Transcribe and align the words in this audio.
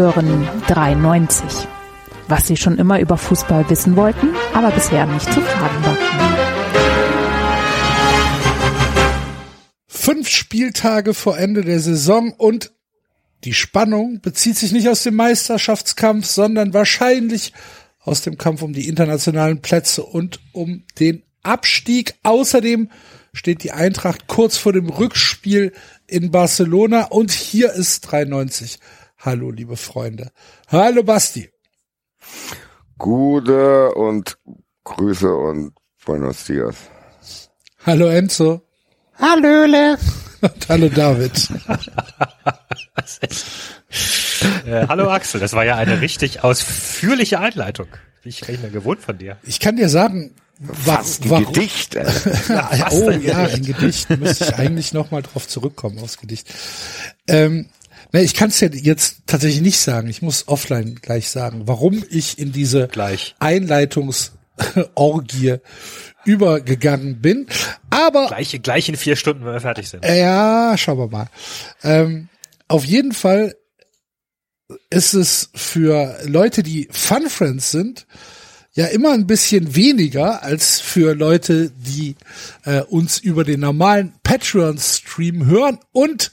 Hören 0.00 0.48
93. 0.66 1.68
Was 2.26 2.46
Sie 2.46 2.56
schon 2.56 2.78
immer 2.78 3.00
über 3.00 3.18
Fußball 3.18 3.68
wissen 3.68 3.96
wollten, 3.96 4.30
aber 4.54 4.70
bisher 4.70 5.04
nicht 5.04 5.30
zu 5.30 5.42
fragen 5.42 5.84
war. 5.84 5.96
Fünf 9.86 10.26
Spieltage 10.28 11.12
vor 11.12 11.36
Ende 11.36 11.60
der 11.60 11.80
Saison 11.80 12.32
und 12.32 12.72
die 13.44 13.52
Spannung 13.52 14.22
bezieht 14.22 14.56
sich 14.56 14.72
nicht 14.72 14.88
aus 14.88 15.02
dem 15.02 15.16
Meisterschaftskampf, 15.16 16.24
sondern 16.24 16.72
wahrscheinlich 16.72 17.52
aus 17.98 18.22
dem 18.22 18.38
Kampf 18.38 18.62
um 18.62 18.72
die 18.72 18.88
internationalen 18.88 19.60
Plätze 19.60 20.02
und 20.02 20.40
um 20.52 20.84
den 20.98 21.24
Abstieg. 21.42 22.14
Außerdem 22.22 22.88
steht 23.34 23.64
die 23.64 23.72
Eintracht 23.72 24.28
kurz 24.28 24.56
vor 24.56 24.72
dem 24.72 24.88
Rückspiel 24.88 25.74
in 26.06 26.30
Barcelona 26.30 27.04
und 27.08 27.32
hier 27.32 27.74
ist 27.74 28.00
93. 28.00 28.78
Hallo, 29.22 29.50
liebe 29.50 29.76
Freunde. 29.76 30.30
Hallo, 30.68 31.02
Basti. 31.02 31.50
Gute 32.96 33.90
und 33.94 34.38
Grüße 34.84 35.30
und 35.30 35.74
Buenos 36.06 36.44
Dias. 36.44 36.76
Hallo, 37.84 38.06
Enzo. 38.06 38.62
Hallöle. 39.18 39.98
Und 40.40 40.68
hallo, 40.70 40.88
David. 40.88 41.50
äh, 44.64 44.86
hallo, 44.88 45.10
Axel. 45.10 45.38
Das 45.38 45.52
war 45.52 45.66
ja 45.66 45.76
eine 45.76 46.00
richtig 46.00 46.42
ausführliche 46.42 47.40
Einleitung. 47.40 47.88
Bin 48.22 48.30
ich 48.30 48.48
mehr 48.48 48.70
gewohnt 48.70 49.02
von 49.02 49.18
dir. 49.18 49.36
Ich 49.42 49.60
kann 49.60 49.76
dir 49.76 49.90
sagen, 49.90 50.34
Fast 50.84 51.24
ein 51.24 51.30
warum? 51.30 51.52
Gedicht. 51.52 51.94
Äh. 51.94 52.04
ja, 52.48 52.74
ja, 52.74 52.88
oh 52.90 53.10
ja, 53.10 53.36
ein 53.38 53.64
Gedicht. 53.64 54.08
Müsste 54.18 54.44
ich 54.44 54.54
eigentlich 54.56 54.94
nochmal 54.94 55.22
drauf 55.22 55.46
zurückkommen 55.46 55.98
aufs 55.98 56.18
Gedicht. 56.18 56.52
Ähm, 57.26 57.68
ne, 58.12 58.22
ich 58.22 58.34
kann 58.34 58.50
es 58.50 58.60
ja 58.60 58.68
jetzt 58.68 59.22
tatsächlich 59.26 59.62
nicht 59.62 59.78
sagen. 59.78 60.08
Ich 60.08 60.22
muss 60.22 60.46
offline 60.48 60.96
gleich 60.96 61.30
sagen, 61.30 61.62
warum 61.66 62.04
ich 62.10 62.38
in 62.38 62.52
diese 62.52 62.88
gleich. 62.88 63.34
Einleitungsorgie 63.38 65.58
übergegangen 66.24 67.20
bin. 67.20 67.46
Aber 67.90 68.28
gleich, 68.28 68.58
gleich 68.62 68.88
in 68.88 68.96
vier 68.96 69.16
Stunden, 69.16 69.44
wenn 69.44 69.52
wir 69.52 69.60
fertig 69.60 69.88
sind. 69.88 70.04
Ja, 70.04 70.76
schauen 70.76 70.98
wir 70.98 71.08
mal. 71.08 71.28
Ähm, 71.82 72.28
auf 72.68 72.84
jeden 72.84 73.12
Fall 73.12 73.54
ist 74.90 75.14
es 75.14 75.50
für 75.54 76.18
Leute, 76.24 76.62
die 76.62 76.88
Fun 76.92 77.28
Friends 77.28 77.70
sind, 77.70 78.06
ja 78.72 78.86
immer 78.86 79.12
ein 79.12 79.26
bisschen 79.26 79.74
weniger 79.74 80.42
als 80.42 80.80
für 80.80 81.14
Leute, 81.14 81.70
die 81.70 82.16
äh, 82.64 82.82
uns 82.82 83.18
über 83.18 83.44
den 83.44 83.60
normalen 83.60 84.14
Patreon-Stream 84.22 85.46
hören. 85.46 85.78
Und 85.92 86.32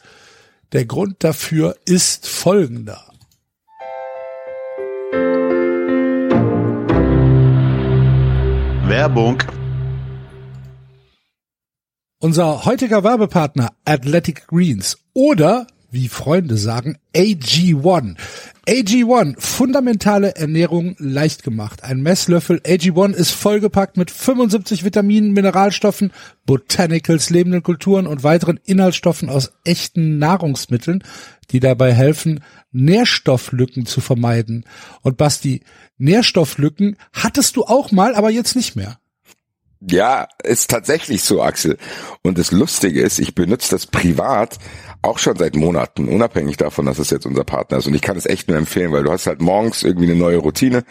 der 0.73 0.85
Grund 0.85 1.23
dafür 1.23 1.75
ist 1.85 2.27
folgender. 2.27 3.03
Werbung. 8.87 9.43
Unser 12.19 12.65
heutiger 12.65 13.03
Werbepartner 13.03 13.69
Athletic 13.85 14.47
Greens 14.47 14.97
oder 15.13 15.67
wie 15.97 16.09
Freunde 16.09 16.57
sagen, 16.57 16.99
AG1. 17.15 18.17
AG1, 18.67 19.35
fundamentale 19.39 20.35
Ernährung 20.35 20.95
leicht 20.99 21.41
gemacht. 21.41 21.83
Ein 21.83 22.01
Messlöffel 22.01 22.59
AG1 22.59 23.13
ist 23.13 23.31
vollgepackt 23.31 23.97
mit 23.97 24.11
75 24.11 24.83
Vitaminen, 24.83 25.31
Mineralstoffen, 25.31 26.13
Botanicals, 26.45 27.31
lebenden 27.31 27.63
Kulturen 27.63 28.05
und 28.05 28.23
weiteren 28.23 28.59
Inhaltsstoffen 28.63 29.27
aus 29.27 29.53
echten 29.63 30.19
Nahrungsmitteln, 30.19 31.03
die 31.49 31.59
dabei 31.59 31.93
helfen, 31.93 32.43
Nährstofflücken 32.71 33.87
zu 33.87 33.99
vermeiden. 33.99 34.65
Und 35.01 35.17
Basti, 35.17 35.61
Nährstofflücken 35.97 36.97
hattest 37.11 37.55
du 37.55 37.63
auch 37.63 37.91
mal, 37.91 38.13
aber 38.13 38.29
jetzt 38.29 38.55
nicht 38.55 38.75
mehr. 38.75 38.99
Ja, 39.79 40.27
ist 40.43 40.69
tatsächlich 40.69 41.23
so, 41.23 41.41
Axel. 41.41 41.77
Und 42.23 42.37
das 42.37 42.51
Lustige 42.51 43.01
ist, 43.01 43.19
ich 43.19 43.35
benutze 43.35 43.71
das 43.71 43.85
privat 43.85 44.57
auch 45.01 45.19
schon 45.19 45.35
seit 45.37 45.55
Monaten, 45.55 46.07
unabhängig 46.07 46.57
davon, 46.57 46.85
dass 46.85 46.99
es 46.99 47.09
jetzt 47.09 47.25
unser 47.25 47.43
Partner 47.43 47.77
ist. 47.77 47.87
Und 47.87 47.93
ich 47.93 48.01
kann 48.01 48.17
es 48.17 48.25
echt 48.25 48.47
nur 48.47 48.57
empfehlen, 48.57 48.91
weil 48.91 49.03
du 49.03 49.11
hast 49.11 49.27
halt 49.27 49.41
morgens 49.41 49.83
irgendwie 49.83 50.09
eine 50.09 50.19
neue 50.19 50.37
Routine. 50.37 50.83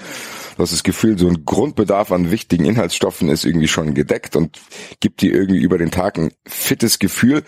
Du 0.57 0.63
hast 0.63 0.73
das 0.73 0.83
Gefühl, 0.83 1.19
so 1.19 1.29
ein 1.29 1.45
Grundbedarf 1.45 2.13
an 2.13 2.31
wichtigen 2.31 2.65
Inhaltsstoffen 2.65 3.29
ist 3.29 3.45
irgendwie 3.45 3.69
schon 3.69 3.95
gedeckt 3.95 4.37
und 4.37 4.59
gibt 5.01 5.21
dir 5.21 5.35
irgendwie 5.35 5.61
über 5.61 5.79
den 5.79 5.91
Tag 5.91 6.19
ein 6.19 6.33
fittes 6.47 6.99
Gefühl. 6.99 7.43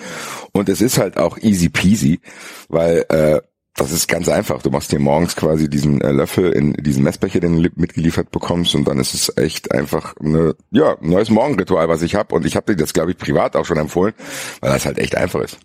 Und 0.53 0.69
es 0.69 0.81
ist 0.81 0.99
halt 0.99 1.17
auch 1.17 1.39
easy 1.39 1.69
peasy, 1.69 2.21
weil 2.69 3.07
äh, 3.09 3.41
das 3.79 3.93
ist 3.93 4.09
ganz 4.09 4.29
einfach. 4.29 4.61
Du 4.63 4.71
machst 4.71 4.93
dir 4.93 4.99
morgens 4.99 5.37
quasi 5.37 5.71
diesen 5.71 6.01
äh, 6.01 6.11
Löffel 6.11 6.53
in 6.53 6.73
diesen 6.75 7.05
Messbecher, 7.05 7.41
den 7.41 7.63
du 7.63 7.71
mitgeliefert 7.77 8.31
bekommst 8.31 8.75
und 8.75 8.87
dann 8.87 8.99
ist 8.99 9.15
es 9.15 9.33
echt 9.37 9.73
einfach 9.73 10.15
eine, 10.19 10.57
ja, 10.71 10.97
neues 11.01 11.31
Morgenritual, 11.31 11.89
was 11.89 12.03
ich 12.03 12.15
habe 12.15 12.35
und 12.35 12.45
ich 12.45 12.57
habe 12.57 12.75
dir 12.75 12.77
das, 12.77 12.93
glaube 12.93 13.13
ich, 13.13 13.17
privat 13.17 13.57
auch 13.57 13.65
schon 13.65 13.79
empfohlen, 13.79 14.15
weil 14.61 14.73
das 14.73 14.85
halt 14.85 14.99
echt 14.99 15.17
einfach 15.17 15.41
ist. 15.41 15.59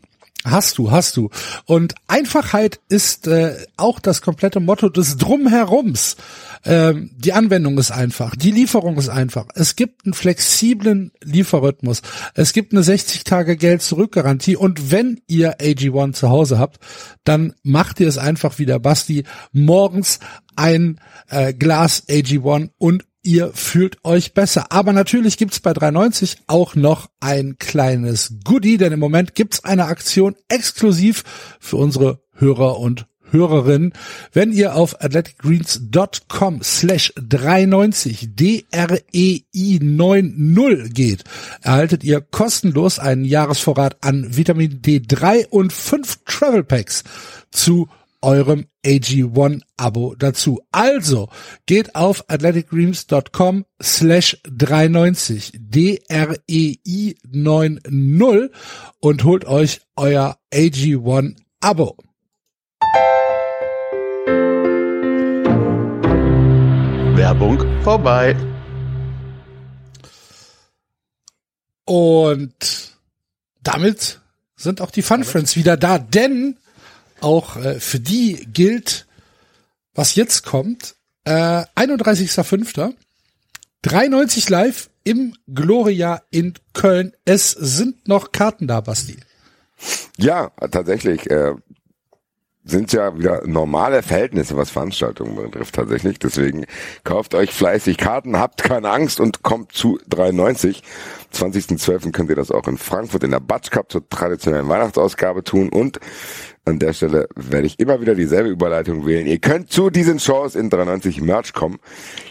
Hast 0.46 0.78
du, 0.78 0.92
hast 0.92 1.16
du. 1.16 1.30
Und 1.66 1.96
Einfachheit 2.08 2.81
ist 2.90 3.28
äh, 3.28 3.56
auch 3.78 4.00
das 4.00 4.22
komplette 4.22 4.59
Motto 4.59 4.90
des 4.90 5.16
Drumherums. 5.16 6.18
Ähm, 6.66 7.12
die 7.16 7.31
Anwendung 7.31 7.78
ist 7.78 7.92
einfach, 7.92 8.36
die 8.36 8.52
Lieferung 8.52 8.98
ist 8.98 9.08
einfach. 9.08 9.48
Es 9.56 9.76
gibt 9.78 10.06
einen 10.06 10.14
flexiblen 10.14 11.12
Lieferrhythmus. 11.22 12.02
Es 12.36 12.52
gibt 12.52 12.74
eine 12.74 12.84
60 12.84 13.24
Tage 13.24 13.56
Geld 13.56 13.81
zurückgarantie 13.81 14.58
und 14.58 14.92
wenn 14.92 15.22
ihr 15.28 15.59
AG1 15.59 16.14
zu 16.14 16.30
Hause 16.30 16.60
habt, 16.60 16.80
dann 17.24 17.54
macht 17.64 18.02
ihr 18.02 18.08
es 18.08 18.18
einfach 18.18 18.60
wie 18.60 18.66
der 18.66 18.80
Basti 18.80 19.24
morgens 19.54 20.20
ein 20.56 21.00
äh, 21.30 21.54
Glas 21.54 22.08
AG1 22.08 22.70
und 22.78 23.06
ihr 23.23 23.51
fühlt 23.53 24.03
euch 24.03 24.34
besser. 24.34 24.72
Aber 24.72 24.94
natürlich 24.94 25.38
gibt's 25.38 25.59
bei 25.59 25.73
390 25.73 26.38
auch 26.47 26.75
noch 26.75 27.09
ein 27.19 27.57
kleines 27.57 28.35
Goodie, 28.44 28.78
denn 28.78 28.94
im 28.94 29.00
Moment 29.00 29.35
gibt's 29.35 29.63
eine 29.63 29.85
Aktion 29.85 30.35
exklusiv 30.50 31.23
für 31.59 31.78
unsere 31.78 32.22
Hörer 32.33 32.79
und 32.79 33.07
Hörerinnen. 33.33 33.94
Wenn 34.31 34.51
ihr 34.51 34.75
auf 34.75 35.01
athleticgreens.com 35.01 36.62
slash 36.62 37.13
390 37.16 38.35
DREI 38.35 39.44
90 39.81 40.94
geht, 40.94 41.23
erhaltet 41.62 42.03
ihr 42.03 42.22
kostenlos 42.22 43.00
einen 43.00 43.25
Jahresvorrat 43.25 43.97
an 44.01 44.38
Vitamin 44.38 44.81
D3 44.81 45.47
und 45.47 45.73
fünf 45.73 46.19
Travel 46.25 46.63
Packs 46.63 47.03
zu 47.51 47.89
eurem 48.23 48.66
AG1-Abo 48.85 50.16
dazu. 50.16 50.61
Also 50.72 51.29
geht 51.66 51.95
auf 51.95 52.29
athleticgreens.com 52.29 53.66
slash 53.81 54.38
390 54.44 55.53
DREI 55.59 57.16
90 57.29 58.51
und 59.00 59.23
holt 59.23 59.45
euch 59.45 59.81
euer 59.95 60.38
AG1-Abo. 60.53 61.97
Werbung 67.16 67.83
vorbei. 67.83 68.35
Und 71.85 72.97
damit 73.62 74.19
sind 74.56 74.81
auch 74.81 74.91
die 74.91 75.01
Fun 75.01 75.24
Friends 75.24 75.56
wieder 75.56 75.77
da, 75.77 76.00
denn 76.00 76.57
auch 77.24 77.56
äh, 77.58 77.80
für 77.80 78.00
die 78.00 78.48
gilt, 78.52 79.08
was 79.94 80.16
jetzt 80.16 80.44
kommt, 80.44 80.96
äh, 81.25 81.31
31.05. 81.75 82.94
93 83.81 84.50
live 84.50 84.90
im 85.04 85.36
Gloria 85.54 86.22
in 86.31 86.54
Köln. 86.74 87.14
Es 87.25 87.52
sind 87.52 88.08
noch 88.08 88.31
Karten 88.31 88.68
da, 88.68 88.81
Basti. 88.81 89.18
Ja, 90.18 90.52
tatsächlich. 90.72 91.30
Äh, 91.30 91.56
sind 92.66 92.94
ja 92.94 93.18
wieder 93.18 93.46
normale 93.46 94.02
Verhältnisse, 94.04 94.56
was 94.56 94.70
Veranstaltungen 94.70 95.36
betrifft 95.36 95.75
tatsächlich. 95.75 96.18
Deswegen 96.20 96.66
kauft 97.04 97.36
euch 97.36 97.52
fleißig 97.52 97.98
Karten, 97.98 98.40
habt 98.40 98.64
keine 98.64 98.90
Angst 98.90 99.20
und 99.20 99.44
kommt 99.44 99.74
zu 99.74 100.00
93. 100.08 100.81
20.12. 101.34 102.12
könnt 102.12 102.30
ihr 102.30 102.36
das 102.36 102.52
auch 102.52 102.68
in 102.68 102.78
Frankfurt 102.78 103.24
in 103.24 103.31
der 103.31 103.42
Batsch 103.42 103.70
Cup 103.70 103.92
zur 103.92 104.08
traditionellen 104.08 104.70
Weihnachtsausgabe 104.70 105.44
tun 105.44 105.70
und 105.70 106.00
an 106.65 106.80
der 106.80 106.94
Stelle 106.94 107.27
werde 107.36 107.68
ich 107.68 107.77
immer 107.80 108.00
wieder 108.00 108.15
dieselbe 108.15 108.48
Überleitung 108.48 109.06
wählen. 109.06 109.27
Ihr 109.27 109.39
könnt 109.39 109.69
zu 109.69 109.89
diesen 109.89 110.19
Shows 110.19 110.56
in 110.56 110.69
93 110.69 111.19
Merch 111.19 111.51
kommen. 111.51 111.80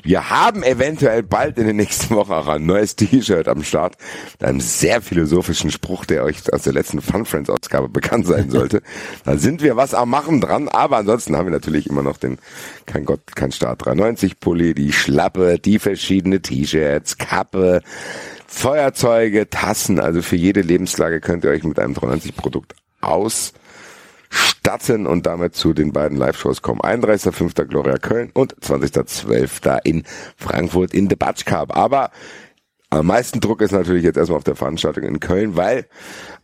Wir 0.03 0.31
haben 0.31 0.63
eventuell 0.63 1.23
bald 1.23 1.59
in 1.59 1.67
den 1.67 1.77
nächsten 1.77 2.15
Wochen 2.15 2.33
auch 2.33 2.49
ein 2.49 2.65
neues 2.65 2.97
T-Shirt 2.97 3.47
am 3.47 3.63
Start 3.63 3.97
mit 4.33 4.49
einem 4.49 4.61
sehr 4.61 5.03
philosophischen 5.03 5.71
Spruch, 5.71 6.07
der 6.07 6.25
euch 6.25 6.51
aus 6.51 6.63
der 6.63 6.73
letzten 6.73 7.03
Fun 7.03 7.27
Friends 7.27 7.51
Ausgabe 7.51 7.91
bekannt 7.91 8.27
sein 8.27 8.51
sollte. 8.51 8.81
da 9.25 9.37
sind 9.37 9.61
wir 9.63 9.77
was 9.77 9.93
am 9.93 10.09
Machen 10.09 10.41
dran, 10.41 10.69
aber 10.69 10.97
ansonsten 10.97 11.37
haben 11.37 11.47
wir 11.47 11.53
natürlich 11.53 11.87
immer 11.87 12.03
noch 12.03 12.17
den 12.17 12.39
kein 12.87 13.05
Gott, 13.05 13.21
kein 13.35 13.53
Start 13.53 13.85
390 13.85 14.41
Pulli, 14.41 14.73
die 14.73 14.93
Schlappe, 14.93 15.59
die 15.59 15.79
verschiedene 15.79 16.41
T-Shirts, 16.41 17.19
Kappe, 17.19 17.83
Feuerzeuge, 18.47 19.51
Tassen, 19.51 20.01
also 20.01 20.23
für 20.23 20.37
jede 20.37 20.63
Lebenslage 20.63 21.21
könnt 21.21 21.45
ihr 21.45 21.51
euch 21.51 21.65
mit 21.65 21.79
einem 21.79 21.93
390 21.93 22.35
Produkt 22.35 22.75
aus 23.03 23.53
starten 24.33 25.07
und 25.07 25.27
damit 25.27 25.55
zu 25.55 25.73
den 25.73 25.93
beiden 25.93 26.17
Live-Shows 26.17 26.63
kommen. 26.63 26.81
31.05. 26.81 27.67
Gloria 27.67 27.99
Köln 27.99 28.31
und 28.33 28.57
20.12. 28.57 29.81
in 29.85 30.05
Frankfurt 30.37 30.95
in 30.95 31.09
the 31.09 31.17
Batsch 31.17 31.45
Cup. 31.45 31.77
Aber 31.77 32.11
am 32.91 33.07
meisten 33.07 33.41
Druck 33.41 33.61
ist 33.63 33.73
natürlich 33.73 34.05
jetzt 34.05 34.17
erstmal 34.17 34.39
auf 34.39 34.45
der 34.45 34.57
Veranstaltung 34.57 35.05
in 35.05 35.21
Köln, 35.21 35.57
weil 35.57 35.87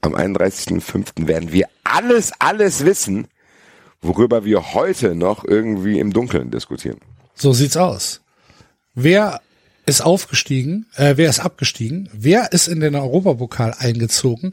am 0.00 0.14
31.05. 0.14 1.26
werden 1.26 1.52
wir 1.52 1.66
alles, 1.84 2.32
alles 2.38 2.84
wissen, 2.84 3.28
worüber 4.00 4.44
wir 4.44 4.74
heute 4.74 5.14
noch 5.14 5.44
irgendwie 5.44 5.98
im 5.98 6.12
Dunkeln 6.12 6.50
diskutieren. 6.50 6.98
So 7.34 7.52
sieht's 7.52 7.76
aus. 7.76 8.20
Wer 8.94 9.40
ist 9.86 10.00
aufgestiegen? 10.00 10.86
Äh, 10.96 11.16
wer 11.16 11.30
ist 11.30 11.40
abgestiegen? 11.40 12.08
Wer 12.12 12.52
ist 12.52 12.68
in 12.68 12.80
den 12.80 12.94
Europapokal 12.94 13.74
eingezogen? 13.78 14.52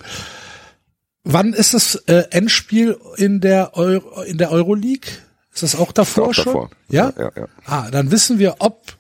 Wann 1.26 1.54
ist 1.54 1.74
das 1.74 1.96
äh, 2.08 2.24
Endspiel 2.30 2.98
in 3.18 3.42
der 3.42 3.76
Euro, 3.76 4.22
in 4.22 4.38
der 4.38 4.52
Euroleague? 4.52 5.10
Ist 5.54 5.64
das 5.64 5.76
auch 5.76 5.92
davor 5.92 6.28
Auch 6.28 6.34
schon? 6.34 6.46
davor. 6.46 6.70
Ja? 6.88 7.12
Ja, 7.18 7.32
ja. 7.36 7.48
Ah, 7.66 7.90
dann 7.90 8.12
wissen 8.12 8.38
wir, 8.38 8.58
ob 8.60 8.94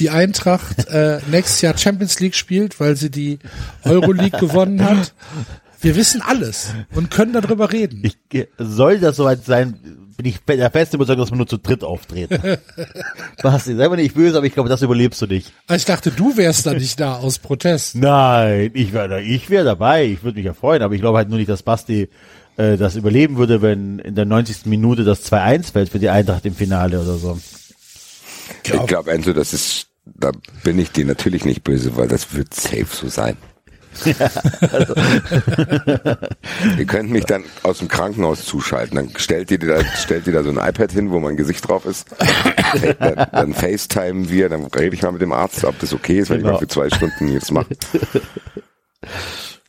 die 0.00 0.10
Eintracht 0.10 0.88
äh, 0.88 1.20
nächstes 1.30 1.60
Jahr 1.60 1.78
Champions 1.78 2.18
League 2.18 2.34
spielt, 2.34 2.80
weil 2.80 2.96
sie 2.96 3.10
die 3.10 3.38
Euroleague 3.84 4.40
gewonnen 4.40 4.84
hat. 4.84 5.14
Wir 5.80 5.96
wissen 5.96 6.22
alles 6.22 6.70
und 6.94 7.10
können 7.10 7.32
darüber 7.32 7.72
reden. 7.72 8.02
Ich, 8.04 8.48
soll 8.58 8.98
das 8.98 9.16
soweit 9.16 9.44
sein, 9.44 9.78
bin 10.16 10.26
ich 10.26 10.40
der 10.40 10.70
feste 10.70 10.96
Überzeugung, 10.96 11.22
dass 11.22 11.30
wir 11.30 11.36
nur 11.36 11.46
zu 11.46 11.58
dritt 11.58 11.84
auftreten. 11.84 12.40
Basti, 13.42 13.76
sei 13.76 13.88
mal 13.88 13.96
nicht 13.96 14.14
böse, 14.14 14.36
aber 14.36 14.46
ich 14.46 14.54
glaube, 14.54 14.68
das 14.68 14.82
überlebst 14.82 15.22
du 15.22 15.26
nicht. 15.26 15.52
Ah, 15.68 15.76
Ich 15.76 15.84
dachte, 15.84 16.10
du 16.10 16.36
wärst 16.36 16.66
da 16.66 16.74
nicht 16.74 16.98
da 16.98 17.16
aus 17.16 17.38
Protest. 17.38 17.94
Nein, 17.94 18.70
ich 18.74 18.92
wäre 18.92 19.22
ich 19.22 19.48
wär 19.50 19.62
dabei, 19.62 20.06
ich 20.06 20.24
würde 20.24 20.38
mich 20.38 20.46
ja 20.46 20.54
freuen, 20.54 20.82
aber 20.82 20.94
ich 20.94 21.00
glaube 21.00 21.18
halt 21.18 21.28
nur 21.28 21.38
nicht, 21.38 21.48
dass 21.48 21.62
Basti 21.62 22.08
äh, 22.56 22.76
das 22.76 22.96
überleben 22.96 23.36
würde, 23.36 23.62
wenn 23.62 24.00
in 24.00 24.16
der 24.16 24.24
90. 24.24 24.66
Minute 24.66 25.04
das 25.04 25.30
2-1 25.30 25.72
fällt 25.72 25.88
für 25.90 26.00
die 26.00 26.08
Eintracht 26.08 26.44
im 26.44 26.54
Finale 26.54 27.00
oder 27.00 27.16
so. 27.16 27.38
Ich 28.64 28.86
glaube, 28.86 29.12
Enzo, 29.12 29.32
das 29.32 29.52
ist, 29.52 29.86
da 30.04 30.32
bin 30.64 30.78
ich 30.78 30.90
dir 30.90 31.04
natürlich 31.04 31.44
nicht 31.44 31.62
böse, 31.62 31.96
weil 31.96 32.08
das 32.08 32.34
wird 32.34 32.52
safe 32.52 32.88
so 32.90 33.08
sein. 33.08 33.36
Ihr 36.78 36.84
könnt 36.86 37.10
mich 37.10 37.24
dann 37.24 37.44
aus 37.62 37.78
dem 37.78 37.88
Krankenhaus 37.88 38.44
zuschalten. 38.44 38.96
Dann 38.96 39.10
stellt 39.16 39.50
ihr 39.50 39.58
da, 39.58 39.84
stellt 39.96 40.26
ihr 40.26 40.32
da 40.32 40.42
so 40.42 40.50
ein 40.50 40.56
iPad 40.56 40.92
hin, 40.92 41.10
wo 41.10 41.18
mein 41.20 41.36
Gesicht 41.36 41.66
drauf 41.68 41.84
ist. 41.86 42.06
Dann, 42.98 43.26
dann 43.32 43.54
FaceTime 43.54 44.28
wir, 44.30 44.48
dann 44.48 44.64
rede 44.66 44.94
ich 44.94 45.02
mal 45.02 45.12
mit 45.12 45.22
dem 45.22 45.32
Arzt, 45.32 45.64
ob 45.64 45.78
das 45.78 45.92
okay 45.92 46.18
ist, 46.18 46.30
wenn 46.30 46.38
Genau. 46.38 46.50
ich 46.50 46.54
mal 46.54 46.58
für 46.60 46.68
zwei 46.68 46.90
Stunden 46.90 47.28
jetzt 47.32 47.50
mache. 47.52 47.68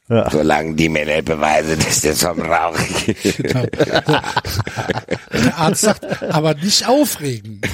Ja. 0.09 0.29
Solange 0.31 0.73
die 0.73 0.89
mir 0.89 1.05
nicht 1.05 1.25
beweisen, 1.25 1.77
dass 1.77 2.01
das 2.01 2.23
vom 2.23 2.41
Rauch. 2.41 2.75
Der 5.33 5.57
Arzt 5.57 5.81
sagt, 5.81 6.23
aber 6.23 6.53
nicht 6.55 6.87
aufregen. 6.87 7.61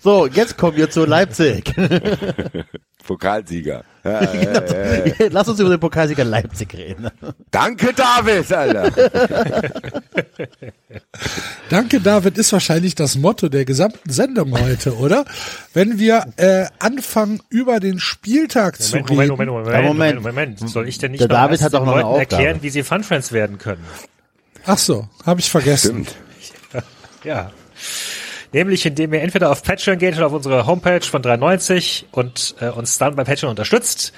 So, 0.00 0.26
jetzt 0.26 0.56
kommen 0.56 0.78
wir 0.78 0.88
zu 0.88 1.04
Leipzig. 1.04 1.70
Pokalsieger. 3.08 3.84
Ja, 4.04 4.22
ja, 4.22 4.42
ja, 4.42 5.06
ja. 5.06 5.12
Lass 5.30 5.48
uns 5.48 5.58
über 5.58 5.70
den 5.70 5.80
Pokalsieger 5.80 6.24
Leipzig 6.24 6.74
reden. 6.74 7.08
Danke, 7.50 7.94
David, 7.94 8.52
Alter. 8.52 8.90
Danke, 11.70 12.00
David, 12.00 12.36
ist 12.38 12.52
wahrscheinlich 12.52 12.94
das 12.94 13.16
Motto 13.16 13.48
der 13.48 13.64
gesamten 13.64 14.10
Sendung 14.10 14.52
heute, 14.60 14.96
oder? 14.96 15.24
Wenn 15.72 15.98
wir 15.98 16.26
äh, 16.36 16.66
anfangen, 16.78 17.40
über 17.48 17.80
den 17.80 17.98
Spieltag 17.98 18.80
zu 18.80 18.96
Moment, 18.98 19.10
reden. 19.10 19.30
Moment, 19.30 19.50
Moment, 19.50 19.66
Moment, 19.66 19.72
Ja, 19.74 19.82
Moment, 19.82 20.22
Moment. 20.22 20.60
Moment, 20.60 20.70
Soll 20.70 20.86
ich 20.88 20.98
denn 20.98 21.12
nicht 21.12 21.20
Der 21.22 21.28
noch 21.28 21.34
David 21.36 21.62
hat 21.62 21.74
auch 21.74 21.80
den 21.80 21.86
noch 21.86 21.94
Leuten 21.94 22.06
Aufgabe. 22.06 22.34
erklären, 22.34 22.58
wie 22.62 22.70
sie 22.70 22.82
Fun-Friends 22.82 23.32
werden 23.32 23.56
können? 23.58 23.84
Ach 24.66 24.78
so, 24.78 25.08
habe 25.24 25.40
ich 25.40 25.50
vergessen. 25.50 26.06
Stimmt. 26.06 26.14
Ja. 27.24 27.50
Nämlich, 28.52 28.86
indem 28.86 29.12
ihr 29.12 29.20
entweder 29.20 29.50
auf 29.50 29.62
Patreon 29.62 29.98
geht 29.98 30.16
oder 30.16 30.26
auf 30.26 30.32
unsere 30.32 30.66
Homepage 30.66 31.02
von 31.02 31.22
3,90 31.22 32.04
und 32.12 32.54
äh, 32.60 32.68
uns 32.68 32.98
dann 32.98 33.14
bei 33.14 33.24
Patreon 33.24 33.50
unterstützt. 33.50 34.12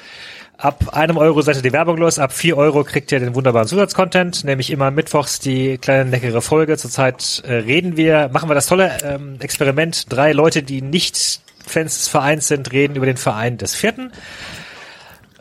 Ab 0.56 0.94
einem 0.94 1.16
Euro 1.16 1.40
seid 1.40 1.56
ihr 1.56 1.62
die 1.62 1.72
Werbung 1.72 1.96
los, 1.96 2.18
ab 2.18 2.32
vier 2.32 2.58
Euro 2.58 2.84
kriegt 2.84 3.10
ihr 3.12 3.18
den 3.18 3.34
wunderbaren 3.34 3.66
Zusatzcontent, 3.66 4.44
nämlich 4.44 4.70
immer 4.70 4.90
mittwochs 4.90 5.38
die 5.38 5.78
kleine 5.78 6.10
leckere 6.10 6.42
Folge. 6.42 6.76
Zurzeit 6.76 7.42
äh, 7.46 7.54
reden 7.54 7.96
wir, 7.96 8.28
machen 8.30 8.50
wir 8.50 8.54
das 8.54 8.66
tolle 8.66 8.98
ähm, 9.02 9.36
Experiment. 9.40 10.12
Drei 10.12 10.32
Leute, 10.32 10.62
die 10.62 10.82
nicht 10.82 11.40
Fans 11.66 11.96
des 11.96 12.08
Vereins 12.08 12.48
sind, 12.48 12.72
reden 12.72 12.94
über 12.94 13.06
den 13.06 13.16
Verein 13.16 13.56
des 13.56 13.74
Vierten. 13.74 14.12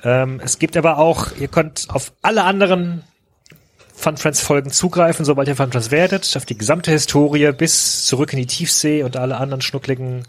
Ähm, 0.04 0.40
es 0.42 0.58
gibt 0.58 0.78
aber 0.78 0.98
auch, 0.98 1.36
ihr 1.38 1.50
könnt 1.50 1.88
auf 1.90 2.14
alle 2.22 2.46
anderen 2.46 3.04
Fun 4.00 4.16
Friends 4.16 4.40
Folgen 4.40 4.72
zugreifen, 4.72 5.26
sobald 5.26 5.50
ihr 5.50 5.58
Fun 5.58 5.72
Friends 5.72 5.92
werdet, 5.92 6.38
auf 6.38 6.46
die 6.46 6.58
gesamte 6.58 6.90
Historie 6.90 7.52
bis 7.52 8.06
zurück 8.06 8.32
in 8.32 8.40
die 8.40 8.46
Tiefsee 8.46 9.04
und 9.04 9.18
alle 9.18 9.36
anderen 9.38 9.62
schnuckligen 9.62 10.24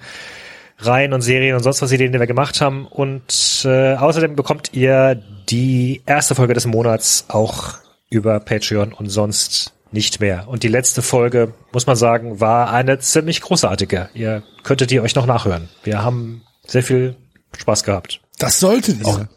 Reihen 0.79 1.13
und 1.13 1.21
Serien 1.21 1.55
und 1.55 1.63
sonst 1.63 1.81
was 1.81 1.93
Ideen, 1.93 2.13
die 2.13 2.19
wir 2.19 2.27
gemacht 2.27 2.61
haben. 2.61 2.87
Und 2.87 3.63
äh, 3.65 3.95
außerdem 3.95 4.35
bekommt 4.35 4.71
ihr 4.73 5.23
die 5.49 6.03
erste 6.05 6.35
Folge 6.35 6.55
des 6.55 6.67
Monats 6.67 7.27
auch 7.29 7.75
über 8.11 8.41
Patreon 8.41 8.93
und 8.93 9.09
sonst 9.09 9.73
nicht 9.93 10.21
mehr. 10.21 10.49
Und 10.49 10.65
die 10.65 10.69
letzte 10.69 11.01
Folge, 11.01 11.55
muss 11.73 11.87
man 11.87 11.97
sagen, 11.97 12.41
war 12.41 12.73
eine 12.73 12.99
ziemlich 12.99 13.41
großartige. 13.41 14.09
Ihr 14.15 14.43
könntet 14.65 14.91
die 14.91 15.01
euch 15.01 15.15
noch 15.15 15.27
nachhören. 15.27 15.69
Wir 15.85 16.03
haben 16.03 16.43
sehr 16.67 16.83
viel 16.83 17.15
Spaß 17.57 17.85
gehabt. 17.85 18.21
Das 18.39 18.59
sollten 18.59 19.01
ihr. 19.01 19.29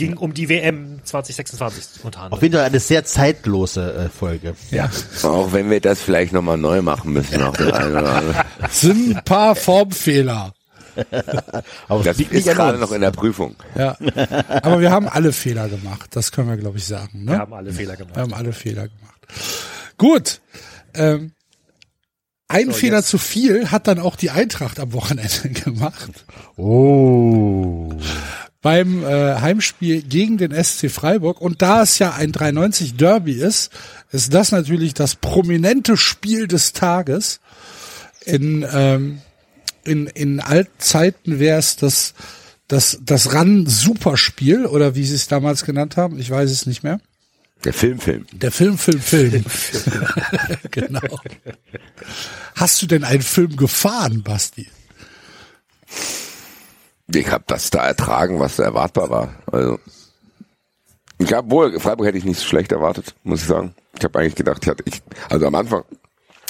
Ging 0.00 0.16
um 0.16 0.34
die 0.34 0.48
WM 0.48 1.00
2026 1.04 2.04
unter 2.04 2.18
Auf 2.18 2.24
anderem. 2.24 2.42
jeden 2.42 2.54
Fall 2.56 2.64
eine 2.64 2.80
sehr 2.80 3.04
zeitlose 3.04 3.92
äh, 3.94 4.08
Folge. 4.08 4.54
Ja. 4.70 4.90
Auch 5.22 5.52
wenn 5.52 5.70
wir 5.70 5.80
das 5.80 6.00
vielleicht 6.00 6.32
nochmal 6.32 6.56
neu 6.58 6.82
machen 6.82 7.12
müssen. 7.12 7.42
Auch. 7.42 7.54
Sind 8.70 9.16
ein 9.16 9.24
paar 9.24 9.54
Formfehler. 9.54 10.54
Aber 11.88 12.02
Das 12.02 12.18
liegt 12.18 12.32
ist 12.32 12.46
gerade 12.46 12.78
uns. 12.78 12.80
noch 12.80 12.92
in 12.92 13.00
der 13.00 13.12
Prüfung. 13.12 13.54
Ja. 13.76 13.96
Aber 14.62 14.80
wir 14.80 14.90
haben 14.90 15.08
alle 15.08 15.32
Fehler 15.32 15.68
gemacht. 15.68 16.08
Das 16.10 16.32
können 16.32 16.48
wir, 16.48 16.56
glaube 16.56 16.78
ich, 16.78 16.84
sagen. 16.86 17.24
Ne? 17.24 17.32
Wir 17.32 17.38
haben 17.38 17.52
alle 17.54 17.72
Fehler 17.72 17.96
gemacht. 17.96 18.16
Wir 18.16 18.22
haben 18.22 18.34
alle 18.34 18.52
Fehler 18.52 18.88
gemacht. 18.88 19.20
Gut. 19.98 20.40
Ähm, 20.94 21.32
ein 22.48 22.72
Fehler 22.72 22.96
jetzt. 22.98 23.08
zu 23.10 23.18
viel 23.18 23.70
hat 23.70 23.86
dann 23.86 24.00
auch 24.00 24.16
die 24.16 24.30
Eintracht 24.30 24.80
am 24.80 24.92
Wochenende 24.92 25.48
gemacht. 25.64 26.24
Oh. 26.56 27.92
Beim 28.62 29.02
äh, 29.04 29.36
Heimspiel 29.40 30.02
gegen 30.02 30.36
den 30.36 30.52
SC 30.52 30.90
Freiburg. 30.90 31.40
Und 31.40 31.62
da 31.62 31.82
es 31.82 31.98
ja 31.98 32.12
ein 32.12 32.32
93 32.32 32.96
Derby 32.96 33.32
ist, 33.32 33.70
ist 34.12 34.34
das 34.34 34.52
natürlich 34.52 34.92
das 34.92 35.14
prominente 35.14 35.96
Spiel 35.96 36.46
des 36.46 36.72
Tages. 36.72 37.40
In, 38.26 38.66
ähm, 38.70 39.22
in, 39.84 40.06
in 40.08 40.40
alten 40.40 40.78
Zeiten 40.78 41.38
wäre 41.38 41.58
es 41.58 41.76
das, 41.76 42.14
das, 42.68 42.98
das 43.02 43.32
Ran-Superspiel 43.32 44.66
oder 44.66 44.94
wie 44.94 45.04
sie 45.04 45.14
es 45.14 45.26
damals 45.26 45.64
genannt 45.64 45.96
haben. 45.96 46.18
Ich 46.18 46.30
weiß 46.30 46.50
es 46.50 46.66
nicht 46.66 46.82
mehr. 46.82 47.00
Der 47.64 47.74
Filmfilm. 47.74 48.26
Der 48.32 48.52
Film, 48.52 48.78
Film, 48.78 49.00
Film. 49.00 49.44
genau. 50.70 51.20
Hast 52.54 52.80
du 52.80 52.86
denn 52.86 53.04
einen 53.04 53.22
Film 53.22 53.56
gefahren, 53.56 54.22
Basti? 54.22 54.66
Ich 57.14 57.30
habe 57.30 57.44
das 57.46 57.70
da 57.70 57.86
ertragen, 57.86 58.38
was 58.38 58.56
da 58.56 58.64
erwartbar 58.64 59.10
war. 59.10 59.34
Also 59.50 59.78
ich 61.18 61.32
habe 61.32 61.50
wohl 61.50 61.78
Freiburg 61.80 62.06
hätte 62.06 62.18
ich 62.18 62.24
nicht 62.24 62.38
so 62.38 62.46
schlecht 62.46 62.72
erwartet, 62.72 63.14
muss 63.24 63.42
ich 63.42 63.46
sagen. 63.46 63.74
Ich 63.96 64.04
habe 64.04 64.18
eigentlich 64.18 64.36
gedacht, 64.36 64.62
ich 64.62 64.68
hatte 64.68 64.82
ich 64.86 65.02
also 65.28 65.46
am 65.46 65.54
Anfang, 65.54 65.84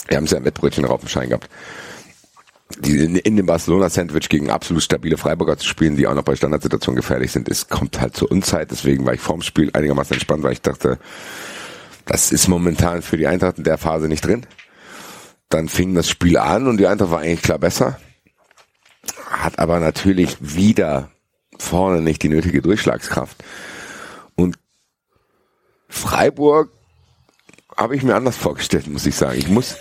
wir 0.08 0.16
haben 0.16 0.24
es 0.24 0.30
ja 0.30 0.38
ein 0.38 0.44
Wettbrötchen 0.44 0.84
auf 0.84 1.00
dem 1.00 1.08
Schein 1.08 1.28
gehabt. 1.28 1.48
Die 2.78 3.04
in, 3.04 3.16
in 3.16 3.36
dem 3.36 3.46
Barcelona-Sandwich 3.46 4.28
gegen 4.28 4.48
absolut 4.48 4.82
stabile 4.82 5.16
Freiburger 5.16 5.58
zu 5.58 5.66
spielen, 5.66 5.96
die 5.96 6.06
auch 6.06 6.14
noch 6.14 6.22
bei 6.22 6.36
Standardsituationen 6.36 6.96
gefährlich 6.96 7.32
sind, 7.32 7.48
es 7.48 7.68
kommt 7.68 8.00
halt 8.00 8.16
zur 8.16 8.30
Unzeit. 8.30 8.70
Deswegen 8.70 9.04
war 9.04 9.14
ich 9.14 9.20
vorm 9.20 9.42
Spiel 9.42 9.70
einigermaßen 9.72 10.14
entspannt, 10.14 10.44
weil 10.44 10.52
ich 10.52 10.62
dachte, 10.62 10.98
das 12.06 12.30
ist 12.30 12.46
momentan 12.46 13.02
für 13.02 13.16
die 13.16 13.26
Eintracht 13.26 13.58
in 13.58 13.64
der 13.64 13.78
Phase 13.78 14.06
nicht 14.06 14.24
drin. 14.24 14.46
Dann 15.48 15.68
fing 15.68 15.94
das 15.94 16.08
Spiel 16.08 16.38
an 16.38 16.68
und 16.68 16.76
die 16.76 16.86
Eintracht 16.86 17.10
war 17.10 17.20
eigentlich 17.20 17.42
klar 17.42 17.58
besser 17.58 17.98
hat 19.30 19.58
aber 19.58 19.80
natürlich 19.80 20.36
wieder 20.40 21.10
vorne 21.58 22.00
nicht 22.00 22.22
die 22.22 22.28
nötige 22.28 22.62
Durchschlagskraft. 22.62 23.36
Und 24.34 24.58
Freiburg 25.88 26.70
habe 27.76 27.96
ich 27.96 28.02
mir 28.02 28.14
anders 28.14 28.36
vorgestellt, 28.36 28.86
muss 28.86 29.06
ich 29.06 29.14
sagen. 29.14 29.38
Ich 29.38 29.48
muss 29.48 29.76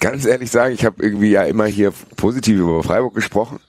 ganz 0.00 0.24
ehrlich 0.24 0.50
sagen, 0.50 0.74
ich 0.74 0.84
habe 0.84 1.02
irgendwie 1.02 1.30
ja 1.30 1.44
immer 1.44 1.66
hier 1.66 1.92
positiv 2.16 2.58
über 2.58 2.82
Freiburg 2.82 3.14
gesprochen, 3.14 3.60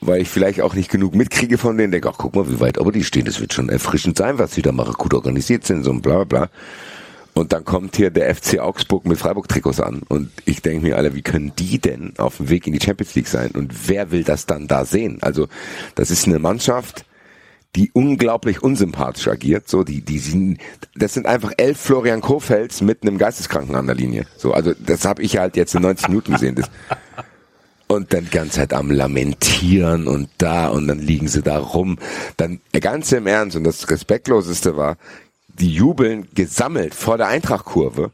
weil 0.00 0.22
ich 0.22 0.28
vielleicht 0.28 0.60
auch 0.60 0.74
nicht 0.74 0.90
genug 0.90 1.14
mitkriege 1.14 1.58
von 1.58 1.76
denen. 1.76 1.92
Denke, 1.92 2.08
ach 2.08 2.18
guck 2.18 2.34
mal, 2.34 2.48
wie 2.48 2.60
weit 2.60 2.78
aber 2.78 2.92
die 2.92 3.04
stehen. 3.04 3.24
Das 3.24 3.40
wird 3.40 3.52
schon 3.52 3.68
erfrischend 3.68 4.16
sein, 4.16 4.38
was 4.38 4.52
sie 4.52 4.62
da 4.62 4.72
machen. 4.72 4.94
Gut 4.94 5.14
organisiert 5.14 5.64
sind, 5.64 5.82
so 5.82 5.90
ein 5.90 6.00
bla 6.00 6.24
bla 6.24 6.24
bla. 6.24 6.50
Und 7.38 7.52
dann 7.52 7.64
kommt 7.64 7.94
hier 7.96 8.10
der 8.10 8.34
FC 8.34 8.58
Augsburg 8.58 9.06
mit 9.06 9.16
Freiburg-Trikots 9.16 9.80
an. 9.80 10.02
Und 10.08 10.30
ich 10.44 10.60
denke 10.60 10.86
mir 10.86 10.96
alle, 10.96 11.14
wie 11.14 11.22
können 11.22 11.52
die 11.56 11.78
denn 11.78 12.14
auf 12.18 12.38
dem 12.38 12.48
Weg 12.48 12.66
in 12.66 12.72
die 12.72 12.80
Champions 12.84 13.14
League 13.14 13.28
sein? 13.28 13.52
Und 13.52 13.88
wer 13.88 14.10
will 14.10 14.24
das 14.24 14.46
dann 14.46 14.66
da 14.66 14.84
sehen? 14.84 15.18
Also, 15.20 15.46
das 15.94 16.10
ist 16.10 16.26
eine 16.26 16.40
Mannschaft, 16.40 17.04
die 17.76 17.92
unglaublich 17.92 18.62
unsympathisch 18.62 19.28
agiert. 19.28 19.68
So, 19.68 19.84
die, 19.84 20.00
die 20.00 20.18
sind, 20.18 20.58
das 20.96 21.14
sind 21.14 21.26
einfach 21.26 21.52
elf 21.58 21.78
Florian 21.78 22.22
Kofelds 22.22 22.80
mit 22.80 23.02
einem 23.02 23.18
Geisteskranken 23.18 23.76
an 23.76 23.86
der 23.86 23.94
Linie. 23.94 24.26
So, 24.36 24.52
also 24.52 24.72
das 24.74 25.04
habe 25.04 25.22
ich 25.22 25.38
halt 25.38 25.56
jetzt 25.56 25.76
in 25.76 25.82
90 25.82 26.08
Minuten 26.08 26.32
gesehen. 26.32 26.56
Das, 26.56 26.68
und 27.86 28.12
dann 28.12 28.28
ganze 28.30 28.56
Zeit 28.56 28.74
am 28.74 28.90
Lamentieren 28.90 30.08
und 30.08 30.28
da 30.38 30.68
und 30.68 30.88
dann 30.88 30.98
liegen 30.98 31.28
sie 31.28 31.42
da 31.42 31.58
rum. 31.58 31.98
Dann 32.36 32.60
ganz 32.72 33.12
im 33.12 33.28
Ernst 33.28 33.56
und 33.56 33.64
das 33.64 33.88
Respektloseste 33.88 34.76
war, 34.76 34.96
die 35.60 35.72
jubeln 35.72 36.28
gesammelt 36.34 36.94
vor 36.94 37.18
der 37.18 37.28
Eintrachtkurve 37.28 38.10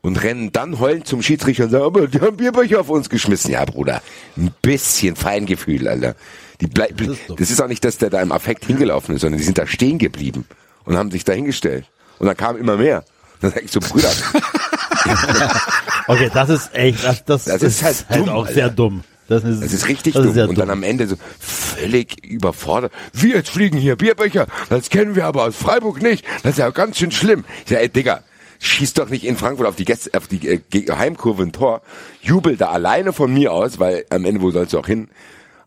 und 0.00 0.22
rennen 0.22 0.52
dann 0.52 0.78
heulend 0.80 1.06
zum 1.06 1.22
Schiedsrichter 1.22 1.64
und 1.64 1.70
sagen, 1.70 1.84
aber 1.84 2.06
die 2.06 2.20
haben 2.20 2.36
Bierbecher 2.36 2.80
auf 2.80 2.90
uns 2.90 3.08
geschmissen. 3.08 3.50
Ja, 3.52 3.64
Bruder, 3.64 4.02
ein 4.36 4.52
bisschen 4.62 5.16
Feingefühl, 5.16 5.88
Alter. 5.88 6.14
Die 6.60 6.66
bleib, 6.66 6.96
Das 6.98 7.08
ist 7.08 7.20
das 7.36 7.50
ist 7.50 7.60
auch 7.60 7.68
nicht, 7.68 7.84
dass 7.84 7.98
der 7.98 8.10
da 8.10 8.20
im 8.22 8.30
Affekt 8.32 8.64
hingelaufen 8.66 9.14
ist, 9.14 9.22
sondern 9.22 9.38
die 9.38 9.44
sind 9.44 9.58
da 9.58 9.66
stehen 9.66 9.98
geblieben 9.98 10.46
und 10.84 10.96
haben 10.96 11.10
sich 11.10 11.24
da 11.24 11.32
hingestellt. 11.32 11.86
Und 12.18 12.26
dann 12.26 12.36
kam 12.36 12.56
immer 12.56 12.76
mehr. 12.76 13.04
Dann 13.40 13.50
sag 13.50 13.64
ich 13.64 13.72
so, 13.72 13.80
Brüder, 13.80 14.08
Okay, 16.06 16.30
das 16.32 16.48
ist 16.50 16.74
echt, 16.74 17.04
das, 17.04 17.44
das, 17.44 17.44
Das 17.44 17.62
ist 17.62 17.82
halt 17.82 18.04
dumm, 18.10 18.28
auch 18.28 18.42
Alter. 18.42 18.54
sehr 18.54 18.70
dumm. 18.70 19.02
Das 19.40 19.44
ist, 19.44 19.62
Das 19.62 19.72
ist 19.72 19.88
richtig 19.88 20.14
das 20.14 20.22
dumm. 20.22 20.30
Ist 20.30 20.34
sehr 20.34 20.48
und 20.48 20.58
dann 20.58 20.70
am 20.70 20.82
Ende 20.82 21.06
so 21.06 21.16
völlig 21.40 22.24
überfordert. 22.24 22.92
Wir 23.12 23.36
jetzt 23.36 23.50
fliegen 23.50 23.78
hier 23.78 23.96
Bierbecher. 23.96 24.46
Das 24.68 24.90
kennen 24.90 25.16
wir 25.16 25.26
aber 25.26 25.44
aus 25.44 25.56
Freiburg 25.56 26.00
nicht. 26.02 26.24
Das 26.42 26.52
ist 26.52 26.58
ja 26.58 26.70
ganz 26.70 26.98
schön 26.98 27.10
schlimm. 27.10 27.44
Ich 27.64 27.70
sag, 27.70 27.80
ey 27.80 27.88
Digga, 27.88 28.22
schieß 28.60 28.94
doch 28.94 29.08
nicht 29.08 29.24
in 29.24 29.36
Frankfurt 29.36 29.66
auf 29.66 29.76
die 29.76 29.84
Gäste, 29.84 30.10
auf 30.16 30.26
die 30.28 30.46
äh, 30.48 30.60
Heimkurve 30.90 31.42
ein 31.42 31.52
Tor. 31.52 31.82
Jubel 32.22 32.56
da 32.56 32.68
alleine 32.68 33.12
von 33.12 33.32
mir 33.32 33.52
aus, 33.52 33.78
weil 33.78 34.04
am 34.10 34.24
Ende 34.24 34.40
wo 34.40 34.50
sollst 34.50 34.72
du 34.72 34.78
auch 34.78 34.86
hin? 34.86 35.08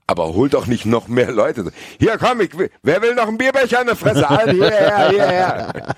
Aber 0.10 0.34
hol 0.34 0.48
doch 0.48 0.68
nicht 0.68 0.86
noch 0.86 1.10
mehr 1.10 1.32
Leute. 1.32 1.70
Hier 2.00 2.18
komm, 2.18 2.40
ich 2.40 2.58
will, 2.58 2.70
wer 2.82 3.02
will 3.02 3.14
noch 3.14 3.28
ein 3.28 3.38
Bierbecher 3.38 3.82
an 3.82 3.88
der 3.88 3.98
Fresse? 3.98 4.30
Alle 4.30 4.54
hierher, 4.54 5.10
hierher. 5.10 5.96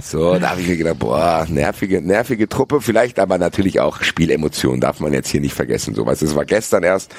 So, 0.00 0.38
da 0.38 0.50
habe 0.50 0.60
ich 0.60 0.68
mir 0.68 0.76
gedacht, 0.76 1.00
boah, 1.00 1.44
nervige, 1.48 2.00
nervige 2.00 2.48
Truppe, 2.48 2.80
vielleicht 2.80 3.18
aber 3.18 3.36
natürlich 3.36 3.80
auch 3.80 4.02
Spielemotionen, 4.02 4.80
darf 4.80 5.00
man 5.00 5.12
jetzt 5.12 5.28
hier 5.28 5.40
nicht 5.40 5.54
vergessen. 5.54 5.96
So, 5.96 6.06
was 6.06 6.22
es 6.22 6.36
war 6.36 6.44
gestern 6.44 6.84
erst 6.84 7.12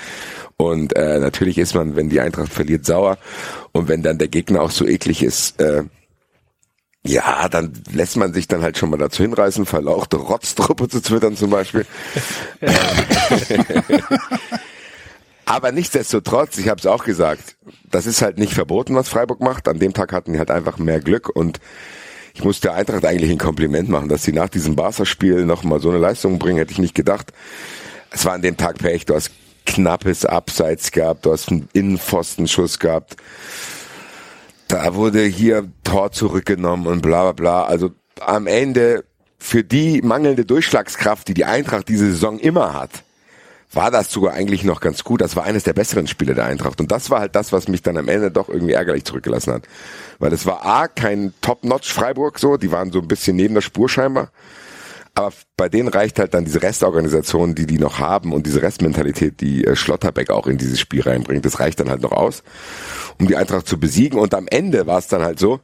und 0.58 0.96
äh, 0.96 1.20
natürlich 1.20 1.58
ist 1.58 1.75
man, 1.75 1.96
wenn 1.96 2.10
die 2.10 2.22
Eintracht 2.22 2.51
verliert, 2.51 2.86
sauer 2.86 3.17
und 3.74 3.89
wenn 3.89 4.01
dann 4.01 4.17
der 4.17 4.29
Gegner 4.29 4.62
auch 4.62 4.72
so 4.72 4.86
eklig 4.86 5.24
ist, 5.24 5.60
äh, 5.60 5.84
ja, 7.05 7.48
dann 7.50 7.74
lässt 7.91 8.17
man 8.17 8.34
sich 8.34 8.48
dann 8.48 8.62
halt 8.62 8.77
schon 8.77 8.89
mal 8.89 8.98
dazu 8.98 9.24
hinreißen, 9.24 9.65
verlauchte 9.65 10.17
Rotztruppe 10.17 10.88
zu 10.88 11.01
twittern 11.01 11.36
zum 11.36 11.51
Beispiel. 11.51 11.86
Aber 15.46 15.72
nichtsdestotrotz, 15.72 16.58
ich 16.58 16.70
habe 16.70 16.80
es 16.80 16.88
auch 16.88 17.04
gesagt, 17.04 17.56
das 17.90 18.08
ist 18.08 18.22
halt 18.22 18.40
nicht 18.40 18.54
verboten, 18.54 18.96
was 18.96 19.10
Freiburg 19.10 19.42
macht. 19.42 19.68
An 19.68 19.80
dem 19.80 19.94
Tag 19.94 20.12
hatten 20.12 20.34
die 20.34 20.40
halt 20.40 20.50
einfach 20.50 20.80
mehr 20.80 21.00
Glück 21.00 21.30
und 21.30 21.60
ich 22.34 22.44
muss 22.44 22.60
der 22.60 22.74
Eintracht 22.74 23.06
eigentlich 23.06 23.32
ein 23.32 23.38
Kompliment 23.38 23.88
machen, 23.88 24.10
dass 24.10 24.24
sie 24.24 24.34
nach 24.34 24.50
diesem 24.50 24.75
Barca-Spiel 24.75 25.46
nochmal 25.46 25.80
so 25.80 25.90
eine 25.90 26.00
Leistung 26.00 26.38
bringen, 26.38 26.58
hätte 26.58 26.74
ich 26.74 26.80
nicht 26.80 26.96
gedacht. 26.96 27.32
Es 28.12 28.25
war 28.25 28.34
an 28.34 28.42
dem 28.42 28.58
Tag 28.58 28.80
Pech, 28.80 29.06
du 29.06 29.16
hast 29.16 29.32
knappes 29.66 30.25
Abseits 30.25 30.92
gehabt, 30.92 31.25
du 31.25 31.32
hast 31.32 31.50
einen 31.50 31.70
Innenpfostenschuss 31.74 32.80
gehabt. 32.80 33.16
Da 34.68 34.96
wurde 34.96 35.24
hier 35.24 35.72
Tor 35.84 36.12
zurückgenommen 36.12 36.88
und 36.88 37.02
bla 37.02 37.32
bla 37.32 37.32
bla. 37.32 37.64
Also 37.66 37.92
am 38.20 38.48
Ende 38.48 39.06
für 39.38 39.64
die 39.64 40.02
mangelnde 40.02 40.44
Durchschlagskraft, 40.44 41.28
die 41.28 41.34
die 41.34 41.46
Eintracht 41.46 41.88
diese 41.88 42.08
Saison 42.08 42.40
immer 42.40 42.74
hat, 42.74 43.05
war 43.75 43.91
das 43.91 44.12
sogar 44.12 44.34
eigentlich 44.34 44.63
noch 44.63 44.79
ganz 44.79 45.03
gut. 45.03 45.22
Das 45.22 45.36
war 45.36 45.44
eines 45.44 45.63
der 45.63 45.74
besseren 45.74 46.08
Spiele 46.08 46.34
der 46.34 46.46
Eintracht. 46.46 46.79
Und 46.79 46.91
das 46.91 47.10
war 47.10 47.20
halt 47.20 47.36
das, 47.36 47.51
was 47.51 47.67
mich 47.67 47.82
dann 47.82 47.98
am 47.98 48.08
Ende 48.08 48.32
doch 48.32 48.50
irgendwie 48.50 48.74
ärgerlich 48.74 49.03
zurückgelassen 49.03 49.53
hat. 49.53 49.63
Weil 50.20 50.34
es 50.34 50.46
war 50.46 50.65
A, 50.65 50.88
kein 50.88 51.34
Top-Notch 51.41 51.91
Freiburg 51.91 52.39
so, 52.39 52.58
die 52.58 52.72
waren 52.72 52.91
so 52.91 53.00
ein 53.00 53.08
bisschen 53.08 53.36
neben 53.36 53.53
der 53.53 53.62
Spur 53.62 53.89
scheinbar. 53.89 54.29
Aber 55.13 55.32
bei 55.55 55.70
denen 55.70 55.88
reicht 55.88 56.20
halt 56.20 56.34
dann 56.34 56.44
diese 56.44 56.62
Restorganisation, 56.62 57.55
die 57.55 57.65
die 57.65 57.79
noch 57.79 58.00
haben 58.00 58.34
und 58.34 58.46
diese 58.46 58.62
Restmentalität, 58.62 59.39
die 59.39 59.65
äh, 59.65 59.75
Schlotterbeck 59.75 60.29
auch 60.29 60.48
in 60.48 60.58
dieses 60.58 60.79
Spiel 60.79 61.03
reinbringt, 61.03 61.46
das 61.46 61.62
reicht 61.62 61.79
dann 61.79 61.89
halt 61.89 62.01
noch 62.01 62.12
aus, 62.12 62.44
um 63.17 63.27
die 63.27 63.38
Eintracht 63.38 63.65
zu 63.65 63.79
besiegen. 63.79 64.20
Und 64.20 64.34
am 64.34 64.48
Ende 64.48 64.88
war 64.88 65.00
es 65.00 65.08
dann 65.08 65.22
halt 65.22 65.39
so, 65.39 65.62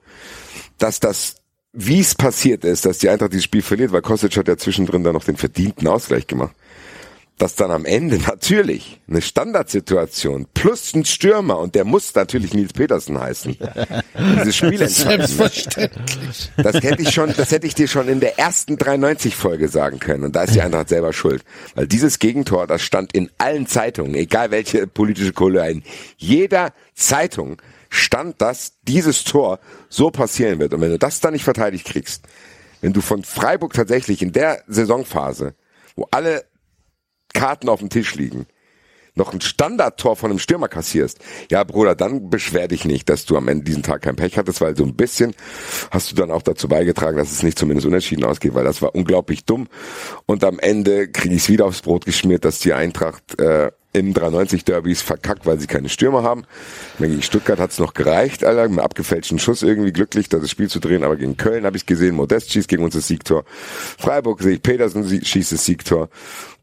dass 0.77 1.01
das, 1.01 1.36
wie 1.74 2.00
es 2.00 2.15
passiert 2.15 2.63
ist, 2.63 2.86
dass 2.86 3.00
die 3.00 3.10
Eintracht 3.10 3.34
dieses 3.34 3.44
Spiel 3.44 3.62
verliert, 3.62 3.91
weil 3.91 4.01
Kostic 4.01 4.38
hat 4.38 4.48
ja 4.48 4.56
zwischendrin 4.56 5.03
dann 5.03 5.13
noch 5.13 5.25
den 5.25 5.38
verdienten 5.38 5.88
Ausgleich 5.88 6.27
gemacht 6.27 6.56
dass 7.42 7.56
dann 7.56 7.72
am 7.72 7.86
Ende 7.86 8.18
natürlich 8.28 9.02
eine 9.10 9.22
Standardsituation 9.22 10.46
plus 10.54 10.94
ein 10.94 11.06
Stürmer 11.06 11.58
und 11.58 11.74
der 11.74 11.86
muss 11.86 12.14
natürlich 12.14 12.54
Nils 12.54 12.74
Petersen 12.74 13.20
heißen. 13.20 13.58
Dieses 14.38 14.56
Spiel 14.56 14.80
entscheiden. 14.80 15.26
Selbstverständlich. 15.26 16.52
Das 16.58 16.76
hätte 16.76 17.02
ich 17.02 17.12
schon, 17.12 17.34
das 17.36 17.52
hätte 17.52 17.66
ich 17.66 17.74
dir 17.74 17.88
schon 17.88 18.08
in 18.08 18.20
der 18.20 18.38
ersten 18.38 18.78
93 18.78 19.36
Folge 19.36 19.70
sagen 19.70 19.98
können 19.98 20.24
und 20.24 20.36
da 20.36 20.44
ist 20.44 20.54
die 20.54 20.62
Eintracht 20.62 20.90
selber 20.90 21.14
schuld, 21.14 21.44
weil 21.74 21.88
dieses 21.88 22.20
Gegentor, 22.20 22.68
das 22.68 22.84
stand 22.84 23.14
in 23.14 23.32
allen 23.40 23.66
Zeitungen, 23.66 24.14
egal 24.14 24.52
welche 24.52 24.86
politische 24.86 25.34
Couleur, 25.34 25.68
in 25.68 25.84
jeder 26.18 26.74
Zeitung 26.94 27.60
stand, 27.90 28.40
dass 28.42 28.74
dieses 28.84 29.24
Tor 29.24 29.60
so 29.90 30.12
passieren 30.12 30.60
wird 30.60 30.76
und 30.76 30.82
wenn 30.82 30.92
du 30.92 31.00
das 31.00 31.20
dann 31.22 31.34
nicht 31.34 31.44
verteidigt 31.44 31.86
kriegst, 31.86 32.28
wenn 32.82 32.94
du 32.94 33.02
von 33.02 33.24
Freiburg 33.24 33.74
tatsächlich 33.74 34.22
in 34.22 34.32
der 34.32 34.64
Saisonphase, 34.68 35.56
wo 35.96 36.08
alle 36.12 36.46
Karten 37.34 37.70
auf 37.70 37.80
dem 37.80 37.90
Tisch 37.90 38.16
liegen, 38.16 38.46
noch 39.16 39.34
ein 39.34 39.42
Standardtor 39.42 40.16
von 40.16 40.32
einem 40.32 40.40
Stürmer 40.40 40.70
kassierst, 40.70 41.20
ja 41.50 41.64
Bruder, 41.64 41.96
dann 41.96 42.30
beschwer 42.30 42.68
dich 42.68 42.86
nicht, 42.86 43.10
dass 43.10 43.26
du 43.26 43.36
am 43.38 43.48
Ende 43.48 43.66
diesen 43.66 43.84
Tag 43.84 44.04
kein 44.04 44.16
Pech 44.16 44.38
hattest, 44.38 44.62
weil 44.62 44.76
so 44.76 44.84
ein 44.84 44.96
bisschen 44.96 45.34
hast 45.92 46.12
du 46.12 46.16
dann 46.16 46.32
auch 46.32 46.42
dazu 46.42 46.68
beigetragen, 46.68 47.18
dass 47.18 47.32
es 47.32 47.44
nicht 47.44 47.60
zumindest 47.60 47.88
unentschieden 47.88 48.24
ausgeht, 48.24 48.54
weil 48.54 48.64
das 48.64 48.82
war 48.82 48.96
unglaublich 48.96 49.46
dumm. 49.46 49.68
Und 50.26 50.44
am 50.44 50.60
Ende 50.60 51.10
kriege 51.10 51.36
ich 51.36 51.44
es 51.44 51.50
wieder 51.50 51.66
aufs 51.66 51.82
Brot 51.82 52.06
geschmiert, 52.06 52.46
dass 52.46 52.60
die 52.60 52.74
Eintracht 52.74 53.40
äh, 53.40 53.72
im 53.94 54.14
93 54.14 54.64
Derbys 54.64 55.02
verkackt, 55.02 55.46
weil 55.46 55.60
sie 55.60 55.68
keine 55.68 55.90
Stürmer 55.90 56.24
haben. 56.24 56.46
Meine, 56.98 57.12
gegen 57.12 57.24
Stuttgart 57.24 57.60
hat's 57.60 57.80
noch 57.80 57.94
gereicht, 57.94 58.44
Alter, 58.46 58.64
mit 58.64 58.72
einem 58.72 58.80
abgefälschten 58.80 59.40
Schuss 59.40 59.64
irgendwie 59.64 59.92
glücklich, 59.92 60.30
das 60.30 60.50
Spiel 60.50 60.70
zu 60.70 60.80
drehen, 60.80 61.04
aber 61.04 61.18
gegen 61.18 61.36
Köln 61.38 61.66
habe 61.66 61.76
ich 61.76 61.86
gesehen, 61.86 62.16
Modest 62.16 62.52
schießt 62.52 62.70
gegen 62.70 62.84
uns 62.84 62.94
das 62.94 63.08
Siegtor. 63.08 63.44
Freiburg 63.46 64.42
sehe 64.42 64.54
ich, 64.54 64.64
Petersen 64.64 65.04
schießt 65.24 65.52
das 65.52 65.66
Siegtor. 65.66 66.10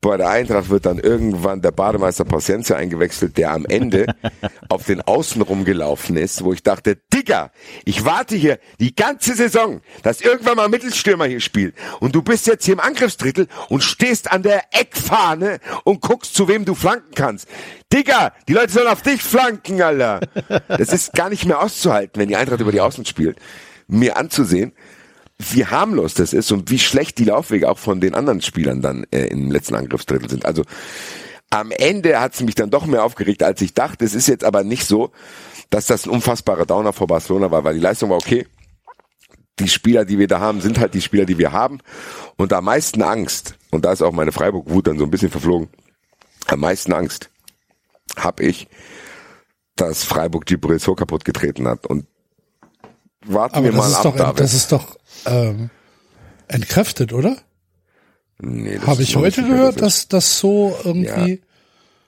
Bei 0.00 0.16
der 0.16 0.28
Eintracht 0.28 0.70
wird 0.70 0.86
dann 0.86 0.98
irgendwann 0.98 1.60
der 1.60 1.72
Bademeister 1.72 2.24
Paciencia 2.24 2.76
eingewechselt, 2.76 3.36
der 3.36 3.50
am 3.52 3.66
Ende 3.66 4.06
auf 4.68 4.84
den 4.84 5.00
Außen 5.00 5.42
rumgelaufen 5.42 6.16
ist, 6.16 6.44
wo 6.44 6.52
ich 6.52 6.62
dachte, 6.62 6.96
Digga, 7.12 7.50
ich 7.84 8.04
warte 8.04 8.36
hier 8.36 8.58
die 8.78 8.94
ganze 8.94 9.34
Saison, 9.34 9.80
dass 10.02 10.20
irgendwann 10.20 10.56
mal 10.56 10.66
ein 10.66 10.70
Mittelstürmer 10.70 11.26
hier 11.26 11.40
spielt. 11.40 11.74
Und 11.98 12.14
du 12.14 12.22
bist 12.22 12.46
jetzt 12.46 12.64
hier 12.64 12.74
im 12.74 12.80
Angriffsdrittel 12.80 13.48
und 13.68 13.82
stehst 13.82 14.30
an 14.30 14.42
der 14.42 14.62
Eckfahne 14.70 15.58
und 15.82 16.00
guckst, 16.00 16.34
zu 16.34 16.46
wem 16.46 16.64
du 16.64 16.74
flanken 16.74 17.14
kannst. 17.14 17.48
Digga, 17.92 18.32
die 18.46 18.52
Leute 18.52 18.72
sollen 18.72 18.88
auf 18.88 19.02
dich 19.02 19.22
flanken, 19.22 19.82
Alter. 19.82 20.20
Das 20.68 20.92
ist 20.92 21.12
gar 21.14 21.28
nicht 21.28 21.44
mehr 21.44 21.60
auszuhalten, 21.60 22.20
wenn 22.20 22.28
die 22.28 22.36
Eintracht 22.36 22.60
über 22.60 22.72
die 22.72 22.80
Außen 22.80 23.04
spielt. 23.04 23.38
Mir 23.88 24.16
anzusehen, 24.16 24.72
wie 25.38 25.66
harmlos 25.66 26.14
das 26.14 26.32
ist 26.32 26.50
und 26.50 26.70
wie 26.70 26.78
schlecht 26.78 27.18
die 27.18 27.24
Laufwege 27.24 27.70
auch 27.70 27.78
von 27.78 28.00
den 28.00 28.14
anderen 28.14 28.40
Spielern 28.40 28.82
dann 28.82 29.06
äh, 29.10 29.26
im 29.26 29.50
letzten 29.50 29.76
Angriffsdrittel 29.76 30.28
sind. 30.28 30.44
Also 30.44 30.64
am 31.50 31.70
Ende 31.70 32.20
hat 32.20 32.34
es 32.34 32.40
mich 32.40 32.56
dann 32.56 32.70
doch 32.70 32.86
mehr 32.86 33.04
aufgeregt, 33.04 33.42
als 33.42 33.60
ich 33.60 33.72
dachte. 33.72 34.04
Es 34.04 34.14
ist 34.14 34.28
jetzt 34.28 34.44
aber 34.44 34.64
nicht 34.64 34.86
so, 34.86 35.12
dass 35.70 35.86
das 35.86 36.06
ein 36.06 36.10
unfassbarer 36.10 36.66
Downer 36.66 36.92
vor 36.92 37.06
Barcelona 37.06 37.50
war, 37.50 37.64
weil 37.64 37.74
die 37.74 37.80
Leistung 37.80 38.10
war 38.10 38.16
okay. 38.16 38.46
Die 39.58 39.68
Spieler, 39.68 40.04
die 40.04 40.18
wir 40.18 40.28
da 40.28 40.40
haben, 40.40 40.60
sind 40.60 40.78
halt 40.78 40.94
die 40.94 41.00
Spieler, 41.00 41.24
die 41.24 41.38
wir 41.38 41.52
haben. 41.52 41.78
Und 42.36 42.52
am 42.52 42.64
meisten 42.64 43.02
Angst, 43.02 43.56
und 43.70 43.84
da 43.84 43.92
ist 43.92 44.02
auch 44.02 44.12
meine 44.12 44.32
Freiburg-Wut 44.32 44.86
dann 44.86 44.98
so 44.98 45.04
ein 45.04 45.10
bisschen 45.10 45.30
verflogen, 45.30 45.68
am 46.46 46.60
meisten 46.60 46.92
Angst 46.92 47.30
habe 48.16 48.44
ich, 48.44 48.68
dass 49.76 50.04
Freiburg 50.04 50.46
die 50.46 50.56
Brill 50.56 50.78
so 50.78 50.94
kaputt 50.94 51.24
getreten 51.24 51.66
hat. 51.66 51.86
Und 51.86 52.06
warten 53.24 53.56
Aber 53.56 53.64
wir 53.64 53.72
mal 53.72 53.92
ab, 53.94 54.02
doch, 54.02 54.16
David. 54.16 54.40
das 54.40 54.54
ist 54.54 54.72
doch 54.72 54.97
ähm, 55.30 55.70
entkräftet, 56.48 57.12
oder? 57.12 57.36
Nee, 58.40 58.76
das 58.78 58.86
Habe 58.86 59.02
ich 59.02 59.16
heute 59.16 59.42
gehört, 59.42 59.80
dass 59.82 60.08
das 60.08 60.38
so 60.38 60.76
irgendwie 60.84 61.40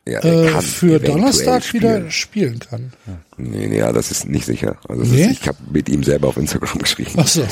ja, 0.07 0.21
der 0.21 0.33
äh, 0.57 0.62
für 0.62 0.99
Donnerstag 1.00 1.62
spielen. 1.65 1.83
wieder 2.03 2.11
spielen 2.11 2.59
kann. 2.61 2.93
Nee, 3.37 3.67
nee, 3.67 3.79
ja, 3.79 3.93
das 3.93 4.11
ist 4.11 4.27
nicht 4.27 4.47
sicher. 4.47 4.77
Also 4.89 5.03
Nee? 5.03 5.23
ist, 5.27 5.31
ich 5.43 5.49
habe 5.49 5.59
mit 5.71 5.89
ihm 5.89 6.03
selber 6.05 6.29
auf 6.29 6.37
Instagram 6.37 6.79
geschrieben. 6.79 7.12
Ach 7.17 7.27
so. 7.27 7.45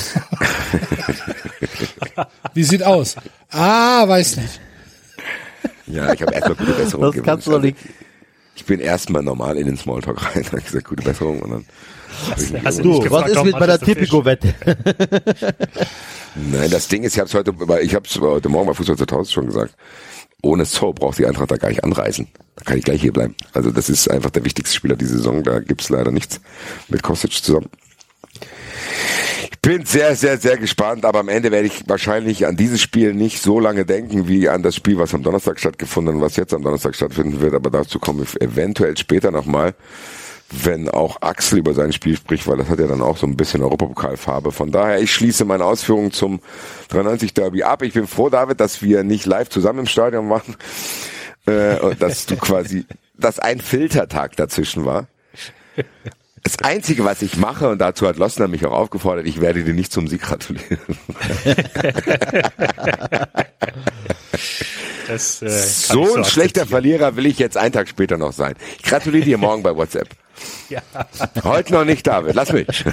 Wie 2.53 2.63
sieht 2.63 2.83
aus? 2.83 3.15
Ah, 3.51 4.07
weiß 4.07 4.37
nicht. 4.37 4.59
Ja, 5.87 6.13
ich 6.13 6.21
habe 6.21 6.33
erstmal 6.33 6.55
gute 6.55 6.73
Besserung 6.73 7.11
Das 7.13 7.23
kannst 7.23 7.47
du 7.47 7.51
doch 7.51 7.57
Also, 7.57 7.67
nicht. 7.67 7.77
ich 8.55 8.65
bin 8.65 8.79
erstmal 8.79 9.23
normal 9.23 9.57
in 9.57 9.65
den 9.65 9.77
Smalltalk 9.77 10.23
rein, 10.35 10.45
habe 10.45 10.61
gesagt, 10.61 10.87
gute 10.87 11.03
Besserung 11.03 11.41
und 11.41 11.49
dann 11.51 11.65
hast 12.65 12.79
du- 12.79 12.83
Du, 12.83 12.97
was 12.97 13.03
gefragt, 13.03 13.29
ist 13.29 13.43
mit 13.43 13.59
meiner? 13.59 13.79
Tipico-Wette? 13.79 14.53
Nein, 16.35 16.69
das 16.71 16.87
Ding 16.87 17.03
ist, 17.03 17.13
ich 17.13 17.19
habe 17.19 17.27
es 17.27 17.33
heute, 17.33 17.53
weil 17.67 17.83
ich 17.83 17.95
habe 17.95 18.05
es 18.07 18.19
heute 18.19 18.49
Morgen 18.49 18.67
bei 18.67 18.73
Fußball 18.73 18.97
2000 18.97 19.31
schon 19.33 19.45
gesagt. 19.47 19.75
ohne 20.41 20.65
So 20.65 20.93
braucht 20.93 21.17
die 21.17 21.25
Eintracht 21.25 21.51
da 21.51 21.57
gar 21.57 21.69
nicht 21.69 21.83
anreisen. 21.83 22.27
Da 22.55 22.63
kann 22.65 22.77
ich 22.77 22.83
gleich 22.85 23.01
hier 23.01 23.13
bleiben. 23.13 23.35
Also 23.53 23.71
das 23.71 23.89
ist 23.89 24.09
einfach 24.09 24.29
der 24.29 24.45
wichtigste 24.45 24.75
Spieler 24.75 24.95
diese 24.95 25.17
Saison. 25.17 25.43
Da 25.43 25.59
gibt's 25.59 25.89
leider 25.89 26.11
nichts 26.11 26.39
mit 26.87 27.03
Kostic 27.03 27.31
zusammen. 27.33 27.69
Ich 29.51 29.59
bin 29.61 29.85
sehr, 29.85 30.15
sehr, 30.15 30.37
sehr 30.37 30.57
gespannt, 30.57 31.03
aber 31.03 31.19
am 31.19 31.27
Ende 31.27 31.51
werde 31.51 31.67
ich 31.67 31.83
wahrscheinlich 31.87 32.45
an 32.47 32.55
dieses 32.55 32.79
Spiel 32.81 33.13
nicht 33.13 33.41
so 33.41 33.59
lange 33.59 33.83
denken 33.85 34.27
wie 34.29 34.47
an 34.47 34.63
das 34.63 34.75
Spiel, 34.75 34.97
was 34.97 35.13
am 35.13 35.21
Donnerstag 35.23 35.59
stattgefunden 35.59 36.15
und 36.15 36.21
was 36.21 36.37
jetzt 36.37 36.53
am 36.53 36.63
Donnerstag 36.63 36.95
stattfinden 36.95 37.41
wird. 37.41 37.53
Aber 37.53 37.69
dazu 37.69 37.99
komme 37.99 38.23
ich 38.23 38.39
eventuell 38.41 38.95
später 38.97 39.31
nochmal, 39.31 39.73
wenn 40.51 40.89
auch 40.89 41.21
Axel 41.21 41.59
über 41.59 41.73
sein 41.73 41.93
Spiel 41.93 42.15
spricht, 42.17 42.47
weil 42.47 42.57
das 42.57 42.69
hat 42.69 42.79
ja 42.79 42.87
dann 42.87 43.01
auch 43.01 43.17
so 43.17 43.27
ein 43.27 43.37
bisschen 43.37 43.61
Europapokalfarbe. 43.61 44.51
Von 44.51 44.71
daher, 44.71 44.99
ich 44.99 45.13
schließe 45.13 45.45
meine 45.45 45.65
Ausführungen 45.65 46.11
zum 46.11 46.39
93 46.89 47.33
Derby 47.33 47.63
ab. 47.63 47.83
Ich 47.83 47.93
bin 47.93 48.07
froh, 48.07 48.29
David, 48.29 48.59
dass 48.59 48.81
wir 48.81 49.03
nicht 49.03 49.25
live 49.25 49.49
zusammen 49.49 49.79
im 49.79 49.87
Stadion 49.87 50.27
machen, 50.27 50.55
äh, 51.45 51.79
und 51.79 52.01
dass 52.01 52.25
du 52.25 52.35
quasi, 52.35 52.85
dass 53.17 53.39
ein 53.39 53.59
Filtertag 53.59 54.35
dazwischen 54.35 54.85
war. 54.85 55.07
Das 56.43 56.57
Einzige, 56.59 57.05
was 57.05 57.21
ich 57.21 57.37
mache, 57.37 57.69
und 57.69 57.79
dazu 57.79 58.07
hat 58.07 58.17
Lossner 58.17 58.47
mich 58.47 58.65
auch 58.65 58.71
aufgefordert, 58.71 59.27
ich 59.27 59.41
werde 59.41 59.63
dir 59.63 59.73
nicht 59.73 59.91
zum 59.91 60.07
Sieg 60.07 60.21
gratulieren. 60.21 60.79
Das, 65.07 65.41
äh, 65.41 65.49
so 65.49 66.15
ein 66.15 66.23
schlechter 66.23 66.67
Verlierer 66.67 67.15
will 67.15 67.25
ich 67.25 67.39
jetzt 67.39 67.57
einen 67.57 67.73
Tag 67.73 67.89
später 67.89 68.17
noch 68.17 68.31
sein. 68.31 68.53
Ich 68.77 68.83
gratuliere 68.83 69.25
dir 69.25 69.37
morgen 69.39 69.63
bei 69.63 69.75
WhatsApp. 69.75 70.07
Ja. 70.69 70.81
Heute 71.43 71.73
noch 71.73 71.83
nicht, 71.83 72.05
David. 72.05 72.35
Lass 72.35 72.53
mich. 72.53 72.67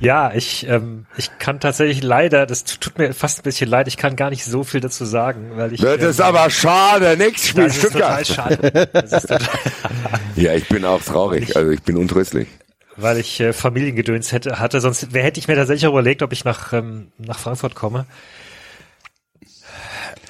Ja, 0.00 0.34
ich, 0.34 0.66
ähm, 0.68 1.06
ich 1.16 1.30
kann 1.38 1.60
tatsächlich 1.60 2.02
leider, 2.02 2.44
das 2.46 2.64
tut 2.64 2.98
mir 2.98 3.14
fast 3.14 3.38
ein 3.38 3.42
bisschen 3.42 3.70
leid, 3.70 3.88
ich 3.88 3.96
kann 3.96 4.16
gar 4.16 4.28
nicht 4.28 4.44
so 4.44 4.62
viel 4.62 4.80
dazu 4.80 5.04
sagen, 5.06 5.52
weil 5.54 5.72
ich. 5.72 5.80
Das 5.80 6.02
ist 6.02 6.18
ähm, 6.18 6.26
aber 6.26 6.50
schade. 6.50 7.16
Nächstes 7.16 7.50
Spiel 7.50 7.64
das 7.64 7.76
ist 7.78 7.92
total 7.92 8.24
schade. 8.24 8.88
Das 8.92 9.12
ist 9.12 9.28
total, 9.28 9.48
Ja, 10.36 10.52
ich 10.52 10.68
bin 10.68 10.84
auch 10.84 11.02
traurig. 11.02 11.56
Also 11.56 11.70
ich 11.70 11.82
bin 11.82 11.96
untröstlich. 11.96 12.48
weil 12.96 13.18
ich 13.18 13.40
äh, 13.40 13.52
Familiengedöns 13.54 14.32
hätte, 14.32 14.58
hatte, 14.58 14.80
sonst 14.82 15.08
wer 15.12 15.22
hätte 15.22 15.40
ich 15.40 15.48
mir 15.48 15.54
tatsächlich 15.56 15.88
überlegt, 15.88 16.22
ob 16.22 16.32
ich 16.32 16.44
nach, 16.44 16.72
ähm, 16.74 17.08
nach 17.16 17.38
Frankfurt 17.38 17.74
komme. 17.74 18.04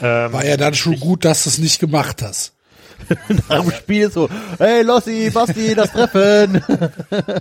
Ähm, 0.01 0.33
War 0.33 0.45
ja 0.45 0.57
dann 0.57 0.75
schon 0.75 1.01
gut, 1.01 1.25
dass 1.25 1.45
du 1.45 1.51
es 1.51 1.59
nicht 1.59 1.81
gemacht 1.81 2.23
hast. 2.23 2.54
Nach 3.49 3.63
dem 3.63 3.71
Spiel 3.71 4.11
so, 4.11 4.29
hey 4.59 4.83
Lossi, 4.83 5.31
Basti, 5.31 5.75
das 5.75 5.93
Treffen. 5.93 6.63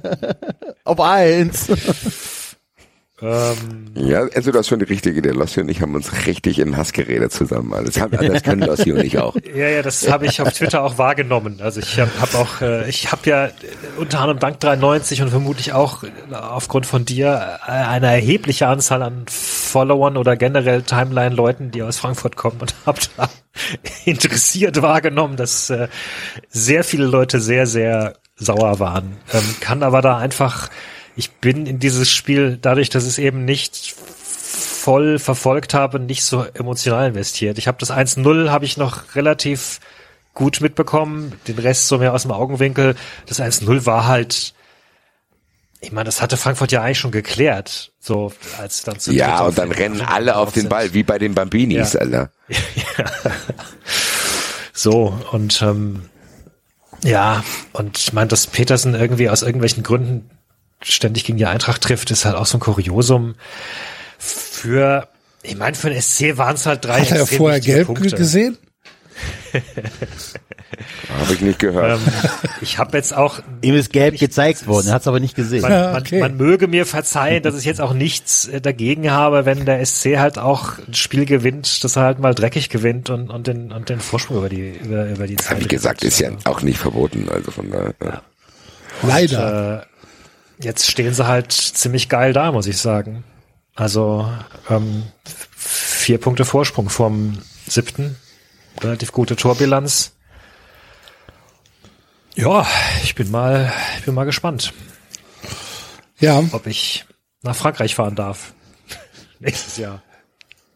Auf 0.83 0.99
eins. 0.99 1.67
Ähm, 3.21 3.91
Ja, 3.95 4.27
also 4.33 4.51
du 4.51 4.57
hast 4.57 4.67
schon 4.67 4.79
die 4.79 4.85
richtige 4.85 5.19
Idee. 5.19 5.29
Lossi 5.29 5.61
und 5.61 5.69
ich 5.69 5.81
haben 5.81 5.95
uns 5.95 6.25
richtig 6.25 6.59
in 6.59 6.77
Hass 6.77 6.93
geredet 6.93 7.31
zusammen. 7.31 7.73
Also 7.73 7.91
das, 7.91 8.01
haben, 8.01 8.11
das 8.11 8.43
können 8.43 8.61
Lossi 8.61 8.91
und 8.91 9.03
ich 9.03 9.19
auch. 9.19 9.35
Ja, 9.55 9.67
ja, 9.67 9.81
das 9.81 10.09
habe 10.09 10.25
ich 10.25 10.41
auf 10.41 10.51
Twitter 10.53 10.83
auch 10.83 10.97
wahrgenommen. 10.97 11.59
Also 11.61 11.79
ich 11.79 11.99
habe 11.99 12.11
hab 12.19 12.33
auch, 12.35 12.61
äh, 12.61 12.89
ich 12.89 13.11
habe 13.11 13.29
ja 13.29 13.45
äh, 13.45 13.51
unter 13.97 14.19
anderem 14.19 14.39
dank 14.39 14.59
93 14.59 15.21
und 15.21 15.29
vermutlich 15.29 15.73
auch 15.73 16.03
äh, 16.03 16.09
aufgrund 16.31 16.85
von 16.85 17.05
dir 17.05 17.59
eine 17.67 18.07
erhebliche 18.07 18.67
Anzahl 18.67 19.03
an 19.03 19.25
Followern 19.27 20.17
oder 20.17 20.35
generell 20.35 20.81
Timeline-Leuten, 20.83 21.71
die 21.71 21.83
aus 21.83 21.99
Frankfurt 21.99 22.35
kommen 22.35 22.59
und 22.61 22.75
habe 22.85 22.99
da 23.17 23.29
interessiert 24.05 24.81
wahrgenommen, 24.81 25.37
dass 25.37 25.69
äh, 25.69 25.87
sehr 26.49 26.83
viele 26.83 27.05
Leute 27.05 27.39
sehr, 27.39 27.67
sehr 27.67 28.15
sauer 28.35 28.79
waren. 28.79 29.17
Ähm, 29.33 29.55
kann 29.59 29.83
aber 29.83 30.01
da 30.01 30.17
einfach, 30.17 30.69
ich 31.15 31.31
bin 31.31 31.65
in 31.65 31.79
dieses 31.79 32.09
Spiel, 32.09 32.57
dadurch, 32.61 32.89
dass 32.89 33.03
es 33.05 33.17
eben 33.17 33.45
nicht 33.45 33.95
voll 33.97 35.19
verfolgt 35.19 35.73
habe, 35.73 35.99
nicht 35.99 36.23
so 36.23 36.43
emotional 36.53 37.07
investiert. 37.09 37.57
Ich 37.57 37.67
habe 37.67 37.77
das 37.79 37.91
1-0 37.91 38.49
habe 38.49 38.65
ich 38.65 38.77
noch 38.77 39.15
relativ 39.15 39.79
gut 40.33 40.61
mitbekommen, 40.61 41.33
den 41.47 41.59
Rest 41.59 41.87
so 41.87 41.97
mehr 41.99 42.13
aus 42.13 42.23
dem 42.23 42.31
Augenwinkel. 42.31 42.95
Das 43.27 43.39
1-0 43.39 43.85
war 43.85 44.07
halt 44.07 44.53
ich 45.83 45.91
meine, 45.91 46.05
das 46.05 46.21
hatte 46.21 46.37
Frankfurt 46.37 46.71
ja 46.71 46.81
eigentlich 46.81 46.99
schon 46.99 47.11
geklärt, 47.11 47.91
so 47.99 48.31
als 48.57 48.83
dann 48.83 48.99
zu 48.99 49.11
Ja, 49.11 49.41
und 49.41 49.57
dann 49.57 49.69
rennen 49.69 49.99
alle 49.99 50.37
auf 50.37 50.53
den. 50.53 50.69
Ball, 50.69 50.93
wie 50.93 51.03
bei 51.03 51.19
den 51.19 51.35
Bambinis, 51.35 51.91
Ja. 51.93 51.99
Alter. 51.99 52.31
So, 54.75 55.17
und 55.31 55.61
ähm, 55.61 56.09
ja, 57.03 57.43
und 57.73 57.97
ich 57.99 58.11
meine, 58.11 58.27
dass 58.27 58.47
Petersen 58.47 58.95
irgendwie 58.95 59.29
aus 59.29 59.43
irgendwelchen 59.43 59.83
Gründen 59.83 60.29
ständig 60.83 61.23
gegen 61.25 61.37
die 61.37 61.45
Eintracht 61.45 61.81
trifft, 61.81 62.11
ist 62.11 62.25
halt 62.25 62.35
auch 62.35 62.45
so 62.45 62.57
ein 62.57 62.61
Kuriosum. 62.61 63.35
Für, 64.17 65.07
ich 65.41 65.57
meine, 65.57 65.75
für 65.75 65.89
den 65.89 66.01
SC 66.01 66.37
waren 66.37 66.55
es 66.55 66.65
halt 66.65 66.85
drei 66.85 67.01
Hat 67.01 67.11
er 67.11 67.25
vorher 67.27 67.59
gelb 67.59 67.87
Punkte. 67.87 68.15
gesehen? 68.15 68.57
Habe 71.19 71.33
ich 71.33 71.41
nicht 71.41 71.59
gehört. 71.59 71.99
Ähm, 71.99 72.13
ich 72.61 72.77
habe 72.79 72.97
jetzt 72.97 73.15
auch 73.15 73.39
Ihm 73.61 73.75
ist 73.75 73.93
gelb 73.93 74.17
gezeigt 74.17 74.65
worden, 74.65 74.87
er 74.87 74.93
hat 74.95 75.01
es 75.01 75.07
aber 75.07 75.19
nicht 75.19 75.35
gesehen. 75.35 75.61
man, 75.61 75.71
Ja, 75.71 75.91
man, 75.91 76.01
okay. 76.01 76.19
man 76.19 76.35
möge 76.35 76.67
mir 76.67 76.85
verzeihen, 76.85 77.43
dass 77.43 77.57
ich 77.57 77.65
jetzt 77.65 77.79
auch 77.79 77.93
nichts 77.93 78.47
äh, 78.47 78.59
dagegen 78.59 79.11
habe, 79.11 79.45
wenn 79.45 79.65
der 79.65 79.85
SC 79.85 80.17
halt 80.17 80.39
auch 80.39 80.79
ein 80.87 80.93
Spiel 80.95 81.25
gewinnt, 81.25 81.83
dass 81.83 81.95
er 81.95 82.03
halt 82.03 82.19
mal 82.19 82.33
dreckig 82.33 82.69
gewinnt 82.69 83.09
und, 83.11 83.29
und, 83.29 83.45
den, 83.47 83.71
und 83.71 83.89
den 83.89 83.99
Vorsprung 83.99 84.37
über 84.37 84.49
die, 84.49 84.71
über, 84.83 85.07
über 85.09 85.27
die 85.27 85.35
Zeit. 85.35 85.59
Wie 85.63 85.67
gesagt, 85.67 86.01
gewinnt. 86.01 86.13
ist 86.13 86.19
ja 86.19 86.31
auch 86.45 86.61
nicht 86.61 86.79
verboten. 86.79 87.29
Also 87.29 87.51
von 87.51 87.69
daher. 87.69 87.93
Ja. 88.03 88.21
Leider. 89.03 89.83
Äh, 89.83 89.85
jetzt 90.59 90.89
stehen 90.89 91.13
sie 91.13 91.27
halt 91.27 91.51
ziemlich 91.51 92.09
geil 92.09 92.33
da, 92.33 92.51
muss 92.51 92.67
ich 92.67 92.77
sagen. 92.77 93.23
Also 93.75 94.29
ähm, 94.69 95.03
vier 95.55 96.19
Punkte 96.19 96.45
Vorsprung 96.45 96.89
vom 96.89 97.39
siebten. 97.67 98.17
Relativ 98.81 99.11
gute 99.11 99.35
Torbilanz. 99.35 100.11
Ja, 102.35 102.67
ich 103.03 103.15
bin 103.15 103.29
mal, 103.29 103.71
ich 103.99 104.05
bin 104.05 104.15
mal 104.15 104.23
gespannt, 104.23 104.73
ja, 106.19 106.43
ob 106.51 106.65
ich 106.65 107.05
nach 107.43 107.55
Frankreich 107.55 107.93
fahren 107.93 108.15
darf. 108.15 108.53
Nächstes 109.39 109.77
Jahr. 109.77 110.01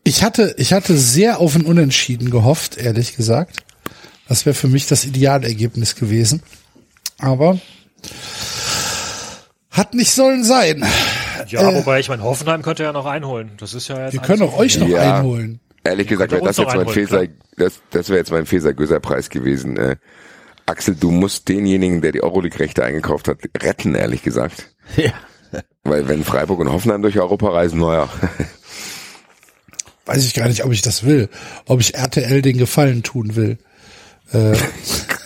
ich 0.04 0.24
hatte, 0.24 0.54
ich 0.58 0.74
hatte 0.74 0.96
sehr 0.98 1.40
auf 1.40 1.56
ein 1.56 1.66
Unentschieden 1.66 2.30
gehofft, 2.30 2.78
ehrlich 2.78 3.16
gesagt. 3.16 3.64
Das 4.28 4.46
wäre 4.46 4.54
für 4.54 4.68
mich 4.68 4.86
das 4.88 5.06
Idealergebnis 5.06 5.96
gewesen. 5.96 6.44
Aber 7.18 7.60
hat 9.78 9.94
nicht 9.94 10.12
sollen 10.12 10.44
sein. 10.44 10.84
Ja, 11.48 11.74
wobei 11.74 12.00
ich 12.00 12.10
mein 12.10 12.22
Hoffenheim 12.24 12.62
könnte 12.62 12.84
ja 12.84 12.92
noch 12.92 13.06
einholen. 13.06 13.52
Das 13.58 13.74
ist 13.74 13.88
ja 13.88 14.06
jetzt 14.06 14.14
Wir 14.14 14.22
können 14.22 14.42
auch 14.42 14.58
euch 14.58 14.78
noch 14.78 14.88
Ja. 14.88 15.18
einholen. 15.18 15.60
Ehrlich 15.84 16.08
gesagt, 16.08 16.32
wäre 16.34 16.44
das 16.44 16.58
jetzt 16.58 16.76
mein 16.76 16.88
Feser, 16.90 17.26
das, 17.56 17.80
das 17.92 18.10
wäre 18.10 18.20
jetzt 18.20 18.32
mein 18.32 18.46
Feser-Göser-Preis 18.46 19.30
gewesen. 19.30 19.78
Äh, 19.78 19.96
Axel, 20.66 20.96
du 20.96 21.12
musst 21.12 21.48
denjenigen, 21.48 22.02
der 22.02 22.12
die 22.12 22.22
Euroleague-Rechte 22.22 22.84
eingekauft 22.84 23.30
hat, 23.30 23.38
retten, 23.62 23.96
ehrlich 23.96 24.24
gesagt. 24.24 24.76
Ja. 24.98 25.12
Weil 25.84 26.10
wenn 26.10 26.26
Freiburg 26.26 26.60
und 26.60 26.72
Hoffenheim 26.72 27.02
durch 27.02 27.18
Europa 27.18 27.50
reisen, 27.50 27.80
naja. 27.80 28.10
Weiß 30.06 30.26
ich 30.26 30.34
gar 30.34 30.48
nicht, 30.50 30.64
ob 30.66 30.72
ich 30.74 30.82
das 30.82 31.06
will. 31.06 31.30
Ob 31.66 31.80
ich 31.80 31.96
RTL 31.96 32.42
den 32.42 32.58
Gefallen 32.58 33.04
tun 33.04 33.36
will. 33.38 33.58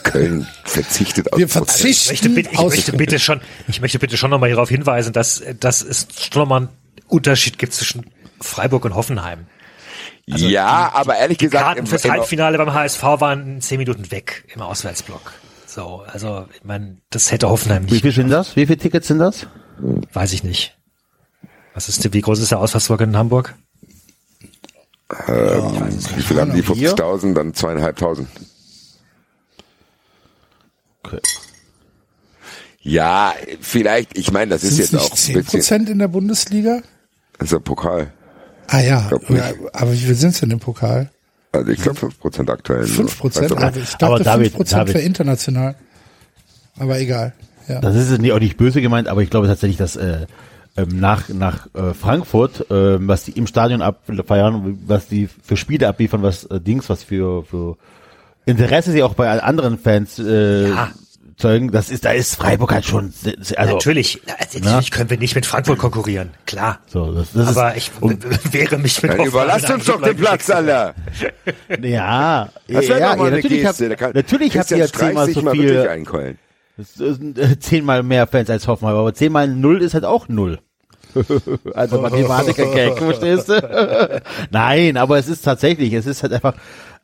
Köln 0.03 0.47
verzichtet 0.65 1.31
auf 1.31 1.39
Wir 1.39 1.45
Ich 1.47 1.51
verzichten 1.51 2.09
möchte, 2.11 2.29
bitte, 2.29 2.49
ich 2.51 2.59
aus 2.59 2.71
möchte 2.75 2.93
bitte 2.93 3.19
schon, 3.19 3.41
ich 3.67 3.81
möchte 3.81 3.99
bitte 3.99 4.17
schon 4.17 4.29
nochmal 4.29 4.49
hierauf 4.49 4.69
hinweisen, 4.69 5.13
dass, 5.13 5.41
dass 5.59 5.81
es 5.81 6.07
schon 6.31 6.41
nochmal 6.41 6.57
einen 6.61 6.69
Unterschied 7.07 7.57
gibt 7.57 7.73
zwischen 7.73 8.05
Freiburg 8.39 8.85
und 8.85 8.95
Hoffenheim. 8.95 9.45
ja, 10.27 10.91
aber 10.93 11.17
ehrlich 11.17 11.37
gesagt, 11.37 11.63
Karten 11.63 11.87
fürs 11.87 12.05
Halbfinale 12.09 12.57
beim 12.57 12.73
HSV 12.73 13.01
waren 13.03 13.61
zehn 13.61 13.77
Minuten 13.79 14.11
weg 14.11 14.45
im 14.53 14.61
Auswärtsblock. 14.61 15.33
So, 15.65 16.03
also, 16.05 16.47
ich 16.53 16.63
meine, 16.65 16.97
das 17.11 17.31
hätte 17.31 17.47
Hoffenheim 17.49 17.87
Wie 17.87 17.93
nicht, 17.93 18.01
viel 18.01 18.11
sind 18.11 18.29
das? 18.29 18.55
Wie 18.55 18.65
viele 18.65 18.77
Tickets 18.77 19.07
sind 19.07 19.19
das? 19.19 19.47
weiß 20.13 20.33
ich 20.33 20.43
nicht. 20.43 20.77
Was 21.73 21.87
ist, 21.89 22.03
die- 22.03 22.13
wie 22.13 22.21
groß 22.21 22.39
ist 22.39 22.51
der 22.51 22.59
Auswärtsblock 22.59 23.01
in 23.01 23.15
Hamburg? 23.17 23.55
ähm, 25.27 25.89
wie 26.15 26.21
viel 26.21 26.39
haben 26.39 26.53
die? 26.53 26.61
Vier? 26.61 26.95
50.000, 26.95 27.33
dann 27.33 27.53
zweieinhalbtausend. 27.53 28.27
Okay. 31.11 31.21
Ja, 32.83 33.33
vielleicht, 33.59 34.17
ich 34.17 34.31
meine, 34.31 34.51
das 34.51 34.63
ist 34.63 34.75
Sind 34.75 34.85
es 34.85 34.91
jetzt 34.91 34.99
auch 34.99 35.03
nicht 35.03 35.11
ein 35.11 35.17
zehn 35.17 35.35
bisschen, 35.35 35.59
Prozent 35.59 35.89
in 35.89 35.99
der 35.99 36.07
Bundesliga? 36.07 36.81
das 37.37 37.45
ist 37.47 37.53
der 37.53 37.59
Pokal. 37.59 38.11
Ah 38.67 38.79
ja. 38.79 39.09
Ja, 39.29 39.51
aber 39.73 39.93
wie 39.93 39.97
viel 39.97 40.15
sind 40.15 40.29
es 40.29 40.39
denn 40.39 40.51
im 40.51 40.59
Pokal? 40.59 41.09
Also 41.51 41.71
ich 41.71 41.81
glaube 41.81 41.99
5% 41.99 42.49
aktuell. 42.49 42.79
nur. 42.79 42.87
Fünf 42.87 43.19
Prozent? 43.19 43.51
Weißt 43.51 43.51
du, 43.51 43.57
Aber 43.57 43.77
ich 43.77 43.93
Aber 43.99 44.09
dachte 44.17 44.23
David, 44.23 44.45
fünf 44.47 44.57
Prozent 44.57 44.81
David. 44.81 44.93
für 44.93 44.99
international. 45.01 45.75
Aber 46.79 46.99
egal. 46.99 47.33
Ja. 47.67 47.81
Das 47.81 47.95
ist 47.95 48.09
jetzt 48.09 48.21
nicht, 48.21 48.31
auch 48.31 48.39
nicht 48.39 48.57
böse 48.57 48.81
gemeint, 48.81 49.07
aber 49.07 49.21
ich 49.21 49.29
glaube 49.29 49.47
tatsächlich, 49.47 49.77
dass 49.77 49.95
äh, 49.95 50.25
ähm, 50.77 50.99
nach, 50.99 51.27
nach 51.29 51.67
äh, 51.75 51.93
Frankfurt, 51.93 52.71
äh, 52.71 53.05
was 53.07 53.25
die 53.25 53.31
im 53.31 53.45
Stadion 53.47 53.81
abfeiern, 53.81 54.79
was 54.87 55.07
die 55.07 55.27
für 55.43 55.57
Spiele 55.57 55.87
abliefern, 55.87 56.23
was 56.23 56.45
äh, 56.45 56.61
Dings, 56.61 56.89
was 56.89 57.03
für, 57.03 57.43
für 57.43 57.77
Interesse 58.45 58.91
sie 58.91 59.03
auch 59.03 59.13
bei 59.13 59.29
anderen 59.41 59.77
Fans 59.77 60.19
äh, 60.19 60.69
Ja. 60.69 60.91
Zeugen, 61.37 61.71
das 61.71 61.89
ist, 61.89 62.05
da 62.05 62.11
ist 62.11 62.35
Freiburg 62.35 62.71
halt 62.71 62.85
schon, 62.85 63.11
also. 63.57 63.73
natürlich, 63.73 64.21
natürlich 64.53 64.91
können 64.91 65.09
wir 65.09 65.17
nicht 65.17 65.33
mit 65.33 65.47
Frankfurt 65.47 65.79
konkurrieren, 65.79 66.29
klar. 66.45 66.79
So, 66.85 67.11
das, 67.13 67.33
das 67.33 67.57
Aber 67.57 67.75
ist, 67.75 67.91
ich 68.03 68.53
wehre 68.53 68.77
mich 68.77 69.01
mit 69.01 69.13
Dann 69.13 69.25
überlasst 69.25 69.67
uns 69.71 69.85
doch 69.85 69.99
den 69.99 70.17
Platz, 70.17 70.51
Alter. 70.51 70.93
ja, 71.81 72.49
Das 72.67 72.87
wäre 72.87 72.99
ja, 72.99 73.11
eine 73.13 73.31
natürlich, 73.31 73.63
Geste. 73.63 73.85
Da 73.89 73.93
hab, 73.93 73.99
kann 73.99 74.11
natürlich 74.13 74.55
habt 74.55 74.69
ihr 74.69 74.77
ja 74.77 74.87
zehnmal 74.87 75.25
sich 75.25 75.35
so 75.35 75.49
viel, 75.49 75.87
einkeulen. 75.87 76.37
das 76.77 76.93
sind, 76.93 77.39
äh, 77.39 77.57
zehnmal 77.57 78.03
mehr 78.03 78.27
Fans 78.27 78.51
als 78.51 78.67
Hoffenheim, 78.67 78.95
aber 78.97 79.11
zehnmal 79.15 79.47
null 79.47 79.81
ist 79.81 79.95
halt 79.95 80.05
auch 80.05 80.27
null. 80.27 80.59
also 81.73 82.01
Mathematiker-Gag, 82.01 82.97
verstehst 82.97 83.49
du? 83.49 84.21
Nein, 84.51 84.97
aber 84.97 85.17
es 85.17 85.27
ist 85.27 85.43
tatsächlich, 85.43 85.93
es 85.93 86.05
ist 86.05 86.23
halt 86.23 86.33
einfach, 86.33 86.55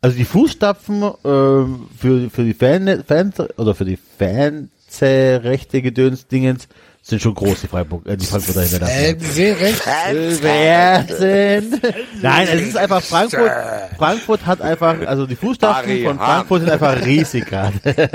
also 0.02 0.16
die 0.16 0.26
Fußstapfen 0.26 1.04
äh, 1.04 1.10
für, 1.24 2.30
für 2.30 2.44
die 2.44 2.54
Fan, 2.54 3.04
Fans 3.08 3.36
oder 3.58 3.76
für 3.76 3.86
die 3.86 3.98
Fanrechte 4.18 5.82
Gedöns-Dingens 5.82 6.68
sind 7.08 7.22
schon 7.22 7.36
groß, 7.36 7.62
die 7.62 7.68
Freiburg, 7.68 8.06
äh, 8.06 8.18
die 8.18 8.26
Frankfurter 8.26 8.62
recht. 8.62 10.44
Werden. 10.44 11.82
Nein, 12.22 12.48
es 12.52 12.62
ist 12.64 12.78
einfach 12.78 13.02
Frankfurt. 13.02 13.52
Frankfurt 13.98 14.46
hat 14.46 14.62
einfach, 14.62 14.96
also 15.06 15.26
die 15.26 15.38
Fußstapfen 15.38 16.04
von. 16.04 16.18
Frankfurt 16.18 16.62
sind 16.62 16.70
einfach 16.72 17.06
riesig 17.06 17.46
gerade. 17.46 17.80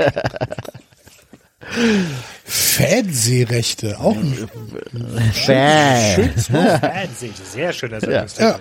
Fernsehrechte, 2.45 3.99
auch 3.99 4.15
ein, 4.15 4.49
Fan. 5.33 6.29
Fernsehen, 6.37 7.33
sehr 7.51 7.73
schöner 7.73 7.99
Sendungstitel, 7.99 8.59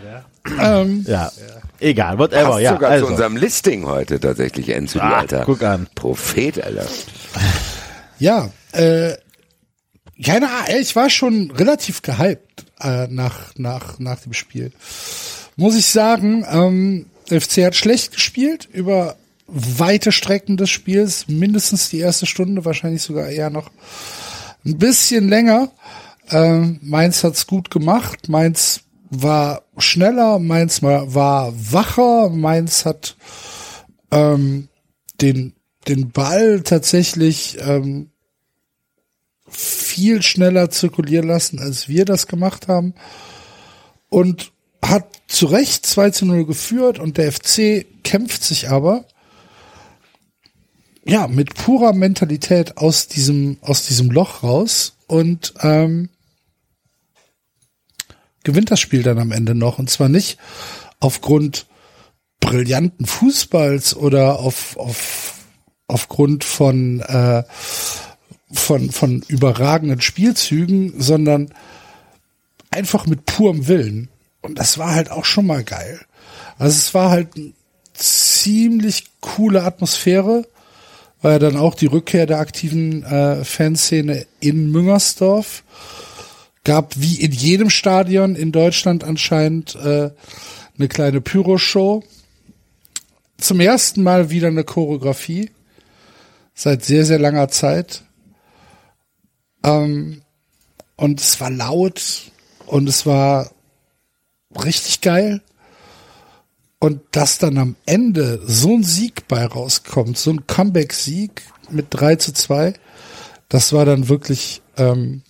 ja. 0.59 0.81
ähm, 0.81 1.05
Ja. 1.07 1.31
Egal, 1.81 2.19
whatever, 2.19 2.51
Passt 2.51 2.63
ja. 2.63 2.73
sogar 2.75 2.91
Also. 2.91 3.07
zu 3.07 3.13
unserem 3.13 3.37
Listing 3.37 3.87
heute 3.87 4.21
tatsächlich, 4.21 4.69
Enzo, 4.69 5.01
Ah, 5.01 5.19
alter 5.21 5.43
guck 5.45 5.63
an. 5.63 5.89
Prophet, 5.95 6.63
Alter. 6.63 6.87
ja, 8.19 8.51
äh, 8.73 9.15
keine 10.25 10.47
Ahnung, 10.49 10.81
ich 10.81 10.95
war 10.95 11.11
schon 11.11 11.51
relativ 11.51 12.03
gehypt 12.03 12.65
äh, 12.81 13.09
nach, 13.09 13.53
nach, 13.57 13.99
nach 13.99 14.21
dem 14.21 14.33
Spiel. 14.33 14.71
Muss 15.57 15.75
ich 15.77 15.87
sagen, 15.87 16.47
ähm, 16.49 17.07
FC 17.29 17.65
hat 17.65 17.75
schlecht 17.75 18.13
gespielt 18.13 18.69
über 18.73 19.17
weite 19.47 20.13
Strecken 20.13 20.57
des 20.57 20.71
Spiels, 20.71 21.29
mindestens 21.29 21.91
die 21.91 21.99
erste 21.99 22.27
Stunde, 22.27 22.65
wahrscheinlich 22.65 23.03
sogar 23.03 23.29
eher 23.29 23.51
noch 23.51 23.71
ein 24.65 24.79
bisschen 24.79 25.29
länger. 25.29 25.71
Ähm, 26.31 26.79
Mainz 26.83 27.25
hat's 27.25 27.47
gut 27.47 27.71
gemacht. 27.71 28.29
Mainz 28.29 28.83
war 29.11 29.63
schneller, 29.77 30.39
Mainz 30.39 30.83
war 30.83 31.53
wacher, 31.55 32.31
Mainz 32.31 32.85
hat 32.87 33.17
ähm, 34.11 34.69
den, 35.21 35.55
den 35.89 36.11
Ball 36.11 36.63
tatsächlich 36.63 37.59
ähm, 37.61 38.11
viel 39.49 40.23
schneller 40.23 40.71
zirkulieren 40.71 41.29
lassen, 41.29 41.59
als 41.59 41.89
wir 41.89 42.05
das 42.05 42.27
gemacht 42.27 42.69
haben. 42.69 42.95
Und 44.09 44.53
hat 44.83 45.21
zu 45.29 45.47
Recht 45.47 45.87
2 45.87 46.11
zu 46.11 46.27
0 46.27 46.47
geführt 46.47 46.99
und 46.99 47.17
der 47.17 47.33
FC 47.33 47.87
kämpft 48.03 48.43
sich 48.43 48.71
aber 48.71 49.05
ja 51.05 51.27
mit 51.29 51.55
purer 51.55 51.93
Mentalität 51.93 52.79
aus 52.79 53.09
diesem 53.09 53.59
aus 53.61 53.87
diesem 53.87 54.11
Loch 54.11 54.43
raus 54.43 54.97
und 55.07 55.55
ähm, 55.61 56.09
gewinnt 58.45 58.71
das 58.71 58.81
Spiel 58.81 59.03
dann 59.03 59.19
am 59.19 59.33
Ende 59.33 59.55
noch 59.55 59.79
und 59.79 59.91
zwar 59.91 60.09
nicht 60.09 60.39
aufgrund 61.01 61.67
brillanten 62.41 63.07
Fußballs 63.07 63.97
oder 63.97 64.39
auf, 64.41 64.77
auf 64.77 65.35
aufgrund 65.87 66.45
von 66.45 67.01
äh, 67.01 67.45
von 68.53 68.91
von 68.91 69.23
überragenden 69.29 70.01
Spielzügen, 70.01 71.01
sondern 71.01 71.53
einfach 72.71 73.07
mit 73.07 73.27
purem 73.27 73.69
Willen. 73.69 74.09
Und 74.41 74.59
das 74.59 74.79
war 74.79 74.95
halt 74.95 75.11
auch 75.11 75.25
schon 75.25 75.47
mal 75.47 75.65
geil. 75.65 76.01
Also 76.59 76.77
es 76.77 76.95
war 76.95 77.11
halt 77.11 77.29
ziemlich 77.95 79.11
coole 79.21 79.63
Atmosphäre. 79.63 80.47
War 81.23 81.33
ja 81.33 81.39
dann 81.39 81.57
auch 81.57 81.75
die 81.75 81.87
Rückkehr 81.87 82.27
der 82.27 82.41
aktiven 82.41 83.05
äh, 83.05 83.45
Fanszene 83.45 84.27
in 84.41 84.71
Müngersdorf. 84.71 85.63
Gab 86.65 86.95
wie 86.97 87.21
in 87.21 87.33
jedem 87.33 87.71
Stadion 87.71 88.35
in 88.35 88.53
Deutschland 88.53 89.05
anscheinend 89.05 89.77
äh, 89.77 90.11
eine 90.77 90.89
kleine 90.89 91.21
Pyro-Show. 91.21 92.03
Zum 93.39 93.61
ersten 93.61 94.03
Mal 94.03 94.31
wieder 94.31 94.49
eine 94.49 94.65
Choreografie. 94.65 95.51
Seit 96.55 96.85
sehr, 96.85 97.05
sehr 97.05 97.19
langer 97.19 97.49
Zeit. 97.49 98.03
Ähm, 99.65 100.23
und 100.97 101.21
es 101.21 101.41
war 101.41 101.51
laut 101.51 102.33
und 102.67 102.89
es 102.89 103.07
war 103.07 103.51
richtig 104.65 105.01
geil. 105.01 105.41
Und 106.83 107.01
dass 107.13 107.39
dann 107.39 107.59
am 107.59 107.77
Ende 107.87 108.41
so 108.45 108.75
ein 108.75 108.83
Sieg 108.83 109.29
bei 109.29 109.47
rauskommt, 109.47 110.19
so 110.19 110.33
ein 110.33 110.49
Comeback-Sieg 110.49 111.43
mit 111.71 111.87
3 111.91 112.17
zu 112.17 112.33
2, 112.33 112.75
das 113.49 113.73
war 113.73 113.85
dann 113.85 114.09
wirklich, 114.09 114.63
ähm, 114.77 115.23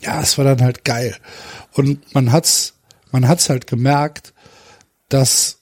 ja, 0.00 0.18
es 0.22 0.38
war 0.38 0.46
dann 0.46 0.62
halt 0.62 0.86
geil. 0.86 1.14
Und 1.74 2.14
man 2.14 2.32
hat's, 2.32 2.72
man 3.12 3.28
hat's 3.28 3.50
halt 3.50 3.66
gemerkt, 3.66 4.32
dass, 5.10 5.58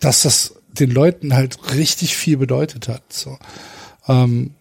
dass 0.00 0.22
das 0.22 0.54
den 0.72 0.90
Leuten 0.90 1.34
halt 1.34 1.72
richtig 1.76 2.16
viel 2.16 2.38
bedeutet 2.38 2.88
hat. 2.88 3.04
So. 3.12 3.38
Ähm, 4.08 4.54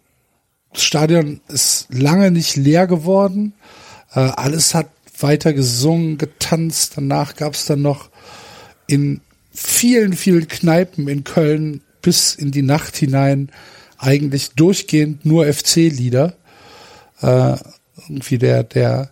das 0.71 0.83
Stadion 0.83 1.41
ist 1.47 1.87
lange 1.89 2.29
nicht 2.29 2.57
leer 2.57 2.85
geworden. 2.85 3.53
Äh, 4.13 4.19
alles 4.19 4.75
hat 4.75 4.91
weiter 5.23 5.53
gesungen, 5.53 6.17
getanzt. 6.17 6.93
Danach 6.95 7.35
gab 7.35 7.53
es 7.53 7.65
dann 7.65 7.81
noch 7.81 8.09
in 8.87 9.21
vielen, 9.53 10.13
vielen 10.13 10.47
Kneipen 10.47 11.07
in 11.07 11.23
Köln 11.23 11.81
bis 12.01 12.35
in 12.35 12.51
die 12.51 12.61
Nacht 12.61 12.95
hinein 12.95 13.51
eigentlich 13.97 14.51
durchgehend 14.51 15.25
nur 15.25 15.45
FC-Lieder. 15.45 16.33
Äh, 17.21 17.55
irgendwie 18.07 18.37
der, 18.37 18.63
der, 18.63 19.11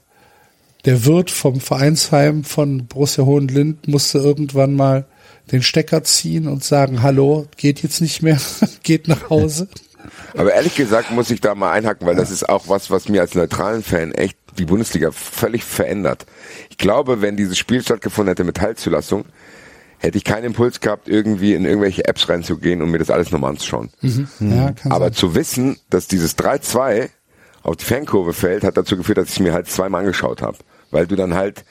der 0.85 1.05
Wirt 1.05 1.29
vom 1.29 1.59
Vereinsheim 1.59 2.43
von 2.43 2.87
Borussia 2.87 3.23
Hohenlind 3.25 3.87
musste 3.87 4.17
irgendwann 4.17 4.75
mal 4.75 5.05
den 5.51 5.61
Stecker 5.61 6.03
ziehen 6.03 6.47
und 6.47 6.63
sagen, 6.63 7.01
hallo, 7.01 7.47
geht 7.57 7.83
jetzt 7.83 8.01
nicht 8.01 8.21
mehr, 8.21 8.39
geht 8.83 9.07
nach 9.07 9.29
Hause. 9.29 9.67
Aber 10.35 10.53
ehrlich 10.53 10.75
gesagt 10.75 11.11
muss 11.11 11.29
ich 11.29 11.41
da 11.41 11.55
mal 11.55 11.71
einhaken, 11.71 12.07
weil 12.07 12.15
das 12.15 12.31
ist 12.31 12.47
auch 12.47 12.67
was, 12.67 12.89
was 12.89 13.09
mir 13.09 13.21
als 13.21 13.35
neutralen 13.35 13.83
Fan 13.83 14.11
echt 14.13 14.37
die 14.57 14.65
Bundesliga 14.65 15.11
völlig 15.11 15.63
verändert. 15.63 16.25
Ich 16.69 16.77
glaube, 16.77 17.21
wenn 17.21 17.37
dieses 17.37 17.57
Spiel 17.57 17.81
stattgefunden 17.81 18.29
hätte 18.29 18.43
mit 18.43 18.57
Teilzulassung, 18.57 19.25
hätte 19.99 20.17
ich 20.17 20.23
keinen 20.23 20.45
Impuls 20.45 20.79
gehabt, 20.79 21.07
irgendwie 21.07 21.53
in 21.53 21.65
irgendwelche 21.65 22.05
Apps 22.05 22.29
reinzugehen 22.29 22.81
und 22.81 22.89
mir 22.89 22.99
das 22.99 23.09
alles 23.09 23.31
nochmal 23.31 23.51
anzuschauen. 23.51 23.89
Ja, 24.01 24.71
kann 24.71 24.91
Aber 24.91 25.05
sein. 25.05 25.13
zu 25.13 25.35
wissen, 25.35 25.77
dass 25.89 26.07
dieses 26.07 26.37
3-2 26.37 27.09
auf 27.63 27.75
die 27.75 27.85
Fankurve 27.85 28.33
fällt, 28.33 28.63
hat 28.63 28.77
dazu 28.77 28.95
geführt, 28.95 29.17
dass 29.17 29.27
ich 29.27 29.33
es 29.33 29.39
mir 29.39 29.53
halt 29.53 29.69
zweimal 29.69 30.01
angeschaut 30.01 30.41
habe. 30.41 30.57
Weil 30.91 31.05
du 31.05 31.15
dann 31.15 31.33
halt, 31.33 31.65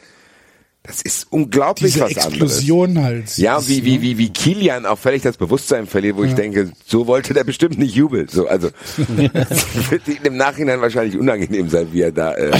das 0.89 1.03
ist 1.03 1.27
unglaublich 1.31 1.93
Diese 1.93 2.07
was 2.07 2.17
anderes. 2.17 2.57
Explosion 2.57 3.03
halt. 3.03 3.37
Ja, 3.37 3.61
siehst, 3.61 3.85
wie, 3.85 3.93
ne? 3.93 4.01
wie, 4.01 4.03
wie, 4.03 4.19
wie 4.19 4.29
Kilian 4.31 4.87
auch 4.87 4.99
völlig 4.99 5.23
das 5.23 5.37
Bewusstsein 5.37 5.87
verliert, 5.87 6.17
wo 6.17 6.25
ich 6.25 6.35
denke, 6.35 6.73
so 6.87 7.07
wollte 7.07 7.35
der 7.35 7.45
bestimmt 7.45 7.79
nicht 7.79 7.95
jubeln. 7.95 8.27
So, 8.29 8.49
also, 8.49 8.71
wird 8.97 10.09
ihm 10.09 10.23
im 10.25 10.39
Nachhinein 10.39 10.81
wahrscheinlich 10.81 11.19
unangenehm 11.19 11.69
sein, 11.69 11.89
wie 11.93 12.01
er 12.01 12.13
da, 12.13 12.35
äh, 12.35 12.59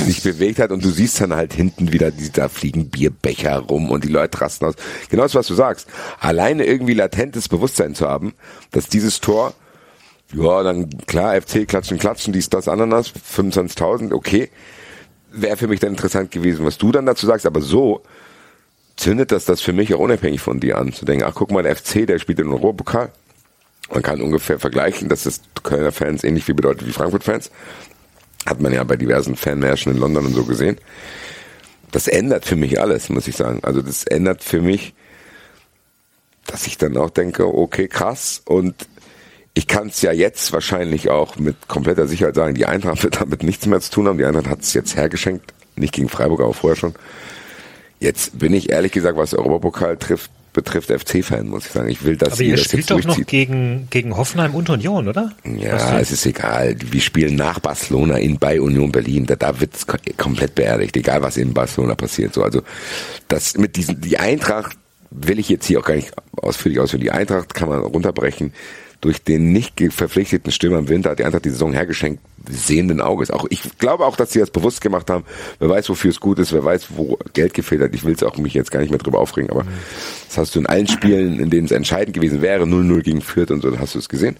sich 0.00 0.22
bewegt 0.22 0.60
hat 0.60 0.70
und 0.70 0.82
du 0.82 0.88
siehst 0.88 1.20
dann 1.20 1.34
halt 1.34 1.52
hinten 1.52 1.92
wieder, 1.92 2.10
die, 2.10 2.32
da 2.32 2.48
fliegen 2.48 2.88
Bierbecher 2.88 3.58
rum 3.58 3.90
und 3.90 4.04
die 4.04 4.08
Leute 4.08 4.40
rasten 4.40 4.64
aus. 4.64 4.74
Genau 5.10 5.24
das, 5.24 5.34
was 5.34 5.46
du 5.46 5.54
sagst. 5.54 5.88
Alleine 6.20 6.64
irgendwie 6.64 6.94
latentes 6.94 7.48
Bewusstsein 7.48 7.94
zu 7.94 8.08
haben, 8.08 8.32
dass 8.70 8.88
dieses 8.88 9.20
Tor, 9.20 9.52
ja, 10.32 10.62
dann 10.62 10.88
klar, 11.06 11.38
FC 11.38 11.68
klatschen, 11.68 11.98
klatschen, 11.98 12.32
dies, 12.32 12.48
das, 12.48 12.66
Ananas, 12.66 13.12
25.000, 13.12 14.14
okay. 14.14 14.48
Wäre 15.30 15.56
für 15.56 15.68
mich 15.68 15.80
dann 15.80 15.90
interessant 15.90 16.30
gewesen, 16.30 16.64
was 16.64 16.78
du 16.78 16.90
dann 16.92 17.06
dazu 17.06 17.26
sagst, 17.26 17.46
aber 17.46 17.60
so 17.60 18.02
zündet 18.96 19.30
das 19.30 19.44
das 19.44 19.60
für 19.60 19.72
mich 19.72 19.90
ja 19.90 19.96
unabhängig 19.96 20.40
von 20.40 20.60
dir 20.60 20.78
an. 20.78 20.92
Zu 20.92 21.04
denken, 21.04 21.24
ach 21.24 21.34
guck 21.34 21.50
mal, 21.50 21.62
der 21.62 21.76
FC, 21.76 22.06
der 22.06 22.18
spielt 22.18 22.40
in 22.40 22.48
Europapokal. 22.48 23.10
Man 23.92 24.02
kann 24.02 24.20
ungefähr 24.20 24.58
vergleichen, 24.58 25.08
dass 25.08 25.22
das 25.22 25.40
Kölner 25.62 25.92
Fans 25.92 26.24
ähnlich 26.24 26.44
viel 26.44 26.54
bedeutet 26.54 26.86
wie 26.86 26.92
Frankfurt-Fans. 26.92 27.50
Hat 28.46 28.60
man 28.60 28.72
ja 28.72 28.84
bei 28.84 28.96
diversen 28.96 29.36
Fanmärschen 29.36 29.92
in 29.92 29.98
London 29.98 30.26
und 30.26 30.34
so 30.34 30.44
gesehen. 30.44 30.78
Das 31.90 32.06
ändert 32.06 32.44
für 32.44 32.56
mich 32.56 32.80
alles, 32.80 33.08
muss 33.08 33.28
ich 33.28 33.36
sagen. 33.36 33.60
Also 33.62 33.80
das 33.80 34.04
ändert 34.04 34.42
für 34.42 34.60
mich, 34.60 34.94
dass 36.46 36.66
ich 36.66 36.76
dann 36.76 36.96
auch 36.96 37.10
denke, 37.10 37.46
okay, 37.46 37.88
krass. 37.88 38.42
Und 38.44 38.74
ich 39.58 39.66
kann 39.66 39.88
es 39.88 40.00
ja 40.02 40.12
jetzt 40.12 40.52
wahrscheinlich 40.52 41.10
auch 41.10 41.36
mit 41.36 41.66
kompletter 41.66 42.06
Sicherheit 42.06 42.36
sagen, 42.36 42.54
die 42.54 42.66
Eintracht 42.66 43.02
wird 43.02 43.20
damit 43.20 43.42
nichts 43.42 43.66
mehr 43.66 43.80
zu 43.80 43.90
tun 43.90 44.06
haben. 44.06 44.16
Die 44.18 44.24
Eintracht 44.24 44.46
hat 44.48 44.60
es 44.62 44.72
jetzt 44.72 44.94
hergeschenkt, 44.96 45.52
nicht 45.74 45.92
gegen 45.92 46.08
Freiburg, 46.08 46.40
aber 46.40 46.54
vorher 46.54 46.76
schon. 46.76 46.94
Jetzt 48.00 48.38
bin 48.38 48.54
ich 48.54 48.70
ehrlich 48.70 48.92
gesagt, 48.92 49.18
was 49.18 49.34
Europapokal 49.34 49.96
trifft, 49.96 50.30
betrifft 50.52 50.90
FC-Fan, 50.92 51.48
muss 51.48 51.66
ich 51.66 51.72
sagen. 51.72 51.88
Ich 51.88 52.04
will, 52.04 52.16
dass 52.16 52.34
Aber 52.34 52.42
ihr 52.42 52.52
das 52.56 52.66
spielt 52.66 52.82
jetzt 52.82 52.90
doch 52.92 52.96
noch 52.98 53.04
durchzieht. 53.16 53.26
gegen, 53.26 53.88
gegen 53.90 54.16
Hoffenheim 54.16 54.54
und 54.54 54.70
Union, 54.70 55.08
oder? 55.08 55.32
Ja, 55.44 55.98
es 55.98 56.12
ist 56.12 56.24
egal. 56.24 56.76
Wir 56.78 57.00
spielen 57.00 57.34
nach 57.34 57.58
Barcelona 57.58 58.18
in 58.18 58.38
bei 58.38 58.60
Union 58.60 58.92
Berlin. 58.92 59.26
Da, 59.26 59.34
da 59.34 59.58
wird's 59.60 59.86
ko- 59.88 59.98
komplett 60.16 60.54
beerdigt, 60.54 60.96
egal 60.96 61.22
was 61.22 61.36
in 61.36 61.52
Barcelona 61.52 61.96
passiert. 61.96 62.34
So, 62.34 62.44
also 62.44 62.62
das 63.26 63.56
mit 63.58 63.74
diesen 63.74 64.00
die 64.00 64.18
Eintracht 64.20 64.76
will 65.10 65.40
ich 65.40 65.48
jetzt 65.48 65.66
hier 65.66 65.80
auch 65.80 65.84
gar 65.84 65.94
nicht 65.96 66.12
ausführlich 66.36 66.78
ausführen. 66.78 67.02
Die 67.02 67.10
Eintracht 67.10 67.54
kann 67.54 67.68
man 67.68 67.80
runterbrechen. 67.80 68.52
Durch 69.00 69.22
den 69.22 69.52
nicht 69.52 69.80
verpflichteten 69.92 70.50
Stürmer 70.50 70.78
im 70.78 70.88
Winter 70.88 71.10
hat 71.10 71.20
die 71.20 71.24
Eintracht 71.24 71.44
die 71.44 71.50
Saison 71.50 71.72
hergeschenkt, 71.72 72.20
sehenden 72.50 73.00
Auges. 73.00 73.30
Auch 73.30 73.46
ich 73.48 73.78
glaube 73.78 74.04
auch, 74.04 74.16
dass 74.16 74.32
sie 74.32 74.40
das 74.40 74.50
bewusst 74.50 74.80
gemacht 74.80 75.08
haben. 75.08 75.24
Wer 75.60 75.68
weiß, 75.68 75.88
wofür 75.88 76.10
es 76.10 76.18
gut 76.18 76.40
ist, 76.40 76.52
wer 76.52 76.64
weiß, 76.64 76.88
wo 76.96 77.16
Geld 77.32 77.54
gefehlt 77.54 77.80
hat. 77.80 77.94
Ich 77.94 78.04
will 78.04 78.14
es 78.14 78.24
auch 78.24 78.36
mich 78.38 78.54
jetzt 78.54 78.72
gar 78.72 78.80
nicht 78.80 78.90
mehr 78.90 78.98
drüber 78.98 79.20
aufregen, 79.20 79.50
aber 79.50 79.64
das 80.26 80.36
hast 80.36 80.54
du 80.56 80.58
in 80.58 80.66
allen 80.66 80.88
Spielen, 80.88 81.38
in 81.38 81.48
denen 81.48 81.66
es 81.66 81.70
entscheidend 81.70 82.14
gewesen 82.14 82.42
wäre, 82.42 82.64
0-0 82.64 83.02
gegen 83.02 83.20
Fürth 83.20 83.52
und 83.52 83.62
so, 83.62 83.78
hast 83.78 83.94
du 83.94 84.00
es 84.00 84.08
gesehen. 84.08 84.36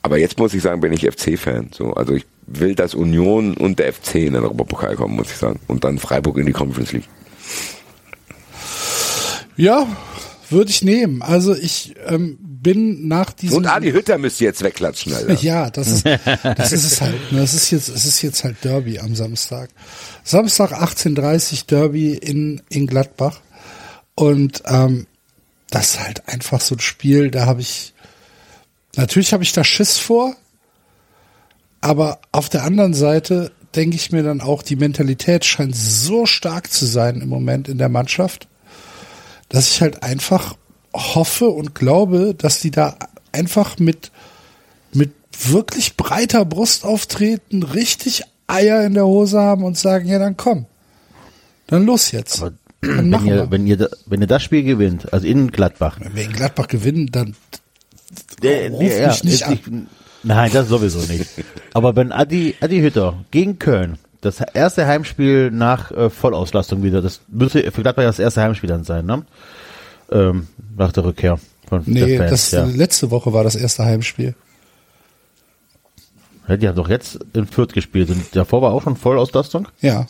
Aber 0.00 0.18
jetzt 0.18 0.38
muss 0.38 0.54
ich 0.54 0.62
sagen, 0.62 0.80
bin 0.80 0.92
ich 0.92 1.04
FC-Fan. 1.04 1.70
So, 1.74 1.92
also 1.92 2.14
ich 2.14 2.24
will, 2.46 2.76
dass 2.76 2.94
Union 2.94 3.56
und 3.56 3.78
der 3.78 3.92
FC 3.92 4.14
in 4.14 4.34
den 4.34 4.36
Europapokal 4.36 4.96
kommen, 4.96 5.16
muss 5.16 5.32
ich 5.32 5.36
sagen. 5.36 5.58
Und 5.66 5.84
dann 5.84 5.98
Freiburg 5.98 6.38
in 6.38 6.46
die 6.46 6.52
Conference 6.52 6.92
League. 6.92 7.08
Ja, 9.56 9.86
würde 10.48 10.70
ich 10.70 10.82
nehmen. 10.82 11.22
Also 11.22 11.54
ich 11.54 11.94
ähm, 12.06 12.38
bin 12.66 13.06
nach 13.06 13.30
diesem 13.30 13.58
Und 13.58 13.66
Adi 13.68 13.92
Hütter 13.92 14.18
müsste 14.18 14.42
jetzt 14.42 14.60
wegklatschen, 14.60 15.14
Alter. 15.14 15.34
Ja, 15.40 15.70
das 15.70 15.86
ist, 15.86 16.04
das 16.04 16.72
ist 16.72 16.84
es 16.84 17.00
halt. 17.00 17.30
Ne? 17.30 17.38
Das 17.38 17.54
ist 17.54 17.70
jetzt, 17.70 17.88
es 17.88 18.04
ist 18.04 18.22
jetzt 18.22 18.42
halt 18.42 18.56
Derby 18.64 18.98
am 18.98 19.14
Samstag. 19.14 19.70
Samstag 20.24 20.72
18:30 20.72 21.66
Derby 21.66 22.14
in 22.14 22.60
in 22.68 22.88
Gladbach 22.88 23.38
und 24.16 24.64
ähm, 24.66 25.06
das 25.70 25.90
ist 25.90 26.00
halt 26.00 26.28
einfach 26.28 26.60
so 26.60 26.74
ein 26.74 26.80
Spiel. 26.80 27.30
Da 27.30 27.46
habe 27.46 27.60
ich 27.60 27.94
natürlich 28.96 29.32
habe 29.32 29.44
ich 29.44 29.52
da 29.52 29.62
Schiss 29.62 29.98
vor, 29.98 30.34
aber 31.80 32.18
auf 32.32 32.48
der 32.48 32.64
anderen 32.64 32.94
Seite 32.94 33.52
denke 33.76 33.94
ich 33.94 34.10
mir 34.10 34.24
dann 34.24 34.40
auch, 34.40 34.64
die 34.64 34.74
Mentalität 34.74 35.44
scheint 35.44 35.76
so 35.76 36.26
stark 36.26 36.72
zu 36.72 36.84
sein 36.84 37.20
im 37.20 37.28
Moment 37.28 37.68
in 37.68 37.78
der 37.78 37.90
Mannschaft, 37.90 38.48
dass 39.50 39.70
ich 39.70 39.82
halt 39.82 40.02
einfach 40.02 40.56
hoffe 40.96 41.48
und 41.48 41.74
glaube, 41.74 42.34
dass 42.36 42.60
die 42.60 42.70
da 42.70 42.96
einfach 43.32 43.78
mit 43.78 44.10
mit 44.92 45.12
wirklich 45.48 45.96
breiter 45.96 46.44
Brust 46.44 46.84
auftreten, 46.84 47.62
richtig 47.62 48.22
Eier 48.46 48.84
in 48.84 48.94
der 48.94 49.04
Hose 49.06 49.38
haben 49.40 49.64
und 49.64 49.76
sagen, 49.76 50.06
ja, 50.08 50.18
dann 50.18 50.36
komm. 50.36 50.66
Dann 51.66 51.84
los 51.84 52.12
jetzt. 52.12 52.40
Aber 52.40 52.52
dann 52.80 53.10
wenn 53.12 53.26
ihr, 53.26 53.34
wir. 53.34 53.50
wenn 53.50 53.66
ihr, 53.66 53.90
wenn 54.06 54.20
ihr 54.20 54.26
das 54.26 54.42
Spiel 54.42 54.62
gewinnt, 54.62 55.12
also 55.12 55.26
in 55.26 55.50
Gladbach, 55.50 55.98
Wenn 56.00 56.14
wir 56.14 56.24
in 56.24 56.32
Gladbach 56.32 56.68
gewinnen, 56.68 57.08
dann 57.12 57.34
Der, 58.42 58.70
Ruf 58.70 58.80
der- 58.80 59.08
mich 59.08 59.24
nicht 59.24 59.40
ist 59.42 59.48
nicht- 59.48 59.64
Nein, 60.22 60.50
das 60.52 60.68
sowieso 60.68 61.00
nicht. 61.00 61.26
Aber 61.74 61.94
wenn 61.96 62.10
Adi, 62.12 62.54
Adi 62.60 62.80
Hütter 62.80 63.24
gegen 63.30 63.58
Köln, 63.58 63.98
das 64.22 64.40
erste 64.40 64.86
Heimspiel 64.86 65.50
nach 65.50 65.90
äh, 65.92 66.08
Vollauslastung 66.10 66.82
wieder, 66.82 67.02
das 67.02 67.20
müsste 67.28 67.70
für 67.70 67.82
Gladbach 67.82 68.04
das 68.04 68.18
erste 68.18 68.42
Heimspiel 68.42 68.68
dann 68.68 68.84
sein, 68.84 69.04
ne? 69.06 69.24
Ähm, 70.10 70.46
nach 70.76 70.92
der 70.92 71.04
Rückkehr 71.04 71.38
von 71.68 71.82
nee, 71.86 72.06
der 72.06 72.18
Fans, 72.18 72.30
das 72.30 72.50
ja. 72.52 72.64
letzte 72.64 73.10
Woche 73.10 73.32
war 73.32 73.44
das 73.44 73.56
erste 73.56 73.84
Heimspiel. 73.84 74.34
ja. 76.48 76.56
Die 76.56 76.68
haben 76.68 76.76
doch 76.76 76.88
jetzt 76.88 77.18
in 77.32 77.46
Fürth 77.46 77.72
gespielt 77.72 78.10
und 78.10 78.34
davor 78.34 78.62
war 78.62 78.72
auch 78.72 78.82
schon 78.82 78.96
Vollauslastung? 78.96 79.68
Ja. 79.80 80.06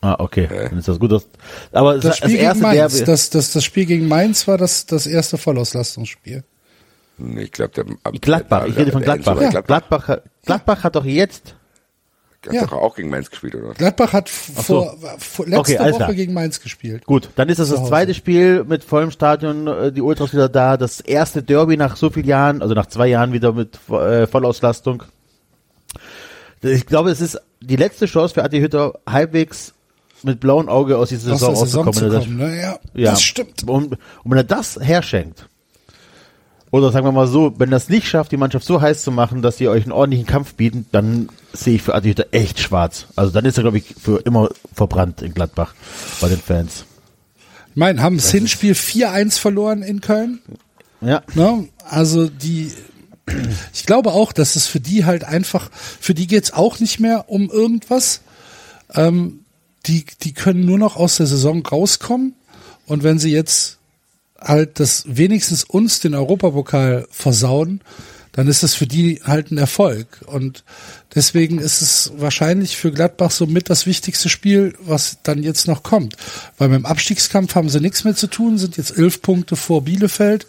Ah, 0.00 0.16
okay. 0.18 0.48
Dann 0.50 0.78
ist 0.78 0.86
das 0.86 1.00
gut. 1.00 1.12
Dass, 1.12 1.26
aber 1.72 1.94
Das 1.94 2.04
das, 2.04 2.16
Spiel 2.18 2.36
das 2.36 2.42
erste 2.42 2.60
gegen 2.60 2.62
Mainz, 2.76 2.92
Derby, 2.92 3.06
das, 3.06 3.30
das, 3.30 3.52
das 3.52 3.64
Spiel 3.64 3.86
gegen 3.86 4.08
Mainz 4.08 4.46
war 4.46 4.58
das, 4.58 4.86
das 4.86 5.06
erste 5.06 5.38
Vollauslastungsspiel. 5.38 6.44
Ich 7.38 7.52
glaube, 7.52 7.70
der 7.72 8.12
Gladbach, 8.12 8.66
ich 8.66 8.76
rede 8.76 8.92
von 8.92 9.02
Enzo 9.02 9.34
Gladbach. 9.34 9.52
Ja. 9.52 9.60
Gladbach. 9.62 10.18
Gladbach 10.44 10.84
hat 10.84 10.96
doch 10.96 11.04
jetzt 11.04 11.54
Hat 12.46 12.54
Ja. 12.54 12.62
doch 12.62 12.72
auch 12.72 12.96
gegen 12.96 13.10
Mainz 13.10 13.30
gespielt, 13.30 13.54
oder? 13.54 13.74
Gladbach 13.74 14.12
hat 14.12 14.30
Ach 14.56 14.62
so. 14.62 14.82
vor, 14.82 14.96
vor 15.18 15.46
letzte 15.46 15.58
Okay, 15.76 15.78
Woche 15.78 15.96
klar. 15.96 16.14
gegen 16.14 16.32
Mainz 16.34 16.60
gespielt. 16.60 17.04
Gut, 17.06 17.30
dann 17.36 17.48
ist 17.48 17.58
das 17.58 17.70
das 17.70 17.84
zweite 17.86 18.14
Spiel 18.14 18.64
mit 18.64 18.84
vollem 18.84 19.10
Stadion, 19.10 19.66
äh, 19.66 19.92
die 19.92 20.02
Ultras 20.02 20.32
wieder 20.32 20.48
da, 20.48 20.76
das 20.76 21.00
erste 21.00 21.42
Derby 21.42 21.76
nach 21.76 21.96
so 21.96 22.10
vielen 22.10 22.26
Jahren, 22.26 22.62
also 22.62 22.74
nach 22.74 22.86
zwei 22.86 23.06
Jahren 23.08 23.32
wieder 23.32 23.52
mit 23.52 23.78
äh, 23.90 24.26
Vollauslastung. 24.26 25.02
Ich 26.62 26.86
glaube, 26.86 27.10
es 27.10 27.20
ist 27.20 27.40
die 27.60 27.76
letzte 27.76 28.06
Chance 28.06 28.34
für 28.34 28.44
Adi 28.44 28.60
Hütter, 28.60 28.94
halbwegs 29.08 29.74
mit 30.22 30.40
blauem 30.40 30.68
Auge 30.68 30.96
aus 30.96 31.10
dieser 31.10 31.34
Aus 31.34 31.40
Saison 31.40 31.54
der 31.54 31.64
Saison 31.66 31.92
zu 31.92 32.04
rauszukommen. 32.06 32.38
kommen. 32.38 32.50
Ne? 32.50 32.60
Ja, 32.60 32.78
Ja, 32.94 33.10
das 33.10 33.22
stimmt. 33.22 33.64
Und, 33.68 33.92
und 33.92 33.98
wenn 34.24 34.38
er 34.38 34.44
das 34.44 34.78
herschenkt, 34.80 35.48
oder 36.74 36.90
sagen 36.90 37.06
wir 37.06 37.12
mal 37.12 37.28
so, 37.28 37.54
wenn 37.58 37.72
es 37.72 37.88
nicht 37.88 38.08
schafft, 38.08 38.32
die 38.32 38.36
Mannschaft 38.36 38.66
so 38.66 38.80
heiß 38.80 39.04
zu 39.04 39.12
machen, 39.12 39.42
dass 39.42 39.58
sie 39.58 39.68
euch 39.68 39.84
einen 39.84 39.92
ordentlichen 39.92 40.26
Kampf 40.26 40.54
bieten, 40.54 40.86
dann 40.90 41.28
sehe 41.52 41.76
ich 41.76 41.82
für 41.82 41.94
Adi 41.94 42.08
Hütter 42.08 42.26
echt 42.32 42.58
schwarz. 42.58 43.06
Also 43.14 43.30
dann 43.30 43.44
ist 43.44 43.56
er, 43.56 43.62
glaube 43.62 43.78
ich, 43.78 43.94
für 43.94 44.18
immer 44.22 44.48
verbrannt 44.74 45.22
in 45.22 45.34
Gladbach 45.34 45.72
bei 46.20 46.28
den 46.28 46.40
Fans. 46.40 46.84
Ich 47.70 47.76
meine, 47.76 48.02
haben 48.02 48.16
das 48.16 48.28
Hinspiel 48.32 48.72
4-1 48.72 49.38
verloren 49.38 49.82
in 49.82 50.00
Köln. 50.00 50.40
Ja. 51.00 51.22
Ne? 51.36 51.68
Also 51.88 52.28
die, 52.28 52.72
ich 53.72 53.86
glaube 53.86 54.10
auch, 54.10 54.32
dass 54.32 54.56
es 54.56 54.66
für 54.66 54.80
die 54.80 55.04
halt 55.04 55.22
einfach, 55.22 55.70
für 55.72 56.14
die 56.14 56.26
geht's 56.26 56.52
auch 56.52 56.80
nicht 56.80 56.98
mehr 56.98 57.26
um 57.28 57.50
irgendwas. 57.50 58.22
Ähm, 58.92 59.44
die, 59.86 60.06
die 60.22 60.32
können 60.32 60.64
nur 60.64 60.78
noch 60.78 60.96
aus 60.96 61.18
der 61.18 61.26
Saison 61.26 61.64
rauskommen. 61.64 62.34
Und 62.86 63.04
wenn 63.04 63.20
sie 63.20 63.30
jetzt 63.30 63.78
halt 64.40 64.80
das 64.80 65.04
wenigstens 65.06 65.64
uns 65.64 66.00
den 66.00 66.14
Europapokal 66.14 67.06
versauen, 67.10 67.80
dann 68.34 68.48
ist 68.48 68.64
das 68.64 68.74
für 68.74 68.86
die 68.86 69.20
halt 69.24 69.52
ein 69.52 69.58
Erfolg. 69.58 70.22
Und 70.26 70.64
deswegen 71.14 71.60
ist 71.60 71.82
es 71.82 72.12
wahrscheinlich 72.16 72.76
für 72.76 72.90
Gladbach 72.90 73.30
somit 73.30 73.70
das 73.70 73.86
wichtigste 73.86 74.28
Spiel, 74.28 74.74
was 74.80 75.18
dann 75.22 75.42
jetzt 75.42 75.68
noch 75.68 75.84
kommt. 75.84 76.16
Weil 76.58 76.68
beim 76.68 76.84
Abstiegskampf 76.84 77.54
haben 77.54 77.68
sie 77.68 77.80
nichts 77.80 78.02
mehr 78.02 78.16
zu 78.16 78.26
tun, 78.26 78.58
sind 78.58 78.76
jetzt 78.76 78.98
elf 78.98 79.22
Punkte 79.22 79.54
vor 79.54 79.82
Bielefeld. 79.82 80.48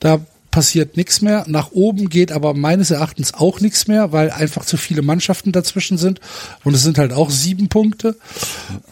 Da 0.00 0.20
passiert 0.50 0.98
nichts 0.98 1.22
mehr. 1.22 1.44
Nach 1.48 1.72
oben 1.72 2.10
geht 2.10 2.30
aber 2.30 2.52
meines 2.52 2.90
Erachtens 2.90 3.32
auch 3.32 3.60
nichts 3.60 3.88
mehr, 3.88 4.12
weil 4.12 4.30
einfach 4.30 4.66
zu 4.66 4.76
viele 4.76 5.00
Mannschaften 5.00 5.50
dazwischen 5.50 5.96
sind. 5.96 6.20
Und 6.62 6.74
es 6.74 6.82
sind 6.82 6.98
halt 6.98 7.14
auch 7.14 7.30
sieben 7.30 7.70
Punkte. 7.70 8.16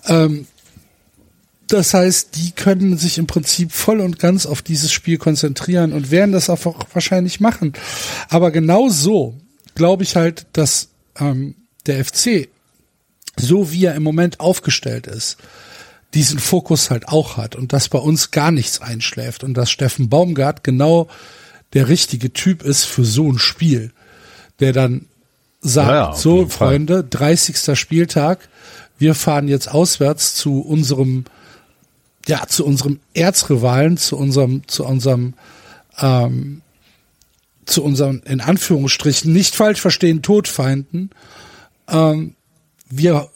Ähm, 0.06 0.46
das 1.68 1.94
heißt, 1.94 2.36
die 2.36 2.52
können 2.52 2.98
sich 2.98 3.18
im 3.18 3.26
Prinzip 3.26 3.72
voll 3.72 4.00
und 4.00 4.18
ganz 4.18 4.46
auf 4.46 4.62
dieses 4.62 4.92
Spiel 4.92 5.18
konzentrieren 5.18 5.92
und 5.92 6.10
werden 6.10 6.32
das 6.32 6.50
auch 6.50 6.60
wahrscheinlich 6.92 7.40
machen. 7.40 7.72
Aber 8.28 8.50
genau 8.50 8.88
so 8.88 9.38
glaube 9.74 10.02
ich 10.02 10.16
halt, 10.16 10.46
dass 10.52 10.88
ähm, 11.18 11.54
der 11.86 12.04
FC, 12.04 12.48
so 13.36 13.72
wie 13.72 13.86
er 13.86 13.94
im 13.94 14.02
Moment 14.02 14.40
aufgestellt 14.40 15.06
ist, 15.06 15.38
diesen 16.14 16.38
Fokus 16.38 16.90
halt 16.90 17.08
auch 17.08 17.36
hat 17.38 17.56
und 17.56 17.72
dass 17.72 17.88
bei 17.88 17.98
uns 17.98 18.30
gar 18.30 18.50
nichts 18.50 18.80
einschläft 18.80 19.44
und 19.44 19.54
dass 19.54 19.70
Steffen 19.70 20.10
Baumgart 20.10 20.62
genau 20.62 21.08
der 21.72 21.88
richtige 21.88 22.32
Typ 22.32 22.62
ist 22.62 22.84
für 22.84 23.04
so 23.04 23.30
ein 23.32 23.38
Spiel, 23.38 23.92
der 24.60 24.74
dann 24.74 25.06
sagt, 25.62 25.88
Ja, 25.88 26.14
so. 26.14 26.46
Freunde, 26.48 27.02
30. 27.02 27.78
Spieltag, 27.78 28.48
wir 28.98 29.14
fahren 29.14 29.48
jetzt 29.48 29.70
auswärts 29.70 30.34
zu 30.34 30.60
unserem 30.60 31.24
ja, 32.26 32.46
zu 32.46 32.64
unserem 32.64 33.00
Erzrivalen, 33.14 33.96
zu 33.96 34.16
unserem, 34.16 34.66
zu 34.68 34.84
unserem, 34.84 35.34
ähm, 35.98 36.62
zu 37.66 37.82
unseren, 37.82 38.20
in 38.24 38.40
Anführungsstrichen, 38.40 39.32
nicht 39.32 39.54
falsch 39.54 39.80
verstehen, 39.80 40.22
Todfeinden, 40.22 41.10
ähm, 41.88 42.34
wir 42.90 43.28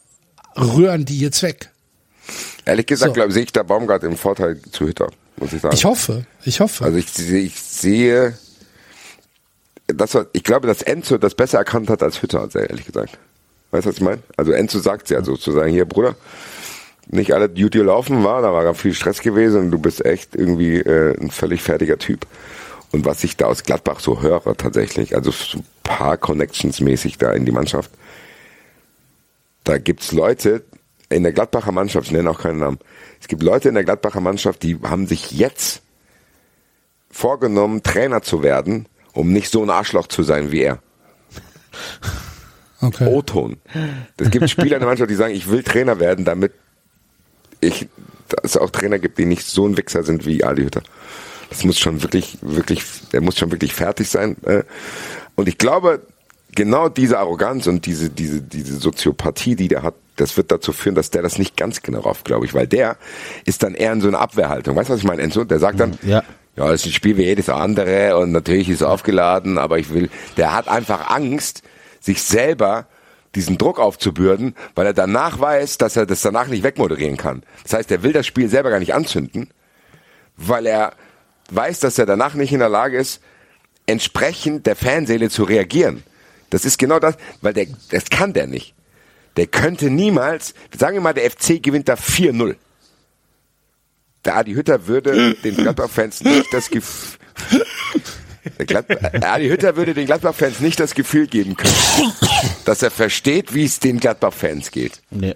rühren 0.56 1.04
die 1.04 1.18
jetzt 1.20 1.42
weg. 1.42 1.70
Ehrlich 2.64 2.86
gesagt, 2.86 3.10
So. 3.10 3.14
glaube 3.14 3.32
sehe 3.32 3.44
ich 3.44 3.52
da 3.52 3.62
Baumgart 3.62 4.02
im 4.04 4.16
Vorteil 4.16 4.60
zu 4.72 4.86
Hütter, 4.86 5.08
muss 5.36 5.52
ich 5.52 5.60
sagen. 5.62 5.74
Ich 5.74 5.84
hoffe, 5.84 6.26
ich 6.44 6.60
hoffe. 6.60 6.84
Also 6.84 6.96
ich, 6.98 7.08
sehe- 7.10 7.40
ich 7.42 7.58
sehe, 7.60 8.36
das, 9.86 10.16
ich 10.32 10.42
glaube, 10.42 10.66
dass 10.66 10.82
Enzo 10.82 11.18
das 11.18 11.34
besser 11.34 11.58
erkannt 11.58 11.88
hat 11.90 12.02
als 12.02 12.20
Hütter, 12.22 12.48
sehr 12.50 12.68
ehrlich 12.68 12.86
gesagt. 12.86 13.18
Weißt 13.70 13.84
du, 13.86 13.90
was 13.90 13.96
ich 13.96 14.02
meine? 14.02 14.22
Also 14.36 14.52
Enzo 14.52 14.78
sagt 14.80 15.10
ja 15.10 15.22
sozusagen, 15.24 15.70
hier 15.70 15.84
Bruder, 15.84 16.16
nicht 17.06 17.32
alle 17.32 17.48
Duty 17.48 17.78
laufen 17.78 18.24
war, 18.24 18.42
da 18.42 18.52
war 18.52 18.64
ganz 18.64 18.80
viel 18.80 18.94
Stress 18.94 19.20
gewesen 19.20 19.62
und 19.62 19.70
du 19.70 19.78
bist 19.78 20.04
echt 20.04 20.34
irgendwie 20.34 20.76
äh, 20.76 21.18
ein 21.20 21.30
völlig 21.30 21.62
fertiger 21.62 21.98
Typ. 21.98 22.26
Und 22.92 23.04
was 23.04 23.24
ich 23.24 23.36
da 23.36 23.46
aus 23.46 23.62
Gladbach 23.62 24.00
so 24.00 24.22
höre 24.22 24.56
tatsächlich, 24.56 25.14
also 25.14 25.30
so 25.30 25.58
ein 25.58 25.66
paar 25.82 26.16
Connections 26.16 26.80
mäßig 26.80 27.18
da 27.18 27.32
in 27.32 27.44
die 27.44 27.52
Mannschaft, 27.52 27.90
da 29.64 29.78
gibt's 29.78 30.12
Leute 30.12 30.64
in 31.08 31.22
der 31.22 31.32
Gladbacher 31.32 31.72
Mannschaft, 31.72 32.06
ich 32.06 32.12
nenne 32.12 32.30
auch 32.30 32.40
keinen 32.40 32.58
Namen, 32.58 32.78
es 33.20 33.28
gibt 33.28 33.42
Leute 33.42 33.68
in 33.68 33.74
der 33.74 33.84
Gladbacher 33.84 34.20
Mannschaft, 34.20 34.62
die 34.62 34.78
haben 34.82 35.06
sich 35.06 35.32
jetzt 35.32 35.82
vorgenommen, 37.10 37.82
Trainer 37.82 38.22
zu 38.22 38.42
werden, 38.42 38.86
um 39.12 39.32
nicht 39.32 39.50
so 39.50 39.62
ein 39.62 39.70
Arschloch 39.70 40.08
zu 40.08 40.22
sein 40.22 40.52
wie 40.52 40.62
er. 40.62 40.78
okay. 42.80 43.06
O-Ton. 43.06 43.58
Es 44.16 44.30
gibt 44.30 44.50
Spieler 44.50 44.76
in 44.76 44.80
der 44.80 44.88
Mannschaft, 44.88 45.10
die 45.10 45.14
sagen, 45.14 45.34
ich 45.34 45.50
will 45.50 45.62
Trainer 45.62 45.98
werden, 46.00 46.24
damit 46.24 46.52
ich 47.66 47.88
es 48.42 48.56
auch 48.56 48.70
Trainer 48.70 48.98
gibt, 48.98 49.18
die 49.18 49.24
nicht 49.24 49.46
so 49.46 49.66
ein 49.66 49.76
Wichser 49.76 50.02
sind 50.02 50.26
wie 50.26 50.42
Adi 50.44 50.62
Hütter. 50.62 50.82
Das 51.48 51.64
muss 51.64 51.78
schon 51.78 52.02
wirklich, 52.02 52.38
wirklich, 52.42 52.82
der 53.12 53.20
muss 53.20 53.38
schon 53.38 53.52
wirklich 53.52 53.72
fertig 53.72 54.08
sein. 54.08 54.36
Äh. 54.44 54.64
Und 55.36 55.48
ich 55.48 55.58
glaube, 55.58 56.02
genau 56.54 56.88
diese 56.88 57.18
Arroganz 57.18 57.66
und 57.68 57.86
diese, 57.86 58.10
diese, 58.10 58.42
diese 58.42 58.76
Soziopathie, 58.76 59.54
die 59.54 59.68
der 59.68 59.82
hat, 59.82 59.94
das 60.16 60.36
wird 60.36 60.50
dazu 60.50 60.72
führen, 60.72 60.94
dass 60.94 61.10
der 61.10 61.22
das 61.22 61.38
nicht 61.38 61.56
ganz 61.56 61.82
genau 61.82 62.00
rauf, 62.00 62.24
glaube 62.24 62.46
ich, 62.46 62.54
weil 62.54 62.66
der 62.66 62.96
ist 63.44 63.62
dann 63.62 63.74
eher 63.74 63.92
in 63.92 64.00
so 64.00 64.08
einer 64.08 64.20
Abwehrhaltung. 64.20 64.74
Weißt 64.74 64.88
du, 64.88 64.94
was 64.94 65.00
ich 65.00 65.06
meine, 65.06 65.22
Enzo? 65.22 65.44
Der 65.44 65.58
sagt 65.58 65.78
dann, 65.78 65.98
Ja. 66.02 66.24
ja, 66.56 66.72
es 66.72 66.80
ist 66.80 66.86
ein 66.86 66.92
Spiel 66.92 67.16
wie 67.16 67.24
jedes 67.24 67.48
andere 67.48 68.16
und 68.16 68.32
natürlich 68.32 68.68
ist 68.68 68.76
es 68.76 68.82
aufgeladen, 68.82 69.58
aber 69.58 69.78
ich 69.78 69.92
will, 69.92 70.08
der 70.36 70.54
hat 70.54 70.68
einfach 70.68 71.10
Angst, 71.10 71.62
sich 72.00 72.22
selber 72.22 72.86
diesen 73.36 73.58
Druck 73.58 73.78
aufzubürden, 73.78 74.56
weil 74.74 74.86
er 74.86 74.94
danach 74.94 75.38
weiß, 75.38 75.78
dass 75.78 75.96
er 75.96 76.06
das 76.06 76.22
danach 76.22 76.48
nicht 76.48 76.64
wegmoderieren 76.64 77.16
kann. 77.16 77.42
Das 77.62 77.74
heißt, 77.74 77.90
er 77.92 78.02
will 78.02 78.12
das 78.12 78.26
Spiel 78.26 78.48
selber 78.48 78.70
gar 78.70 78.80
nicht 78.80 78.94
anzünden, 78.94 79.50
weil 80.36 80.66
er 80.66 80.94
weiß, 81.50 81.80
dass 81.80 81.98
er 81.98 82.06
danach 82.06 82.34
nicht 82.34 82.52
in 82.52 82.58
der 82.58 82.68
Lage 82.68 82.96
ist, 82.96 83.20
entsprechend 83.86 84.66
der 84.66 84.74
Fanseele 84.74 85.30
zu 85.30 85.44
reagieren. 85.44 86.02
Das 86.50 86.64
ist 86.64 86.78
genau 86.78 86.98
das, 86.98 87.16
weil 87.40 87.52
der, 87.52 87.66
das 87.90 88.06
kann 88.10 88.32
der 88.32 88.46
nicht. 88.46 88.74
Der 89.36 89.46
könnte 89.46 89.90
niemals, 89.90 90.54
sagen 90.76 90.96
wir 90.96 91.02
mal, 91.02 91.12
der 91.12 91.30
FC 91.30 91.62
gewinnt 91.62 91.88
da 91.88 91.94
4-0. 91.94 92.56
Der 94.24 94.36
Adi 94.36 94.54
Hütter 94.54 94.86
würde 94.86 95.34
den 95.34 95.56
Gladbach-Fans 95.56 96.24
nicht 96.24 96.52
das 96.52 96.70
Gefühl, 96.70 97.18
Adi 99.22 99.48
Hütter 99.48 99.76
würde 99.76 99.94
den 99.94 100.06
Gladbach-Fans 100.06 100.60
nicht 100.60 100.80
das 100.80 100.94
Gefühl 100.94 101.26
geben 101.26 101.56
können, 101.56 101.74
dass 102.64 102.82
er 102.82 102.90
versteht, 102.90 103.54
wie 103.54 103.64
es 103.64 103.80
den 103.80 103.98
Gladbach-Fans 104.00 104.70
geht. 104.70 105.00
Nee. 105.10 105.34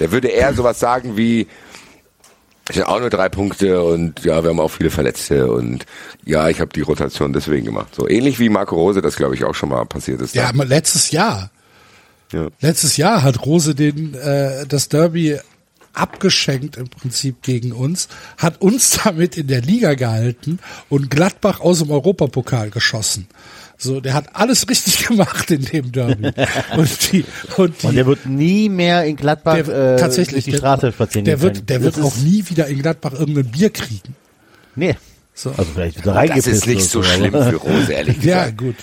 Der 0.00 0.10
würde 0.12 0.28
eher 0.28 0.54
sowas 0.54 0.80
sagen 0.80 1.16
wie, 1.16 1.46
ich 2.70 2.78
habe 2.78 2.88
auch 2.88 3.00
nur 3.00 3.10
drei 3.10 3.28
Punkte 3.28 3.82
und 3.82 4.24
ja, 4.24 4.42
wir 4.42 4.50
haben 4.50 4.60
auch 4.60 4.70
viele 4.70 4.90
Verletzte 4.90 5.52
und 5.52 5.84
ja, 6.24 6.48
ich 6.48 6.60
habe 6.60 6.72
die 6.74 6.80
Rotation 6.80 7.32
deswegen 7.32 7.66
gemacht. 7.66 7.94
So 7.94 8.08
ähnlich 8.08 8.38
wie 8.38 8.48
Marco 8.48 8.74
Rose, 8.74 9.02
das 9.02 9.16
glaube 9.16 9.34
ich 9.34 9.44
auch 9.44 9.54
schon 9.54 9.68
mal 9.68 9.84
passiert 9.84 10.22
ist. 10.22 10.34
Ja, 10.34 10.48
aber 10.48 10.64
letztes 10.64 11.10
Jahr. 11.10 11.50
Ja. 12.32 12.48
Letztes 12.60 12.96
Jahr 12.96 13.22
hat 13.22 13.44
Rose 13.44 13.74
den 13.74 14.14
äh, 14.14 14.66
das 14.66 14.88
Derby 14.88 15.38
abgeschenkt 15.94 16.76
im 16.76 16.88
Prinzip 16.88 17.42
gegen 17.42 17.72
uns, 17.72 18.08
hat 18.38 18.60
uns 18.60 18.98
damit 19.04 19.36
in 19.36 19.46
der 19.46 19.60
Liga 19.62 19.94
gehalten 19.94 20.58
und 20.88 21.10
Gladbach 21.10 21.60
aus 21.60 21.78
dem 21.78 21.90
Europapokal 21.90 22.70
geschossen. 22.70 23.26
So, 23.76 24.00
der 24.00 24.14
hat 24.14 24.26
alles 24.34 24.68
richtig 24.68 25.06
gemacht 25.08 25.50
in 25.50 25.64
dem 25.64 25.90
Derby. 25.92 26.30
und 26.76 27.12
die, 27.12 27.24
und 27.56 27.82
die, 27.82 27.86
Und 27.88 27.94
der 27.96 28.06
wird 28.06 28.24
nie 28.26 28.68
mehr 28.68 29.04
in 29.04 29.16
Gladbach 29.16 29.56
der, 29.62 29.94
äh, 29.94 29.96
tatsächlich 29.98 30.44
durch 30.44 30.44
die 30.44 30.50
der- 30.52 30.58
Straße 30.58 30.92
spazieren 30.92 31.24
Der 31.24 31.40
wird, 31.40 31.68
der 31.68 31.82
wird 31.82 31.96
Das 31.96 32.04
auch 32.04 32.16
nie 32.18 32.44
wieder 32.48 32.66
in 32.68 32.80
Gladbach 32.82 33.12
irgendein 33.12 33.50
Bier 33.50 33.70
kriegen. 33.70 34.14
Nee. 34.76 34.96
So. 35.34 35.50
Also 35.50 35.64
vielleicht 35.74 36.06
er 36.06 36.26
Das 36.28 36.46
ist 36.46 36.66
nicht 36.66 36.88
so 36.88 37.02
schlimm 37.02 37.32
für 37.32 37.56
Rose, 37.56 37.92
ehrlich 37.92 38.22
Ja, 38.22 38.42
gesagt. 38.44 38.58
gut. 38.58 38.76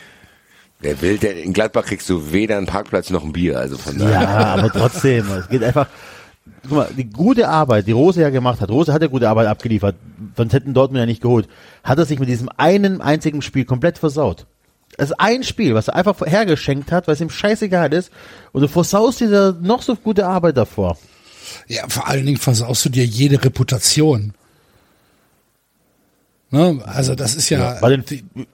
Der 0.84 1.00
will, 1.02 1.18
der, 1.18 1.42
in 1.42 1.54
Gladbach 1.54 1.86
kriegst 1.86 2.10
du 2.10 2.32
weder 2.34 2.58
einen 2.58 2.66
Parkplatz 2.66 3.10
noch 3.12 3.24
ein 3.24 3.32
Bier, 3.32 3.58
also 3.60 3.78
von 3.78 3.98
daher. 3.98 4.12
Ja, 4.22 4.28
aber 4.56 4.70
trotzdem, 4.72 5.32
es 5.32 5.48
geht 5.48 5.64
einfach. 5.64 5.88
Guck 6.64 6.72
mal, 6.72 6.90
die 6.96 7.10
gute 7.10 7.50
Arbeit, 7.50 7.88
die 7.88 7.92
Rose 7.92 8.22
ja 8.22 8.30
gemacht 8.30 8.62
hat, 8.62 8.70
Rose 8.70 8.94
hat 8.94 9.02
ja 9.02 9.08
gute 9.08 9.28
Arbeit 9.28 9.48
abgeliefert, 9.48 9.96
sonst 10.38 10.54
hätten 10.54 10.74
Dortmund 10.74 11.00
ja 11.00 11.06
nicht 11.08 11.22
geholt, 11.22 11.48
hat 11.84 11.98
er 11.98 12.06
sich 12.06 12.20
mit 12.20 12.30
diesem 12.30 12.50
einen 12.56 13.02
einzigen 13.02 13.42
Spiel 13.42 13.66
komplett 13.66 13.98
versaut. 13.98 14.46
Das 14.98 15.10
ist 15.10 15.20
ein 15.20 15.44
Spiel, 15.44 15.74
was 15.74 15.88
er 15.88 15.96
einfach 15.96 16.22
hergeschenkt 16.26 16.92
hat, 16.92 17.08
weil 17.08 17.16
es 17.16 17.22
ihm 17.22 17.30
scheißegal 17.30 17.92
ist, 17.94 18.12
und 18.52 18.62
du 18.62 18.68
versaust 18.68 19.22
dir 19.22 19.58
noch 19.62 19.82
so 19.82 19.96
gute 19.96 20.28
Arbeit 20.28 20.58
davor. 20.58 20.98
Ja, 21.68 21.88
vor 21.88 22.08
allen 22.08 22.26
Dingen 22.26 22.38
versaust 22.38 22.86
du 22.86 22.90
dir 22.90 23.06
jede 23.06 23.44
Reputation. 23.44 24.34
Ne? 26.52 26.82
Also 26.86 27.16
das 27.16 27.34
ist 27.34 27.50
ja, 27.50 27.80
Bei 27.82 27.96
den, 27.96 28.04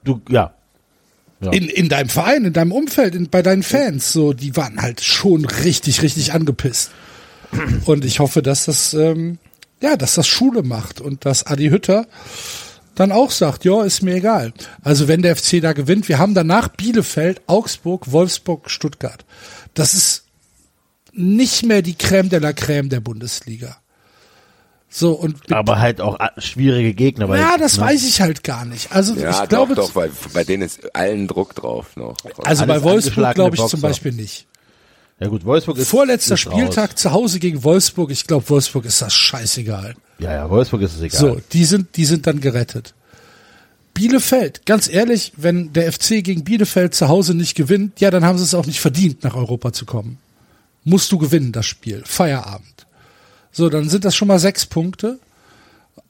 du, 0.04 0.20
ja. 0.28 0.54
ja. 1.40 1.52
in, 1.52 1.68
in 1.68 1.88
deinem 1.88 2.08
Verein, 2.08 2.44
in 2.44 2.52
deinem 2.52 2.72
Umfeld, 2.72 3.14
in, 3.14 3.28
bei 3.28 3.42
deinen 3.42 3.64
Fans, 3.64 4.12
so, 4.12 4.32
die 4.32 4.56
waren 4.56 4.80
halt 4.80 5.02
schon 5.02 5.44
richtig, 5.44 6.02
richtig 6.02 6.32
angepisst. 6.32 6.92
Und 7.86 8.04
ich 8.04 8.20
hoffe, 8.20 8.42
dass 8.42 8.64
das, 8.66 8.94
ähm, 8.94 9.38
ja, 9.82 9.96
dass 9.96 10.14
das 10.14 10.26
Schule 10.26 10.62
macht 10.62 11.00
und 11.00 11.24
dass 11.24 11.46
Adi 11.46 11.68
Hütter 11.70 12.06
dann 12.94 13.12
auch 13.12 13.30
sagt, 13.30 13.64
ja, 13.64 13.82
ist 13.84 14.02
mir 14.02 14.16
egal. 14.16 14.52
Also 14.82 15.06
wenn 15.08 15.22
der 15.22 15.36
FC 15.36 15.60
da 15.60 15.72
gewinnt, 15.72 16.08
wir 16.08 16.18
haben 16.18 16.34
danach 16.34 16.68
Bielefeld, 16.68 17.40
Augsburg, 17.46 18.10
Wolfsburg, 18.10 18.70
Stuttgart. 18.70 19.24
Das 19.74 19.94
ist 19.94 20.24
nicht 21.12 21.64
mehr 21.64 21.82
die 21.82 21.94
Crème 21.94 22.28
de 22.28 22.40
la 22.40 22.50
Crème 22.50 22.88
der 22.88 23.00
Bundesliga. 23.00 23.76
So, 24.90 25.12
und 25.12 25.52
aber 25.52 25.78
halt 25.78 26.00
auch 26.00 26.18
a- 26.18 26.32
schwierige 26.40 26.94
Gegner. 26.94 27.28
Weil, 27.28 27.40
ja, 27.40 27.56
das 27.58 27.76
ne? 27.76 27.84
weiß 27.84 28.08
ich 28.08 28.20
halt 28.20 28.42
gar 28.42 28.64
nicht. 28.64 28.90
Also 28.90 29.14
Ja, 29.14 29.42
ich 29.42 29.48
glaube, 29.48 29.74
doch, 29.74 29.88
doch, 29.88 29.94
weil 29.96 30.10
bei 30.32 30.44
denen 30.44 30.62
ist 30.62 30.94
allen 30.96 31.28
Druck 31.28 31.54
drauf 31.54 31.94
noch. 31.96 32.16
also 32.42 32.66
bei 32.66 32.82
Wolfsburg 32.82 33.34
glaube 33.34 33.56
ich 33.56 33.60
zum 33.60 33.80
Boxer. 33.80 33.88
Beispiel 33.88 34.12
nicht. 34.12 34.46
Ja 35.20 35.26
gut, 35.28 35.44
Wolfsburg 35.44 35.78
ist 35.78 35.88
Vorletzter 35.88 36.34
ist 36.34 36.40
Spieltag 36.40 36.90
Raus. 36.90 37.00
zu 37.00 37.12
Hause 37.12 37.40
gegen 37.40 37.64
Wolfsburg. 37.64 38.10
Ich 38.10 38.26
glaube, 38.26 38.48
Wolfsburg 38.48 38.84
ist 38.84 39.02
das 39.02 39.12
scheißegal. 39.12 39.94
Ja, 40.18 40.32
ja, 40.32 40.50
Wolfsburg 40.50 40.82
ist 40.82 40.94
es 40.94 41.02
egal. 41.02 41.20
So, 41.20 41.40
die 41.52 41.64
sind, 41.64 41.96
die 41.96 42.04
sind 42.04 42.26
dann 42.26 42.40
gerettet. 42.40 42.94
Bielefeld, 43.94 44.64
ganz 44.64 44.88
ehrlich, 44.88 45.32
wenn 45.36 45.72
der 45.72 45.92
FC 45.92 46.22
gegen 46.22 46.44
Bielefeld 46.44 46.94
zu 46.94 47.08
Hause 47.08 47.34
nicht 47.34 47.56
gewinnt, 47.56 48.00
ja, 48.00 48.12
dann 48.12 48.24
haben 48.24 48.38
sie 48.38 48.44
es 48.44 48.54
auch 48.54 48.66
nicht 48.66 48.80
verdient, 48.80 49.24
nach 49.24 49.34
Europa 49.34 49.72
zu 49.72 49.86
kommen. 49.86 50.18
Musst 50.84 51.10
du 51.10 51.18
gewinnen, 51.18 51.50
das 51.50 51.66
Spiel. 51.66 52.02
Feierabend. 52.06 52.86
So, 53.50 53.68
dann 53.68 53.88
sind 53.88 54.04
das 54.04 54.14
schon 54.14 54.28
mal 54.28 54.38
sechs 54.38 54.66
Punkte. 54.66 55.18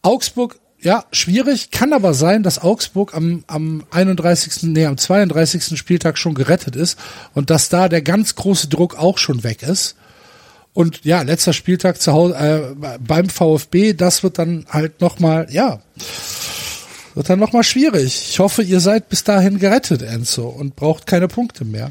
Augsburg, 0.02 0.58
ja, 0.80 1.04
schwierig, 1.10 1.70
kann 1.70 1.92
aber 1.92 2.14
sein, 2.14 2.42
dass 2.42 2.62
Augsburg 2.62 3.14
am, 3.14 3.42
am 3.48 3.84
31., 3.90 4.62
nee, 4.64 4.86
am 4.86 4.96
32. 4.96 5.76
Spieltag 5.76 6.18
schon 6.18 6.34
gerettet 6.34 6.76
ist 6.76 6.98
und 7.34 7.50
dass 7.50 7.68
da 7.68 7.88
der 7.88 8.02
ganz 8.02 8.36
große 8.36 8.68
Druck 8.68 8.96
auch 8.96 9.18
schon 9.18 9.42
weg 9.42 9.62
ist. 9.62 9.96
Und 10.74 11.04
ja, 11.04 11.22
letzter 11.22 11.52
Spieltag 11.52 12.00
zu 12.00 12.12
Hause 12.12 12.76
äh, 12.80 12.98
beim 13.00 13.28
VfB, 13.28 13.94
das 13.94 14.22
wird 14.22 14.38
dann 14.38 14.66
halt 14.68 15.00
nochmal, 15.00 15.48
ja, 15.50 15.80
wird 17.14 17.28
dann 17.28 17.40
nochmal 17.40 17.64
schwierig. 17.64 18.28
Ich 18.30 18.38
hoffe, 18.38 18.62
ihr 18.62 18.78
seid 18.78 19.08
bis 19.08 19.24
dahin 19.24 19.58
gerettet, 19.58 20.02
Enzo, 20.02 20.46
und 20.46 20.76
braucht 20.76 21.06
keine 21.06 21.26
Punkte 21.26 21.64
mehr. 21.64 21.90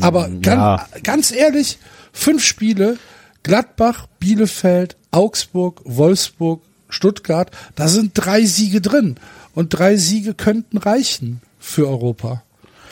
Aber 0.00 0.28
ganz, 0.28 0.44
ja. 0.44 0.86
ganz 1.02 1.32
ehrlich, 1.32 1.78
fünf 2.12 2.44
Spiele, 2.44 2.96
Gladbach, 3.42 4.06
Bielefeld, 4.20 4.96
Augsburg, 5.10 5.80
Wolfsburg, 5.84 6.62
Stuttgart, 6.88 7.50
da 7.74 7.88
sind 7.88 8.12
drei 8.14 8.44
Siege 8.44 8.80
drin. 8.80 9.16
Und 9.54 9.70
drei 9.70 9.96
Siege 9.96 10.34
könnten 10.34 10.78
reichen 10.78 11.40
für 11.58 11.88
Europa. 11.88 12.42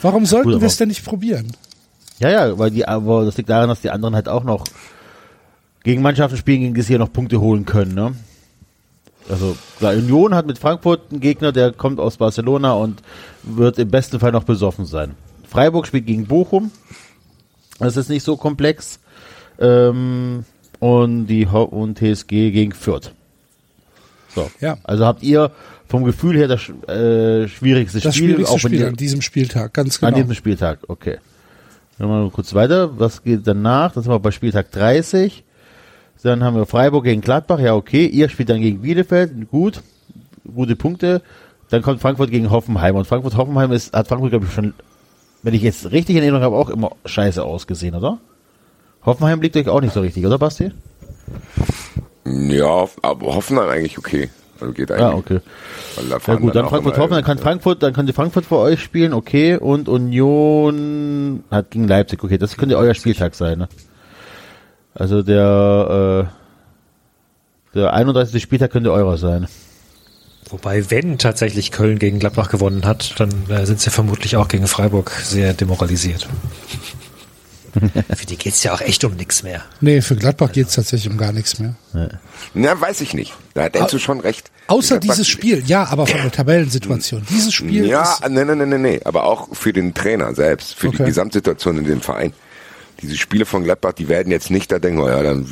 Warum 0.01 0.27
sollten 0.27 0.53
Gut, 0.53 0.61
wir 0.61 0.67
es 0.67 0.77
denn 0.77 0.89
nicht 0.89 1.05
probieren? 1.05 1.53
Ja, 2.19 2.31
ja, 2.31 2.59
weil 2.59 2.71
die, 2.71 2.87
aber 2.87 3.25
das 3.25 3.37
liegt 3.37 3.51
daran, 3.51 3.69
dass 3.69 3.81
die 3.81 3.91
anderen 3.91 4.15
halt 4.15 4.29
auch 4.29 4.45
noch 4.45 4.65
gegen 5.83 6.03
Mannschaften 6.03 6.37
spielen, 6.37 6.61
gegen 6.61 6.75
die 6.75 6.83
sie 6.83 6.93
ja 6.93 6.99
noch 6.99 7.13
Punkte 7.13 7.41
holen 7.41 7.65
können, 7.65 7.95
ne? 7.95 8.15
Also, 9.29 9.57
klar, 9.79 9.95
Union 9.95 10.35
hat 10.35 10.47
mit 10.47 10.59
Frankfurt 10.59 11.11
einen 11.11 11.21
Gegner, 11.21 11.53
der 11.53 11.73
kommt 11.73 12.01
aus 12.01 12.17
Barcelona 12.17 12.73
und 12.73 13.03
wird 13.45 13.79
im 13.79 13.89
besten 13.89 14.19
Fall 14.19 14.33
noch 14.33 14.45
besoffen 14.45 14.85
sein. 14.85 15.15
Freiburg 15.49 15.87
spielt 15.87 16.07
gegen 16.07 16.27
Bochum. 16.27 16.73
Das 17.79 17.97
ist 17.97 18.09
nicht 18.09 18.25
so 18.25 18.37
komplex. 18.37 18.99
Ähm, 19.61 20.45
und 20.81 21.27
die 21.27 21.49
Ho 21.49 21.63
und 21.63 21.99
TSG 21.99 22.51
gegen 22.51 22.73
Fürth. 22.73 23.13
So. 24.35 24.51
Ja. 24.61 24.79
Also 24.85 25.07
habt 25.07 25.23
ihr 25.23 25.51
vom 25.89 26.05
Gefühl 26.05 26.37
her 26.37 26.49
das 26.49 26.69
äh, 26.89 27.49
schwierigste 27.49 28.01
Das 28.01 28.15
Spiel, 28.15 28.31
schwierigste 28.31 28.55
auch 28.55 28.59
Spiel 28.59 28.81
ihr 28.81 28.89
an 28.89 28.97
diesem 28.97 29.21
Spieltag, 29.21 29.75
ganz 29.75 30.03
an 30.03 30.15
genau. 30.15 30.23
diesem 30.23 30.35
Spieltag, 30.35 30.79
okay. 30.89 31.19
Dann 31.99 32.09
machen 32.09 32.25
wir 32.25 32.31
kurz 32.31 32.55
weiter. 32.55 32.99
Was 32.99 33.23
geht 33.23 33.47
danach? 33.47 33.93
Das 33.93 34.05
sind 34.05 34.13
wir 34.13 34.19
bei 34.19 34.31
Spieltag 34.31 34.71
30. 34.73 35.45
Dann 36.23 36.43
haben 36.43 36.57
wir 36.57 36.67
Freiburg 36.67 37.05
gegen 37.05 37.21
Gladbach. 37.21 37.61
Ja, 37.61 37.75
okay. 37.75 38.07
Ihr 38.07 38.29
spielt 38.29 38.49
dann 38.49 38.61
gegen 38.61 38.83
Bielefeld. 38.83 39.51
Gut. 39.51 39.83
Gute 40.53 40.77
Punkte. 40.77 41.23
Dann 41.71 41.83
kommt 41.83 42.01
Frankfurt 42.01 42.31
gegen 42.31 42.51
Hoffenheim. 42.51 42.97
Und 42.97 43.07
Frankfurt-Hoffenheim 43.07 43.73
ist, 43.73 43.93
hat 43.93 44.09
Frankfurt, 44.09 44.31
glaube 44.31 44.47
ich, 44.47 44.53
schon, 44.53 44.75
wenn 45.43 45.55
ich 45.55 45.63
jetzt 45.63 45.91
richtig 45.91 46.17
in 46.17 46.23
Erinnerung 46.23 46.45
habe, 46.45 46.57
auch 46.57 46.71
immer 46.71 46.93
scheiße 47.05 47.43
ausgesehen, 47.43 47.95
oder? 47.95 48.19
Hoffenheim 49.05 49.41
liegt 49.41 49.57
euch 49.57 49.69
auch 49.69 49.81
nicht 49.81 49.95
so 49.95 50.01
richtig, 50.01 50.25
oder 50.27 50.39
Basti? 50.39 50.71
Ja, 52.25 52.87
aber 53.03 53.35
Hoffenheim 53.35 53.69
eigentlich 53.69 53.99
okay. 53.99 54.31
Also 54.61 54.73
geht 54.73 54.91
eigentlich. 54.93 55.05
Ah, 55.05 55.15
okay. 55.15 55.41
Weil 55.97 56.09
da 56.09 56.19
Ja 56.25 56.35
gut, 56.37 56.55
dann 56.55 56.65
auch 56.67 56.71
Frankfurt 56.71 56.99
Hoffenheim, 56.99 57.25
dann 57.25 57.25
kann 57.25 57.39
Frankfurt, 57.39 57.83
dann 57.83 57.93
könnte 57.93 58.13
Frankfurt 58.13 58.47
für 58.47 58.59
euch 58.59 58.81
spielen, 58.81 59.13
okay, 59.13 59.57
und 59.57 59.89
Union 59.89 61.43
hat 61.51 61.71
gegen 61.73 61.89
Leipzig, 61.89 62.23
okay, 62.23 62.39
das 62.39 62.57
könnte 62.57 62.79
euer 62.79 62.95
Spieltag 62.95 63.35
sein, 63.35 63.59
ne? 63.59 63.69
Also 64.95 65.23
der 65.23 66.29
äh, 66.29 66.43
der 67.75 67.95
31. 67.95 68.43
Spieltag 68.43 68.71
könnte 68.71 68.93
eurer 68.93 69.17
sein. 69.17 69.49
Wobei, 70.51 70.91
wenn 70.91 71.17
tatsächlich 71.17 71.71
Köln 71.71 71.99
gegen 71.99 72.19
Gladbach 72.19 72.51
gewonnen 72.51 72.85
hat, 72.85 73.19
dann 73.19 73.31
äh, 73.49 73.65
sind 73.65 73.81
sie 73.81 73.91
vermutlich 73.91 74.37
auch 74.37 74.49
gegen 74.49 74.67
Freiburg 74.67 75.11
sehr 75.11 75.55
demoralisiert. 75.55 76.29
Für 78.17 78.27
die 78.27 78.37
geht's 78.37 78.63
ja 78.63 78.75
auch 78.75 78.81
echt 78.81 79.03
um 79.05 79.15
nichts 79.15 79.43
mehr. 79.43 79.63
Nee, 79.81 80.03
für 80.03 80.15
Gladbach 80.15 80.53
geht's 80.53 80.75
tatsächlich 80.75 81.11
um 81.11 81.17
gar 81.19 81.33
nichts 81.33 81.59
mehr. 81.59 81.75
Na, 82.55 82.79
weiß 82.81 83.01
ich 83.01 83.15
nicht. 83.15 83.33
Da 83.55 83.65
hat 83.65 83.77
Enzo 83.77 83.99
schon 83.99 84.21
recht. 84.21 84.51
Außer 84.67 85.01
dieses 85.01 85.27
Spiel, 85.27 85.63
ja, 85.67 85.85
aber 85.87 86.07
von 86.07 86.21
der 86.21 86.31
Tabellensituation. 86.31 87.25
Dieses 87.31 87.55
Spiel 87.55 87.87
Ja, 87.87 88.03
ist, 88.03 88.29
nee, 88.29 88.45
nee, 88.45 88.55
nee, 88.55 88.67
nee, 88.67 88.79
nee, 88.79 89.01
aber 89.05 89.25
auch 89.25 89.55
für 89.57 89.73
den 89.73 89.95
Trainer 89.95 90.35
selbst, 90.35 90.75
für 90.75 90.89
die 90.89 90.97
Okay. 90.97 91.07
Gesamtsituation 91.07 91.79
in 91.79 91.85
dem 91.85 92.01
Verein. 92.03 92.33
Diese 93.01 93.17
Spiele 93.17 93.47
von 93.47 93.65
Gladbach, 93.65 93.95
die 93.95 94.09
werden 94.09 94.31
jetzt 94.31 94.51
nicht 94.51 94.71
da 94.71 94.79
denken, 94.79 95.01
oh 95.01 95.09
ja, 95.09 95.23
dann 95.23 95.47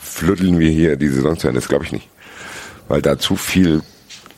flütteln 0.00 0.58
wir 0.60 0.70
hier 0.70 0.96
die 0.96 1.08
Saison 1.08 1.36
zu 1.38 1.48
Ende. 1.48 1.60
Das 1.60 1.68
glaube 1.68 1.84
ich 1.84 1.92
nicht. 1.92 2.08
Weil 2.88 3.02
da 3.02 3.18
zu 3.18 3.34
viel 3.36 3.82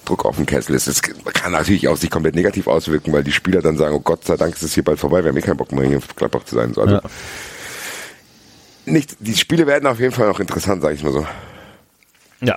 Druck 0.08 0.24
auf 0.24 0.36
dem 0.36 0.46
Kessel 0.46 0.74
ist. 0.74 0.86
Es 0.86 1.02
kann 1.02 1.52
natürlich 1.52 1.86
auch 1.88 1.96
sich 1.96 2.10
komplett 2.10 2.34
negativ 2.34 2.66
auswirken, 2.66 3.12
weil 3.12 3.22
die 3.24 3.32
Spieler 3.32 3.60
dann 3.62 3.76
sagen, 3.76 3.94
oh 3.94 4.00
Gott 4.00 4.24
sei 4.24 4.36
Dank 4.36 4.54
ist 4.54 4.62
es 4.62 4.74
hier 4.74 4.82
bald 4.84 4.98
vorbei, 4.98 5.22
wir 5.22 5.30
haben 5.30 5.36
eh 5.36 5.42
keinen 5.42 5.56
Bock 5.56 5.70
mehr 5.72 5.84
hier 5.84 5.96
in 5.96 6.02
Gladbach 6.16 6.44
zu 6.44 6.54
sein. 6.54 6.72
So, 6.74 6.80
Also 6.82 6.94
Ja. 6.94 7.02
nicht, 8.86 9.16
die 9.20 9.34
Spiele 9.36 9.66
werden 9.66 9.86
auf 9.86 10.00
jeden 10.00 10.12
Fall 10.12 10.28
noch 10.28 10.40
interessant, 10.40 10.82
sage 10.82 10.94
ich 10.94 11.02
mal 11.04 11.12
so. 11.12 11.26
Ja. 12.40 12.56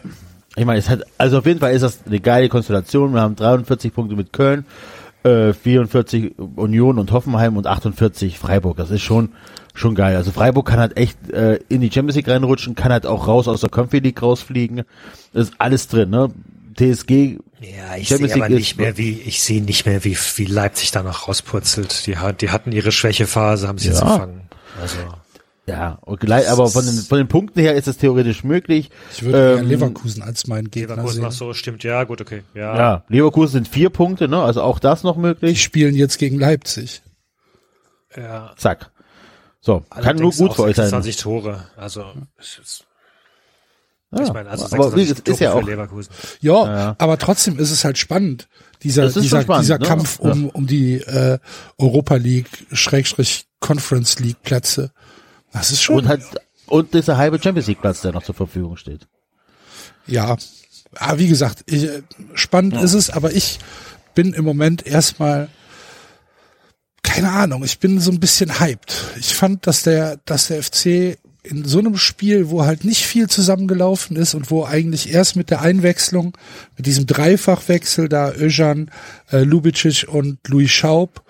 Ich 0.55 0.65
meine, 0.65 0.79
es 0.79 0.89
hat, 0.89 1.03
also 1.17 1.37
auf 1.37 1.45
jeden 1.45 1.59
Fall 1.59 1.73
ist 1.73 1.81
das 1.81 1.99
eine 2.05 2.19
geile 2.19 2.49
Konstellation. 2.49 3.13
Wir 3.13 3.21
haben 3.21 3.35
43 3.35 3.93
Punkte 3.93 4.15
mit 4.15 4.33
Köln, 4.33 4.65
äh, 5.23 5.53
44 5.53 6.37
Union 6.55 6.99
und 6.99 7.11
Hoffenheim 7.11 7.55
und 7.55 7.67
48 7.67 8.37
Freiburg. 8.37 8.75
Das 8.75 8.91
ist 8.91 9.01
schon, 9.01 9.29
schon 9.73 9.95
geil. 9.95 10.15
Also 10.17 10.31
Freiburg 10.31 10.67
kann 10.67 10.79
halt 10.79 10.97
echt 10.97 11.29
äh, 11.31 11.59
in 11.69 11.79
die 11.79 11.89
Champions 11.91 12.17
League 12.17 12.27
reinrutschen, 12.27 12.75
kann 12.75 12.91
halt 12.91 13.05
auch 13.05 13.27
raus 13.27 13.47
aus 13.47 13.61
der 13.61 13.69
Conference 13.69 14.03
League 14.03 14.21
rausfliegen. 14.21 14.83
Das 15.31 15.47
ist 15.49 15.53
alles 15.57 15.87
drin, 15.87 16.09
ne? 16.09 16.29
TSG, 16.95 17.37
Ja, 17.59 17.95
ich 17.97 18.09
sehe 18.09 18.33
aber 18.33 18.49
nicht 18.49 18.71
ist- 18.71 18.77
mehr, 18.77 18.97
wie 18.97 19.19
ich 19.21 19.41
sehe 19.41 19.61
nicht 19.61 19.85
mehr, 19.85 20.03
wie 20.03 20.17
wie 20.35 20.45
Leipzig 20.45 20.91
da 20.91 21.03
noch 21.03 21.27
rauspurzelt. 21.27 22.07
Die, 22.07 22.17
hat- 22.17 22.41
die 22.41 22.49
hatten 22.49 22.71
ihre 22.71 22.91
Schwächephase, 22.91 23.67
haben 23.67 23.77
sie 23.77 23.89
jetzt 23.89 24.01
Ja. 24.01 24.13
gefangen. 24.15 24.49
Also 24.81 24.97
ja, 25.67 25.99
gleich, 26.19 26.49
aber 26.49 26.67
von 26.67 26.83
den, 26.85 26.95
von 26.95 27.17
den 27.19 27.27
Punkten 27.27 27.59
her 27.61 27.75
ist 27.75 27.87
es 27.87 27.97
theoretisch 27.97 28.43
möglich. 28.43 28.89
ich 29.13 29.21
würde 29.23 29.59
Ähm, 29.59 29.67
Leverkusen 29.67 30.21
als 30.23 30.47
meinen 30.47 30.71
Gegner 30.71 30.95
Leverkusen 30.95 31.15
sehen. 31.15 31.23
noch 31.23 31.31
so 31.31 31.53
stimmt, 31.53 31.83
ja 31.83 32.03
gut, 32.03 32.19
okay, 32.19 32.43
ja. 32.55 32.75
Ja, 32.75 33.03
Leverkusen 33.09 33.51
sind 33.53 33.67
vier 33.67 33.89
Punkte, 33.91 34.27
ne? 34.27 34.41
Also 34.41 34.63
auch 34.63 34.79
das 34.79 35.03
noch 35.03 35.15
Die 35.15 35.21
möglich. 35.21 35.61
spielen 35.61 35.95
jetzt 35.95 36.17
gegen 36.17 36.39
Leipzig. 36.39 37.03
ja. 38.17 38.53
Zack. 38.57 38.91
So, 39.63 39.81
kann 39.91 40.01
nur 40.01 40.05
Allerdings 40.07 40.37
gut 40.39 40.55
für 40.55 40.63
euch 40.63 40.75
sein. 40.75 40.85
26 40.89 41.17
Tore, 41.17 41.65
also 41.77 42.05
es 42.39 42.59
ist, 42.61 42.83
Ja, 44.13 44.23
ich 44.25 44.33
meine, 44.33 44.49
also 44.49 44.65
aber 44.65 44.93
wie, 44.95 45.05
26 45.05 45.23
gesagt, 45.23 45.29
ist 45.29 45.39
ja 45.39 45.53
auch, 45.53 45.59
für 45.61 45.65
Leverkusen. 45.71 46.11
Ja, 46.41 46.65
Ja. 46.65 46.95
aber 46.97 47.17
trotzdem 47.17 47.57
ist 47.59 47.71
es 47.71 47.85
halt 47.85 47.97
spannend. 47.97 48.47
Dieser, 48.83 49.09
dieser, 49.09 49.41
spannend, 49.43 49.63
dieser 49.63 49.79
ne? 49.79 49.85
Kampf 49.85 50.19
Ja. 50.23 50.31
um, 50.31 50.49
um 50.49 50.67
die 50.67 50.95
äh, 50.95 51.39
Europa 51.77 52.15
League, 52.15 52.49
Schrägstrich 52.73 53.45
Conference 53.59 54.19
League 54.19 54.41
Plätze. 54.41 54.91
Das 55.53 55.71
ist 55.71 55.81
schon, 55.81 55.97
Und 55.97 56.07
halt, 56.07 56.23
und 56.67 56.93
dieser 56.93 57.15
halbe 57.17 57.41
Champions 57.41 57.67
League 57.67 57.81
Platz, 57.81 58.01
der 58.01 58.11
noch 58.11 58.23
zur 58.23 58.35
Verfügung 58.35 58.75
steht. 58.77 59.07
ja. 60.07 60.35
Aber 60.95 61.19
wie 61.19 61.29
gesagt, 61.29 61.63
ich, 61.67 61.85
äh, 61.85 62.01
spannend 62.33 62.73
ist 62.81 62.93
es, 62.95 63.09
aber 63.11 63.31
ich 63.31 63.59
bin 64.13 64.33
im 64.33 64.43
Moment 64.43 64.85
erstmal, 64.85 65.47
keine 67.03 67.31
Ahnung, 67.31 67.63
ich 67.63 67.79
bin 67.79 67.99
so 68.01 68.11
ein 68.11 68.19
bisschen 68.19 68.59
hyped. 68.59 68.93
Ich 69.17 69.33
fand, 69.33 69.65
dass 69.67 69.83
der, 69.83 70.17
dass 70.25 70.47
der 70.47 70.61
FC 70.61 71.17
in 71.43 71.65
so 71.65 71.79
einem 71.79 71.97
Spiel, 71.97 72.49
wo 72.49 72.65
halt 72.65 72.83
nicht 72.83 73.05
viel 73.05 73.27
zusammengelaufen 73.27 74.15
ist 74.15 74.35
und 74.35 74.51
wo 74.51 74.63
eigentlich 74.65 75.11
erst 75.11 75.35
mit 75.35 75.49
der 75.49 75.61
Einwechslung, 75.61 76.37
mit 76.77 76.85
diesem 76.85 77.07
Dreifachwechsel 77.07 78.09
da 78.09 78.31
Öjan, 78.33 78.91
äh, 79.31 79.39
Lubicic 79.39 80.07
und 80.07 80.37
Louis 80.47 80.69
Schaub 80.69 81.23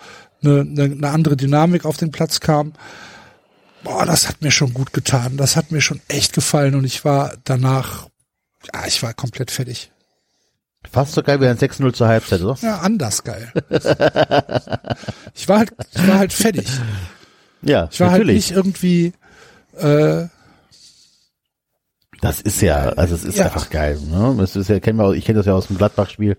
eine, 0.43 0.61
eine, 0.61 0.83
eine 0.83 1.09
andere 1.09 1.37
Dynamik 1.37 1.85
auf 1.85 1.97
den 1.97 2.11
Platz 2.11 2.39
kam. 2.39 2.73
Boah, 3.83 4.05
das 4.05 4.27
hat 4.27 4.41
mir 4.41 4.51
schon 4.51 4.73
gut 4.73 4.91
getan. 4.93 5.37
Das 5.37 5.55
hat 5.55 5.71
mir 5.71 5.81
schon 5.81 6.01
echt 6.07 6.33
gefallen 6.33 6.75
und 6.75 6.83
ich 6.83 7.05
war 7.05 7.33
danach, 7.45 8.07
ja, 8.73 8.85
ich 8.87 9.01
war 9.01 9.13
komplett 9.13 9.49
fertig. 9.49 9.91
Fast 10.91 11.13
so 11.13 11.21
geil 11.23 11.39
wie 11.39 11.47
ein 11.47 11.57
6-0 11.57 11.93
zur 11.93 12.07
Halbzeit, 12.07 12.41
oder? 12.41 12.57
Ja, 12.61 12.79
anders 12.79 13.23
geil. 13.23 13.51
ich 15.35 15.47
war 15.47 15.59
halt, 15.59 15.71
ich 15.93 16.07
war 16.07 16.17
halt 16.17 16.33
fertig. 16.33 16.67
Ja, 17.61 17.87
Ich 17.91 17.99
war 17.99 18.09
halt 18.09 18.23
natürlich. 18.23 18.47
nicht 18.49 18.57
irgendwie, 18.57 19.13
äh, 19.77 20.27
das 22.21 22.39
ist 22.39 22.61
ja, 22.61 22.89
also 22.89 23.15
es 23.15 23.23
ist 23.23 23.37
Ja. 23.39 23.45
einfach 23.45 23.69
geil. 23.69 23.97
Ne? 24.09 24.35
Das 24.37 24.55
ist 24.55 24.67
ja, 24.69 24.79
kennen 24.79 24.99
wir, 24.99 25.05
auch- 25.05 25.13
ich 25.13 25.25
kenne 25.25 25.37
das 25.37 25.45
ja 25.47 25.53
aus 25.53 25.67
dem 25.67 25.77
Gladbach-Spiel. 25.77 26.37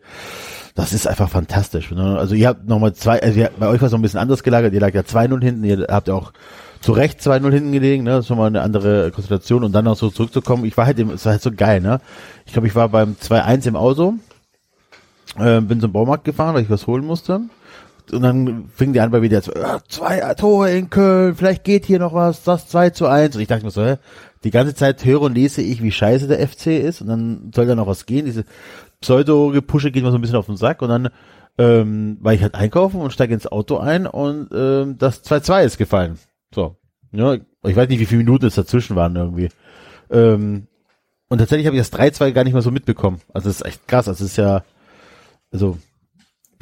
Das 0.75 0.93
ist 0.93 1.07
einfach 1.09 1.29
fantastisch. 1.29 1.91
Ne? 1.91 2.17
Also 2.19 2.35
ihr 2.35 2.49
habt 2.49 2.67
nochmal 2.69 2.95
zwei, 2.95 3.21
also 3.21 3.41
ihr, 3.41 3.51
bei 3.59 3.67
euch 3.69 3.81
war 3.81 3.87
es 3.87 3.93
noch 3.93 3.99
ein 3.99 4.03
bisschen 4.03 4.21
anders 4.21 4.43
gelagert. 4.43 4.73
Ihr 4.73 4.81
lag 4.81 4.95
ja 4.95 5.03
2-0 5.03 5.43
hinten, 5.43 5.65
ihr 5.65 5.87
habt 5.91 6.09
ja 6.09 6.15
auch 6.15 6.33
zu 6.81 6.93
Recht 6.93 7.21
2-0 7.21 7.51
hinten 7.53 7.73
gelegen, 7.73 8.05
ne? 8.05 8.11
Das 8.11 8.27
ist 8.27 8.31
nochmal 8.31 8.47
eine 8.49 8.63
andere 8.63 9.11
Konstellation 9.13 9.65
und 9.65 9.73
dann 9.73 9.85
noch 9.85 9.97
so 9.97 10.09
zurückzukommen. 10.11 10.65
Ich 10.65 10.77
war 10.77 10.87
halt, 10.87 10.99
im, 10.99 11.11
es 11.11 11.25
war 11.25 11.33
halt 11.33 11.43
so 11.43 11.51
geil, 11.53 11.81
ne? 11.81 12.01
Ich 12.47 12.53
glaube, 12.53 12.67
ich 12.69 12.75
war 12.75 12.89
beim 12.89 13.17
2-1 13.21 13.67
im 13.69 13.77
Auto, 13.77 14.15
äh, 15.39 15.61
bin 15.61 15.81
zum 15.81 15.93
Baumarkt 15.93 16.25
gefahren, 16.25 16.55
weil 16.55 16.63
ich 16.63 16.71
was 16.71 16.87
holen 16.87 17.05
musste. 17.05 17.41
Und 18.11 18.23
dann 18.23 18.69
fing 18.75 18.93
die 18.93 19.01
an 19.01 19.11
bei 19.11 19.23
wieder 19.23 19.43
zu, 19.43 19.55
ah, 19.57 19.81
zwei 19.89 20.35
Tore 20.35 20.73
in 20.73 20.91
Köln, 20.91 21.37
vielleicht 21.37 21.65
geht 21.65 21.85
hier 21.85 21.99
noch 21.99 22.15
was, 22.15 22.43
das 22.43 22.69
2 22.69 22.91
zu 22.91 23.07
1. 23.07 23.37
Und 23.37 23.43
ich 23.43 23.49
dachte 23.49 23.65
mir 23.65 23.71
so, 23.71 23.85
hä? 23.85 23.99
die 24.45 24.51
ganze 24.51 24.75
Zeit 24.75 25.05
höre 25.05 25.23
und 25.23 25.35
lese 25.35 25.63
ich, 25.63 25.83
wie 25.83 25.93
scheiße 25.93 26.27
der 26.27 26.47
FC 26.47 26.67
ist 26.67 27.01
und 27.01 27.09
dann 27.09 27.51
soll 27.55 27.67
da 27.67 27.75
noch 27.75 27.87
was 27.87 28.07
gehen. 28.07 28.25
Diese 28.25 28.45
Pseudo-Gepusche 29.01 29.91
geht 29.91 30.03
mir 30.03 30.11
so 30.11 30.19
ein 30.19 30.21
bisschen 30.21 30.37
auf 30.37 30.47
den 30.47 30.57
Sack 30.57 30.83
und 30.83 30.89
dann 30.89 31.09
ähm, 31.59 32.19
war 32.21 32.33
ich 32.33 32.43
halt 32.43 32.55
einkaufen 32.55 33.01
und 33.01 33.13
steige 33.13 33.35
ins 33.35 33.47
Auto 33.47 33.79
ein 33.79 34.07
und 34.07 34.49
ähm, 34.53 34.97
das 34.99 35.25
2-2 35.25 35.65
ist 35.65 35.79
gefallen. 35.79 36.19
So. 36.55 36.77
Ja, 37.13 37.35
ich 37.35 37.77
weiß 37.77 37.89
nicht, 37.89 38.01
wie 38.01 38.07
viele 38.07 38.25
Minuten 38.25 38.47
es 38.47 38.55
dazwischen 38.55 38.97
waren 38.97 39.15
irgendwie. 39.15 39.51
Ähm, 40.11 40.67
und 41.29 41.39
tatsächlich 41.39 41.67
habe 41.67 41.77
ich 41.77 41.83
das 41.83 41.93
3-2 41.93 42.33
gar 42.33 42.45
nicht 42.45 42.55
mehr 42.55 42.63
so 42.63 42.71
mitbekommen. 42.71 43.21
Also 43.33 43.49
das 43.49 43.57
ist 43.57 43.67
echt 43.67 43.87
krass. 43.87 44.09
Also 44.09 44.25
es 44.25 44.33
ist 44.33 44.37
ja, 44.39 44.65
also 45.53 45.79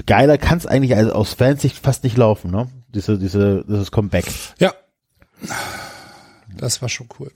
geiler 0.07 0.39
kann 0.39 0.59
es 0.59 0.67
eigentlich 0.67 0.97
also 0.97 1.13
aus 1.13 1.35
Fansicht 1.35 1.77
fast 1.79 2.05
nicht 2.05 2.17
laufen, 2.17 2.51
ne? 2.51 2.69
Diese, 2.89 3.19
diese, 3.19 3.65
dieses 3.69 3.91
Comeback. 3.91 4.27
ja. 4.59 4.73
Das 6.57 6.83
war 6.83 6.89
schon 6.89 7.09
cool. 7.19 7.31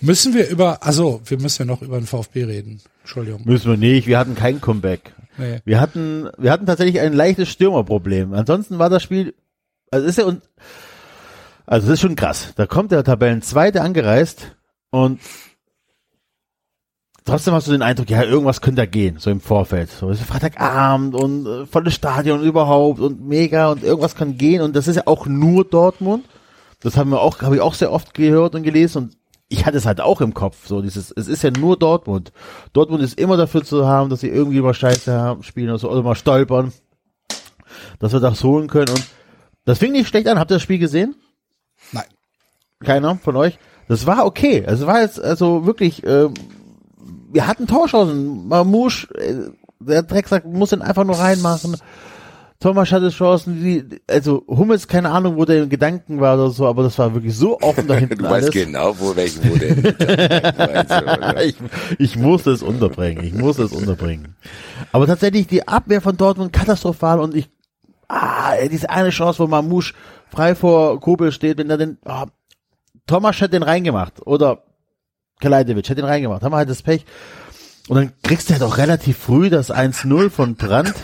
Müssen 0.00 0.34
wir 0.34 0.48
über, 0.48 0.82
also 0.82 1.20
wir 1.24 1.38
müssen 1.38 1.62
ja 1.62 1.66
noch 1.66 1.82
über 1.82 1.98
den 1.98 2.06
VfB 2.06 2.44
reden. 2.44 2.80
Entschuldigung. 3.00 3.42
Müssen 3.44 3.70
wir 3.70 3.76
nicht, 3.76 4.06
wir 4.06 4.18
hatten 4.18 4.34
kein 4.34 4.60
Comeback. 4.60 5.14
Nee. 5.38 5.60
Wir 5.64 5.80
hatten, 5.80 6.28
wir 6.38 6.50
hatten 6.50 6.66
tatsächlich 6.66 7.00
ein 7.00 7.12
leichtes 7.12 7.48
Stürmerproblem. 7.50 8.32
Ansonsten 8.34 8.78
war 8.78 8.90
das 8.90 9.02
Spiel, 9.02 9.34
also 9.90 10.06
ist 10.06 10.18
ja 10.18 10.24
und, 10.24 10.42
also 11.66 11.86
das 11.86 11.94
ist 11.94 12.00
schon 12.00 12.16
krass. 12.16 12.52
Da 12.56 12.66
kommt 12.66 12.92
der 12.92 13.04
Tabellenzweite 13.04 13.82
angereist 13.82 14.56
und 14.90 15.20
trotzdem 17.24 17.54
hast 17.54 17.68
du 17.68 17.72
den 17.72 17.82
Eindruck, 17.82 18.10
ja, 18.10 18.22
irgendwas 18.22 18.60
könnte 18.60 18.82
da 18.82 18.86
gehen, 18.86 19.18
so 19.18 19.30
im 19.30 19.40
Vorfeld. 19.40 19.90
So, 19.90 20.10
es 20.10 20.20
ist 20.20 20.26
Freitagabend 20.26 21.14
und 21.14 21.46
äh, 21.46 21.66
volles 21.66 21.94
Stadion 21.94 22.42
überhaupt 22.42 23.00
und 23.00 23.26
mega 23.26 23.70
und 23.70 23.82
irgendwas 23.82 24.14
kann 24.14 24.38
gehen 24.38 24.62
und 24.62 24.76
das 24.76 24.88
ist 24.88 24.96
ja 24.96 25.02
auch 25.06 25.26
nur 25.26 25.64
Dortmund. 25.64 26.24
Das 26.80 26.96
haben 26.96 27.10
wir 27.10 27.20
auch, 27.20 27.40
habe 27.42 27.56
ich 27.56 27.60
auch 27.60 27.74
sehr 27.74 27.92
oft 27.92 28.14
gehört 28.14 28.54
und 28.54 28.62
gelesen 28.64 29.04
und 29.04 29.16
ich 29.48 29.66
hatte 29.66 29.76
es 29.76 29.86
halt 29.86 30.00
auch 30.00 30.20
im 30.20 30.32
Kopf, 30.32 30.66
so 30.66 30.80
dieses, 30.80 31.12
es 31.12 31.28
ist 31.28 31.42
ja 31.42 31.50
nur 31.50 31.78
Dortmund. 31.78 32.32
Dortmund 32.72 33.02
ist 33.02 33.20
immer 33.20 33.36
dafür 33.36 33.62
zu 33.62 33.86
haben, 33.86 34.08
dass 34.08 34.20
sie 34.20 34.28
irgendwie 34.28 34.56
über 34.56 34.72
Scheiße 34.72 35.12
haben, 35.12 35.42
spielen 35.42 35.68
oder, 35.68 35.78
so, 35.78 35.90
oder 35.90 36.02
mal 36.02 36.14
stolpern, 36.14 36.72
dass 37.98 38.12
wir 38.12 38.20
das 38.20 38.42
holen 38.42 38.68
können 38.68 38.88
und 38.88 39.06
das 39.64 39.78
fing 39.78 39.92
nicht 39.92 40.08
schlecht 40.08 40.26
an. 40.26 40.38
Habt 40.38 40.50
ihr 40.50 40.56
das 40.56 40.62
Spiel 40.62 40.78
gesehen? 40.78 41.14
Nein. 41.92 42.04
Keiner 42.80 43.16
von 43.16 43.36
euch? 43.36 43.58
Das 43.88 44.06
war 44.06 44.26
okay. 44.26 44.64
Es 44.66 44.86
war 44.86 45.02
jetzt 45.02 45.20
also 45.20 45.66
wirklich, 45.66 46.02
äh, 46.04 46.28
wir 47.32 47.46
hatten 47.46 47.66
Torchancen. 47.66 48.46
Mamouche, 48.48 49.08
äh, 49.14 49.50
der 49.80 50.02
Drecksack 50.02 50.44
muss 50.44 50.70
den 50.70 50.82
einfach 50.82 51.04
nur 51.04 51.18
reinmachen. 51.18 51.76
Thomas 52.60 52.92
hatte 52.92 53.08
Chancen, 53.10 53.60
die, 53.60 53.84
also 54.08 54.44
Hummels, 54.46 54.86
keine 54.86 55.10
Ahnung, 55.10 55.36
wo 55.36 55.44
der 55.44 55.64
in 55.64 55.68
Gedanken 55.68 56.20
war 56.20 56.36
oder 56.36 56.50
so, 56.50 56.68
aber 56.68 56.84
das 56.84 56.96
war 56.96 57.12
wirklich 57.12 57.36
so 57.36 57.58
offen 57.60 57.88
da 57.88 57.94
hinten 57.98 58.18
Du 58.18 58.26
alles. 58.26 58.44
weißt 58.44 58.52
genau, 58.52 58.94
wo 59.00 59.16
welchen 59.16 59.50
wo 59.50 59.56
der. 59.56 61.42
ich, 61.44 61.56
ich 61.98 62.16
muss 62.16 62.46
es 62.46 62.62
unterbringen. 62.62 63.24
Ich 63.24 63.34
muss 63.34 63.58
es 63.58 63.72
unterbringen. 63.72 64.36
Aber 64.92 65.08
tatsächlich 65.08 65.48
die 65.48 65.66
Abwehr 65.66 66.00
von 66.00 66.16
Dortmund 66.16 66.52
katastrophal 66.52 67.18
und 67.18 67.34
ich, 67.34 67.50
ah, 68.06 68.52
diese 68.70 68.88
eine 68.90 69.10
Chance, 69.10 69.40
wo 69.40 69.48
Mamouche 69.48 69.94
frei 70.30 70.54
vor 70.54 71.00
Kobel 71.00 71.32
steht, 71.32 71.58
wenn 71.58 71.68
er 71.68 71.78
den, 71.78 71.98
ah, 72.04 72.26
Thomas 73.08 73.40
hätte 73.40 73.50
den 73.58 73.64
reingemacht 73.64 74.24
oder 74.24 74.62
Kalajdzic 75.42 75.76
hätte 75.76 75.94
den 75.96 76.04
reingemacht. 76.06 76.42
Haben 76.42 76.52
wir 76.52 76.56
halt 76.58 76.70
das 76.70 76.82
Pech. 76.82 77.04
Und 77.88 77.96
dann 77.96 78.12
kriegst 78.22 78.48
du 78.48 78.54
halt 78.54 78.62
auch 78.62 78.78
relativ 78.78 79.18
früh 79.18 79.50
das 79.50 79.70
1-0 79.70 80.30
von 80.30 80.54
Brandt. 80.54 80.94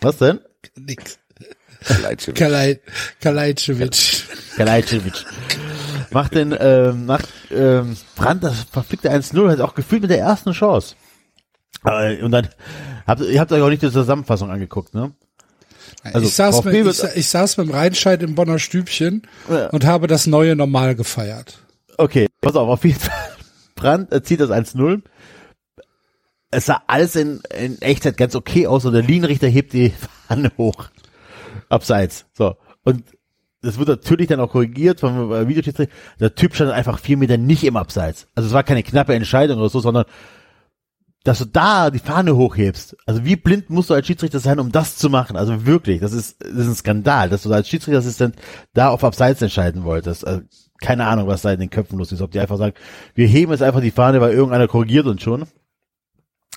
Was 0.00 0.16
denn? 0.18 0.40
Nix. 0.76 1.18
Leitschewitz. 2.02 2.38
Kalaj, 2.38 2.76
Kalajdzic. 3.20 3.90
Kalajdzic. 4.56 5.02
Macht 6.10 6.34
den, 6.34 6.54
ähm, 6.58 7.06
macht, 7.06 7.28
ähm, 7.50 7.96
Brandt 8.16 8.44
das 8.44 8.64
verfickte 8.70 9.10
1-0, 9.10 9.50
hat 9.50 9.60
auch 9.60 9.74
gefühlt 9.74 10.02
mit 10.02 10.10
der 10.10 10.18
ersten 10.18 10.52
Chance. 10.52 10.94
Äh, 11.84 12.22
Und 12.22 12.32
dann, 12.32 12.48
habt, 13.06 13.20
ihr 13.22 13.40
habt 13.40 13.52
euch 13.52 13.62
auch 13.62 13.68
nicht 13.70 13.82
die 13.82 13.90
Zusammenfassung 13.90 14.50
angeguckt, 14.50 14.94
ne? 14.94 15.12
Also 16.02 16.26
ich, 16.26 16.34
saß 16.34 16.64
mit, 16.64 16.74
ich, 16.74 17.02
ich 17.16 17.28
saß 17.28 17.56
mit 17.58 17.68
dem 17.68 17.74
Reinscheid 17.74 18.22
im 18.22 18.34
Bonner 18.34 18.58
Stübchen 18.58 19.22
Ja. 19.50 19.66
und 19.68 19.84
habe 19.84 20.06
das 20.06 20.26
neue 20.26 20.56
Normal 20.56 20.94
gefeiert. 20.94 21.58
Okay, 22.00 22.28
pass 22.40 22.56
auf, 22.56 22.66
auf 22.66 22.82
jeden 22.84 22.98
Fall. 22.98 23.30
Brandt 23.74 24.10
äh, 24.10 24.22
zieht 24.22 24.40
das 24.40 24.48
1-0. 24.48 25.02
Es 26.50 26.64
sah 26.64 26.82
alles 26.86 27.14
in, 27.14 27.42
in 27.54 27.80
Echtzeit 27.82 28.16
ganz 28.16 28.34
okay 28.34 28.66
aus 28.66 28.86
und 28.86 28.94
der 28.94 29.02
Linienrichter 29.02 29.48
hebt 29.48 29.74
die 29.74 29.92
Fahne 30.26 30.50
hoch. 30.56 30.88
Abseits. 31.68 32.24
So. 32.32 32.56
Und 32.84 33.04
das 33.60 33.78
wird 33.78 33.88
natürlich 33.88 34.28
dann 34.28 34.40
auch 34.40 34.50
korrigiert 34.50 35.00
vom 35.00 35.30
äh, 35.30 35.46
Videoschiedsrichter. 35.46 35.94
Der 36.18 36.34
Typ 36.34 36.54
stand 36.54 36.70
einfach 36.70 36.98
vier 36.98 37.18
Meter 37.18 37.36
nicht 37.36 37.64
im 37.64 37.76
Abseits. 37.76 38.28
Also 38.34 38.48
es 38.48 38.54
war 38.54 38.62
keine 38.62 38.82
knappe 38.82 39.14
Entscheidung 39.14 39.58
oder 39.58 39.68
so, 39.68 39.80
sondern 39.80 40.06
dass 41.24 41.40
du 41.40 41.44
da 41.44 41.90
die 41.90 41.98
Fahne 41.98 42.34
hochhebst. 42.34 42.96
Also 43.04 43.26
wie 43.26 43.36
blind 43.36 43.68
musst 43.68 43.90
du 43.90 43.94
als 43.94 44.06
Schiedsrichter 44.06 44.40
sein, 44.40 44.58
um 44.58 44.72
das 44.72 44.96
zu 44.96 45.10
machen? 45.10 45.36
Also 45.36 45.66
wirklich, 45.66 46.00
das 46.00 46.14
ist, 46.14 46.40
das 46.40 46.50
ist 46.50 46.66
ein 46.66 46.74
Skandal, 46.76 47.28
dass 47.28 47.42
du 47.42 47.52
als 47.52 47.68
Schiedsrichterassistent 47.68 48.36
da 48.72 48.88
auf 48.88 49.04
Abseits 49.04 49.42
entscheiden 49.42 49.84
wolltest. 49.84 50.26
Also 50.26 50.40
keine 50.80 51.06
Ahnung, 51.06 51.26
was 51.26 51.42
da 51.42 51.52
in 51.52 51.60
den 51.60 51.70
Köpfen 51.70 51.98
los 51.98 52.12
ist. 52.12 52.22
Ob 52.22 52.30
die 52.30 52.40
einfach 52.40 52.56
sagen, 52.56 52.74
wir 53.14 53.26
heben 53.26 53.52
jetzt 53.52 53.62
einfach 53.62 53.80
die 53.80 53.90
Fahne, 53.90 54.20
weil 54.20 54.32
irgendeiner 54.32 54.68
korrigiert 54.68 55.06
uns 55.06 55.22
schon. 55.22 55.44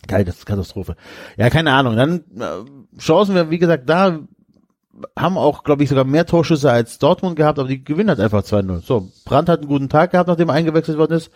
Geil, 0.08 0.26
das 0.26 0.38
ist 0.38 0.46
Katastrophe. 0.46 0.96
Ja, 1.38 1.50
keine 1.50 1.72
Ahnung. 1.72 1.96
Dann 1.96 2.24
äh, 2.38 3.00
Chancen 3.00 3.36
wir, 3.36 3.50
wie 3.50 3.60
gesagt, 3.60 3.90
da 3.90 4.20
haben 5.18 5.38
auch, 5.38 5.64
glaube 5.64 5.84
ich, 5.84 5.90
sogar 5.90 6.04
mehr 6.04 6.26
Torschüsse 6.26 6.72
als 6.72 7.00
Dortmund 7.00 7.36
gehabt, 7.36 7.58
aber 7.58 7.68
die 7.68 7.84
gewinnen 7.84 8.10
halt 8.10 8.20
einfach 8.20 8.44
2-0. 8.44 8.82
So, 8.82 9.10
Brandt 9.26 9.50
hat 9.50 9.60
einen 9.60 9.68
guten 9.68 9.90
Tag 9.90 10.12
gehabt, 10.12 10.28
nachdem 10.28 10.50
er 10.50 10.56
eingewechselt 10.56 10.98
worden 10.98 11.14
ist. 11.14 11.32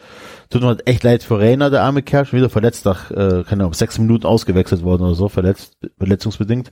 Tut 0.50 0.62
mir 0.62 0.68
halt 0.68 0.88
echt 0.88 1.04
leid 1.04 1.24
für 1.24 1.40
Reiner, 1.40 1.70
der 1.70 1.84
arme 1.84 2.04
Kerl, 2.04 2.26
schon 2.26 2.38
wieder 2.38 2.50
verletzt 2.50 2.86
nach, 2.86 3.10
äh, 3.10 3.44
keine 3.48 3.64
Ahnung, 3.64 3.74
sechs 3.74 3.98
Minuten 3.98 4.28
ausgewechselt 4.28 4.84
worden 4.84 5.04
oder 5.04 5.16
so, 5.16 5.28
verletzt, 5.28 5.78
verletzungsbedingt. 5.98 6.72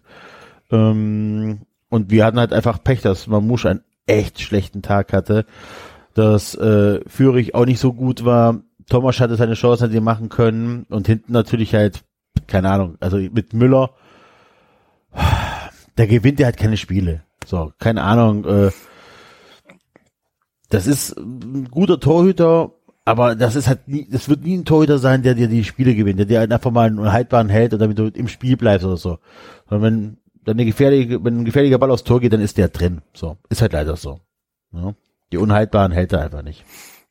Ähm, 0.71 1.61
und 1.89 2.11
wir 2.11 2.25
hatten 2.25 2.39
halt 2.39 2.53
einfach 2.53 2.83
Pech, 2.83 3.01
dass 3.01 3.27
Mamouche 3.27 3.69
einen 3.69 3.83
echt 4.05 4.39
schlechten 4.39 4.81
Tag 4.81 5.11
hatte, 5.11 5.45
dass 6.15 6.55
äh, 6.55 7.01
Fürich 7.07 7.53
auch 7.53 7.65
nicht 7.65 7.79
so 7.79 7.93
gut 7.93 8.25
war. 8.25 8.61
Thomas 8.89 9.19
hatte 9.19 9.35
seine 9.35 9.53
Chance, 9.53 9.85
hätte 9.85 10.01
machen 10.01 10.29
können 10.29 10.85
und 10.89 11.07
hinten 11.07 11.33
natürlich 11.33 11.75
halt, 11.75 12.03
keine 12.47 12.69
Ahnung, 12.69 12.97
also 12.99 13.17
mit 13.17 13.53
Müller, 13.53 13.91
der 15.97 16.07
gewinnt 16.07 16.39
ja 16.39 16.45
halt 16.45 16.57
keine 16.57 16.77
Spiele. 16.77 17.23
So, 17.45 17.71
keine 17.79 18.03
Ahnung, 18.03 18.45
äh, 18.45 18.71
das 20.69 20.87
ist 20.87 21.17
ein 21.17 21.69
guter 21.69 21.99
Torhüter, 21.99 22.71
aber 23.03 23.35
das 23.35 23.55
ist 23.55 23.67
halt 23.67 23.87
nie, 23.87 24.07
das 24.09 24.29
wird 24.29 24.43
nie 24.43 24.57
ein 24.57 24.65
Torhüter 24.65 24.97
sein, 24.97 25.21
der 25.21 25.35
dir 25.35 25.47
die 25.47 25.63
Spiele 25.63 25.95
gewinnt, 25.95 26.19
der 26.19 26.25
dir 26.25 26.39
halt 26.39 26.51
einfach 26.51 26.71
mal 26.71 26.87
einen 26.87 27.11
haltbaren 27.11 27.49
hält 27.49 27.73
und 27.73 27.79
damit 27.79 27.99
du 27.99 28.07
im 28.07 28.27
Spiel 28.27 28.57
bleibst 28.57 28.85
oder 28.85 28.97
so. 28.97 29.19
Sondern 29.69 29.83
wenn 29.83 30.17
dann 30.45 30.55
eine 30.55 30.65
gefährliche, 30.65 31.23
wenn 31.23 31.39
ein 31.39 31.45
gefährlicher 31.45 31.77
Ball 31.77 31.91
aufs 31.91 32.03
Tor 32.03 32.21
geht, 32.21 32.33
dann 32.33 32.41
ist 32.41 32.57
der 32.57 32.69
drin. 32.69 33.01
So, 33.13 33.37
ist 33.49 33.61
halt 33.61 33.73
leider 33.73 33.95
so. 33.95 34.21
Ja. 34.71 34.93
Die 35.31 35.37
Unhaltbaren 35.37 35.91
hält 35.91 36.13
er 36.13 36.21
einfach 36.21 36.41
nicht. 36.43 36.63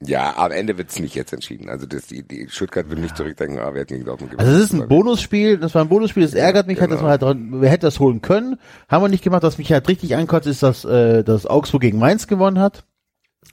Ja, 0.06 0.36
am 0.36 0.50
Ende 0.52 0.76
wird's 0.76 0.98
nicht 0.98 1.14
jetzt 1.14 1.32
entschieden. 1.32 1.68
Also 1.70 1.86
das, 1.86 2.06
die, 2.08 2.26
die 2.26 2.48
Stuttgart 2.50 2.90
will 2.90 2.98
nicht 2.98 3.16
zurückdenken, 3.16 3.58
ah, 3.58 3.72
wir 3.72 3.80
hätten 3.82 3.94
gegen 3.94 4.04
Dortmund 4.04 4.32
gewonnen. 4.32 4.46
Also 4.48 4.60
es 4.62 4.70
ist 4.70 4.74
ein 4.78 4.86
Bonusspiel, 4.88 5.56
das 5.58 5.74
war 5.74 5.82
ein 5.82 5.88
Bonusspiel, 5.88 6.24
das 6.24 6.34
ärgert 6.34 6.66
mich 6.66 6.80
halt, 6.80 6.90
dass 6.90 6.98
genau. 6.98 7.04
man 7.04 7.10
halt, 7.12 7.22
dran- 7.22 7.62
wir 7.62 7.68
hätten 7.70 7.82
das 7.86 8.00
holen 8.00 8.20
können, 8.20 8.58
haben 8.88 9.02
wir 9.02 9.08
nicht 9.08 9.24
gemacht, 9.24 9.42
was 9.44 9.56
mich 9.56 9.72
halt 9.72 9.88
richtig 9.88 10.14
ankotzt, 10.16 10.46
ist, 10.46 10.62
dass, 10.62 10.84
äh, 10.84 11.22
dass 11.24 11.46
Augsburg 11.46 11.80
gegen 11.80 11.98
Mainz 11.98 12.26
gewonnen 12.26 12.58
hat. 12.58 12.84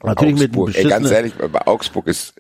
Natürlich 0.03 0.39
mit 0.39 0.51
einem 0.53 0.61
Augsburg, 0.63 0.83
ey, 0.83 0.89
ganz 0.89 1.11
ehrlich, 1.11 1.33
bei 1.35 1.67
Augsburg 1.67 2.07
ist 2.07 2.33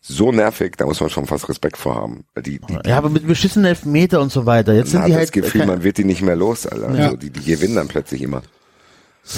so 0.00 0.30
nervig, 0.30 0.76
da 0.76 0.86
muss 0.86 1.00
man 1.00 1.10
schon 1.10 1.26
fast 1.26 1.48
Respekt 1.48 1.76
vor 1.76 1.96
haben. 1.96 2.24
Die, 2.38 2.60
die, 2.60 2.78
ja, 2.86 2.96
aber 2.96 3.10
mit 3.10 3.26
beschissenen 3.26 3.66
Elfmeter 3.66 4.20
und 4.22 4.30
so 4.30 4.46
weiter. 4.46 4.72
Jetzt 4.72 4.92
sind 4.92 5.04
die 5.04 5.10
das 5.10 5.18
halt, 5.18 5.32
Gefühl, 5.32 5.60
kein- 5.62 5.68
man 5.68 5.82
wird 5.82 5.98
die 5.98 6.04
nicht 6.04 6.22
mehr 6.22 6.36
los, 6.36 6.66
Alter. 6.66 6.94
Ja. 6.94 7.04
Also 7.06 7.16
die, 7.16 7.30
die 7.30 7.44
gewinnen 7.44 7.74
dann 7.74 7.88
plötzlich 7.88 8.22
immer. 8.22 8.42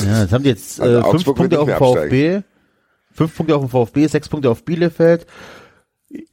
Ja, 0.04 0.22
jetzt 0.22 0.32
haben 0.32 0.44
die 0.44 0.50
jetzt, 0.50 0.80
Also 0.80 0.98
äh, 0.98 1.02
fünf 1.02 1.14
Augsburg 1.14 1.36
Punkte 1.36 1.60
auf 1.60 1.68
dem 1.68 1.78
VfB, 1.78 2.42
fünf 3.12 3.36
Punkte 3.36 3.56
auf 3.56 3.62
dem 3.62 3.68
VfB, 3.68 4.06
sechs 4.06 4.28
Punkte 4.28 4.50
auf 4.50 4.64
Bielefeld. 4.64 5.26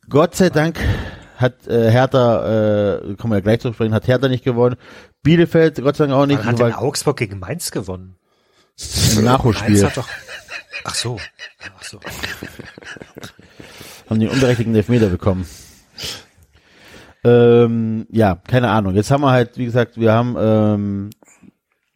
Gott 0.10 0.36
sei 0.36 0.50
Dank 0.50 0.80
hat 1.38 1.68
äh, 1.68 1.92
Hertha, 1.92 2.96
äh, 2.96 3.16
kommen 3.16 3.34
wir 3.34 3.38
ja 3.38 3.42
gleich 3.42 3.60
zu 3.60 3.72
sprechen, 3.74 3.94
hat 3.94 4.08
Hertha 4.08 4.28
nicht 4.28 4.44
gewonnen. 4.44 4.76
Bielefeld, 5.24 5.82
Gott 5.82 5.98
sei 5.98 6.08
Dank 6.08 6.18
auch 6.18 6.26
nicht, 6.26 6.44
Man 6.44 6.60
hat 6.60 6.68
in 6.68 6.74
Augsburg 6.74 7.18
gegen 7.18 7.40
Mainz 7.40 7.72
gewonnen. 7.72 8.16
im 9.16 9.24
Nachholspiel. 9.24 9.70
Mainz 9.72 9.84
hat 9.84 9.98
doch, 9.98 10.10
ach 10.84 10.96
so, 10.96 11.20
ach 11.78 11.84
so. 11.84 12.00
haben 14.10 14.20
den 14.20 14.30
unberechtigten 14.30 14.76
Elfmeter 14.76 15.10
bekommen. 15.10 15.46
Ähm, 17.24 18.08
ja, 18.10 18.40
keine 18.48 18.70
Ahnung. 18.70 18.96
Jetzt 18.96 19.12
haben 19.12 19.22
wir 19.22 19.32
halt, 19.32 19.58
wie 19.58 19.66
gesagt, 19.66 20.00
wir 20.00 20.14
haben 20.14 20.36
ähm, 20.40 21.10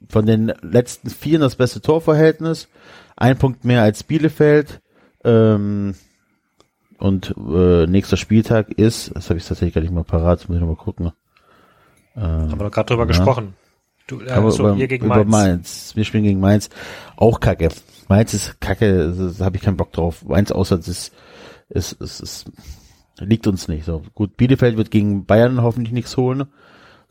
von 0.10 0.26
den 0.26 0.54
letzten 0.62 1.10
vier 1.10 1.40
das 1.40 1.56
beste 1.56 1.82
Torverhältnis, 1.82 2.68
ein 3.16 3.38
Punkt 3.38 3.66
mehr 3.66 3.82
als 3.82 4.04
Bielefeld. 4.04 4.82
Ähm, 5.24 5.96
und 6.98 7.34
äh, 7.38 7.88
nächster 7.88 8.18
Spieltag 8.18 8.70
ist, 8.72 9.16
das 9.16 9.30
habe 9.30 9.38
ich 9.40 9.46
tatsächlich 9.46 9.74
gar 9.74 9.82
nicht 9.82 9.94
mal 9.94 10.04
parat, 10.04 10.48
muss 10.48 10.56
ich 10.56 10.62
noch 10.62 10.68
mal 10.70 10.76
gucken. 10.76 11.12
Haben 12.16 12.52
wir 12.52 12.58
doch 12.66 12.72
gerade 12.72 12.88
drüber 12.88 13.04
Ja. 13.04 13.08
gesprochen. 13.08 13.54
Du, 14.08 14.20
äh, 14.22 14.30
Aber 14.32 14.52
so, 14.52 14.68
über, 14.68 14.76
ihr 14.76 14.88
gegen 14.88 15.06
über 15.06 15.16
Mainz. 15.24 15.32
Mainz. 15.32 15.92
Wir 15.96 16.04
spielen 16.04 16.24
gegen 16.24 16.40
Mainz. 16.40 16.70
Auch 17.16 17.40
kacke. 17.40 17.70
Mainz 18.10 18.34
ist 18.34 18.60
kacke, 18.60 19.14
da 19.38 19.46
habe 19.46 19.56
ich 19.56 19.64
keinen 19.64 19.78
Bock 19.78 19.94
drauf. 19.94 20.26
Mainz 20.26 20.52
Auswärts 20.52 20.88
ist, 20.90 21.14
ist, 21.70 21.94
ist, 21.94 22.20
ist, 22.20 22.52
liegt 23.20 23.48
uns 23.48 23.68
nicht. 23.70 23.86
So 23.86 24.04
gut, 24.14 24.36
Bielefeld 24.36 24.76
wird 24.76 24.92
gegen 24.92 25.26
Bayern 25.26 25.62
hoffentlich 25.62 25.94
nichts 25.94 26.18
holen. 26.18 26.46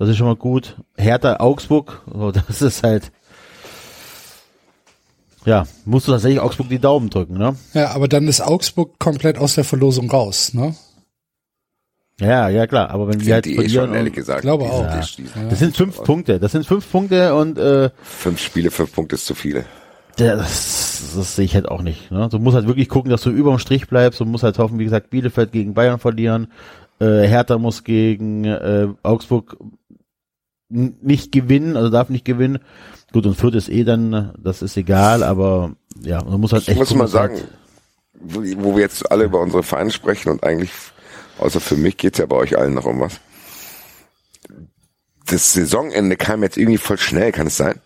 Das 0.01 0.09
ist 0.09 0.17
schon 0.17 0.27
mal 0.29 0.35
gut. 0.37 0.77
Hertha, 0.97 1.37
Augsburg, 1.41 2.01
so, 2.11 2.33
das 2.33 2.63
ist 2.63 2.83
halt, 2.83 3.13
ja, 5.45 5.67
musst 5.85 6.09
du 6.09 6.13
tatsächlich 6.13 6.41
Augsburg 6.41 6.69
die 6.69 6.79
Daumen 6.79 7.11
drücken, 7.11 7.35
ne? 7.39 7.55
Ja, 7.75 7.91
aber 7.93 8.09
dann 8.09 8.27
ist 8.29 8.41
Augsburg 8.41 8.99
komplett 8.99 9.39
aus 9.39 9.55
der 9.55 9.65
Verlosung 9.65 10.11
raus, 10.11 10.55
ne? 10.55 10.75
Ja, 12.21 12.49
ja, 12.51 12.67
klar, 12.67 12.91
aber 12.91 13.09
wenn 13.09 13.19
die 13.19 13.25
Sind 13.27 13.35
halt 13.35 13.45
die 13.47 13.53
eh 13.53 13.57
verlieren, 13.57 13.87
schon, 13.89 13.95
ehrlich 13.95 14.13
gesagt. 14.15 14.43
glaube 14.43 14.65
Die 14.65 14.71
auch. 14.71 14.83
Ja. 14.85 15.01
die- 15.01 15.23
die- 15.23 15.49
das 15.49 15.59
sind 15.59 15.77
fünf 15.77 16.03
Punkte, 16.03 16.39
das 16.39 16.53
sind 16.53 16.67
fünf 16.67 16.91
Punkte 16.91 17.35
und, 17.35 17.59
äh, 17.59 17.91
Fünf 18.03 18.41
Spiele, 18.41 18.71
fünf 18.71 18.93
Punkte 18.95 19.15
ist 19.17 19.25
zu 19.27 19.35
viele. 19.35 19.65
Das, 20.17 21.13
das 21.17 21.37
sehe 21.37 21.47
ich 21.47 21.55
halt 21.55 21.69
auch 21.69 21.81
nicht. 21.81 22.11
Ne? 22.11 22.29
Du 22.31 22.39
musst 22.39 22.55
halt 22.55 22.67
wirklich 22.67 22.91
gucken, 22.91 23.11
dass 23.11 23.23
du 23.23 23.31
überm 23.31 23.59
Strich 23.59 23.87
bleibst. 23.89 24.21
Du 24.21 24.27
musst 24.27 24.45
halt 24.45 24.59
hoffen, 24.59 24.79
wie 24.79 24.85
gesagt, 24.85 25.09
Bielefeld 25.09 25.51
gegen 25.53 25.73
Bayern 25.73 25.99
verlieren. 25.99 26.49
Äh, 27.01 27.27
Hertha 27.27 27.57
muss 27.57 27.85
gegen 27.85 28.45
äh, 28.45 28.89
Augsburg 29.03 29.57
nicht 30.71 31.33
gewinnen, 31.33 31.77
also 31.77 31.91
darf 31.91 32.09
nicht 32.09 32.25
gewinnen. 32.25 32.61
Gut, 33.13 33.27
und 33.27 33.35
Fürth 33.35 33.55
ist 33.57 33.69
eh 33.69 33.85
dann, 33.85 34.33
das 34.39 34.63
ist 34.63 34.77
egal, 34.77 35.23
aber 35.23 35.73
ja, 36.03 36.23
man 36.23 36.41
muss 36.41 36.53
halt 36.53 36.63
Ich 36.63 36.69
echt 36.71 36.79
muss 36.79 36.89
gucken, 36.89 36.99
mal 37.03 37.09
sagen, 37.09 37.35
halt- 37.37 37.49
wo, 38.23 38.75
wir 38.77 38.83
jetzt 38.83 39.11
alle 39.11 39.25
über 39.25 39.41
unsere 39.41 39.63
Vereine 39.63 39.91
sprechen 39.91 40.29
und 40.31 40.45
eigentlich, 40.45 40.71
außer 41.39 41.59
für 41.61 41.77
mich, 41.77 41.97
geht's 41.97 42.19
ja 42.19 42.27
bei 42.27 42.37
euch 42.37 42.57
allen 42.57 42.75
noch 42.75 42.85
um 42.85 43.01
was. 43.01 43.15
Das 45.27 45.53
Saisonende 45.53 46.17
kam 46.17 46.43
jetzt 46.43 46.57
irgendwie 46.57 46.79
voll 46.79 46.99
schnell, 46.99 47.33
kann 47.33 47.47
es 47.47 47.57
sein? 47.57 47.81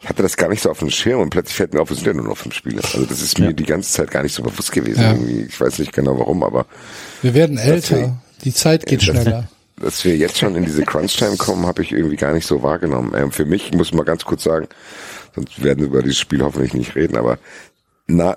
Ich 0.00 0.08
hatte 0.08 0.22
das 0.22 0.36
gar 0.36 0.48
nicht 0.48 0.62
so 0.62 0.70
auf 0.70 0.78
dem 0.78 0.90
Schirm 0.90 1.20
und 1.20 1.30
plötzlich 1.30 1.56
fällt 1.56 1.74
mir 1.74 1.80
auf, 1.80 1.90
es 1.90 1.98
sind 1.98 2.06
ja 2.06 2.12
nur 2.14 2.24
noch 2.26 2.36
fünf 2.36 2.54
Spiele. 2.54 2.82
Also 2.82 3.04
das 3.04 3.20
ist 3.20 3.38
mir 3.38 3.52
die 3.52 3.64
ganze 3.64 3.90
Zeit 3.90 4.10
gar 4.12 4.22
nicht 4.22 4.34
so 4.34 4.42
bewusst 4.44 4.70
gewesen. 4.70 5.00
Ja. 5.00 5.12
Irgendwie. 5.12 5.40
Ich 5.48 5.60
weiß 5.60 5.78
nicht 5.80 5.92
genau 5.92 6.18
warum, 6.18 6.42
aber 6.44 6.66
Wir 7.22 7.34
werden 7.34 7.58
älter. 7.58 8.16
Die 8.44 8.54
Zeit 8.54 8.86
geht 8.86 9.02
schneller. 9.02 9.48
Dass 9.80 10.04
wir 10.04 10.16
jetzt 10.16 10.38
schon 10.38 10.54
in 10.56 10.64
diese 10.64 10.84
Crunch-Time 10.84 11.36
kommen, 11.38 11.66
habe 11.66 11.82
ich 11.82 11.92
irgendwie 11.92 12.16
gar 12.16 12.32
nicht 12.32 12.46
so 12.46 12.62
wahrgenommen. 12.62 13.12
Ähm, 13.14 13.32
für 13.32 13.44
mich 13.44 13.72
muss 13.72 13.92
man 13.92 14.04
ganz 14.04 14.24
kurz 14.24 14.44
sagen, 14.44 14.68
sonst 15.34 15.62
werden 15.62 15.80
wir 15.80 15.86
über 15.86 16.02
dieses 16.02 16.18
Spiel 16.18 16.42
hoffentlich 16.42 16.74
nicht 16.74 16.94
reden, 16.94 17.16
aber 17.16 17.38
na, 18.06 18.36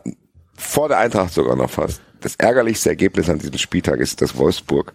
vor 0.55 0.89
der 0.89 0.99
Eintracht 0.99 1.33
sogar 1.33 1.55
noch 1.55 1.69
fast. 1.69 2.01
Das 2.19 2.35
ärgerlichste 2.35 2.89
Ergebnis 2.89 3.29
an 3.29 3.39
diesem 3.39 3.57
Spieltag 3.57 3.99
ist, 3.99 4.21
dass 4.21 4.37
Wolfsburg 4.37 4.93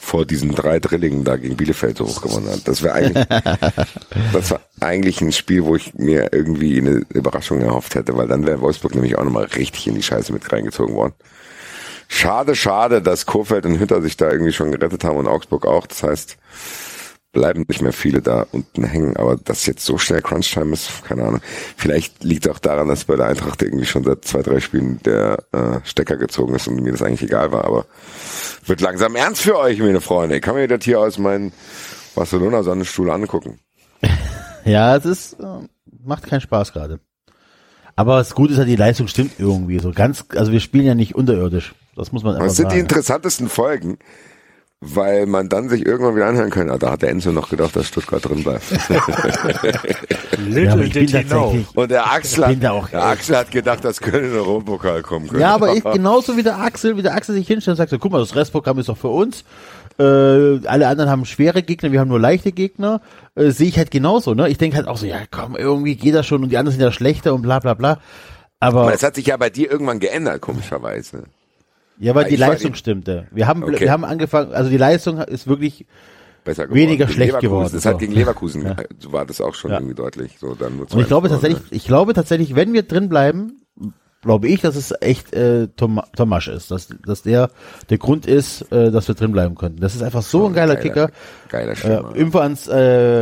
vor 0.00 0.24
diesen 0.24 0.54
drei 0.54 0.78
Drillingen 0.78 1.24
da 1.24 1.36
gegen 1.36 1.56
Bielefeld 1.56 1.98
so 1.98 2.06
hoch 2.06 2.22
gewonnen 2.22 2.48
hat. 2.48 2.68
Das 2.68 2.82
wäre 2.84 2.94
eigentlich, 2.94 3.26
das 4.32 4.52
war 4.52 4.60
eigentlich 4.78 5.20
ein 5.20 5.32
Spiel, 5.32 5.64
wo 5.64 5.74
ich 5.74 5.92
mir 5.94 6.32
irgendwie 6.32 6.78
eine 6.78 7.02
Überraschung 7.12 7.60
erhofft 7.60 7.96
hätte, 7.96 8.16
weil 8.16 8.28
dann 8.28 8.46
wäre 8.46 8.60
Wolfsburg 8.60 8.94
nämlich 8.94 9.18
auch 9.18 9.24
nochmal 9.24 9.46
richtig 9.46 9.88
in 9.88 9.96
die 9.96 10.02
Scheiße 10.02 10.32
mit 10.32 10.50
reingezogen 10.52 10.94
worden. 10.94 11.14
Schade, 12.08 12.56
schade, 12.56 13.02
dass 13.02 13.26
Kurfeld 13.26 13.66
und 13.66 13.78
Hütter 13.78 14.00
sich 14.00 14.16
da 14.16 14.30
irgendwie 14.30 14.52
schon 14.52 14.72
gerettet 14.72 15.04
haben 15.04 15.18
und 15.18 15.28
Augsburg 15.28 15.66
auch. 15.66 15.86
Das 15.86 16.02
heißt, 16.02 16.38
bleiben 17.32 17.64
nicht 17.68 17.82
mehr 17.82 17.92
viele 17.92 18.22
da 18.22 18.46
unten 18.50 18.84
hängen. 18.84 19.16
Aber 19.16 19.36
dass 19.36 19.66
jetzt 19.66 19.84
so 19.84 19.98
schnell 19.98 20.22
Crunchtime 20.22 20.72
ist, 20.72 21.04
keine 21.04 21.24
Ahnung. 21.24 21.40
Vielleicht 21.76 22.24
liegt 22.24 22.48
auch 22.48 22.58
daran, 22.58 22.88
dass 22.88 23.04
bei 23.04 23.16
der 23.16 23.26
Eintracht 23.26 23.62
irgendwie 23.62 23.84
schon 23.84 24.04
seit 24.04 24.24
zwei, 24.24 24.42
drei 24.42 24.60
Spielen 24.60 25.00
der 25.04 25.44
äh, 25.52 25.80
Stecker 25.84 26.16
gezogen 26.16 26.54
ist 26.54 26.66
und 26.66 26.80
mir 26.80 26.92
das 26.92 27.02
eigentlich 27.02 27.22
egal 27.22 27.52
war. 27.52 27.64
Aber 27.64 27.86
wird 28.64 28.80
langsam 28.80 29.14
ernst 29.14 29.42
für 29.42 29.58
euch, 29.58 29.78
meine 29.78 30.00
Freunde. 30.00 30.36
Ich 30.36 30.42
kann 30.42 30.54
mir 30.54 30.66
das 30.66 30.84
hier 30.84 31.00
aus 31.00 31.18
meinem 31.18 31.52
Barcelona-Sonnenstuhl 32.14 33.10
angucken. 33.10 33.60
ja, 34.64 34.96
es 34.96 35.04
ist, 35.04 35.34
äh, 35.34 35.68
macht 36.04 36.26
keinen 36.26 36.40
Spaß 36.40 36.72
gerade. 36.72 37.00
Aber 37.94 38.18
das 38.18 38.34
Gute 38.34 38.52
ist 38.52 38.58
ja, 38.58 38.64
die 38.64 38.76
Leistung 38.76 39.08
stimmt 39.08 39.32
irgendwie 39.38 39.80
so 39.80 39.92
ganz, 39.92 40.24
also 40.34 40.52
wir 40.52 40.60
spielen 40.60 40.86
ja 40.86 40.94
nicht 40.94 41.14
unterirdisch. 41.14 41.74
Das 41.98 42.12
muss 42.12 42.22
man 42.22 42.34
einfach 42.36 42.46
es 42.46 42.56
sind 42.56 42.66
die 42.70 42.76
sagen. 42.76 42.80
interessantesten 42.80 43.48
Folgen, 43.48 43.98
weil 44.80 45.26
man 45.26 45.48
dann 45.48 45.68
sich 45.68 45.84
irgendwann 45.84 46.14
wieder 46.16 46.26
anhören 46.26 46.50
kann. 46.50 46.70
Ah, 46.70 46.78
da 46.78 46.92
hat 46.92 47.02
der 47.02 47.10
Enzo 47.10 47.32
noch 47.32 47.50
gedacht, 47.50 47.74
dass 47.76 47.86
Stuttgart 47.88 48.24
drin 48.24 48.44
bleibt. 48.44 48.62
Little 50.38 50.84
Ja, 50.84 50.88
did 50.88 51.10
he 51.10 51.24
know. 51.24 51.64
Und 51.74 51.90
der 51.90 52.10
Axel, 52.10 52.46
hat, 52.46 52.64
auch- 52.66 52.88
der 52.88 53.04
Axel 53.04 53.36
hat 53.36 53.50
gedacht, 53.50 53.84
dass 53.84 54.00
Köln 54.00 54.24
in 54.24 54.30
den 54.30 54.38
Europapokal 54.38 55.02
kommen 55.02 55.26
könnte. 55.28 55.40
Ja, 55.42 55.54
aber 55.54 55.74
ich, 55.74 55.82
genauso 55.92 56.36
wie 56.36 56.42
der 56.42 56.58
Axel, 56.60 56.96
wie 56.96 57.02
der 57.02 57.14
Axel 57.14 57.34
sich 57.34 57.46
hinstellt 57.46 57.72
und 57.74 57.76
sagt, 57.78 57.90
so, 57.90 57.98
guck 57.98 58.12
mal, 58.12 58.20
das 58.20 58.36
Restprogramm 58.36 58.78
ist 58.78 58.88
doch 58.88 58.96
für 58.96 59.08
uns. 59.08 59.44
Äh, 59.98 60.64
alle 60.66 60.86
anderen 60.86 61.10
haben 61.10 61.24
schwere 61.24 61.62
Gegner, 61.64 61.90
wir 61.90 61.98
haben 62.00 62.08
nur 62.08 62.20
leichte 62.20 62.52
Gegner. 62.52 63.00
Äh, 63.34 63.50
Sehe 63.50 63.66
ich 63.68 63.78
halt 63.78 63.90
genauso, 63.90 64.34
ne? 64.34 64.48
Ich 64.48 64.58
denke 64.58 64.76
halt 64.76 64.86
auch 64.86 64.96
so, 64.96 65.06
ja 65.06 65.18
komm, 65.28 65.56
irgendwie 65.56 65.96
geht 65.96 66.14
das 66.14 66.24
schon 66.26 66.44
und 66.44 66.50
die 66.50 66.56
anderen 66.56 66.78
sind 66.78 66.84
ja 66.84 66.92
schlechter 66.92 67.34
und 67.34 67.42
bla 67.42 67.58
bla 67.58 67.74
bla. 67.74 67.98
Aber, 68.60 68.82
Aber 68.82 68.92
das 68.92 69.02
hat 69.02 69.16
sich 69.16 69.26
ja 69.26 69.36
bei 69.36 69.50
dir 69.50 69.70
irgendwann 69.70 69.98
geändert, 69.98 70.40
komischerweise. 70.40 71.24
Ja, 71.98 72.14
weil 72.14 72.26
die 72.28 72.34
ich 72.34 72.40
war- 72.40 72.48
Leistung 72.48 72.74
stimmte. 72.74 73.26
Wir 73.30 73.46
haben, 73.46 73.62
Okay. 73.64 73.80
wir 73.80 73.92
haben 73.92 74.04
angefangen, 74.04 74.52
also 74.52 74.70
die 74.70 74.76
Leistung 74.76 75.18
ist 75.18 75.46
wirklich. 75.46 75.86
Weniger 76.44 77.04
Gegen 77.04 77.08
schlecht 77.10 77.18
Leverkusen. 77.32 77.40
geworden, 77.40 77.70
Das 77.74 77.84
hat 77.84 77.92
so. 77.92 77.98
gegen 77.98 78.12
Leverkusen, 78.12 78.62
Ja. 78.66 78.76
so 78.98 79.12
war 79.12 79.26
das 79.26 79.40
auch 79.42 79.54
schon 79.54 79.70
Ja. 79.70 79.76
irgendwie 79.78 79.94
deutlich. 79.94 80.38
So, 80.40 80.54
dann 80.54 80.76
nur 80.76 80.86
und 80.90 80.98
ich 81.00 81.06
glaube 81.06 81.28
zwei 81.28 81.34
tatsächlich, 81.34 81.58
verloren. 81.58 81.76
ich 81.76 81.84
glaube 81.86 82.14
tatsächlich, 82.14 82.54
wenn 82.54 82.72
wir 82.72 82.84
drin 82.84 83.10
bleiben, 83.10 83.60
glaube 84.22 84.48
ich, 84.48 84.62
dass 84.62 84.74
es 84.74 84.94
echt 85.00 85.34
äh, 85.34 85.68
Tom, 85.76 86.00
Tomasch 86.16 86.48
ist, 86.48 86.70
dass, 86.70 86.88
dass 87.06 87.22
der 87.22 87.50
der 87.90 87.98
Grund 87.98 88.24
ist, 88.26 88.62
äh, 88.72 88.90
dass 88.90 89.06
wir 89.08 89.14
drin 89.14 89.30
bleiben 89.32 89.56
können. 89.56 89.76
Das 89.78 89.94
ist 89.94 90.02
einfach 90.02 90.22
so 90.22 90.46
ein 90.46 90.54
geiler 90.54 90.76
Kicker. 90.76 91.10
Geiler 91.50 91.72
Äh, 91.72 91.76
Stürmer. 91.76 92.16
Info 92.16 92.38
ans, 92.38 92.66
äh, 92.66 92.72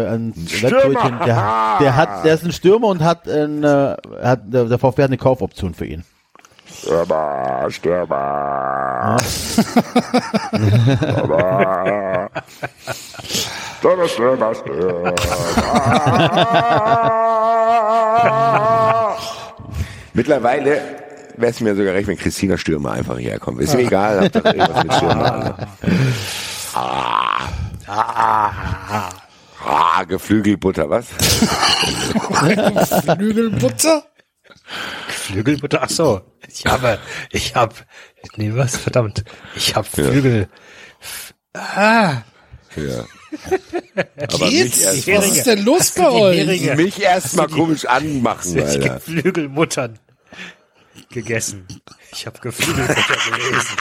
ans 0.08 0.36
Webbrötchen. 0.62 1.18
Der, 1.26 1.76
der 1.80 1.96
hat, 1.96 2.24
der 2.24 2.34
ist 2.34 2.44
ein 2.44 2.52
Stürmer 2.52 2.86
und 2.88 3.02
hat, 3.02 3.28
ein, 3.28 3.64
äh, 3.64 3.96
hat 4.22 4.42
der, 4.52 4.66
der 4.66 4.78
VfB 4.78 5.02
hat 5.02 5.10
eine 5.10 5.18
Kaufoption 5.18 5.74
für 5.74 5.84
ihn. 5.86 6.04
Stürmer, 6.78 7.66
Stürmer. 7.70 9.16
Stürmer. 10.98 12.30
Stürmer, 13.78 14.08
Stürmer, 14.08 14.54
Stürmer. 14.54 15.14
Mittlerweile 20.12 20.80
wäre 21.36 21.50
es 21.50 21.60
mir 21.60 21.74
sogar 21.76 21.94
recht, 21.94 22.08
wenn 22.08 22.16
Christina 22.16 22.56
Stürmer 22.56 22.92
einfach 22.92 23.18
hierher 23.18 23.38
kommt. 23.38 23.60
Ist 23.60 23.74
mir 23.74 23.82
egal, 23.82 24.24
habt 24.24 24.34
ihr 24.34 24.44
irgendwas 24.44 24.84
mit 24.84 24.94
Stürmer. 24.94 25.56
Ah, 26.74 27.48
ah, 27.86 28.50
ah, 29.64 30.04
Geflügelbutter, 30.04 30.88
was? 30.90 31.06
Flügelbutter? 33.16 34.02
Flügelbutter, 35.08 35.82
ach 35.82 35.90
so. 35.90 36.22
Ich 36.48 36.66
habe, 36.66 36.98
ich 37.30 37.54
hab, 37.54 37.74
nee, 38.36 38.50
was, 38.54 38.76
verdammt. 38.76 39.24
Ich 39.56 39.74
hab 39.74 39.86
Flügel. 39.86 40.48
Ah, 41.54 42.22
Ja. 42.76 43.04
Aber 44.32 44.46
mich 44.46 44.50
Geht's? 44.50 44.80
erst, 44.80 45.06
Was 45.08 45.26
ist 45.28 45.46
denn 45.46 45.64
los 45.64 45.90
bei 45.90 46.08
euch? 46.08 46.76
Mich 46.76 47.00
erst 47.02 47.36
mal 47.36 47.48
komisch 47.48 47.84
anmachen, 47.84 48.56
Ich 48.56 48.64
Alter. 48.64 48.94
Geflügelmuttern 48.96 49.98
gegessen. 51.10 51.66
Ich 52.12 52.26
habe 52.26 52.38
Geflügelmutter 52.40 52.94
gelesen. 52.94 53.76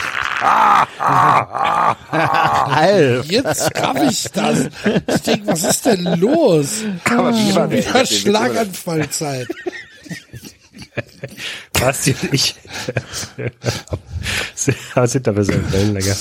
Alter. 1.79 3.23
Jetzt 3.31 3.71
hab 3.81 4.01
ich 4.03 4.23
das. 4.33 4.67
Ich 5.07 5.21
denk, 5.21 5.47
was 5.47 5.63
ist 5.63 5.85
denn 5.85 6.03
los? 6.19 6.83
Aber 7.05 7.33
wie 7.33 7.55
war 7.55 7.67
der? 7.67 7.79
Ich 7.79 7.87
hab 7.87 7.95
Ja, 7.95 8.03
den 8.03 8.09
Witz 8.11 8.21
Schlaganfallzeit. 8.21 9.47
Basti 11.79 12.15
und 12.21 12.33
ich 12.33 12.55
sind 14.55 14.77
da 14.95 15.07
so 15.07 15.19
Wellenlänge. 15.71 16.15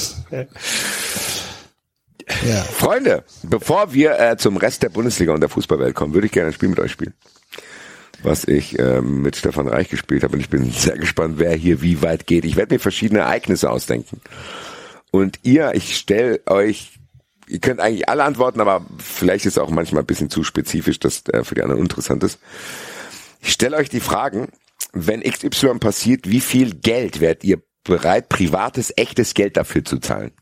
Ja. 2.46 2.62
Freunde, 2.62 3.24
bevor 3.42 3.92
wir 3.92 4.18
äh, 4.18 4.36
zum 4.36 4.56
Rest 4.56 4.82
der 4.82 4.88
Bundesliga 4.88 5.32
und 5.32 5.40
der 5.40 5.48
Fußballwelt 5.48 5.94
kommen, 5.94 6.14
würde 6.14 6.26
ich 6.26 6.32
gerne 6.32 6.48
ein 6.48 6.54
Spiel 6.54 6.70
mit 6.70 6.80
euch 6.80 6.92
spielen. 6.92 7.14
Was 8.22 8.44
ich 8.44 8.78
ähm, 8.78 9.20
mit 9.20 9.36
Stefan 9.36 9.68
Reich 9.68 9.90
gespielt 9.90 10.24
habe. 10.24 10.34
Und 10.34 10.40
ich 10.40 10.48
bin 10.48 10.70
sehr 10.70 10.96
gespannt, 10.96 11.38
wer 11.38 11.54
hier 11.54 11.82
wie 11.82 12.00
weit 12.00 12.26
geht. 12.26 12.46
Ich 12.46 12.56
werde 12.56 12.74
mir 12.74 12.78
verschiedene 12.78 13.20
Ereignisse 13.20 13.70
ausdenken. 13.70 14.20
Und 15.10 15.40
ihr, 15.42 15.74
ich 15.74 15.96
stelle 15.96 16.40
euch, 16.46 16.98
ihr 17.46 17.60
könnt 17.60 17.80
eigentlich 17.80 18.08
alle 18.08 18.24
antworten, 18.24 18.60
aber 18.60 18.86
vielleicht 18.98 19.44
ist 19.44 19.58
auch 19.58 19.70
manchmal 19.70 20.02
ein 20.02 20.06
bisschen 20.06 20.30
zu 20.30 20.42
spezifisch, 20.42 20.98
dass 20.98 21.28
äh, 21.28 21.44
für 21.44 21.54
die 21.54 21.62
anderen 21.62 21.82
interessant 21.82 22.24
ist. 22.24 22.38
Ich 23.42 23.52
stelle 23.52 23.76
euch 23.76 23.90
die 23.90 24.00
Fragen, 24.00 24.48
wenn 24.94 25.22
XY 25.22 25.78
passiert, 25.80 26.28
wie 26.30 26.40
viel 26.40 26.74
Geld 26.74 27.20
werdet 27.20 27.44
ihr 27.44 27.62
bereit, 27.82 28.28
privates, 28.28 28.92
echtes 28.96 29.34
Geld 29.34 29.56
dafür 29.56 29.84
zu 29.84 29.98
zahlen? 29.98 30.32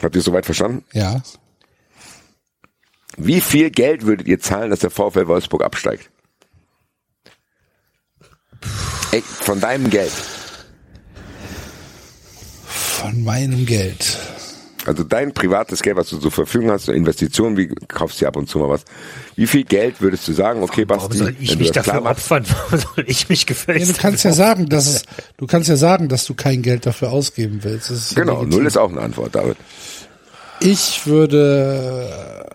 Habt 0.00 0.14
ihr 0.14 0.22
soweit 0.22 0.44
verstanden? 0.44 0.84
Ja. 0.92 1.22
Wie 3.16 3.40
viel 3.40 3.70
Geld 3.70 4.06
würdet 4.06 4.28
ihr 4.28 4.40
zahlen, 4.40 4.70
dass 4.70 4.80
der 4.80 4.90
VfL 4.90 5.26
Wolfsburg 5.26 5.64
absteigt? 5.64 6.10
Ey, 9.12 9.22
von 9.22 9.60
deinem 9.60 9.90
Geld. 9.90 10.12
Von 12.66 13.24
meinem 13.24 13.66
Geld. 13.66 14.18
Also 14.86 15.04
dein 15.04 15.34
privates 15.34 15.82
Geld, 15.82 15.96
was 15.96 16.08
du 16.08 16.16
zur 16.18 16.30
Verfügung 16.30 16.70
hast, 16.70 16.86
so 16.86 16.92
Investitionen, 16.92 17.56
wie 17.58 17.68
kaufst 17.86 18.20
du 18.22 18.26
ab 18.26 18.36
und 18.36 18.48
zu 18.48 18.58
mal 18.58 18.70
was. 18.70 18.82
Wie 19.36 19.46
viel 19.46 19.64
Geld 19.64 20.00
würdest 20.00 20.26
du 20.26 20.32
sagen, 20.32 20.62
okay, 20.62 20.84
Warum 20.88 21.08
Basti, 21.08 21.18
soll 21.18 21.36
ich 21.38 21.58
mich 21.58 21.70
dafür 21.70 22.02
opfern? 22.06 22.44
Warum 22.70 22.78
soll 22.96 23.04
ich 23.06 23.28
mich 23.28 23.42
Ja, 23.42 23.46
gefällt? 23.48 23.88
du 23.88 23.92
kannst 24.00 24.24
ja 24.24 24.32
sagen, 24.32 24.68
dass 24.70 24.86
es, 24.86 25.02
du 25.36 25.46
kannst 25.46 25.68
ja 25.68 25.76
sagen, 25.76 26.08
dass 26.08 26.24
du 26.24 26.34
kein 26.34 26.62
Geld 26.62 26.86
dafür 26.86 27.10
ausgeben 27.12 27.60
willst. 27.62 27.90
Das 27.90 27.98
ist 27.98 28.12
ja 28.16 28.20
Genau, 28.22 28.38
legitim. 28.40 28.58
null 28.58 28.66
ist 28.66 28.78
auch 28.78 28.90
eine 28.90 29.00
Antwort, 29.02 29.34
David. 29.34 29.56
Ich 30.60 31.06
würde 31.06 32.46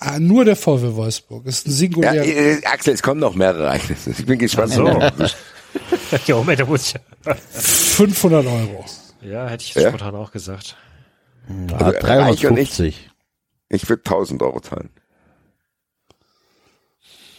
äh, 0.00 0.18
nur 0.18 0.44
der 0.44 0.56
VW 0.56 0.94
Wolfsburg. 0.94 1.46
Ist 1.46 1.66
ein 1.66 1.70
Ja, 1.70 1.76
singulär. 1.76 2.24
äh, 2.26 2.60
Axel, 2.64 2.94
es 2.94 3.02
kommen 3.02 3.20
noch 3.20 3.34
mehrere 3.34 3.64
Ereignisse. 3.66 4.10
Ich 4.18 4.26
bin 4.26 4.38
gespannt. 4.38 4.72
so. 4.72 4.86
ja, 6.26 6.34
Moment, 6.36 6.60
da 6.60 6.64
muss 6.66 6.88
ich. 6.94 6.94
500 7.52 8.44
Euro. 8.46 8.84
Ja, 9.22 9.48
hätte 9.48 9.64
ich 9.64 9.74
Ja? 9.74 9.88
spontan 9.88 10.14
auch 10.16 10.30
gesagt. 10.32 10.76
Ja, 11.48 11.76
Also, 11.76 12.06
Reich 12.06 12.46
und 12.46 12.56
ich- 12.58 12.70
350. 12.70 13.10
Ich 13.68 13.88
würde 13.88 14.02
1000 14.04 14.42
Euro 14.42 14.60
zahlen. 14.60 14.90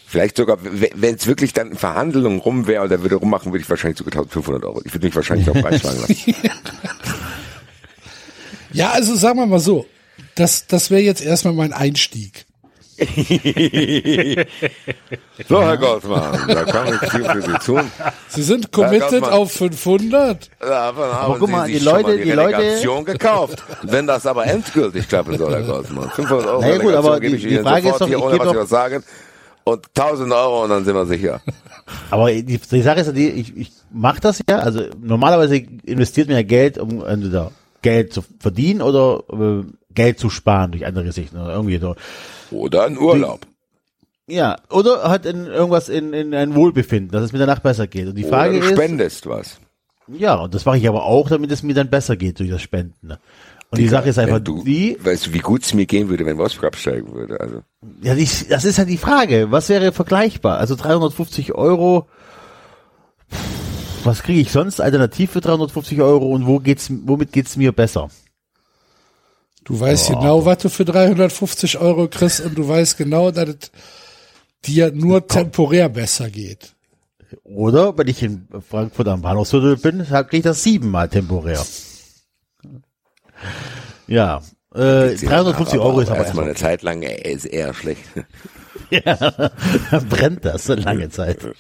Vielleicht 0.08 0.38
sogar, 0.38 0.58
wenn 0.62 1.16
es 1.16 1.28
wirklich 1.28 1.52
dann 1.54 1.76
Verhandlungen 1.76 2.40
rum 2.40 2.68
wäre 2.68 2.84
oder 2.86 3.02
würde 3.02 3.16
rummachen, 3.16 3.52
würde 3.52 3.64
ich 3.64 3.70
wahrscheinlich 3.70 3.98
sogar 3.98 4.14
1500 4.14 4.64
Euro. 4.64 4.82
Ich 4.86 4.94
würde 4.94 5.08
mich 5.08 5.16
wahrscheinlich 5.16 5.48
noch 5.48 5.56
breitschlagen 5.56 6.02
lassen. 6.02 6.36
Ja, 8.72 8.92
also 8.92 9.16
sagen 9.16 9.40
wir 9.40 9.46
mal 9.46 9.60
so. 9.60 9.86
Das, 10.36 10.68
das 10.68 10.92
wäre 10.92 11.02
jetzt 11.02 11.22
erstmal 11.22 11.54
mein 11.54 11.72
Einstieg. 11.72 12.45
So, 15.50 15.62
Herr 15.62 15.78
Goldmann, 15.78 16.48
da 16.48 16.64
kann 16.64 16.88
ich 16.94 17.10
viel 17.12 17.24
für 17.26 17.42
Sie 17.42 17.54
tun. 17.66 17.92
Sie 18.30 18.42
sind 18.44 18.72
committed 18.72 19.24
auf 19.24 19.52
500. 19.52 20.50
Davon 20.60 21.04
haben 21.04 21.36
guck 21.40 21.50
mal, 21.50 21.66
Sie 21.68 21.74
die 21.74 21.80
Leute- 21.80 22.18
die, 22.18 22.24
die 22.24 22.32
Leute- 22.32 23.04
gekauft. 23.06 23.64
Wenn 23.84 24.08
das 24.08 24.26
aber 24.26 24.46
endgültig 24.48 25.08
klappen 25.10 25.38
soll, 25.38 25.52
Herr 25.54 25.62
Goldmann, 25.74 26.10
500 26.12 26.48
Euro 26.48 26.62
Na 26.62 26.70
ja, 26.70 26.78
gut, 26.78 26.94
aber 26.94 27.20
gebe 27.20 27.38
die- 27.38 27.44
ich 27.48 27.58
die 27.58 27.60
Frage 27.64 27.90
ist 27.90 28.00
doch, 28.02 28.08
hier, 28.08 28.18
ich 28.18 28.24
ohne 28.24 28.32
gebe 28.34 28.46
was 28.46 28.50
Sie 28.52 28.56
doch- 28.56 28.62
was 28.64 28.70
sagen. 28.70 29.04
Und 29.66 29.88
1000 29.96 30.32
Euro 30.32 30.64
und 30.64 30.70
dann 30.70 30.86
sind 30.86 30.94
wir 30.96 31.06
sicher. 31.08 31.42
Aber 32.12 32.32
die, 32.32 32.44
die 32.60 32.82
Sache 32.82 33.00
ist 33.02 33.08
ja 33.08 33.14
die, 33.14 33.30
ich, 33.30 33.58
ich 33.58 33.72
mache 33.92 34.22
das 34.22 34.40
ja, 34.50 34.60
also 34.60 34.84
normalerweise 35.02 35.58
investiert 35.84 36.28
man 36.28 36.38
ja 36.38 36.44
Geld, 36.44 36.78
um 36.78 37.04
entweder 37.06 37.52
Geld 37.82 38.14
zu 38.14 38.24
verdienen 38.40 38.82
oder 38.82 39.24
äh, 39.34 39.64
Geld 39.96 40.20
zu 40.20 40.30
sparen 40.30 40.72
durch 40.72 40.86
andere 40.86 41.12
Sichten 41.12 41.38
oder 41.38 41.54
irgendwie 41.54 41.78
so. 41.78 41.96
Oder 42.52 42.86
ein 42.86 42.98
Urlaub. 42.98 43.42
Ja, 44.28 44.58
oder 44.72 45.04
halt 45.04 45.26
in 45.26 45.46
irgendwas 45.46 45.88
in, 45.90 46.14
in 46.14 46.34
ein 46.34 46.56
Wohlbefinden, 46.56 47.12
dass 47.12 47.24
es 47.24 47.32
mir 47.32 47.40
danach 47.40 47.60
besser 47.60 47.88
geht. 47.88 48.08
Und 48.08 48.16
die 48.16 48.24
Frage 48.24 48.58
Oder 48.58 48.60
du 48.60 48.66
ist, 48.66 48.74
spendest 48.74 49.28
was. 49.28 49.60
ja, 50.08 50.36
und 50.36 50.54
das 50.54 50.66
mache 50.66 50.78
ich 50.78 50.88
aber 50.88 51.04
auch, 51.04 51.30
damit 51.30 51.52
es 51.52 51.62
mir 51.64 51.76
dann 51.76 51.90
besser 51.90 52.16
geht 52.16 52.40
durch 52.40 52.50
das 52.50 52.62
Spenden. 52.62 53.08
ne? 53.08 53.20
Und 53.72 53.80
die 53.80 53.88
Sache 53.88 54.10
ist 54.10 54.20
einfach 54.20 54.40
du, 54.40 54.64
die, 54.64 54.98
weißt 55.04 55.28
du, 55.28 55.34
wie 55.34 55.40
gut 55.40 55.64
es 55.64 55.74
mir 55.74 55.86
gehen 55.86 56.08
würde, 56.08 56.26
wenn 56.26 56.38
Wolfsburg 56.38 56.66
absteigen 56.68 57.14
würde. 57.14 57.40
Also, 57.40 57.62
ja, 58.02 58.16
die, 58.16 58.28
das 58.50 58.64
ist 58.64 58.78
halt 58.78 58.90
die 58.90 58.98
Frage, 58.98 59.52
was 59.52 59.70
wäre 59.70 59.92
vergleichbar? 59.92 60.60
Also 60.60 60.76
350 60.76 61.54
Euro, 61.54 62.08
was 64.04 64.24
kriege 64.24 64.40
ich 64.40 64.52
sonst 64.52 64.80
alternativ 64.80 65.32
für 65.32 65.42
350 65.42 66.02
Euro 66.02 66.28
und 66.28 66.46
wo 66.48 66.60
geht's, 66.60 66.90
womit 66.90 67.32
geht's 67.32 67.58
mir 67.58 67.72
besser? 67.72 68.10
Du 69.66 69.80
weißt 69.80 70.10
genau, 70.10 70.46
was 70.46 70.60
du 70.60 70.70
für 70.70 70.86
350 70.86 71.80
Euro 71.80 72.08
kriegst 72.08 72.40
und 72.40 72.56
du 72.56 72.68
weißt 72.68 72.98
genau, 72.98 73.32
dass 73.32 73.50
es 73.50 73.72
dir 74.64 74.92
nur 74.92 75.28
temporär 75.28 75.90
besser 75.90 76.30
geht. 76.30 76.76
Oder 77.44 77.98
wenn 77.98 78.08
ich 78.08 78.22
in 78.22 78.48
Frankfurt 78.70 79.08
am 79.08 79.22
Bahnhofsviertel 79.24 79.78
bin, 79.78 80.06
kriege 80.06 80.38
ich 80.38 80.44
das 80.44 80.62
siebenmal 80.62 81.10
temporär. 81.10 81.66
Ja, 84.08 84.42
äh, 84.76 85.16
350 85.16 85.80
Euro 85.80 86.00
ist 86.00 86.10
aber 86.10 86.18
erstmal 86.20 86.26
erstmal, 86.26 86.46
eine 86.46 86.56
Zeit 86.56 86.84
lang 86.84 87.02
ey, 87.02 87.34
ist 87.34 87.46
eher 87.46 87.74
schlecht. 87.74 88.04
ja, 88.92 89.52
brennt 90.10 90.46
das 90.46 90.70
eine 90.70 90.82
lange 90.82 91.10
Zeit. 91.10 91.40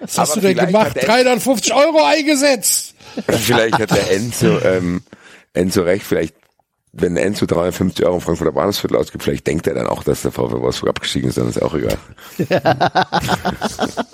Was 0.00 0.18
hast 0.18 0.32
Aber 0.32 0.40
du 0.40 0.46
denn 0.54 0.66
gemacht? 0.66 0.90
hat 0.90 0.96
er- 0.96 1.06
350 1.06 1.72
Euro 1.74 2.04
eingesetzt. 2.04 2.94
Vielleicht 3.28 3.78
hat 3.78 3.90
der 3.90 4.10
Enzo, 4.12 4.58
ähm, 4.60 5.02
Enzo 5.54 5.82
recht, 5.82 6.04
vielleicht, 6.04 6.34
wenn 6.94 7.16
Enzo 7.16 7.46
350 7.46 8.04
Euro 8.04 8.16
im 8.16 8.20
Frankfurter 8.20 8.52
Bahnhofsviertel 8.52 8.98
ausgibt, 8.98 9.24
vielleicht 9.24 9.46
denkt 9.46 9.66
er 9.66 9.72
dann 9.72 9.86
auch, 9.86 10.04
dass 10.04 10.20
der 10.20 10.30
VfL 10.30 10.60
Wolfsburg 10.60 10.90
abgestiegen 10.90 11.30
ist, 11.30 11.38
dann 11.38 11.48
ist 11.48 11.62
auch 11.62 11.72
egal. 11.72 11.96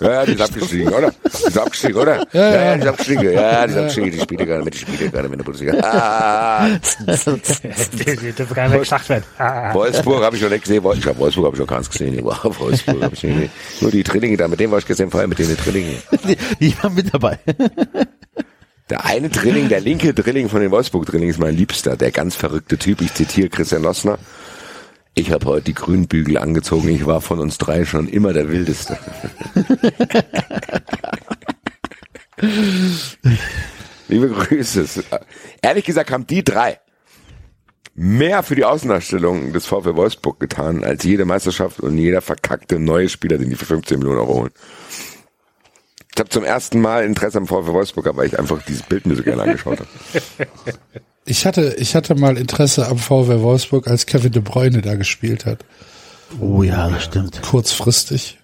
ja, 0.00 0.12
ja, 0.12 0.24
die 0.24 0.32
ist 0.34 0.40
abgestiegen, 0.40 0.88
oder? 0.94 1.10
Die 1.10 1.48
ist 1.48 1.58
abgestiegen, 1.58 1.96
oder? 1.96 2.24
Ja, 2.32 2.54
ja, 2.54 2.74
die 2.76 2.82
ist 2.82 2.86
abgestiegen. 2.88 3.32
Ja, 3.32 3.66
die 3.66 3.72
ist 3.72 3.78
abgestiegen. 3.78 4.10
Die 4.12 4.20
spielt 4.20 4.40
gerade 4.46 4.62
mit, 4.62 4.74
die 4.74 4.78
spielt 4.78 5.12
gerade 5.12 5.28
mit 5.28 5.40
der 5.40 5.44
Bundesliga. 5.44 5.74
Ah, 5.82 6.68
Die 6.68 8.32
dürfen 8.32 8.54
gar 8.54 8.64
nicht 8.68 8.74
weggeschlacht 8.74 9.08
werden. 9.08 9.24
Ah. 9.38 9.74
Wolfsburg 9.74 10.22
habe 10.22 10.36
ich 10.36 10.42
noch 10.42 10.50
nicht 10.50 10.62
gesehen. 10.62 10.84
Ich 10.94 11.02
glaube, 11.02 11.18
Wolfsburg 11.18 11.46
habe 11.46 11.56
ich 11.56 11.60
noch 11.60 11.66
keins 11.66 11.90
gesehen. 11.90 12.20
Wow, 12.22 12.44
Wolfsburg 12.60 13.02
habe 13.02 13.14
ich 13.14 13.22
nicht 13.24 13.34
gesehen. 13.34 13.50
Nur 13.80 13.90
die 13.90 14.04
Drillinge 14.04 14.36
da, 14.36 14.46
mit 14.46 14.60
dem 14.60 14.70
war 14.70 14.78
ich 14.78 14.86
gestern 14.86 15.10
vorher, 15.10 15.26
mit 15.26 15.40
den 15.40 15.56
Drillingen. 15.56 15.96
Die, 16.28 16.36
die 16.60 16.80
waren 16.80 16.94
mit 16.94 17.12
dabei. 17.12 17.40
Der 18.90 19.04
eine 19.04 19.28
Drilling, 19.28 19.68
der 19.68 19.80
linke 19.80 20.14
Drilling 20.14 20.48
von 20.48 20.60
den 20.60 20.70
Wolfsburg-Drillingen 20.70 21.30
ist 21.30 21.38
mein 21.38 21.54
Liebster, 21.54 21.96
der 21.96 22.10
ganz 22.10 22.36
verrückte 22.36 22.78
Typ. 22.78 23.02
Ich 23.02 23.12
zitiere 23.14 23.50
Christian 23.50 23.82
Lossner. 23.82 24.18
Ich 25.14 25.30
habe 25.30 25.46
heute 25.46 25.66
die 25.66 25.74
Grünbügel 25.74 26.38
angezogen. 26.38 26.88
Ich 26.88 27.04
war 27.04 27.20
von 27.20 27.38
uns 27.38 27.58
drei 27.58 27.84
schon 27.84 28.08
immer 28.08 28.32
der 28.32 28.50
Wildeste. 28.50 28.98
Liebe 34.08 34.30
Grüße. 34.30 35.04
Ehrlich 35.60 35.84
gesagt 35.84 36.10
haben 36.10 36.26
die 36.26 36.42
drei 36.42 36.78
mehr 37.98 38.44
für 38.44 38.54
die 38.54 38.64
Außendarstellung 38.64 39.52
des 39.52 39.66
VfL 39.66 39.96
Wolfsburg 39.96 40.38
getan, 40.38 40.84
als 40.84 41.02
jede 41.02 41.24
Meisterschaft 41.24 41.80
und 41.80 41.98
jeder 41.98 42.22
verkackte 42.22 42.78
neue 42.78 43.08
Spieler, 43.08 43.38
den 43.38 43.50
die 43.50 43.56
für 43.56 43.66
15 43.66 43.98
Millionen 43.98 44.20
Euro 44.20 44.34
holen. 44.34 44.52
Ich 46.18 46.20
habe 46.20 46.30
zum 46.30 46.42
ersten 46.42 46.80
Mal 46.80 47.04
Interesse 47.04 47.38
am 47.38 47.46
VfL 47.46 47.72
Wolfsburg, 47.72 48.16
weil 48.16 48.26
ich 48.26 48.36
einfach 48.36 48.60
dieses 48.66 48.82
Bild 48.82 49.06
mir 49.06 49.14
so 49.14 49.22
gerne 49.22 49.44
angeschaut 49.44 49.78
habe. 49.78 49.88
Ich 51.24 51.44
hatte, 51.46 51.76
ich 51.78 51.94
hatte 51.94 52.14
mal 52.16 52.36
Interesse 52.38 52.88
am 52.88 52.98
VW 52.98 53.40
Wolfsburg, 53.42 53.86
als 53.86 54.06
Kevin 54.06 54.32
de 54.32 54.40
Bruyne 54.42 54.80
da 54.80 54.94
gespielt 54.96 55.44
hat. 55.46 55.64
Oh 56.40 56.62
ja, 56.64 56.88
das 56.88 57.04
stimmt. 57.04 57.40
Kurzfristig. 57.42 58.38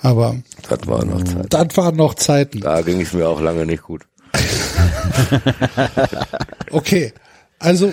Aber 0.00 0.36
Das 0.70 0.86
war 0.86 1.04
noch 1.04 1.22
Zeit. 1.22 1.46
das 1.50 1.76
waren 1.76 1.96
noch 1.96 2.14
Zeiten. 2.14 2.60
Da 2.60 2.80
ging 2.82 3.00
es 3.00 3.12
mir 3.12 3.28
auch 3.28 3.40
lange 3.42 3.66
nicht 3.66 3.82
gut. 3.82 4.06
Okay. 6.70 7.12
Also, 7.58 7.92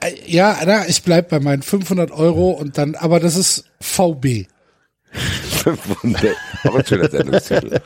äh, 0.00 0.12
ja, 0.26 0.58
na, 0.66 0.86
ich 0.86 1.02
bleib 1.02 1.30
bei 1.30 1.40
meinen 1.40 1.62
500 1.62 2.10
Euro 2.10 2.50
und 2.50 2.76
dann, 2.76 2.94
aber 2.96 3.20
das 3.20 3.36
ist 3.36 3.64
VB. 3.80 4.48
500, 5.12 6.22
auch 6.64 6.74
ein 6.74 6.86
schöner 6.86 7.10
Sendungstitel. 7.10 7.80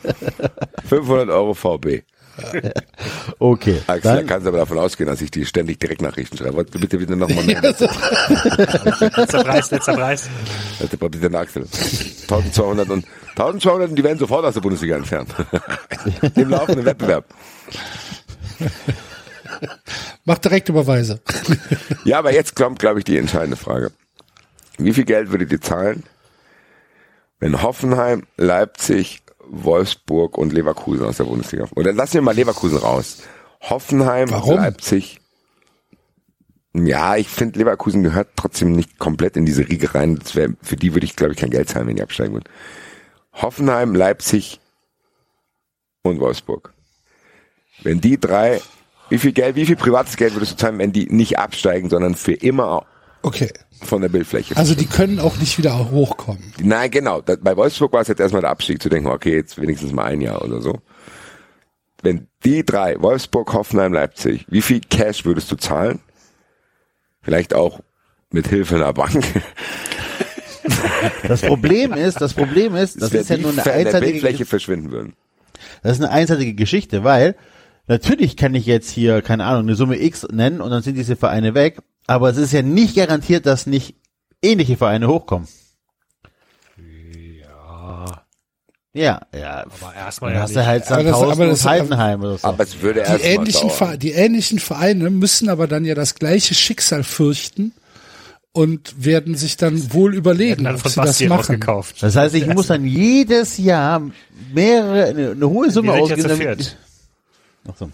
500 0.89 1.29
Euro 1.31 1.55
VB. 1.55 2.03
Okay. 3.39 3.81
Axel, 3.87 4.01
da 4.03 4.17
Dann, 4.17 4.27
kannst 4.27 4.47
du 4.47 4.49
aber 4.49 4.59
davon 4.59 4.79
ausgehen, 4.79 5.09
dass 5.09 5.21
ich 5.21 5.31
die 5.31 5.45
ständig 5.45 5.81
Direktnachrichten 5.81 6.39
schreibe. 6.39 6.55
Wollt 6.55 6.75
ihr 6.75 6.81
Bitte 6.81 7.01
wieder 7.01 7.17
nochmal 7.17 7.45
mehr. 7.45 7.61
Letzter 7.63 7.89
Preis, 9.45 9.71
letzter 9.71 9.95
Preis. 9.95 10.29
Das 10.79 10.93
ist 10.93 10.99
bitte 10.99 11.39
Axel. 11.39 11.63
1200 11.63 12.91
und 12.91 13.07
1200 13.31 13.91
und 13.91 13.97
die 13.97 14.05
werden 14.05 14.19
sofort 14.19 14.45
aus 14.45 14.55
der 14.55 14.61
Bundesliga 14.61 14.97
entfernt. 14.97 15.35
Im 16.37 16.51
laufenden 16.51 16.85
Wettbewerb. 16.85 17.25
Mach 20.25 20.39
direkt 20.39 20.69
Überweise. 20.69 21.21
Ja, 22.05 22.19
aber 22.19 22.33
jetzt 22.33 22.55
kommt, 22.55 22.79
glaube 22.79 23.01
ich, 23.01 23.05
die 23.05 23.17
entscheidende 23.17 23.57
Frage. 23.57 23.93
Wie 24.79 24.93
viel 24.93 25.05
Geld 25.05 25.31
würdet 25.31 25.51
ihr 25.51 25.61
zahlen, 25.61 26.05
wenn 27.41 27.63
Hoffenheim, 27.63 28.25
Leipzig, 28.37 29.23
Wolfsburg 29.49 30.37
und 30.37 30.53
Leverkusen 30.53 31.07
aus 31.07 31.17
der 31.19 31.25
Bundesliga? 31.25 31.67
Oder 31.77 31.93
lassen 31.93 32.15
wir 32.15 32.23
mal 32.23 32.35
Leverkusen 32.35 32.79
raus. 32.79 33.19
Hoffenheim, 33.61 34.31
Warum? 34.31 34.57
Leipzig. 34.57 35.21
Ja, 36.75 37.17
ich 37.17 37.29
finde, 37.29 37.59
Leverkusen 37.59 38.03
gehört 38.03 38.29
trotzdem 38.37 38.73
nicht 38.73 38.99
komplett 38.99 39.37
in 39.37 39.47
diese 39.47 39.69
Riege 39.69 39.95
rein. 39.95 40.19
Wär, 40.35 40.51
für 40.63 40.77
die 40.77 40.95
würde 40.95 41.07
ich, 41.07 41.17
glaube 41.17 41.33
ich, 41.33 41.39
kein 41.39 41.51
Geld 41.51 41.69
zahlen, 41.69 41.89
wenn 41.89 41.97
die 41.97 42.03
absteigen 42.03 42.35
würden. 42.35 42.49
Hoffenheim, 43.33 43.95
Leipzig 43.95 44.61
und 46.03 46.21
Wolfsburg. 46.21 46.73
Wenn 47.83 48.01
die 48.01 48.19
drei, 48.19 48.61
wie 49.09 49.19
viel 49.19 49.33
Geld, 49.33 49.57
wie 49.57 49.67
viel 49.67 49.77
privates 49.77 50.17
Geld 50.17 50.35
würdest 50.35 50.53
du 50.53 50.57
zahlen, 50.57 50.79
wenn 50.79 50.93
die 50.93 51.07
nicht 51.07 51.39
absteigen, 51.39 51.89
sondern 51.89 52.15
für 52.15 52.35
immer 52.35 52.85
Okay. 53.23 53.51
Von 53.83 54.03
der 54.03 54.09
Bildfläche. 54.09 54.57
Also 54.57 54.75
die 54.75 54.87
können 54.87 55.21
auch 55.21 55.37
nicht 55.37 55.59
wieder 55.59 55.91
hochkommen. 55.91 56.53
Nein, 56.61 56.91
genau. 56.91 57.23
Bei 57.23 57.57
Wolfsburg 57.57 57.93
war 57.93 58.01
es 58.01 58.09
jetzt 58.09 58.21
erstmal 58.21 58.43
der 58.43 58.51
Abstieg, 58.51 58.83
zu 58.83 58.89
denken, 58.89 59.09
okay, 59.09 59.37
jetzt 59.37 59.61
wenigstens 59.61 59.93
mal 59.93 60.05
ein 60.05 60.21
Jahr 60.21 60.43
oder 60.45 60.61
so. 60.61 60.79
Wenn 62.03 62.29
die 62.45 62.65
drei, 62.65 63.01
Wolfsburg, 63.01 63.53
Hoffenheim, 63.53 63.93
Leipzig, 63.93 64.47
wie 64.49 64.63
viel 64.63 64.81
Cash 64.81 65.25
würdest 65.25 65.51
du 65.51 65.57
zahlen? 65.57 66.01
Vielleicht 67.23 67.55
auch 67.55 67.81
mit 68.31 68.47
Hilfe 68.49 68.77
einer 68.77 68.93
Bank. 68.93 69.25
das 71.27 71.43
Problem 71.43 71.93
ist, 71.93 72.21
das 72.21 72.35
Problem 72.35 72.75
ist, 72.77 73.01
das 73.01 73.13
Wenn 73.13 73.21
ist 73.21 73.31
ja 73.31 73.37
nur 73.39 73.53
eine 73.53 73.63
von 73.63 73.65
der 73.65 73.75
einseitige 73.75 74.13
Bildfläche 74.13 74.45
verschwinden 74.45 74.91
würden. 74.91 75.15
Das 75.83 75.93
ist 75.93 76.05
eine 76.05 76.13
einseitige 76.13 76.55
Geschichte, 76.55 77.05
weil 77.05 77.37
natürlich 77.87 78.37
kann 78.37 78.55
ich 78.55 78.67
jetzt 78.67 78.91
hier, 78.91 79.23
keine 79.23 79.45
Ahnung, 79.45 79.63
eine 79.63 79.75
Summe 79.75 80.01
X 80.01 80.27
nennen 80.31 80.61
und 80.61 80.71
dann 80.71 80.83
sind 80.83 80.97
diese 80.97 81.17
Vereine 81.17 81.55
weg, 81.55 81.81
aber 82.09 82.31
es 82.31 82.37
ist 82.39 82.53
ja 82.53 82.63
nicht 82.63 82.97
garantiert, 82.97 83.47
dass 83.47 83.67
nicht 83.67 83.95
ähnliche 84.43 84.77
Vereine 84.77 85.07
hochkommen. 85.07 85.47
Ja. 87.41 88.23
Ja, 88.95 89.21
ja. 89.39 89.61
Aber 89.81 89.95
erstmal 89.95 90.33
ja 90.35 90.41
hast 90.41 90.49
nicht. 90.51 90.59
du 90.59 90.67
halt 90.67 90.91
Aber 90.91 91.03
das- 91.05 91.15
aber 91.15 91.47
das- 91.47 91.61
und 91.65 91.71
Heidenheim 91.71 92.21
oder 92.23 92.39
so. 92.39 92.49
Aber 92.49 92.65
es 92.65 92.81
würde 92.81 93.01
Die 93.01 93.07
erstmal 93.07 93.31
ähnlichen, 93.33 93.71
Ver- 93.71 93.87
dauern. 93.89 93.99
die 94.01 94.11
ähnlichen 94.13 94.59
Vereine 94.59 95.11
müssen 95.11 95.49
aber 95.49 95.67
dann 95.69 95.85
ja 95.85 95.95
das 95.95 96.15
gleiche 96.17 96.55
Schicksal 96.55 97.05
fürchten 97.05 97.73
und 98.53 99.05
werden 99.05 99.35
sich 99.37 99.57
dann 99.57 99.93
wohl 99.93 100.15
überlegen, 100.15 100.65
Dann 100.65 100.75
ob 100.75 100.79
sie 100.81 100.85
das 100.85 100.95
Basti 100.97 101.27
machen. 101.29 101.41
ausgekauft. 101.41 102.03
Das 102.03 102.17
heißt, 102.17 102.35
ich 102.35 102.47
muss 102.47 102.69
dann 102.69 102.85
jedes 102.87 103.59
Jahr 103.59 104.03
mehrere, 104.53 105.05
eine, 105.05 105.31
eine 105.33 105.49
hohe 105.49 105.71
Summe 105.71 105.93
ausgeben. 105.93 106.27
damit-. 106.27 106.77
Ach 107.71 107.77
so. 107.79 107.91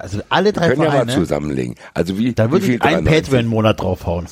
Also 0.00 0.20
alle 0.28 0.52
drei 0.52 0.68
Können 0.68 0.82
ja 0.82 0.88
mal 0.88 0.92
Vereine, 0.92 1.14
zusammenlegen. 1.14 1.74
Also 1.94 2.18
wie, 2.18 2.32
da 2.32 2.50
würde 2.50 2.64
viel 2.64 2.76
ich 2.76 2.82
einen 2.82 3.04
93? 3.04 3.24
Patreon-Monat 3.30 3.80
draufhauen. 3.80 4.26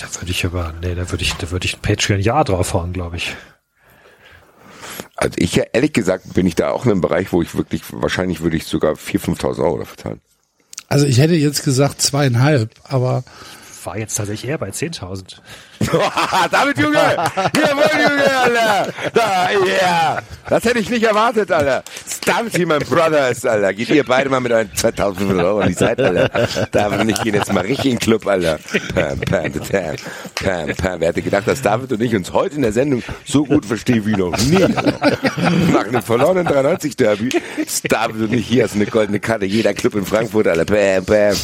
Da 0.00 0.20
würde 0.20 0.30
ich 0.30 0.44
aber, 0.44 0.74
nee, 0.82 0.94
da 0.94 1.10
würde 1.10 1.22
ich, 1.22 1.34
da 1.34 1.50
würde 1.50 1.66
ich 1.66 1.76
ein 1.76 1.80
Patreon-Jahr 1.80 2.44
draufhauen, 2.44 2.92
glaube 2.92 3.16
ich. 3.16 3.36
Also 5.16 5.36
ich, 5.38 5.60
ehrlich 5.72 5.92
gesagt, 5.92 6.34
bin 6.34 6.46
ich 6.46 6.54
da 6.54 6.70
auch 6.70 6.84
in 6.84 6.90
einem 6.90 7.00
Bereich, 7.00 7.32
wo 7.32 7.42
ich 7.42 7.54
wirklich, 7.54 7.82
wahrscheinlich 7.90 8.40
würde 8.40 8.56
ich 8.56 8.64
sogar 8.66 8.94
4.000, 8.94 9.38
5.000 9.38 9.64
Euro 9.64 9.78
dafür 9.78 9.96
zahlen. 9.96 10.20
Also 10.88 11.06
ich 11.06 11.18
hätte 11.18 11.34
jetzt 11.34 11.64
gesagt 11.64 12.00
zweieinhalb, 12.02 12.70
aber 12.84 13.24
War 13.84 13.98
jetzt 13.98 14.14
tatsächlich 14.14 14.50
eher 14.50 14.58
bei 14.58 14.70
10.000. 14.70 15.36
David 16.50 16.78
Junge! 16.78 16.96
Jawohl, 16.96 18.02
Junge, 18.02 18.36
Alter! 18.36 18.92
Da, 19.12 19.48
yeah! 19.64 20.22
Das 20.48 20.64
hätte 20.64 20.78
ich 20.78 20.88
nicht 20.90 21.04
erwartet, 21.04 21.52
Alter. 21.52 21.84
Stammt 22.24 22.56
hier 22.56 22.66
mein 22.66 22.78
Brothers, 22.78 23.44
Alter. 23.44 23.74
Geht 23.74 23.90
ihr 23.90 24.02
beide 24.02 24.30
mal 24.30 24.40
mit 24.40 24.50
euren 24.50 24.74
2500 24.74 25.44
Euro 25.44 25.60
an 25.60 25.68
die 25.68 25.74
Seite, 25.74 26.06
Alter. 26.06 26.68
David 26.72 27.00
und 27.00 27.08
ich 27.10 27.22
gehen 27.22 27.34
jetzt 27.34 27.52
mal 27.52 27.60
richtig 27.60 27.84
in 27.84 27.90
den 27.92 27.98
Club, 27.98 28.26
Alter. 28.26 28.58
Pam, 28.94 29.20
pam, 29.20 29.52
pam, 29.52 29.96
pam, 30.34 30.74
pam. 30.74 31.00
Wer 31.00 31.08
hätte 31.08 31.20
gedacht, 31.20 31.46
dass 31.46 31.60
David 31.60 31.92
und 31.92 32.00
ich 32.00 32.16
uns 32.16 32.32
heute 32.32 32.56
in 32.56 32.62
der 32.62 32.72
Sendung 32.72 33.02
so 33.26 33.44
gut 33.44 33.66
verstehen 33.66 34.06
wie 34.06 34.16
noch 34.16 34.34
nie, 34.38 34.62
Alter. 34.62 35.18
Nach 35.70 35.84
einem 35.86 36.02
verlorenen 36.02 36.46
93 36.46 36.96
Derby 36.96 37.28
ist 37.58 37.92
David 37.92 38.22
und 38.22 38.32
ich 38.32 38.46
hier 38.46 38.64
ist 38.64 38.74
eine 38.74 38.86
goldene 38.86 39.20
Karte. 39.20 39.44
Jeder 39.44 39.74
Club 39.74 39.94
in 39.94 40.06
Frankfurt, 40.06 40.48
Alter. 40.48 40.64
Pam, 40.64 41.04
pam. 41.04 41.36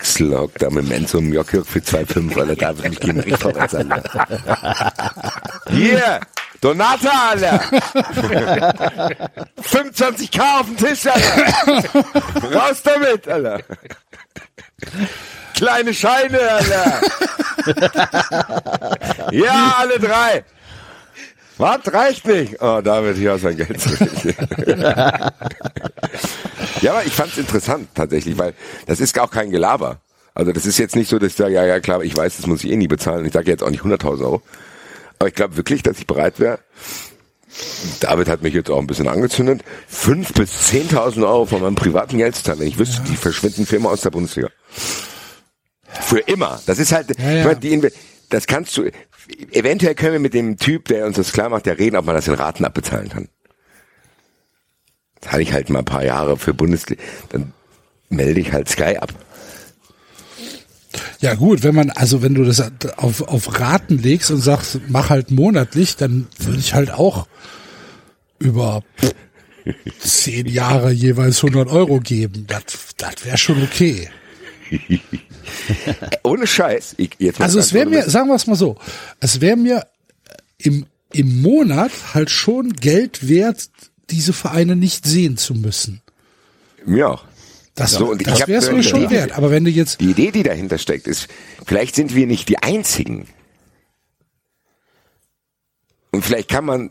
Axel 0.00 0.48
da 0.58 0.70
mit 0.70 0.86
dem 0.86 0.92
Enzo 0.92 1.18
im 1.18 1.30
Jockjörg 1.30 1.66
für 1.66 1.80
2,5, 1.80 2.40
Alter. 2.40 2.56
David 2.56 2.86
und 2.86 2.92
ich 2.92 3.00
gehen 3.00 3.20
richtig 3.20 3.38
vorwärts, 3.38 3.74
Alter. 3.74 4.02
Hier! 5.70 6.20
Donata, 6.62 7.30
Alter! 7.30 7.60
25k 9.62 10.60
auf 10.60 10.66
den 10.66 10.76
Tisch, 10.78 11.06
Alter! 11.06 12.54
Raus 12.54 12.82
damit, 12.82 13.28
Alter! 13.28 13.60
Kleine 15.54 15.92
Scheine, 15.92 16.40
Alter! 16.50 17.00
ja, 19.32 19.74
alle 19.78 19.98
drei! 19.98 20.44
Was? 21.60 21.92
Reicht 21.92 22.26
nicht? 22.26 22.56
Oh, 22.60 22.80
David, 22.82 23.16
hier 23.16 23.32
hast 23.32 23.44
du 23.44 23.48
dein 23.48 23.56
Geld 23.58 23.80
zurück. 23.80 24.10
ja, 26.80 26.92
aber 26.92 27.04
ich 27.04 27.12
fand's 27.12 27.36
interessant, 27.36 27.88
tatsächlich, 27.94 28.38
weil 28.38 28.54
das 28.86 28.98
ist 29.00 29.18
auch 29.18 29.30
kein 29.30 29.50
Gelaber. 29.50 30.00
Also 30.34 30.52
das 30.52 30.64
ist 30.64 30.78
jetzt 30.78 30.96
nicht 30.96 31.10
so, 31.10 31.18
dass 31.18 31.32
ich 31.32 31.36
sage, 31.36 31.52
ja, 31.52 31.66
ja, 31.66 31.80
klar, 31.80 32.02
ich 32.02 32.16
weiß, 32.16 32.38
das 32.38 32.46
muss 32.46 32.64
ich 32.64 32.70
eh 32.70 32.76
nie 32.76 32.88
bezahlen. 32.88 33.26
Ich 33.26 33.32
sage 33.34 33.50
jetzt 33.50 33.62
auch 33.62 33.68
nicht 33.70 33.82
100.000 33.82 34.22
Euro. 34.22 34.42
Aber 35.18 35.28
ich 35.28 35.34
glaube 35.34 35.58
wirklich, 35.58 35.82
dass 35.82 35.98
ich 35.98 36.06
bereit 36.06 36.40
wäre, 36.40 36.60
David 38.00 38.28
hat 38.28 38.42
mich 38.42 38.54
jetzt 38.54 38.70
auch 38.70 38.78
ein 38.78 38.86
bisschen 38.86 39.08
angezündet, 39.08 39.62
fünf 39.86 40.32
bis 40.32 40.72
10.000 40.72 41.26
Euro 41.26 41.44
von 41.44 41.60
meinem 41.60 41.74
privaten 41.74 42.16
Geld 42.16 42.36
zu 42.36 42.42
zahlen, 42.42 42.60
wenn 42.60 42.68
ich 42.68 42.78
wüsste, 42.78 43.02
die 43.02 43.16
verschwinden 43.16 43.66
für 43.66 43.76
immer 43.76 43.90
aus 43.90 44.00
der 44.00 44.10
Bundesliga. 44.10 44.48
Für 46.00 46.20
immer. 46.20 46.60
Das 46.64 46.78
ist 46.78 46.92
halt, 46.92 47.18
Ja, 47.18 47.30
ja. 47.30 47.38
ich 47.40 47.44
meine, 47.44 47.60
die 47.60 47.90
das 48.30 48.46
kannst 48.46 48.76
du, 48.76 48.90
eventuell 49.52 49.94
können 49.94 50.12
wir 50.14 50.20
mit 50.20 50.34
dem 50.34 50.56
Typ, 50.56 50.86
der 50.86 51.06
uns 51.06 51.16
das 51.16 51.32
klar 51.32 51.48
macht, 51.48 51.66
ja 51.66 51.72
reden, 51.72 51.96
ob 51.96 52.06
man 52.06 52.14
das 52.14 52.28
in 52.28 52.34
Raten 52.34 52.64
abbezahlen 52.64 53.08
kann. 53.08 53.28
Hatte 55.26 55.42
ich 55.42 55.52
halt 55.52 55.68
mal 55.70 55.80
ein 55.80 55.84
paar 55.84 56.04
Jahre 56.04 56.36
für 56.36 56.54
Bundesliga, 56.54 57.02
dann 57.30 57.52
melde 58.08 58.40
ich 58.40 58.52
halt 58.52 58.68
Sky 58.68 58.96
ab. 58.96 59.12
Ja 61.20 61.34
gut, 61.34 61.62
wenn 61.62 61.74
man, 61.74 61.90
also 61.90 62.22
wenn 62.22 62.34
du 62.34 62.44
das 62.44 62.62
auf, 62.96 63.20
auf 63.28 63.60
Raten 63.60 63.98
legst 63.98 64.30
und 64.30 64.38
sagst, 64.38 64.80
mach 64.88 65.10
halt 65.10 65.30
monatlich, 65.30 65.96
dann 65.96 66.26
würde 66.38 66.58
ich 66.58 66.74
halt 66.74 66.90
auch 66.90 67.26
über 68.38 68.82
zehn 69.98 70.46
Jahre 70.46 70.90
jeweils 70.90 71.44
100 71.44 71.68
Euro 71.68 72.00
geben. 72.00 72.46
Das, 72.46 72.62
das 72.96 73.24
wäre 73.24 73.36
schon 73.36 73.62
okay. 73.62 74.08
Ohne 76.22 76.46
Scheiß. 76.46 76.94
Ich, 76.98 77.10
Also 77.38 77.58
es 77.58 77.72
wäre 77.72 77.88
mir, 77.88 78.08
sagen 78.08 78.28
wir 78.28 78.34
es 78.34 78.46
mal 78.46 78.56
so, 78.56 78.76
es 79.20 79.40
wäre 79.40 79.56
mir 79.56 79.86
im, 80.58 80.86
im 81.12 81.42
Monat 81.42 81.90
halt 82.14 82.30
schon 82.30 82.72
Geld 82.72 83.28
wert, 83.28 83.70
diese 84.10 84.32
Vereine 84.32 84.76
nicht 84.76 85.04
sehen 85.06 85.36
zu 85.36 85.54
müssen. 85.54 86.02
Mir 86.84 87.10
auch. 87.10 87.24
Das, 87.74 87.92
So, 87.92 88.10
und 88.10 88.26
das 88.26 88.46
wäre 88.46 88.62
es 88.62 88.70
mir 88.70 88.82
schon 88.82 89.10
wert. 89.10 89.32
Aber 89.32 89.50
wenn 89.50 89.64
du 89.64 89.70
jetzt, 89.70 90.00
Die 90.00 90.10
Idee, 90.10 90.30
die 90.30 90.42
dahinter 90.42 90.78
steckt, 90.78 91.06
ist, 91.06 91.28
vielleicht 91.64 91.94
sind 91.94 92.14
wir 92.14 92.26
nicht 92.26 92.48
die 92.48 92.58
Einzigen. 92.58 93.28
Und 96.10 96.24
vielleicht 96.24 96.48
kann 96.48 96.64
man 96.64 96.90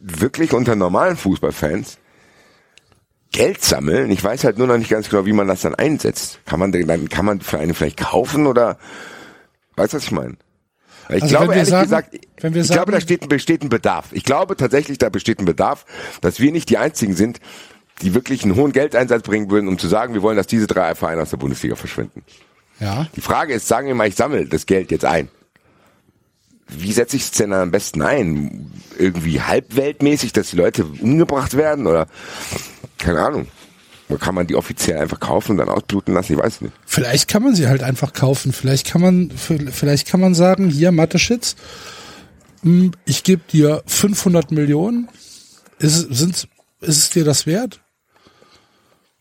wirklich 0.00 0.52
unter 0.52 0.76
normalen 0.76 1.16
Fußballfans 1.16 1.98
Geld 3.34 3.62
sammeln. 3.64 4.10
Ich 4.10 4.22
weiß 4.22 4.44
halt 4.44 4.58
nur 4.58 4.66
noch 4.66 4.78
nicht 4.78 4.90
ganz 4.90 5.08
genau, 5.10 5.26
wie 5.26 5.32
man 5.32 5.48
das 5.48 5.62
dann 5.62 5.74
einsetzt. 5.74 6.38
Kann 6.46 6.60
man 6.60 6.72
denn 6.72 6.86
dann, 6.86 7.08
kann 7.08 7.24
man 7.24 7.40
für 7.40 7.58
eine 7.58 7.74
vielleicht 7.74 7.98
kaufen 7.98 8.46
oder, 8.46 8.78
weißt 9.76 9.92
du, 9.92 9.96
was 9.98 10.04
ich 10.04 10.12
meine? 10.12 10.36
Ich 11.10 11.22
Also 11.22 11.26
glaube 11.36 11.54
ehrlich 11.54 11.68
sagen- 11.68 11.84
gesagt, 11.84 12.18
wenn 12.40 12.54
wir 12.54 12.62
ich 12.62 12.68
glaube, 12.68 12.92
da 12.92 12.98
sagen- 12.98 13.02
steht, 13.02 13.28
besteht 13.28 13.62
ein 13.62 13.68
Bedarf. 13.68 14.06
Ich 14.12 14.24
glaube 14.24 14.56
tatsächlich, 14.56 14.98
da 14.98 15.08
besteht 15.10 15.38
ein 15.40 15.44
Bedarf, 15.44 15.84
dass 16.22 16.40
wir 16.40 16.50
nicht 16.52 16.70
die 16.70 16.78
Einzigen 16.78 17.14
sind, 17.14 17.40
die 18.02 18.14
wirklich 18.14 18.42
einen 18.44 18.56
hohen 18.56 18.72
Geldeinsatz 18.72 19.22
bringen 19.22 19.50
würden, 19.50 19.68
um 19.68 19.78
zu 19.78 19.88
sagen, 19.88 20.14
wir 20.14 20.22
wollen, 20.22 20.36
dass 20.36 20.46
diese 20.46 20.66
drei 20.66 20.94
Vereine 20.94 21.22
aus 21.22 21.30
der 21.30 21.36
Bundesliga 21.36 21.76
verschwinden. 21.76 22.22
ja, 22.80 23.06
Die 23.16 23.20
Frage 23.20 23.52
ist, 23.52 23.68
sagen 23.68 23.86
wir 23.88 23.94
mal, 23.94 24.08
ich 24.08 24.14
sammle 24.16 24.46
das 24.46 24.64
Geld 24.66 24.90
jetzt 24.90 25.04
ein. 25.04 25.28
Wie 26.68 26.92
setze 26.92 27.16
ich 27.16 27.24
es 27.24 27.30
denn 27.32 27.52
am 27.52 27.70
besten 27.70 28.00
ein? 28.00 28.72
Irgendwie 28.98 29.42
halbweltmäßig, 29.42 30.32
dass 30.32 30.50
die 30.50 30.56
Leute 30.56 30.84
umgebracht 30.84 31.56
werden 31.58 31.86
oder 31.86 32.06
keine 33.04 33.20
Ahnung. 33.20 33.46
Kann 34.20 34.34
man 34.34 34.46
die 34.46 34.54
offiziell 34.54 34.98
einfach 34.98 35.18
kaufen 35.18 35.52
und 35.52 35.56
dann 35.58 35.68
ausbluten 35.68 36.12
lassen? 36.14 36.34
Ich 36.34 36.38
weiß 36.38 36.60
nicht. 36.60 36.74
vielleicht 36.84 37.26
kann 37.28 37.42
man 37.42 37.54
sie 37.54 37.68
halt 37.68 37.82
einfach 37.82 38.12
kaufen. 38.12 38.52
Vielleicht 38.52 38.86
kann 38.86 39.00
man, 39.00 39.30
vielleicht 39.30 40.06
kann 40.06 40.20
man 40.20 40.34
sagen, 40.34 40.68
hier 40.68 40.92
Mathe-Shits, 40.92 41.56
hm, 42.62 42.92
ich 43.06 43.24
gebe 43.24 43.42
dir 43.50 43.82
500 43.86 44.50
Millionen. 44.52 45.08
Ist, 45.78 45.96
es- 46.10 46.18
sind's, 46.18 46.48
ist 46.80 46.98
es 46.98 47.10
dir 47.10 47.24
das 47.24 47.46
wert? 47.46 47.80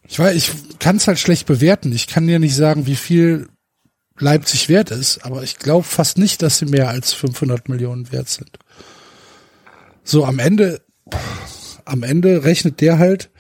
Ich 0.08 0.20
weiß, 0.20 0.36
ich 0.36 0.52
kann 0.80 0.98
es 0.98 1.08
halt 1.08 1.18
schlecht 1.18 1.48
bewerten. 1.48 1.92
Ich 1.94 2.08
kann 2.08 2.28
dir 2.28 2.38
nicht 2.40 2.56
sagen, 2.56 2.86
wie 2.86 2.98
viel 2.98 3.48
Leipzig 4.20 4.70
wert 4.70 4.92
ist, 4.92 5.26
aber 5.26 5.44
ich 5.44 5.58
glaube 5.58 5.86
fast 5.86 6.18
nicht, 6.18 6.42
dass 6.44 6.58
sie 6.60 6.66
mehr 6.66 6.90
als 6.90 7.14
500 7.14 7.68
Millionen 7.70 8.12
wert 8.12 8.30
sind. 8.30 8.60
So 10.04 10.26
am 10.26 10.40
Ende, 10.40 10.82
am 11.86 12.04
Ende 12.04 12.44
rechnet 12.44 12.82
der 12.82 13.00
halt, 13.00 13.32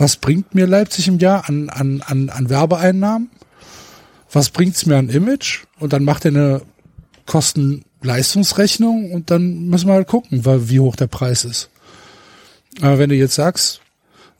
was 0.00 0.16
bringt 0.16 0.54
mir 0.54 0.66
Leipzig 0.66 1.06
im 1.08 1.18
Jahr 1.18 1.48
an, 1.48 1.68
an, 1.68 2.02
an, 2.06 2.30
an 2.30 2.48
Werbeeinnahmen? 2.50 3.30
Was 4.32 4.48
bringt's 4.48 4.86
mir 4.86 4.96
an 4.96 5.08
Image? 5.10 5.64
Und 5.78 5.92
dann 5.92 6.04
macht 6.04 6.24
er 6.24 6.30
eine 6.30 6.62
Kosten-Leistungsrechnung 7.26 9.12
und 9.12 9.30
dann 9.30 9.66
müssen 9.66 9.88
wir 9.88 9.94
halt 9.94 10.08
gucken, 10.08 10.44
wie 10.44 10.80
hoch 10.80 10.96
der 10.96 11.06
Preis 11.08 11.44
ist. 11.44 11.68
Aber 12.80 12.98
wenn 12.98 13.10
du 13.10 13.16
jetzt 13.16 13.34
sagst, 13.34 13.80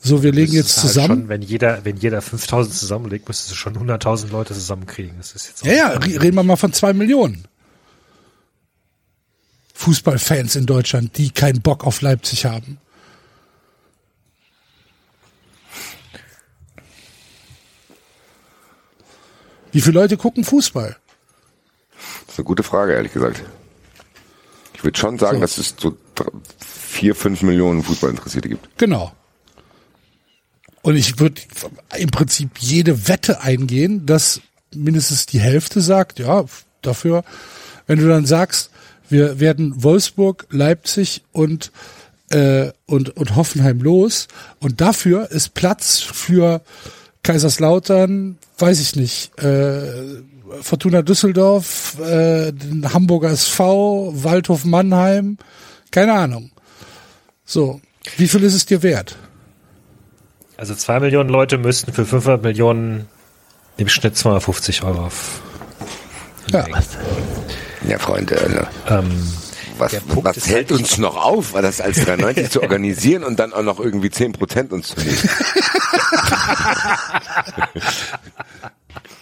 so, 0.03 0.23
wir 0.23 0.33
legen 0.33 0.53
jetzt 0.55 0.77
halt 0.79 0.87
zusammen. 0.87 1.09
Schon, 1.21 1.29
wenn 1.29 1.43
jeder, 1.43 1.85
wenn 1.85 1.99
jeder 1.99 2.23
5000 2.23 2.75
zusammenlegt, 2.75 3.29
müsstest 3.29 3.51
du 3.51 3.55
schon 3.57 3.77
100.000 3.77 4.31
Leute 4.31 4.55
zusammenkriegen. 4.55 5.15
Das 5.19 5.33
ist 5.33 5.49
jetzt 5.49 5.65
Ja, 5.67 5.73
ja, 5.73 5.89
re- 5.89 6.23
reden 6.23 6.37
wir 6.37 6.43
mal 6.43 6.57
von 6.57 6.73
zwei 6.73 6.95
Millionen. 6.95 7.45
Fußballfans 9.75 10.57
in 10.57 10.67
Deutschland, 10.67 11.17
die 11.19 11.31
keinen 11.31 11.61
Bock 11.61 11.85
auf 11.87 12.01
Leipzig 12.01 12.45
haben. 12.47 12.79
Wie 19.73 19.81
viele 19.81 20.01
Leute 20.01 20.17
gucken 20.17 20.45
Fußball? 20.45 20.97
Das 22.27 22.35
ist 22.35 22.39
eine 22.39 22.45
gute 22.45 22.63
Frage, 22.63 22.95
ehrlich 22.95 23.13
gesagt. 23.13 23.43
Ich 24.75 24.85
würde 24.85 24.99
schon 24.99 25.19
sagen, 25.19 25.37
So. 25.37 25.41
dass 25.43 25.59
es 25.59 25.75
so 25.79 25.97
vier, 26.59 27.15
fünf 27.15 27.43
Millionen 27.43 27.83
Fußballinteressierte 27.83 28.49
gibt. 28.49 28.69
Genau. 28.79 29.13
Und 30.83 30.97
ich 30.97 31.19
würde 31.19 31.41
im 31.99 32.11
Prinzip 32.11 32.59
jede 32.59 33.07
Wette 33.09 33.43
eingehen, 33.43 34.07
dass 34.07 34.41
mindestens 34.75 35.27
die 35.27 35.41
Hälfte 35.41 35.81
sagt, 35.83 36.19
ja, 36.19 36.45
dafür, 36.81 37.25
wenn 37.87 37.99
du 37.99 38.09
dann 38.09 38.25
sagst, 38.25 38.71
wir 39.11 39.41
werden 39.41 39.83
Wolfsburg, 39.83 40.47
Leipzig 40.51 41.23
und 41.33 41.73
äh, 42.31 42.71
und 42.87 43.11
und 43.17 43.35
Hoffenheim 43.37 43.81
los 43.83 44.29
und 44.61 44.81
dafür 44.81 45.31
ist 45.33 45.55
Platz 45.55 45.99
für 45.99 46.63
Kaiserslautern, 47.23 48.39
weiß 48.59 48.81
ich 48.81 48.97
nicht, 48.97 49.39
äh, 49.43 50.23
Fortuna 50.63 51.03
Düsseldorf, 51.03 51.99
äh, 52.01 52.53
den 52.53 52.93
Hamburger 52.93 53.31
SV, 53.31 54.13
Waldhof 54.15 54.65
Mannheim, 54.65 55.39
keine 55.91 56.15
Ahnung. 56.15 56.51
So, 57.45 57.81
wie 58.17 58.29
viel 58.29 58.43
ist 58.45 58.55
es 58.55 58.67
dir 58.67 58.83
wert? 58.83 59.17
Also 60.57 60.75
zwei 60.75 61.01
Millionen 61.01 61.31
Leute 61.31 61.59
müssten 61.59 61.93
für 61.93 62.05
500 62.05 62.43
Millionen 62.43 63.09
im 63.77 63.89
Schnitt 63.89 64.17
250 64.17 64.83
Euro 64.83 65.07
auf. 65.07 65.41
Ja. 66.51 66.67
Ja, 67.89 67.99
Freunde, 67.99 68.39
also, 68.39 68.67
Ähm, 68.89 69.11
was, 69.81 69.95
was 70.09 70.47
hält 70.47 70.71
halt- 70.71 70.81
uns 70.81 70.99
noch 70.99 71.17
auf, 71.17 71.53
das 71.53 71.81
als 71.81 72.05
93 72.05 72.51
zu 72.51 72.63
organisieren 72.63 73.25
und 73.25 73.39
dann 73.39 73.53
auch 73.53 73.63
noch 73.63 73.81
irgendwie 73.81 74.11
10 74.11 74.33
Prozent 74.33 74.73
uns 74.73 74.89
zu 74.89 75.01
nehmen? 75.01 75.19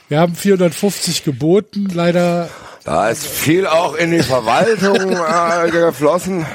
Wir 0.08 0.20
haben 0.20 0.34
450 0.34 1.24
geboten, 1.24 1.88
leider. 1.92 2.48
Da 2.84 3.10
ist 3.10 3.26
viel 3.26 3.66
auch 3.66 3.94
in 3.94 4.10
die 4.10 4.22
Verwaltung 4.22 5.12
äh, 5.12 5.70
geflossen. 5.70 6.46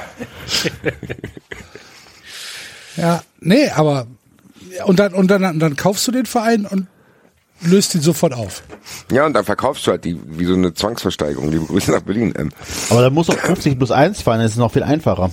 Ja, 2.96 3.22
nee, 3.40 3.68
aber 3.70 4.06
und 4.86 4.98
dann 4.98 5.14
und 5.14 5.28
dann 5.28 5.58
dann 5.60 5.76
kaufst 5.76 6.06
du 6.08 6.12
den 6.12 6.26
Verein 6.26 6.66
und 6.66 6.88
löst 7.64 7.94
ihn 7.94 8.00
sofort 8.00 8.32
auf. 8.34 8.62
Ja, 9.10 9.26
und 9.26 9.32
dann 9.34 9.44
verkaufst 9.44 9.86
du 9.86 9.90
halt 9.92 10.04
die, 10.04 10.20
wie 10.26 10.44
so 10.44 10.54
eine 10.54 10.74
Zwangsversteigerung. 10.74 11.50
Liebe 11.50 11.66
Grüße 11.66 11.90
nach 11.90 12.02
Berlin. 12.02 12.32
Ähm, 12.38 12.50
Aber 12.90 13.02
da 13.02 13.10
muss 13.10 13.28
auch 13.30 13.38
50 13.38 13.76
plus 13.78 13.90
1 13.90 14.22
fahren, 14.22 14.40
das 14.40 14.52
ist 14.52 14.58
noch 14.58 14.72
viel 14.72 14.82
einfacher. 14.82 15.30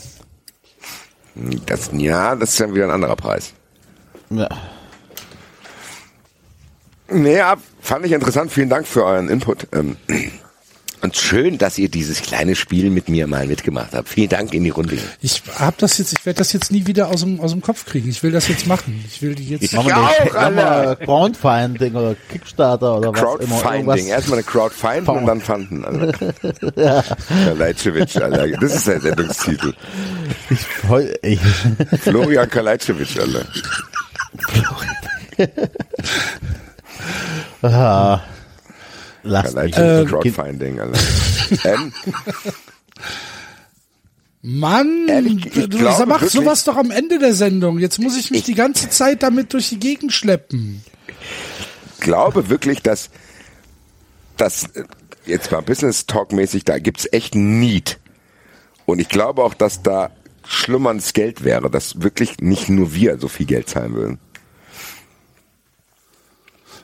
das, 1.65 1.89
ja, 1.93 2.35
das 2.35 2.51
ist 2.51 2.59
dann 2.59 2.73
wieder 2.73 2.85
ein 2.85 2.91
anderer 2.91 3.15
Preis. 3.15 3.53
Ja. 4.29 4.49
Naja, 7.09 7.55
fand 7.81 8.05
ich 8.05 8.13
interessant. 8.13 8.51
Vielen 8.51 8.69
Dank 8.69 8.87
für 8.87 9.03
euren 9.03 9.27
Input. 9.29 9.67
Ähm, 9.73 9.97
und 11.01 11.15
schön, 11.17 11.57
dass 11.57 11.77
ihr 11.77 11.89
dieses 11.89 12.21
kleine 12.21 12.55
Spiel 12.55 12.89
mit 12.89 13.09
mir 13.09 13.27
mal 13.27 13.47
mitgemacht 13.47 13.93
habt. 13.93 14.09
Vielen 14.09 14.29
Dank 14.29 14.53
in 14.53 14.63
die 14.63 14.69
Runde. 14.69 14.97
Ich 15.21 15.41
hab 15.57 15.77
das 15.79 15.97
jetzt, 15.97 16.13
ich 16.13 16.25
werde 16.25 16.37
das 16.37 16.53
jetzt 16.53 16.71
nie 16.71 16.85
wieder 16.87 17.09
aus 17.09 17.21
dem 17.21 17.39
aus 17.39 17.51
dem 17.51 17.61
Kopf 17.61 17.85
kriegen. 17.85 18.09
Ich 18.09 18.21
will 18.23 18.31
das 18.31 18.47
jetzt 18.47 18.67
machen. 18.67 19.03
Ich 19.07 19.21
will 19.21 19.35
die 19.35 19.49
jetzt. 19.49 19.73
Machen 19.73 19.87
wir 19.87 19.91
Ja, 19.95 20.09
das- 20.17 20.27
auch, 20.29 20.33
machen 20.33 20.57
Alter. 20.59 20.95
Crowdfunding 21.05 21.95
oder 21.95 22.15
Kickstarter 22.29 22.97
oder 22.97 23.11
was 23.13 23.19
immer. 23.19 23.27
Crowdfinding. 23.29 23.71
Irgendwas. 23.73 24.01
Erstmal 24.01 24.39
eine 24.39 24.43
Crowdfinden 24.47 25.07
und 25.17 25.25
dann 25.25 25.41
fanden. 25.41 25.85
Alter. 25.85 26.33
Kalajdzic, 27.45 28.15
Alter. 28.21 28.47
Das 28.59 28.75
ist 28.75 28.87
der 28.87 29.01
Sendungstitel. 29.01 29.73
Heu- 30.87 31.07
ey. 31.21 31.39
Florian 32.01 32.49
Kalajdzic, 32.49 33.19
Alter. 33.19 33.45
Ah. 37.63 38.21
Lass 39.23 39.53
mich. 39.53 39.75
Äh, 39.77 40.05
ähm, 41.63 41.93
Mann, 44.43 45.07
Ehrlich, 45.07 45.45
ich 45.45 45.69
du 45.69 45.77
glaube 45.77 46.05
machst 46.07 46.21
wirklich- 46.23 46.31
sowas 46.31 46.63
doch 46.63 46.75
am 46.75 46.89
Ende 46.89 47.19
der 47.19 47.33
Sendung. 47.35 47.77
Jetzt 47.77 47.99
muss 47.99 48.17
ich 48.17 48.31
mich 48.31 48.39
Ich- 48.39 48.45
die 48.45 48.55
ganze 48.55 48.89
Zeit 48.89 49.21
damit 49.21 49.53
durch 49.53 49.69
die 49.69 49.79
Gegend 49.79 50.11
schleppen. 50.13 50.83
glaube 51.99 52.49
wirklich, 52.49 52.81
dass 52.81 53.11
das 54.37 54.63
äh, 54.73 54.83
jetzt 55.27 55.51
mal 55.51 55.61
Business 55.61 56.07
Talk 56.07 56.31
mäßig, 56.33 56.65
da 56.65 56.79
gibt's 56.79 57.07
echt 57.11 57.35
Need. 57.35 57.99
Und 58.87 58.97
ich 58.99 59.09
glaube 59.09 59.43
auch, 59.43 59.53
dass 59.53 59.83
da 59.83 60.09
schlummerndes 60.47 61.13
Geld 61.13 61.43
wäre, 61.43 61.69
dass 61.69 62.01
wirklich 62.01 62.39
nicht 62.39 62.67
nur 62.67 62.95
wir 62.95 63.19
so 63.19 63.27
viel 63.27 63.45
Geld 63.45 63.69
zahlen 63.69 63.93
würden. 63.93 64.19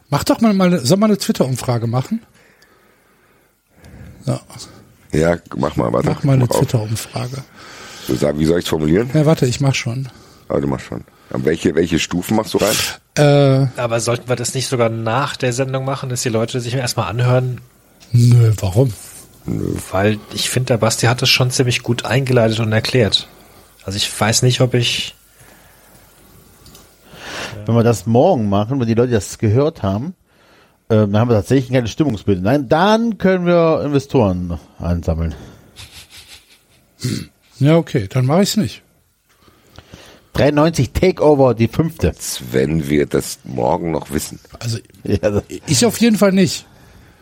Mach 0.10 0.24
doch 0.24 0.40
mal, 0.42 0.54
mal 0.54 0.68
eine, 0.68 0.80
soll 0.80 0.98
mal 0.98 1.08
eine 1.08 1.18
Twitter-Umfrage 1.18 1.88
machen? 1.88 2.22
Ja. 4.26 4.40
Ja, 5.12 5.38
mach 5.56 5.76
mal, 5.76 5.92
warte. 5.92 6.10
Mach 6.10 6.24
mal 6.24 6.34
eine. 6.34 6.48
Twitter-Umfrage. 6.48 7.44
So, 8.08 8.16
sag, 8.16 8.38
wie 8.40 8.46
soll 8.46 8.60
ich's 8.60 8.70
formulieren? 8.70 9.10
Ja, 9.14 9.26
warte, 9.26 9.46
ich 9.46 9.60
mach 9.62 9.76
schon. 9.76 10.10
Ah, 10.50 10.60
du 10.60 10.68
machst 10.68 10.86
schon. 10.88 11.04
Welche, 11.30 11.76
welche 11.76 12.00
Stufen 12.00 12.38
machst 12.38 12.54
du 12.54 12.60
rein? 12.60 12.76
Äh, 13.16 13.68
Aber 13.80 14.00
sollten 14.00 14.30
wir 14.30 14.38
das 14.38 14.54
nicht 14.54 14.68
sogar 14.68 14.88
nach 14.90 15.36
der 15.36 15.52
Sendung 15.52 15.84
machen, 15.84 16.08
dass 16.10 16.22
die 16.22 16.30
Leute 16.30 16.62
sich 16.62 16.74
erstmal 16.74 17.10
anhören? 17.10 17.60
nö, 18.14 18.54
warum? 18.62 18.94
Weil 19.92 20.20
ich 20.34 20.50
finde, 20.50 20.68
der 20.68 20.78
Basti 20.78 21.08
hat 21.08 21.22
das 21.22 21.30
schon 21.30 21.52
ziemlich 21.52 21.84
gut 21.84 22.06
eingeleitet 22.06 22.60
und 22.60 22.72
erklärt. 22.72 23.28
Also 23.84 23.98
ich 23.98 24.20
weiß 24.20 24.42
nicht, 24.44 24.62
ob 24.62 24.74
ich. 24.74 25.16
Wenn 27.66 27.76
wir 27.76 27.84
das 27.84 28.06
morgen 28.06 28.50
machen, 28.50 28.80
wenn 28.80 28.88
die 28.88 28.94
Leute 28.94 29.14
das 29.14 29.38
gehört 29.38 29.84
haben, 29.84 30.16
ähm, 30.90 31.12
dann 31.12 31.22
haben 31.22 31.30
wir 31.30 31.36
tatsächlich 31.36 31.70
ein 31.70 31.74
kleines 31.74 31.92
Stimmungsbild. 31.92 32.42
Nein, 32.42 32.70
dann 32.70 33.18
können 33.18 33.46
wir 33.46 33.82
Investoren 33.84 34.60
einsammeln. 34.80 35.36
Ja, 37.60 37.78
okay, 37.78 38.08
dann 38.10 38.26
mache 38.26 38.44
ich's 38.44 38.58
nicht. 38.58 38.84
93 40.34 40.92
Takeover, 40.92 41.56
die 41.56 41.68
fünfte. 41.68 42.10
Als 42.10 42.42
wenn 42.52 42.88
wir 42.90 43.08
das 43.08 43.40
morgen 43.44 43.92
noch 43.92 44.12
wissen. 44.12 44.40
Also 44.60 44.78
Ja, 45.04 45.42
ich 45.66 45.86
auf 45.86 46.00
jeden 46.00 46.18
Fall 46.18 46.32
nicht. 46.32 46.66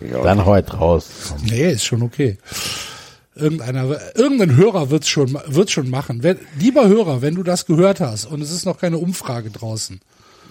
Ja, 0.02 0.22
dann 0.22 0.46
heute 0.46 0.76
raus. 0.78 1.34
Nee, 1.44 1.72
ist 1.72 1.86
schon 1.86 2.02
okay. 2.02 2.38
Irgendeiner, 3.34 3.98
irgendein 4.16 4.56
Hörer 4.56 4.90
wird's 4.90 5.08
schon, 5.08 5.38
wird's 5.48 5.72
schon 5.72 5.90
machen. 5.90 6.24
Wenn, 6.24 6.38
lieber 6.60 6.88
Hörer, 6.88 7.22
wenn 7.22 7.36
du 7.36 7.44
das 7.44 7.66
gehört 7.66 8.00
hast 8.02 8.26
und 8.26 8.42
es 8.42 8.52
ist 8.52 8.66
noch 8.66 8.78
keine 8.78 8.98
Umfrage 8.98 9.50
draußen, 9.50 10.02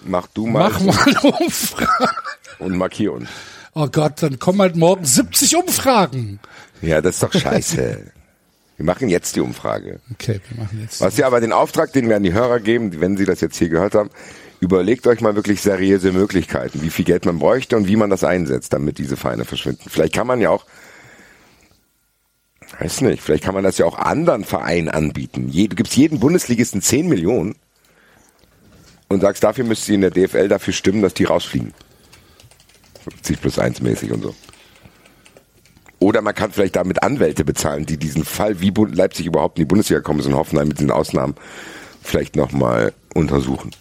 mach 0.05 0.27
du 0.27 0.47
mal, 0.47 0.69
mach 0.69 0.79
mal 0.81 0.97
eine 1.05 1.35
Umfrage. 1.35 2.11
und 2.59 2.77
markier 2.77 3.13
uns. 3.13 3.29
Oh 3.73 3.87
Gott, 3.87 4.23
dann 4.23 4.39
kommen 4.39 4.61
halt 4.61 4.75
morgen 4.75 5.03
70 5.03 5.57
Umfragen. 5.57 6.39
Ja, 6.81 7.01
das 7.01 7.15
ist 7.15 7.23
doch 7.23 7.33
scheiße. 7.33 8.11
wir 8.77 8.85
machen 8.85 9.09
jetzt 9.09 9.35
die 9.35 9.41
Umfrage. 9.41 9.99
Okay, 10.13 10.39
wir 10.49 10.63
machen 10.63 10.79
jetzt. 10.81 11.01
Was 11.01 11.17
ja 11.17 11.27
aber 11.27 11.41
den 11.41 11.51
Auftrag, 11.51 11.91
den 11.91 12.07
wir 12.07 12.15
an 12.15 12.23
die 12.23 12.33
Hörer 12.33 12.59
geben, 12.61 13.01
wenn 13.01 13.17
sie 13.17 13.25
das 13.25 13.41
jetzt 13.41 13.57
hier 13.57 13.69
gehört 13.69 13.95
haben, 13.95 14.09
überlegt 14.61 15.07
euch 15.07 15.21
mal 15.21 15.35
wirklich 15.35 15.61
seriöse 15.61 16.11
Möglichkeiten, 16.11 16.81
wie 16.81 16.89
viel 16.89 17.05
Geld 17.05 17.25
man 17.25 17.39
bräuchte 17.39 17.75
und 17.75 17.87
wie 17.87 17.97
man 17.97 18.09
das 18.09 18.23
einsetzt, 18.23 18.71
damit 18.71 18.97
diese 18.97 19.17
Vereine 19.17 19.45
verschwinden. 19.45 19.89
Vielleicht 19.89 20.13
kann 20.13 20.27
man 20.27 20.39
ja 20.39 20.49
auch, 20.49 20.65
weiß 22.79 23.01
nicht, 23.01 23.21
vielleicht 23.21 23.43
kann 23.43 23.53
man 23.53 23.63
das 23.63 23.77
ja 23.77 23.85
auch 23.85 23.97
anderen 23.97 24.45
Vereinen 24.45 24.89
anbieten. 24.89 25.49
Je, 25.49 25.67
du 25.67 25.75
gibst 25.75 25.95
jeden 25.95 26.19
Bundesligisten 26.19 26.81
10 26.81 27.09
Millionen 27.09 27.55
und 29.07 29.21
sagst, 29.21 29.43
dafür 29.43 29.63
müsst 29.63 29.87
ihr 29.87 29.95
in 29.95 30.01
der 30.01 30.11
DFL 30.11 30.47
dafür 30.47 30.73
stimmen, 30.73 31.01
dass 31.01 31.13
die 31.13 31.25
rausfliegen. 31.25 31.73
50 33.03 33.41
plus 33.41 33.59
1 33.59 33.81
mäßig 33.81 34.11
und 34.11 34.23
so. 34.23 34.35
Oder 35.99 36.21
man 36.21 36.35
kann 36.35 36.51
vielleicht 36.51 36.75
damit 36.75 37.03
Anwälte 37.03 37.45
bezahlen, 37.45 37.85
die 37.85 37.97
diesen 37.97 38.25
Fall, 38.25 38.59
wie 38.59 38.73
Leipzig 38.75 39.25
überhaupt 39.25 39.57
in 39.57 39.61
die 39.61 39.67
Bundesliga 39.67 40.01
kommen 40.01 40.19
ist 40.19 40.25
und 40.25 40.35
Hoffenheim 40.35 40.67
mit 40.67 40.79
diesen 40.79 40.91
Ausnahmen 40.91 41.35
vielleicht 42.01 42.35
nochmal 42.35 42.93
untersuchen. 43.13 43.71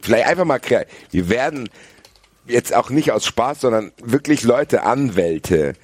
Vielleicht 0.00 0.26
einfach 0.26 0.44
mal 0.44 0.58
kreativ. 0.58 0.92
Wir 1.10 1.28
werden 1.28 1.68
jetzt 2.46 2.74
auch 2.74 2.90
nicht 2.90 3.12
aus 3.12 3.26
Spaß, 3.26 3.60
sondern 3.60 3.92
wirklich 4.02 4.42
Leute, 4.42 4.82
Anwälte, 4.82 5.74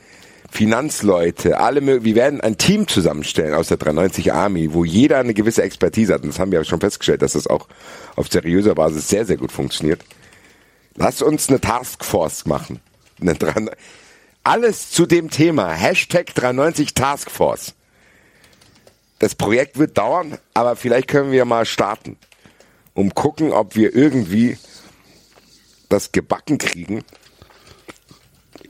Finanzleute, 0.56 1.60
alle, 1.60 2.02
wir 2.02 2.14
werden 2.14 2.40
ein 2.40 2.56
Team 2.56 2.88
zusammenstellen 2.88 3.52
aus 3.52 3.68
der 3.68 3.76
390 3.76 4.32
Army, 4.32 4.72
wo 4.72 4.86
jeder 4.86 5.18
eine 5.18 5.34
gewisse 5.34 5.62
Expertise 5.62 6.14
hat. 6.14 6.22
Und 6.22 6.30
das 6.30 6.38
haben 6.38 6.50
wir 6.50 6.60
ja 6.60 6.64
schon 6.64 6.80
festgestellt, 6.80 7.20
dass 7.20 7.34
das 7.34 7.46
auch 7.46 7.68
auf 8.16 8.28
seriöser 8.28 8.74
Basis 8.74 9.06
sehr, 9.06 9.26
sehr 9.26 9.36
gut 9.36 9.52
funktioniert. 9.52 10.00
Lass 10.94 11.20
uns 11.20 11.50
eine 11.50 11.60
Taskforce 11.60 12.46
machen. 12.46 12.80
Eine 13.20 13.36
alles 14.44 14.90
zu 14.90 15.04
dem 15.04 15.28
Thema. 15.28 15.72
Hashtag 15.72 16.34
390 16.34 16.94
Taskforce. 16.94 17.74
Das 19.18 19.34
Projekt 19.34 19.78
wird 19.78 19.98
dauern, 19.98 20.38
aber 20.54 20.74
vielleicht 20.76 21.08
können 21.08 21.32
wir 21.32 21.44
mal 21.44 21.66
starten. 21.66 22.16
Um 22.94 23.12
gucken, 23.12 23.52
ob 23.52 23.76
wir 23.76 23.94
irgendwie 23.94 24.56
das 25.90 26.12
gebacken 26.12 26.56
kriegen, 26.56 27.04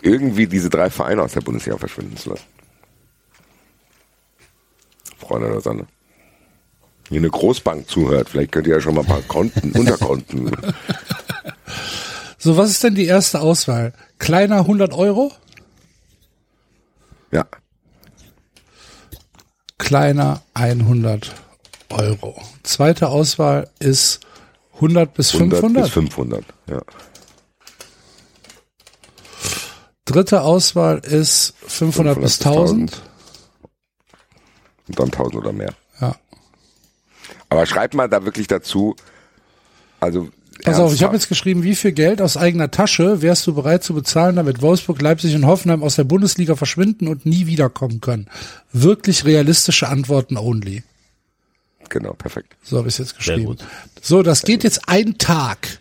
irgendwie 0.02 0.46
diese 0.46 0.70
drei 0.70 0.90
Vereine 0.90 1.22
aus 1.22 1.32
der 1.32 1.40
Bundesliga 1.40 1.78
verschwinden 1.78 2.16
zu 2.16 2.30
lassen. 2.30 2.44
Freunde 5.18 5.50
der 5.50 5.60
Sonne. 5.60 5.86
Hier 7.08 7.18
eine 7.18 7.30
Großbank 7.30 7.88
zuhört, 7.88 8.28
vielleicht 8.28 8.52
könnt 8.52 8.66
ihr 8.66 8.74
ja 8.74 8.80
schon 8.80 8.94
mal 8.94 9.02
ein 9.02 9.06
paar 9.06 9.22
Konten, 9.22 9.72
Unterkonten. 9.78 10.50
So, 12.38 12.56
was 12.56 12.70
ist 12.70 12.84
denn 12.84 12.94
die 12.94 13.06
erste 13.06 13.40
Auswahl? 13.40 13.92
Kleiner 14.18 14.58
100 14.58 14.92
Euro? 14.92 15.32
Ja. 17.30 17.46
Kleiner 19.78 20.42
100 20.54 21.34
Euro. 21.90 22.40
Zweite 22.62 23.08
Auswahl 23.08 23.70
ist 23.78 24.20
100 24.74 25.14
bis 25.14 25.34
100 25.34 25.60
500. 25.60 25.84
bis 25.84 25.92
500. 25.92 26.44
Ja. 26.68 26.82
Dritte 30.06 30.42
Auswahl 30.42 30.98
ist 31.00 31.54
500, 31.66 32.20
bis 32.20 32.40
1000. 32.40 33.02
Und 34.88 34.98
dann 34.98 35.06
1000 35.06 35.34
oder 35.36 35.52
mehr. 35.52 35.74
Ja. 36.00 36.16
Aber 37.48 37.66
schreibt 37.66 37.94
mal 37.94 38.08
da 38.08 38.24
wirklich 38.24 38.46
dazu, 38.46 38.96
also 40.00 40.30
Pass 40.64 40.78
auf, 40.78 40.94
ich 40.94 41.02
habe 41.02 41.14
jetzt 41.14 41.28
geschrieben, 41.28 41.64
wie 41.64 41.74
viel 41.74 41.92
Geld 41.92 42.22
aus 42.22 42.36
eigener 42.36 42.70
Tasche 42.70 43.20
wärst 43.20 43.46
du 43.46 43.54
bereit 43.54 43.84
zu 43.84 43.92
bezahlen, 43.92 44.36
damit 44.36 44.62
Wolfsburg, 44.62 45.02
Leipzig 45.02 45.34
und 45.34 45.46
Hoffenheim 45.46 45.82
aus 45.82 45.96
der 45.96 46.04
Bundesliga 46.04 46.56
verschwinden 46.56 47.08
und 47.08 47.26
nie 47.26 47.46
wiederkommen 47.46 48.00
können? 48.00 48.28
Wirklich 48.72 49.24
realistische 49.26 49.88
Antworten 49.88 50.38
only. 50.38 50.82
Genau, 51.90 52.14
perfekt. 52.14 52.56
So 52.62 52.78
habe 52.78 52.88
ich 52.88 52.98
jetzt 52.98 53.16
geschrieben. 53.16 53.44
gut. 53.44 53.64
So, 54.00 54.22
das 54.22 54.42
geht 54.42 54.64
jetzt 54.64 54.88
ein 54.88 55.18
Tag. 55.18 55.78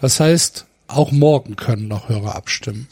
Das 0.00 0.18
heißt, 0.18 0.66
auch 0.88 1.12
morgen 1.12 1.54
können 1.56 1.86
noch 1.86 2.08
Hörer 2.08 2.34
abstimmen. 2.34 2.88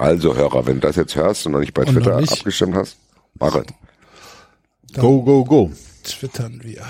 Also 0.00 0.34
Hörer, 0.34 0.66
wenn 0.66 0.80
du 0.80 0.86
das 0.86 0.96
jetzt 0.96 1.14
hörst 1.14 1.44
und 1.44 1.52
noch 1.52 1.60
nicht 1.60 1.74
bei 1.74 1.82
Und 1.84 1.92
Twitter 1.94 2.18
nicht? 2.20 2.32
abgestimmt 2.32 2.74
hast, 2.74 2.96
mach 3.34 3.54
es. 3.54 3.66
Go, 4.94 5.22
go, 5.22 5.44
go. 5.44 5.70
Twittern 6.02 6.60
wir. 6.64 6.84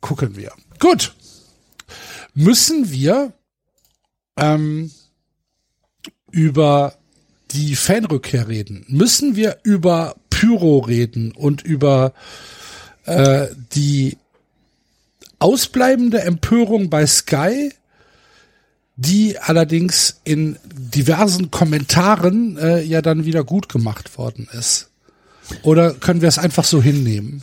Gucken 0.00 0.36
wir. 0.36 0.52
Gut. 0.78 1.14
Müssen 2.34 2.90
wir 2.90 3.32
ähm, 4.36 4.90
über 6.30 6.94
die 7.52 7.74
Fanrückkehr 7.74 8.46
reden? 8.46 8.84
Müssen 8.88 9.36
wir 9.36 9.58
über 9.62 10.14
Pyro 10.28 10.80
reden 10.80 11.32
und 11.32 11.62
über 11.62 12.12
äh, 13.06 13.46
die 13.74 14.18
ausbleibende 15.38 16.20
Empörung 16.20 16.90
bei 16.90 17.06
Sky, 17.06 17.72
die 18.96 19.38
allerdings 19.38 20.20
in 20.24 20.56
diversen 20.72 21.50
Kommentaren 21.50 22.56
äh, 22.58 22.82
ja 22.82 23.02
dann 23.02 23.24
wieder 23.24 23.44
gut 23.44 23.68
gemacht 23.68 24.16
worden 24.18 24.48
ist? 24.52 24.90
Oder 25.62 25.92
können 25.94 26.20
wir 26.20 26.28
es 26.28 26.38
einfach 26.38 26.64
so 26.64 26.80
hinnehmen? 26.82 27.42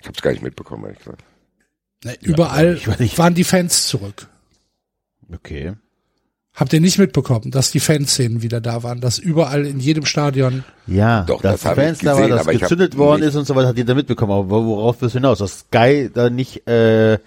Ich 0.00 0.06
habe 0.06 0.16
es 0.16 0.22
gar 0.22 0.32
nicht 0.32 0.42
mitbekommen, 0.42 0.84
ehrlich 0.84 0.98
gesagt. 0.98 1.24
Ne, 2.04 2.16
überall 2.20 2.74
ich 2.76 2.88
weiß 2.88 2.98
nicht. 2.98 3.18
waren 3.18 3.34
die 3.34 3.44
Fans 3.44 3.86
zurück. 3.86 4.26
Okay. 5.32 5.74
Habt 6.54 6.72
ihr 6.74 6.80
nicht 6.80 6.98
mitbekommen, 6.98 7.50
dass 7.50 7.70
die 7.70 7.80
Fanszenen 7.80 8.42
wieder 8.42 8.60
da 8.60 8.82
waren, 8.82 9.00
dass 9.00 9.18
überall 9.18 9.64
in 9.64 9.80
jedem 9.80 10.04
Stadion 10.04 10.64
Ja, 10.86 11.22
Doch, 11.22 11.40
dass 11.40 11.62
das 11.62 11.74
Fans 11.74 12.00
da 12.00 12.14
war, 12.14 12.28
gesehen, 12.28 12.36
dass 12.36 12.46
gezündet 12.46 12.98
worden 12.98 13.22
ist 13.22 13.36
und 13.36 13.46
so 13.46 13.54
weiter, 13.54 13.68
hat 13.68 13.78
jeder 13.78 13.94
mitbekommen. 13.94 14.32
Aber 14.32 14.50
worauf 14.50 15.00
willst 15.00 15.14
du 15.14 15.18
hinaus? 15.18 15.38
Dass 15.38 15.60
Sky 15.60 16.10
da 16.12 16.28
nicht, 16.28 16.66
äh, 16.68 17.18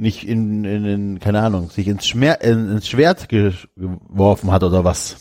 nicht 0.00 0.26
in, 0.26 0.64
in, 0.64 0.84
in 0.84 1.20
keine 1.20 1.40
Ahnung, 1.40 1.70
sich 1.70 1.86
ins, 1.86 2.06
Schmer 2.06 2.40
in, 2.40 2.70
ins 2.72 2.88
Schwert 2.88 3.28
ge 3.28 3.52
geworfen 3.76 4.50
hat 4.50 4.62
oder 4.62 4.84
was? 4.84 5.16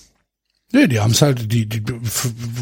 Nee, 0.72 0.88
die 0.88 1.00
haben 1.00 1.12
es 1.12 1.22
halt, 1.22 1.52
die, 1.52 1.68
die 1.68 1.84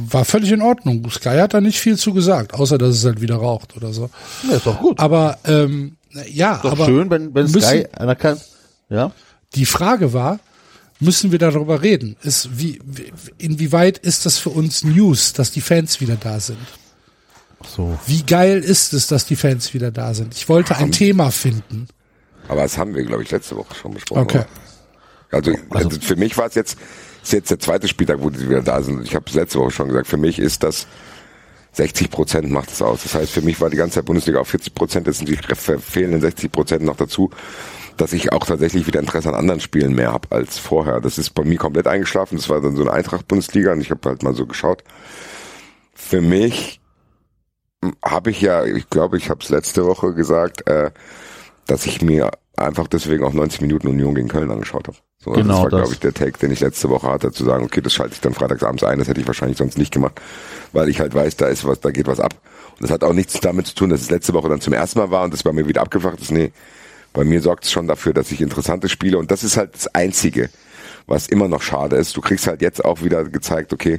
war 0.10 0.24
völlig 0.24 0.52
in 0.52 0.62
Ordnung. 0.62 1.10
Sky 1.10 1.38
hat 1.38 1.54
da 1.54 1.60
nicht 1.60 1.80
viel 1.80 1.98
zu 1.98 2.14
gesagt, 2.14 2.54
außer 2.54 2.78
dass 2.78 2.96
es 2.96 3.06
halt 3.06 3.20
wieder 3.20 3.36
raucht 3.36 3.76
oder 3.76 3.92
so. 3.92 4.10
Ja, 4.48 4.56
ist 4.56 4.66
doch 4.66 4.80
gut. 4.80 5.00
Aber 5.00 5.38
ähm, 5.44 5.98
ja, 6.30 6.60
doch 6.64 6.72
aber 6.72 6.86
schön, 6.86 7.10
wenn, 7.10 7.36
wenn 7.36 7.52
müssen, 7.52 7.62
Sky 7.62 7.88
anerkannt. 7.92 8.42
Ja. 8.90 9.12
die 9.56 9.66
Frage 9.66 10.14
war, 10.14 10.40
müssen 11.02 11.34
wir 11.34 11.40
darüber 11.40 11.82
reden? 11.82 12.16
Ist 12.24 12.58
wie 12.58 12.80
inwieweit 13.38 13.98
ist 13.98 14.26
das 14.26 14.38
für 14.38 14.52
uns 14.52 14.84
News, 14.84 15.34
dass 15.34 15.52
die 15.52 15.62
Fans 15.62 16.00
wieder 16.00 16.16
da 16.16 16.40
sind? 16.40 16.60
So. 17.76 18.00
Wie 18.06 18.24
geil 18.24 18.60
ist 18.60 18.94
es, 18.94 19.08
dass 19.08 19.26
die 19.26 19.36
Fans 19.36 19.74
wieder 19.74 19.92
da 19.92 20.14
sind? 20.14 20.34
Ich 20.36 20.48
wollte 20.48 20.78
ein 20.78 20.92
Thema 20.92 21.32
finden. 21.32 21.88
Aber 22.48 22.62
das 22.62 22.78
haben 22.78 22.96
wir, 22.96 23.04
glaube 23.04 23.24
ich, 23.24 23.32
letzte 23.32 23.56
Woche 23.56 23.76
schon 23.76 23.94
besprochen. 23.94 24.24
Okay. 24.24 24.38
oder? 24.38 24.48
Also, 25.30 25.54
also 25.70 25.90
für 26.00 26.16
mich 26.16 26.38
war 26.38 26.48
es 26.48 26.56
jetzt, 26.56 26.78
ist 27.22 27.34
jetzt 27.34 27.52
der 27.52 27.60
zweite 27.60 27.88
Spieltag, 27.88 28.22
wo 28.22 28.30
die 28.30 28.48
wieder 28.48 28.62
da 28.62 28.82
sind. 28.82 29.04
Ich 29.04 29.16
habe 29.16 29.26
es 29.28 29.34
letzte 29.34 29.60
Woche 29.60 29.72
schon 29.72 29.88
gesagt, 29.90 30.08
für 30.08 30.18
mich 30.18 30.40
ist 30.40 30.64
das 30.64 30.88
60 31.74 32.10
Prozent 32.10 32.50
macht 32.50 32.72
es 32.72 32.82
aus. 32.82 33.04
Das 33.04 33.14
heißt, 33.14 33.32
für 33.32 33.42
mich 33.42 33.62
war 33.62 33.70
die 33.70 33.78
ganze 33.78 33.96
Zeit 33.96 34.06
Bundesliga 34.06 34.40
auf 34.40 34.48
40 34.48 34.74
Prozent, 34.74 35.08
jetzt 35.08 35.18
sind 35.18 35.30
die 35.30 35.38
fehlenden 35.38 36.22
60 36.22 36.52
Prozent 36.52 36.84
noch 36.84 36.96
dazu. 36.96 37.30
dass 37.98 38.14
ich 38.14 38.32
auch 38.32 38.46
tatsächlich 38.46 38.86
wieder 38.86 39.00
Interesse 39.00 39.30
an 39.30 39.36
anderen 39.36 39.60
Spielen 39.60 39.96
mehr 39.96 40.14
habe 40.14 40.28
als 40.30 40.60
vorher. 40.60 41.02
Das 41.02 41.18
ist 41.18 41.32
bei 41.32 41.44
mir 41.44 41.58
komplett 41.58 41.88
eingeschlafen. 41.88 42.38
Das 42.38 42.48
war 42.48 42.62
dann 42.62 42.76
so 42.76 42.84
eine 42.84 42.94
Eintracht-Bundesliga 42.94 43.72
und 43.72 43.82
ich 43.82 43.90
habe 43.90 44.08
halt 44.08 44.22
mal 44.22 44.36
so 44.36 44.46
geschaut. 44.46 44.84
Für 45.96 46.22
mich 46.22 46.80
habe 48.04 48.30
ich 48.30 48.42
ja, 48.42 48.66
ich 48.66 48.90
glaube, 48.92 49.18
ich 49.18 49.32
habe 49.32 49.40
es 49.42 49.50
letzte 49.50 49.86
Woche 49.86 50.14
gesagt, 50.14 50.68
äh, 50.68 50.92
dass 51.68 51.86
ich 51.86 52.02
mir 52.02 52.32
einfach 52.56 52.88
deswegen 52.88 53.24
auch 53.24 53.34
90 53.34 53.62
Minuten 53.62 53.88
Union 53.88 54.16
gegen 54.16 54.28
Köln 54.28 54.50
angeschaut 54.50 54.88
habe. 54.88 54.98
So, 55.20 55.32
genau 55.32 55.64
das 55.64 55.64
war, 55.64 55.70
glaube 55.82 55.94
ich, 55.94 56.00
der 56.00 56.14
Take, 56.14 56.40
den 56.40 56.52
ich 56.52 56.60
letzte 56.60 56.90
Woche 56.90 57.08
hatte, 57.08 57.32
zu 57.32 57.44
sagen, 57.44 57.64
okay, 57.64 57.82
das 57.82 57.94
schalte 57.94 58.14
ich 58.14 58.22
dann 58.22 58.34
freitagsabends 58.34 58.84
ein, 58.84 59.00
das 59.00 59.08
hätte 59.08 59.22
ich 59.22 59.28
wahrscheinlich 59.28 59.58
sonst 59.58 59.78
nicht 59.78 59.94
gemacht, 59.94 60.20
weil 60.74 60.90
ich 60.90 61.00
halt 61.00 61.14
weiß, 61.14 61.36
da 61.38 61.48
ist 61.48 61.66
was, 61.66 61.80
da 61.80 61.92
geht 61.92 62.08
was 62.08 62.20
ab. 62.20 62.34
Und 62.72 62.84
das 62.84 62.92
hat 62.92 63.04
auch 63.04 63.14
nichts 63.14 63.40
damit 63.40 63.68
zu 63.68 63.76
tun, 63.76 63.90
dass 63.90 64.02
es 64.02 64.10
letzte 64.10 64.34
Woche 64.34 64.50
dann 64.50 64.62
zum 64.62 64.74
ersten 64.74 65.00
Mal 65.00 65.12
war 65.12 65.24
und 65.24 65.34
das 65.34 65.44
bei 65.44 65.52
mir 65.52 65.68
wieder 65.68 65.82
abgeflacht 65.82 66.22
ist. 66.22 66.32
Nee, 66.32 66.52
bei 67.14 67.24
mir 67.24 67.42
sorgt 67.42 67.66
es 67.66 67.72
schon 67.72 67.88
dafür, 67.88 68.14
dass 68.14 68.32
ich 68.32 68.42
interessante 68.42 68.90
spiele 68.90 69.18
und 69.18 69.32
das 69.32 69.44
ist 69.44 69.58
halt 69.58 69.76
das 69.76 69.88
Einzige, 69.94 70.50
was 71.06 71.28
immer 71.28 71.48
noch 71.48 71.62
schade 71.62 71.96
ist. 71.96 72.16
Du 72.16 72.22
kriegst 72.22 72.48
halt 72.48 72.62
jetzt 72.62 72.84
auch 72.84 73.04
wieder 73.04 73.24
gezeigt, 73.24 73.74
okay, 73.74 73.98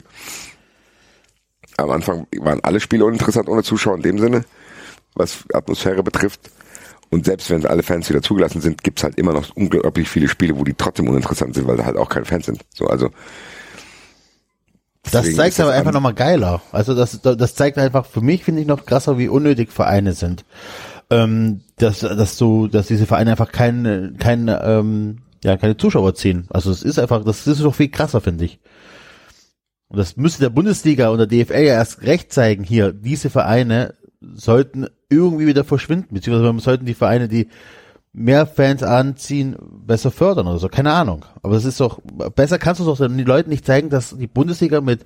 am 1.77 1.91
Anfang 1.91 2.27
waren 2.39 2.61
alle 2.62 2.81
Spiele 2.81 3.05
uninteressant 3.05 3.49
ohne 3.49 3.62
Zuschauer 3.62 3.97
in 3.97 4.03
dem 4.03 4.19
Sinne, 4.19 4.45
was 5.14 5.45
Atmosphäre 5.53 6.03
betrifft. 6.03 6.51
Und 7.11 7.24
selbst 7.24 7.48
wenn 7.50 7.64
alle 7.64 7.82
Fans 7.82 8.09
wieder 8.09 8.22
zugelassen 8.22 8.61
sind, 8.61 8.82
gibt's 8.82 9.02
halt 9.02 9.18
immer 9.18 9.32
noch 9.32 9.56
unglaublich 9.56 10.09
viele 10.09 10.28
Spiele, 10.28 10.59
wo 10.59 10.64
die 10.64 10.74
trotzdem 10.74 11.09
uninteressant 11.09 11.54
sind, 11.54 11.66
weil 11.66 11.76
da 11.76 11.84
halt 11.84 11.96
auch 11.96 12.09
keine 12.09 12.26
Fans 12.26 12.46
sind. 12.46 12.61
So, 12.74 12.86
also 12.86 13.11
Das 15.11 15.34
zeigt 15.34 15.59
aber 15.61 15.72
einfach 15.72 15.92
nochmal 15.92 16.14
geiler. 16.14 16.61
Also 16.70 16.94
das, 16.94 17.20
das 17.22 17.54
zeigt 17.54 17.78
einfach 17.78 18.04
für 18.04 18.20
mich, 18.20 18.44
finde 18.44 18.61
ich, 18.61 18.66
noch 18.66 18.84
krasser, 18.84 19.16
wie 19.16 19.28
unnötig 19.28 19.72
Vereine 19.72 20.12
sind. 20.12 20.44
Ähm, 21.11 21.62
dass, 21.76 22.00
dass 22.00 22.36
du, 22.36 22.68
dass 22.68 22.88
diese 22.88 23.06
Vereine 23.06 23.30
einfach 23.30 23.50
keine, 23.50 24.12
keine, 24.18 24.62
ähm, 24.62 25.22
ja, 25.42 25.56
keine 25.56 25.78
Zuschauer 25.78 26.14
ziehen. 26.14 26.46
Also 26.50 26.70
es 26.70 26.82
ist 26.82 26.98
einfach, 26.98 27.24
das 27.24 27.46
ist 27.46 27.62
doch 27.62 27.74
viel 27.74 27.88
krasser, 27.88 28.20
finde 28.20 28.44
ich. 28.44 28.59
Und 29.88 29.96
das 29.96 30.18
müsste 30.18 30.40
der 30.40 30.50
Bundesliga 30.50 31.09
und 31.09 31.18
der 31.18 31.26
DFL 31.26 31.62
ja 31.62 31.74
erst 31.74 32.02
recht 32.02 32.30
zeigen. 32.30 32.62
Hier, 32.62 32.92
diese 32.92 33.30
Vereine 33.30 33.94
sollten 34.20 34.88
irgendwie 35.09 35.46
wieder 35.46 35.64
verschwinden, 35.64 36.14
beziehungsweise 36.14 36.61
sollten 36.61 36.86
die 36.86 36.94
Vereine, 36.94 37.28
die 37.28 37.48
mehr 38.12 38.46
Fans 38.46 38.82
anziehen, 38.82 39.56
besser 39.61 40.11
fördern 40.11 40.46
oder 40.46 40.59
so. 40.59 40.68
Keine 40.68 40.92
Ahnung. 40.92 41.24
Aber 41.42 41.56
es 41.56 41.64
ist 41.64 41.80
doch, 41.80 42.00
besser 42.34 42.59
kannst 42.59 42.80
du 42.80 42.84
doch 42.84 42.98
den 42.98 43.18
Leuten 43.18 43.50
nicht 43.50 43.66
zeigen, 43.66 43.90
dass 43.90 44.16
die 44.16 44.26
Bundesliga 44.26 44.80
mit, 44.80 45.04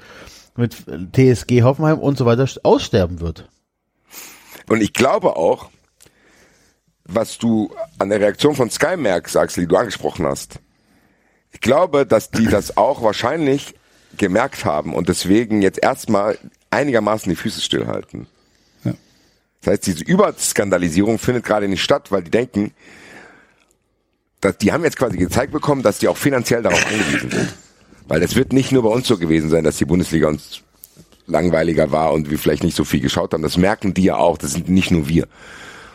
mit 0.56 0.74
TSG 1.12 1.62
Hoffenheim 1.62 1.98
und 1.98 2.16
so 2.16 2.26
weiter 2.26 2.48
aussterben 2.62 3.20
wird. 3.20 3.48
Und 4.68 4.80
ich 4.80 4.92
glaube 4.92 5.36
auch, 5.36 5.70
was 7.04 7.38
du 7.38 7.70
an 7.98 8.08
der 8.08 8.20
Reaktion 8.20 8.54
von 8.54 8.70
Sky 8.70 8.96
merkst, 8.96 9.36
Axel, 9.36 9.64
die 9.64 9.68
du 9.68 9.76
angesprochen 9.76 10.26
hast. 10.26 10.60
Ich 11.50 11.60
glaube, 11.60 12.06
dass 12.06 12.30
die 12.30 12.46
das 12.46 12.76
auch 12.76 13.02
wahrscheinlich 13.02 13.74
gemerkt 14.16 14.64
haben 14.64 14.94
und 14.94 15.08
deswegen 15.08 15.62
jetzt 15.62 15.82
erstmal 15.82 16.38
einigermaßen 16.70 17.28
die 17.28 17.36
Füße 17.36 17.60
stillhalten. 17.60 18.26
Das 19.62 19.74
heißt, 19.74 19.86
diese 19.86 20.04
Überskandalisierung 20.04 21.18
findet 21.18 21.44
gerade 21.44 21.68
nicht 21.68 21.82
statt, 21.82 22.10
weil 22.10 22.22
die 22.22 22.30
denken, 22.30 22.72
dass 24.40 24.58
die 24.58 24.72
haben 24.72 24.82
jetzt 24.82 24.96
quasi 24.96 25.16
gezeigt 25.16 25.52
bekommen, 25.52 25.82
dass 25.82 25.98
die 25.98 26.08
auch 26.08 26.16
finanziell 26.16 26.62
darauf 26.62 26.84
angewiesen 26.84 27.30
sind. 27.30 27.54
Weil 28.08 28.22
es 28.22 28.34
wird 28.34 28.52
nicht 28.52 28.72
nur 28.72 28.82
bei 28.82 28.88
uns 28.88 29.06
so 29.06 29.16
gewesen 29.16 29.48
sein, 29.50 29.62
dass 29.62 29.76
die 29.76 29.84
Bundesliga 29.84 30.26
uns 30.26 30.62
langweiliger 31.28 31.92
war 31.92 32.12
und 32.12 32.28
wir 32.28 32.38
vielleicht 32.38 32.64
nicht 32.64 32.76
so 32.76 32.84
viel 32.84 33.00
geschaut 33.00 33.32
haben. 33.32 33.42
Das 33.42 33.56
merken 33.56 33.94
die 33.94 34.04
ja 34.04 34.16
auch. 34.16 34.36
Das 34.36 34.52
sind 34.52 34.68
nicht 34.68 34.90
nur 34.90 35.08
wir. 35.08 35.28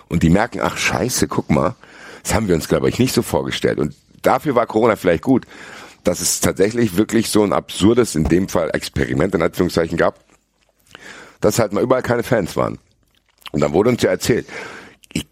Und 0.07 0.24
die 0.24 0.30
merken, 0.30 0.61
ach 0.61 0.78
scheiße, 0.78 1.28
guck 1.28 1.49
mal, 1.49 1.76
das 2.24 2.34
haben 2.34 2.47
wir 2.47 2.55
uns, 2.55 2.70
glaube 2.70 2.88
ich, 2.88 2.99
nicht 2.99 3.13
so 3.13 3.22
vorgestellt. 3.22 3.80
Und 3.80 3.93
dafür 4.22 4.55
war 4.55 4.65
Corona 4.65 4.95
vielleicht 4.95 5.24
gut, 5.24 5.45
dass 6.05 6.22
es 6.22 6.39
tatsächlich 6.39 6.95
wirklich 6.95 7.30
so 7.30 7.43
ein 7.43 7.51
absurdes, 7.51 8.15
in 8.15 8.24
dem 8.24 8.47
Fall 8.47 8.70
Experiment 8.70 9.36
in 9.36 9.41
Anführungszeichen 9.41 9.97
gab, 9.97 10.20
dass 11.41 11.59
halt 11.59 11.74
mal 11.74 11.84
überall 11.84 12.01
keine 12.01 12.24
Fans 12.24 12.55
waren. 12.55 12.80
Und 13.51 13.61
dann 13.61 13.73
wurde 13.73 13.89
uns 13.89 14.01
ja 14.01 14.09
erzählt, 14.09 14.47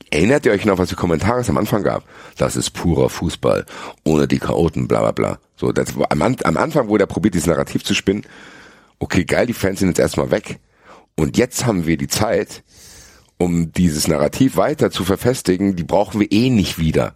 erinnert 0.09 0.45
ihr 0.45 0.51
euch 0.51 0.65
noch, 0.65 0.77
was 0.77 0.89
für 0.89 0.95
Kommentare 0.95 1.41
es 1.41 1.49
am 1.49 1.57
Anfang 1.57 1.83
gab? 1.83 2.03
Das 2.37 2.55
ist 2.55 2.71
purer 2.71 3.09
Fußball, 3.09 3.65
ohne 4.05 4.27
die 4.27 4.39
Chaoten, 4.39 4.87
bla 4.87 5.01
bla 5.01 5.11
bla. 5.11 5.39
So, 5.55 5.71
das 5.71 5.93
am, 6.09 6.21
am 6.21 6.57
Anfang 6.57 6.87
wurde 6.87 7.03
er 7.03 7.07
probiert, 7.07 7.33
dieses 7.33 7.47
Narrativ 7.47 7.83
zu 7.83 7.93
spinnen. 7.93 8.25
Okay, 8.99 9.25
geil, 9.25 9.45
die 9.45 9.53
Fans 9.53 9.79
sind 9.79 9.89
jetzt 9.89 9.99
erstmal 9.99 10.31
weg. 10.31 10.59
Und 11.15 11.37
jetzt 11.37 11.65
haben 11.65 11.85
wir 11.85 11.97
die 11.97 12.07
Zeit, 12.07 12.63
um 13.37 13.71
dieses 13.71 14.07
Narrativ 14.07 14.57
weiter 14.57 14.91
zu 14.91 15.03
verfestigen, 15.03 15.75
die 15.75 15.83
brauchen 15.83 16.19
wir 16.19 16.31
eh 16.31 16.49
nicht 16.49 16.79
wieder. 16.79 17.15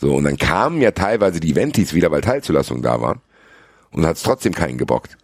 So, 0.00 0.14
und 0.14 0.24
dann 0.24 0.36
kamen 0.36 0.80
ja 0.80 0.92
teilweise 0.92 1.40
die 1.40 1.50
Eventis 1.50 1.92
wieder, 1.92 2.10
weil 2.10 2.20
Teilzulassungen 2.20 2.82
da 2.82 3.00
waren. 3.00 3.20
Und 3.90 4.06
hat 4.06 4.16
es 4.16 4.22
trotzdem 4.22 4.54
keinen 4.54 4.78
gebockt. 4.78 5.16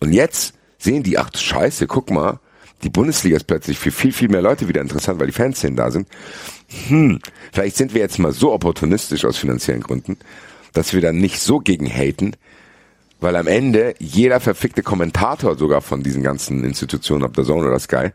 Und 0.00 0.12
jetzt 0.12 0.54
sehen 0.78 1.02
die, 1.02 1.18
ach 1.18 1.30
scheiße, 1.34 1.86
guck 1.86 2.10
mal, 2.10 2.40
die 2.82 2.90
Bundesliga 2.90 3.36
ist 3.36 3.46
plötzlich 3.46 3.78
für 3.78 3.90
viel, 3.90 4.12
viel 4.12 4.28
mehr 4.28 4.42
Leute 4.42 4.68
wieder 4.68 4.80
interessant, 4.80 5.20
weil 5.20 5.26
die 5.26 5.32
Fanszenen 5.32 5.76
da 5.76 5.90
sind. 5.90 6.08
Hm, 6.88 7.20
vielleicht 7.52 7.76
sind 7.76 7.94
wir 7.94 8.00
jetzt 8.00 8.18
mal 8.18 8.32
so 8.32 8.52
opportunistisch 8.52 9.24
aus 9.24 9.36
finanziellen 9.36 9.82
Gründen, 9.82 10.18
dass 10.72 10.94
wir 10.94 11.00
dann 11.00 11.18
nicht 11.18 11.40
so 11.40 11.58
gegen 11.58 11.86
haten, 11.86 12.36
weil 13.20 13.36
am 13.36 13.46
Ende 13.46 13.94
jeder 13.98 14.40
verfickte 14.40 14.82
Kommentator 14.82 15.56
sogar 15.56 15.82
von 15.82 16.02
diesen 16.02 16.22
ganzen 16.22 16.64
Institutionen, 16.64 17.24
ob 17.24 17.34
der 17.34 17.44
Zone 17.44 17.68
oder 17.68 17.78
Sky, 17.78 18.10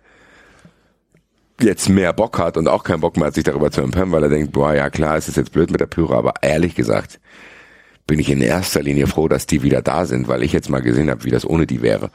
jetzt 1.61 1.89
mehr 1.89 2.11
Bock 2.11 2.38
hat 2.39 2.57
und 2.57 2.68
auch 2.68 2.84
keinen 2.84 3.01
Bock 3.01 3.18
mehr 3.18 3.28
hat, 3.28 3.36
sich 3.36 3.43
darüber 3.43 3.72
zu 3.72 3.82
empören, 3.82 4.11
weil 4.11 4.24
er 4.24 4.30
denkt, 4.30 4.51
boah, 4.51 4.74
ja 4.74 4.89
klar, 4.89 5.16
es 5.16 5.28
ist 5.28 5.38
jetzt 5.38 5.51
blöd 5.51 5.72
mit 5.72 5.80
der 5.80 5.86
Pyro, 5.86 6.16
aber 6.16 6.34
ehrlich 6.41 6.76
gesagt, 6.76 7.20
bin 8.07 8.20
ich 8.20 8.30
in 8.30 8.41
erster 8.41 8.84
Linie 8.84 9.07
froh, 9.07 9.28
dass 9.28 9.47
die 9.47 9.63
wieder 9.63 9.82
da 9.82 10.05
sind, 10.05 10.28
weil 10.28 10.43
ich 10.43 10.53
jetzt 10.53 10.70
mal 10.70 10.82
gesehen 10.82 11.09
habe, 11.09 11.24
wie 11.24 11.32
das 11.32 11.45
ohne 11.45 11.66
die 11.66 11.82
wäre. 11.82 12.11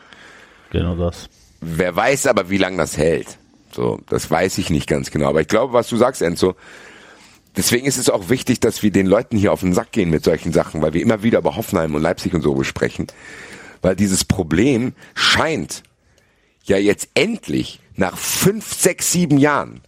Genau 0.70 0.94
das. 0.94 1.28
Wer 1.60 1.94
weiß 1.94 2.26
aber, 2.26 2.50
wie 2.50 2.58
lange 2.58 2.78
das 2.78 2.96
hält. 2.96 3.38
So, 3.72 4.00
das 4.08 4.30
weiß 4.30 4.58
ich 4.58 4.70
nicht 4.70 4.88
ganz 4.88 5.10
genau. 5.10 5.28
Aber 5.28 5.40
ich 5.40 5.48
glaube, 5.48 5.72
was 5.72 5.88
du 5.88 5.96
sagst, 5.96 6.22
Enzo, 6.22 6.54
deswegen 7.56 7.86
ist 7.86 7.98
es 7.98 8.10
auch 8.10 8.28
wichtig, 8.28 8.60
dass 8.60 8.82
wir 8.82 8.90
den 8.90 9.06
Leuten 9.06 9.36
hier 9.36 9.52
auf 9.52 9.60
den 9.60 9.74
Sack 9.74 9.92
gehen 9.92 10.10
mit 10.10 10.24
solchen 10.24 10.52
Sachen, 10.52 10.82
weil 10.82 10.94
wir 10.94 11.02
immer 11.02 11.22
wieder 11.22 11.38
über 11.38 11.56
Hoffenheim 11.56 11.94
und 11.94 12.02
Leipzig 12.02 12.34
und 12.34 12.42
so 12.42 12.54
besprechen. 12.54 13.06
Weil 13.82 13.96
dieses 13.96 14.24
Problem 14.24 14.94
scheint 15.14 15.82
ja 16.64 16.78
jetzt 16.78 17.08
endlich 17.14 17.80
nach 17.96 18.16
fünf, 18.16 18.74
sechs, 18.74 19.12
sieben 19.12 19.38
Jahren 19.38 19.80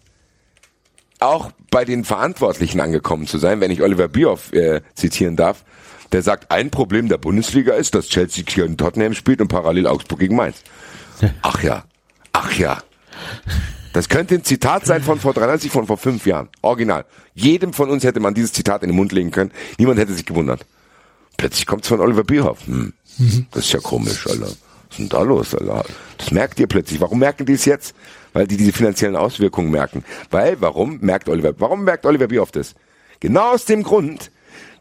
auch 1.20 1.50
bei 1.70 1.84
den 1.84 2.04
Verantwortlichen 2.04 2.80
angekommen 2.80 3.26
zu 3.26 3.38
sein, 3.38 3.60
wenn 3.60 3.70
ich 3.70 3.82
Oliver 3.82 4.08
Bierhoff 4.08 4.52
äh, 4.52 4.82
zitieren 4.94 5.36
darf, 5.36 5.64
der 6.10 6.22
sagt, 6.22 6.50
ein 6.50 6.70
Problem 6.70 7.08
der 7.08 7.18
Bundesliga 7.18 7.74
ist, 7.74 7.94
dass 7.94 8.08
Chelsea 8.08 8.44
gegen 8.44 8.76
Tottenham 8.76 9.14
spielt 9.14 9.40
und 9.40 9.48
parallel 9.48 9.86
Augsburg 9.86 10.20
gegen 10.20 10.36
Mainz. 10.36 10.62
Ach 11.42 11.62
ja, 11.62 11.84
ach 12.32 12.52
ja. 12.54 12.82
Das 13.92 14.08
könnte 14.08 14.34
ein 14.34 14.44
Zitat 14.44 14.86
sein 14.86 15.02
von 15.02 15.20
vor 15.20 15.34
93, 15.34 15.70
von 15.70 15.86
vor 15.86 15.98
fünf 15.98 16.26
Jahren. 16.26 16.48
Original. 16.62 17.04
Jedem 17.34 17.72
von 17.72 17.90
uns 17.90 18.04
hätte 18.04 18.20
man 18.20 18.34
dieses 18.34 18.52
Zitat 18.52 18.82
in 18.82 18.88
den 18.88 18.96
Mund 18.96 19.12
legen 19.12 19.30
können. 19.30 19.52
Niemand 19.78 19.98
hätte 19.98 20.14
sich 20.14 20.24
gewundert. 20.24 20.64
Plötzlich 21.36 21.66
kommt's 21.66 21.88
von 21.88 22.00
Oliver 22.00 22.24
Bierhoff. 22.24 22.66
Hm, 22.66 22.92
das 23.50 23.66
ist 23.66 23.72
ja 23.72 23.80
komisch, 23.80 24.26
Alter. 24.26 24.46
Was 24.46 24.52
ist 24.90 24.98
denn 24.98 25.08
da 25.08 25.22
los, 25.22 25.54
Alter? 25.54 25.84
Das 26.18 26.30
merkt 26.30 26.58
ihr 26.58 26.66
plötzlich. 26.66 27.00
Warum 27.00 27.18
merken 27.18 27.44
die 27.44 27.52
es 27.52 27.64
jetzt? 27.64 27.94
Weil 28.32 28.46
die 28.46 28.56
diese 28.56 28.72
finanziellen 28.72 29.16
Auswirkungen 29.16 29.70
merken. 29.70 30.04
Weil, 30.30 30.60
warum 30.60 30.98
merkt 31.00 31.28
Oliver, 31.28 31.52
warum 31.58 31.84
merkt 31.84 32.06
Oliver 32.06 32.28
Bierhoff 32.28 32.50
das? 32.50 32.74
Genau 33.20 33.52
aus 33.52 33.66
dem 33.66 33.82
Grund, 33.82 34.30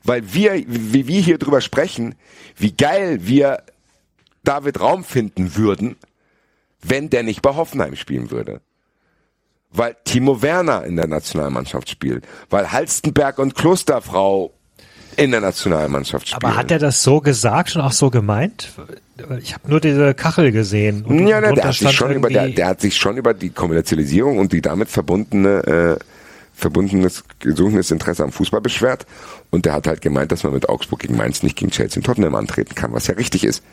weil 0.04 0.34
wir, 0.34 0.64
wie 0.68 1.08
wir 1.08 1.22
hier 1.22 1.38
drüber 1.38 1.62
sprechen, 1.62 2.16
wie 2.58 2.72
geil 2.72 3.20
wir 3.22 3.64
David 4.44 4.80
Raum 4.80 5.04
finden 5.04 5.56
würden, 5.56 5.98
wenn 6.82 7.10
der 7.10 7.24
nicht 7.24 7.42
bei 7.42 7.56
Hoffenheim 7.56 7.96
spielen 7.96 8.32
würde. 8.32 8.62
Weil 9.74 9.96
Timo 10.04 10.42
Werner 10.42 10.84
in 10.84 10.98
der 10.98 11.08
Nationalmannschaft 11.08 11.90
spielt, 11.90 12.28
weil 12.50 12.72
Halstenberg 12.72 13.40
und 13.40 13.56
Klosterfrau 13.56 14.52
in 15.16 15.32
der 15.32 15.42
Nationalmannschaft 15.42 16.28
spielen. 16.28 16.44
Aber 16.44 16.56
hat 16.56 16.72
er 16.72 16.80
das 16.80 17.04
so 17.04 17.22
gesagt 17.22 17.76
und 17.76 17.82
auch 17.82 17.92
so 17.92 18.10
gemeint? 18.10 18.70
Ich 19.40 19.54
habe 19.54 19.70
nur 19.70 19.80
diese 19.80 20.14
Kachel 20.14 20.52
gesehen. 20.52 21.06
Und 21.06 21.28
ja, 21.28 21.40
drunter 21.40 21.56
der, 21.56 21.64
hat 21.66 21.76
sich 21.76 21.92
schon 21.92 22.12
über, 22.12 22.30
der, 22.30 22.50
der 22.50 22.68
hat 22.68 22.82
sich 22.82 22.98
schon 22.98 23.18
über 23.18 23.34
die 23.34 23.50
Kommerzialisierung 23.50 24.40
und 24.40 24.52
die 24.52 24.62
damit 24.62 24.90
verbundene 24.90 26.00
äh, 26.00 26.06
verbundenes 26.54 27.24
gesunkenes 27.40 27.92
Interesse 27.92 28.24
am 28.24 28.32
Fußball 28.32 28.62
beschwert 28.62 29.06
und 29.50 29.66
der 29.66 29.74
hat 29.74 29.88
halt 29.88 30.02
gemeint, 30.02 30.32
dass 30.32 30.44
man 30.44 30.54
mit 30.54 30.70
Augsburg 30.70 31.00
gegen 31.00 31.18
Mainz 31.18 31.44
nicht 31.44 31.58
gegen 31.58 31.72
Chelsea 31.72 31.98
und 31.98 32.06
Tottenham 32.06 32.36
antreten 32.36 32.76
kann, 32.76 32.94
was 32.94 33.08
ja 33.08 33.16
richtig 33.16 33.44
ist. 33.44 33.64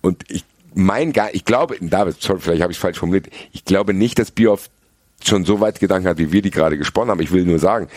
Und 0.00 0.24
ich 0.28 0.44
mein 0.74 1.12
ich 1.32 1.44
glaube, 1.44 1.76
David, 1.80 2.20
sorry, 2.20 2.40
vielleicht 2.40 2.62
habe 2.62 2.72
ich 2.72 2.78
falsch 2.78 2.98
formuliert. 2.98 3.28
Ich 3.52 3.64
glaube 3.64 3.94
nicht, 3.94 4.18
dass 4.18 4.30
Bioff 4.30 4.70
schon 5.24 5.44
so 5.44 5.60
weit 5.60 5.80
Gedanken 5.80 6.08
hat, 6.08 6.18
wie 6.18 6.32
wir 6.32 6.42
die 6.42 6.50
gerade 6.50 6.78
gesponnen 6.78 7.10
haben. 7.10 7.20
Ich 7.20 7.32
will 7.32 7.44
nur 7.44 7.58
sagen, 7.58 7.88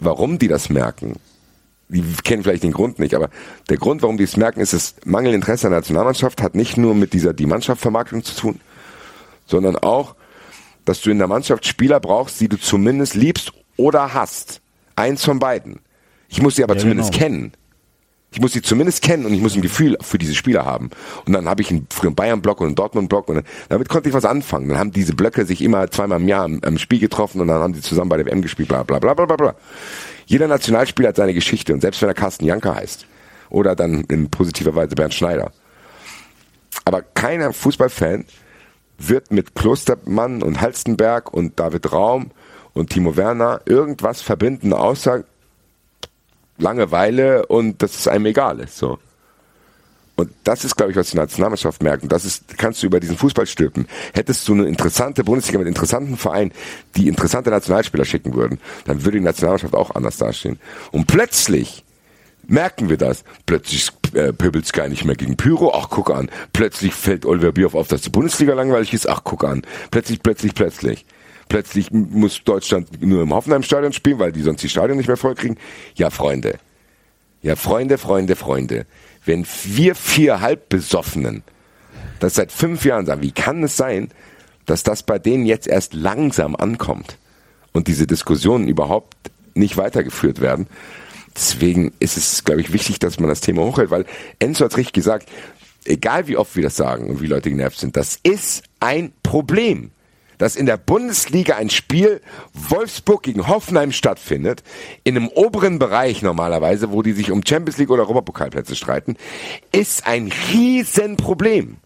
warum 0.00 0.38
die 0.38 0.48
das 0.48 0.68
merken. 0.68 1.14
Die 1.88 2.02
kennen 2.24 2.42
vielleicht 2.42 2.64
den 2.64 2.72
Grund 2.72 2.98
nicht, 2.98 3.14
aber 3.14 3.30
der 3.70 3.76
Grund, 3.76 4.02
warum 4.02 4.16
die 4.16 4.24
es 4.24 4.36
merken, 4.36 4.60
ist 4.60 4.72
das 4.72 4.96
Mangelinteresse 5.04 5.68
an 5.68 5.70
der 5.70 5.80
Nationalmannschaft, 5.80 6.42
hat 6.42 6.56
nicht 6.56 6.76
nur 6.76 6.94
mit 6.94 7.12
dieser 7.12 7.32
die 7.32 7.46
Mannschaftsvermarktung 7.46 8.24
zu 8.24 8.34
tun, 8.34 8.60
sondern 9.46 9.76
auch, 9.76 10.16
dass 10.84 11.00
du 11.00 11.10
in 11.10 11.18
der 11.18 11.28
Mannschaft 11.28 11.64
Spieler 11.64 12.00
brauchst, 12.00 12.40
die 12.40 12.48
du 12.48 12.58
zumindest 12.58 13.14
liebst 13.14 13.52
oder 13.76 14.14
hast. 14.14 14.60
Eins 14.96 15.24
von 15.24 15.38
beiden. 15.38 15.80
Ich 16.28 16.42
muss 16.42 16.56
sie 16.56 16.64
aber 16.64 16.74
Ja, 16.74 16.80
zumindest 16.80 17.12
genau. 17.12 17.24
kennen. 17.24 17.52
Ich 18.36 18.42
muss 18.42 18.52
sie 18.52 18.60
zumindest 18.60 19.00
kennen 19.00 19.24
und 19.24 19.32
ich 19.32 19.40
muss 19.40 19.56
ein 19.56 19.62
Gefühl 19.62 19.96
für 20.02 20.18
diese 20.18 20.34
Spieler 20.34 20.66
haben. 20.66 20.90
Und 21.24 21.32
dann 21.32 21.48
habe 21.48 21.62
ich 21.62 21.70
einen, 21.70 21.86
früher 21.90 22.08
einen 22.08 22.16
Bayern-Block 22.16 22.60
und 22.60 22.66
einen 22.66 22.74
Dortmund-Block 22.74 23.30
und 23.30 23.36
dann, 23.36 23.44
damit 23.70 23.88
konnte 23.88 24.10
ich 24.10 24.14
was 24.14 24.26
anfangen. 24.26 24.68
Dann 24.68 24.76
haben 24.76 24.92
diese 24.92 25.14
Blöcke 25.14 25.46
sich 25.46 25.62
immer 25.62 25.90
zweimal 25.90 26.20
im 26.20 26.28
Jahr 26.28 26.44
am, 26.44 26.60
am 26.62 26.76
Spiel 26.76 26.98
getroffen 26.98 27.40
und 27.40 27.48
dann 27.48 27.62
haben 27.62 27.72
sie 27.72 27.80
zusammen 27.80 28.10
bei 28.10 28.18
der 28.18 28.26
WM 28.26 28.42
gespielt, 28.42 28.68
bla 28.68 28.82
bla 28.82 28.98
bla 28.98 29.14
bla 29.14 29.24
bla. 29.24 29.54
Jeder 30.26 30.48
Nationalspieler 30.48 31.08
hat 31.08 31.16
seine 31.16 31.32
Geschichte 31.32 31.72
und 31.72 31.80
selbst 31.80 32.02
wenn 32.02 32.10
er 32.10 32.14
Carsten 32.14 32.44
Janker 32.44 32.74
heißt 32.74 33.06
oder 33.48 33.74
dann 33.74 34.02
in 34.02 34.28
positiver 34.28 34.74
Weise 34.74 34.94
Bernd 34.94 35.14
Schneider. 35.14 35.50
Aber 36.84 37.00
keiner 37.00 37.54
Fußballfan 37.54 38.26
wird 38.98 39.30
mit 39.30 39.54
Klostermann 39.54 40.42
und 40.42 40.60
Halstenberg 40.60 41.32
und 41.32 41.58
David 41.58 41.90
Raum 41.90 42.32
und 42.74 42.90
Timo 42.90 43.16
Werner 43.16 43.62
irgendwas 43.64 44.20
verbinden, 44.20 44.74
außer 44.74 45.24
Langeweile 46.58 47.46
und 47.46 47.82
dass 47.82 47.98
es 47.98 48.08
einem 48.08 48.26
egal 48.26 48.60
ist. 48.60 48.78
So. 48.78 48.98
Und 50.16 50.30
das 50.44 50.64
ist, 50.64 50.76
glaube 50.76 50.92
ich, 50.92 50.96
was 50.96 51.10
die 51.10 51.18
Nationalmannschaft 51.18 51.82
merkt. 51.82 52.02
Und 52.02 52.10
das 52.10 52.24
ist, 52.24 52.56
kannst 52.56 52.82
du 52.82 52.86
über 52.86 53.00
diesen 53.00 53.18
Fußball 53.18 53.46
stülpen. 53.46 53.86
Hättest 54.14 54.48
du 54.48 54.54
eine 54.54 54.66
interessante 54.66 55.22
Bundesliga 55.22 55.58
mit 55.58 55.68
interessanten 55.68 56.16
Vereinen, 56.16 56.52
die 56.96 57.08
interessante 57.08 57.50
Nationalspieler 57.50 58.06
schicken 58.06 58.34
würden, 58.34 58.58
dann 58.86 59.04
würde 59.04 59.18
die 59.18 59.24
Nationalmannschaft 59.24 59.74
auch 59.74 59.94
anders 59.94 60.16
dastehen. 60.16 60.58
Und 60.90 61.06
plötzlich 61.06 61.84
merken 62.46 62.88
wir 62.88 62.96
das. 62.96 63.24
Plötzlich 63.44 63.90
äh, 64.14 64.32
pöbelt 64.32 64.66
Sky 64.66 64.88
nicht 64.88 65.04
mehr 65.04 65.16
gegen 65.16 65.36
Pyro. 65.36 65.72
Ach, 65.74 65.88
guck 65.90 66.10
an. 66.10 66.30
Plötzlich 66.54 66.94
fällt 66.94 67.26
Oliver 67.26 67.52
Bierhoff 67.52 67.74
auf, 67.74 67.88
dass 67.88 68.00
die 68.00 68.10
Bundesliga 68.10 68.54
langweilig 68.54 68.94
ist. 68.94 69.06
Ach, 69.06 69.20
guck 69.22 69.44
an. 69.44 69.62
Plötzlich, 69.90 70.22
plötzlich, 70.22 70.54
plötzlich. 70.54 71.04
Plötzlich 71.48 71.92
muss 71.92 72.42
Deutschland 72.42 73.02
nur 73.02 73.22
im 73.22 73.32
Hoffenheim-Stadion 73.32 73.92
spielen, 73.92 74.18
weil 74.18 74.32
die 74.32 74.42
sonst 74.42 74.62
die 74.62 74.68
Stadion 74.68 74.98
nicht 74.98 75.06
mehr 75.06 75.16
voll 75.16 75.34
kriegen. 75.34 75.56
Ja, 75.94 76.10
Freunde. 76.10 76.58
Ja, 77.42 77.54
Freunde, 77.54 77.98
Freunde, 77.98 78.34
Freunde. 78.34 78.86
Wenn 79.24 79.46
wir 79.64 79.94
vier 79.94 80.40
Halbbesoffenen 80.40 81.42
das 82.18 82.34
seit 82.34 82.50
fünf 82.50 82.84
Jahren 82.84 83.06
sagen, 83.06 83.22
wie 83.22 83.32
kann 83.32 83.62
es 83.62 83.76
sein, 83.76 84.10
dass 84.64 84.82
das 84.82 85.02
bei 85.02 85.18
denen 85.18 85.46
jetzt 85.46 85.68
erst 85.68 85.94
langsam 85.94 86.56
ankommt 86.56 87.18
und 87.72 87.88
diese 87.88 88.06
Diskussionen 88.06 88.68
überhaupt 88.68 89.14
nicht 89.54 89.76
weitergeführt 89.76 90.40
werden? 90.40 90.66
Deswegen 91.34 91.92
ist 92.00 92.16
es, 92.16 92.44
glaube 92.44 92.62
ich, 92.62 92.72
wichtig, 92.72 92.98
dass 92.98 93.20
man 93.20 93.28
das 93.28 93.42
Thema 93.42 93.62
hochhält, 93.62 93.90
weil 93.90 94.06
Enzo 94.38 94.64
hat 94.64 94.76
richtig 94.76 94.94
gesagt, 94.94 95.28
egal 95.84 96.26
wie 96.28 96.36
oft 96.36 96.56
wir 96.56 96.62
das 96.62 96.76
sagen 96.76 97.10
und 97.10 97.20
wie 97.20 97.26
Leute 97.26 97.50
genervt 97.50 97.78
sind, 97.78 97.96
das 97.96 98.18
ist 98.22 98.64
ein 98.80 99.12
Problem. 99.22 99.90
Dass 100.38 100.56
in 100.56 100.66
der 100.66 100.76
Bundesliga 100.76 101.56
ein 101.56 101.70
Spiel 101.70 102.20
Wolfsburg 102.52 103.22
gegen 103.22 103.48
Hoffenheim 103.48 103.92
stattfindet, 103.92 104.62
in 105.04 105.16
einem 105.16 105.28
oberen 105.28 105.78
Bereich 105.78 106.22
normalerweise, 106.22 106.92
wo 106.92 107.02
die 107.02 107.12
sich 107.12 107.30
um 107.30 107.42
Champions 107.46 107.78
League 107.78 107.90
oder 107.90 108.02
Europapokalplätze 108.02 108.76
streiten, 108.76 109.16
ist 109.72 110.06
ein 110.06 110.30
Riesenproblem. 110.52 111.78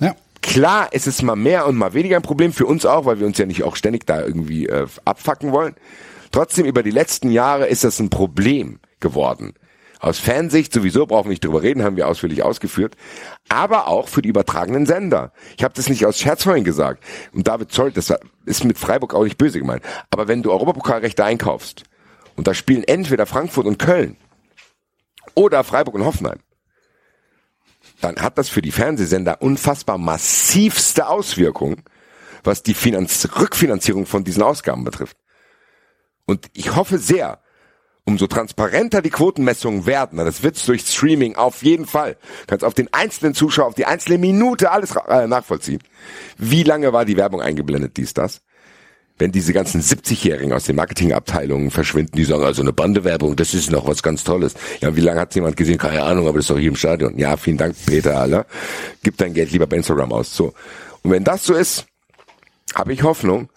Ja. 0.00 0.16
Klar 0.42 0.92
ist 0.92 1.06
es 1.06 1.22
mal 1.22 1.36
mehr 1.36 1.66
und 1.66 1.76
mal 1.76 1.94
weniger 1.94 2.16
ein 2.16 2.22
Problem 2.22 2.52
für 2.52 2.66
uns 2.66 2.84
auch, 2.84 3.04
weil 3.06 3.20
wir 3.20 3.26
uns 3.26 3.38
ja 3.38 3.46
nicht 3.46 3.62
auch 3.62 3.76
ständig 3.76 4.06
da 4.06 4.20
irgendwie 4.20 4.66
äh, 4.66 4.86
abfacken 5.04 5.52
wollen. 5.52 5.74
Trotzdem 6.32 6.66
über 6.66 6.82
die 6.82 6.90
letzten 6.90 7.30
Jahre 7.30 7.66
ist 7.66 7.84
das 7.84 8.00
ein 8.00 8.10
Problem 8.10 8.80
geworden. 8.98 9.54
Aus 10.04 10.18
Fansicht 10.18 10.70
sowieso 10.70 11.06
brauchen 11.06 11.28
wir 11.28 11.30
nicht 11.30 11.42
drüber 11.46 11.62
reden, 11.62 11.82
haben 11.82 11.96
wir 11.96 12.06
ausführlich 12.06 12.42
ausgeführt, 12.42 12.94
aber 13.48 13.88
auch 13.88 14.06
für 14.06 14.20
die 14.20 14.28
übertragenen 14.28 14.84
Sender. 14.84 15.32
Ich 15.56 15.64
habe 15.64 15.72
das 15.72 15.88
nicht 15.88 16.04
aus 16.04 16.18
Scherz 16.18 16.42
vorhin 16.42 16.62
gesagt. 16.62 17.02
Und 17.32 17.48
David 17.48 17.72
Zoll, 17.72 17.90
das 17.90 18.12
ist 18.44 18.64
mit 18.64 18.76
Freiburg 18.76 19.14
auch 19.14 19.24
nicht 19.24 19.38
böse 19.38 19.58
gemeint. 19.58 19.82
Aber 20.10 20.28
wenn 20.28 20.42
du 20.42 20.52
Europapokalrechte 20.52 21.24
einkaufst 21.24 21.84
und 22.36 22.46
da 22.46 22.52
spielen 22.52 22.84
entweder 22.84 23.24
Frankfurt 23.24 23.64
und 23.64 23.78
Köln 23.78 24.18
oder 25.34 25.64
Freiburg 25.64 25.94
und 25.94 26.04
Hoffenheim, 26.04 26.40
dann 28.02 28.16
hat 28.16 28.36
das 28.36 28.50
für 28.50 28.60
die 28.60 28.72
Fernsehsender 28.72 29.40
unfassbar 29.40 29.96
massivste 29.96 31.08
Auswirkungen, 31.08 31.82
was 32.42 32.62
die 32.62 32.74
Finanz 32.74 33.26
Rückfinanzierung 33.40 34.04
von 34.04 34.22
diesen 34.22 34.42
Ausgaben 34.42 34.84
betrifft. 34.84 35.16
Und 36.26 36.50
ich 36.52 36.76
hoffe 36.76 36.98
sehr, 36.98 37.40
umso 38.04 38.26
transparenter 38.26 39.00
die 39.02 39.10
Quotenmessungen 39.10 39.86
werden, 39.86 40.18
das 40.18 40.42
wird's 40.42 40.66
durch 40.66 40.82
Streaming 40.82 41.36
auf 41.36 41.62
jeden 41.62 41.86
Fall, 41.86 42.16
kannst 42.46 42.64
auf 42.64 42.74
den 42.74 42.92
einzelnen 42.92 43.34
Zuschauer, 43.34 43.66
auf 43.68 43.74
die 43.74 43.86
einzelne 43.86 44.18
Minute 44.18 44.70
alles 44.70 44.94
äh, 45.08 45.26
nachvollziehen. 45.26 45.80
Wie 46.36 46.62
lange 46.62 46.92
war 46.92 47.04
die 47.04 47.16
Werbung 47.16 47.40
eingeblendet, 47.40 47.96
dies, 47.96 48.14
das? 48.14 48.42
Wenn 49.16 49.30
diese 49.30 49.52
ganzen 49.52 49.80
70-Jährigen 49.80 50.52
aus 50.52 50.64
den 50.64 50.74
Marketingabteilungen 50.74 51.70
verschwinden, 51.70 52.16
die 52.16 52.24
sagen, 52.24 52.42
also 52.42 52.62
eine 52.62 52.72
Bandewerbung, 52.72 53.36
das 53.36 53.54
ist 53.54 53.70
noch 53.70 53.86
was 53.86 54.02
ganz 54.02 54.24
Tolles. 54.24 54.54
Ja, 54.80 54.96
wie 54.96 55.00
lange 55.00 55.20
hat 55.20 55.34
jemand 55.36 55.56
gesehen? 55.56 55.78
Keine 55.78 56.02
Ahnung, 56.02 56.26
aber 56.26 56.38
das 56.38 56.46
ist 56.46 56.50
doch 56.50 56.58
hier 56.58 56.70
im 56.70 56.76
Stadion. 56.76 57.16
Ja, 57.16 57.36
vielen 57.36 57.56
Dank, 57.56 57.76
Peter, 57.86 58.18
Alter. 58.18 58.44
Gib 59.04 59.16
dein 59.16 59.32
Geld 59.32 59.52
lieber 59.52 59.68
bei 59.68 59.76
Instagram 59.76 60.12
aus. 60.12 60.34
So. 60.34 60.52
Und 61.02 61.12
wenn 61.12 61.22
das 61.22 61.44
so 61.44 61.54
ist, 61.54 61.86
habe 62.74 62.92
ich 62.92 63.04
Hoffnung, 63.04 63.48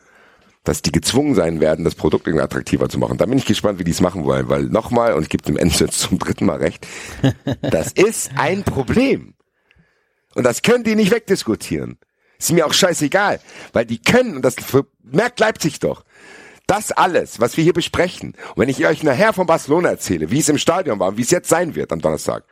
dass 0.67 0.81
die 0.81 0.91
gezwungen 0.91 1.33
sein 1.33 1.61
werden, 1.61 1.85
das 1.85 1.95
Produkt 1.95 2.27
irgendwie 2.27 2.43
attraktiver 2.43 2.89
zu 2.89 2.99
machen. 2.99 3.17
Da 3.17 3.25
bin 3.25 3.37
ich 3.37 3.45
gespannt, 3.45 3.79
wie 3.79 3.85
die 3.85 3.91
es 3.91 4.01
machen 4.01 4.25
wollen, 4.25 4.49
weil 4.49 4.63
nochmal, 4.63 5.13
und 5.13 5.23
ich 5.23 5.29
gebe 5.29 5.43
dem 5.43 5.55
Enzo 5.55 5.85
jetzt 5.85 5.99
zum 5.99 6.19
dritten 6.19 6.45
Mal 6.45 6.57
recht, 6.57 6.85
das 7.61 7.93
ist 7.93 8.31
ein 8.35 8.63
Problem. 8.63 9.33
Und 10.35 10.43
das 10.43 10.61
können 10.61 10.83
die 10.83 10.95
nicht 10.95 11.11
wegdiskutieren. 11.11 11.97
Ist 12.37 12.51
mir 12.51 12.67
auch 12.67 12.73
scheißegal, 12.73 13.39
weil 13.71 13.85
die 13.85 13.99
können, 13.99 14.35
und 14.35 14.41
das 14.43 14.55
merkt 15.01 15.39
Leipzig 15.39 15.79
doch, 15.79 16.03
das 16.67 16.91
alles, 16.91 17.39
was 17.39 17.55
wir 17.55 17.63
hier 17.63 17.73
besprechen, 17.73 18.33
und 18.49 18.57
wenn 18.57 18.69
ich 18.69 18.85
euch 18.85 19.03
nachher 19.03 19.31
von 19.31 19.47
Barcelona 19.47 19.89
erzähle, 19.89 20.31
wie 20.31 20.39
es 20.39 20.49
im 20.49 20.57
Stadion 20.57 20.99
war 20.99 21.07
und 21.07 21.17
wie 21.17 21.21
es 21.21 21.31
jetzt 21.31 21.47
sein 21.47 21.75
wird 21.75 21.93
am 21.93 22.01
Donnerstag, 22.01 22.43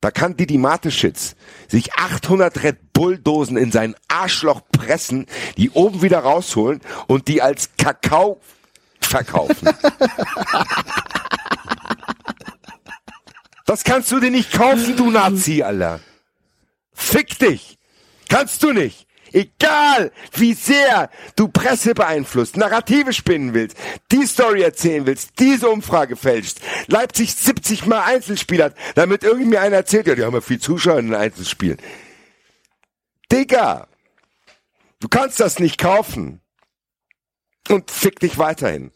da 0.00 0.10
kann 0.10 0.36
Didi 0.36 0.58
Mateschitz 0.58 1.34
sich 1.66 1.94
800 1.94 2.62
Red 2.62 2.92
Bull 2.92 3.18
Dosen 3.18 3.56
in 3.56 3.72
sein 3.72 3.96
Arschloch 4.06 4.60
pressen, 4.70 5.26
die 5.56 5.70
oben 5.70 6.02
wieder 6.02 6.20
rausholen 6.20 6.80
und 7.08 7.26
die 7.28 7.42
als 7.42 7.70
Kakao 7.76 8.40
verkaufen. 9.00 9.68
Das 13.66 13.84
kannst 13.84 14.10
du 14.12 14.18
dir 14.18 14.30
nicht 14.30 14.52
kaufen, 14.52 14.96
du 14.96 15.10
Nazi, 15.10 15.62
Alter. 15.62 16.00
Fick 16.94 17.38
dich. 17.38 17.78
Kannst 18.28 18.62
du 18.62 18.72
nicht. 18.72 19.07
Egal, 19.32 20.12
wie 20.32 20.54
sehr 20.54 21.10
du 21.36 21.48
Presse 21.48 21.94
beeinflusst, 21.94 22.56
Narrative 22.56 23.12
spinnen 23.12 23.54
willst, 23.54 23.76
die 24.10 24.26
Story 24.26 24.62
erzählen 24.62 25.06
willst, 25.06 25.38
diese 25.38 25.68
Umfrage 25.68 26.16
fälschst, 26.16 26.60
Leipzig 26.86 27.34
70 27.34 27.86
mal 27.86 28.02
Einzelspiel 28.02 28.62
hat, 28.62 28.74
damit 28.94 29.24
irgendwie 29.24 29.58
einer 29.58 29.76
erzählt, 29.76 30.06
ja, 30.06 30.14
die 30.14 30.24
haben 30.24 30.34
ja 30.34 30.40
viel 30.40 30.60
Zuschauer 30.60 30.98
in 30.98 31.06
den 31.06 31.14
Einzelspielen. 31.14 31.78
Digga, 33.30 33.88
du 35.00 35.08
kannst 35.08 35.40
das 35.40 35.58
nicht 35.58 35.78
kaufen. 35.78 36.40
Und 37.68 37.90
fick 37.90 38.18
dich 38.20 38.38
weiterhin. 38.38 38.92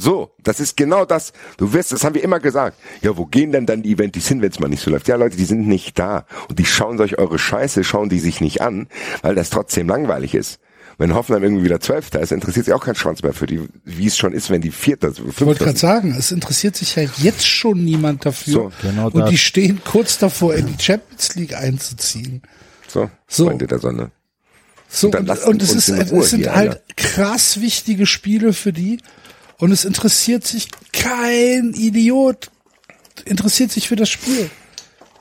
So, 0.00 0.30
das 0.44 0.60
ist 0.60 0.76
genau 0.76 1.04
das. 1.04 1.32
Du 1.56 1.72
wirst, 1.72 1.90
das 1.90 2.04
haben 2.04 2.14
wir 2.14 2.22
immer 2.22 2.38
gesagt. 2.38 2.78
Ja, 3.02 3.16
wo 3.16 3.26
gehen 3.26 3.50
denn 3.50 3.66
dann 3.66 3.82
die 3.82 3.90
Eventis 3.92 4.28
hin, 4.28 4.40
wenn 4.40 4.50
es 4.50 4.60
mal 4.60 4.68
nicht 4.68 4.80
so 4.82 4.90
läuft? 4.92 5.08
Ja, 5.08 5.16
Leute, 5.16 5.36
die 5.36 5.44
sind 5.44 5.66
nicht 5.66 5.98
da. 5.98 6.24
Und 6.48 6.60
die 6.60 6.64
schauen 6.64 7.00
euch 7.00 7.18
eure 7.18 7.36
Scheiße, 7.36 7.82
schauen 7.82 8.08
die 8.08 8.20
sich 8.20 8.40
nicht 8.40 8.62
an, 8.62 8.86
weil 9.22 9.34
das 9.34 9.50
trotzdem 9.50 9.88
langweilig 9.88 10.36
ist. 10.36 10.60
Wenn 10.98 11.14
Hoffenheim 11.14 11.42
irgendwie 11.42 11.64
wieder 11.64 11.80
Zwölfter 11.80 12.20
ist, 12.20 12.30
interessiert 12.30 12.66
sich 12.66 12.74
auch 12.74 12.84
kein 12.84 12.94
Schwanz 12.94 13.22
mehr 13.22 13.32
für 13.32 13.46
die, 13.46 13.68
wie 13.84 14.06
es 14.06 14.16
schon 14.16 14.32
ist, 14.32 14.50
wenn 14.50 14.60
die 14.60 14.70
Vierter, 14.70 15.10
Ich 15.10 15.18
wollte 15.18 15.32
Fünfter 15.32 15.64
gerade 15.64 15.78
sagen, 15.78 16.14
es 16.16 16.30
interessiert 16.30 16.76
sich 16.76 16.94
ja 16.94 17.02
jetzt 17.18 17.46
schon 17.46 17.84
niemand 17.84 18.24
dafür. 18.24 18.52
So, 18.52 18.72
genau 18.82 19.06
und 19.06 19.16
das. 19.16 19.30
die 19.30 19.38
stehen 19.38 19.80
kurz 19.84 20.18
davor, 20.18 20.54
in 20.54 20.66
die 20.66 20.80
Champions 20.82 21.34
League 21.34 21.54
einzuziehen. 21.56 22.42
So, 22.86 23.10
So. 23.26 23.46
Freunde 23.46 23.66
der 23.66 23.78
Sonne. 23.80 24.10
So, 24.88 25.08
und, 25.08 25.26
lasst 25.26 25.44
und 25.46 25.62
es, 25.62 25.74
ist, 25.74 25.88
es 25.88 26.30
sind 26.30 26.40
hier, 26.40 26.54
halt 26.54 26.70
Alter. 26.70 26.82
krass 26.96 27.60
wichtige 27.60 28.06
Spiele 28.06 28.52
für 28.52 28.72
die. 28.72 28.98
Und 29.58 29.72
es 29.72 29.84
interessiert 29.84 30.46
sich 30.46 30.68
kein 30.92 31.74
Idiot, 31.74 32.50
interessiert 33.24 33.70
sich 33.72 33.88
für 33.88 33.96
das 33.96 34.08
Spiel. 34.08 34.50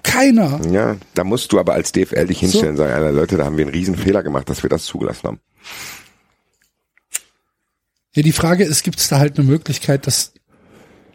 Keiner. 0.04 0.62
Ja, 0.72 0.96
da 1.16 1.24
musst 1.24 1.52
du 1.52 1.60
aber 1.60 1.74
als 1.74 1.92
DFL 1.92 2.28
dich 2.28 2.40
hinstellen 2.40 2.72
und 2.72 2.78
sagen, 2.78 2.94
Alter, 2.94 3.12
Leute, 3.12 3.38
da 3.38 3.46
haben 3.46 3.58
wir 3.58 3.66
einen 3.66 3.74
riesen 3.74 3.98
Fehler 3.98 4.24
gemacht, 4.24 4.48
dass 4.50 4.64
wir 4.64 4.70
das 4.70 4.86
zugelassen 4.86 5.28
haben. 5.28 5.40
Ja, 8.14 8.24
die 8.24 8.32
Frage 8.32 8.64
ist, 8.64 8.84
gibt 8.84 9.00
es 9.00 9.10
da 9.10 9.20
halt 9.20 9.38
eine 9.38 9.48
Möglichkeit, 9.48 10.08
das 10.08 10.34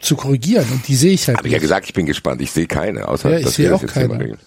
zu 0.01 0.15
korrigieren? 0.17 0.67
Und 0.71 0.87
die 0.89 0.95
sehe 0.97 1.13
ich 1.13 1.27
halt 1.27 1.39
Habe 1.39 1.49
ich 1.49 1.53
ja 1.53 1.57
nicht. 1.57 1.63
gesagt, 1.63 1.87
ich 1.87 1.95
bin 1.95 2.07
gespannt. 2.07 2.43
Ich 2.43 2.51
sehe 2.53 2.67
keine, 2.67 3.09
außer 3.09 3.31
Ja, 3.31 3.39
ich 3.39 3.45
dass 3.47 3.55
sehe 3.55 3.67
wir 3.67 3.71
das 3.71 3.79
auch 3.79 3.83
jetzt 3.83 3.95
hier 3.95 4.09
keine. 4.09 4.39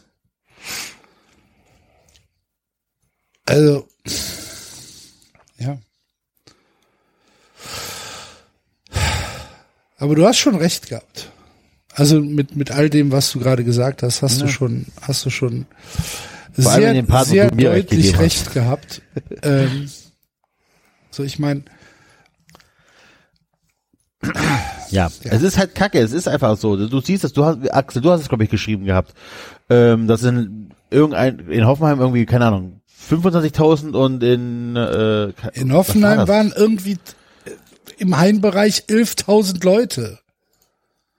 Also, 3.46 3.88
ja. 5.58 5.78
Aber 10.06 10.14
du 10.14 10.24
hast 10.24 10.38
schon 10.38 10.54
recht 10.54 10.88
gehabt. 10.88 11.32
Also 11.92 12.22
mit, 12.22 12.56
mit 12.56 12.70
all 12.70 12.92
dem, 12.92 13.12
was 13.12 13.32
du 13.32 13.40
gerade 13.40 13.64
gesagt 13.64 14.04
hast, 14.04 14.22
hast 14.22 14.40
du 14.40 14.48
schon, 14.48 14.86
hast 15.02 15.26
du 15.26 15.32
schon 15.32 15.66
Vor 16.54 16.72
sehr, 16.72 17.04
wo 17.04 17.24
sehr 17.24 17.46
recht 17.46 17.64
deutlich 17.64 17.90
gegeben 17.90 18.18
recht 18.20 18.54
gehabt. 18.54 19.02
ähm, 19.42 19.90
so, 21.10 21.24
ich 21.24 21.40
meine, 21.40 21.64
Ja, 24.92 25.10
es 25.24 25.42
ist 25.42 25.58
halt 25.58 25.74
kacke, 25.74 25.98
es 25.98 26.12
ist 26.12 26.28
einfach 26.28 26.56
so. 26.56 26.76
Du 26.88 27.02
siehst 27.02 27.24
es, 27.24 27.34
du 27.34 27.44
hast, 27.44 27.74
Axel, 27.74 28.04
du 28.04 28.12
hast 28.12 28.22
es, 28.22 28.30
glaube 28.30 28.44
ich, 28.44 28.52
geschrieben 28.52 28.86
gehabt, 28.86 29.16
ähm, 29.72 30.06
dass 30.06 30.22
in 30.22 30.70
irgendein, 30.92 31.40
in 31.50 31.66
Hoffenheim 31.66 32.00
irgendwie, 32.00 32.28
keine 32.28 32.46
Ahnung, 32.46 32.82
25.000 33.10 33.96
und 33.96 34.22
in, 34.22 34.76
äh, 34.76 35.32
In 35.54 35.74
Hoffenheim 35.74 36.20
war 36.20 36.26
das? 36.28 36.30
waren 36.30 36.54
irgendwie 36.56 37.00
im 37.98 38.18
Heimbereich 38.18 38.86
11.000 38.88 39.64
Leute. 39.64 40.20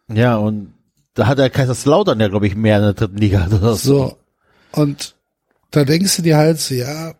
Ja, 0.09 0.37
und 0.37 0.73
da 1.15 1.27
hat 1.27 1.39
der 1.39 1.51
Kaiserslautern 1.51 2.21
ja, 2.21 2.29
glaube 2.29 2.47
ich, 2.47 2.55
mehr 2.55 2.77
in 2.77 2.83
der 2.83 2.93
dritten 2.95 3.17
Liga. 3.17 3.47
oder 3.47 3.75
so. 3.75 3.77
So. 3.77 4.19
Und 4.73 5.15
da 5.71 5.85
denkst 5.85 6.17
du 6.17 6.23
dir 6.23 6.37
halt 6.37 6.61
so, 6.61 6.75
ja, 6.75 7.15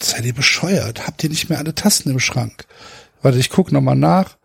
seid 0.00 0.24
ihr 0.24 0.34
bescheuert? 0.34 1.06
Habt 1.06 1.24
ihr 1.24 1.30
nicht 1.30 1.48
mehr 1.48 1.58
alle 1.58 1.74
Tasten 1.74 2.10
im 2.10 2.20
Schrank? 2.20 2.66
Warte, 3.22 3.38
ich 3.38 3.50
guck 3.50 3.72
noch 3.72 3.80
mal 3.80 3.94
nach. 3.94 4.36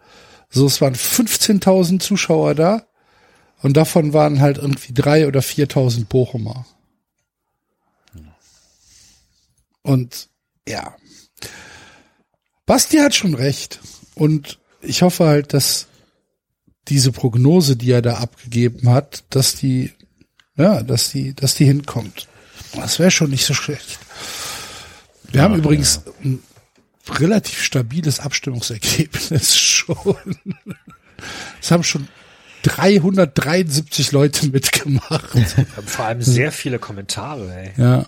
So, 0.50 0.66
es 0.66 0.82
waren 0.82 0.96
15.000 0.96 2.00
Zuschauer 2.00 2.56
da. 2.56 2.86
Und 3.62 3.78
davon 3.78 4.14
waren 4.14 4.42
halt 4.42 4.58
irgendwie 4.58 4.94
drei 4.94 5.28
oder 5.28 5.42
4.000 5.42 6.06
Bochumer. 6.06 6.66
Und 9.84 10.30
ja, 10.68 10.96
Basti 12.72 13.00
hat 13.00 13.14
schon 13.14 13.34
recht. 13.34 13.82
Und 14.16 14.58
ich 14.80 15.02
hoffe 15.02 15.26
halt, 15.26 15.54
dass 15.54 15.88
diese 16.88 17.12
Prognose, 17.12 17.76
die 17.76 17.92
er 17.92 18.02
da 18.02 18.20
abgegeben 18.20 18.90
hat, 18.90 19.26
dass 19.30 19.56
die, 19.56 19.92
ja, 20.56 20.82
dass 20.82 21.12
die, 21.12 21.34
dass 21.34 21.56
die 21.56 21.66
hinkommt. 21.66 22.30
Das 22.74 22.98
wäre 22.98 23.12
schon 23.12 23.30
nicht 23.30 23.46
so 23.46 23.54
schlecht. 23.54 24.00
Wir 25.34 25.42
haben 25.42 25.56
übrigens 25.56 26.04
ein 26.24 26.42
relativ 27.10 27.62
stabiles 27.62 28.22
Abstimmungsergebnis 28.22 29.58
schon. 29.58 30.48
Es 31.62 31.72
haben 31.72 31.84
schon 31.84 32.08
373 32.64 34.14
Leute 34.14 34.48
mitgemacht. 34.48 35.36
Wir 35.36 35.68
haben 35.76 35.88
vor 35.88 36.06
allem 36.06 36.22
sehr 36.22 36.54
viele 36.54 36.80
Kommentare, 36.80 37.54
ey. 37.54 37.74
Ja. 37.76 38.06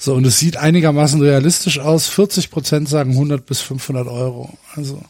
So, 0.00 0.14
und 0.14 0.24
es 0.24 0.38
sieht 0.38 0.56
einigermaßen 0.56 1.20
realistisch 1.20 1.80
aus. 1.80 2.06
40 2.08 2.50
Prozent 2.50 2.88
sagen 2.88 3.10
100 3.10 3.44
bis 3.44 3.60
500 3.60 4.06
Euro. 4.06 4.56
Also, 4.76 5.02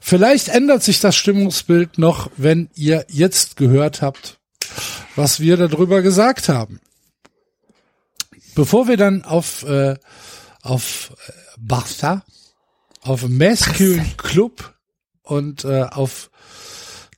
vielleicht 0.00 0.48
ändert 0.48 0.84
sich 0.84 1.00
das 1.00 1.16
Stimmungsbild 1.16 1.98
noch, 1.98 2.30
wenn 2.36 2.70
ihr 2.76 3.04
jetzt 3.08 3.56
gehört 3.56 4.02
habt, 4.02 4.38
was 5.16 5.40
wir 5.40 5.56
darüber 5.56 6.00
gesagt 6.00 6.48
haben. 6.48 6.80
Bevor 8.54 8.86
wir 8.86 8.96
dann 8.96 9.24
auf, 9.24 9.64
äh, 9.64 9.96
auf 10.62 11.12
äh, 11.26 11.32
Barca, 11.58 12.24
auf 13.00 13.28
Masculine 13.28 14.12
Club 14.16 14.74
und 15.22 15.64
äh, 15.64 15.82
auf 15.82 16.30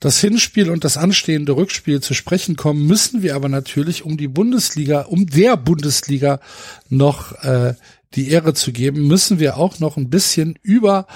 das 0.01 0.21
Hinspiel 0.21 0.71
und 0.71 0.85
das 0.85 0.97
anstehende 0.97 1.57
Rückspiel 1.57 2.01
zu 2.01 2.15
sprechen 2.15 2.57
kommen, 2.57 2.87
müssen 2.87 3.23
wir 3.23 3.35
aber 3.35 3.49
natürlich, 3.49 4.05
um 4.05 4.17
die 4.17 4.29
Bundesliga, 4.29 5.03
um 5.03 5.27
der 5.27 5.57
Bundesliga 5.57 6.41
noch 6.89 7.33
äh, 7.43 7.75
die 8.15 8.31
Ehre 8.31 8.55
zu 8.55 8.73
geben, 8.73 9.07
müssen 9.07 9.39
wir 9.39 9.57
auch 9.57 9.79
noch 9.79 9.97
ein 9.97 10.11
bisschen 10.11 10.59
über 10.63 11.07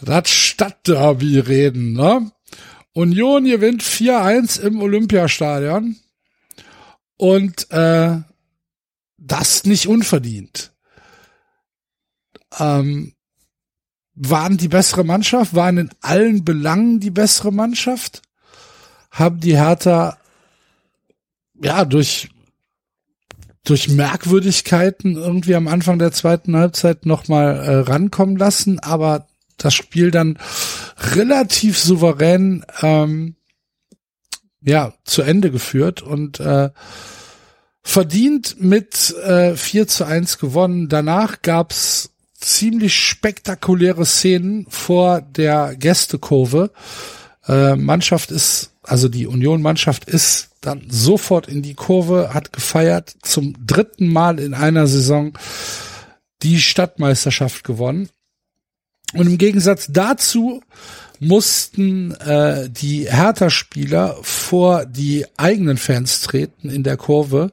das 0.00 0.28
Stadtderby 0.28 1.38
reden. 1.38 1.92
Ne? 1.92 2.30
Union 2.92 3.44
gewinnt 3.44 3.82
4-1 3.82 4.60
im 4.60 4.80
Olympiastadion 4.80 5.96
und 7.16 7.70
äh, 7.70 8.18
das 9.18 9.64
nicht 9.64 9.88
unverdient. 9.88 10.72
Ähm, 12.58 13.15
waren 14.16 14.56
die 14.56 14.68
bessere 14.68 15.04
Mannschaft, 15.04 15.54
waren 15.54 15.78
in 15.78 15.90
allen 16.00 16.44
Belangen 16.44 17.00
die 17.00 17.10
bessere 17.10 17.52
Mannschaft, 17.52 18.22
haben 19.10 19.40
die 19.40 19.56
Hertha 19.56 20.16
ja 21.62 21.84
durch 21.84 22.30
durch 23.64 23.88
Merkwürdigkeiten 23.88 25.16
irgendwie 25.16 25.56
am 25.56 25.66
Anfang 25.66 25.98
der 25.98 26.12
zweiten 26.12 26.56
Halbzeit 26.56 27.04
nochmal 27.04 27.56
äh, 27.56 27.76
rankommen 27.78 28.36
lassen, 28.36 28.78
aber 28.78 29.26
das 29.56 29.74
Spiel 29.74 30.12
dann 30.12 30.38
relativ 31.14 31.76
souverän 31.76 32.64
ähm, 32.80 33.34
ja 34.60 34.94
zu 35.04 35.22
Ende 35.22 35.50
geführt 35.50 36.00
und 36.00 36.38
äh, 36.38 36.70
verdient 37.82 38.60
mit 38.60 39.14
äh, 39.16 39.56
4 39.56 39.88
zu 39.88 40.04
1 40.04 40.38
gewonnen. 40.38 40.88
Danach 40.88 41.42
gab's 41.42 42.15
ziemlich 42.38 42.94
spektakuläre 42.94 44.04
Szenen 44.04 44.66
vor 44.68 45.20
der 45.20 45.76
Gästekurve. 45.76 46.70
Äh, 47.46 47.76
Mannschaft 47.76 48.30
ist, 48.30 48.72
also 48.82 49.08
die 49.08 49.26
Union-Mannschaft 49.26 50.04
ist 50.04 50.50
dann 50.60 50.82
sofort 50.88 51.48
in 51.48 51.62
die 51.62 51.74
Kurve, 51.74 52.34
hat 52.34 52.52
gefeiert, 52.52 53.14
zum 53.22 53.54
dritten 53.64 54.08
Mal 54.08 54.40
in 54.40 54.54
einer 54.54 54.86
Saison 54.86 55.32
die 56.42 56.60
Stadtmeisterschaft 56.60 57.64
gewonnen. 57.64 58.08
Und 59.14 59.26
im 59.28 59.38
Gegensatz 59.38 59.86
dazu 59.88 60.62
mussten 61.20 62.12
äh, 62.12 62.68
die 62.68 63.10
Hertha-Spieler 63.10 64.16
vor 64.22 64.84
die 64.84 65.24
eigenen 65.36 65.76
Fans 65.76 66.20
treten 66.22 66.68
in 66.68 66.82
der 66.82 66.96
Kurve 66.96 67.52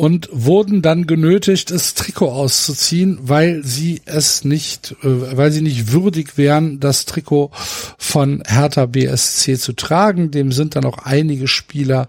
und 0.00 0.30
wurden 0.32 0.80
dann 0.80 1.06
genötigt, 1.06 1.70
das 1.70 1.92
Trikot 1.92 2.30
auszuziehen, 2.30 3.18
weil 3.20 3.62
sie 3.62 4.00
es 4.06 4.46
nicht, 4.46 4.96
äh, 5.02 5.36
weil 5.36 5.52
sie 5.52 5.60
nicht 5.60 5.92
würdig 5.92 6.38
wären, 6.38 6.80
das 6.80 7.04
Trikot 7.04 7.50
von 7.98 8.42
Hertha 8.46 8.86
BSC 8.86 9.58
zu 9.58 9.74
tragen. 9.74 10.30
Dem 10.30 10.52
sind 10.52 10.74
dann 10.74 10.86
auch 10.86 10.96
einige 11.04 11.46
Spieler 11.48 12.08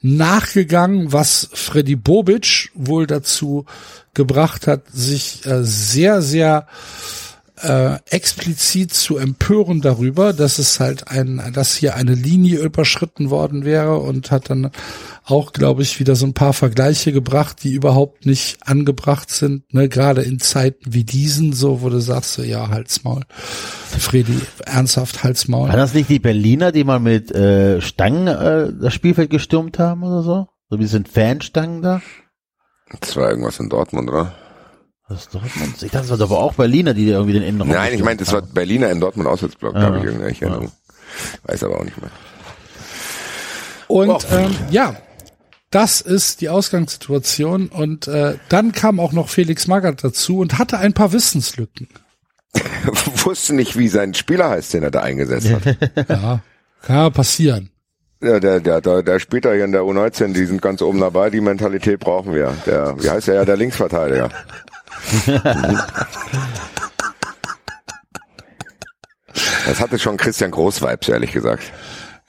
nachgegangen, 0.00 1.12
was 1.12 1.48
Freddy 1.52 1.94
Bobic 1.94 2.72
wohl 2.74 3.06
dazu 3.06 3.66
gebracht 4.14 4.66
hat, 4.66 4.82
sich 4.92 5.46
äh, 5.46 5.62
sehr, 5.62 6.22
sehr 6.22 6.66
äh, 7.62 7.98
explizit 8.10 8.92
zu 8.92 9.18
empören 9.18 9.80
darüber, 9.80 10.32
dass 10.32 10.58
es 10.58 10.80
halt 10.80 11.08
ein, 11.08 11.42
dass 11.52 11.74
hier 11.74 11.94
eine 11.96 12.14
Linie 12.14 12.60
überschritten 12.60 13.30
worden 13.30 13.64
wäre 13.64 13.98
und 13.98 14.30
hat 14.30 14.50
dann 14.50 14.70
auch, 15.24 15.52
glaube 15.52 15.82
ich, 15.82 16.00
wieder 16.00 16.16
so 16.16 16.26
ein 16.26 16.34
paar 16.34 16.52
Vergleiche 16.52 17.12
gebracht, 17.12 17.62
die 17.62 17.72
überhaupt 17.72 18.26
nicht 18.26 18.66
angebracht 18.66 19.30
sind, 19.30 19.72
ne, 19.72 19.88
gerade 19.88 20.22
in 20.22 20.38
Zeiten 20.40 20.94
wie 20.94 21.04
diesen, 21.04 21.52
so, 21.52 21.82
wo 21.82 21.90
du 21.90 22.00
sagst, 22.00 22.34
so, 22.34 22.42
ja, 22.42 22.68
Halsmaul. 22.68 23.22
Freddy, 23.30 24.40
ernsthaft, 24.64 25.24
Halsmaul. 25.24 25.68
War 25.68 25.76
das 25.76 25.94
nicht 25.94 26.08
die 26.08 26.18
Berliner, 26.18 26.72
die 26.72 26.84
mal 26.84 27.00
mit 27.00 27.30
äh, 27.30 27.80
Stangen 27.80 28.26
äh, 28.26 28.72
das 28.80 28.94
Spielfeld 28.94 29.30
gestürmt 29.30 29.78
haben 29.78 30.02
oder 30.02 30.22
so? 30.22 30.48
So 30.70 30.78
wie 30.78 30.86
sind 30.86 31.08
Fanstangen 31.08 31.82
da? 31.82 32.00
Das 33.00 33.16
war 33.16 33.28
irgendwas 33.28 33.60
in 33.60 33.68
Dortmund, 33.68 34.08
oder? 34.08 34.34
Das 35.08 35.28
Dortmund. 35.30 35.82
Ich 35.82 35.90
dachte, 35.90 36.08
das 36.08 36.18
war 36.20 36.26
aber 36.26 36.38
auch 36.40 36.54
Berliner, 36.54 36.92
die 36.92 37.08
irgendwie 37.08 37.32
den 37.32 37.42
Innenraum 37.42 37.70
Nein, 37.70 37.94
ich 37.94 38.02
meine, 38.02 38.18
das 38.18 38.32
war 38.32 38.42
Berliner 38.42 38.90
in 38.90 39.00
Dortmund 39.00 39.26
Auswärtsblock, 39.28 39.74
Ja. 39.74 39.80
habe 39.82 39.98
ich 39.98 40.04
irgendwelche 40.04 40.44
Erinnerung. 40.44 40.72
Weiß 41.44 41.64
aber 41.64 41.80
auch 41.80 41.84
nicht 41.84 41.98
mehr. 42.00 42.10
Und 43.86 44.26
ähm, 44.30 44.54
ja, 44.70 44.96
das 45.70 46.00
ist 46.02 46.40
die 46.42 46.50
Ausgangssituation. 46.50 47.68
Und 47.68 48.06
äh, 48.06 48.36
dann 48.50 48.72
kam 48.72 49.00
auch 49.00 49.12
noch 49.12 49.28
Felix 49.30 49.66
Magath 49.66 50.04
dazu 50.04 50.40
und 50.40 50.58
hatte 50.58 50.78
ein 50.78 50.92
paar 50.92 51.12
Wissenslücken. 51.12 51.88
Wusste 53.24 53.54
nicht, 53.54 53.78
wie 53.78 53.88
sein 53.88 54.14
Spieler 54.14 54.50
heißt, 54.50 54.74
den 54.74 54.82
er 54.82 54.90
da 54.90 55.00
eingesetzt 55.00 55.50
hat. 55.50 55.62
Ja, 56.08 56.40
kann 56.82 56.96
ja 56.96 57.10
passieren. 57.10 57.70
Ja, 58.20 58.40
der, 58.40 58.60
der, 58.60 58.80
der, 58.80 59.02
der 59.02 59.20
spielt 59.20 59.44
da 59.44 59.52
hier 59.52 59.64
in 59.64 59.72
der 59.72 59.82
U19, 59.82 60.32
die 60.32 60.44
sind 60.44 60.60
ganz 60.60 60.82
oben 60.82 60.98
dabei, 61.00 61.30
die 61.30 61.40
Mentalität 61.40 62.00
brauchen 62.00 62.34
wir. 62.34 62.52
Der, 62.66 62.96
wie 63.00 63.08
heißt 63.08 63.28
er 63.28 63.34
ja, 63.36 63.44
der 63.44 63.56
Linksverteidiger. 63.56 64.30
Das 69.66 69.80
hatte 69.80 69.98
schon 69.98 70.16
Christian 70.16 70.50
Groß-Vibes, 70.50 71.08
ehrlich 71.08 71.32
gesagt. 71.32 71.72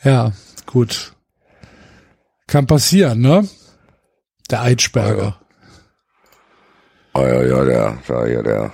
Ja, 0.03 0.31
gut. 0.65 1.13
Kann 2.47 2.67
passieren, 2.67 3.19
ne? 3.21 3.47
Der 4.49 4.61
Eitschberger. 4.63 5.39
Oh 7.13 7.21
ja, 7.21 7.43
ja, 7.43 7.63
der, 7.65 7.97
der, 8.07 8.27
ja, 8.27 8.41
der, 8.41 8.71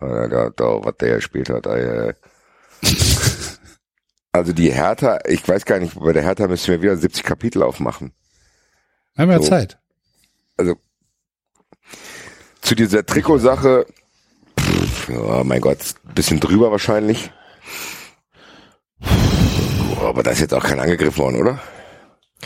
der, 0.00 0.28
der, 0.28 0.50
der 0.50 0.66
was 0.84 0.96
der 0.98 1.16
gespielt 1.16 1.48
hat. 1.50 1.66
Ey, 1.66 2.08
ey. 2.08 2.14
Also 4.34 4.54
die 4.54 4.72
Hertha, 4.72 5.18
ich 5.26 5.46
weiß 5.46 5.66
gar 5.66 5.78
nicht, 5.78 5.94
bei 6.00 6.14
der 6.14 6.22
Hertha 6.22 6.48
müssen 6.48 6.68
wir 6.68 6.80
wieder 6.80 6.96
70 6.96 7.22
Kapitel 7.22 7.62
aufmachen. 7.62 8.14
Wir 9.14 9.22
haben 9.24 9.30
ja 9.30 9.38
So. 9.42 9.44
Zeit. 9.50 9.78
Also 10.56 10.76
zu 12.62 12.74
dieser 12.74 13.04
Trikotsache, 13.04 13.86
pff, 14.58 15.08
ja, 15.10 15.44
mein 15.44 15.60
Gott, 15.60 15.78
bisschen 16.14 16.40
drüber 16.40 16.70
wahrscheinlich. 16.70 17.30
Aber 20.00 20.22
da 20.22 20.30
ist 20.30 20.40
jetzt 20.40 20.54
auch 20.54 20.64
kein 20.64 20.80
angegriffen 20.80 21.18
worden, 21.18 21.40
oder? 21.40 21.58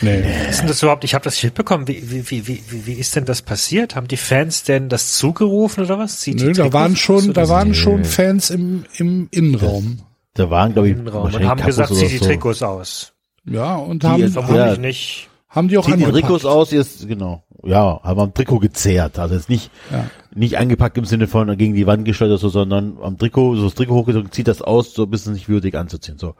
Nee. 0.01 0.23
Ist 0.49 0.59
denn 0.59 0.67
das 0.67 0.83
überhaupt? 0.83 1.03
Ich 1.03 1.15
habe 1.15 1.23
das 1.23 1.33
nicht 1.35 1.45
mitbekommen. 1.45 1.87
Wie, 1.87 2.11
wie, 2.11 2.29
wie, 2.29 2.47
wie, 2.47 2.85
wie 2.85 2.93
ist 2.93 3.15
denn 3.15 3.25
das 3.25 3.41
passiert? 3.41 3.95
Haben 3.95 4.07
die 4.07 4.17
Fans 4.17 4.63
denn 4.63 4.89
das 4.89 5.13
zugerufen 5.13 5.85
oder 5.85 5.97
was? 5.97 6.19
Zieht 6.19 6.35
Nö, 6.39 6.47
die 6.51 6.53
da 6.53 6.71
waren 6.71 6.95
schon, 6.95 7.33
da 7.33 7.49
waren 7.49 7.73
schon 7.73 8.05
Fans 8.05 8.51
im, 8.51 8.85
im 8.97 9.27
Innenraum. 9.31 10.03
Da 10.35 10.51
waren, 10.51 10.73
glaube 10.73 10.89
ich, 10.89 10.95
Innenraum 10.97 11.33
und 11.33 11.43
haben 11.43 11.63
gesagt, 11.65 11.95
zieh 11.95 12.07
die 12.07 12.17
so. 12.17 12.25
Trikots 12.25 12.61
aus. 12.61 13.13
Ja, 13.43 13.75
und 13.75 14.03
Die 14.03 14.07
haben, 14.07 14.21
ist 14.21 14.33
Vermutlich 14.33 14.57
Ja. 14.59 14.77
nicht. 14.77 15.29
haben 15.49 15.67
die 15.67 15.77
auch 15.79 15.85
die 15.87 15.93
angepackt. 15.93 16.13
Trikots 16.15 16.45
aus, 16.45 16.69
jetzt, 16.69 17.07
genau. 17.07 17.43
Ja, 17.63 18.01
haben 18.03 18.19
am 18.19 18.33
Trikot 18.33 18.59
gezerrt. 18.59 19.17
Also 19.19 19.35
jetzt 19.35 19.49
nicht, 19.49 19.71
Ja. 19.91 20.09
nicht 20.33 20.57
angepackt 20.57 20.97
im 20.97 21.05
Sinne 21.05 21.27
von 21.27 21.57
gegen 21.57 21.73
die 21.73 21.87
Wand 21.87 22.05
gestellt 22.05 22.29
oder 22.29 22.37
so, 22.37 22.49
sondern 22.49 22.97
am 23.01 23.17
Trikot, 23.17 23.55
so 23.55 23.65
das 23.65 23.75
Trikot 23.75 23.95
hochgezogen, 23.95 24.31
zieht 24.31 24.47
das 24.47 24.61
aus, 24.61 24.93
so 24.93 25.03
ein 25.03 25.09
bisschen 25.09 25.33
sich 25.33 25.49
würdig 25.49 25.75
anzuziehen, 25.75 26.17
so. 26.17 26.35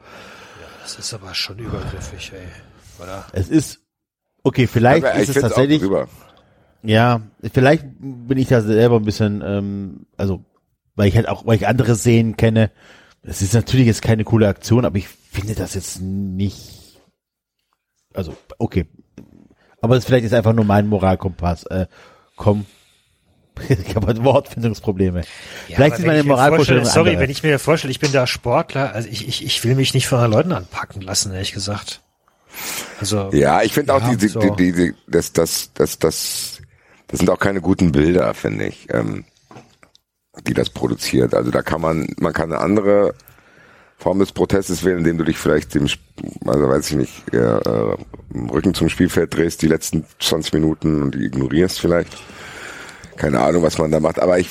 Das 0.82 0.98
ist 0.98 1.12
aber 1.12 1.34
schon 1.34 1.58
übergriffig, 1.58 2.32
ey. 2.34 3.02
Oder? 3.02 3.26
Es 3.32 3.48
ist, 3.48 3.80
okay, 4.42 4.66
vielleicht 4.66 5.04
Aber 5.04 5.14
ist 5.14 5.30
ich 5.30 5.36
es 5.36 5.42
tatsächlich, 5.42 5.82
ja, 6.82 7.22
vielleicht 7.52 7.84
bin 7.98 8.38
ich 8.38 8.48
da 8.48 8.60
selber 8.60 8.96
ein 8.96 9.04
bisschen, 9.04 9.42
ähm, 9.44 10.06
also, 10.16 10.44
weil 10.94 11.08
ich 11.08 11.16
halt 11.16 11.28
auch, 11.28 11.44
weil 11.44 11.56
ich 11.56 11.66
andere 11.66 11.96
Szenen 11.96 12.36
kenne, 12.36 12.70
es 13.22 13.42
ist 13.42 13.54
natürlich 13.54 13.86
jetzt 13.86 14.02
keine 14.02 14.24
coole 14.24 14.48
Aktion, 14.48 14.84
aber 14.84 14.96
ich 14.96 15.08
finde 15.08 15.54
das 15.54 15.74
jetzt 15.74 16.00
nicht, 16.00 17.00
also, 18.14 18.34
okay. 18.58 18.86
Aber 19.80 19.96
es 19.96 20.04
vielleicht 20.04 20.24
ist 20.24 20.34
einfach 20.34 20.52
nur 20.52 20.64
mein 20.64 20.86
Moralkompass, 20.86 21.64
äh, 21.66 21.86
komm. 22.36 22.66
Ich 23.68 23.96
habe 23.96 24.06
halt 24.06 24.22
Wortfindungsprobleme. 24.22 25.22
vielleicht 25.66 25.94
aber 25.94 25.98
ist 25.98 26.06
meine 26.06 26.22
Moralvorstellung 26.22 26.84
Sorry, 26.84 27.10
andere. 27.10 27.22
wenn 27.24 27.30
ich 27.30 27.42
mir 27.42 27.58
vorstelle, 27.58 27.90
ich 27.90 27.98
bin 27.98 28.12
da 28.12 28.26
Sportler, 28.28 28.92
also 28.94 29.08
ich, 29.10 29.26
ich, 29.26 29.44
ich 29.44 29.64
will 29.64 29.74
mich 29.74 29.94
nicht 29.94 30.06
von 30.06 30.30
Leuten 30.30 30.52
anpacken 30.52 31.02
lassen, 31.02 31.32
ehrlich 31.32 31.52
gesagt. 31.52 32.00
Also, 33.00 33.30
Ja, 33.32 33.62
ich 33.62 33.72
finde 33.72 33.94
auch 33.94 34.00
Ja, 34.00 34.14
diese, 34.14 34.28
so. 34.28 34.40
die, 34.40 34.50
die, 34.56 34.72
die, 34.72 34.94
das, 35.08 35.32
das, 35.32 35.72
das, 35.74 35.98
das, 35.98 36.60
das 37.08 37.18
sind 37.18 37.30
auch 37.30 37.38
keine 37.40 37.60
guten 37.60 37.90
Bilder, 37.90 38.32
finde 38.34 38.66
ich, 38.66 38.86
ähm, 38.92 39.24
die 40.46 40.54
das 40.54 40.70
produziert. 40.70 41.34
Also 41.34 41.50
da 41.50 41.62
kann 41.62 41.80
man, 41.80 42.06
man 42.18 42.32
kann 42.32 42.52
eine 42.52 42.60
andere 42.62 43.14
Form 43.98 44.20
des 44.20 44.32
Protestes 44.32 44.84
wählen, 44.84 44.98
indem 44.98 45.18
du 45.18 45.24
dich 45.24 45.38
vielleicht 45.38 45.74
dem, 45.74 45.88
also 46.46 46.68
weiß 46.68 46.90
ich 46.90 46.96
nicht, 46.96 47.34
äh, 47.34 47.38
äh, 47.38 47.96
im 48.32 48.48
Rücken 48.48 48.72
zum 48.72 48.88
Spielfeld 48.88 49.34
drehst, 49.34 49.60
die 49.60 49.66
letzten 49.66 50.04
20 50.20 50.52
Minuten 50.52 51.02
und 51.02 51.14
die 51.16 51.24
ignorierst 51.24 51.80
vielleicht. 51.80 52.16
Keine 53.16 53.40
Ahnung, 53.40 53.64
was 53.64 53.78
man 53.78 53.90
da 53.90 53.98
macht, 53.98 54.20
aber 54.20 54.38
ich, 54.38 54.50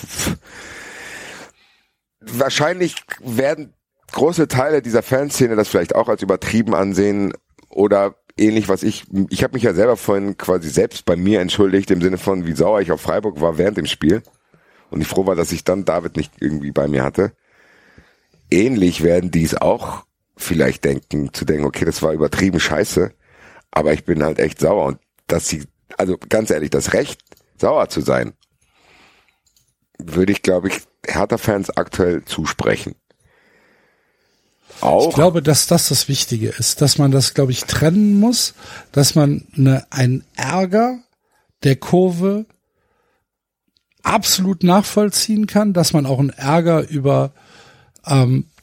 wahrscheinlich 2.20 2.96
werden 3.24 3.74
große 4.12 4.50
Teile 4.50 4.82
dieser 4.82 5.02
Fanszene 5.02 5.56
das 5.56 5.70
vielleicht 5.70 5.96
auch 5.96 6.10
als 6.10 6.22
übertrieben 6.22 6.76
ansehen 6.76 7.34
oder 7.70 8.16
ähnlich, 8.38 8.68
was 8.68 8.84
ich, 8.84 9.06
ich 9.30 9.44
habe 9.44 9.54
mich 9.54 9.64
ja 9.64 9.74
selber 9.74 9.96
vorhin 9.96 10.38
quasi 10.38 10.70
selbst 10.70 11.06
bei 11.06 11.16
mir 11.16 11.40
entschuldigt, 11.40 11.90
im 11.92 12.02
Sinne 12.02 12.18
von, 12.18 12.46
wie 12.46 12.54
sauer 12.54 12.82
ich 12.82 12.92
auf 12.92 13.00
Freiburg 13.00 13.40
war 13.40 13.58
während 13.58 13.78
dem 13.78 13.86
Spiel 13.86 14.24
und 14.90 15.00
ich 15.00 15.08
froh 15.08 15.26
war, 15.26 15.36
dass 15.36 15.54
ich 15.54 15.64
dann 15.64 15.86
David 15.86 16.18
nicht 16.18 16.34
irgendwie 16.40 16.72
bei 16.72 16.90
mir 16.90 17.04
hatte. 17.04 17.32
Ähnlich 18.50 19.04
werden 19.04 19.32
die 19.32 19.44
es 19.44 19.56
auch 19.56 20.06
vielleicht 20.36 20.86
denken, 20.86 21.34
zu 21.34 21.46
denken, 21.46 21.66
okay, 21.66 21.86
das 21.86 22.02
war 22.02 22.14
übertrieben 22.14 22.60
scheiße, 22.60 23.12
aber 23.72 23.94
ich 23.94 24.06
bin 24.06 24.24
halt 24.24 24.40
echt 24.40 24.60
sauer 24.60 24.86
und 24.86 25.00
dass 25.28 25.48
sie, 25.48 25.64
also 25.98 26.18
ganz 26.30 26.50
ehrlich, 26.50 26.70
das 26.70 26.94
Recht, 26.94 27.22
sauer 27.58 27.90
zu 27.90 28.02
sein, 28.02 28.34
würde 29.98 30.32
ich, 30.32 30.42
glaube 30.42 30.70
ich, 30.70 30.82
Hertha-Fans 31.06 31.72
aktuell 31.72 32.24
zusprechen. 32.24 32.96
Auch 34.82 35.10
Ich 35.10 35.16
glaube, 35.16 35.42
dass 35.42 35.66
das 35.66 35.90
das 35.90 36.08
Wichtige 36.08 36.50
ist, 36.50 36.82
dass 36.82 36.98
man 36.98 37.12
das, 37.12 37.34
glaube 37.34 37.52
ich, 37.52 37.64
trennen 37.64 38.20
muss, 38.20 38.54
dass 38.92 39.16
man 39.16 39.48
eine, 39.58 39.88
einen 39.90 40.24
Ärger 40.36 41.00
der 41.64 41.78
Kurve 41.78 42.46
absolut 44.04 44.64
nachvollziehen 44.64 45.48
kann, 45.48 45.74
dass 45.74 45.94
man 45.94 46.06
auch 46.06 46.20
einen 46.20 46.30
Ärger 46.30 46.88
über 46.88 47.34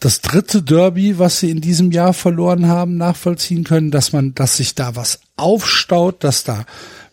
das 0.00 0.20
dritte 0.22 0.62
Derby, 0.62 1.18
was 1.18 1.40
sie 1.40 1.50
in 1.50 1.60
diesem 1.60 1.90
Jahr 1.90 2.14
verloren 2.14 2.66
haben, 2.66 2.96
nachvollziehen 2.96 3.64
können, 3.64 3.90
dass 3.90 4.12
man, 4.12 4.34
dass 4.34 4.56
sich 4.56 4.74
da 4.74 4.96
was 4.96 5.20
aufstaut, 5.36 6.24
dass 6.24 6.44
da 6.44 6.64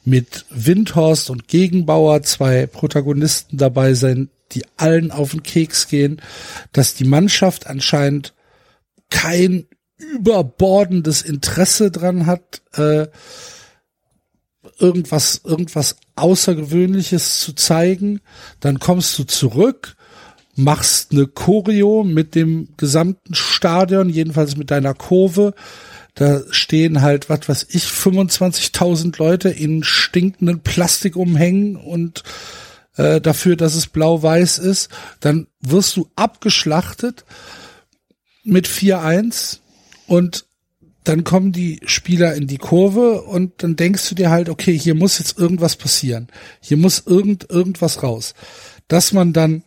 mit 0.03 0.45
Windhorst 0.49 1.30
und 1.30 1.48
Gegenbauer 1.48 2.24
zwei 2.24 2.68
Protagonisten 2.68 3.58
dabei 3.58 3.94
sind, 3.94 4.30
die 4.53 4.64
allen 4.78 5.12
auf 5.12 5.32
den 5.32 5.44
Keks 5.44 5.88
gehen, 5.88 6.22
dass 6.74 6.94
die 6.94 7.06
Mannschaft 7.06 7.68
anscheinend 7.68 8.34
kein 9.10 9.66
überbordendes 9.98 11.22
Interesse 11.22 11.91
dran 11.91 12.26
hat, 12.26 12.62
äh, 12.74 13.08
irgendwas, 14.80 15.41
irgendwas 15.44 15.98
Außergewöhnliches 16.16 17.40
zu 17.40 17.53
zeigen, 17.53 18.22
dann 18.60 18.80
kommst 18.80 19.18
du 19.20 19.24
zurück, 19.24 19.95
machst 20.56 21.11
eine 21.11 21.28
Choreo 21.28 22.03
mit 22.03 22.36
dem 22.36 22.69
gesamten 22.78 23.34
Stadion, 23.34 24.10
jedenfalls 24.10 24.57
mit 24.57 24.72
deiner 24.72 24.94
Kurve. 24.94 25.53
Da 26.14 26.41
stehen 26.52 27.02
halt, 27.02 27.30
was 27.30 27.48
weiß 27.48 27.68
ich, 27.69 27.86
25.000 27.86 29.18
Leute 29.18 29.49
in 29.49 29.84
stinkenden 29.84 30.60
Plastikumhängen 30.60 31.76
und 31.78 32.23
äh, 32.98 33.22
dafür, 33.22 33.56
dass 33.56 33.76
es 33.76 33.88
blau-weiß 33.88 34.57
ist. 34.60 34.90
Dann 35.22 35.48
wirst 35.61 35.95
du 35.95 36.10
abgeschlachtet 36.15 37.23
mit 38.44 38.68
4-1 38.68 39.60
und 40.07 40.45
dann 41.03 41.23
kommen 41.23 41.52
die 41.52 41.80
Spieler 41.86 42.36
in 42.36 42.45
die 42.45 42.57
Kurve 42.57 43.23
und 43.23 43.64
dann 43.64 43.76
denkst 43.76 44.07
du 44.10 44.15
dir 44.15 44.30
halt, 44.30 44.49
okay, 44.49 44.78
hier 44.78 44.94
muss 44.94 45.18
jetzt 45.18 45.40
irgendwas 45.40 45.76
passieren. 45.76 46.28
Hier 46.60 46.78
muss 46.78 47.03
irgend, 47.06 47.49
irgendwas 47.49 48.03
raus. 48.03 48.36
Dass 48.88 49.14
man 49.14 49.34
dann 49.34 49.64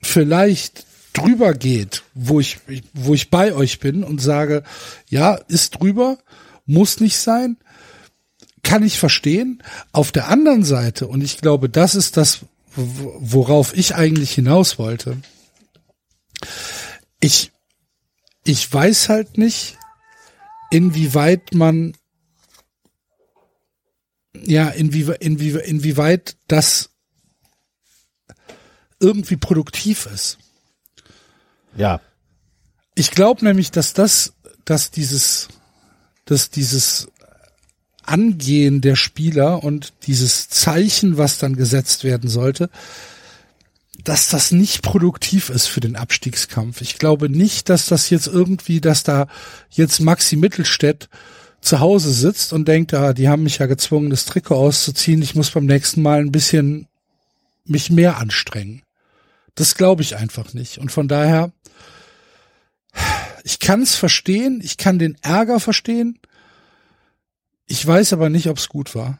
vielleicht 0.00 0.86
drüber 1.12 1.54
geht, 1.54 2.02
wo 2.14 2.40
ich, 2.40 2.58
wo 2.92 3.14
ich 3.14 3.30
bei 3.30 3.52
euch 3.52 3.80
bin 3.80 4.04
und 4.04 4.20
sage, 4.20 4.62
ja, 5.08 5.34
ist 5.34 5.80
drüber, 5.80 6.18
muss 6.66 7.00
nicht 7.00 7.18
sein, 7.18 7.56
kann 8.62 8.82
ich 8.84 8.98
verstehen. 8.98 9.62
Auf 9.92 10.12
der 10.12 10.28
anderen 10.28 10.64
Seite, 10.64 11.08
und 11.08 11.22
ich 11.22 11.38
glaube, 11.38 11.68
das 11.68 11.94
ist 11.94 12.16
das, 12.16 12.40
worauf 12.74 13.76
ich 13.76 13.94
eigentlich 13.96 14.32
hinaus 14.32 14.78
wollte. 14.78 15.16
Ich, 17.20 17.50
ich 18.44 18.72
weiß 18.72 19.08
halt 19.08 19.38
nicht, 19.38 19.76
inwieweit 20.70 21.52
man 21.52 21.94
ja, 24.44 24.68
inwie, 24.68 25.12
inwie, 25.20 25.58
inwieweit 25.58 26.36
das 26.46 26.89
irgendwie 29.00 29.36
produktiv 29.36 30.06
ist. 30.06 30.38
Ja, 31.76 32.00
Ich 32.94 33.10
glaube 33.12 33.44
nämlich, 33.44 33.70
dass 33.70 33.92
das, 33.92 34.34
dass 34.64 34.90
dieses, 34.90 35.48
dass 36.24 36.50
dieses 36.50 37.08
Angehen 38.02 38.80
der 38.80 38.96
Spieler 38.96 39.62
und 39.62 39.92
dieses 40.06 40.48
Zeichen, 40.48 41.16
was 41.16 41.38
dann 41.38 41.56
gesetzt 41.56 42.04
werden 42.04 42.28
sollte, 42.28 42.68
dass 44.04 44.28
das 44.28 44.50
nicht 44.50 44.82
produktiv 44.82 45.50
ist 45.50 45.66
für 45.66 45.80
den 45.80 45.96
Abstiegskampf. 45.96 46.80
Ich 46.80 46.98
glaube 46.98 47.28
nicht, 47.28 47.68
dass 47.68 47.86
das 47.86 48.10
jetzt 48.10 48.26
irgendwie, 48.26 48.80
dass 48.80 49.02
da 49.02 49.28
jetzt 49.70 50.00
Maxi 50.00 50.36
Mittelstädt 50.36 51.08
zu 51.60 51.80
Hause 51.80 52.10
sitzt 52.12 52.52
und 52.52 52.66
denkt, 52.66 52.94
ah, 52.94 53.12
die 53.12 53.28
haben 53.28 53.42
mich 53.42 53.58
ja 53.58 53.66
gezwungen, 53.66 54.10
das 54.10 54.24
Trikot 54.24 54.56
auszuziehen. 54.56 55.22
Ich 55.22 55.34
muss 55.34 55.50
beim 55.50 55.66
nächsten 55.66 56.02
Mal 56.02 56.20
ein 56.20 56.32
bisschen 56.32 56.88
mich 57.64 57.90
mehr 57.90 58.16
anstrengen. 58.16 58.82
Das 59.54 59.74
glaube 59.74 60.02
ich 60.02 60.16
einfach 60.16 60.54
nicht. 60.54 60.78
Und 60.78 60.90
von 60.92 61.08
daher, 61.08 61.52
ich 63.44 63.58
kann 63.58 63.82
es 63.82 63.94
verstehen, 63.94 64.60
ich 64.62 64.76
kann 64.76 64.98
den 64.98 65.16
Ärger 65.22 65.60
verstehen. 65.60 66.18
Ich 67.66 67.86
weiß 67.86 68.12
aber 68.12 68.30
nicht, 68.30 68.48
ob 68.48 68.58
es 68.58 68.68
gut 68.68 68.94
war. 68.94 69.18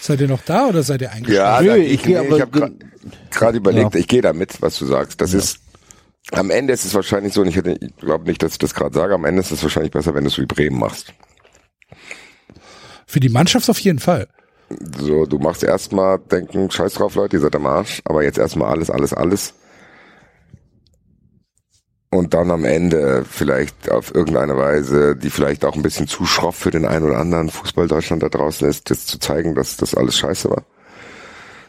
Seid 0.00 0.20
ihr 0.20 0.28
noch 0.28 0.42
da 0.42 0.66
oder 0.66 0.82
seid 0.82 1.00
ihr 1.00 1.12
eingeschlafen? 1.12 1.66
Ja, 1.66 1.74
Nö, 1.74 1.80
da, 1.80 1.84
ich 1.88 2.04
nee, 2.04 2.12
ich 2.34 2.40
habe 2.40 2.72
gerade 3.30 3.56
überlegt, 3.56 3.94
Ja. 3.94 4.00
ich 4.00 4.08
gehe 4.08 4.20
damit, 4.22 4.60
was 4.60 4.78
du 4.78 4.86
sagst. 4.86 5.20
Das 5.20 5.32
ist 5.32 5.60
am 6.32 6.50
Ende 6.50 6.72
ist 6.72 6.84
es 6.84 6.94
wahrscheinlich 6.94 7.32
so, 7.32 7.40
und 7.42 7.48
ich, 7.48 7.56
hätte- 7.56 7.78
ich 7.80 7.96
glaube 7.96 8.24
nicht, 8.26 8.42
dass 8.42 8.52
ich 8.52 8.58
das 8.58 8.74
gerade 8.74 8.94
sage, 8.94 9.14
am 9.14 9.24
Ende 9.24 9.40
ist 9.40 9.50
es 9.50 9.62
wahrscheinlich 9.62 9.92
besser, 9.92 10.14
wenn 10.14 10.24
du 10.24 10.30
es 10.30 10.38
wie 10.38 10.46
Bremen 10.46 10.78
machst. 10.78 11.12
Für 13.06 13.20
die 13.20 13.28
Mannschaft 13.28 13.68
auf 13.68 13.78
jeden 13.80 13.98
Fall. 13.98 14.28
So, 14.98 15.26
du 15.26 15.38
machst 15.38 15.62
erstmal 15.62 16.18
denken, 16.18 16.70
scheiß 16.70 16.94
drauf, 16.94 17.14
Leute, 17.14 17.36
ihr 17.36 17.40
seid 17.40 17.56
am 17.56 17.66
Arsch, 17.66 18.00
aber 18.04 18.22
jetzt 18.22 18.38
erstmal 18.38 18.70
alles, 18.70 18.90
alles, 18.90 19.12
alles. 19.12 19.54
Und 22.10 22.34
dann 22.34 22.50
am 22.50 22.64
Ende 22.66 23.24
vielleicht 23.28 23.90
auf 23.90 24.14
irgendeine 24.14 24.56
Weise, 24.58 25.16
die 25.16 25.30
vielleicht 25.30 25.64
auch 25.64 25.74
ein 25.74 25.82
bisschen 25.82 26.06
zu 26.06 26.26
schroff 26.26 26.56
für 26.56 26.70
den 26.70 26.84
einen 26.84 27.06
oder 27.06 27.18
anderen 27.18 27.48
Fußball 27.48 27.88
Deutschland 27.88 28.22
da 28.22 28.28
draußen 28.28 28.68
ist, 28.68 28.90
jetzt 28.90 29.08
zu 29.08 29.18
zeigen, 29.18 29.54
dass 29.54 29.78
das 29.78 29.94
alles 29.94 30.18
scheiße 30.18 30.50
war. 30.50 30.64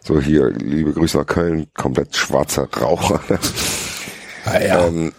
So 0.04 0.20
hier, 0.20 0.50
liebe 0.50 0.92
Grüße 0.92 1.18
nach 1.18 1.26
Köln, 1.26 1.68
komplett 1.74 2.16
schwarzer 2.16 2.68
Raucher. 2.78 3.22
Ah, 4.46 4.60
ja. 4.60 4.88
Ähm, 4.88 5.14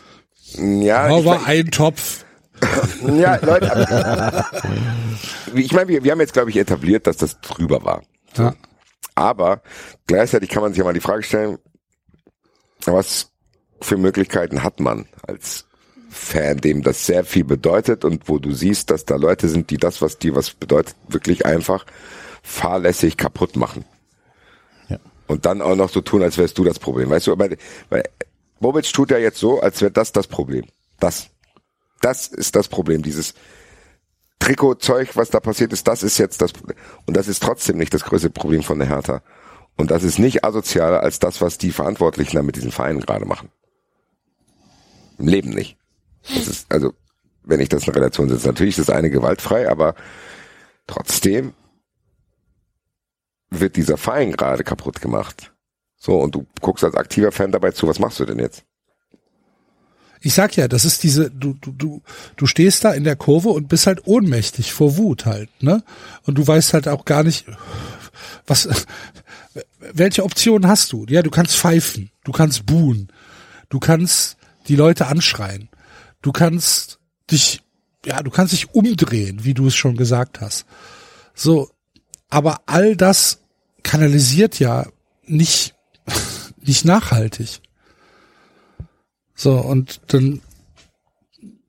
Ja, 0.59 1.09
ich, 1.09 1.27
Aber 1.27 1.47
ein 1.47 1.71
Topf. 1.71 2.24
ja, 3.19 3.37
Leute, 3.43 3.75
aber, 3.75 4.47
ich 5.55 5.73
meine, 5.73 5.89
wir, 5.89 6.05
wir 6.05 6.13
haben 6.13 6.21
jetzt, 6.21 6.33
glaube 6.33 6.51
ich, 6.51 6.57
etabliert, 6.57 7.07
dass 7.07 7.17
das 7.17 7.41
drüber 7.41 7.85
war. 7.85 8.03
Ja. 8.37 8.55
Aber 9.15 9.63
gleichzeitig 10.07 10.51
kann 10.51 10.63
man 10.63 10.73
sich 10.73 10.79
ja 10.79 10.85
mal 10.85 10.93
die 10.93 11.01
Frage 11.01 11.23
stellen, 11.23 11.59
was 12.85 13.31
für 13.81 13.97
Möglichkeiten 13.97 14.63
hat 14.63 14.81
man 14.81 15.07
als 15.27 15.67
Fan, 16.11 16.59
dem 16.59 16.83
das 16.83 17.07
sehr 17.07 17.25
viel 17.25 17.45
bedeutet 17.45 18.05
und 18.05 18.29
wo 18.29 18.39
du 18.39 18.53
siehst, 18.53 18.91
dass 18.91 19.05
da 19.05 19.17
Leute 19.17 19.49
sind, 19.49 19.71
die 19.71 19.79
das, 19.79 20.01
was 20.01 20.19
dir 20.19 20.35
was 20.37 20.51
bedeutet, 20.51 20.95
wirklich 21.09 21.45
einfach 21.45 21.85
fahrlässig 22.43 23.17
kaputt 23.17 23.57
machen. 23.57 23.85
Ja. 24.89 24.99
Und 25.27 25.45
dann 25.45 25.61
auch 25.61 25.75
noch 25.75 25.91
so 25.91 26.01
tun, 26.01 26.23
als 26.23 26.39
wärst 26.39 26.57
du 26.59 26.65
das 26.65 26.79
Problem. 26.79 27.11
Weißt 27.11 27.27
du, 27.27 27.33
aber 27.33 27.49
weil 27.91 28.05
Bobic 28.61 28.91
tut 28.93 29.11
ja 29.11 29.19
jetzt 29.19 29.39
so, 29.39 29.61
als 29.61 29.81
wäre 29.81 29.91
das 29.91 30.13
das 30.13 30.27
Problem. 30.27 30.65
Das. 31.01 31.29
Das 32.05 32.27
ist 32.27 32.55
das 32.55 32.69
Problem. 32.69 33.01
Dieses 33.01 33.33
Trikotzeug, 34.39 35.17
was 35.17 35.31
da 35.31 35.41
passiert 35.41 35.73
ist, 35.73 35.89
das 35.89 36.03
ist 36.03 36.19
jetzt 36.19 36.43
das. 36.43 36.53
Und 37.07 37.17
das 37.17 37.29
ist 37.29 37.43
trotzdem 37.43 37.79
nicht 37.79 37.95
das 37.95 38.05
größte 38.05 38.29
Problem 38.29 38.63
von 38.63 38.79
der 38.79 38.89
Hertha. 38.89 39.23
Und 39.79 39.91
das 39.91 40.03
ist 40.03 40.19
nicht 40.19 40.45
asozialer 40.45 41.01
als 41.01 41.19
das, 41.19 41.41
was 41.41 41.57
die 41.57 41.71
Verantwortlichen 41.71 42.37
da 42.37 42.43
mit 42.43 42.57
diesen 42.57 42.73
Vereinen 42.73 43.01
gerade 43.01 43.25
machen. 43.25 43.49
Im 45.19 45.29
Leben 45.29 45.49
nicht. 45.49 45.79
Das 46.29 46.47
ist, 46.47 46.71
also, 46.71 46.93
wenn 47.43 47.61
ich 47.61 47.71
das 47.71 47.87
in 47.87 47.95
Relation 47.95 48.29
setze, 48.29 48.49
natürlich 48.49 48.77
ist 48.77 48.91
das 48.91 48.95
eine 48.95 49.09
gewaltfrei, 49.09 49.71
aber 49.71 49.95
trotzdem 50.87 51.55
wird 53.49 53.77
dieser 53.77 53.97
Verein 53.97 54.33
gerade 54.33 54.63
kaputt 54.63 55.01
gemacht. 55.01 55.55
So, 55.97 56.21
und 56.21 56.35
du 56.35 56.47
guckst 56.61 56.85
als 56.85 56.97
aktiver 56.97 57.33
Fan 57.33 57.51
dabei 57.51 57.71
zu, 57.71 57.89
was 57.89 57.99
machst 57.99 58.21
du 58.21 58.27
denn 58.27 58.41
jetzt? 58.41 58.63
Ich 60.25 60.33
sag 60.33 60.57
ja, 60.57 60.69
das 60.69 60.87
ist 60.87 61.03
diese, 61.03 61.31
du, 61.31 61.55
du, 61.61 61.73
du, 61.73 62.03
du 62.37 62.47
stehst 62.47 62.83
da 62.83 62.93
in 62.93 63.05
der 63.05 63.15
Kurve 63.15 63.51
und 63.51 63.69
bist 63.69 63.87
halt 63.87 64.07
ohnmächtig 64.07 64.73
vor 64.73 64.97
Wut 64.97 65.27
halt, 65.27 65.51
ne? 65.63 65.85
Und 66.23 66.39
du 66.39 66.47
weißt 66.47 66.73
halt 66.73 66.89
auch 66.89 67.05
gar 67.05 67.23
nicht, 67.23 67.45
was, 68.47 68.69
welche 69.93 70.25
Optionen 70.25 70.67
hast 70.67 70.93
du? 70.93 71.05
Ja, 71.09 71.21
du 71.21 71.31
kannst 71.31 71.57
pfeifen, 71.57 72.11
du 72.25 72.33
kannst 72.33 72.65
buhen, 72.65 73.09
du 73.69 73.79
kannst 73.79 74.39
die 74.67 74.77
Leute 74.77 75.09
anschreien, 75.09 75.69
du 76.23 76.33
kannst 76.33 76.99
dich, 77.31 77.61
ja, 78.07 78.23
du 78.23 78.31
kannst 78.31 78.55
dich 78.55 78.75
umdrehen, 78.75 79.45
wie 79.45 79.53
du 79.53 79.67
es 79.67 79.75
schon 79.75 79.95
gesagt 79.95 80.41
hast. 80.41 80.65
So, 81.35 81.71
aber 82.31 82.63
all 82.65 82.97
das 82.97 83.41
kanalisiert 83.83 84.59
ja 84.59 84.87
nicht, 85.27 85.75
nicht 86.63 86.87
nachhaltig. 86.87 87.61
So, 89.35 89.53
und 89.59 90.01
dann, 90.09 90.41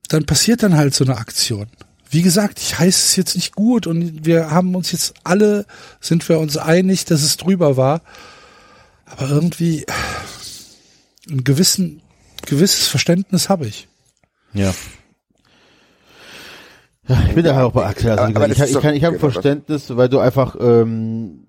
dann 0.09 0.25
passiert 0.25 0.63
dann 0.63 0.75
halt 0.75 0.93
so 0.93 1.03
eine 1.03 1.17
Aktion. 1.17 1.67
Wie 2.09 2.21
gesagt, 2.21 2.59
ich 2.59 2.77
heiße 2.77 3.05
es 3.07 3.15
jetzt 3.15 3.35
nicht 3.35 3.55
gut 3.55 3.87
und 3.87 4.25
wir 4.25 4.51
haben 4.51 4.75
uns 4.75 4.91
jetzt 4.91 5.15
alle, 5.23 5.65
sind 5.99 6.27
wir 6.29 6.39
uns 6.39 6.57
einig, 6.57 7.05
dass 7.05 7.23
es 7.23 7.37
drüber 7.37 7.75
war. 7.77 8.01
Aber 9.05 9.29
irgendwie 9.29 9.85
ein 11.29 11.43
gewissen, 11.43 12.01
gewisses 12.45 12.87
Verständnis 12.87 13.49
habe 13.49 13.67
ich. 13.67 13.87
Ja. 14.53 14.73
Ja, 17.07 17.23
ich 17.27 17.35
bin 17.35 17.43
da 17.43 17.55
halt 17.55 17.65
auch 17.65 17.71
bei 17.71 17.85
Axel. 17.85 18.11
Also, 18.11 18.41
ich, 18.45 18.59
ich 18.75 18.81
kann, 18.81 18.93
ich 18.95 19.01
doch- 19.01 19.07
habe 19.07 19.17
genau, 19.17 19.29
Verständnis, 19.31 19.95
weil 19.95 20.09
du 20.09 20.19
einfach, 20.19 20.55
ähm, 20.59 21.45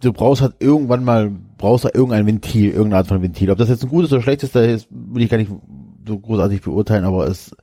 du 0.00 0.12
brauchst 0.12 0.42
halt 0.42 0.54
irgendwann 0.58 1.04
mal, 1.04 1.32
brauchst 1.58 1.84
da 1.84 1.90
irgendein 1.92 2.26
Ventil, 2.26 2.70
irgendeine 2.70 2.96
Art 2.96 3.06
von 3.08 3.22
Ventil. 3.22 3.50
Ob 3.50 3.58
das 3.58 3.68
jetzt 3.68 3.82
ein 3.82 3.90
gutes 3.90 4.12
oder 4.12 4.22
schlechtes 4.22 4.52
da 4.52 4.62
ist, 4.62 4.88
will 4.90 5.22
ich 5.22 5.30
gar 5.30 5.36
nicht 5.36 5.50
so 6.06 6.18
großartig 6.18 6.62
beurteilen, 6.62 7.04
aber 7.04 7.26
es 7.26 7.54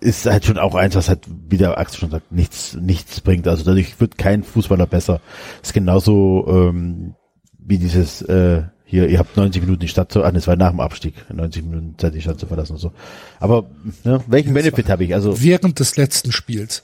ist 0.00 0.26
halt 0.26 0.44
schon 0.44 0.58
auch 0.58 0.74
eins, 0.74 0.94
was 0.96 1.08
halt, 1.08 1.20
wie 1.48 1.56
der 1.56 1.78
Axel 1.78 2.00
schon 2.00 2.10
sagt, 2.10 2.30
nichts, 2.30 2.76
nichts 2.78 3.20
bringt. 3.22 3.48
Also 3.48 3.64
dadurch 3.64 3.98
wird 4.00 4.18
kein 4.18 4.42
Fußballer 4.42 4.86
besser. 4.86 5.20
ist 5.62 5.72
genauso 5.72 6.44
ähm, 6.46 7.14
wie 7.58 7.78
dieses, 7.78 8.20
äh, 8.22 8.64
hier, 8.84 9.08
ihr 9.08 9.18
habt 9.18 9.36
90 9.36 9.62
Minuten 9.62 9.80
die 9.80 9.88
Stadt 9.88 10.12
zu, 10.12 10.22
ah, 10.22 10.30
das 10.30 10.46
war 10.46 10.56
nach 10.56 10.70
dem 10.70 10.80
Abstieg, 10.80 11.14
90 11.32 11.64
Minuten 11.64 11.94
Zeit 11.96 12.14
die 12.14 12.20
Stadt 12.20 12.38
zu 12.38 12.46
verlassen 12.46 12.74
und 12.74 12.78
so. 12.78 12.92
Aber 13.40 13.64
ne, 14.04 14.20
welchen 14.26 14.52
Benefit 14.52 14.90
habe 14.90 15.04
ich? 15.04 15.14
Also 15.14 15.40
Während 15.40 15.80
des 15.80 15.96
letzten 15.96 16.32
Spiels, 16.32 16.82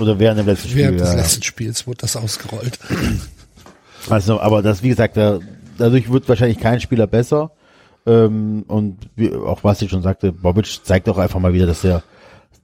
oder 0.00 0.18
während 0.18 0.40
dem 0.40 0.46
letzten 0.46 0.68
Spiel. 0.68 0.84
während 0.84 1.00
des 1.00 1.10
ja. 1.10 1.16
letzten 1.16 1.42
Spiels 1.42 1.86
wurde 1.86 1.98
das 1.98 2.16
ausgerollt. 2.16 2.78
Also, 4.08 4.40
aber 4.40 4.62
das, 4.62 4.82
wie 4.82 4.88
gesagt, 4.88 5.16
da, 5.16 5.38
dadurch 5.78 6.10
wird 6.10 6.28
wahrscheinlich 6.28 6.58
kein 6.58 6.80
Spieler 6.80 7.06
besser. 7.06 7.52
Ähm, 8.06 8.64
und 8.68 8.98
wie, 9.16 9.32
auch 9.32 9.62
was 9.64 9.80
ich 9.82 9.90
schon 9.90 10.02
sagte, 10.02 10.32
Bobic 10.32 10.66
zeigt 10.84 11.08
auch 11.08 11.18
einfach 11.18 11.38
mal 11.40 11.52
wieder, 11.52 11.66
dass 11.66 11.84
er 11.84 12.02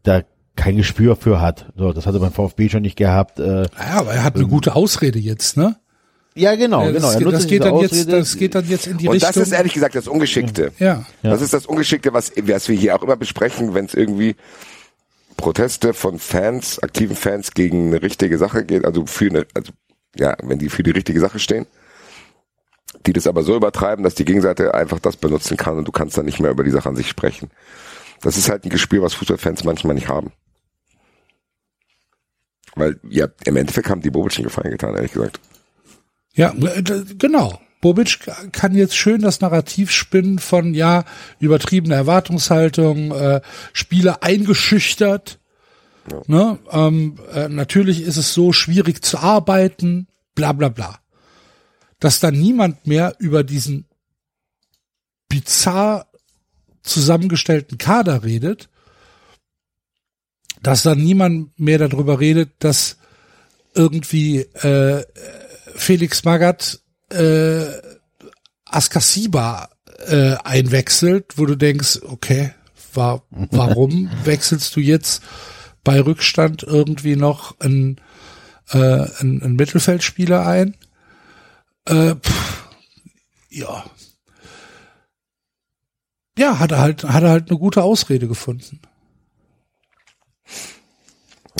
da 0.02 0.22
kein 0.56 0.76
Gespür 0.76 1.14
für 1.14 1.40
hat. 1.40 1.66
So, 1.76 1.92
das 1.92 2.06
hat 2.06 2.14
er 2.14 2.20
beim 2.20 2.32
VfB 2.32 2.68
schon 2.68 2.82
nicht 2.82 2.96
gehabt. 2.96 3.38
Äh, 3.38 3.62
Ja, 3.62 3.68
aber 4.00 4.12
er 4.14 4.24
hat 4.24 4.34
eine 4.34 4.46
gute 4.48 4.74
Ausrede 4.74 5.18
jetzt, 5.20 5.56
ne? 5.56 5.76
ja, 6.34 6.54
genau, 6.56 6.82
Ja, 6.84 6.92
genau. 6.92 7.00
das, 7.06 7.14
Er 7.14 7.18
geht, 7.18 7.26
nutzt 7.26 7.38
das, 7.38 7.46
geht 7.48 7.64
dann 7.64 7.76
jetzt, 7.80 8.08
das 8.12 8.36
geht 8.36 8.54
dann 8.54 8.68
jetzt 8.68 8.86
in 8.86 8.98
die 8.98 9.06
Und 9.08 9.14
Richtung. 9.14 9.30
das 9.34 9.36
ist 9.48 9.52
ehrlich 9.52 9.72
gesagt 9.74 9.94
das 9.96 10.06
Ungeschickte. 10.08 10.72
ja. 10.78 11.04
Ja. 11.22 11.30
Das 11.30 11.42
ist 11.42 11.52
das 11.52 11.66
Ungeschickte, 11.66 12.12
was, 12.12 12.32
was 12.42 12.68
wir 12.68 12.76
hier 12.76 12.94
auch 12.96 13.02
immer 13.02 13.16
besprechen, 13.16 13.74
wenn 13.74 13.84
es 13.86 13.94
irgendwie 13.94 14.34
Proteste 15.36 15.94
von 15.94 16.18
Fans, 16.18 16.80
aktiven 16.82 17.14
Fans 17.16 17.52
gegen 17.54 17.88
eine 17.88 18.02
richtige 18.02 18.38
Sache 18.38 18.64
geht, 18.64 18.84
also 18.84 19.06
für 19.06 19.26
eine, 19.30 19.46
also 19.54 19.72
ja, 20.16 20.36
wenn 20.42 20.58
die 20.58 20.68
für 20.68 20.82
die 20.82 20.90
richtige 20.90 21.20
Sache 21.20 21.38
stehen, 21.38 21.66
die 23.08 23.14
das 23.14 23.26
aber 23.26 23.42
so 23.42 23.56
übertreiben, 23.56 24.04
dass 24.04 24.14
die 24.14 24.26
Gegenseite 24.26 24.74
einfach 24.74 24.98
das 24.98 25.16
benutzen 25.16 25.56
kann 25.56 25.78
und 25.78 25.88
du 25.88 25.92
kannst 25.92 26.18
dann 26.18 26.26
nicht 26.26 26.40
mehr 26.40 26.50
über 26.50 26.62
die 26.62 26.70
Sache 26.70 26.90
an 26.90 26.96
sich 26.96 27.08
sprechen. 27.08 27.50
Das 28.20 28.36
ist 28.36 28.50
halt 28.50 28.64
ein 28.64 28.70
Gespür, 28.70 29.02
was 29.02 29.14
Fußballfans 29.14 29.64
manchmal 29.64 29.94
nicht 29.94 30.08
haben. 30.08 30.32
Weil, 32.74 33.00
ja, 33.08 33.28
im 33.46 33.56
Endeffekt 33.56 33.88
haben 33.88 34.02
die 34.02 34.10
Bobic 34.10 34.36
einen 34.36 34.44
Gefallen 34.44 34.70
getan, 34.70 34.94
ehrlich 34.94 35.12
gesagt. 35.12 35.40
Ja, 36.34 36.52
äh, 36.52 36.82
genau. 37.16 37.58
Bobic 37.80 38.18
kann 38.52 38.74
jetzt 38.74 38.96
schön 38.96 39.22
das 39.22 39.40
Narrativ 39.40 39.90
spinnen 39.90 40.38
von, 40.38 40.74
ja, 40.74 41.04
übertriebene 41.40 41.94
Erwartungshaltung, 41.94 43.12
äh, 43.12 43.40
Spieler 43.72 44.22
eingeschüchtert. 44.22 45.38
Ne? 46.26 46.58
Ähm, 46.70 47.18
äh, 47.32 47.48
natürlich 47.48 48.02
ist 48.02 48.18
es 48.18 48.34
so 48.34 48.52
schwierig 48.52 49.02
zu 49.02 49.18
arbeiten, 49.18 50.08
bla 50.34 50.52
bla 50.52 50.68
bla. 50.68 50.98
Dass 52.00 52.20
dann 52.20 52.34
niemand 52.34 52.86
mehr 52.86 53.16
über 53.18 53.44
diesen 53.44 53.86
bizarr 55.28 56.06
zusammengestellten 56.82 57.78
Kader 57.78 58.24
redet, 58.24 58.68
dass 60.62 60.82
dann 60.82 60.98
niemand 60.98 61.58
mehr 61.58 61.78
darüber 61.78 62.20
redet, 62.20 62.50
dass 62.60 62.96
irgendwie 63.74 64.40
äh, 64.40 65.04
Felix 65.74 66.24
Magath 66.24 66.80
äh, 67.10 67.66
Askasiba 68.64 69.70
äh, 70.06 70.34
einwechselt, 70.44 71.34
wo 71.36 71.46
du 71.46 71.56
denkst, 71.56 72.00
okay, 72.02 72.52
war, 72.94 73.22
warum 73.30 74.10
wechselst 74.24 74.74
du 74.76 74.80
jetzt 74.80 75.22
bei 75.84 76.00
Rückstand 76.00 76.62
irgendwie 76.62 77.16
noch 77.16 77.58
einen, 77.60 78.00
äh, 78.70 78.76
einen, 78.76 79.42
einen 79.42 79.56
Mittelfeldspieler 79.56 80.46
ein? 80.46 80.74
Äh, 81.88 82.14
pff, 82.16 82.68
ja. 83.48 83.84
Ja, 86.38 86.58
hat 86.58 86.70
er 86.70 86.78
halt, 86.78 87.04
hat 87.04 87.22
er 87.22 87.30
halt 87.30 87.50
eine 87.50 87.58
gute 87.58 87.82
Ausrede 87.82 88.28
gefunden. 88.28 88.80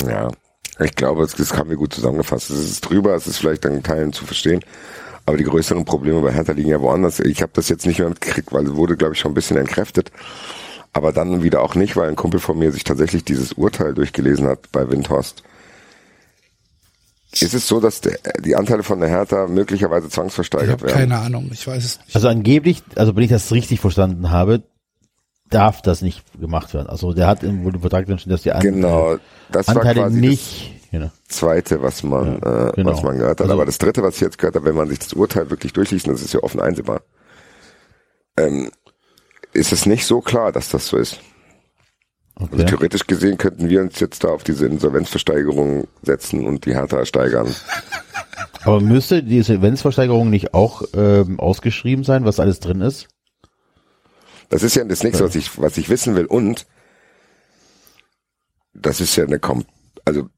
Ja, 0.07 0.31
ich 0.79 0.95
glaube, 0.95 1.27
das, 1.27 1.53
haben 1.55 1.71
wir 1.71 1.77
gut 1.77 1.95
zusammengefasst. 1.95 2.51
Es 2.51 2.59
ist 2.59 2.81
drüber, 2.83 3.15
es 3.15 3.27
ist 3.27 3.39
vielleicht 3.39 3.67
an 3.67 3.83
Teilen 3.83 4.13
zu 4.13 4.27
verstehen, 4.27 4.63
aber 5.27 5.37
die 5.39 5.45
größeren 5.45 5.85
Probleme 5.85 6.21
bei 6.21 6.33
Hertha 6.33 6.53
liegen 6.53 6.69
ja 6.69 6.81
woanders. 6.81 7.21
Ich 7.21 7.43
habe 7.43 7.53
das 7.55 7.69
jetzt 7.69 7.87
nicht 7.87 7.99
mehr 7.99 8.11
mitgekriegt, 8.11 8.53
weil 8.53 8.67
es 8.67 8.77
wurde, 8.77 8.97
glaube 8.97 9.15
ich, 9.15 9.21
schon 9.21 9.33
ein 9.33 9.35
bisschen 9.35 9.57
entkräftet. 9.57 10.13
Aber 10.93 11.13
dann 11.13 11.43
wieder 11.43 11.63
auch 11.63 11.75
nicht, 11.75 11.97
weil 11.97 12.09
ein 12.09 12.17
Kumpel 12.17 12.39
von 12.39 12.59
mir 12.59 12.71
sich 12.71 12.85
tatsächlich 12.85 13.25
dieses 13.25 13.55
Urteil 13.55 13.95
durchgelesen 13.95 14.47
hat 14.47 14.71
bei 14.73 14.89
Windhorst. 14.89 15.43
Ist 17.33 17.53
es 17.55 17.69
so, 17.69 17.79
dass 17.81 18.01
der, 18.01 18.19
die 18.41 18.57
Anteile 18.57 18.83
von 18.83 19.01
der 19.01 19.09
Hertha 19.11 19.47
möglicherweise 19.47 20.07
Ich 20.07 20.13
zwangsversteigert 20.15 20.71
habe 20.71 20.83
werden? 20.87 20.95
keine 20.97 21.19
Ahnung, 21.19 21.51
ich 21.53 21.67
weiß 21.67 21.85
es 21.85 21.99
nicht. 22.01 22.15
Also 22.17 22.29
angeblich, 22.29 22.83
also 22.97 23.15
wenn 23.15 23.23
ich 23.23 23.31
das 23.31 23.53
richtig 23.53 23.81
verstanden 23.81 24.31
habe, 24.31 24.63
darf 25.51 25.83
das 25.83 26.01
nicht 26.03 26.23
gemacht 26.41 26.73
werden. 26.75 26.89
Also 26.89 27.13
der 27.13 27.27
hat 27.27 27.43
im 27.43 27.81
Vertrag 27.81 28.07
drin 28.07 28.19
stehen, 28.19 28.31
dass 28.31 28.43
die 28.43 28.53
An 28.53 28.61
Genau, 28.63 29.19
das 29.53 29.69
war 29.69 29.77
Anteile 29.77 30.01
quasi 30.03 30.21
nicht. 30.21 30.73
Genau. 30.91 31.11
das 31.29 31.37
zweite, 31.37 31.83
was 31.83 32.03
man, 32.03 32.41
Ja, 32.43 32.69
äh, 32.69 32.73
genau. 32.73 32.93
was 32.93 33.03
man 33.03 33.15
gehört 33.19 33.41
hat. 33.41 33.43
Also- 33.43 33.53
Aber 33.53 33.67
das 33.67 33.77
dritte, 33.77 34.03
was 34.03 34.15
ich 34.17 34.21
jetzt 34.23 34.39
gehört 34.39 34.55
habe, 34.57 34.65
wenn 34.65 34.75
man 34.77 34.89
sich 34.89 34.99
das 35.01 35.13
Urteil 35.13 35.51
wirklich 35.51 35.75
durchliest, 35.75 36.07
und 36.09 36.15
das 36.15 36.23
ist 36.23 36.33
ja 36.33 36.43
offen 36.43 36.61
einsehbar, 36.61 37.03
ähm, 38.39 38.71
ist 39.53 39.73
es 39.73 39.85
nicht 39.87 40.07
so 40.07 40.21
klar, 40.23 40.51
dass 40.53 40.71
das 40.71 40.87
so 40.87 40.97
ist. 40.97 41.19
Also 42.39 42.55
Okay. 42.55 42.67
theoretisch 42.67 43.07
gesehen 43.07 43.37
könnten 43.37 43.69
wir 43.69 43.81
uns 43.81 43.99
jetzt 43.99 44.23
da 44.23 44.29
auf 44.29 44.45
diese 44.45 44.67
Insolvenzversteigerung 44.67 45.89
setzen 46.03 46.47
und 46.47 46.67
die 46.67 46.75
Hertha 46.75 47.05
steigern. 47.05 47.53
Aber 48.65 48.81
müsste 48.81 49.23
diese 49.23 49.55
Insolvenzversteigerung 49.55 50.31
nicht 50.31 50.55
auch 50.55 50.83
ähm, 50.95 51.41
ausgeschrieben 51.41 52.05
sein, 52.05 52.25
was 52.25 52.39
alles 52.39 52.61
drin 52.61 52.81
ist? 52.81 53.09
Das 54.51 54.63
ist 54.63 54.77
ja 54.77 54.85
das 54.85 55.03
nächste, 55.03 55.25
was 55.25 55.35
ich, 55.35 55.61
was 55.61 55.77
ich 55.77 55.89
wissen 55.89 56.15
will. 56.15 56.27
Und 56.27 56.67
das 58.73 59.01
ist 59.01 59.17
ja 59.17 59.25
eine 59.25 59.39
kom 59.39 59.65
also 60.05 60.29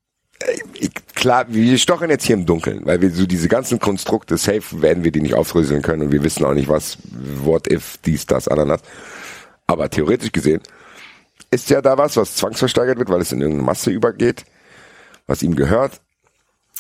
äh, 0.41 0.59
ich, 0.75 0.91
klar, 1.15 1.47
wir 1.49 1.79
stochern 1.79 2.11
jetzt 2.11 2.25
hier 2.25 2.35
im 2.35 2.47
Dunkeln, 2.47 2.87
weil 2.87 3.01
wir 3.03 3.11
so 3.11 3.27
diese 3.27 3.49
ganzen 3.49 3.79
Konstrukte, 3.79 4.39
safe 4.39 4.81
werden 4.81 5.05
wir 5.05 5.13
die 5.13 5.21
nicht 5.21 5.35
aufdröseln 5.35 5.83
können 5.83 6.03
und 6.03 6.13
wir 6.13 6.25
wissen 6.25 6.45
auch 6.45 6.55
nicht, 6.55 6.69
was, 6.69 6.99
what 7.43 7.71
if, 7.71 7.99
dies, 7.99 8.27
das, 8.27 8.49
ananas. 8.49 8.81
Aber 9.67 9.91
theoretisch 9.91 10.33
gesehen 10.33 10.63
ist 11.51 11.71
ja 11.71 11.83
da 11.83 11.99
was, 11.99 12.17
was 12.17 12.37
zwangsversteigert 12.37 12.99
wird, 12.99 13.09
weil 13.09 13.21
es 13.21 13.33
in 13.33 13.41
irgendeine 13.41 13.67
Masse 13.67 13.91
übergeht, 13.91 14.45
was 15.27 15.43
ihm 15.43 15.57
gehört, 15.57 16.01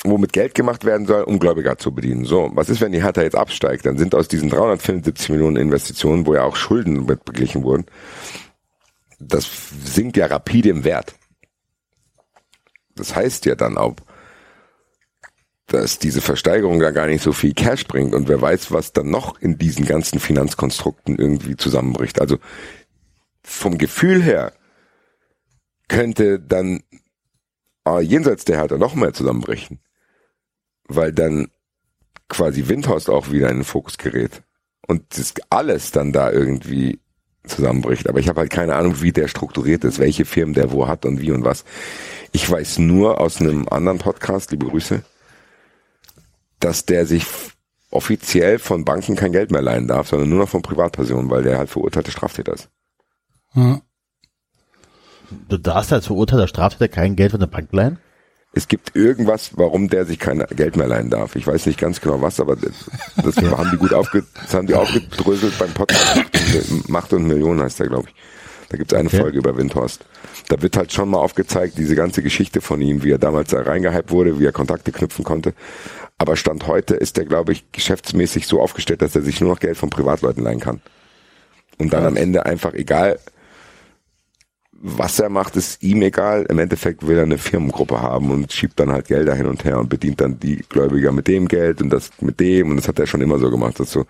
womit 0.04 0.32
Geld 0.32 0.54
gemacht 0.54 0.84
werden 0.84 1.06
soll, 1.06 1.22
um 1.24 1.38
Gläubiger 1.38 1.76
zu 1.76 1.92
bedienen. 1.92 2.24
So, 2.24 2.50
was 2.54 2.68
ist, 2.68 2.80
wenn 2.80 2.92
die 2.92 3.02
Hertha 3.02 3.22
jetzt 3.22 3.36
absteigt? 3.36 3.86
Dann 3.86 3.98
sind 3.98 4.14
aus 4.14 4.28
diesen 4.28 4.48
375 4.48 5.30
Millionen 5.30 5.56
Investitionen, 5.56 6.26
wo 6.26 6.34
ja 6.34 6.44
auch 6.44 6.56
Schulden 6.56 7.06
mit 7.06 7.24
beglichen 7.24 7.64
wurden, 7.64 7.86
das 9.18 9.46
sinkt 9.84 10.16
ja 10.16 10.26
rapide 10.26 10.70
im 10.70 10.84
Wert. 10.84 11.14
Das 12.94 13.14
heißt 13.14 13.44
ja 13.46 13.54
dann 13.54 13.76
auch, 13.76 13.96
dass 15.66 15.98
diese 15.98 16.20
Versteigerung 16.20 16.80
da 16.80 16.90
gar 16.90 17.06
nicht 17.06 17.22
so 17.22 17.32
viel 17.32 17.54
Cash 17.54 17.86
bringt 17.86 18.14
und 18.14 18.28
wer 18.28 18.40
weiß, 18.40 18.72
was 18.72 18.92
dann 18.92 19.10
noch 19.10 19.40
in 19.40 19.56
diesen 19.58 19.84
ganzen 19.84 20.18
Finanzkonstrukten 20.18 21.16
irgendwie 21.16 21.56
zusammenbricht. 21.56 22.20
Also 22.20 22.38
vom 23.42 23.78
Gefühl 23.78 24.22
her 24.22 24.52
könnte 25.90 26.38
dann 26.38 26.82
äh, 27.86 28.00
jenseits 28.00 28.44
der 28.44 28.58
Hertha 28.58 28.78
noch 28.78 28.94
mehr 28.94 29.12
zusammenbrechen, 29.12 29.80
weil 30.88 31.12
dann 31.12 31.48
quasi 32.28 32.68
Windhorst 32.68 33.10
auch 33.10 33.30
wieder 33.32 33.50
in 33.50 33.58
den 33.58 33.64
Fokus 33.64 33.98
gerät 33.98 34.42
und 34.86 35.02
das 35.18 35.34
alles 35.50 35.90
dann 35.90 36.12
da 36.12 36.30
irgendwie 36.30 37.00
zusammenbricht. 37.44 38.08
Aber 38.08 38.20
ich 38.20 38.28
habe 38.28 38.40
halt 38.40 38.50
keine 38.50 38.76
Ahnung, 38.76 39.02
wie 39.02 39.12
der 39.12 39.26
strukturiert 39.26 39.82
ist, 39.82 39.98
welche 39.98 40.24
Firmen 40.24 40.54
der 40.54 40.70
wo 40.70 40.86
hat 40.86 41.04
und 41.04 41.20
wie 41.20 41.32
und 41.32 41.44
was. 41.44 41.64
Ich 42.30 42.48
weiß 42.48 42.78
nur 42.78 43.20
aus 43.20 43.40
einem 43.40 43.66
anderen 43.68 43.98
Podcast, 43.98 44.52
liebe 44.52 44.66
Grüße, 44.66 45.02
dass 46.60 46.86
der 46.86 47.04
sich 47.04 47.26
offiziell 47.90 48.60
von 48.60 48.84
Banken 48.84 49.16
kein 49.16 49.32
Geld 49.32 49.50
mehr 49.50 49.62
leihen 49.62 49.88
darf, 49.88 50.06
sondern 50.06 50.28
nur 50.28 50.38
noch 50.38 50.48
von 50.48 50.62
Privatpersonen, 50.62 51.30
weil 51.30 51.42
der 51.42 51.58
halt 51.58 51.70
verurteilte 51.70 52.12
Straftäter 52.12 52.52
ist. 52.54 52.68
Ja. 53.54 53.80
Du 55.48 55.58
darfst 55.58 55.92
als 55.92 56.06
verurteilter 56.06 56.48
Straftäter 56.48 56.88
kein 56.88 57.16
Geld 57.16 57.30
von 57.32 57.40
der 57.40 57.46
Bank 57.46 57.68
leihen? 57.72 57.98
Es 58.52 58.66
gibt 58.66 58.96
irgendwas, 58.96 59.52
warum 59.54 59.88
der 59.88 60.04
sich 60.06 60.18
kein 60.18 60.44
Geld 60.56 60.76
mehr 60.76 60.88
leihen 60.88 61.08
darf. 61.08 61.36
Ich 61.36 61.46
weiß 61.46 61.66
nicht 61.66 61.78
ganz 61.78 62.00
genau 62.00 62.20
was, 62.20 62.40
aber 62.40 62.56
das, 62.56 62.72
das 63.22 63.36
haben 63.36 63.70
die 63.70 63.76
gut 63.76 63.94
aufge, 63.94 64.24
das 64.42 64.54
haben 64.54 64.66
die 64.66 64.74
aufgedröselt 64.74 65.56
beim 65.58 65.72
Podcast. 65.72 66.88
Macht 66.88 67.12
und 67.12 67.28
Millionen 67.28 67.62
heißt 67.62 67.78
der, 67.78 67.86
glaube 67.86 68.08
ich. 68.08 68.14
Da 68.70 68.76
gibt 68.76 68.92
es 68.92 68.98
eine 68.98 69.08
Okay. 69.08 69.20
Folge 69.20 69.38
über 69.38 69.56
Windhorst. 69.56 70.04
Da 70.48 70.60
wird 70.62 70.76
halt 70.76 70.92
schon 70.92 71.10
mal 71.10 71.18
aufgezeigt, 71.18 71.78
diese 71.78 71.94
ganze 71.94 72.22
Geschichte 72.22 72.60
von 72.60 72.80
ihm, 72.80 73.04
wie 73.04 73.10
er 73.12 73.18
damals 73.18 73.50
da 73.50 73.60
reingehypt 73.60 74.10
wurde, 74.10 74.38
wie 74.40 74.46
er 74.46 74.52
Kontakte 74.52 74.90
knüpfen 74.90 75.24
konnte. 75.24 75.54
Aber 76.18 76.36
Stand 76.36 76.66
heute 76.66 76.94
ist 76.96 77.18
er, 77.18 77.24
glaube 77.24 77.52
ich, 77.52 77.70
geschäftsmäßig 77.72 78.46
so 78.46 78.60
aufgestellt, 78.60 79.02
dass 79.02 79.14
er 79.14 79.22
sich 79.22 79.40
nur 79.40 79.50
noch 79.50 79.60
Geld 79.60 79.76
von 79.76 79.90
Privatleuten 79.90 80.42
leihen 80.42 80.60
kann. 80.60 80.80
Und 81.78 81.92
dann 81.92 82.04
am 82.04 82.16
Ende 82.16 82.46
einfach 82.46 82.74
egal, 82.74 83.18
was 84.82 85.20
er 85.20 85.28
macht, 85.28 85.56
ist 85.56 85.82
ihm 85.82 86.02
egal. 86.02 86.46
Im 86.48 86.58
Endeffekt 86.58 87.06
will 87.06 87.18
er 87.18 87.24
eine 87.24 87.38
Firmengruppe 87.38 88.00
haben 88.00 88.30
und 88.30 88.52
schiebt 88.52 88.80
dann 88.80 88.90
halt 88.90 89.08
Gelder 89.08 89.34
hin 89.34 89.46
und 89.46 89.64
her 89.64 89.78
und 89.78 89.90
bedient 89.90 90.20
dann 90.20 90.40
die 90.40 90.64
Gläubiger 90.68 91.12
mit 91.12 91.28
dem 91.28 91.48
Geld 91.48 91.82
und 91.82 91.90
das 91.90 92.10
mit 92.20 92.40
dem. 92.40 92.70
Und 92.70 92.76
das 92.76 92.88
hat 92.88 92.98
er 92.98 93.06
schon 93.06 93.20
immer 93.20 93.38
so 93.38 93.50
gemacht. 93.50 93.78
Das 93.78 93.88
ist 93.88 93.92
so 93.92 94.00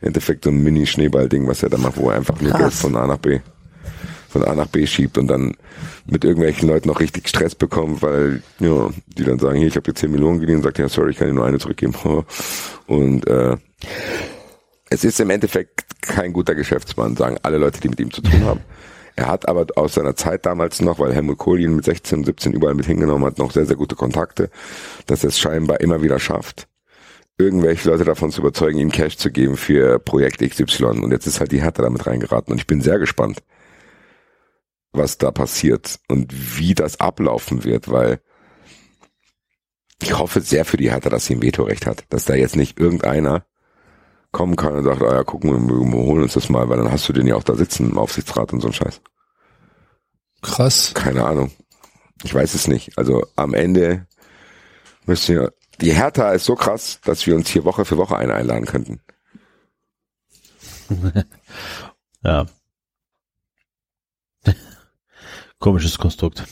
im 0.00 0.08
Endeffekt 0.08 0.44
so 0.44 0.50
ein 0.50 0.62
Mini-Schneeball-Ding, 0.62 1.46
was 1.46 1.62
er 1.62 1.70
da 1.70 1.78
macht, 1.78 1.96
wo 1.96 2.10
er 2.10 2.16
einfach 2.16 2.40
nur. 2.40 2.52
Geld 2.52 2.72
von 2.72 2.94
A 2.96 3.06
nach 3.06 3.18
B 3.18 3.40
von 4.32 4.44
A 4.44 4.54
nach 4.54 4.66
B 4.66 4.86
schiebt 4.86 5.18
und 5.18 5.28
dann 5.28 5.54
mit 6.06 6.24
irgendwelchen 6.24 6.68
Leuten 6.68 6.88
noch 6.88 7.00
richtig 7.00 7.28
Stress 7.28 7.54
bekommt, 7.54 8.02
weil 8.02 8.42
ja, 8.58 8.90
die 9.06 9.24
dann 9.24 9.38
sagen, 9.38 9.58
hier, 9.58 9.68
ich 9.68 9.76
habe 9.76 9.84
dir 9.84 9.94
10 9.94 10.10
Millionen 10.10 10.40
geliehen 10.40 10.56
und 10.56 10.62
sagt, 10.62 10.78
ja, 10.78 10.88
sorry, 10.88 11.10
ich 11.10 11.18
kann 11.18 11.28
dir 11.28 11.34
nur 11.34 11.46
eine 11.46 11.58
zurückgeben. 11.58 11.94
Und 12.86 13.26
äh, 13.28 13.56
es 14.90 15.04
ist 15.04 15.20
im 15.20 15.30
Endeffekt 15.30 15.84
kein 16.00 16.32
guter 16.32 16.54
Geschäftsmann, 16.54 17.16
sagen 17.16 17.36
alle 17.42 17.58
Leute, 17.58 17.80
die 17.80 17.88
mit 17.88 18.00
ihm 18.00 18.10
zu 18.10 18.22
tun 18.22 18.44
haben. 18.44 18.60
Er 19.16 19.28
hat 19.28 19.48
aber 19.48 19.66
aus 19.76 19.94
seiner 19.94 20.16
Zeit 20.16 20.46
damals 20.46 20.80
noch, 20.80 20.98
weil 20.98 21.12
Helmut 21.12 21.38
Kohl 21.38 21.60
ihn 21.60 21.76
mit 21.76 21.84
16, 21.84 22.24
17 22.24 22.52
überall 22.52 22.74
mit 22.74 22.86
hingenommen 22.86 23.24
hat, 23.24 23.38
noch 23.38 23.52
sehr, 23.52 23.66
sehr 23.66 23.76
gute 23.76 23.96
Kontakte, 23.96 24.50
dass 25.06 25.24
er 25.24 25.28
es 25.28 25.38
scheinbar 25.38 25.80
immer 25.80 26.02
wieder 26.02 26.18
schafft, 26.18 26.68
irgendwelche 27.38 27.90
Leute 27.90 28.04
davon 28.04 28.30
zu 28.30 28.40
überzeugen, 28.40 28.78
ihm 28.78 28.90
Cash 28.90 29.18
zu 29.18 29.30
geben 29.30 29.56
für 29.56 29.98
Projekt 29.98 30.40
XY. 30.40 30.84
Und 31.02 31.10
jetzt 31.10 31.26
ist 31.26 31.40
halt 31.40 31.52
die 31.52 31.62
Hertha 31.62 31.82
damit 31.82 32.06
reingeraten. 32.06 32.52
Und 32.52 32.58
ich 32.58 32.66
bin 32.66 32.80
sehr 32.80 32.98
gespannt, 32.98 33.42
was 34.92 35.18
da 35.18 35.30
passiert 35.30 35.98
und 36.08 36.58
wie 36.58 36.74
das 36.74 37.00
ablaufen 37.00 37.64
wird, 37.64 37.90
weil 37.90 38.20
ich 40.02 40.18
hoffe 40.18 40.40
sehr 40.40 40.64
für 40.64 40.76
die 40.76 40.90
Hertha, 40.90 41.10
dass 41.10 41.26
sie 41.26 41.34
ein 41.34 41.42
Vetorecht 41.42 41.86
hat, 41.86 42.04
dass 42.08 42.24
da 42.24 42.34
jetzt 42.34 42.56
nicht 42.56 42.78
irgendeiner 42.78 43.46
kommen 44.32 44.56
kann 44.56 44.74
und 44.74 44.84
sagt, 44.84 45.02
ah 45.02 45.14
ja, 45.14 45.24
gucken 45.24 45.50
wir, 45.52 45.74
wir 45.74 46.04
holen 46.04 46.22
uns 46.22 46.32
das 46.34 46.48
mal, 46.48 46.68
weil 46.68 46.78
dann 46.78 46.90
hast 46.90 47.08
du 47.08 47.12
den 47.12 47.26
ja 47.26 47.36
auch 47.36 47.44
da 47.44 47.54
sitzen 47.54 47.90
im 47.90 47.98
Aufsichtsrat 47.98 48.52
und 48.52 48.60
so 48.60 48.68
ein 48.68 48.72
Scheiß. 48.72 49.00
Krass. 50.40 50.92
Keine 50.94 51.24
Ahnung. 51.24 51.50
Ich 52.24 52.34
weiß 52.34 52.54
es 52.54 52.66
nicht. 52.66 52.96
Also 52.98 53.26
am 53.36 53.54
Ende 53.54 54.06
müssen 55.06 55.36
wir, 55.36 55.52
die 55.80 55.92
Hertha 55.92 56.32
ist 56.32 56.46
so 56.46 56.54
krass, 56.54 57.00
dass 57.04 57.26
wir 57.26 57.34
uns 57.36 57.48
hier 57.48 57.64
Woche 57.64 57.84
für 57.84 57.96
Woche 57.98 58.16
einen 58.16 58.32
einladen 58.32 58.66
könnten. 58.66 59.00
Ja. 62.24 62.46
Komisches 65.58 65.98
Konstrukt. 65.98 66.44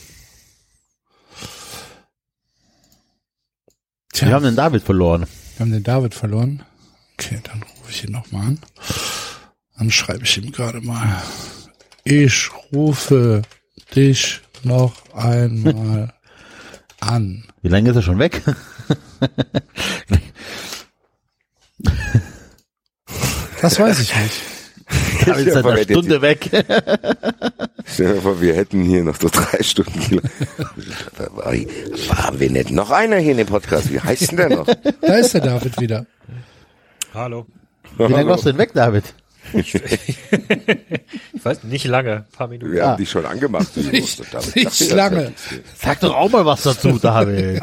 Tja, 4.11 4.27
Wir 4.27 4.35
haben 4.35 4.43
den 4.43 4.55
David 4.57 4.83
verloren. 4.83 5.21
wir 5.55 5.59
haben 5.65 5.71
den 5.71 5.83
David 5.83 6.13
verloren. 6.13 6.65
Okay, 7.13 7.39
dann 7.43 7.63
ich 7.91 8.03
ihn 8.03 8.11
nochmal 8.11 8.47
an. 8.47 8.59
Dann 9.77 9.91
schreibe 9.91 10.23
ich 10.23 10.37
ihm 10.37 10.51
gerade 10.51 10.81
mal. 10.81 11.21
Ich 12.03 12.49
rufe 12.73 13.43
dich 13.95 14.41
noch 14.63 14.93
einmal 15.13 16.13
an. 16.99 17.45
Wie 17.61 17.69
lange 17.69 17.89
ist 17.89 17.95
er 17.95 18.01
schon 18.01 18.19
weg? 18.19 18.41
Das 23.61 23.79
weiß 23.79 23.99
ich 23.99 24.15
nicht. 24.15 24.41
David 25.25 25.47
ist 25.47 25.53
seit 25.53 25.65
einer 25.65 25.83
Stunde 25.83 26.21
weg. 26.21 26.49
Stell 27.85 28.15
dir 28.15 28.21
vor, 28.21 28.41
wir 28.41 28.55
hätten 28.55 28.83
hier 28.83 29.03
noch 29.03 29.15
so 29.19 29.29
drei 29.29 29.61
Stunden. 29.61 30.21
War, 31.17 31.53
haben 32.23 32.39
wir 32.39 32.49
nicht 32.49 32.71
noch 32.71 32.89
einer 32.89 33.17
hier 33.17 33.31
in 33.31 33.37
dem 33.37 33.47
Podcast? 33.47 33.91
Wie 33.91 33.99
heißt 33.99 34.31
denn 34.31 34.37
der 34.37 34.49
noch? 34.49 34.67
Da 35.01 35.15
ist 35.15 35.33
der 35.33 35.41
David 35.41 35.79
wieder. 35.79 36.05
Hallo. 37.13 37.45
Wie 37.97 38.03
lange 38.11 38.27
warst 38.29 38.45
du 38.45 38.49
denn 38.49 38.57
weg, 38.57 38.71
David? 38.73 39.03
Ich 41.33 41.45
weiß 41.45 41.63
nicht 41.63 41.85
lange, 41.85 42.17
ein 42.17 42.25
paar 42.31 42.47
Minuten. 42.47 42.71
Wir 42.71 42.85
Ah. 42.85 42.89
haben 42.91 42.97
dich 42.97 43.09
schon 43.09 43.25
angemacht. 43.25 43.75
Nicht- 43.91 44.21
David, 44.31 44.55
nicht 44.55 44.91
lange. 44.91 45.33
Sag 45.77 45.99
doch 46.01 46.13
auch 46.15 46.29
mal 46.29 46.45
was 46.45 46.61
dazu, 46.61 46.99
David. 47.01 47.61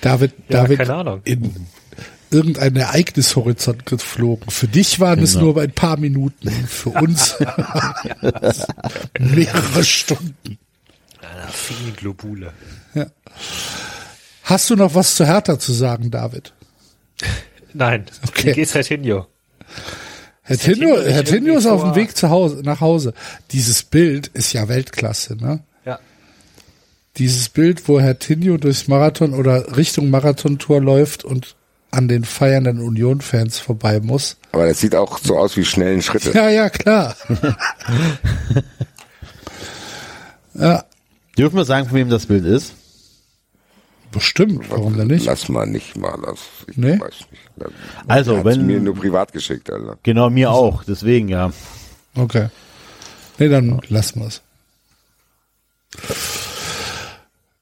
David, 0.00 0.32
Ja, 0.48 0.62
David 0.62 0.78
keine 0.80 0.94
Ahnung. 0.94 1.20
in 1.24 1.66
irgendein 2.32 2.74
Ereignishorizont 2.76 3.86
geflogen. 3.86 4.50
Für 4.50 4.66
dich 4.66 4.98
waren 4.98 5.20
es 5.22 5.34
Genau. 5.34 5.44
nur 5.52 5.62
ein 5.62 5.70
paar 5.70 5.96
Minuten, 5.96 6.50
für 6.66 6.90
uns 6.90 7.36
mehrere 9.18 9.84
Stunden. 9.84 10.58
Vielen 11.52 11.94
Globule. 11.96 12.52
Hast 14.42 14.70
du 14.70 14.74
noch 14.76 14.94
was 14.94 15.14
zu 15.14 15.24
Hertha 15.24 15.58
zu 15.58 15.72
sagen, 15.72 16.10
David? 16.10 16.52
Nein, 17.76 18.06
Okay. 18.28 18.48
wie 18.48 18.52
geht's 18.52 18.74
Hertinho? 18.74 19.26
Herr 20.42 20.42
Herr 20.42 20.58
Tinio, 20.58 20.74
Tinio 20.94 21.02
nicht 21.02 21.12
Herr 21.14 21.24
Tinio 21.24 21.58
ist 21.58 21.66
auf 21.66 21.82
dem 21.82 21.94
Weg 21.94 22.16
zu 22.16 22.30
Hause, 22.30 22.62
nach 22.64 22.80
Hause. 22.80 23.12
Dieses 23.50 23.82
Bild 23.82 24.28
ist 24.28 24.52
ja 24.52 24.68
Weltklasse, 24.68 25.36
ne? 25.36 25.60
Ja. 25.84 25.98
Dieses 27.16 27.48
Bild, 27.48 27.86
wo 27.88 28.00
Herr 28.00 28.18
Tinio 28.18 28.56
durchs 28.56 28.88
Marathon 28.88 29.34
oder 29.34 29.76
Richtung 29.76 30.08
Marathontour 30.10 30.80
läuft 30.80 31.24
und 31.24 31.56
an 31.90 32.08
den 32.08 32.24
feiernden 32.24 32.80
Union-Fans 32.80 33.58
vorbei 33.58 34.00
muss. 34.00 34.36
Aber 34.52 34.66
das 34.66 34.80
sieht 34.80 34.94
auch 34.94 35.18
so 35.18 35.36
aus 35.36 35.56
wie 35.56 35.64
schnellen 35.64 36.02
Schritte. 36.02 36.30
Ja, 36.32 36.48
ja, 36.48 36.70
klar. 36.70 37.16
ja, 40.54 40.84
Dürfen 41.36 41.56
wir 41.56 41.64
sagen, 41.64 41.88
von 41.88 41.98
wem 41.98 42.08
das 42.08 42.26
Bild 42.26 42.46
ist? 42.46 42.72
Bestimmt. 44.12 44.70
Warum 44.70 44.96
denn 44.96 45.08
nicht? 45.08 45.26
Lass 45.26 45.48
mal 45.48 45.66
nicht 45.66 45.96
mal. 45.96 46.18
Lass, 46.24 46.38
ich 46.68 46.76
Nee? 46.76 46.98
weiß 46.98 47.14
nicht. 47.30 47.42
Das- 47.56 47.70
Also, 48.08 48.44
wenn- 48.44 48.66
mir 48.66 48.80
nur 48.80 48.94
privat 48.94 49.32
geschickt, 49.32 49.70
Alter. 49.70 49.98
Genau, 50.02 50.30
mir 50.30 50.50
auch. 50.50 50.84
Deswegen, 50.84 51.28
ja. 51.28 51.52
Okay. 52.14 52.48
Nee, 53.38 53.48
dann 53.48 53.80
lassen 53.88 54.20
wir's. 54.22 54.40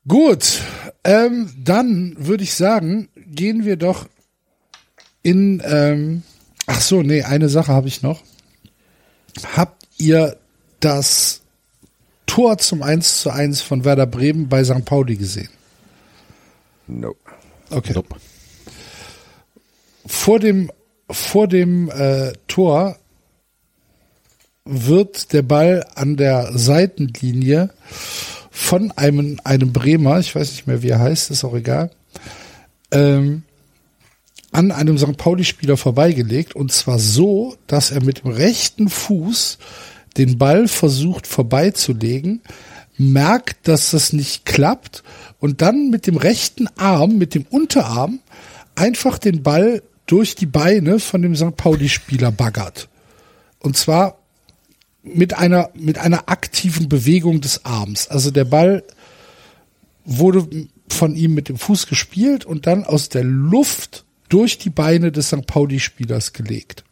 Gut, 0.06 0.60
ähm, 1.04 1.50
dann 1.58 2.14
würde 2.18 2.44
ich 2.44 2.54
sagen, 2.54 3.08
gehen 3.16 3.64
wir 3.64 3.76
doch 3.76 4.06
in, 5.22 5.62
ähm, 5.64 6.22
ach 6.66 6.80
so, 6.80 7.02
nee, 7.02 7.22
eine 7.22 7.48
Sache 7.48 7.72
habe 7.72 7.88
ich 7.88 8.02
noch. 8.02 8.20
Habt 9.56 9.84
ihr 9.96 10.36
das 10.80 11.40
Tor 12.26 12.58
zum 12.58 12.82
1 12.82 13.20
zu 13.22 13.30
1 13.30 13.62
von 13.62 13.84
Werder 13.84 14.06
Bremen 14.06 14.48
bei 14.48 14.62
St. 14.62 14.84
Pauli 14.84 15.16
gesehen? 15.16 15.48
No. 16.86 17.14
Okay. 17.70 17.92
Nope. 17.94 18.16
Vor 20.06 20.38
dem, 20.38 20.70
vor 21.10 21.48
dem 21.48 21.90
äh, 21.90 22.32
Tor 22.46 22.98
wird 24.64 25.32
der 25.32 25.42
Ball 25.42 25.86
an 25.94 26.16
der 26.16 26.56
Seitenlinie 26.56 27.70
von 28.50 28.92
einem, 28.92 29.40
einem 29.44 29.72
Bremer, 29.72 30.20
ich 30.20 30.34
weiß 30.34 30.52
nicht 30.52 30.66
mehr, 30.66 30.82
wie 30.82 30.90
er 30.90 31.00
heißt, 31.00 31.30
ist 31.30 31.44
auch 31.44 31.54
egal, 31.54 31.90
ähm, 32.90 33.42
an 34.52 34.70
einem 34.70 34.96
St. 34.96 35.16
Pauli-Spieler 35.16 35.76
vorbeigelegt 35.76 36.54
und 36.54 36.72
zwar 36.72 36.98
so, 36.98 37.56
dass 37.66 37.90
er 37.90 38.02
mit 38.02 38.24
dem 38.24 38.30
rechten 38.30 38.88
Fuß 38.88 39.58
den 40.16 40.38
Ball 40.38 40.68
versucht 40.68 41.26
vorbeizulegen, 41.26 42.40
merkt, 42.96 43.66
dass 43.66 43.90
das 43.90 44.12
nicht 44.12 44.44
klappt 44.44 45.02
und 45.44 45.60
dann 45.60 45.90
mit 45.90 46.06
dem 46.06 46.16
rechten 46.16 46.68
Arm, 46.78 47.18
mit 47.18 47.34
dem 47.34 47.44
Unterarm 47.50 48.20
einfach 48.76 49.18
den 49.18 49.42
Ball 49.42 49.82
durch 50.06 50.34
die 50.34 50.46
Beine 50.46 50.98
von 50.98 51.20
dem 51.20 51.36
St. 51.36 51.54
Pauli-Spieler 51.54 52.32
baggert. 52.32 52.88
Und 53.58 53.76
zwar 53.76 54.16
mit 55.02 55.34
einer, 55.34 55.68
mit 55.74 55.98
einer 55.98 56.30
aktiven 56.30 56.88
Bewegung 56.88 57.42
des 57.42 57.66
Arms. 57.66 58.08
Also 58.08 58.30
der 58.30 58.46
Ball 58.46 58.84
wurde 60.06 60.48
von 60.88 61.14
ihm 61.14 61.34
mit 61.34 61.50
dem 61.50 61.58
Fuß 61.58 61.88
gespielt 61.88 62.46
und 62.46 62.66
dann 62.66 62.82
aus 62.82 63.10
der 63.10 63.24
Luft 63.24 64.06
durch 64.30 64.56
die 64.56 64.70
Beine 64.70 65.12
des 65.12 65.26
St. 65.26 65.46
Pauli-Spielers 65.46 66.32
gelegt. 66.32 66.84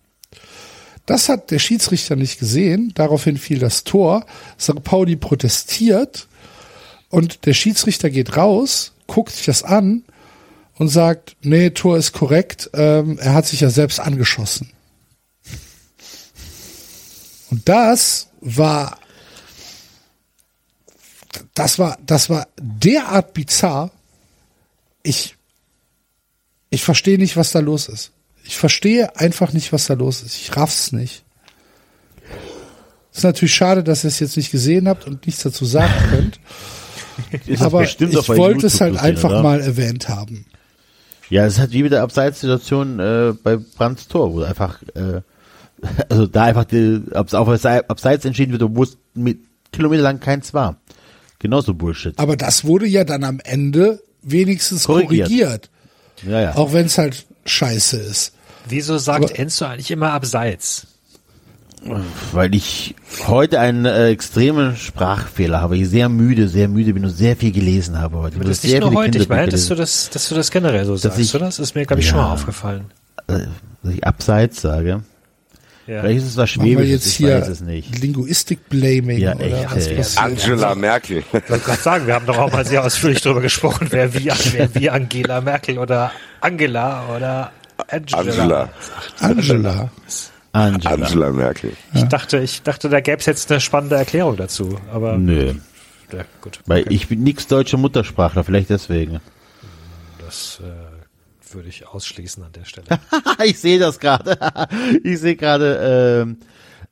Das 1.06 1.30
hat 1.30 1.50
der 1.50 1.58
Schiedsrichter 1.58 2.16
nicht 2.16 2.38
gesehen. 2.38 2.92
Daraufhin 2.94 3.38
fiel 3.38 3.60
das 3.60 3.84
Tor. 3.84 4.26
St. 4.60 4.84
Pauli 4.84 5.16
protestiert 5.16 6.28
und 7.12 7.44
der 7.44 7.52
Schiedsrichter 7.52 8.08
geht 8.08 8.38
raus, 8.38 8.92
guckt 9.06 9.32
sich 9.32 9.44
das 9.44 9.62
an 9.62 10.02
und 10.76 10.88
sagt, 10.88 11.36
nee, 11.42 11.68
Tor 11.68 11.98
ist 11.98 12.12
korrekt. 12.12 12.70
Ähm, 12.72 13.18
er 13.18 13.34
hat 13.34 13.46
sich 13.46 13.60
ja 13.60 13.68
selbst 13.68 14.00
angeschossen. 14.00 14.72
Und 17.50 17.68
das 17.68 18.28
war, 18.40 18.98
das 21.52 21.78
war, 21.78 21.98
das 22.06 22.30
war 22.30 22.48
derart 22.58 23.34
bizarr. 23.34 23.90
Ich, 25.02 25.36
ich 26.70 26.82
verstehe 26.82 27.18
nicht, 27.18 27.36
was 27.36 27.50
da 27.50 27.58
los 27.58 27.88
ist. 27.88 28.12
Ich 28.44 28.56
verstehe 28.56 29.16
einfach 29.16 29.52
nicht, 29.52 29.74
was 29.74 29.84
da 29.84 29.92
los 29.92 30.22
ist. 30.22 30.36
Ich 30.36 30.56
raff's 30.56 30.92
nicht. 30.92 31.24
Ist 33.12 33.24
natürlich 33.24 33.54
schade, 33.54 33.84
dass 33.84 34.02
ihr 34.02 34.08
es 34.08 34.18
jetzt 34.18 34.38
nicht 34.38 34.50
gesehen 34.50 34.88
habt 34.88 35.06
und 35.06 35.26
nichts 35.26 35.42
dazu 35.42 35.66
sagen 35.66 35.92
könnt. 36.08 36.40
Ist 37.46 37.62
aber 37.62 37.82
ich 37.84 37.98
wollte 38.00 38.66
es 38.66 38.80
halt 38.80 38.96
einfach 38.98 39.30
oder? 39.30 39.42
mal 39.42 39.60
erwähnt 39.60 40.08
haben. 40.08 40.46
Ja, 41.30 41.46
es 41.46 41.58
hat 41.58 41.72
wie 41.72 41.82
mit 41.82 41.92
der 41.92 42.02
Abseitssituation 42.02 42.98
äh, 43.00 43.32
bei 43.42 43.56
Brands 43.56 44.08
Tor, 44.08 44.32
wo 44.34 44.42
einfach, 44.42 44.82
äh, 44.94 45.20
also 46.08 46.26
da 46.26 46.44
einfach 46.44 46.64
die, 46.64 47.00
abs- 47.12 47.34
auf 47.34 47.48
Abse- 47.48 47.84
Abseits 47.88 48.24
entschieden 48.24 48.52
wird, 48.52 48.62
obwohl 48.62 48.86
es 48.86 48.98
mit 49.14 49.38
Kilometer 49.72 50.02
lang 50.02 50.20
keins 50.20 50.52
war. 50.52 50.76
Genauso 51.38 51.74
Bullshit. 51.74 52.18
Aber 52.18 52.36
das 52.36 52.64
wurde 52.64 52.86
ja 52.86 53.04
dann 53.04 53.24
am 53.24 53.40
Ende 53.42 54.02
wenigstens 54.22 54.84
Korrigiert. 54.84 55.28
korrigiert. 55.28 55.70
Ja, 56.24 56.40
ja. 56.40 56.54
Auch 56.56 56.72
wenn 56.72 56.86
es 56.86 56.98
halt 56.98 57.26
scheiße 57.46 57.96
ist. 57.96 58.34
Wieso 58.68 58.98
sagt 58.98 59.24
Aber- 59.24 59.38
Enzo 59.38 59.64
eigentlich 59.64 59.90
immer 59.90 60.12
abseits? 60.12 60.86
Weil 62.32 62.54
ich 62.54 62.94
heute 63.26 63.58
einen 63.58 63.84
äh, 63.86 64.08
extremen 64.10 64.76
Sprachfehler 64.76 65.60
habe. 65.60 65.76
Ich 65.76 65.88
sehr 65.88 66.08
müde, 66.08 66.48
sehr 66.48 66.68
müde 66.68 66.94
bin 66.94 67.04
und 67.04 67.10
sehr 67.10 67.36
viel 67.36 67.50
gelesen 67.52 67.98
habe 67.98 68.18
heute. 68.18 68.38
Das 68.38 68.48
ist 68.58 68.64
nicht 68.64 68.80
nur 68.80 68.94
heute, 68.94 69.18
ich 69.18 69.28
meine, 69.28 69.48
dass 69.50 69.66
du 69.66 69.74
das, 69.74 70.08
dass 70.10 70.28
du 70.28 70.34
das 70.36 70.50
generell 70.50 70.84
so 70.84 70.96
sagst, 70.96 71.18
ich- 71.18 71.34
oder? 71.34 71.46
Das 71.46 71.58
ist 71.58 71.74
mir, 71.74 71.84
glaube 71.84 72.00
ich, 72.00 72.08
schon 72.08 72.18
Ja. 72.18 72.26
mal 72.28 72.32
aufgefallen. 72.34 72.84
äh, 73.28 73.38
dass 73.82 73.94
ich 73.94 74.04
abseits 74.06 74.60
sage. 74.62 75.02
Ja. 75.88 76.00
Vielleicht 76.02 76.18
ist 76.18 76.26
es 76.28 76.36
was 76.36 76.50
Schwäbisches, 76.50 76.90
jetzt 76.90 77.06
ich 77.06 77.16
hier 77.16 77.40
weiß 77.40 77.48
es 77.48 77.60
nicht. 77.60 77.98
Linguistik-Blaming 78.00 79.18
Ja, 79.18 79.34
oder 79.34 79.44
echt, 79.44 79.98
was 79.98 80.16
ey. 80.16 80.22
Angela 80.22 80.74
Merkel. 80.76 81.18
Ich 81.18 81.32
wollte 81.50 81.64
gerade 81.64 81.80
sagen, 81.82 82.06
wir 82.06 82.14
haben 82.14 82.26
doch 82.26 82.38
auch 82.38 82.52
mal 82.52 82.64
sehr 82.64 82.84
ausführlich 82.84 83.20
darüber 83.20 83.40
gesprochen, 83.40 83.88
wer 83.90 84.14
wie, 84.14 84.30
wer 84.52 84.72
wie 84.76 84.88
Angela 84.90 85.40
Merkel 85.40 85.78
oder 85.78 86.12
Angela 86.40 87.04
oder 87.16 87.50
Angela. 87.88 88.20
Angela. 88.20 88.68
Angela. 89.20 89.90
Angela. 90.52 90.94
Angela 90.94 91.30
Merkel. 91.30 91.72
Ich 91.94 92.04
dachte, 92.04 92.38
ich 92.38 92.62
dachte, 92.62 92.88
da 92.88 93.00
gäbe 93.00 93.18
es 93.18 93.26
jetzt 93.26 93.50
eine 93.50 93.60
spannende 93.60 93.96
Erklärung 93.96 94.36
dazu, 94.36 94.78
aber 94.92 95.16
Nö. 95.16 95.54
ja, 96.12 96.24
gut. 96.40 96.60
Weil 96.66 96.82
Okay. 96.82 96.94
ich 96.94 97.08
bin 97.08 97.22
nix 97.22 97.46
deutscher 97.46 97.78
Muttersprachler, 97.78 98.44
vielleicht 98.44 98.70
deswegen. 98.70 99.20
Das 100.24 100.60
äh, 100.62 101.54
würde 101.54 101.68
ich 101.68 101.86
ausschließen 101.88 102.42
an 102.42 102.52
der 102.52 102.64
Stelle. 102.64 102.86
ich 103.44 103.58
sehe 103.58 103.78
das 103.78 103.98
gerade. 103.98 104.38
ich 105.04 105.18
sehe 105.20 105.36
gerade, 105.36 106.22
ähm, 106.22 106.36
äh, 106.40 106.44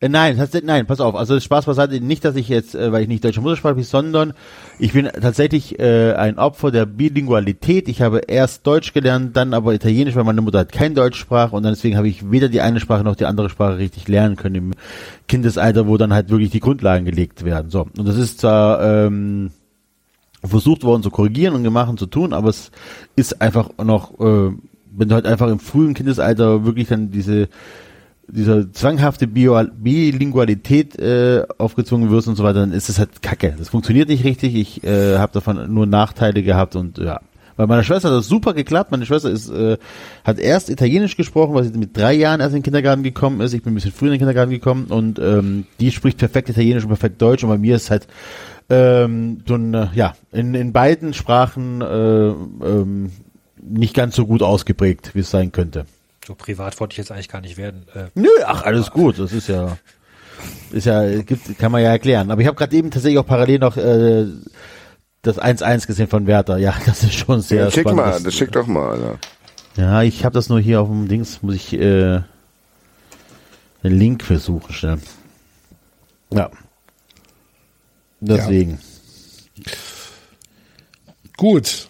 nein, 0.09 0.39
tatsächlich, 0.39 0.67
nein, 0.67 0.87
pass 0.87 1.01
auf. 1.01 1.15
Also 1.15 1.39
Spaß 1.39 1.67
beiseite, 1.67 2.01
nicht, 2.01 2.25
dass 2.25 2.35
ich 2.35 2.49
jetzt, 2.49 2.75
äh, 2.75 2.91
weil 2.91 3.03
ich 3.03 3.09
nicht 3.09 3.23
deutsche 3.23 3.43
Muttersprache 3.43 3.75
bin, 3.75 3.85
sondern 3.85 4.33
ich 4.79 4.95
bin 4.95 5.07
tatsächlich 5.07 5.79
äh, 5.79 6.15
ein 6.15 6.39
Opfer 6.39 6.71
der 6.71 6.87
Bilingualität. 6.87 7.87
Ich 7.89 8.01
habe 8.01 8.21
erst 8.27 8.67
Deutsch 8.67 8.95
gelernt, 8.95 9.37
dann 9.37 9.53
aber 9.53 9.75
Italienisch, 9.75 10.17
weil 10.17 10.25
meine 10.25 10.41
Mutter 10.41 10.59
halt 10.59 10.73
kein 10.73 10.95
Deutsch 10.95 11.19
sprach 11.19 11.53
und 11.53 11.65
dann 11.65 11.75
deswegen 11.75 11.99
habe 11.99 12.09
ich 12.09 12.31
weder 12.31 12.49
die 12.49 12.63
eine 12.63 12.81
Sprache 12.81 13.05
noch 13.05 13.17
die 13.17 13.27
andere 13.27 13.51
Sprache 13.51 13.77
richtig 13.77 14.09
lernen 14.09 14.37
können 14.37 14.55
im 14.55 14.71
Kindesalter, 15.29 15.87
wo 15.87 15.99
dann 15.99 16.15
halt 16.15 16.31
wirklich 16.31 16.51
die 16.51 16.61
Grundlagen 16.61 17.05
gelegt 17.05 17.45
werden. 17.45 17.71
So 17.71 17.83
und 17.83 18.09
das 18.09 18.17
ist 18.17 18.41
zwar 18.41 18.83
ähm, 18.83 19.51
versucht 20.43 20.83
worden 20.83 21.03
zu 21.03 21.11
korrigieren 21.11 21.55
und 21.55 21.63
gemacht 21.63 21.91
und 21.91 21.99
zu 21.99 22.07
tun, 22.07 22.33
aber 22.33 22.49
es 22.49 22.71
ist 23.17 23.43
einfach 23.43 23.69
noch, 23.77 24.19
äh, 24.19 24.53
wenn 24.93 25.09
du 25.09 25.15
halt 25.15 25.27
einfach 25.27 25.49
im 25.49 25.61
frühen 25.61 25.93
Kindesalter 25.93 26.65
wirklich 26.65 26.89
dann 26.89 27.11
diese 27.11 27.49
dieser 28.33 28.73
zwanghafte 28.73 29.27
Bio 29.27 29.61
Bilingualität 29.79 30.99
äh, 30.99 31.45
aufgezwungen 31.59 32.11
wirst 32.11 32.29
und 32.29 32.37
so 32.37 32.45
weiter, 32.45 32.61
dann 32.61 32.73
ist 32.73 32.89
es 32.89 32.99
halt 32.99 33.23
kacke. 33.23 33.55
Das 33.59 33.69
funktioniert 33.69 34.09
nicht 34.09 34.25
richtig. 34.25 34.55
Ich 34.55 34.85
äh, 34.85 35.19
habe 35.19 35.33
davon 35.33 35.73
nur 35.73 35.87
Nachteile 35.87 36.43
gehabt 36.43 36.77
und 36.77 36.99
ja. 36.99 37.21
Bei 37.57 37.67
meiner 37.67 37.83
Schwester 37.83 38.09
hat 38.09 38.17
das 38.17 38.27
super 38.27 38.55
geklappt. 38.55 38.91
Meine 38.91 39.05
Schwester 39.05 39.31
ist, 39.31 39.51
äh, 39.51 39.77
hat 40.25 40.39
erst 40.39 40.71
Italienisch 40.71 41.15
gesprochen, 41.17 41.55
weil 41.55 41.65
sie 41.65 41.77
mit 41.77 41.95
drei 41.95 42.15
Jahren 42.15 42.41
erst 42.41 42.55
in 42.55 42.61
den 42.61 42.63
Kindergarten 42.63 43.03
gekommen 43.03 43.43
ist. 43.43 43.53
Ich 43.53 43.63
bin 43.63 43.73
ein 43.73 43.75
bisschen 43.75 43.93
früher 43.93 44.09
in 44.09 44.13
den 44.15 44.21
Kindergarten 44.21 44.51
gekommen 44.51 44.87
und 44.87 45.19
ähm, 45.19 45.67
die 45.79 45.91
spricht 45.91 46.17
perfekt 46.17 46.49
Italienisch 46.49 46.85
und 46.85 46.89
perfekt 46.89 47.21
Deutsch. 47.21 47.45
Und 47.45 47.51
bei 47.51 47.59
mir 47.59 47.77
ist 47.77 47.91
halt 47.91 48.07
ähm, 48.71 49.43
so 49.47 49.57
ein, 49.57 49.75
äh, 49.75 49.89
ja, 49.93 50.15
in, 50.33 50.55
in 50.55 50.73
beiden 50.73 51.13
Sprachen 51.13 51.83
äh, 51.83 52.29
ähm, 52.29 53.11
nicht 53.63 53.93
ganz 53.93 54.17
so 54.17 54.27
gut 54.27 54.43
ausgeprägt, 54.43 55.11
wie 55.15 55.21
es 55.21 55.31
sein 55.31 55.53
könnte. 55.53 55.85
So 56.31 56.37
privat 56.37 56.79
wollte 56.79 56.93
ich 56.93 56.99
jetzt 56.99 57.11
eigentlich 57.11 57.29
gar 57.29 57.41
nicht 57.41 57.57
werden. 57.57 57.87
Äh, 57.93 58.05
Nö, 58.15 58.29
ach, 58.47 58.63
alles 58.63 58.93
gut. 58.93 59.19
Das 59.19 59.33
ist 59.33 59.49
ja, 59.49 59.77
ist 60.71 60.85
ja, 60.87 61.23
gibt, 61.23 61.59
kann 61.59 61.73
man 61.73 61.83
ja 61.83 61.91
erklären. 61.91 62.31
Aber 62.31 62.41
ich 62.41 62.47
habe 62.47 62.57
gerade 62.57 62.77
eben 62.77 62.93
tatsächlich 62.93 63.19
auch 63.19 63.27
parallel 63.27 63.59
noch 63.59 63.77
äh, 63.77 64.27
das 65.23 65.41
1-1 65.41 65.89
gesehen 65.89 66.07
von 66.07 66.29
Werther. 66.29 66.57
Ja, 66.59 66.73
das 66.87 67.03
ist 67.03 67.15
schon 67.15 67.41
sehr 67.41 67.65
Ja, 67.65 67.71
schick 67.73 67.81
spannend. 67.81 67.97
mal, 67.97 68.23
das 68.23 68.33
schick 68.33 68.53
doch 68.53 68.69
mal. 68.69 68.91
Alter. 68.93 69.19
Ja, 69.75 70.03
ich 70.03 70.25
habe 70.25 70.33
das 70.33 70.49
nur 70.49 70.61
hier 70.61 70.81
auf 70.83 70.87
dem 70.87 71.09
Dings, 71.09 71.43
muss 71.43 71.57
ich 71.57 71.73
äh, 71.73 72.21
den 73.83 73.99
Link 73.99 74.23
versuchen 74.23 74.73
schnell. 74.73 75.01
Ja. 76.33 76.49
Deswegen. 78.21 78.79
Gut. 81.37 81.89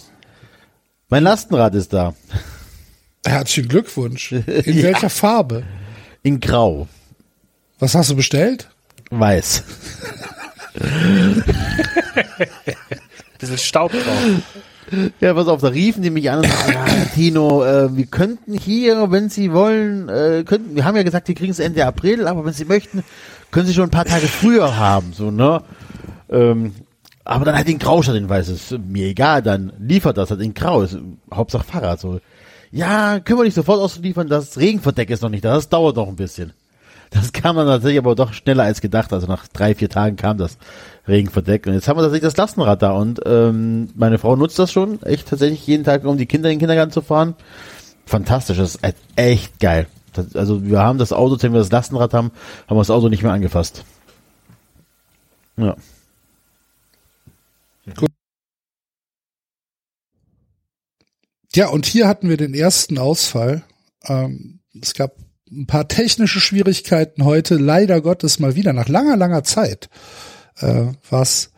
Mein 1.10 1.24
Lastenrad 1.24 1.74
ist 1.74 1.92
da. 1.92 2.14
Herzlichen 3.26 3.68
Glückwunsch. 3.68 4.32
In 4.32 4.82
welcher 4.82 5.10
Farbe? 5.10 5.62
In 6.22 6.40
Grau. 6.40 6.88
Was 7.78 7.94
hast 7.94 8.10
du 8.10 8.16
bestellt? 8.16 8.68
Weiß. 9.10 9.62
bisschen 13.38 13.58
Staub 13.58 13.92
drauf. 13.92 14.42
Ja, 15.20 15.34
pass 15.34 15.46
auf, 15.46 15.60
da 15.60 15.68
riefen 15.68 16.02
die 16.02 16.10
mich 16.10 16.30
an 16.30 16.40
und 16.40 16.46
sagten, 16.46 16.72
ja, 16.72 17.04
Tino, 17.14 17.64
äh, 17.64 17.96
wir 17.96 18.06
könnten 18.06 18.54
hier, 18.54 19.10
wenn 19.10 19.28
Sie 19.28 19.52
wollen, 19.52 20.08
äh, 20.08 20.42
könnten, 20.44 20.74
wir 20.74 20.84
haben 20.84 20.96
ja 20.96 21.02
gesagt, 21.04 21.28
wir 21.28 21.34
kriegen 21.34 21.52
es 21.52 21.60
Ende 21.60 21.86
April, 21.86 22.26
aber 22.26 22.44
wenn 22.44 22.52
Sie 22.52 22.64
möchten, 22.64 23.04
können 23.50 23.66
Sie 23.66 23.74
schon 23.74 23.84
ein 23.84 23.90
paar 23.90 24.04
Tage 24.04 24.26
früher 24.26 24.76
haben, 24.76 25.12
so, 25.12 25.30
ne? 25.30 25.62
Ähm, 26.28 26.74
aber 27.24 27.44
dann 27.44 27.54
halt 27.54 27.68
in 27.68 27.78
Grau 27.78 28.02
statt 28.02 28.16
in 28.16 28.28
Weiß, 28.28 28.48
ist 28.48 28.76
mir 28.78 29.06
egal, 29.06 29.42
dann 29.42 29.72
liefert 29.78 30.18
das 30.18 30.30
halt 30.30 30.40
in 30.40 30.54
Grau, 30.54 30.82
ist 30.82 30.98
Hauptsache 31.32 31.64
Fahrrad, 31.64 32.00
so. 32.00 32.20
Ja, 32.72 33.18
können 33.20 33.40
wir 33.40 33.44
nicht 33.44 33.54
sofort 33.54 33.80
ausliefern, 33.80 34.28
das 34.28 34.56
Regenverdeck 34.58 35.10
ist 35.10 35.22
noch 35.22 35.28
nicht 35.28 35.44
da, 35.44 35.54
das 35.54 35.68
dauert 35.68 35.96
noch 35.96 36.08
ein 36.08 36.16
bisschen. 36.16 36.52
Das 37.10 37.32
kam 37.32 37.56
dann 37.56 37.66
tatsächlich 37.66 37.98
aber 37.98 38.14
doch 38.14 38.32
schneller 38.32 38.62
als 38.62 38.80
gedacht. 38.80 39.12
Also 39.12 39.26
nach 39.26 39.48
drei, 39.48 39.74
vier 39.74 39.88
Tagen 39.88 40.14
kam 40.14 40.38
das 40.38 40.58
Regenverdeck. 41.08 41.66
Und 41.66 41.74
jetzt 41.74 41.88
haben 41.88 41.96
wir 41.98 42.02
tatsächlich 42.02 42.28
das 42.28 42.36
Lastenrad 42.36 42.82
da. 42.82 42.92
Und 42.92 43.20
ähm, 43.26 43.90
meine 43.96 44.18
Frau 44.18 44.36
nutzt 44.36 44.58
das 44.60 44.70
schon 44.70 45.02
echt 45.02 45.28
tatsächlich 45.28 45.66
jeden 45.66 45.82
Tag, 45.82 46.04
um 46.04 46.16
die 46.16 46.26
Kinder 46.26 46.48
in 46.48 46.54
den 46.54 46.60
Kindergarten 46.60 46.92
zu 46.92 47.02
fahren. 47.02 47.34
Fantastisch, 48.06 48.58
das 48.58 48.76
ist 48.76 48.94
echt 49.16 49.58
geil. 49.58 49.88
Das, 50.12 50.36
also 50.36 50.64
wir 50.64 50.78
haben 50.78 50.98
das 50.98 51.12
Auto, 51.12 51.36
wenn 51.40 51.52
wir 51.52 51.58
das 51.58 51.72
Lastenrad 51.72 52.14
haben, 52.14 52.30
haben 52.68 52.76
wir 52.76 52.80
das 52.80 52.90
Auto 52.90 53.08
nicht 53.08 53.24
mehr 53.24 53.32
angefasst. 53.32 53.84
Ja. 55.56 55.76
Ja, 61.54 61.68
und 61.68 61.86
hier 61.86 62.06
hatten 62.06 62.28
wir 62.28 62.36
den 62.36 62.54
ersten 62.54 62.98
Ausfall. 62.98 63.64
Ähm, 64.04 64.60
es 64.80 64.94
gab 64.94 65.16
ein 65.50 65.66
paar 65.66 65.88
technische 65.88 66.40
Schwierigkeiten 66.40 67.24
heute, 67.24 67.56
leider 67.56 68.00
Gottes 68.00 68.38
mal 68.38 68.54
wieder 68.54 68.72
nach 68.72 68.88
langer, 68.88 69.16
langer 69.16 69.42
Zeit. 69.42 69.88
Äh, 70.60 70.92
was 71.08 71.50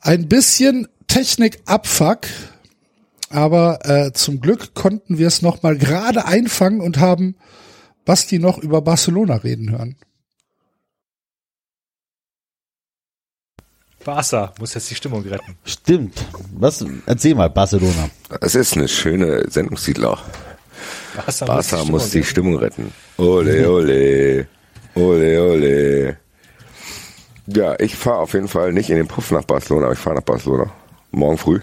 ein 0.00 0.28
bisschen 0.28 0.88
Technik-Abfuck, 1.06 2.26
aber 3.28 3.78
äh, 3.84 4.12
zum 4.12 4.40
Glück 4.40 4.74
konnten 4.74 5.18
wir 5.18 5.28
es 5.28 5.40
noch 5.40 5.62
mal 5.62 5.76
gerade 5.78 6.24
einfangen 6.24 6.80
und 6.80 6.98
haben 6.98 7.36
Basti 8.04 8.40
noch 8.40 8.58
über 8.58 8.82
Barcelona 8.82 9.36
reden 9.36 9.70
hören. 9.70 9.96
Barca 14.04 14.52
muss 14.58 14.74
jetzt 14.74 14.90
die 14.90 14.94
Stimmung 14.94 15.22
retten. 15.22 15.56
Stimmt. 15.64 16.24
Was? 16.54 16.84
Erzähl 17.06 17.34
mal, 17.34 17.50
Barcelona. 17.50 18.08
Es 18.40 18.54
ist 18.54 18.76
eine 18.76 18.88
schöne 18.88 19.44
Sendungstitel 19.50 20.06
auch. 20.06 20.22
Barca, 21.14 21.44
Barca 21.44 21.84
muss 21.84 22.10
die 22.10 22.18
retten. 22.18 22.30
Stimmung 22.30 22.56
retten. 22.56 22.92
Ole, 23.18 23.70
ole, 23.70 24.46
ole, 24.94 25.42
ole. 25.42 26.16
Ja, 27.46 27.74
ich 27.78 27.96
fahre 27.96 28.18
auf 28.18 28.32
jeden 28.32 28.48
Fall 28.48 28.72
nicht 28.72 28.90
in 28.90 28.96
den 28.96 29.08
Puff 29.08 29.30
nach 29.32 29.44
Barcelona, 29.44 29.86
aber 29.86 29.94
ich 29.94 29.98
fahre 29.98 30.16
nach 30.16 30.22
Barcelona. 30.22 30.72
Morgen 31.10 31.36
früh. 31.36 31.60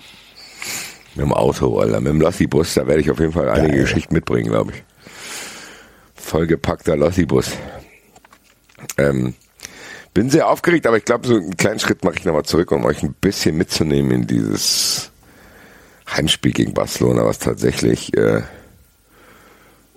Mit 1.15 1.25
dem 1.25 1.33
Auto, 1.33 1.79
Alter. 1.79 1.99
Mit 2.01 2.13
dem 2.13 2.21
Lossi-Bus, 2.21 2.75
da 2.75 2.85
werde 2.85 3.01
ich 3.01 3.09
auf 3.09 3.19
jeden 3.19 3.31
Fall 3.31 3.49
einige 3.49 3.73
Geil. 3.73 3.81
Geschichten 3.81 4.13
mitbringen, 4.13 4.51
glaube 4.51 4.73
ich. 4.73 4.83
Vollgepackter 6.15 6.95
Lossi-Bus. 6.97 7.51
Ähm, 8.97 9.33
bin 10.17 10.31
sehr 10.31 10.49
aufgeregt, 10.49 10.87
aber 10.87 10.97
ich 10.97 11.05
glaube, 11.05 11.27
so 11.27 11.35
einen 11.35 11.57
kleinen 11.57 11.79
Schritt 11.79 12.03
mache 12.03 12.15
ich 12.15 12.25
nochmal 12.25 12.41
zurück, 12.41 12.71
um 12.71 12.85
euch 12.85 13.03
ein 13.03 13.13
bisschen 13.13 13.55
mitzunehmen 13.55 14.09
in 14.09 14.25
dieses 14.25 15.11
Heimspiel 16.09 16.53
gegen 16.53 16.73
Barcelona, 16.73 17.23
was 17.23 17.37
tatsächlich 17.37 18.17
äh, 18.17 18.41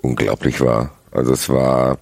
unglaublich 0.03 0.61
war. 0.61 0.93
Also 1.11 1.33
es 1.33 1.49
war 1.49 1.97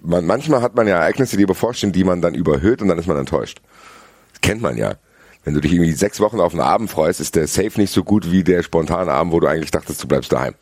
man, 0.00 0.26
manchmal 0.26 0.60
hat 0.60 0.74
man 0.74 0.88
ja 0.88 0.96
Ereignisse, 0.96 1.36
die 1.36 1.46
bevorstehen, 1.46 1.92
die 1.92 2.02
man 2.02 2.20
dann 2.20 2.34
überhöht 2.34 2.82
und 2.82 2.88
dann 2.88 2.98
ist 2.98 3.06
man 3.06 3.18
enttäuscht. 3.18 3.60
Das 4.32 4.40
kennt 4.40 4.62
man 4.62 4.76
ja. 4.76 4.96
Wenn 5.44 5.54
du 5.54 5.60
dich 5.60 5.72
irgendwie 5.72 5.92
sechs 5.92 6.18
Wochen 6.18 6.40
auf 6.40 6.50
einen 6.50 6.62
Abend 6.62 6.90
freust, 6.90 7.20
ist 7.20 7.36
der 7.36 7.46
Safe 7.46 7.80
nicht 7.80 7.92
so 7.92 8.02
gut 8.02 8.32
wie 8.32 8.42
der 8.42 8.64
spontane 8.64 9.12
Abend, 9.12 9.32
wo 9.32 9.38
du 9.38 9.46
eigentlich 9.46 9.70
dachtest, 9.70 10.02
du 10.02 10.08
bleibst 10.08 10.32
daheim. 10.32 10.56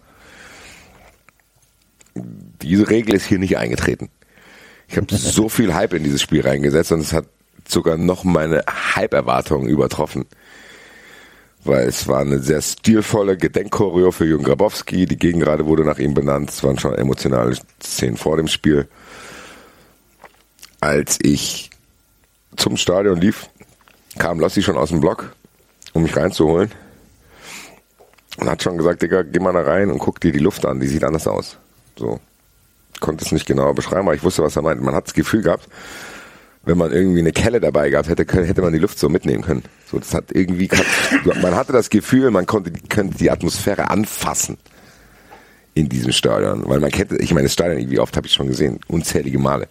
Diese 2.15 2.91
Regel 2.91 3.15
ist 3.15 3.25
hier 3.25 3.39
nicht 3.39 3.57
eingetreten. 3.57 4.11
Ich 4.89 4.97
habe 4.97 5.15
so 5.15 5.49
viel 5.49 5.75
Hype 5.75 5.93
in 5.93 6.03
dieses 6.03 6.23
Spiel 6.23 6.41
reingesetzt 6.41 6.93
und 6.93 7.01
es 7.01 7.13
hat 7.13 7.27
sogar 7.67 7.99
noch 7.99 8.25
meine 8.25 8.65
Hype-Erwartungen 8.95 9.69
übertroffen. 9.69 10.25
Weil 11.65 11.87
es 11.89 12.09
war 12.09 12.21
eine 12.21 12.39
sehr 12.39 12.63
stilvolle 12.63 13.37
Gedenkchoreo 13.37 14.11
für 14.11 14.25
Jürgen 14.25 14.45
Grabowski. 14.45 15.05
Die 15.05 15.19
Gegengrade 15.19 15.67
wurde 15.67 15.85
nach 15.85 15.99
ihm 15.99 16.15
benannt. 16.15 16.51
Es 16.51 16.65
waren 16.65 16.79
schon 16.79 16.95
emotionale 16.95 17.55
Szenen 17.83 18.17
vor 18.17 18.39
dem 18.39 18.49
Spiel. 18.49 18.89
Als 20.81 21.19
ich 21.21 21.69
zum 22.57 22.77
Stadion 22.77 23.21
lief, 23.21 23.51
kam 24.19 24.41
Lossi 24.41 24.63
schon 24.63 24.79
aus 24.79 24.89
dem 24.89 25.01
Block, 25.01 25.35
um 25.93 26.05
mich 26.05 26.17
reinzuholen. 26.17 26.71
Und 28.39 28.49
hat 28.49 28.63
schon 28.63 28.79
gesagt, 28.79 29.03
Digga, 29.03 29.23
geh 29.23 29.41
mal 29.41 29.53
da 29.53 29.63
rein 29.63 29.91
und 29.91 29.99
guck 29.99 30.21
dir 30.21 30.33
die 30.33 30.39
Luft 30.39 30.65
an, 30.65 30.81
die 30.81 30.87
sieht 30.87 31.05
anders 31.05 31.27
aus. 31.27 31.59
So. 31.97 32.21
Konnte 33.01 33.25
es 33.25 33.33
nicht 33.33 33.47
genauer 33.47 33.75
beschreiben, 33.75 34.03
aber 34.03 34.15
ich 34.15 34.23
wusste, 34.23 34.43
was 34.43 34.57
er 34.57 34.63
meint. 34.63 34.83
Man 34.83 34.95
hat 34.95 35.07
das 35.07 35.15
Gefühl 35.15 35.43
gehabt, 35.43 35.69
wenn 36.65 36.79
man 36.79 36.93
irgendwie 36.93 37.21
eine 37.21 37.33
Kelle 37.33 37.61
dabei 37.61 37.91
gehabt 37.91 38.09
hätte, 38.09 38.27
hätte 38.45 38.63
man 38.63 38.73
die 38.73 38.79
Luft 38.79 38.99
so 38.99 39.09
mitnehmen 39.09 39.43
können. 39.43 39.63
So, 39.91 39.99
das 39.99 40.13
hat 40.15 40.27
irgendwie, 40.33 40.69
man 41.43 41.57
hatte 41.57 41.73
das 41.73 41.91
Gefühl, 41.91 42.31
man 42.31 42.47
konnte, 42.47 42.73
könnte 42.89 43.17
die 43.17 43.31
Atmosphäre 43.31 43.91
anfassen 43.91 44.59
in 45.75 45.89
diesem 45.89 46.13
Stadion. 46.13 46.69
Weil 46.69 46.81
man 46.81 46.91
kennt, 46.91 47.13
ich 47.13 47.33
meine, 47.33 47.45
das 47.45 47.55
Stadion, 47.55 47.91
wie 47.91 47.99
oft 47.99 48.17
habe 48.17 48.27
ich 48.27 48.33
schon 48.33 48.49
gesehen, 48.49 48.81
unzählige 48.89 49.39
Male. 49.39 49.69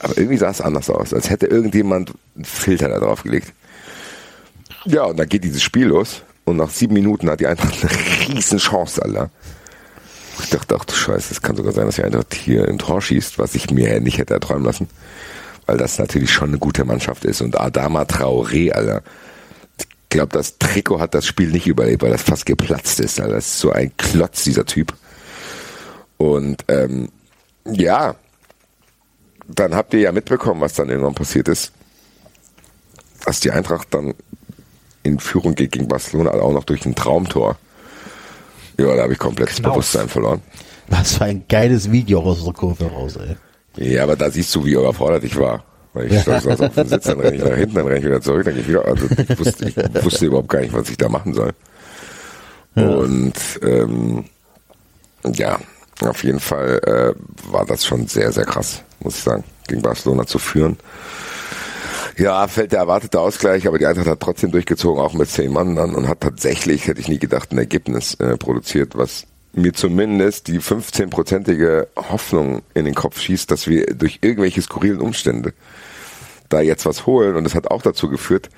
Aber 0.00 0.16
irgendwie 0.16 0.38
sah 0.38 0.50
es 0.50 0.60
anders 0.60 0.90
aus, 0.90 1.14
als 1.14 1.30
hätte 1.30 1.46
irgendjemand 1.46 2.12
einen 2.34 2.44
Filter 2.44 2.88
da 2.88 2.98
drauf 2.98 3.22
gelegt. 3.22 3.52
Ja, 4.86 5.04
und 5.04 5.18
dann 5.18 5.28
geht 5.28 5.44
dieses 5.44 5.62
Spiel 5.62 5.86
los 5.86 6.22
und 6.44 6.56
nach 6.56 6.70
sieben 6.70 6.94
Minuten 6.94 7.30
hat 7.30 7.40
die 7.40 7.46
Eintracht 7.46 7.76
eine 7.82 7.90
riesen 8.34 8.58
Chance, 8.58 9.02
Alter. 9.02 9.30
Ich 10.42 10.50
dachte, 10.50 10.76
ach 10.78 10.84
du 10.84 10.94
Scheiße, 10.94 11.32
es 11.32 11.42
kann 11.42 11.56
sogar 11.56 11.72
sein, 11.72 11.86
dass 11.86 11.96
die 11.96 12.04
Eintracht 12.04 12.34
hier 12.34 12.66
ein 12.66 12.78
Tor 12.78 13.00
schießt, 13.02 13.38
was 13.38 13.54
ich 13.54 13.70
mir 13.70 14.00
nicht 14.00 14.18
hätte 14.18 14.34
erträumen 14.34 14.64
lassen. 14.64 14.88
Weil 15.66 15.76
das 15.76 15.98
natürlich 15.98 16.32
schon 16.32 16.50
eine 16.50 16.58
gute 16.58 16.84
Mannschaft 16.84 17.24
ist. 17.24 17.40
Und 17.40 17.60
Adama 17.60 18.02
Traoré, 18.02 18.72
Alter. 18.72 19.02
Ich 19.78 19.86
glaube, 20.08 20.32
das 20.32 20.58
Trikot 20.58 20.98
hat 20.98 21.14
das 21.14 21.26
Spiel 21.26 21.50
nicht 21.50 21.66
überlebt, 21.66 22.02
weil 22.02 22.10
das 22.10 22.22
fast 22.22 22.46
geplatzt 22.46 22.98
ist. 23.00 23.20
Alter. 23.20 23.34
Das 23.34 23.46
ist 23.46 23.60
so 23.60 23.70
ein 23.70 23.92
Klotz, 23.96 24.42
dieser 24.44 24.66
Typ. 24.66 24.94
Und 26.16 26.64
ähm, 26.68 27.10
ja, 27.64 28.14
dann 29.46 29.74
habt 29.74 29.94
ihr 29.94 30.00
ja 30.00 30.12
mitbekommen, 30.12 30.60
was 30.60 30.74
dann 30.74 30.88
irgendwann 30.88 31.14
passiert 31.14 31.48
ist. 31.48 31.72
Dass 33.24 33.40
die 33.40 33.50
Eintracht 33.50 33.88
dann 33.92 34.14
in 35.02 35.18
Führung 35.18 35.54
geht 35.54 35.72
gegen 35.72 35.88
Barcelona, 35.88 36.32
auch 36.32 36.52
noch 36.52 36.64
durch 36.64 36.84
ein 36.86 36.94
Traumtor. 36.94 37.58
Ja, 38.80 38.96
da 38.96 39.02
habe 39.02 39.12
ich 39.12 39.18
komplett 39.18 39.48
das 39.50 39.56
Knauf. 39.56 39.74
Bewusstsein 39.74 40.08
verloren. 40.08 40.40
Was 40.88 41.16
für 41.16 41.24
ein 41.24 41.44
geiles 41.48 41.90
Video 41.90 42.20
aus 42.20 42.44
der 42.44 42.52
Kurve 42.52 42.86
raus, 42.86 43.16
ey. 43.16 43.36
Ja, 43.92 44.02
aber 44.02 44.16
da 44.16 44.30
siehst 44.30 44.54
du, 44.54 44.64
wie 44.64 44.72
überfordert 44.72 45.22
ich 45.24 45.38
war. 45.38 45.64
Weil 45.92 46.12
ich 46.12 46.22
saß 46.22 46.46
auf 46.46 46.74
dem 46.74 46.86
Sitz, 46.86 47.04
dann 47.04 47.20
renne 47.20 47.36
ich 47.36 47.42
nach 47.42 47.56
hinten, 47.56 47.74
dann 47.74 47.86
renne 47.86 47.98
ich 47.98 48.04
wieder 48.04 48.20
zurück, 48.20 48.44
dann 48.44 48.54
gehe 48.54 48.62
ich 48.62 48.68
wieder. 48.68 48.84
Also 48.84 49.06
ich 49.06 49.38
wusste, 49.38 49.68
ich 49.68 50.04
wusste 50.04 50.26
überhaupt 50.26 50.48
gar 50.48 50.60
nicht, 50.60 50.72
was 50.72 50.88
ich 50.88 50.96
da 50.96 51.08
machen 51.08 51.34
soll. 51.34 51.50
Und 52.74 53.34
ähm, 53.62 54.24
ja, 55.34 55.58
auf 56.00 56.22
jeden 56.22 56.40
Fall 56.40 56.80
äh, 56.86 57.52
war 57.52 57.66
das 57.66 57.84
schon 57.84 58.06
sehr, 58.06 58.30
sehr 58.32 58.44
krass, 58.44 58.82
muss 59.00 59.16
ich 59.18 59.22
sagen, 59.22 59.44
gegen 59.66 59.82
Barcelona 59.82 60.26
zu 60.26 60.38
führen. 60.38 60.76
Ja, 62.20 62.46
fällt 62.48 62.72
der 62.72 62.80
erwartete 62.80 63.18
Ausgleich, 63.18 63.66
aber 63.66 63.78
die 63.78 63.86
Eintracht 63.86 64.06
hat 64.06 64.20
trotzdem 64.20 64.50
durchgezogen, 64.50 65.02
auch 65.02 65.14
mit 65.14 65.30
zehn 65.30 65.50
Mann 65.50 65.74
dann 65.74 65.94
und 65.94 66.06
hat 66.06 66.20
tatsächlich, 66.20 66.86
hätte 66.86 67.00
ich 67.00 67.08
nie 67.08 67.18
gedacht, 67.18 67.50
ein 67.50 67.56
Ergebnis 67.56 68.12
äh, 68.16 68.36
produziert, 68.36 68.94
was 68.94 69.26
mir 69.54 69.72
zumindest 69.72 70.48
die 70.48 70.60
15-prozentige 70.60 71.86
Hoffnung 71.96 72.60
in 72.74 72.84
den 72.84 72.94
Kopf 72.94 73.18
schießt, 73.18 73.50
dass 73.50 73.68
wir 73.68 73.86
durch 73.94 74.18
irgendwelche 74.20 74.60
skurrilen 74.60 75.00
Umstände 75.00 75.54
da 76.50 76.60
jetzt 76.60 76.84
was 76.84 77.06
holen 77.06 77.36
und 77.36 77.44
das 77.44 77.54
hat 77.54 77.70
auch 77.70 77.80
dazu 77.80 78.10
geführt, 78.10 78.50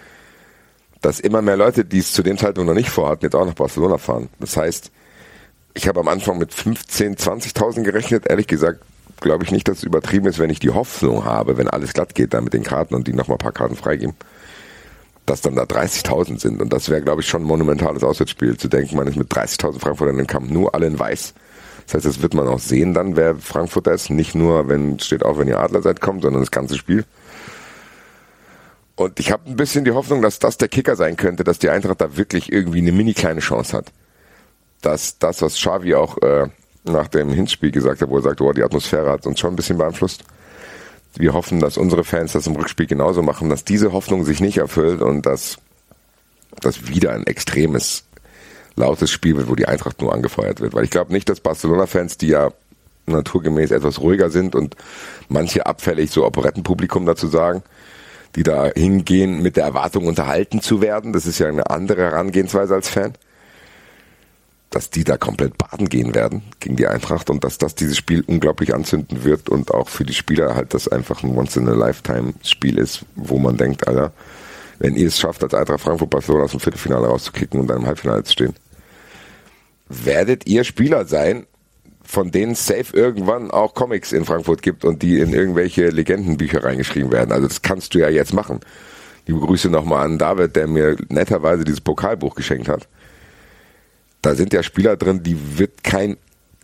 dass 1.01 1.21
immer 1.21 1.41
mehr 1.41 1.57
Leute, 1.57 1.85
die 1.85 1.99
es 1.99 2.13
zu 2.13 2.25
dem 2.25 2.39
Zeitpunkt 2.39 2.67
noch 2.67 2.75
nicht 2.75 2.91
vorhatten, 2.91 3.25
jetzt 3.27 3.37
auch 3.37 3.47
nach 3.47 3.55
Barcelona 3.55 3.99
fahren. 3.99 4.29
Das 4.41 4.57
heißt, 4.57 4.91
ich 5.75 5.87
habe 5.87 6.01
am 6.01 6.09
Anfang 6.09 6.37
mit 6.37 6.53
15, 6.53 7.15
20.000 7.15 7.83
gerechnet. 7.85 8.27
Ehrlich 8.27 8.49
gesagt, 8.49 8.81
glaube 9.23 9.45
ich 9.45 9.53
nicht, 9.53 9.69
dass 9.69 9.79
es 9.79 9.85
übertrieben 9.85 10.27
ist, 10.27 10.39
wenn 10.39 10.51
ich 10.51 10.61
die 10.61 10.71
Hoffnung 10.71 11.25
habe, 11.25 11.57
wenn 11.57 11.69
alles 11.69 11.93
glatt 11.95 12.15
geht, 12.15 12.35
dann 12.35 12.45
mit 12.45 12.53
den 12.53 12.63
Karten 12.63 12.95
und 12.95 13.07
die 13.07 13.13
nochmal 13.13 13.37
ein 13.37 13.39
paar 13.39 13.53
Karten 13.53 13.77
freigeben, 13.77 14.15
dass 15.27 15.41
dann 15.41 15.55
da 15.55 15.63
30.000 15.63 16.41
sind. 16.41 16.61
Und 16.61 16.73
das 16.73 16.89
wäre, 16.89 17.03
glaube 17.03 17.23
ich, 17.23 17.29
schon 17.29 17.43
ein 17.43 17.47
monumentales 17.47 18.05
Auswärtsspiel, 18.05 18.57
zu 18.57 18.69
denken, 18.69 18.97
man 18.97 19.07
ist 19.07 19.17
mit 19.17 19.33
30.000 19.33 19.81
Frankfurtern 19.81 20.19
im 20.19 20.27
Camp 20.27 20.51
nur 20.51 20.75
alle 20.75 20.87
in 20.87 20.99
weiß. 20.99 21.35
Das 21.87 21.95
heißt, 21.95 22.07
das 22.07 22.23
wird 22.23 22.35
man 22.35 22.47
auch 22.49 22.59
sehen 22.59 22.95
dann, 22.95 23.17
wer 23.17 23.37
Frankfurter 23.37 23.93
ist. 23.93 24.11
Nicht 24.11 24.35
nur, 24.35 24.69
wenn 24.69 24.99
steht 24.99 25.25
auch, 25.25 25.39
wenn 25.39 25.49
ihr 25.49 25.59
Adler 25.59 25.83
seid, 25.83 26.01
kommt, 26.01 26.23
sondern 26.23 26.43
das 26.43 26.51
ganze 26.51 26.77
Spiel. 26.77 27.05
Und 28.95 29.19
ich 29.19 29.33
habe 29.33 29.49
ein 29.49 29.57
bisschen 29.57 29.85
die 29.85 29.93
Hoffnung, 29.93 30.23
dass 30.23 30.39
das 30.39 30.59
der 30.59 30.69
Kicker 30.69 30.97
sein 30.97 31.17
könnte, 31.17 31.45
dass 31.45 31.59
die 31.59 31.71
Eintracht 31.71 32.01
da 32.01 32.17
wirklich 32.17 32.53
irgendwie 32.53 32.79
eine 32.79 32.93
mini 32.93 33.15
kleine 33.15 33.41
Chance 33.41 33.77
hat. 33.77 33.93
Dass 34.81 35.19
das, 35.19 35.43
was 35.43 35.55
Xavi 35.55 35.95
auch 35.95 36.19
äh, 36.19 36.49
nach 36.85 37.09
dem 37.09 37.31
Hinspiel 37.31 37.71
gesagt 37.71 38.03
hat, 38.03 38.09
wo 38.09 38.17
er 38.17 38.23
sagt, 38.23 38.41
oh, 38.41 38.53
die 38.53 38.63
Atmosphäre 38.63 39.11
hat 39.11 39.27
uns 39.27 39.41
schon 39.41 39.53
ein 39.53 39.57
bisschen 39.57 39.79
beeinflusst. 39.79 40.25
Wir 41.15 41.35
hoffen, 41.35 41.61
dass 41.61 41.77
unsere 41.77 42.05
Fans 42.05 42.33
das 42.33 42.47
im 42.47 42.57
Rückspiel 42.57 42.87
genauso 42.87 43.23
machen, 43.23 43.51
dass 43.51 43.65
diese 43.65 43.93
Hoffnung 43.93 44.25
sich 44.25 44.41
nicht 44.41 44.59
erfüllt 44.59 45.03
und 45.03 45.27
dass 45.27 45.59
das 46.61 46.89
wieder 46.89 47.13
ein 47.13 47.27
extremes, 47.27 48.05
lautes 48.77 49.11
Spiel 49.11 49.37
wird, 49.37 49.49
wo 49.49 49.55
die 49.55 49.69
Eintracht 49.69 50.01
nur 50.01 50.13
angefeuert 50.15 50.61
wird. 50.61 50.73
Weil 50.73 50.85
ich 50.85 50.91
glaube 50.91 51.13
nicht, 51.13 51.29
dass 51.29 51.41
Barcelona-Fans, 51.41 52.17
die 52.17 52.29
ja 52.29 52.53
naturgemäß 53.07 53.71
etwas 53.71 54.01
ruhiger 54.01 54.31
sind 54.31 54.55
und 54.55 54.77
manche 55.29 55.67
abfällig 55.67 56.11
so 56.11 56.25
Operettenpublikum 56.25 57.05
dazu 57.05 57.27
sagen, 57.27 57.63
die 58.37 58.43
da 58.43 58.71
hingehen 58.75 59.43
mit 59.43 59.57
der 59.57 59.65
Erwartung 59.65 60.07
unterhalten 60.07 60.63
zu 60.63 60.81
werden. 60.81 61.13
Das 61.13 61.27
ist 61.27 61.39
ja 61.39 61.49
eine 61.49 61.69
andere 61.69 62.03
Herangehensweise 62.03 62.75
als 62.75 62.89
Fan. 62.89 63.13
Dass 64.73 64.91
die 64.91 65.05
da 65.05 65.17
komplett 65.17 65.57
baden 65.59 65.89
gehen 65.89 66.15
werden 66.15 66.43
gegen 66.59 66.77
die 66.77 66.89
Eintracht 66.89 67.31
und 67.31 67.45
dass 67.45 67.59
das 67.59 67.75
dieses 67.75 67.97
Spiel 67.97 68.25
unglaublich 68.27 68.75
anzünden 68.75 69.23
wird 69.23 69.49
und 69.49 69.71
auch 69.71 69.89
für 69.89 70.05
die 70.05 70.15
Spieler 70.15 70.57
halt 70.57 70.75
das 70.75 70.89
einfach 70.89 71.23
ein 71.23 71.37
Once-in-a-Lifetime-Spiel 71.37 72.79
ist, 72.79 73.05
wo 73.15 73.39
man 73.39 73.57
denkt, 73.57 73.87
Alter, 73.87 74.13
wenn 74.79 74.97
ihr 74.97 75.07
es 75.07 75.21
schafft, 75.21 75.45
als 75.45 75.55
Eintracht 75.55 75.81
Frankfurt 75.81 76.11
Barcelona 76.11 76.45
aus 76.45 76.51
dem 76.51 76.61
Viertelfinale 76.61 77.07
rauszukicken 77.07 77.61
und 77.61 77.69
dann 77.69 77.83
im 77.83 77.87
Halbfinale 77.87 78.25
zu 78.25 78.33
stehen, 78.33 78.55
werdet 79.89 80.47
ihr 80.47 80.65
Spieler 80.65 81.05
sein, 81.05 81.47
von 82.03 82.31
denen 82.31 82.55
safe 82.55 82.97
irgendwann 82.97 83.51
auch 83.51 83.75
Comics 83.75 84.13
in 84.13 84.25
Frankfurt 84.25 84.63
gibt 84.63 84.85
und 84.85 85.03
die 85.03 85.21
in 85.21 85.33
irgendwelche 85.33 85.89
Legendenbücher 85.89 86.65
reingeschrieben 86.65 87.13
werden. 87.13 87.33
Also 87.33 87.47
das 87.47 87.63
kannst 87.63 87.95
du 87.95 88.01
ja 88.01 88.09
jetzt 88.09 88.33
machen. 88.33 88.61
Liebe 89.27 89.39
Grüße 89.39 89.71
nochmal 89.71 90.05
an 90.05 90.19
David, 90.19 90.57
der 90.57 90.67
mir 90.67 90.97
netterweise 91.09 91.65
dieses 91.65 91.81
Pokalbuch 91.81 92.35
geschenkt 92.35 92.69
hat. 92.69 92.89
Da 94.23 94.35
sind 94.35 94.53
ja 94.53 94.63
Spieler 94.63 94.97
drin, 94.97 95.23
die 95.23 95.59
wird 95.59 95.83
kein 95.83 96.17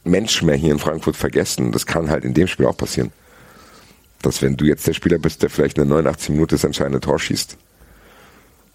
Mensch 0.05 0.43
mehr 0.43 0.57
hier 0.57 0.73
in 0.73 0.79
Frankfurt 0.79 1.17
vergessen. 1.17 1.73
Das 1.73 1.87
kann 1.87 2.09
halt 2.09 2.25
in 2.25 2.35
dem 2.35 2.47
Spiel 2.47 2.67
auch 2.67 2.77
passieren. 2.77 3.13
Dass 4.23 4.43
wenn 4.43 4.57
du 4.57 4.65
jetzt 4.65 4.87
der 4.87 4.95
Spieler 4.95 5.19
bist, 5.19 5.43
der 5.43 5.51
vielleicht 5.51 5.79
eine 5.79 5.89
89 5.89 6.31
Minuten 6.31 6.55
das 6.55 6.65
entscheidende 6.65 7.01
Tor 7.01 7.19
schießt, 7.19 7.57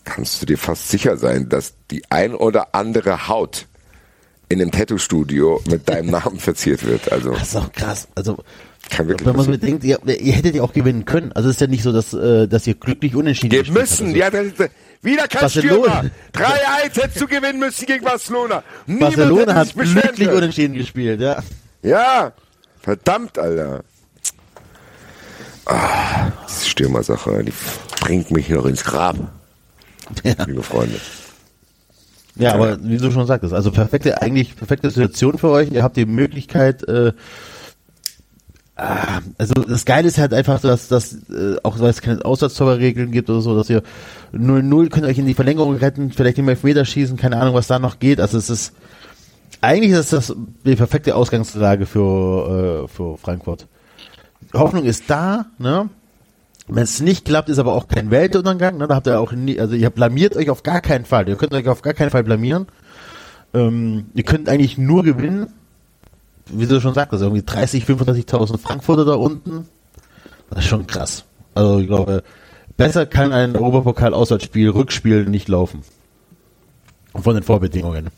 kannst 0.04 0.42
du 0.42 0.46
dir 0.46 0.58
fast 0.58 0.90
sicher 0.90 1.18
sein, 1.18 1.50
dass 1.50 1.74
die 1.92 2.04
ein 2.12 2.36
oder 2.36 2.76
andere 2.76 3.28
Haut 3.28 3.68
in 4.50 4.62
einem 4.62 4.72
Tattoo-Studio 4.72 5.62
mit 5.70 5.88
deinem 5.90 6.10
Namen 6.12 6.40
verziert 6.40 6.86
wird. 6.86 7.12
Also 7.12 7.32
Das 7.32 7.50
ist 7.50 7.56
auch 7.56 7.72
krass. 7.72 8.08
Also 8.16 8.38
kann 8.90 9.08
wirklich 9.08 9.28
wenn 9.28 9.36
man 9.36 9.46
so 9.46 9.52
bedenkt, 9.52 9.84
ihr, 9.84 10.00
ihr 10.06 10.34
hättet 10.34 10.56
ja 10.56 10.62
auch 10.62 10.74
gewinnen 10.74 11.06
können. 11.06 11.32
Also 11.32 11.50
es 11.50 11.56
ist 11.56 11.62
ja 11.62 11.68
nicht 11.68 11.84
so, 11.84 11.92
dass, 11.92 12.14
äh, 12.14 12.48
dass 12.48 12.68
ihr 12.68 12.76
glücklich 12.76 13.16
unentschieden 13.16 13.66
Wir 13.66 13.72
müssen, 13.72 14.16
ja, 14.16 14.30
das 14.30 14.48
ist, 14.48 14.60
wieder 15.02 15.28
kein 15.28 15.42
Barcelona. 15.42 16.04
Stürmer. 16.32 16.50
3-1 16.50 17.02
hättest 17.02 17.22
du 17.22 17.28
gewinnen 17.28 17.60
müssen 17.60 17.86
gegen 17.86 18.04
Barcelona. 18.04 18.64
Niemand 18.86 19.16
Barcelona 19.16 19.56
hat 19.56 19.74
glücklich 19.74 20.30
unentschieden 20.30 20.74
gespielt, 20.76 21.22
ja. 21.22 21.42
Ja, 21.82 22.34
verdammt, 22.82 23.38
Alter. 23.38 23.84
Ah, 25.66 26.32
diese 26.50 26.70
Stürmersache, 26.70 27.44
die 27.44 27.54
bringt 28.02 28.32
mich 28.32 28.50
noch 28.50 28.66
ins 28.66 28.84
Grab, 28.84 29.16
ja. 30.24 30.34
liebe 30.46 30.64
Freunde. 30.64 31.00
Ja, 32.36 32.54
aber 32.54 32.84
wie 32.84 32.98
du 32.98 33.12
schon 33.12 33.28
sagtest, 33.28 33.54
also 33.54 33.72
perfekte, 33.72 34.22
eigentlich 34.22 34.56
perfekte 34.56 34.90
Situation 34.90 35.38
für 35.38 35.50
euch. 35.50 35.72
Ihr 35.72 35.84
habt 35.84 35.98
die 35.98 36.06
Möglichkeit, 36.06 36.88
äh, 36.88 37.14
ah, 38.76 39.20
also 39.38 39.54
das 39.54 39.86
Geile 39.86 40.08
ist 40.08 40.18
halt 40.18 40.34
einfach, 40.34 40.62
dass, 40.62 40.88
dass 40.88 41.14
äh, 41.30 41.58
auch 41.64 41.80
weil 41.80 41.90
es 41.90 42.02
keine 42.02 42.24
Auswärtstorregeln 42.24 43.12
gibt 43.12 43.30
oder 43.30 43.42
so, 43.42 43.56
dass 43.56 43.70
ihr 43.70 43.84
0-0 44.34 44.90
könnt 44.90 45.06
euch 45.06 45.18
in 45.18 45.26
die 45.26 45.34
Verlängerung 45.34 45.76
retten, 45.76 46.12
vielleicht 46.12 46.38
im 46.38 46.50
Elfmeter 46.50 46.86
schießen, 46.86 47.18
keine 47.18 47.40
Ahnung, 47.40 47.56
was 47.56 47.68
da 47.68 47.80
noch 47.80 48.00
geht. 48.00 48.20
Also 48.20 48.38
es 48.38 48.50
ist 48.50 48.74
eigentlich 49.62 49.94
ist 49.94 50.12
das 50.12 50.36
die 50.66 50.76
perfekte 50.76 51.16
Ausgangslage 51.16 51.86
für, 51.86 52.84
äh, 52.84 52.88
für 52.88 53.18
Frankfurt. 53.18 53.68
Hoffnung 54.54 54.84
ist 54.84 55.10
da, 55.10 55.46
ne? 55.58 55.90
Wenn 56.68 56.84
es 56.84 57.02
nicht 57.02 57.26
klappt, 57.26 57.50
ist 57.50 57.60
aber 57.60 57.74
auch 57.74 57.88
kein 57.88 58.10
Weltuntergang. 58.10 58.78
Ne? 58.78 58.88
Da 58.88 58.96
habt 58.96 59.08
ihr 59.08 59.20
auch 59.20 59.34
nie, 59.34 59.60
also 59.60 59.76
ihr 59.76 59.90
blamiert 59.90 60.36
euch 60.36 60.50
auf 60.50 60.64
gar 60.64 60.80
keinen 60.80 61.06
Fall. 61.06 61.28
Ihr 61.28 61.36
könnt 61.36 61.54
euch 61.54 61.68
auf 61.68 61.82
gar 61.82 61.94
keinen 61.94 62.10
Fall 62.10 62.24
blamieren. 62.24 62.68
Ähm, 63.54 64.06
ihr 64.14 64.24
könnt 64.24 64.48
eigentlich 64.48 64.78
nur 64.78 65.04
gewinnen. 65.04 65.48
Wie 66.48 66.68
du 66.68 66.80
schon 66.82 66.94
sagtest, 66.94 67.22
irgendwie 67.24 67.44
30, 67.44 67.86
35.000 67.86 68.58
Frankfurter 68.58 69.06
da 69.06 69.14
unten. 69.16 69.68
Das 70.50 70.60
ist 70.60 70.66
schon 70.70 70.86
krass. 70.88 71.24
Also 71.56 71.80
ich 71.80 71.88
glaube, 71.88 72.24
besser 72.78 73.06
kann 73.06 73.32
ein 73.32 73.56
Europapokal-Auswärtsspiel, 73.56 74.70
Rückspiel 74.70 75.26
nicht 75.26 75.48
laufen. 75.48 75.84
Von 77.16 77.36
den 77.36 77.44
Vorbedingungen. 77.44 78.10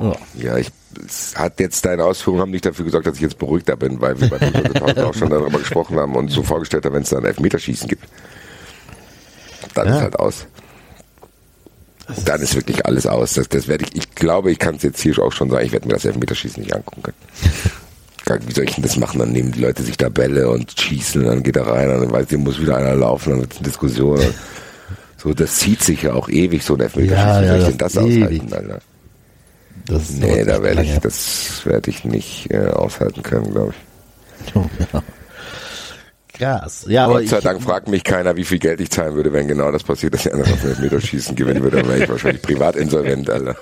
Ja. 0.00 0.12
Ja, 0.34 0.56
ich, 0.56 0.70
es 1.06 1.36
hat 1.36 1.60
jetzt 1.60 1.84
deine 1.84 2.04
Ausführungen 2.04 2.40
haben 2.42 2.50
nicht 2.50 2.64
dafür 2.64 2.84
gesorgt, 2.86 3.06
dass 3.06 3.16
ich 3.16 3.20
jetzt 3.20 3.38
beruhigter 3.38 3.76
bin, 3.76 4.00
weil 4.00 4.18
wir 4.20 4.30
bei 4.30 4.38
Fußball 4.38 4.98
auch 5.04 5.14
schon 5.14 5.28
darüber 5.30 5.58
gesprochen 5.58 5.98
haben 5.98 6.16
und 6.16 6.28
so 6.30 6.42
vorgestellt 6.42 6.86
haben, 6.86 6.94
wenn 6.94 7.02
es 7.02 7.10
dann 7.10 7.24
Elfmeterschießen 7.24 7.86
gibt. 7.88 8.04
Dann 9.74 9.88
Ja. 9.88 9.96
ist 9.96 10.02
halt 10.02 10.18
aus. 10.18 10.46
Dann 12.24 12.40
ist 12.40 12.54
wirklich 12.54 12.84
alles 12.86 13.06
aus. 13.06 13.34
Das, 13.34 13.48
das 13.48 13.68
werde 13.68 13.84
ich, 13.84 13.96
ich 13.96 14.14
glaube, 14.14 14.50
ich 14.52 14.58
kann 14.58 14.76
es 14.76 14.82
jetzt 14.82 15.00
hier 15.00 15.18
auch 15.18 15.32
schon 15.32 15.50
sagen, 15.50 15.64
ich 15.64 15.72
werde 15.72 15.86
mir 15.88 15.94
das 15.94 16.04
Elfmeterschießen 16.04 16.62
nicht 16.62 16.74
angucken 16.74 17.02
können. 17.02 18.42
Wie 18.46 18.52
soll 18.52 18.64
ich 18.64 18.74
denn 18.74 18.82
das 18.84 18.96
machen? 18.96 19.18
Dann 19.18 19.32
nehmen 19.32 19.50
die 19.50 19.60
Leute 19.60 19.82
sich 19.82 19.96
da 19.96 20.08
Bälle 20.08 20.48
und 20.48 20.72
schießen, 20.78 21.24
dann 21.24 21.42
geht 21.42 21.56
er 21.56 21.66
rein, 21.66 21.88
dann 21.88 22.12
weiß 22.12 22.26
ich, 22.30 22.38
muss 22.38 22.60
wieder 22.60 22.76
einer 22.76 22.94
laufen, 22.94 23.30
dann 23.30 23.40
wird 23.40 23.52
es 23.52 23.58
eine 23.58 23.66
Diskussion. 23.66 24.20
So, 25.16 25.34
das 25.34 25.56
zieht 25.56 25.82
sich 25.82 26.02
ja 26.02 26.12
auch 26.12 26.28
ewig, 26.28 26.62
so 26.64 26.74
ein 26.74 26.80
Elfmeterschießen. 26.80 27.18
Ja, 27.18 27.42
Wie 27.42 27.46
ja, 27.46 27.50
soll 27.50 27.60
ich 27.60 27.66
denn 27.66 27.78
das 27.78 27.96
ewig. 27.96 28.22
aushalten, 28.22 28.52
Alter? 28.54 28.78
Das 29.86 30.10
Nee, 30.10 30.44
da 30.44 30.62
werde 30.62 30.82
ich, 30.84 30.98
das 30.98 31.62
werde 31.64 31.90
ich 31.90 32.04
nicht 32.04 32.50
äh, 32.52 32.68
aushalten 32.68 33.22
können, 33.22 33.50
glaube 33.52 33.74
ich. 33.74 34.54
Ja. 34.92 35.02
Krass. 36.40 36.86
Ja, 36.88 37.06
Gott 37.06 37.28
sei 37.28 37.40
Dank 37.40 37.62
fragt 37.62 37.88
mich 37.88 38.02
keiner, 38.02 38.34
wie 38.34 38.44
viel 38.44 38.58
Geld 38.58 38.80
ich 38.80 38.90
zahlen 38.90 39.14
würde, 39.14 39.30
wenn 39.32 39.46
genau 39.46 39.70
das 39.70 39.84
passiert, 39.84 40.14
dass 40.14 40.22
der 40.22 40.32
andere 40.34 40.50
auf 40.50 40.62
den 40.62 40.80
Meterschießen 40.80 41.36
gewinnen 41.36 41.62
würde, 41.62 41.76
dann 41.78 41.88
wäre 41.88 42.02
ich 42.04 42.08
wahrscheinlich 42.08 42.40
privat 42.40 42.76
insolvent, 42.76 43.28
Alter. 43.28 43.56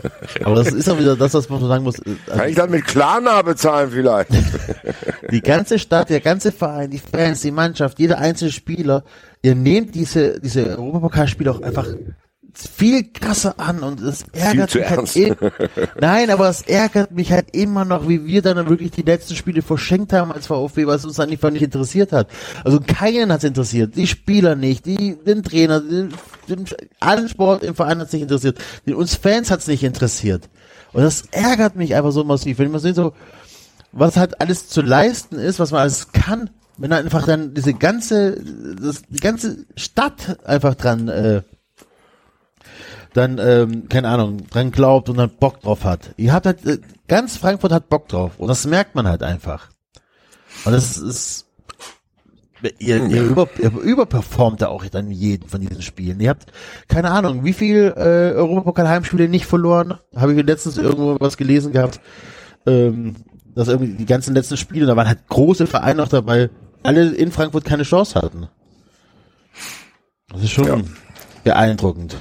aber 0.44 0.54
das 0.54 0.72
ist 0.72 0.88
auch 0.88 0.98
wieder 0.98 1.16
das, 1.16 1.34
was 1.34 1.48
man 1.48 1.60
so 1.60 1.66
sagen 1.66 1.82
muss. 1.82 1.98
äh, 1.98 2.10
Also 2.28 2.38
Kann 2.38 2.48
ich 2.48 2.54
dann 2.54 2.70
mit 2.70 2.84
Klarna 2.86 3.42
bezahlen 3.42 3.90
vielleicht? 3.90 4.30
die 5.32 5.40
ganze 5.40 5.80
Stadt, 5.80 6.08
der 6.08 6.20
ganze 6.20 6.52
Verein, 6.52 6.90
die 6.90 7.00
Fans, 7.00 7.40
die 7.40 7.50
Mannschaft, 7.50 7.98
jeder 7.98 8.18
einzelne 8.18 8.52
Spieler, 8.52 9.02
ihr 9.42 9.56
nehmt 9.56 9.96
diese, 9.96 10.40
diese 10.40 10.78
Europapokalspiele 10.78 11.50
auch 11.50 11.62
einfach 11.62 11.86
viel 12.66 13.12
krasser 13.12 13.60
an 13.60 13.80
und 13.80 14.00
es 14.00 14.24
ärgert 14.32 14.74
mich 14.74 14.90
halt 14.90 15.16
im, 15.16 15.36
Nein, 16.00 16.30
aber 16.30 16.48
es 16.48 16.62
ärgert 16.62 17.12
mich 17.12 17.30
halt 17.30 17.54
immer 17.54 17.84
noch, 17.84 18.08
wie 18.08 18.26
wir 18.26 18.42
dann 18.42 18.68
wirklich 18.68 18.90
die 18.90 19.02
letzten 19.02 19.36
Spiele 19.36 19.62
verschenkt 19.62 20.12
haben 20.12 20.32
als 20.32 20.46
VfB, 20.46 20.86
was 20.86 21.04
uns 21.04 21.16
dann 21.16 21.30
einfach 21.30 21.50
nicht 21.50 21.62
interessiert 21.62 22.12
hat. 22.12 22.28
Also 22.64 22.80
keinen 22.80 23.30
hat 23.30 23.38
es 23.38 23.44
interessiert, 23.44 23.96
die 23.96 24.06
Spieler 24.06 24.56
nicht, 24.56 24.86
die, 24.86 25.16
den 25.16 25.42
Trainer, 25.42 25.80
den, 25.80 26.12
den, 26.48 26.64
allen 27.00 27.28
Sport 27.28 27.62
im 27.62 27.74
Verein 27.74 28.00
hat 28.00 28.08
es 28.08 28.12
nicht 28.12 28.22
interessiert, 28.22 28.58
den, 28.86 28.94
uns 28.94 29.14
Fans 29.14 29.50
hat 29.50 29.60
es 29.60 29.66
nicht 29.66 29.84
interessiert. 29.84 30.48
Und 30.92 31.02
das 31.02 31.24
ärgert 31.30 31.76
mich 31.76 31.94
einfach 31.94 32.12
so 32.12 32.24
massiv, 32.24 32.58
wenn 32.58 32.70
man 32.70 32.80
sieht 32.80 32.96
so, 32.96 33.12
was 33.92 34.16
halt 34.16 34.40
alles 34.40 34.68
zu 34.68 34.82
leisten 34.82 35.36
ist, 35.38 35.58
was 35.58 35.70
man 35.70 35.82
alles 35.82 36.12
kann, 36.12 36.50
wenn 36.78 36.92
einfach 36.92 37.26
dann 37.26 37.54
diese 37.54 37.74
ganze, 37.74 38.40
das, 38.80 39.02
die 39.08 39.20
ganze 39.20 39.66
Stadt 39.76 40.38
einfach 40.44 40.74
dran, 40.74 41.08
äh, 41.08 41.42
dann, 43.18 43.38
ähm, 43.38 43.88
keine 43.88 44.08
Ahnung, 44.08 44.46
dran 44.48 44.70
glaubt 44.70 45.08
und 45.08 45.16
dann 45.18 45.30
Bock 45.30 45.60
drauf 45.60 45.84
hat. 45.84 46.14
Ihr 46.16 46.32
habt 46.32 46.46
halt, 46.46 46.64
äh, 46.64 46.78
ganz 47.08 47.36
Frankfurt 47.36 47.72
hat 47.72 47.88
Bock 47.88 48.08
drauf 48.08 48.32
und 48.38 48.48
das 48.48 48.66
merkt 48.66 48.94
man 48.94 49.06
halt 49.06 49.22
einfach. 49.22 49.68
Und 50.64 50.72
das 50.72 50.96
ist, 50.96 51.46
ihr, 52.78 53.04
ihr, 53.06 53.22
über, 53.22 53.48
ihr 53.58 53.70
überperformt 53.70 54.62
da 54.62 54.68
auch 54.68 54.84
dann 54.86 55.10
jeden 55.10 55.48
von 55.48 55.60
diesen 55.60 55.82
Spielen. 55.82 56.20
Ihr 56.20 56.30
habt, 56.30 56.46
keine 56.88 57.10
Ahnung, 57.10 57.44
wie 57.44 57.52
viel 57.52 57.92
äh, 57.96 58.32
Europapokal-Heimspiele 58.34 59.28
nicht 59.28 59.46
verloren? 59.46 59.98
Habe 60.16 60.34
ich 60.34 60.46
letztens 60.46 60.78
irgendwo 60.78 61.16
was 61.20 61.36
gelesen 61.36 61.72
gehabt, 61.72 62.00
ähm, 62.66 63.16
dass 63.54 63.68
irgendwie 63.68 63.94
die 63.94 64.06
ganzen 64.06 64.34
letzten 64.34 64.56
Spiele, 64.56 64.86
da 64.86 64.96
waren 64.96 65.08
halt 65.08 65.28
große 65.28 65.66
Vereine 65.66 65.96
noch 66.02 66.08
dabei, 66.08 66.50
alle 66.82 67.10
in 67.10 67.32
Frankfurt 67.32 67.64
keine 67.64 67.82
Chance 67.82 68.14
hatten. 68.20 68.48
Das 70.32 70.42
ist 70.42 70.50
schon 70.50 70.66
Ja. 70.66 70.76
beeindruckend. 71.44 72.16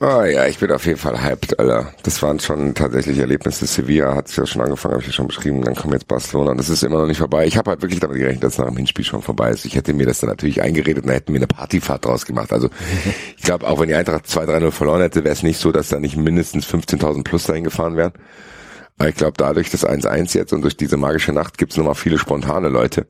Ah 0.00 0.26
ja, 0.26 0.46
ich 0.46 0.58
bin 0.58 0.70
auf 0.70 0.86
jeden 0.86 0.98
Fall 0.98 1.20
hyped, 1.20 1.58
Alter. 1.58 1.92
Das 2.04 2.22
waren 2.22 2.38
schon 2.38 2.72
tatsächlich 2.72 3.18
Erlebnisse. 3.18 3.66
Sevilla 3.66 4.14
hat 4.14 4.28
sich 4.28 4.36
ja 4.36 4.46
schon 4.46 4.62
angefangen, 4.62 4.92
habe 4.92 5.02
ich 5.02 5.08
ja 5.08 5.12
schon 5.12 5.26
beschrieben. 5.26 5.62
Dann 5.62 5.74
kommt 5.74 5.92
jetzt 5.92 6.06
Barcelona 6.06 6.52
und 6.52 6.56
das 6.58 6.68
ist 6.68 6.84
immer 6.84 6.98
noch 6.98 7.08
nicht 7.08 7.18
vorbei. 7.18 7.46
Ich 7.46 7.56
habe 7.56 7.70
halt 7.70 7.82
wirklich 7.82 7.98
damit 7.98 8.16
gerechnet, 8.16 8.44
dass 8.44 8.52
es 8.52 8.58
nach 8.58 8.68
dem 8.68 8.76
Hinspiel 8.76 9.04
schon 9.04 9.22
vorbei 9.22 9.50
ist. 9.50 9.64
Ich 9.64 9.74
hätte 9.74 9.92
mir 9.94 10.06
das 10.06 10.20
dann 10.20 10.30
natürlich 10.30 10.62
eingeredet 10.62 11.02
und 11.02 11.08
dann 11.08 11.16
hätten 11.16 11.32
wir 11.32 11.40
eine 11.40 11.48
Partyfahrt 11.48 12.04
draus 12.04 12.26
gemacht. 12.26 12.52
Also 12.52 12.70
ich 13.36 13.42
glaube, 13.42 13.66
auch 13.66 13.80
wenn 13.80 13.88
die 13.88 13.96
Eintracht 13.96 14.26
2-3-0 14.26 14.70
verloren 14.70 15.00
hätte, 15.00 15.24
wäre 15.24 15.32
es 15.32 15.42
nicht 15.42 15.58
so, 15.58 15.72
dass 15.72 15.88
da 15.88 15.98
nicht 15.98 16.16
mindestens 16.16 16.64
15.000 16.68 17.24
plus 17.24 17.44
dahin 17.44 17.64
gefahren 17.64 17.96
wären. 17.96 18.12
Aber 18.98 19.08
ich 19.08 19.16
glaube, 19.16 19.34
dadurch 19.36 19.70
das 19.70 19.84
1-1 19.84 20.36
jetzt 20.36 20.52
und 20.52 20.62
durch 20.62 20.76
diese 20.76 20.96
magische 20.96 21.32
Nacht 21.32 21.58
gibt 21.58 21.72
es 21.72 21.76
nochmal 21.76 21.96
viele 21.96 22.18
spontane 22.18 22.68
Leute, 22.68 23.06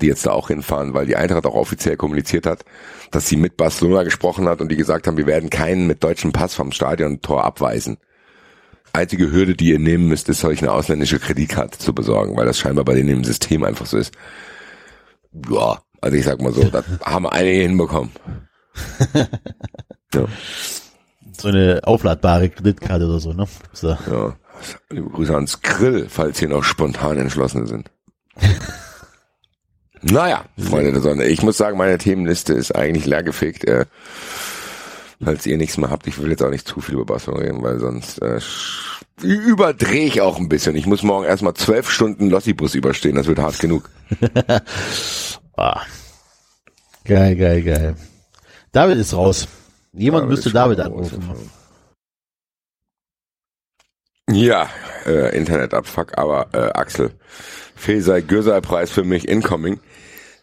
die 0.00 0.06
jetzt 0.06 0.26
da 0.26 0.32
auch 0.32 0.48
hinfahren, 0.48 0.94
weil 0.94 1.06
die 1.06 1.16
Eintracht 1.16 1.46
auch 1.46 1.54
offiziell 1.54 1.96
kommuniziert 1.96 2.46
hat, 2.46 2.64
dass 3.10 3.28
sie 3.28 3.36
mit 3.36 3.56
Barcelona 3.56 4.02
gesprochen 4.02 4.48
hat 4.48 4.60
und 4.60 4.68
die 4.70 4.76
gesagt 4.76 5.06
haben, 5.06 5.16
wir 5.16 5.26
werden 5.26 5.50
keinen 5.50 5.86
mit 5.86 6.02
deutschem 6.02 6.32
Pass 6.32 6.54
vom 6.54 6.72
Stadiontor 6.72 7.44
abweisen. 7.44 7.98
Einzige 8.92 9.30
Hürde, 9.30 9.54
die 9.54 9.70
ihr 9.70 9.78
nehmen 9.78 10.08
müsst, 10.08 10.28
ist 10.28 10.44
euch 10.44 10.62
eine 10.62 10.72
ausländische 10.72 11.18
Kreditkarte 11.18 11.78
zu 11.78 11.94
besorgen, 11.94 12.36
weil 12.36 12.46
das 12.46 12.58
scheinbar 12.58 12.84
bei 12.84 12.94
denen 12.94 13.08
im 13.08 13.24
System 13.24 13.64
einfach 13.64 13.86
so 13.86 13.98
ist. 13.98 14.14
Ja, 15.50 15.80
also 16.00 16.16
ich 16.16 16.24
sag 16.24 16.40
mal 16.40 16.52
so, 16.52 16.64
das 16.70 16.84
haben 17.04 17.26
einige 17.26 17.62
hinbekommen. 17.62 18.10
Ja, 20.14 20.26
So 21.36 21.48
eine 21.48 21.80
aufladbare 21.82 22.48
Kreditkarte 22.48 23.06
oder 23.06 23.18
so, 23.18 23.32
ne? 23.32 23.48
So. 23.72 23.88
ja. 23.88 24.36
Liebe 24.90 25.10
Grüße 25.10 25.34
ans 25.34 25.60
Grill, 25.60 26.06
falls 26.08 26.38
hier 26.38 26.48
noch 26.48 26.62
spontan 26.62 27.18
entschlossene 27.18 27.66
sind. 27.66 27.90
Naja, 30.10 30.44
Freunde 30.58 30.92
der 30.92 31.00
Sonne. 31.00 31.24
Ich 31.24 31.42
muss 31.42 31.56
sagen, 31.56 31.78
meine 31.78 31.96
Themenliste 31.96 32.52
ist 32.52 32.74
eigentlich 32.74 33.06
leergefegt. 33.06 33.64
Äh, 33.64 33.86
falls 35.22 35.46
ihr 35.46 35.56
nichts 35.56 35.78
mehr 35.78 35.90
habt, 35.90 36.06
ich 36.06 36.20
will 36.20 36.30
jetzt 36.30 36.42
auch 36.42 36.50
nicht 36.50 36.68
zu 36.68 36.80
viel 36.80 36.96
über 36.96 37.06
Barcelona 37.06 37.42
reden, 37.42 37.62
weil 37.62 37.78
sonst 37.78 38.20
äh, 38.20 38.38
überdrehe 39.22 40.06
ich 40.06 40.20
auch 40.20 40.38
ein 40.38 40.50
bisschen. 40.50 40.76
Ich 40.76 40.86
muss 40.86 41.02
morgen 41.02 41.24
erstmal 41.24 41.54
zwölf 41.54 41.90
Stunden 41.90 42.28
Lossibus 42.28 42.74
überstehen, 42.74 43.16
das 43.16 43.26
wird 43.26 43.38
hart 43.38 43.58
genug. 43.58 43.90
Ah. 45.56 45.82
Geil, 47.04 47.36
geil, 47.36 47.62
geil. 47.62 47.94
David 48.72 48.98
ist 48.98 49.14
raus. 49.14 49.46
Jemand 49.92 50.24
David 50.24 50.30
müsste 50.30 50.50
David 50.50 50.80
anrufen. 50.80 51.22
Ja, 54.28 54.68
äh, 55.06 55.36
Internetabfuck, 55.36 56.18
aber 56.18 56.48
äh, 56.52 56.72
Axel, 56.72 57.12
Fehlsei 57.76 58.20
Gürsei-Preis 58.20 58.90
für 58.90 59.04
mich 59.04 59.28
incoming. 59.28 59.78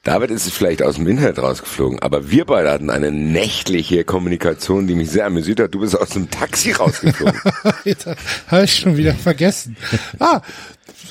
David 0.04 0.32
ist 0.32 0.50
vielleicht 0.52 0.82
aus 0.82 0.96
dem 0.96 1.08
Internet 1.08 1.38
rausgeflogen, 1.38 2.00
aber 2.00 2.32
wir 2.32 2.46
beide 2.46 2.72
hatten 2.72 2.90
eine 2.90 3.12
nächtliche 3.12 4.04
Kommunikation, 4.04 4.88
die 4.88 4.96
mich 4.96 5.12
sehr 5.12 5.28
amüsiert 5.28 5.60
hat. 5.60 5.76
Du 5.76 5.80
bist 5.82 5.96
aus 5.96 6.10
dem 6.10 6.32
Taxi 6.32 6.72
rausgeflogen. 6.72 7.40
Habe 8.48 8.64
ich 8.64 8.76
schon 8.76 8.98
wieder 8.98 9.14
vergessen. 9.14 9.78
Ah, 10.18 10.42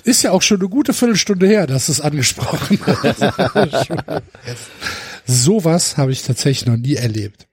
ist 0.03 0.23
ja 0.23 0.33
auch 0.33 0.43
schon 0.43 0.59
eine 0.59 0.69
gute 0.69 0.93
Viertelstunde 0.93 1.47
her, 1.47 1.69
dass 1.69 1.87
du 1.87 1.93
es 1.93 2.01
angesprochen 2.01 2.81
hast. 2.85 3.89
Sowas 5.27 5.97
habe 5.97 6.11
ich 6.11 6.25
tatsächlich 6.25 6.67
noch 6.67 6.77
nie 6.77 6.95
erlebt. 6.95 7.47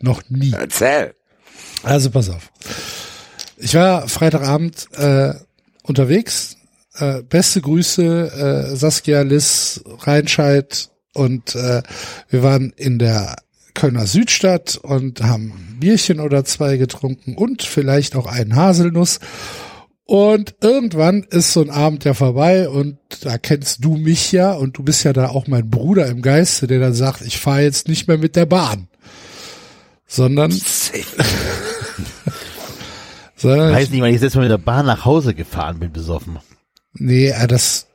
Noch 0.00 0.22
nie. 0.28 0.52
Erzähl. 0.52 1.14
Also 1.84 2.10
pass 2.10 2.28
auf. 2.28 2.50
Ich 3.56 3.74
war 3.74 4.08
Freitagabend 4.08 4.88
äh, 4.94 5.34
unterwegs. 5.84 6.56
Äh, 6.94 7.22
beste 7.22 7.60
Grüße, 7.62 8.72
äh, 8.72 8.76
Saskia, 8.76 9.22
Liz, 9.22 9.82
Reinscheid 10.00 10.90
und 11.14 11.54
äh, 11.54 11.82
wir 12.28 12.42
waren 12.42 12.72
in 12.76 12.98
der 12.98 13.36
Kölner 13.74 14.06
Südstadt 14.06 14.76
und 14.76 15.22
haben 15.22 15.52
ein 15.52 15.78
Bierchen 15.80 16.20
oder 16.20 16.44
zwei 16.44 16.76
getrunken 16.76 17.34
und 17.36 17.62
vielleicht 17.62 18.14
auch 18.16 18.26
einen 18.26 18.56
Haselnuss. 18.56 19.20
Und 20.04 20.56
irgendwann 20.60 21.22
ist 21.22 21.54
so 21.54 21.62
ein 21.62 21.70
Abend 21.70 22.04
ja 22.04 22.12
vorbei 22.12 22.68
und 22.68 22.98
da 23.22 23.38
kennst 23.38 23.82
du 23.82 23.96
mich 23.96 24.30
ja 24.32 24.52
und 24.52 24.76
du 24.76 24.82
bist 24.82 25.04
ja 25.04 25.14
da 25.14 25.28
auch 25.28 25.46
mein 25.46 25.70
Bruder 25.70 26.06
im 26.08 26.20
Geiste, 26.20 26.66
der 26.66 26.80
dann 26.80 26.92
sagt, 26.92 27.22
ich 27.22 27.38
fahre 27.38 27.62
jetzt 27.62 27.88
nicht 27.88 28.08
mehr 28.08 28.18
mit 28.18 28.36
der 28.36 28.44
Bahn, 28.44 28.88
sondern, 30.06 30.50
sondern 33.36 33.72
Weiß 33.72 33.88
nicht, 33.88 34.02
weil 34.02 34.14
ich 34.14 34.20
jetzt 34.20 34.34
mal 34.34 34.42
mit 34.42 34.50
der 34.50 34.58
Bahn 34.58 34.84
nach 34.84 35.06
Hause 35.06 35.32
gefahren 35.34 35.78
bin, 35.78 35.90
besoffen. 35.92 36.38
Nee, 36.94 37.28
äh, 37.28 37.46
das, 37.46 37.86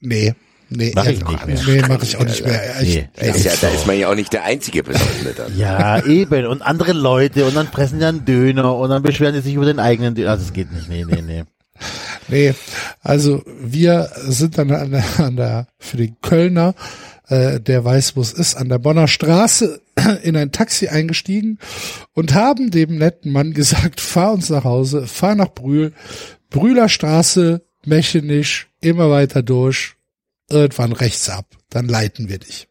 nee, 0.00 0.34
nee, 0.68 0.92
Mach 0.94 1.06
äh, 1.06 1.12
ich 1.12 1.24
nicht 1.24 1.46
mehr. 1.46 1.62
nee, 1.66 1.82
mach 1.88 2.02
ich 2.02 2.16
auch 2.16 2.24
nicht 2.24 2.44
mehr. 2.44 2.80
Ich, 2.82 2.94
Nee. 2.94 3.08
Da 3.14 3.26
ist, 3.26 3.44
ja, 3.44 3.52
da 3.60 3.68
ist 3.68 3.86
man 3.86 3.98
ja 3.98 4.08
auch 4.08 4.14
nicht 4.14 4.32
der 4.32 4.44
einzige 4.44 4.82
Besoffene 4.82 5.32
dann. 5.34 5.56
Ja, 5.56 6.04
eben. 6.04 6.46
Und 6.46 6.62
andere 6.62 6.92
Leute 6.92 7.44
und 7.44 7.54
dann 7.56 7.68
fressen 7.68 7.98
die 7.98 8.04
einen 8.04 8.24
Döner 8.24 8.76
und 8.76 8.90
dann 8.90 9.02
beschweren 9.02 9.34
die 9.34 9.40
sich 9.40 9.54
über 9.54 9.66
den 9.66 9.78
eigenen 9.78 10.14
Döner. 10.14 10.30
Also, 10.30 10.44
das 10.44 10.52
geht 10.52 10.72
nicht. 10.72 10.88
Nee, 10.88 11.04
nee, 11.04 11.22
nee. 11.22 11.44
Nee, 12.28 12.54
also 13.02 13.42
wir 13.60 14.08
sind 14.26 14.56
dann 14.56 14.70
an 14.70 14.90
der, 14.92 15.04
an 15.18 15.36
der 15.36 15.66
für 15.78 15.96
den 15.96 16.16
Kölner, 16.20 16.74
äh, 17.28 17.58
der 17.58 17.84
weiß, 17.84 18.14
wo 18.14 18.20
es 18.20 18.32
ist, 18.32 18.54
an 18.54 18.68
der 18.68 18.78
Bonner 18.78 19.08
Straße 19.08 19.80
in 20.22 20.36
ein 20.36 20.52
Taxi 20.52 20.86
eingestiegen 20.88 21.58
und 22.14 22.34
haben 22.34 22.70
dem 22.70 22.98
netten 22.98 23.32
Mann 23.32 23.52
gesagt, 23.52 24.00
fahr 24.00 24.32
uns 24.32 24.48
nach 24.50 24.62
Hause, 24.62 25.08
fahr 25.08 25.34
nach 25.34 25.52
Brühl, 25.54 25.92
Brühler 26.50 26.88
Straße, 26.88 27.62
Mechenisch, 27.84 28.68
immer 28.80 29.10
weiter 29.10 29.42
durch, 29.42 29.94
irgendwann 30.48 30.92
rechts 30.92 31.28
ab, 31.28 31.46
dann 31.70 31.88
leiten 31.88 32.28
wir 32.28 32.38
dich. 32.38 32.68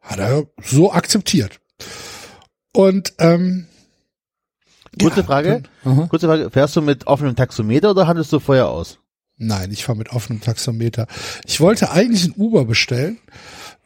Hat 0.00 0.18
er 0.18 0.46
so 0.62 0.92
akzeptiert. 0.92 1.60
Und 2.72 3.14
ähm, 3.18 3.66
Kurze 5.00 5.20
ja, 5.20 5.26
Frage. 5.26 5.62
dann-. 5.84 6.08
Kurze 6.08 6.26
Frage. 6.26 6.50
Fährst 6.50 6.76
du 6.76 6.82
mit 6.82 7.06
offenem 7.06 7.36
Taxometer 7.36 7.90
oder 7.90 8.06
handelst 8.06 8.32
du 8.32 8.40
vorher 8.40 8.68
aus? 8.68 8.98
Nein, 9.36 9.72
ich 9.72 9.84
fahre 9.84 9.98
mit 9.98 10.10
offenem 10.10 10.40
Taxometer. 10.40 11.06
Ich 11.44 11.60
wollte 11.60 11.90
eigentlich 11.90 12.24
ein 12.24 12.34
Uber 12.36 12.64
bestellen, 12.64 13.18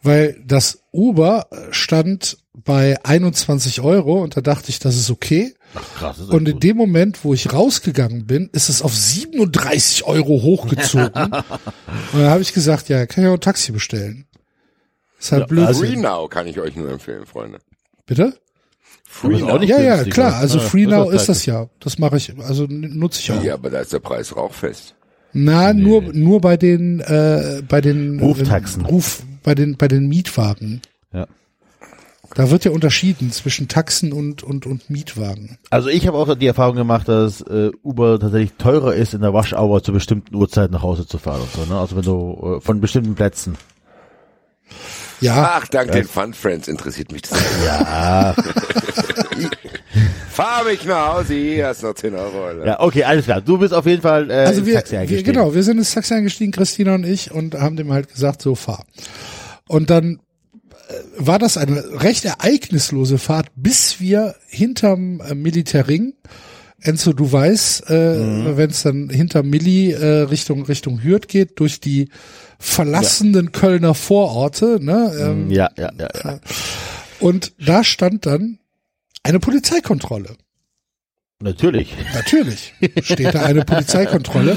weil 0.02 0.38
das 0.44 0.80
Uber 0.92 1.46
stand 1.70 2.38
bei 2.52 3.02
21 3.04 3.80
Euro 3.80 4.22
und 4.22 4.36
da 4.36 4.40
dachte 4.40 4.68
ich, 4.68 4.78
das 4.78 4.96
ist 4.96 5.10
okay. 5.10 5.54
Krass. 5.74 6.16
Das 6.18 6.26
ist 6.28 6.32
Und 6.32 6.46
in 6.48 6.54
gut. 6.54 6.62
dem 6.62 6.76
Moment, 6.76 7.24
wo 7.24 7.34
ich 7.34 7.52
rausgegangen 7.52 8.26
bin, 8.26 8.48
ist 8.52 8.68
es 8.68 8.82
auf 8.82 8.94
37 8.94 10.04
Euro 10.04 10.42
hochgezogen. 10.42 11.08
und 12.12 12.20
da 12.20 12.30
habe 12.30 12.42
ich 12.42 12.52
gesagt, 12.52 12.88
ja, 12.88 13.06
kann 13.06 13.24
ich 13.24 13.28
auch 13.30 13.34
ein 13.34 13.40
Taxi 13.40 13.72
bestellen. 13.72 14.26
Ist 15.20 15.32
halt 15.32 15.42
Ja, 15.42 15.46
blöd. 15.46 15.66
also- 15.66 15.80
Free 15.84 15.96
Now 15.96 16.28
kann 16.28 16.46
ich 16.46 16.58
euch 16.58 16.74
nur 16.76 16.90
empfehlen, 16.90 17.26
Freunde. 17.26 17.58
Bitte? 18.06 18.34
Auch 19.22 19.58
nicht 19.58 19.70
Ja, 19.70 19.80
ja, 19.80 20.04
klar. 20.04 20.36
Also 20.36 20.58
Ja, 20.58 20.64
FreeNow 20.64 21.10
das 21.10 21.22
ist 21.22 21.28
das 21.28 21.46
ja. 21.46 21.68
Das 21.80 21.98
mache 21.98 22.18
ich, 22.18 22.32
also 22.40 22.66
nutze 22.68 23.20
ich 23.20 23.32
auch. 23.32 23.42
Ja, 23.42 23.54
aber 23.54 23.70
da 23.70 23.80
ist 23.80 23.92
der 23.92 24.00
Preis 24.00 24.36
rauchfest. 24.36 24.94
Na, 25.32 25.72
nur 25.72 26.02
nur 26.12 26.40
bei 26.40 26.56
den 26.56 27.00
äh, 27.00 27.62
bei 27.66 27.80
den 27.80 28.20
Ruftaxen. 28.20 28.84
äh, 28.84 28.88
Ruf 28.88 29.22
bei 29.42 29.54
den 29.54 29.76
bei 29.76 29.88
den 29.88 30.08
Mietwagen. 30.08 30.82
Ja. 31.12 31.26
Da 32.38 32.50
wird 32.50 32.64
ja 32.64 32.70
unterschieden 32.70 33.32
zwischen 33.32 33.66
Taxen 33.66 34.12
und 34.12 34.44
und 34.44 34.64
und 34.64 34.88
Mietwagen. 34.90 35.58
Also 35.70 35.88
ich 35.88 36.06
habe 36.06 36.16
auch 36.16 36.32
die 36.36 36.46
Erfahrung 36.46 36.76
gemacht, 36.76 37.08
dass 37.08 37.40
äh, 37.40 37.72
Uber 37.82 38.20
tatsächlich 38.20 38.52
teurer 38.52 38.94
ist, 38.94 39.12
in 39.12 39.22
der 39.22 39.34
Waschauer 39.34 39.82
zu 39.82 39.92
bestimmten 39.92 40.36
Uhrzeiten 40.36 40.72
nach 40.72 40.82
Hause 40.82 41.04
zu 41.04 41.18
fahren 41.18 41.40
und 41.40 41.50
so, 41.52 41.64
ne? 41.64 41.80
Also 41.80 41.96
wenn 41.96 42.04
du 42.04 42.58
äh, 42.58 42.60
von 42.60 42.80
bestimmten 42.80 43.16
Plätzen. 43.16 43.58
Ja, 45.20 45.54
Ach, 45.56 45.66
dank 45.66 45.90
den 45.90 46.04
Fun 46.04 46.32
Friends 46.32 46.68
interessiert 46.68 47.10
mich 47.10 47.22
das. 47.22 47.40
Ja, 47.66 48.36
Fahr 50.30 50.62
mich 50.62 50.84
nach 50.84 51.14
Hause, 51.14 51.34
hier 51.34 51.66
hast 51.66 51.82
noch 51.82 51.94
10 51.94 52.14
Euro. 52.14 52.44
Alter. 52.44 52.64
ja, 52.64 52.78
okay, 52.78 53.02
alles 53.02 53.24
klar. 53.24 53.40
Du 53.40 53.58
bist 53.58 53.74
auf 53.74 53.84
jeden 53.84 54.02
Fall 54.02 54.30
äh, 54.30 54.34
also 54.44 54.60
ins 54.60 54.68
wir, 54.68 54.74
Taxi 54.74 54.92
wir 54.92 55.00
eingestiegen. 55.00 55.32
genau, 55.32 55.54
wir 55.56 55.64
sind 55.64 55.78
ins 55.78 55.92
Taxi 55.92 56.14
eingestiegen, 56.14 56.52
Christina 56.52 56.94
und 56.94 57.02
ich, 57.04 57.32
und 57.32 57.54
haben 57.54 57.74
dem 57.74 57.92
halt 57.92 58.12
gesagt, 58.12 58.42
so 58.42 58.54
fahr. 58.54 58.84
Und 59.66 59.90
dann 59.90 60.20
war 61.16 61.38
das 61.38 61.56
eine 61.56 62.02
recht 62.02 62.24
ereignislose 62.24 63.18
Fahrt, 63.18 63.48
bis 63.56 64.00
wir 64.00 64.34
hinterm 64.48 65.20
äh, 65.20 65.34
Militärring, 65.34 66.14
Enzo, 66.80 67.12
du 67.12 67.30
weißt, 67.30 67.90
äh, 67.90 68.16
Mhm. 68.18 68.56
wenn 68.56 68.70
es 68.70 68.82
dann 68.84 69.10
hinter 69.10 69.42
Milli 69.42 69.90
äh, 69.92 70.22
Richtung 70.22 70.64
Richtung 70.64 71.02
Hürth 71.02 71.26
geht, 71.26 71.58
durch 71.58 71.80
die 71.80 72.08
verlassenen 72.60 73.50
Kölner 73.52 73.94
Vororte, 73.94 74.78
ne? 74.80 75.12
Ähm, 75.20 75.50
Ja, 75.50 75.70
ja, 75.76 75.90
ja, 75.98 76.08
ja. 76.24 76.40
Und 77.20 77.52
da 77.58 77.82
stand 77.82 78.26
dann 78.26 78.58
eine 79.24 79.40
Polizeikontrolle. 79.40 80.36
Natürlich. 81.40 81.94
Natürlich 82.14 82.74
steht 83.02 83.32
da 83.32 83.42
eine 83.42 83.64
Polizeikontrolle. 83.64 84.56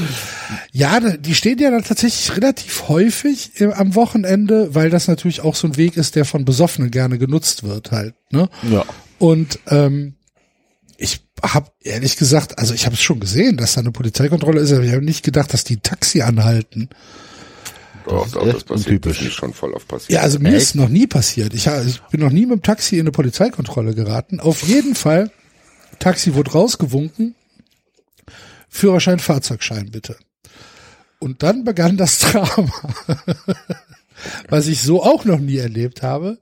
Ja, 0.71 0.99
die 0.99 1.35
stehen 1.35 1.59
ja 1.59 1.69
dann 1.69 1.83
tatsächlich 1.83 2.35
relativ 2.35 2.87
häufig 2.87 3.51
im- 3.61 3.71
am 3.71 3.93
Wochenende, 3.93 4.73
weil 4.73 4.89
das 4.89 5.07
natürlich 5.07 5.41
auch 5.41 5.53
so 5.55 5.67
ein 5.67 5.77
Weg 5.77 5.95
ist, 5.95 6.15
der 6.15 6.25
von 6.25 6.43
Besoffenen 6.43 6.89
gerne 6.89 7.19
genutzt 7.19 7.61
wird 7.63 7.91
halt. 7.91 8.15
Ne? 8.31 8.49
Ja. 8.71 8.83
Und 9.19 9.59
ähm, 9.67 10.15
ich 10.97 11.21
habe 11.43 11.69
ehrlich 11.81 12.17
gesagt, 12.17 12.57
also 12.57 12.73
ich 12.73 12.85
habe 12.87 12.95
es 12.95 13.01
schon 13.01 13.19
gesehen, 13.19 13.57
dass 13.57 13.73
da 13.75 13.81
eine 13.81 13.91
Polizeikontrolle 13.91 14.59
ist, 14.61 14.71
aber 14.71 14.83
ich 14.83 14.91
habe 14.91 15.05
nicht 15.05 15.23
gedacht, 15.23 15.53
dass 15.53 15.63
die 15.63 15.75
ein 15.75 15.83
Taxi 15.83 16.21
anhalten. 16.23 16.89
Doch, 18.07 18.25
ist 18.25 18.35
doch, 18.35 18.43
das 18.45 18.63
passiert. 18.63 18.87
untypisch. 18.87 19.19
Das 19.19 19.27
ist 19.27 19.33
schon 19.35 19.53
voll 19.53 19.73
oft 19.73 19.87
passiert. 19.87 20.09
Ja, 20.11 20.21
also 20.21 20.39
mir 20.39 20.49
Echt? 20.49 20.57
ist 20.57 20.75
noch 20.75 20.89
nie 20.89 21.05
passiert. 21.05 21.53
Ich, 21.53 21.67
ich 21.67 22.01
bin 22.09 22.21
noch 22.21 22.31
nie 22.31 22.47
mit 22.47 22.57
dem 22.57 22.63
Taxi 22.63 22.95
in 22.95 23.01
eine 23.01 23.11
Polizeikontrolle 23.11 23.93
geraten. 23.93 24.39
Auf 24.39 24.63
jeden 24.63 24.95
Fall, 24.95 25.29
Taxi 26.01 26.35
wurde 26.35 26.51
rausgewunken. 26.51 27.35
Führerschein, 28.67 29.19
Fahrzeugschein 29.19 29.91
bitte. 29.91 30.17
Und 31.19 31.43
dann 31.43 31.63
begann 31.63 31.95
das 31.97 32.17
Drama, 32.31 32.73
was 34.49 34.67
ich 34.67 34.81
so 34.81 35.03
auch 35.03 35.23
noch 35.25 35.37
nie 35.39 35.57
erlebt 35.57 36.01
habe. 36.01 36.39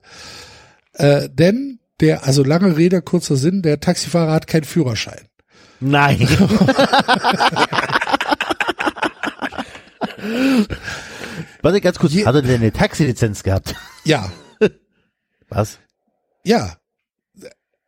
Äh, 0.94 1.28
denn 1.28 1.78
der, 2.00 2.24
also 2.24 2.42
lange 2.42 2.76
Rede, 2.78 3.02
kurzer 3.02 3.36
Sinn, 3.36 3.60
der 3.62 3.80
Taxifahrer 3.80 4.32
hat 4.32 4.46
keinen 4.46 4.64
Führerschein. 4.64 5.28
Nein. 5.80 6.20
Warte 11.62 11.80
ganz 11.82 11.98
kurz, 11.98 12.14
hat 12.14 12.34
er 12.34 12.42
denn 12.42 12.60
eine 12.60 12.72
Taxilizenz 12.72 13.42
gehabt? 13.42 13.74
Ja, 14.04 14.32
Was? 15.48 15.78
ja. 16.44 16.79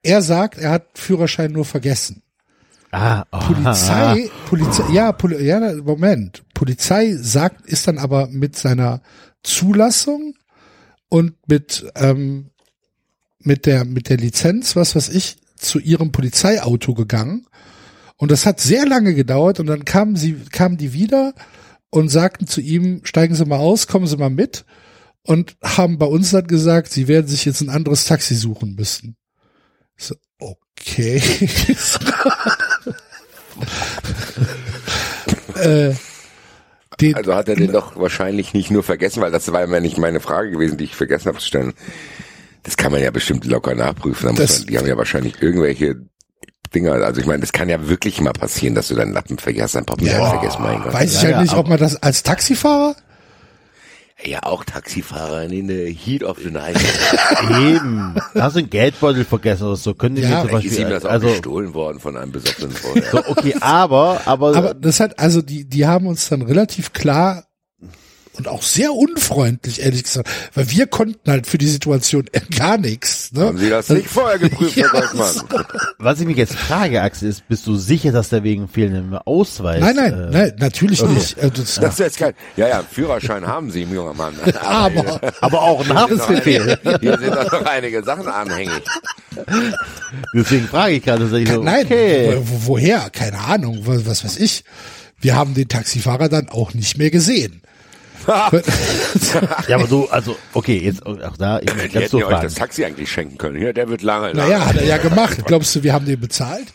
Er 0.03 0.23
sagt, 0.23 0.59
er 0.59 0.70
hat 0.70 0.87
Führerschein 0.95 1.53
nur 1.53 1.65
vergessen. 1.65 2.23
Ah, 2.91 3.24
oh, 3.33 3.39
Polizei, 3.39 4.31
Polizei, 4.47 4.93
ja, 4.93 5.12
Poli 5.12 5.43
ja, 5.43 5.61
Moment. 5.83 6.43
Polizei 6.53 7.15
sagt, 7.16 7.66
ist 7.66 7.89
dann 7.89 7.99
aber 7.99 8.29
mit 8.29 8.57
seiner 8.57 9.01
Zulassung 9.43 10.35
und 11.09 11.35
mit, 11.49 11.91
ähm, 11.95 12.51
mit 13.39 13.65
der, 13.65 13.85
mit 13.85 14.09
der 14.11 14.19
Lizenz, 14.19 14.77
was 14.77 14.95
weiß 14.95 15.09
ich, 15.09 15.37
zu 15.57 15.79
ihrem 15.79 16.12
Polizeiauto 16.12 16.93
gegangen. 16.95 17.47
Und 18.16 18.31
das 18.31 18.45
hat 18.45 18.61
sehr 18.61 18.87
lange 18.87 19.15
gedauert 19.15 19.59
und 19.59 19.66
dann 19.66 19.85
kamen 19.85 20.16
sie, 20.16 20.35
kamen 20.53 20.77
die 20.77 20.93
wieder 20.93 21.33
und 21.91 22.09
sagten 22.09 22.47
zu 22.47 22.61
ihm, 22.61 23.01
steigen 23.05 23.35
Sie 23.35 23.45
mal 23.45 23.59
aus, 23.59 23.87
kommen 23.87 24.07
Sie 24.07 24.16
mal 24.16 24.31
mit 24.31 24.65
und 25.23 25.57
haben 25.62 25.99
bei 25.99 26.07
uns 26.07 26.31
dann 26.31 26.47
gesagt, 26.47 26.93
sie 26.93 27.09
werden 27.09 27.27
sich 27.27 27.45
jetzt 27.45 27.61
ein 27.61 27.69
anderes 27.69 28.05
Taxi 28.05 28.35
suchen 28.35 28.74
müssen. 28.74 29.16
So, 29.97 30.14
okay. 30.39 31.20
äh, 35.56 35.94
den, 37.01 37.14
Also 37.14 37.35
hat 37.35 37.48
er 37.48 37.56
den 37.56 37.73
doch 37.73 37.97
wahrscheinlich 37.97 38.55
nicht 38.55 38.70
nur 38.70 38.82
vergessen, 38.82 39.20
weil 39.23 39.31
das 39.31 39.51
war 39.52 39.66
ja 39.66 39.81
nicht 39.81 39.98
meine 39.98 40.20
Frage 40.20 40.51
gewesen, 40.51 40.77
die 40.78 40.85
ich 40.85 40.94
vergessen 40.97 41.28
habe 41.28 41.39
zu 41.39 41.47
stellen. 41.47 41.73
Das 42.62 42.77
kann 42.77 42.93
man 42.93 43.02
ja 43.02 43.10
bestimmt 43.10 43.44
locker 43.44 43.74
nachprüfen. 43.74 44.27
Da 44.27 44.32
muss 44.32 44.40
Das- 44.40 44.59
man, 44.60 44.66
die 44.69 44.78
haben 44.78 44.86
ja 44.86 44.97
wahrscheinlich 44.97 45.40
irgendwelche 45.43 45.97
Dinger. 46.74 46.93
Also 46.94 47.20
ich 47.20 47.27
meine, 47.27 47.40
das 47.40 47.52
kann 47.52 47.69
ja 47.69 47.89
wirklich 47.89 48.20
mal 48.20 48.32
passieren, 48.32 48.74
dass 48.74 48.89
du 48.89 48.94
deinen 48.94 49.12
Lappen 49.12 49.39
vergisst, 49.39 49.74
dein 49.74 49.85
Portemonnaie 49.85 50.19
Ja. 50.19 50.31
vergisst, 50.31 50.59
mein 50.60 50.82
Gott. 50.82 50.93
Weiß 50.93 51.10
ich 51.10 51.16
Ja, 51.16 51.23
halt 51.24 51.31
ja, 51.36 51.43
nicht, 51.43 51.55
ob 51.55 51.69
man 51.69 51.78
das 51.78 51.97
als 52.02 52.23
Taxifahrer? 52.23 52.94
Ja, 54.24 54.40
auch 54.44 54.65
Taxifahrer 54.65 55.44
in 55.44 55.69
the 55.69 55.93
heat 55.93 56.23
of 56.23 56.39
the 56.39 56.51
night. 56.51 56.77
Eben. 57.61 58.15
Hast 58.35 58.55
du 58.57 58.61
einen 58.61 58.70
Geldbeutel 58.70 59.24
vergessen 59.24 59.65
oder 59.66 59.77
so? 59.77 59.94
Können 59.94 60.15
die 60.16 60.23
Ja, 60.23 60.44
mir 60.44 60.49
zum 60.51 60.59
Ist 60.59 60.65
ihm 60.65 60.70
Beispiel, 60.70 60.89
das 60.90 61.05
auch 61.05 61.11
also, 61.11 61.27
gestohlen 61.28 61.74
worden 61.74 61.99
von 61.99 62.16
einem 62.16 62.31
besoffenen 62.32 62.70
vorher. 62.70 63.11
so, 63.11 63.19
okay, 63.27 63.55
aber, 63.61 64.20
aber, 64.27 64.55
Aber 64.57 64.74
das 64.74 65.01
hat, 65.01 65.19
also 65.19 65.43
die, 65.43 65.65
die 65.69 65.86
haben 65.86 66.07
uns 66.07 66.28
dann 66.28 66.43
relativ 66.43 66.93
klar 66.93 67.44
und 68.35 68.49
auch 68.49 68.63
sehr 68.63 68.93
unfreundlich, 68.95 69.83
ehrlich 69.83 70.05
gesagt, 70.05 70.29
weil 70.55 70.71
wir 70.71 70.87
konnten 70.87 71.31
halt 71.31 71.47
für 71.47 71.59
die 71.59 71.69
Situation 71.69 72.25
gar 72.59 72.79
nichts. 72.79 73.33
Ne? 73.33 73.47
Haben 73.47 73.59
Sie 73.59 73.69
das 73.71 73.89
nicht 73.91 74.09
vorher 74.09 74.39
geprüft, 74.39 74.77
Herr 74.77 74.85
Ja, 74.87 75.01
Goldmann? 75.01 75.67
was 75.99 76.21
ich 76.21 76.27
mich 76.27 76.37
jetzt 76.39 76.55
frage, 76.55 77.03
Axel, 77.03 77.29
ist, 77.29 77.47
bist 77.49 77.67
du 77.67 77.77
sicher, 77.77 78.11
dass 78.13 78.31
der 78.31 78.43
wegen 78.43 78.69
fehlendem 78.69 79.15
Ausweis? 79.15 79.81
Nein, 79.81 79.97
nein, 79.97 80.13
äh, 80.13 80.31
nein, 80.31 80.53
natürlich 80.59 81.03
nicht. 81.05 81.37
Äh, 81.39 81.51
Das, 81.51 81.75
Das 81.75 81.93
ist 81.95 81.99
jetzt 81.99 82.19
kein, 82.19 82.33
ja, 82.57 82.69
ja, 82.69 82.83
Führerschein 82.91 83.47
haben 83.47 83.71
Sie, 83.71 83.83
junger 83.83 84.15
Mann. 84.15 84.35
aber 84.61 85.21
Aber 85.41 85.63
auch 85.63 85.85
ein 85.89 85.95
Haftbefehl. 85.95 86.79
Hier 87.01 87.19
sind 87.19 87.35
doch 87.35 87.53
noch 87.53 87.67
einige 87.67 88.03
Sachen 88.03 88.27
anhängig. 88.27 88.83
Deswegen 90.35 90.67
frage 90.69 90.95
ich 90.95 91.03
gerade, 91.03 91.25
ich 91.39 91.49
so, 91.49 91.63
nein, 91.63 91.85
okay. 91.85 92.37
wo, 92.45 92.73
woher? 92.75 93.11
Keine 93.11 93.39
Ahnung, 93.39 93.81
was, 93.85 94.07
was 94.07 94.25
weiß 94.25 94.37
ich. 94.39 94.65
Wir 95.21 95.35
haben 95.37 95.55
den 95.55 95.69
Taxifahrer 95.69 96.29
dann 96.29 96.49
auch 96.49 96.75
nicht 96.75 96.99
mehr 96.99 97.11
gesehen. 97.11 97.63
Ja, 99.69 99.77
aber 99.77 99.86
du, 99.86 100.07
also, 100.09 100.36
okay, 100.55 100.78
jetzt 100.78 101.05
auch 101.05 101.36
da, 101.36 101.61
ich 101.61 101.70
Die 101.70 101.78
hätten 101.81 102.09
so 102.09 102.20
ja 102.20 102.27
euch 102.28 102.40
das. 102.40 102.55
Taxi 102.55 102.85
eigentlich 102.85 103.11
schenken 103.11 103.39
können. 103.39 103.57
Hier, 103.57 103.73
der 103.73 103.89
wird 103.89 104.03
lange. 104.03 104.35
naja, 104.35 104.59
lange. 104.59 104.66
hat 104.66 104.77
er 104.77 104.85
ja 104.85 104.97
gemacht. 104.99 105.44
Glaubst 105.47 105.74
du, 105.77 105.82
wir 105.82 105.93
haben 105.93 106.07
den 106.07 106.20
bezahlt? 106.20 106.66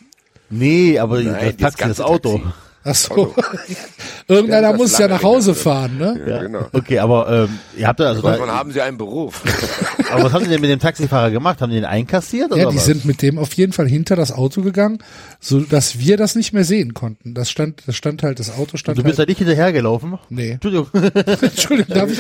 Nee, 0.50 0.98
aber 1.00 1.22
Nein, 1.22 1.26
das 1.26 1.34
das 1.34 1.44
Taxi, 1.44 1.58
das 1.64 1.76
ganze 1.78 2.06
Auto. 2.06 2.38
Taxi. 2.38 2.54
Ach 2.90 2.96
so. 2.96 3.34
Irgendeiner 4.30 4.70
das 4.72 4.78
muss 4.78 4.98
ja 4.98 5.08
nach 5.08 5.24
Hause 5.24 5.54
fahren, 5.56 5.98
ne? 5.98 6.20
Ja, 6.28 6.42
genau. 6.42 6.68
Okay, 6.74 7.00
aber 7.00 7.48
ähm, 7.48 7.60
ihr 7.78 7.88
habt 7.88 8.00
da, 8.00 8.08
also 8.08 8.22
Goldmann, 8.22 8.48
da, 8.50 8.56
haben 8.58 8.72
Sie 8.72 8.82
einen 8.82 8.98
Beruf? 8.98 9.42
aber 10.12 10.24
was 10.24 10.34
haben 10.34 10.44
die 10.44 10.50
denn 10.50 10.62
mit 10.62 10.70
dem 10.70 10.80
Taxifahrer 10.80 11.32
gemacht? 11.32 11.62
Haben 11.62 11.70
die 11.70 11.76
den 11.78 11.86
einkassiert 11.86 12.52
oder 12.52 12.62
Ja, 12.64 12.70
die 12.70 12.78
was? 12.78 12.86
sind 12.86 13.06
mit 13.06 13.22
dem 13.22 13.38
auf 13.40 13.54
jeden 13.54 13.74
Fall 13.74 13.88
hinter 13.88 14.16
das 14.16 14.32
Auto 14.32 14.62
gegangen, 14.62 15.00
so 15.40 15.60
dass 15.62 16.00
wir 16.00 16.18
das 16.18 16.36
nicht 16.36 16.52
mehr 16.54 16.64
sehen 16.66 16.94
konnten. 16.94 17.34
Das 17.34 17.50
stand, 17.50 17.84
das 17.88 17.96
stand 17.96 18.24
halt, 18.24 18.40
das 18.40 18.50
Auto 18.58 18.78
stand 18.78 18.98
Du 18.98 19.04
bist 19.04 19.16
da 19.18 19.22
halt. 19.22 19.30
nicht 19.30 19.38
hinterhergelaufen? 19.38 20.18
Nee. 20.30 20.52
Entschuldigung. 20.52 20.88
Entschuldigung, 21.42 21.96
darf 21.96 22.10
ich, 22.12 22.20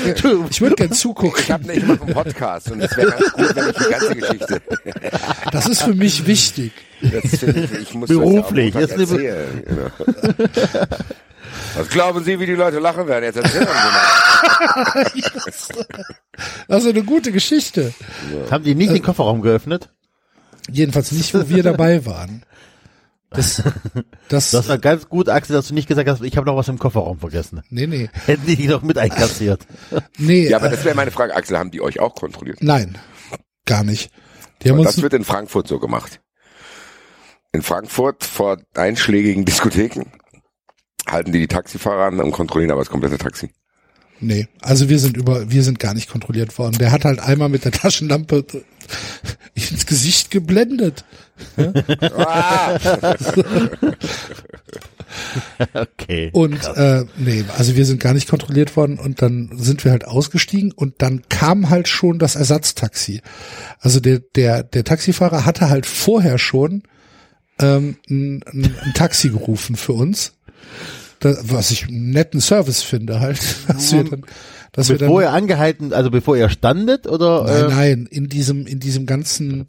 ich 0.50 0.62
würde 0.62 0.76
gern 0.76 0.92
zugucken. 0.92 1.42
Ich 1.44 1.52
habe 1.52 1.68
nicht 1.68 1.86
mal 1.88 2.00
einen 2.02 2.14
Podcast 2.14 2.72
und 2.72 2.82
es 2.82 2.96
wäre 2.96 3.12
ganz 3.12 3.32
gut, 3.34 3.56
wenn 3.56 3.70
ich 3.70 3.76
die 3.78 3.90
ganze 3.92 4.16
Geschichte. 4.16 4.62
Das 5.52 5.68
ist 5.68 5.82
für 5.84 5.94
mich 5.94 6.26
wichtig. 6.28 6.72
Das 7.02 7.44
ich, 7.44 7.72
ich 7.74 7.94
muss 7.94 8.10
Beruflich, 8.10 8.74
Das 8.74 8.92
jetzt 8.92 9.12
ja 9.12 9.18
erzählen. 9.18 9.64
Genau. 9.66 9.90
Was 11.76 11.90
glauben 11.90 12.24
Sie, 12.24 12.40
wie 12.40 12.46
die 12.46 12.54
Leute 12.56 12.80
lachen 12.80 13.08
werden? 13.08 13.24
Jetzt 13.26 13.38
erzählen 13.38 13.68
Sie 13.68 14.92
mal. 14.94 15.06
Also 16.68 16.90
eine 16.90 17.04
gute 17.04 17.32
Geschichte. 17.32 17.94
haben 18.52 18.64
die 18.64 18.76
nicht 18.76 18.94
den 18.94 19.02
Kofferraum 19.02 19.42
geöffnet? 19.42 19.90
Jedenfalls 20.70 21.12
nicht, 21.12 21.34
wo 21.34 21.48
wir 21.50 21.64
dabei 21.64 22.06
waren. 22.06 22.44
Das, 23.30 23.64
das, 24.30 24.52
Das 24.52 24.68
war 24.70 24.78
ganz 24.78 25.10
gut, 25.10 25.30
Axel, 25.30 25.56
dass 25.56 25.68
du 25.70 25.74
nicht 25.74 25.88
gesagt 25.88 26.08
hast, 26.10 26.22
ich 26.22 26.38
habe 26.38 26.46
noch 26.46 26.56
was 26.56 26.68
im 26.68 26.78
Kofferraum 26.80 27.20
vergessen. 27.20 27.62
nee, 27.70 27.88
nee, 27.88 28.10
Hätten 28.26 28.46
die 28.46 28.56
die 28.56 28.68
noch 28.68 28.82
mit 28.84 28.98
einkassiert. 28.98 29.66
nee, 30.18 30.48
Ja, 30.50 30.58
aber 30.58 30.68
äh, 30.68 30.72
das 30.72 30.86
wäre 30.86 30.96
meine 30.96 31.12
Frage. 31.12 31.36
Axel, 31.36 31.58
haben 31.58 31.72
die 31.72 31.82
euch 31.82 32.00
auch 32.00 32.16
kontrolliert? 32.16 32.62
nein, 32.62 32.98
gar 33.66 33.84
nicht. 33.84 34.12
Die 34.62 34.70
haben 34.70 34.80
Und 34.80 34.86
uns, 34.86 34.96
das 34.96 35.04
wird 35.04 35.14
in 35.14 35.24
Frankfurt 35.24 35.68
so 35.68 35.80
gemacht. 35.80 36.20
In 37.58 37.64
Frankfurt 37.64 38.24
vor 38.24 38.60
einschlägigen 38.76 39.44
Diskotheken 39.44 40.06
halten 41.08 41.32
die 41.32 41.40
die 41.40 41.48
Taxifahrer 41.48 42.06
an 42.06 42.20
und 42.20 42.32
kontrollieren 42.32 42.70
aber 42.70 42.82
das 42.82 42.92
komplette 42.92 43.18
Taxi. 43.18 43.50
nee, 44.20 44.48
also 44.62 44.90
wir 44.90 45.00
sind 45.00 45.18
über, 45.18 45.50
wir 45.50 45.64
sind 45.64 45.80
gar 45.80 45.96
nicht 45.96 46.08
kontrolliert 46.08 46.56
worden. 46.60 46.78
Der 46.78 46.92
hat 46.92 47.04
halt 47.04 47.20
einmal 47.20 47.50
mit 47.50 47.66
der 47.66 47.72
Taschenlampe 47.72 48.46
ins 49.56 49.88
Gesicht 49.88 50.30
geblendet. 50.30 51.04
Okay. 55.74 56.30
Und 56.34 56.64
äh, 56.76 57.06
nee, 57.18 57.46
also 57.58 57.76
wir 57.76 57.86
sind 57.86 58.02
gar 58.02 58.14
nicht 58.14 58.28
kontrolliert 58.30 58.76
worden 58.76 59.00
und 59.00 59.22
dann 59.22 59.50
sind 59.54 59.84
wir 59.86 59.92
halt 59.92 60.06
ausgestiegen 60.06 60.74
und 60.74 61.02
dann 61.02 61.24
kam 61.30 61.70
halt 61.70 61.88
schon 61.88 62.20
das 62.20 62.36
Ersatztaxi. 62.36 63.22
Also 63.80 64.00
der 64.00 64.20
der 64.20 64.64
der 64.64 64.84
Taxifahrer 64.84 65.46
hatte 65.46 65.70
halt 65.70 65.86
vorher 65.86 66.38
schon 66.38 66.84
ähm, 67.60 67.98
ein, 68.10 68.44
ein, 68.54 68.76
ein 68.82 68.94
Taxi 68.94 69.30
gerufen 69.30 69.76
für 69.76 69.94
uns, 69.94 70.34
da, 71.20 71.36
was 71.42 71.72
ich 71.72 71.88
einen 71.88 72.12
netten 72.12 72.42
Service 72.42 72.84
finde 72.84 73.20
halt, 73.20 73.40
dass 73.68 73.92
wir 73.92 74.04
dann, 74.04 74.26
dass 74.72 74.90
wir 74.90 74.98
dann 74.98 75.08
Bevor 75.08 75.22
ihr 75.22 75.32
angehalten, 75.32 75.94
also 75.94 76.12
bevor 76.12 76.38
ihr 76.38 76.50
standet 76.50 77.08
oder? 77.08 77.44
Nein, 77.44 77.56
äh, 77.56 77.76
nein, 77.76 78.08
in 78.10 78.30
diesem, 78.30 78.68
in 78.68 78.80
diesem 78.80 79.06
ganzen 79.06 79.66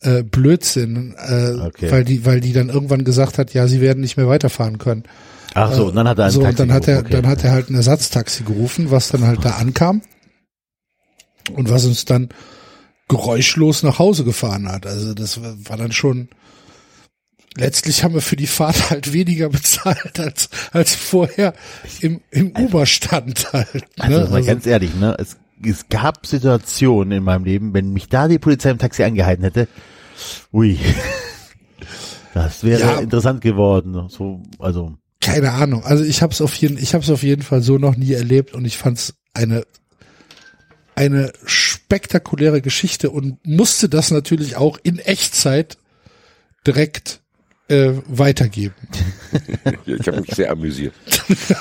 äh, 0.00 0.22
Blödsinn, 0.22 1.14
äh, 1.16 1.52
Okay. 1.52 1.90
weil 1.90 2.04
die, 2.04 2.24
weil 2.26 2.40
die 2.40 2.52
dann 2.52 2.68
irgendwann 2.68 3.04
gesagt 3.04 3.38
hat, 3.38 3.54
ja, 3.54 3.66
sie 3.66 3.80
werden 3.80 4.00
nicht 4.00 4.16
mehr 4.16 4.28
weiterfahren 4.28 4.78
können. 4.78 5.04
Ach 5.54 5.72
so, 5.72 5.86
und 5.86 5.96
dann 5.96 6.06
hat 6.06 6.18
er 6.18 6.26
ein 6.26 6.30
so, 6.30 6.42
Taxi 6.42 6.50
und 6.62 6.68
dann 6.68 6.76
hat 6.76 6.88
er, 6.88 7.00
okay. 7.00 7.10
dann 7.10 7.26
hat 7.26 7.42
er 7.42 7.52
halt 7.52 7.70
ein 7.70 7.74
Ersatztaxi 7.74 8.44
gerufen, 8.44 8.90
was 8.90 9.08
dann 9.08 9.26
halt 9.26 9.44
da 9.44 9.52
ankam 9.52 10.02
und 11.54 11.70
was 11.70 11.86
uns 11.86 12.04
dann 12.04 12.28
geräuschlos 13.08 13.82
nach 13.82 13.98
Hause 13.98 14.24
gefahren 14.24 14.70
hat. 14.70 14.86
Also 14.86 15.14
das 15.14 15.40
war 15.42 15.76
dann 15.76 15.92
schon. 15.92 16.28
Letztlich 17.58 18.04
haben 18.04 18.14
wir 18.14 18.20
für 18.22 18.36
die 18.36 18.46
Fahrt 18.46 18.90
halt 18.90 19.12
weniger 19.12 19.48
bezahlt 19.50 20.18
als 20.18 20.48
als 20.72 20.94
vorher 20.94 21.52
im 22.00 22.20
im 22.30 22.52
Uber 22.56 22.86
stand 22.86 23.52
halt. 23.52 23.74
Ne? 23.74 23.82
Also, 23.98 24.30
mal 24.30 24.42
ganz 24.44 24.66
ehrlich, 24.66 24.94
ne? 24.94 25.16
Es, 25.18 25.36
es 25.64 25.88
gab 25.88 26.26
Situationen 26.26 27.18
in 27.18 27.24
meinem 27.24 27.44
Leben, 27.44 27.74
wenn 27.74 27.92
mich 27.92 28.08
da 28.08 28.28
die 28.28 28.38
Polizei 28.38 28.70
im 28.70 28.78
Taxi 28.78 29.02
angehalten 29.02 29.42
hätte, 29.42 29.66
ui, 30.52 30.78
das 32.34 32.62
wäre 32.64 32.80
Ja. 32.80 32.98
interessant 33.00 33.40
geworden. 33.40 34.08
So, 34.08 34.42
also 34.58 34.94
keine 35.20 35.52
Ahnung. 35.52 35.84
Also 35.84 36.04
ich 36.04 36.22
habe 36.22 36.32
es 36.32 36.40
auf 36.40 36.54
jeden, 36.54 36.78
ich 36.78 36.94
habe 36.94 37.02
es 37.02 37.10
auf 37.10 37.22
jeden 37.24 37.42
Fall 37.42 37.60
so 37.60 37.76
noch 37.78 37.96
nie 37.96 38.12
erlebt 38.12 38.54
und 38.54 38.64
ich 38.64 38.78
fand 38.78 38.98
es 38.98 39.14
eine 39.34 39.64
eine 40.94 41.32
spektakuläre 41.44 42.60
Geschichte 42.60 43.10
und 43.10 43.38
musste 43.46 43.88
das 43.88 44.10
natürlich 44.10 44.56
auch 44.56 44.78
in 44.82 44.98
Echtzeit 44.98 45.78
direkt 46.66 47.20
äh, 47.68 47.92
weitergeben. 48.06 48.74
ich 49.86 50.06
habe 50.06 50.20
mich 50.22 50.30
sehr 50.34 50.50
amüsiert. 50.50 50.94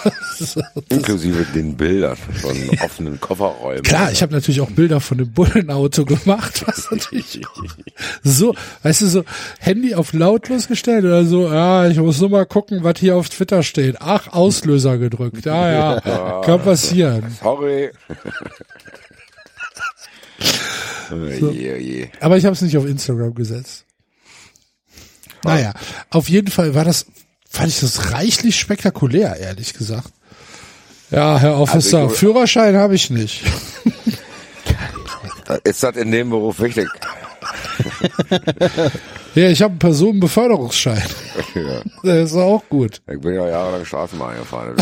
Inklusive 0.89 1.45
den 1.53 1.75
Bildern 1.75 2.15
von 2.15 2.55
offenen 2.81 3.19
Kofferräumen. 3.19 3.83
Klar, 3.83 4.11
ich 4.11 4.21
habe 4.21 4.33
natürlich 4.33 4.61
auch 4.61 4.71
Bilder 4.71 5.01
von 5.01 5.17
dem 5.17 5.31
Bullenauto 5.31 6.05
gemacht, 6.05 6.63
was 6.65 6.89
natürlich 6.91 7.41
so, 8.23 8.55
weißt 8.83 9.01
du, 9.01 9.07
so 9.07 9.23
Handy 9.59 9.95
auf 9.95 10.13
lautlos 10.13 10.67
gestellt 10.67 11.03
oder 11.03 11.25
so, 11.25 11.47
ja, 11.47 11.87
ich 11.87 11.97
muss 11.97 12.21
nur 12.21 12.29
mal 12.29 12.45
gucken, 12.45 12.83
was 12.83 12.99
hier 12.99 13.17
auf 13.17 13.29
Twitter 13.29 13.63
steht. 13.63 13.97
Ach, 13.99 14.31
Auslöser 14.31 14.97
gedrückt. 14.97 15.45
Ja, 15.45 15.71
ja, 15.71 16.41
kann 16.45 16.61
passieren. 16.61 17.23
Sorry. 17.41 17.91
Je. 21.09 22.09
Aber 22.19 22.37
ich 22.37 22.45
habe 22.45 22.53
es 22.53 22.61
nicht 22.61 22.77
auf 22.77 22.85
Instagram 22.85 23.33
gesetzt. 23.33 23.86
Naja, 25.47 25.73
auf 26.09 26.29
jeden 26.29 26.51
Fall 26.51 26.75
war 26.75 26.83
das, 26.85 27.05
fand 27.49 27.69
ich 27.69 27.79
das 27.79 28.11
reichlich 28.11 28.59
spektakulär, 28.59 29.37
ehrlich 29.37 29.73
gesagt. 29.73 30.09
Ja, 31.09 31.37
Herr 31.39 31.57
Officer, 31.57 31.99
Also 32.03 32.15
Führerschein 32.15 32.75
habe 32.75 32.95
ich 32.95 33.09
nicht. 33.09 33.43
Ist 35.63 35.81
das 35.83 35.95
in 35.95 36.11
dem 36.11 36.29
Beruf 36.29 36.59
wichtig? 36.59 36.87
Ja, 39.35 39.49
ich 39.49 39.61
habe 39.61 39.71
einen 39.73 39.79
Personenbeförderungsschein. 39.79 41.03
Ja. 41.53 41.81
Das 42.03 42.31
ist 42.31 42.35
auch 42.37 42.63
gut. 42.69 43.01
Ich 43.07 43.21
bin 43.21 43.33
ja 43.35 43.47
jahrelang 43.47 43.85
Straßenbahn 43.85 44.37
gefahren. 44.37 44.75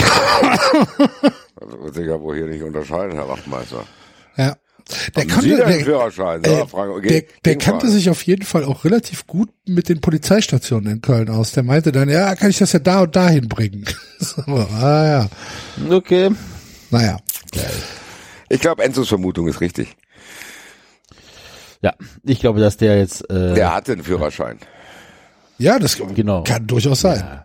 Also 1.60 1.84
wird 1.84 1.96
sich 1.96 2.08
ja 2.08 2.20
wohl 2.20 2.36
hier 2.38 2.48
nicht 2.48 2.64
unterscheiden, 2.64 3.14
Herr 3.14 3.28
Wachtmeister. 3.28 3.84
Ja. 4.38 4.56
Der 5.16 5.24
einen 5.24 5.58
der, 5.58 5.68
Führerschein? 5.80 6.44
Äh, 6.44 6.68
Frage, 6.68 7.02
der, 7.02 7.12
Geg- 7.22 7.28
der 7.44 7.56
Gegenfrage. 7.56 7.58
kannte 7.58 7.90
sich 7.90 8.10
auf 8.10 8.22
jeden 8.24 8.44
Fall 8.46 8.64
auch 8.64 8.86
relativ 8.86 9.26
gut 9.26 9.50
mit 9.68 9.90
den 9.90 10.00
Polizeistationen 10.00 10.92
in 10.94 11.02
Köln 11.02 11.30
aus. 11.30 11.54
Der 11.54 11.64
meinte 11.64 11.92
dann, 11.92 12.08
ja, 12.10 12.36
kann 12.36 12.52
ich 12.52 12.60
das 12.60 12.72
ja 12.74 12.80
da 12.80 13.02
und 13.02 13.16
dahin 13.16 13.48
bringen. 13.48 13.86
So, 14.20 14.42
ah 14.44 15.06
ja, 15.06 15.30
okay. 15.96 16.32
naja. 16.90 17.18
Ich 18.50 18.62
glaube, 18.62 18.84
Enzos 18.84 19.10
Vermutung 19.10 19.48
ist 19.48 19.60
richtig. 19.60 19.96
Ja, 21.82 21.94
ich 22.24 22.40
glaube, 22.40 22.60
dass 22.60 22.78
der 22.78 22.98
jetzt, 22.98 23.30
äh, 23.30 23.54
Der 23.56 23.74
hatte 23.74 23.92
einen 23.92 24.04
Führerschein. 24.04 24.58
Ja, 25.58 25.80
das 25.80 25.98
Genau. 26.16 26.44
kann 26.44 26.66
durchaus 26.68 27.02
sein. 27.02 27.42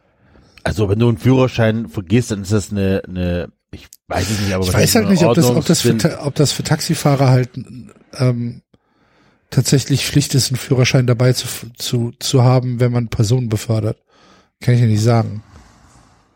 also 0.62 0.88
wenn 0.88 0.98
du 0.98 1.08
einen 1.08 1.18
Führerschein 1.18 1.88
vergisst, 1.88 2.30
dann 2.30 2.42
ist 2.42 2.52
das 2.52 2.70
eine, 2.70 3.02
eine 3.08 3.48
ich 3.72 3.88
weiß 4.08 4.30
es 4.30 4.40
nicht, 4.40 4.52
aber 4.52 4.64
Ich 4.64 4.74
weiß 4.74 4.94
halt 4.96 5.10
nicht, 5.10 5.24
ob 5.24 5.34
das, 5.34 5.46
ob 5.46 5.64
das, 5.64 5.80
für, 5.80 5.96
ob 6.22 6.34
das 6.34 6.52
für 6.52 6.62
Taxifahrer 6.62 7.28
halt 7.28 7.50
ähm, 8.18 8.62
tatsächlich 9.50 10.06
Pflicht 10.06 10.34
ist, 10.34 10.50
einen 10.50 10.56
Führerschein 10.56 11.06
dabei 11.06 11.32
zu, 11.32 11.46
zu, 11.76 12.12
zu 12.18 12.42
haben, 12.42 12.80
wenn 12.80 12.92
man 12.92 13.08
Personen 13.08 13.48
befördert. 13.48 13.98
Kann 14.60 14.74
ich 14.74 14.80
ja 14.80 14.86
nicht 14.86 15.02
sagen. 15.02 15.42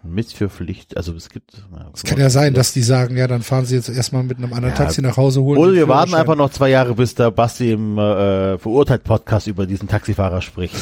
Mit 0.06 0.32
für 0.32 0.50
Pflicht, 0.50 0.98
also 0.98 1.14
es 1.14 1.30
gibt. 1.30 1.52
Es 1.94 2.02
kann 2.02 2.18
ja 2.20 2.28
sein, 2.28 2.52
dass 2.52 2.74
die 2.74 2.82
sagen, 2.82 3.16
ja, 3.16 3.26
dann 3.26 3.42
fahren 3.42 3.64
sie 3.64 3.74
jetzt 3.74 3.88
erstmal 3.88 4.22
mit 4.22 4.36
einem 4.36 4.52
anderen 4.52 4.74
Ja. 4.74 4.84
Taxi 4.84 5.00
nach 5.00 5.16
Hause 5.16 5.40
holen. 5.40 5.58
Oder 5.58 5.72
wir 5.72 5.88
warten 5.88 6.14
einfach 6.14 6.36
noch 6.36 6.50
zwei 6.50 6.68
Jahre, 6.68 6.94
bis 6.94 7.14
der 7.14 7.30
Basti 7.30 7.72
im 7.72 7.96
äh, 7.96 8.58
verurteilt 8.58 9.02
Podcast 9.02 9.46
über 9.46 9.66
diesen 9.66 9.88
Taxifahrer 9.88 10.42
spricht. 10.42 10.76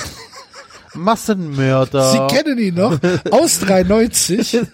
Massenmörder. 0.95 2.11
Sie 2.11 2.35
kennen 2.35 2.59
ihn 2.59 2.75
noch 2.75 2.99
aus 3.31 3.61
93. 3.61 4.59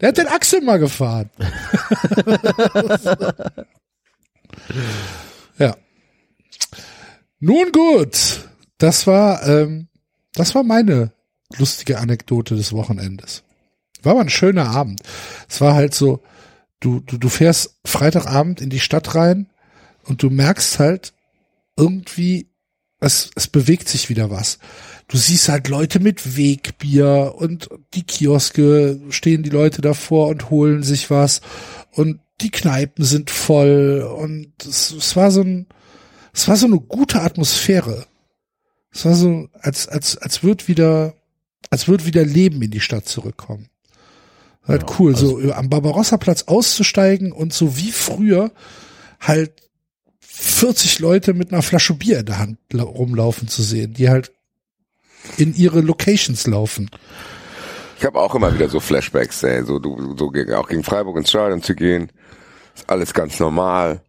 Der 0.00 0.08
hat 0.08 0.18
den 0.18 0.28
Axel 0.28 0.60
mal 0.60 0.78
gefahren. 0.78 1.30
ja. 5.58 5.76
Nun 7.40 7.72
gut, 7.72 8.48
das 8.78 9.06
war 9.06 9.46
ähm, 9.46 9.88
das 10.34 10.54
war 10.54 10.62
meine 10.62 11.12
lustige 11.56 11.98
Anekdote 11.98 12.54
des 12.54 12.72
Wochenendes. 12.72 13.42
War 14.02 14.12
aber 14.12 14.20
ein 14.20 14.30
schöner 14.30 14.68
Abend. 14.68 15.02
Es 15.48 15.60
war 15.60 15.74
halt 15.74 15.94
so, 15.94 16.22
du 16.80 17.00
du 17.00 17.18
du 17.18 17.28
fährst 17.28 17.80
Freitagabend 17.84 18.60
in 18.60 18.70
die 18.70 18.80
Stadt 18.80 19.14
rein 19.14 19.50
und 20.04 20.22
du 20.22 20.30
merkst 20.30 20.78
halt 20.78 21.14
irgendwie 21.76 22.50
es, 23.00 23.30
es 23.34 23.48
bewegt 23.48 23.88
sich 23.88 24.08
wieder 24.08 24.30
was. 24.30 24.58
Du 25.08 25.16
siehst 25.16 25.48
halt 25.48 25.68
Leute 25.68 26.00
mit 26.00 26.36
Wegbier 26.36 27.34
und 27.36 27.68
die 27.94 28.02
Kioske 28.02 29.00
stehen 29.08 29.42
die 29.42 29.50
Leute 29.50 29.80
davor 29.80 30.28
und 30.28 30.50
holen 30.50 30.82
sich 30.82 31.10
was 31.10 31.40
und 31.92 32.20
die 32.42 32.50
Kneipen 32.50 33.04
sind 33.04 33.30
voll 33.30 34.02
und 34.16 34.52
es, 34.64 34.90
es 34.92 35.16
war 35.16 35.30
so 35.30 35.40
ein, 35.40 35.66
es 36.34 36.46
war 36.46 36.56
so 36.56 36.66
eine 36.66 36.78
gute 36.78 37.22
Atmosphäre. 37.22 38.06
Es 38.92 39.04
war 39.06 39.14
so, 39.14 39.48
als, 39.60 39.88
als, 39.88 40.18
als 40.18 40.42
wird 40.42 40.68
wieder, 40.68 41.14
als 41.70 41.88
wird 41.88 42.04
wieder 42.06 42.24
Leben 42.24 42.60
in 42.62 42.70
die 42.70 42.80
Stadt 42.80 43.08
zurückkommen. 43.08 43.70
Halt 44.66 44.82
Ja, 44.82 44.96
cool, 44.98 45.14
also- 45.14 45.40
so 45.40 45.52
am 45.52 45.70
Barbarossa-Platz 45.70 46.44
auszusteigen 46.44 47.32
und 47.32 47.52
so 47.54 47.76
wie 47.78 47.90
früher 47.92 48.52
halt 49.20 49.52
40 50.20 50.98
Leute 51.00 51.32
mit 51.34 51.50
einer 51.52 51.62
Flasche 51.62 51.94
Bier 51.94 52.20
in 52.20 52.26
der 52.26 52.38
Hand 52.38 52.58
la- 52.72 52.82
rumlaufen 52.84 53.48
zu 53.48 53.62
sehen, 53.62 53.94
die 53.94 54.08
halt 54.10 54.32
in 55.36 55.54
ihre 55.54 55.80
Locations 55.80 56.46
laufen. 56.46 56.90
Ich 57.98 58.04
habe 58.04 58.20
auch 58.20 58.34
immer 58.34 58.54
wieder 58.54 58.68
so 58.68 58.80
Flashbacks, 58.80 59.42
ey, 59.42 59.64
so 59.64 59.78
du 59.78 60.14
so 60.16 60.30
gegen, 60.30 60.54
auch 60.54 60.68
gegen 60.68 60.84
Freiburg 60.84 61.16
ins 61.16 61.30
Stadion 61.30 61.62
zu 61.62 61.74
gehen, 61.74 62.12
ist 62.74 62.88
alles 62.88 63.12
ganz 63.12 63.40
normal. 63.40 64.02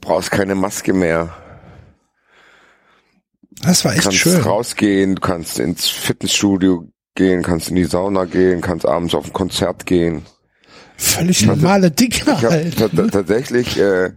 Brauchst 0.00 0.30
keine 0.30 0.54
Maske 0.54 0.92
mehr. 0.92 1.34
Das 3.62 3.84
war 3.84 3.94
echt 3.94 4.02
kannst 4.02 4.18
schön. 4.18 4.40
rausgehen, 4.40 5.14
du 5.14 5.20
kannst 5.20 5.58
ins 5.58 5.88
Fitnessstudio 5.88 6.88
gehen, 7.14 7.42
kannst 7.42 7.70
in 7.70 7.76
die 7.76 7.84
Sauna 7.84 8.24
gehen, 8.24 8.60
kannst 8.60 8.86
abends 8.86 9.14
auf 9.14 9.26
ein 9.26 9.32
Konzert 9.32 9.86
gehen. 9.86 10.22
Völlig 10.96 11.44
normale 11.46 11.90
Dinge 11.90 12.14
Ich 12.14 12.26
habe 12.26 12.50
halt. 12.50 12.76
tatsächlich, 13.12 13.78
äh, 13.78 14.12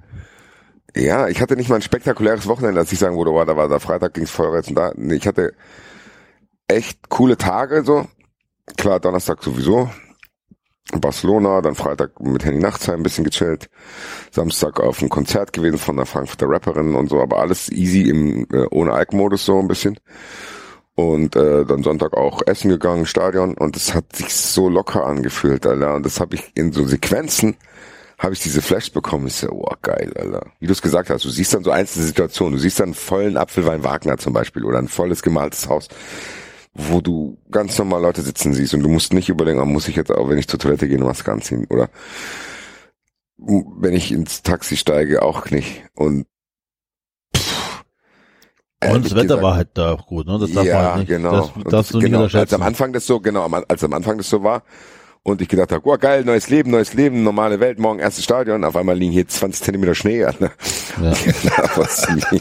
ja, 1.00 1.28
ich 1.28 1.42
hatte 1.42 1.56
nicht 1.56 1.70
mal 1.70 1.76
ein 1.76 1.82
spektakuläres 1.82 2.48
Wochenende, 2.48 2.80
als 2.80 2.92
ich 2.92 3.00
sagen 3.00 3.18
würde, 3.18 3.32
wow, 3.32 3.46
da 3.46 3.56
war 3.56 3.68
da 3.68 3.80
Freitag 3.80 4.14
ging's 4.14 4.38
und 4.38 4.76
da. 4.76 4.92
Nee, 4.96 5.16
ich 5.16 5.28
hatte 5.28 5.54
echt 6.68 7.10
coole 7.10 7.38
Tage 7.38 7.84
so. 7.84 8.08
Klar, 8.76 9.00
Donnerstag 9.00 9.42
sowieso. 9.44 9.90
Barcelona, 10.94 11.62
dann 11.62 11.76
Freitag 11.76 12.20
mit 12.22 12.46
Henny 12.46 12.60
Nachtsheim 12.60 13.02
ein 13.02 13.04
bisschen 13.04 13.26
gechillt. 13.26 13.70
Samstag 14.32 14.80
auf 14.80 15.02
ein 15.02 15.10
Konzert 15.10 15.52
gewesen 15.52 15.78
von 15.80 15.98
einer 15.98 16.06
Frankfurter 16.06 16.50
Rapperin 16.50 16.96
und 16.96 17.10
so, 17.10 17.22
aber 17.22 17.40
alles 17.40 17.70
easy 17.70 18.10
im 18.10 18.48
äh, 18.54 18.66
ohne 18.72 18.94
Alk-Modus 18.94 19.46
so 19.46 19.60
ein 19.60 19.68
bisschen. 19.68 20.00
Und 20.96 21.36
äh, 21.36 21.66
dann 21.66 21.84
Sonntag 21.84 22.14
auch 22.14 22.42
essen 22.48 22.70
gegangen, 22.70 23.06
Stadion 23.06 23.56
und 23.56 23.76
es 23.76 23.94
hat 23.94 24.16
sich 24.16 24.34
so 24.34 24.70
locker 24.70 25.06
angefühlt, 25.06 25.66
Alter. 25.66 25.94
Und 25.94 26.06
das 26.06 26.20
habe 26.20 26.36
ich 26.36 26.52
in 26.56 26.72
so 26.72 26.86
Sequenzen 26.86 27.58
habe 28.18 28.34
ich 28.34 28.40
diese 28.40 28.62
Flash 28.62 28.92
bekommen. 28.92 29.28
Ich 29.28 29.36
so, 29.36 29.50
oh 29.52 29.76
geil, 29.82 30.12
Alter. 30.18 30.48
Wie 30.60 30.66
du 30.66 30.72
es 30.72 30.82
gesagt 30.82 31.10
hast, 31.10 31.24
du 31.24 31.30
siehst 31.30 31.54
dann 31.54 31.64
so 31.64 31.72
einzelne 31.72 32.06
Situationen. 32.06 32.54
Du 32.54 32.60
siehst 32.60 32.80
dann 32.80 32.88
einen 32.88 32.94
vollen 32.96 33.38
Apfelwein 33.38 33.84
Wagner 33.84 34.18
zum 34.18 34.34
Beispiel 34.34 34.64
oder 34.66 34.80
ein 34.80 34.88
volles 34.88 35.22
gemaltes 35.22 35.70
Haus, 35.70 35.88
wo 36.74 37.00
du 37.00 37.38
ganz 37.52 37.78
normal 37.78 38.02
Leute 38.02 38.22
sitzen 38.22 38.54
siehst 38.54 38.74
und 38.74 38.82
du 38.82 38.90
musst 38.90 39.14
nicht 39.14 39.30
überlegen, 39.30 39.60
muss 39.72 39.88
ich 39.88 39.96
jetzt 39.96 40.12
auch, 40.12 40.30
wenn 40.30 40.40
ich 40.40 40.48
zur 40.48 40.60
Toilette 40.60 40.88
gehe, 40.88 40.98
eine 40.98 41.06
Maske 41.06 41.32
anziehen 41.32 41.68
oder 41.70 41.90
wenn 43.38 43.94
ich 43.94 44.12
ins 44.12 44.42
Taxi 44.42 44.78
steige, 44.78 45.22
auch 45.22 45.52
nicht. 45.52 45.84
Und 45.94 46.26
Und 48.84 49.06
das 49.06 49.14
Wetter 49.14 49.24
gesagt, 49.24 49.44
war 49.44 49.56
halt 49.56 49.70
da 49.76 49.94
gut, 49.94 50.26
ne? 50.26 50.40
Das 50.40 50.52
darf 50.52 50.66
ja, 50.66 50.76
man 50.76 50.86
halt 50.86 50.98
nicht, 50.98 51.08
genau. 51.10 51.52
das 51.70 51.92
Und 51.92 51.94
du 51.94 51.98
nicht 52.00 52.06
genau, 52.12 52.24
Als 52.24 52.54
am 52.54 52.64
Anfang 52.64 52.94
das 52.94 53.06
so, 53.06 53.20
genau, 53.20 53.46
als 53.46 53.84
am 53.84 53.94
Anfang 53.94 54.18
das 54.18 54.30
so 54.30 54.44
war 54.44 54.64
und 55.28 55.42
ich 55.42 55.50
gedacht 55.50 55.74
habe, 55.74 55.86
oh 55.90 55.98
geil, 55.98 56.24
neues 56.24 56.50
Leben, 56.50 56.72
neues 56.72 56.94
Leben, 56.94 57.22
normale 57.22 57.60
Welt, 57.60 57.80
morgen 57.80 58.00
erstes 58.00 58.24
Stadion, 58.24 58.64
auf 58.64 58.78
einmal 58.78 58.98
liegen 58.98 59.12
hier 59.12 59.28
20 59.28 59.62
Zentimeter 59.62 59.94
Schnee. 59.94 60.22
Ja, 60.22 60.32
ne? 60.40 60.52
Ja. 61.02 61.12
Was 61.76 62.08
nie. 62.08 62.40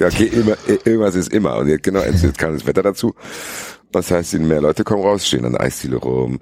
okay, 0.04 0.24
immer, 0.24 0.56
irgendwas 0.66 1.14
ist 1.14 1.32
immer. 1.32 1.58
Und 1.58 1.68
jetzt, 1.68 1.84
genau, 1.84 2.02
jetzt 2.02 2.36
kam 2.36 2.54
das 2.54 2.66
Wetter 2.66 2.82
dazu. 2.82 3.14
Das 3.92 4.10
heißt, 4.10 4.34
mehr 4.40 4.60
Leute 4.60 4.82
kommen 4.82 5.04
raus, 5.04 5.24
stehen 5.24 5.44
an 5.44 5.52
der 5.52 5.60
Eisdiele 5.60 5.98
rum. 5.98 6.40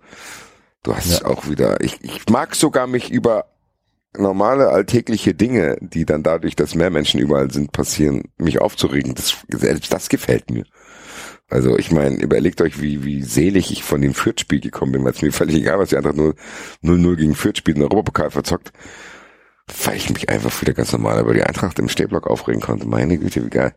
Du 0.83 0.97
hast 0.97 1.23
auch 1.27 1.51
wieder, 1.51 1.83
ich, 1.83 2.03
ich 2.03 2.27
mag 2.31 2.57
sogar 2.57 2.87
mich 2.87 3.11
über 3.11 3.45
normale 4.17 4.71
alltägliche 4.71 5.35
Dinge, 5.35 5.77
die 5.83 6.07
dann 6.07 6.23
dadurch, 6.23 6.57
dass 6.57 6.75
mehr 6.75 6.89
Menschen 6.89 7.21
überall 7.21 7.51
sind, 7.51 7.73
passieren, 7.73 8.31
mich 8.39 8.59
aufzuregen. 8.59 9.15
Das, 9.15 9.37
selbst 9.51 9.93
das 9.93 10.09
gefällt 10.09 10.51
mir. 10.51 10.65
Also 11.51 11.77
ich 11.77 11.91
meine, 11.91 12.17
überlegt 12.17 12.61
euch, 12.61 12.81
wie, 12.81 13.05
wie 13.05 13.23
selig 13.23 13.73
ich 13.73 13.83
von 13.83 14.01
dem 14.01 14.15
Fürth-Spiel 14.15 14.61
gekommen 14.61 14.93
bin, 14.93 15.05
weil 15.05 15.13
es 15.13 15.21
mir 15.21 15.33
völlig 15.33 15.57
egal 15.57 15.75
war, 15.75 15.81
dass 15.81 15.91
die 15.91 15.97
Eintracht 15.97 16.17
nur 16.17 16.35
0-0 16.85 17.17
gegen 17.17 17.35
Fürth 17.35 17.59
spielt 17.59 17.77
den 17.77 17.83
Europapokal 17.83 18.31
verzockt, 18.31 18.73
weil 19.85 19.97
ich 19.97 20.11
mich 20.11 20.29
einfach 20.29 20.61
wieder 20.63 20.75
ganz 20.75 20.93
normal 20.93 21.21
über 21.21 21.35
die 21.35 21.43
Eintracht 21.43 21.81
im 21.81 21.89
Stehblock 21.89 22.29
aufregen 22.29 22.61
konnte. 22.61 22.87
Meine 22.87 23.19
Güte, 23.19 23.45
wie 23.45 23.51
geil. 23.51 23.75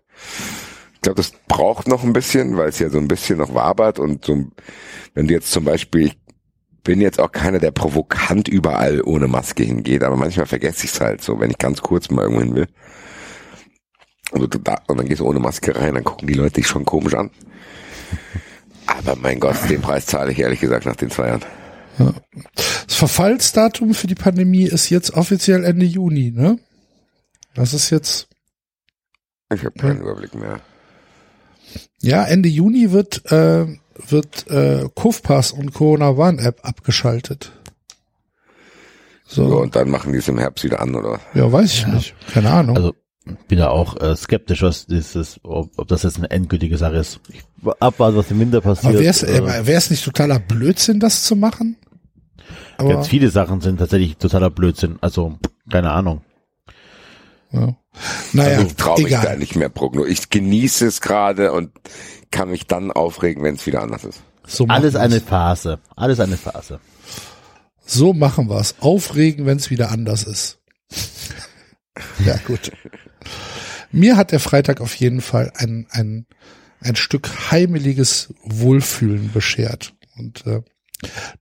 Ich 0.93 1.01
glaube, 1.01 1.17
das 1.17 1.33
braucht 1.47 1.87
noch 1.87 2.03
ein 2.03 2.13
bisschen, 2.13 2.57
weil 2.57 2.69
es 2.69 2.79
ja 2.79 2.89
so 2.89 2.99
ein 2.99 3.07
bisschen 3.07 3.39
noch 3.39 3.55
wabert 3.55 3.97
und 3.97 4.23
so, 4.23 4.45
wenn 5.15 5.27
du 5.27 5.33
jetzt 5.33 5.51
zum 5.51 5.65
Beispiel, 5.65 6.05
ich 6.05 6.17
bin 6.83 7.01
jetzt 7.01 7.19
auch 7.19 7.31
keiner, 7.31 7.59
der 7.59 7.71
provokant 7.71 8.47
überall 8.47 9.01
ohne 9.01 9.27
Maske 9.27 9.63
hingeht, 9.63 10.03
aber 10.03 10.15
manchmal 10.15 10.45
vergesse 10.45 10.85
ich 10.85 10.91
es 10.91 11.01
halt 11.01 11.23
so, 11.23 11.39
wenn 11.39 11.49
ich 11.49 11.57
ganz 11.57 11.81
kurz 11.81 12.09
mal 12.11 12.21
irgendwo 12.21 12.41
hin 12.41 12.55
will. 12.55 12.67
Und, 14.33 14.53
du 14.53 14.59
da, 14.59 14.81
und 14.87 14.97
dann 14.97 15.05
gehst 15.07 15.19
du 15.21 15.25
ohne 15.27 15.39
Maske 15.39 15.75
rein, 15.75 15.93
dann 15.95 16.03
gucken 16.03 16.27
die 16.27 16.33
Leute 16.33 16.55
dich 16.55 16.67
schon 16.67 16.85
komisch 16.85 17.13
an. 17.13 17.29
Aber 18.87 19.15
mein 19.15 19.39
Gott, 19.39 19.55
den 19.69 19.81
Preis 19.81 20.05
zahle 20.05 20.31
ich 20.31 20.39
ehrlich 20.39 20.59
gesagt 20.59 20.85
nach 20.85 20.95
den 20.95 21.09
zwei 21.09 21.27
Jahren. 21.27 21.41
Das 22.87 22.95
Verfallsdatum 22.95 23.93
für 23.93 24.07
die 24.07 24.15
Pandemie 24.15 24.63
ist 24.63 24.89
jetzt 24.89 25.13
offiziell 25.13 25.63
Ende 25.63 25.85
Juni, 25.85 26.31
ne? 26.31 26.57
Das 27.53 27.73
ist 27.73 27.91
jetzt, 27.91 28.27
Ich 29.53 29.63
habe 29.63 29.77
keinen 29.77 30.01
Überblick 30.01 30.33
mehr. 30.33 30.59
ja, 32.01 32.23
Ende 32.25 32.49
Juni 32.49 32.91
wird, 32.91 33.31
äh, 33.31 33.67
wird 34.07 34.47
äh, 34.49 34.89
Kufpass 34.95 35.51
und 35.51 35.73
Corona 35.73 36.09
One 36.09 36.41
App 36.41 36.61
abgeschaltet. 36.63 37.51
So, 39.27 39.47
So, 39.47 39.57
und 39.61 39.75
dann 39.75 39.89
machen 39.91 40.11
die 40.13 40.19
es 40.19 40.27
im 40.27 40.39
Herbst 40.39 40.63
wieder 40.63 40.81
an, 40.81 40.95
oder? 40.95 41.19
ja, 41.35 41.51
weiß 41.51 41.71
ich 41.73 41.87
nicht. 41.87 42.15
Keine 42.33 42.49
Ahnung. 42.49 42.75
Also 42.75 42.95
bin 43.47 43.57
da 43.57 43.69
auch 43.69 43.99
äh, 44.01 44.15
skeptisch, 44.15 44.61
was 44.61 44.85
dieses, 44.85 45.39
ob, 45.43 45.71
ob 45.77 45.87
das 45.87 46.03
jetzt 46.03 46.17
eine 46.17 46.29
endgültige 46.29 46.77
Sache 46.77 46.97
ist. 46.97 47.19
Ich 47.29 47.43
abwarten, 47.79 48.17
was 48.17 48.31
im 48.31 48.39
Winter 48.39 48.61
passiert. 48.61 48.93
Wäre 48.93 49.05
es 49.05 49.23
äh, 49.23 49.65
wär's 49.65 49.89
nicht 49.89 50.03
totaler 50.03 50.39
Blödsinn, 50.39 50.99
das 50.99 51.23
zu 51.23 51.35
machen? 51.35 51.77
Aber, 52.77 52.89
ganz 52.89 53.07
viele 53.07 53.29
Sachen 53.29 53.61
sind 53.61 53.77
tatsächlich 53.77 54.17
totaler 54.17 54.49
Blödsinn. 54.49 54.97
Also 55.01 55.37
keine 55.71 55.91
Ahnung. 55.91 56.21
ja. 57.51 57.75
Naja, 58.33 58.61
Ich 58.61 58.75
traue 58.75 59.01
mich 59.01 59.11
da 59.11 59.21
egal. 59.21 59.37
nicht 59.37 59.55
mehr 59.55 59.69
progno. 59.69 60.03
Ich 60.05 60.29
genieße 60.29 60.87
es 60.87 60.99
gerade 60.99 61.51
und 61.51 61.71
kann 62.31 62.49
mich 62.49 62.65
dann 62.65 62.91
aufregen, 62.91 63.43
wenn 63.43 63.55
es 63.55 63.65
wieder 63.67 63.83
anders 63.83 64.03
ist. 64.03 64.23
So 64.45 64.65
Alles 64.67 64.95
eine. 64.95 65.19
Phase. 65.21 65.79
Alles 65.95 66.19
eine 66.19 66.37
Phase. 66.37 66.79
So 67.85 68.13
machen 68.13 68.49
wir's. 68.49 68.75
Aufregen, 68.79 69.45
wenn 69.45 69.57
es 69.57 69.69
wieder 69.69 69.91
anders 69.91 70.23
ist. 70.23 70.59
ja, 72.25 72.37
gut. 72.47 72.71
Mir 73.93 74.17
hat 74.17 74.31
der 74.31 74.39
Freitag 74.39 74.81
auf 74.81 74.95
jeden 74.95 75.21
Fall 75.21 75.53
ein, 75.55 75.85
ein, 75.91 76.25
ein 76.81 76.95
Stück 76.95 77.51
heimeliges 77.51 78.33
Wohlfühlen 78.43 79.31
beschert. 79.31 79.93
Und 80.17 80.45
äh, 80.47 80.61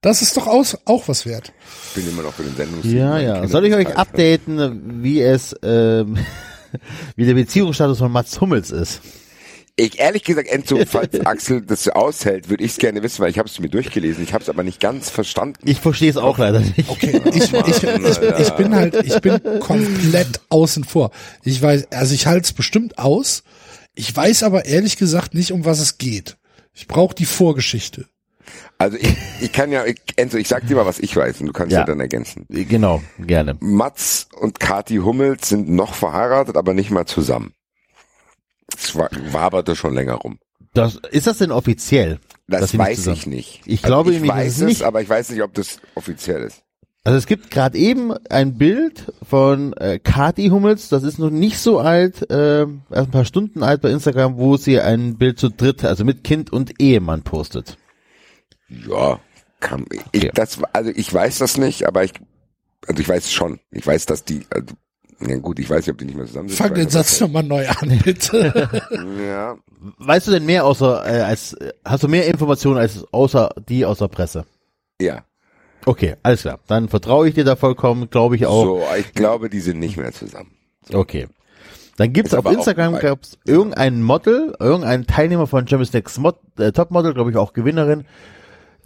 das 0.02 0.20
ist 0.20 0.36
doch 0.36 0.46
aus, 0.46 0.76
auch 0.84 1.08
was 1.08 1.24
wert. 1.24 1.52
Ich 1.88 1.94
bin 1.94 2.12
immer 2.12 2.22
noch 2.22 2.34
für 2.34 2.42
den 2.42 2.54
Sendungs. 2.54 2.84
Ja, 2.84 3.18
ja. 3.18 3.46
Soll 3.48 3.64
ich 3.64 3.74
euch 3.74 3.96
updaten, 3.96 5.02
wie 5.02 5.22
es, 5.22 5.56
ähm, 5.62 6.18
wie 7.16 7.24
der 7.24 7.34
Beziehungsstatus 7.34 7.98
von 7.98 8.12
Mats 8.12 8.38
Hummels 8.38 8.70
ist? 8.70 9.00
Ich 9.76 9.98
ehrlich 9.98 10.22
gesagt, 10.22 10.48
Enzo, 10.48 10.78
falls 10.86 11.18
Axel 11.26 11.62
das 11.62 11.88
aushält, 11.88 12.50
würde 12.50 12.62
ich 12.62 12.72
es 12.72 12.78
gerne 12.78 13.02
wissen, 13.02 13.22
weil 13.22 13.30
ich 13.30 13.38
habe 13.38 13.48
es 13.48 13.58
mir 13.58 13.68
durchgelesen. 13.70 14.22
Ich 14.22 14.34
habe 14.34 14.42
es 14.42 14.50
aber 14.50 14.62
nicht 14.62 14.80
ganz 14.80 15.08
verstanden. 15.08 15.58
Ich 15.64 15.80
verstehe 15.80 16.10
es 16.10 16.16
auch 16.18 16.36
leider 16.38 16.60
nicht. 16.60 16.88
Okay, 16.88 17.20
ich, 17.30 17.36
ich, 17.52 17.82
ich, 17.82 18.38
ich 18.38 18.50
bin 18.50 18.74
halt, 18.74 18.94
ich 19.04 19.18
bin 19.20 19.40
komplett 19.60 20.40
außen 20.50 20.84
vor. 20.84 21.10
Ich 21.42 21.60
weiß, 21.62 21.90
also 21.90 22.14
ich 22.14 22.26
halte 22.26 22.44
es 22.44 22.52
bestimmt 22.52 22.98
aus. 22.98 23.44
Ich 23.94 24.14
weiß 24.14 24.42
aber 24.42 24.66
ehrlich 24.66 24.96
gesagt 24.98 25.34
nicht, 25.34 25.52
um 25.52 25.64
was 25.64 25.80
es 25.80 25.96
geht. 25.98 26.36
Ich 26.74 26.86
brauche 26.86 27.14
die 27.14 27.26
Vorgeschichte. 27.26 28.06
Also 28.76 28.98
ich, 28.98 29.14
ich 29.40 29.52
kann 29.52 29.70
ja, 29.72 29.86
ich, 29.86 29.96
Enzo, 30.16 30.36
ich 30.36 30.48
sag 30.48 30.66
dir 30.66 30.76
mal, 30.76 30.86
was 30.86 30.98
ich 30.98 31.14
weiß 31.16 31.40
und 31.40 31.46
du 31.46 31.52
kannst 31.52 31.72
ja, 31.72 31.80
Ja. 31.80 31.84
dann 31.86 32.00
ergänzen. 32.00 32.44
Genau, 32.48 33.02
gerne. 33.18 33.56
Mats 33.60 34.28
und 34.38 34.60
Kati 34.60 34.96
Hummels 34.96 35.48
sind 35.48 35.70
noch 35.70 35.94
verheiratet, 35.94 36.56
aber 36.56 36.74
nicht 36.74 36.90
mal 36.90 37.06
zusammen. 37.06 37.52
Es 38.84 38.94
war, 38.96 39.08
waberte 39.30 39.76
schon 39.76 39.94
länger 39.94 40.14
rum. 40.14 40.38
Das, 40.74 40.96
ist 41.10 41.26
das 41.26 41.38
denn 41.38 41.50
offiziell? 41.52 42.18
Das 42.48 42.76
weiß 42.76 43.06
ich 43.08 43.26
nicht. 43.26 43.60
Ich 43.66 43.82
glaube 43.82 44.10
also 44.10 44.22
ich 44.24 44.28
weiß 44.28 44.52
es 44.54 44.60
es, 44.60 44.66
nicht- 44.66 44.82
aber 44.82 45.02
ich 45.02 45.08
weiß 45.08 45.30
nicht, 45.30 45.42
ob 45.42 45.54
das 45.54 45.78
offiziell 45.94 46.42
ist. 46.42 46.62
Also 47.04 47.18
es 47.18 47.26
gibt 47.26 47.50
gerade 47.50 47.76
eben 47.78 48.12
ein 48.30 48.56
Bild 48.58 49.12
von 49.28 49.72
äh, 49.72 49.98
Kati 49.98 50.48
Hummels, 50.48 50.88
das 50.88 51.02
ist 51.02 51.18
noch 51.18 51.30
nicht 51.30 51.58
so 51.58 51.80
alt, 51.80 52.30
äh, 52.30 52.60
erst 52.62 52.68
ein 52.90 53.10
paar 53.10 53.24
Stunden 53.24 53.64
alt 53.64 53.80
bei 53.82 53.90
Instagram, 53.90 54.36
wo 54.36 54.56
sie 54.56 54.80
ein 54.80 55.18
Bild 55.18 55.38
zu 55.38 55.48
dritt, 55.48 55.84
also 55.84 56.04
mit 56.04 56.22
Kind 56.22 56.52
und 56.52 56.80
Ehemann 56.80 57.22
postet. 57.22 57.76
Ja, 58.68 59.18
kann, 59.60 59.84
ich, 59.90 60.00
Okay. 60.22 60.30
das, 60.34 60.58
also 60.72 60.90
ich 60.94 61.12
weiß 61.12 61.38
das 61.38 61.56
nicht, 61.58 61.86
aber 61.88 62.04
ich, 62.04 62.12
also 62.86 63.00
ich 63.02 63.08
weiß 63.08 63.32
schon. 63.32 63.58
Ich 63.72 63.86
weiß, 63.86 64.06
dass 64.06 64.24
die, 64.24 64.46
also, 64.50 64.66
ja 65.26 65.36
gut, 65.38 65.58
ich 65.58 65.68
weiß 65.70 65.78
nicht, 65.86 65.90
ob 65.90 65.98
die 65.98 66.04
nicht 66.06 66.16
mehr 66.16 66.26
zusammen 66.26 66.48
sind. 66.48 66.58
Fang 66.58 66.74
den 66.74 66.88
Satz 66.88 67.20
nochmal 67.20 67.42
neu 67.42 67.66
an, 67.68 68.00
bitte. 68.04 68.52
aber- 68.54 69.22
Ja, 69.26 69.56
Weißt 69.98 70.26
du 70.28 70.30
denn 70.32 70.46
mehr 70.46 70.64
außer 70.64 71.04
äh, 71.06 71.20
als 71.22 71.54
äh, 71.54 71.72
hast 71.84 72.02
du 72.04 72.08
mehr 72.08 72.26
Informationen 72.26 72.78
als 72.78 73.04
außer 73.12 73.50
die 73.68 73.84
aus 73.84 73.98
der 73.98 74.08
Presse? 74.08 74.44
ja. 75.00 75.24
Okay, 75.84 76.14
alles 76.22 76.42
klar. 76.42 76.60
Dann 76.68 76.88
vertraue 76.88 77.26
ich 77.28 77.34
dir 77.34 77.42
da 77.42 77.56
vollkommen, 77.56 78.08
glaube 78.08 78.36
ich 78.36 78.46
auch. 78.46 78.62
So, 78.62 78.82
ich 79.00 79.12
glaube, 79.14 79.50
die 79.50 79.58
sind 79.58 79.80
nicht 79.80 79.96
mehr 79.96 80.12
zusammen. 80.12 80.52
Okay. 80.92 81.26
Dann 81.96 82.12
gibt's 82.12 82.32
Ist 82.32 82.38
auf 82.38 82.52
Instagram 82.52 83.00
gab's 83.00 83.36
irgendein 83.44 84.00
Model, 84.00 84.54
irgendein 84.60 85.08
Teilnehmer 85.08 85.48
von 85.48 85.66
Champions 85.66 85.92
Next 85.92 86.18
Mod, 86.20 86.36
äh, 86.56 86.70
Topmodel, 86.70 87.14
glaube 87.14 87.30
ich 87.32 87.36
auch 87.36 87.52
Gewinnerin. 87.52 88.04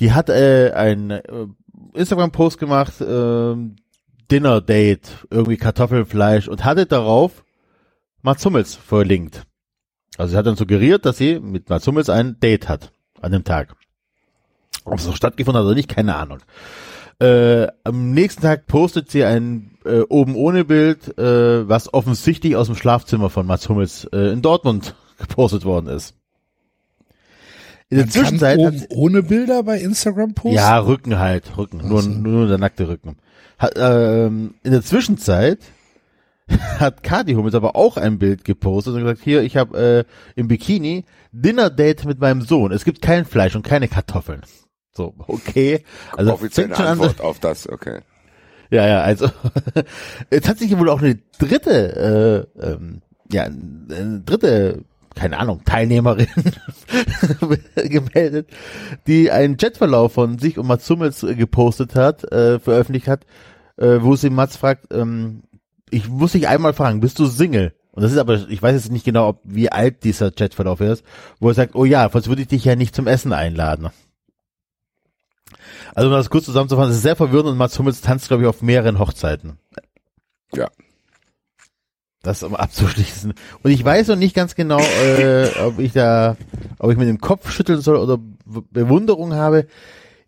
Die 0.01 0.13
hat 0.13 0.31
äh, 0.31 0.73
ein 0.73 1.11
äh, 1.11 1.23
Instagram 1.93 2.33
Post 2.33 2.59
gemacht, 2.59 2.95
ähm, 3.07 3.77
Dinner 4.31 4.61
Date, 4.61 5.27
irgendwie 5.31 5.57
Kartoffelfleisch 5.57 6.49
und 6.49 6.65
hatte 6.65 6.87
darauf 6.87 7.45
Mats 8.23 8.45
Hummels 8.45 8.75
verlinkt. 8.75 9.45
Also 10.19 10.33
sie 10.33 10.37
hat 10.37 10.47
dann 10.47 10.57
suggeriert, 10.57 11.05
dass 11.05 11.19
sie 11.19 11.39
mit 11.41 11.69
Mats 11.69 11.87
Hummels 11.87 12.09
ein 12.09 12.41
Date 12.41 12.69
hat 12.69 12.93
an 13.21 13.33
dem 13.33 13.45
Tag. 13.45 13.75
Ob 14.85 14.99
es 14.99 15.05
so 15.05 15.13
stattgefunden 15.13 15.61
hat 15.61 15.67
oder 15.67 15.75
nicht, 15.75 15.89
keine 15.89 16.17
Ahnung. 16.17 16.39
Äh, 17.19 17.69
am 17.85 18.13
nächsten 18.13 18.43
Tag 18.43 18.67
postet 18.67 19.11
sie 19.11 19.25
ein 19.25 19.79
äh, 19.85 20.01
oben 20.01 20.35
ohne 20.35 20.65
Bild, 20.65 21.17
äh, 21.19 21.69
was 21.69 21.93
offensichtlich 21.95 22.57
aus 22.57 22.67
dem 22.67 22.77
Schlafzimmer 22.77 23.31
von 23.31 23.47
Mats 23.47 23.69
Hummels 23.69 24.05
äh, 24.13 24.33
in 24.33 24.43
Dortmund 24.43 24.95
gepostet 25.19 25.65
worden 25.65 25.89
ist. 25.89 26.15
In 27.89 27.99
der 27.99 28.07
Man 28.07 28.13
Zwischenzeit 28.13 28.59
oben 28.59 28.85
ohne 28.91 29.23
Bilder 29.23 29.63
bei 29.63 29.81
Instagram 29.81 30.35
posten. 30.35 30.57
ja 30.57 30.79
Rücken 30.79 31.19
halt, 31.19 31.57
Rücken, 31.57 31.87
nur, 31.87 32.03
so. 32.03 32.11
nur 32.11 32.49
der 32.49 32.59
nackte 32.59 32.89
Rücken. 32.89 33.17
Hat, 33.59 33.73
ähm, 33.77 34.55
in 34.63 34.73
der 34.73 34.83
Zwischenzeit 34.83 35.59
hat 36.79 37.03
Kati 37.03 37.35
Hummels 37.35 37.55
aber 37.55 37.75
auch 37.77 37.97
ein 37.97 38.19
Bild 38.19 38.45
gepostet 38.45 38.95
und 38.95 39.01
gesagt, 39.01 39.23
hier, 39.23 39.43
ich 39.43 39.57
habe 39.57 40.05
äh, 40.07 40.39
im 40.39 40.49
Bikini 40.49 41.05
Dinner 41.33 41.71
Date 41.71 42.05
mit 42.05 42.21
meinem 42.21 42.43
Sohn. 42.43 42.73
Es 42.73 42.85
gibt 42.85 43.03
kein 43.03 43.25
Fleisch 43.25 43.57
und 43.57 43.65
keine 43.65 43.89
Kartoffeln. 43.89 44.43
So, 44.93 45.15
okay. 45.27 45.85
Also 46.17 46.33
Offizielle 46.33 46.69
fängt 46.69 46.77
schon 46.77 46.87
an, 46.87 46.93
Antwort 46.93 47.21
auf 47.21 47.39
das, 47.39 47.69
okay. 47.69 48.01
ja, 48.71 48.87
ja, 48.87 49.01
also 49.03 49.29
jetzt 50.31 50.49
hat 50.49 50.59
sich 50.59 50.77
wohl 50.79 50.89
auch 50.89 51.03
eine 51.03 51.19
dritte, 51.39 52.49
äh, 52.57 52.67
ähm, 52.67 53.03
ja, 53.31 53.45
eine 53.45 54.23
dritte, 54.25 54.85
keine 55.17 55.39
Ahnung, 55.39 55.63
Teilnehmerin 55.65 56.29
gemeldet, 57.75 58.49
die 59.07 59.31
einen 59.31 59.57
Chatverlauf 59.57 60.13
von 60.13 60.39
sich 60.39 60.59
und 60.59 60.67
Mats 60.67 60.89
Hummels 60.89 61.23
äh, 61.23 61.35
gepostet 61.35 61.95
hat, 61.97 62.31
äh, 62.31 62.61
veröffentlicht 62.61 63.09
hat, 63.09 63.25
äh, 63.79 63.99
wo 64.01 64.15
sie 64.15 64.31
Mats 64.31 64.57
fragt, 64.57 64.93
ähm, 64.93 65.43
ich 65.91 66.09
muss 66.09 66.33
dich 66.33 66.49
einmal 66.49 66.75
fragen, 66.75 67.01
bist 67.01 67.19
du 67.19 67.27
Single? 67.27 67.75
Und 67.93 68.03
das 68.03 68.13
ist 68.13 68.19
aber, 68.19 68.35
ich 68.51 68.63
weiß 68.63 68.75
jetzt 68.75 68.93
nicht 68.93 69.07
genau, 69.07 69.29
ob, 69.29 69.41
wie 69.45 69.73
alt 69.73 70.05
dieser 70.05 70.31
Chatverlauf 70.31 70.83
ist, 70.83 71.03
wo 71.41 71.49
er 71.49 71.55
sagt, 71.55 71.75
oh 71.75 71.87
ja, 71.87 72.09
sonst 72.11 72.29
würde 72.29 72.43
ich 72.43 72.49
dich 72.49 72.65
ja 72.65 72.77
nicht 72.77 72.95
zum 72.95 73.07
Essen 73.07 73.33
einladen. 73.33 73.89
Also 75.95 76.09
um 76.09 76.15
das 76.15 76.29
kurz 76.29 76.45
zusammenzufassen, 76.45 76.91
es 76.91 76.99
ist 76.99 77.03
sehr 77.03 77.17
verwirrend 77.17 77.49
und 77.49 77.57
Mats 77.57 77.79
Hummels 77.79 78.03
tanzt, 78.03 78.29
glaube 78.29 78.43
ich, 78.43 78.49
auf 78.49 78.61
mehreren 78.61 78.99
Hochzeiten. 78.99 79.59
Ja. 80.55 80.69
Das 82.27 82.43
um 82.43 82.55
abzuschließen. 82.57 83.33
Und 83.63 83.71
ich 83.71 83.85
weiß 83.85 84.09
noch 84.09 84.17
nicht 84.17 84.35
ganz 84.35 84.55
genau, 84.55 84.81
äh, 84.81 85.49
ob 85.65 85.79
ich 85.79 85.93
da, 85.93 86.37
ob 86.79 86.91
ich 86.91 86.99
mit 86.99 87.09
dem 87.09 87.21
Kopf 87.21 87.51
schütteln 87.51 87.81
soll 87.81 87.97
oder 87.97 88.19
Be- 88.19 88.65
Bewunderung 88.71 89.35
habe. 89.35 89.67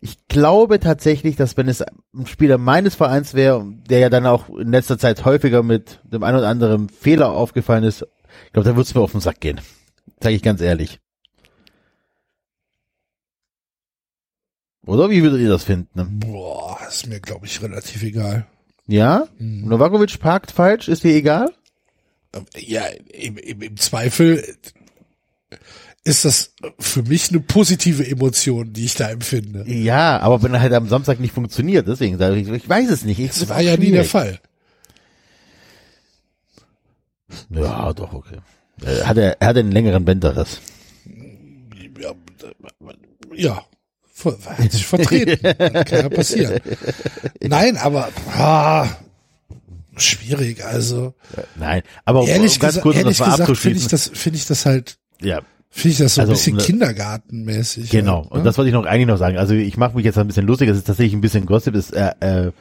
Ich 0.01 0.27
glaube 0.29 0.79
tatsächlich, 0.79 1.35
dass 1.35 1.57
wenn 1.57 1.67
es 1.67 1.81
ein 1.81 2.25
Spieler 2.25 2.57
meines 2.57 2.95
Vereins 2.95 3.33
wäre, 3.33 3.65
der 3.89 3.99
ja 3.99 4.09
dann 4.09 4.25
auch 4.25 4.47
in 4.49 4.71
letzter 4.71 4.97
Zeit 4.97 5.25
häufiger 5.25 5.61
mit 5.61 5.99
dem 6.05 6.23
einen 6.23 6.37
oder 6.37 6.47
anderen 6.47 6.87
Fehler 6.87 7.31
aufgefallen 7.31 7.83
ist, 7.83 8.07
ich 8.45 8.53
glaube, 8.53 8.69
da 8.69 8.75
würde 8.75 8.87
es 8.87 8.95
mir 8.95 9.01
auf 9.01 9.11
den 9.11 9.19
Sack 9.19 9.41
gehen. 9.41 9.59
Sage 10.21 10.35
ich 10.35 10.41
ganz 10.41 10.61
ehrlich. 10.61 10.99
Oder 14.85 15.09
wie 15.09 15.21
würdet 15.21 15.41
ihr 15.41 15.49
das 15.49 15.65
finden? 15.65 16.19
Boah, 16.19 16.79
ist 16.87 17.07
mir, 17.07 17.19
glaube 17.19 17.45
ich, 17.45 17.61
relativ 17.61 18.01
egal. 18.01 18.47
Ja? 18.87 19.27
Novakovic 19.37 20.19
parkt 20.19 20.51
falsch, 20.51 20.87
ist 20.87 21.03
dir 21.03 21.13
egal? 21.13 21.51
Ja, 22.57 22.85
im, 23.11 23.37
im, 23.37 23.61
im 23.61 23.77
Zweifel 23.77 24.43
ist 26.03 26.25
das 26.25 26.53
für 26.79 27.03
mich 27.03 27.29
eine 27.29 27.39
positive 27.39 28.05
Emotion, 28.07 28.73
die 28.73 28.85
ich 28.85 28.95
da 28.95 29.09
empfinde. 29.09 29.63
Ja, 29.67 30.19
aber 30.19 30.41
wenn 30.43 30.53
er 30.53 30.61
halt 30.61 30.73
am 30.73 30.87
Samstag 30.87 31.19
nicht 31.19 31.33
funktioniert, 31.33 31.87
deswegen 31.87 32.17
sage 32.17 32.37
ich, 32.37 32.47
ich 32.47 32.69
weiß 32.69 32.89
es 32.89 33.03
nicht. 33.03 33.19
Ich, 33.19 33.29
Das 33.29 33.49
war 33.49 33.61
ja 33.61 33.77
nie 33.77 33.91
der 33.91 34.05
Fall. 34.05 34.39
Ja, 37.49 37.93
doch, 37.93 38.13
okay. 38.13 38.37
Äh, 38.83 39.03
Hat 39.03 39.17
er, 39.17 39.41
er 39.41 39.47
hat 39.47 39.57
einen 39.57 39.71
längeren 39.71 40.05
Bänderriss. 40.05 40.61
Ja, 41.99 42.13
ja 43.33 43.65
hat 44.25 44.71
sich 44.71 44.85
vertreten. 44.85 45.41
Kann 45.85 45.85
ja 45.89 46.09
passieren. 46.09 46.59
Nein, 47.41 47.77
aber 47.77 48.09
ah, 48.35 48.87
schwierig. 50.01 50.63
Also 50.65 51.13
Nein, 51.55 51.81
aber 52.05 52.21
um 52.21 52.27
ehrlich, 52.27 52.59
ganz 52.59 52.73
gesagt, 52.75 52.83
kurz, 52.83 52.95
um 52.95 53.01
ehrlich 53.03 53.17
gesagt 53.19 53.57
finde 53.57 53.77
ich 53.79 53.87
das, 53.87 54.11
finde 54.13 54.37
ich 54.37 54.45
das 54.47 54.65
halt, 54.65 54.97
ja, 55.21 55.41
finde 55.69 55.91
ich 55.93 55.97
das 55.99 56.15
so 56.15 56.21
Also, 56.21 56.33
ein 56.33 56.35
bisschen 56.35 56.57
um- 56.57 56.63
Kindergartenmäßig. 56.63 57.89
genau. 57.89 58.23
halt, 58.23 58.31
Und 58.31 58.37
ne? 58.39 58.43
das 58.45 58.57
wollte 58.57 58.69
ich 58.69 58.73
noch 58.73 58.85
eigentlich 58.85 59.07
noch 59.07 59.17
sagen. 59.17 59.37
Also 59.37 59.53
ich 59.53 59.77
mache 59.77 59.95
mich 59.95 60.05
jetzt 60.05 60.17
ein 60.17 60.27
bisschen 60.27 60.47
lustig. 60.47 60.67
Das 60.69 60.77
ist 60.77 60.87
tatsächlich 60.87 61.13
ein 61.13 61.21
bisschen 61.21 61.45
Gossip. 61.45 61.75
Ist, 61.75 61.91
äh, 61.93 62.11
äh, 62.19 62.51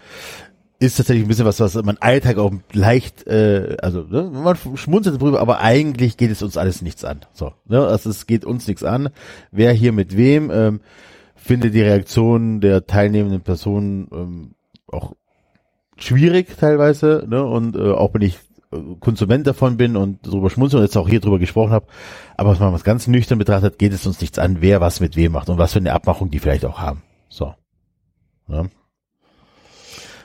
ist 0.81 0.97
tatsächlich 0.97 1.24
ein 1.24 1.28
bisschen 1.28 1.44
was, 1.47 1.59
was 1.59 1.74
man 1.74 1.97
Alltag 1.98 2.39
auch 2.39 2.52
leicht, 2.73 3.27
äh, 3.27 3.77
also 3.82 4.02
ne, 4.02 4.31
man 4.32 4.56
schmunzelt 4.77 5.20
drüber, 5.20 5.40
aber 5.40 5.59
eigentlich 5.60 6.16
geht 6.16 6.31
es 6.31 6.40
uns 6.43 6.56
alles 6.56 6.82
nichts 6.82 7.02
an. 7.05 7.20
So, 7.32 7.52
ne, 7.66 7.85
also 7.85 8.10
es 8.10 8.27
geht 8.27 8.44
uns 8.44 8.69
nichts 8.69 8.85
an. 8.85 9.09
Wer 9.51 9.73
hier 9.73 9.90
mit 9.93 10.16
wem 10.16 10.51
ähm, 10.52 10.81
finde 11.35 11.70
die 11.73 11.81
Reaktion 11.82 12.60
der 12.60 12.86
teilnehmenden 12.86 13.40
Personen 13.40 14.06
ähm, 14.12 14.51
auch 14.86 15.15
schwierig 15.99 16.57
teilweise, 16.59 17.25
ne? 17.29 17.45
Und 17.45 17.77
äh, 17.77 17.93
auch 17.93 18.15
wenn 18.15 18.23
ich 18.23 18.39
äh, 18.73 18.79
Konsument 19.01 19.47
davon 19.47 19.77
bin 19.77 19.97
und 19.97 20.27
darüber 20.27 20.51
schmunzeln 20.51 20.81
und 20.81 20.87
jetzt 20.87 20.97
auch 20.97 21.09
hier 21.09 21.20
drüber 21.20 21.39
gesprochen 21.39 21.73
habe, 21.73 21.87
aber 22.37 22.51
was 22.51 22.61
man 22.61 22.73
was 22.73 22.85
ganz 22.85 23.07
nüchtern 23.07 23.39
betrachtet, 23.39 23.79
geht 23.79 23.93
es 23.93 24.07
uns 24.07 24.20
nichts 24.20 24.39
an, 24.39 24.59
wer 24.61 24.81
was 24.81 25.01
mit 25.01 25.16
wem 25.16 25.33
macht 25.33 25.49
und 25.49 25.59
was 25.59 25.73
für 25.73 25.79
eine 25.79 25.93
Abmachung 25.93 26.31
die 26.31 26.39
vielleicht 26.39 26.65
auch 26.65 26.79
haben. 26.79 27.03
So. 27.29 27.55
Ne? 28.47 28.70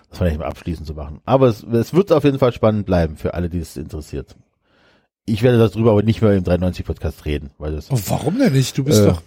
Das 0.09 0.19
fand 0.19 0.31
ich 0.31 0.37
mal 0.37 0.45
abschließend 0.45 0.85
zu 0.85 0.93
machen. 0.93 1.21
Aber 1.25 1.47
es, 1.47 1.63
es 1.63 1.93
wird 1.93 2.11
auf 2.11 2.23
jeden 2.23 2.37
Fall 2.39 2.53
spannend 2.53 2.85
bleiben 2.85 3.17
für 3.17 3.33
alle, 3.33 3.49
die 3.49 3.59
es 3.59 3.77
interessiert. 3.77 4.35
Ich 5.25 5.41
werde 5.41 5.57
darüber 5.57 5.91
aber 5.91 6.03
nicht 6.03 6.21
mehr 6.21 6.33
im 6.33 6.43
93 6.43 6.85
Podcast 6.85 7.25
reden, 7.25 7.51
weil 7.57 7.71
das 7.73 7.89
Und 7.89 8.09
warum 8.09 8.37
denn 8.37 8.53
nicht? 8.53 8.77
Du 8.77 8.83
bist 8.83 9.01
Äh, 9.01 9.07
doch 9.07 9.21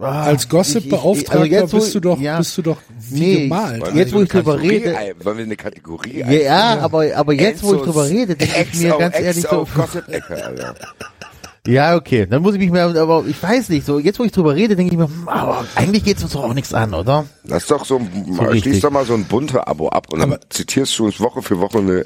als 0.00 0.48
Gossip-Beauftragter 0.48 1.60
also 1.62 1.76
bist 1.78 1.94
du 1.94 2.00
doch, 2.00 2.18
ja. 2.20 2.38
bist 2.38 2.56
du 2.58 2.62
doch 2.62 2.78
wie 3.10 3.20
Nee, 3.20 3.42
gemalt. 3.42 3.82
Wollen 3.82 3.96
Jetzt, 3.96 4.08
wir 4.08 4.12
wo 4.12 4.16
eine 4.18 4.24
ich 4.24 4.30
drüber 4.30 4.52
Kategorie 4.56 4.76
rede- 4.76 5.24
Wollen 5.24 5.36
wir 5.38 5.44
eine 5.44 5.56
Kategorie 5.56 6.18
ja, 6.20 6.30
ja, 6.30 6.78
aber 6.80 7.04
aber 7.14 7.32
jetzt, 7.34 7.62
wo 7.62 7.74
ich 7.74 7.82
drüber 7.82 8.08
rede, 8.08 8.34
denke 8.36 8.66
ich 8.72 8.80
mir 8.80 8.96
ganz 8.98 9.18
ehrlich 9.18 9.44
so, 9.48 9.66
ja 11.66 11.94
okay, 11.96 12.26
dann 12.26 12.42
muss 12.42 12.54
ich 12.54 12.60
mich 12.60 12.70
mehr, 12.70 12.86
aber 12.86 13.24
ich 13.26 13.40
weiß 13.42 13.68
nicht, 13.68 13.84
so 13.84 13.98
jetzt, 13.98 14.18
wo 14.18 14.24
ich 14.24 14.32
drüber 14.32 14.54
rede, 14.54 14.76
denke 14.76 14.92
ich 14.92 14.98
mir, 14.98 15.08
aber 15.26 15.64
eigentlich 15.74 16.04
geht's 16.04 16.22
uns 16.22 16.32
doch 16.32 16.44
auch 16.44 16.54
nichts 16.54 16.72
an, 16.72 16.94
oder? 16.94 17.26
Lass 17.44 17.66
doch 17.66 17.84
so, 17.84 17.98
mal, 17.98 18.46
richtig. 18.48 18.72
schließ 18.72 18.80
doch 18.82 18.90
mal 18.90 19.04
so 19.04 19.14
ein 19.14 19.24
bunte 19.24 19.66
Abo 19.66 19.88
ab 19.90 20.12
und 20.12 20.20
dann 20.20 20.32
Aber- 20.32 20.40
zitierst 20.50 20.98
du 20.98 21.04
uns 21.04 21.20
Woche 21.20 21.42
für 21.42 21.60
Woche 21.60 21.78
eine 21.78 22.04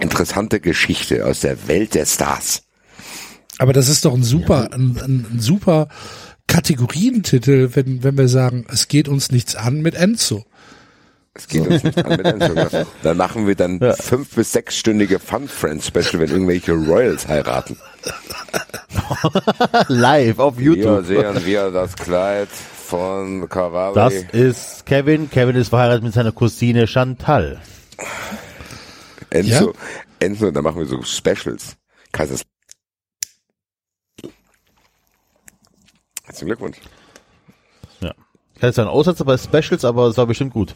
interessante 0.00 0.60
Geschichte 0.60 1.24
aus 1.24 1.40
der 1.40 1.66
Welt 1.68 1.94
der 1.94 2.04
Stars. 2.04 2.62
Aber 3.58 3.72
das 3.72 3.88
ist 3.88 4.04
doch 4.04 4.12
ein 4.12 4.24
super, 4.24 4.68
ein, 4.72 4.98
ein, 5.02 5.26
ein 5.34 5.40
super 5.40 5.88
Kategorientitel, 6.46 7.70
wenn, 7.74 8.02
wenn 8.02 8.16
wir 8.16 8.28
sagen, 8.28 8.66
es 8.70 8.88
geht 8.88 9.08
uns 9.08 9.30
nichts 9.30 9.56
an 9.56 9.82
mit 9.82 9.94
Enzo. 9.94 10.44
Es 11.34 11.48
geht 11.48 11.66
uns 11.66 11.82
nicht 11.82 11.98
an 11.98 12.10
mit 12.10 12.26
Enzo. 12.26 12.86
Dann 13.02 13.16
machen 13.16 13.46
wir 13.46 13.56
dann 13.56 13.80
fünf 13.94 14.34
bis 14.36 14.52
sechsstündige 14.52 15.18
Fun 15.18 15.48
Friends 15.48 15.88
Special, 15.88 16.20
wenn 16.20 16.30
irgendwelche 16.30 16.72
Royals 16.72 17.26
heiraten. 17.26 17.76
Live 19.88 20.38
auf 20.38 20.58
Hier 20.58 20.76
YouTube. 20.76 21.06
sehen 21.06 21.44
wir 21.44 21.70
das 21.70 21.96
Kleid 21.96 22.48
von 22.48 23.48
Cavalli. 23.48 23.94
Das 23.94 24.14
ist 24.32 24.86
Kevin. 24.86 25.28
Kevin 25.30 25.56
ist 25.56 25.70
verheiratet 25.70 26.04
mit 26.04 26.14
seiner 26.14 26.32
Cousine 26.32 26.86
Chantal. 26.86 27.60
Enzo, 29.30 29.74
Enzo, 30.20 30.50
dann 30.52 30.62
machen 30.62 30.78
wir 30.78 30.86
so 30.86 31.02
Specials. 31.02 31.76
Kaisers. 32.12 32.42
Herzlichen 36.34 36.48
Glückwunsch. 36.48 36.78
Ja. 38.00 38.12
Kann 38.58 38.68
jetzt 38.68 38.78
ein 38.80 38.88
Aussetzer 38.88 39.24
bei 39.24 39.38
Specials, 39.38 39.84
aber 39.84 40.08
es 40.08 40.16
war 40.16 40.26
bestimmt 40.26 40.52
gut. 40.52 40.74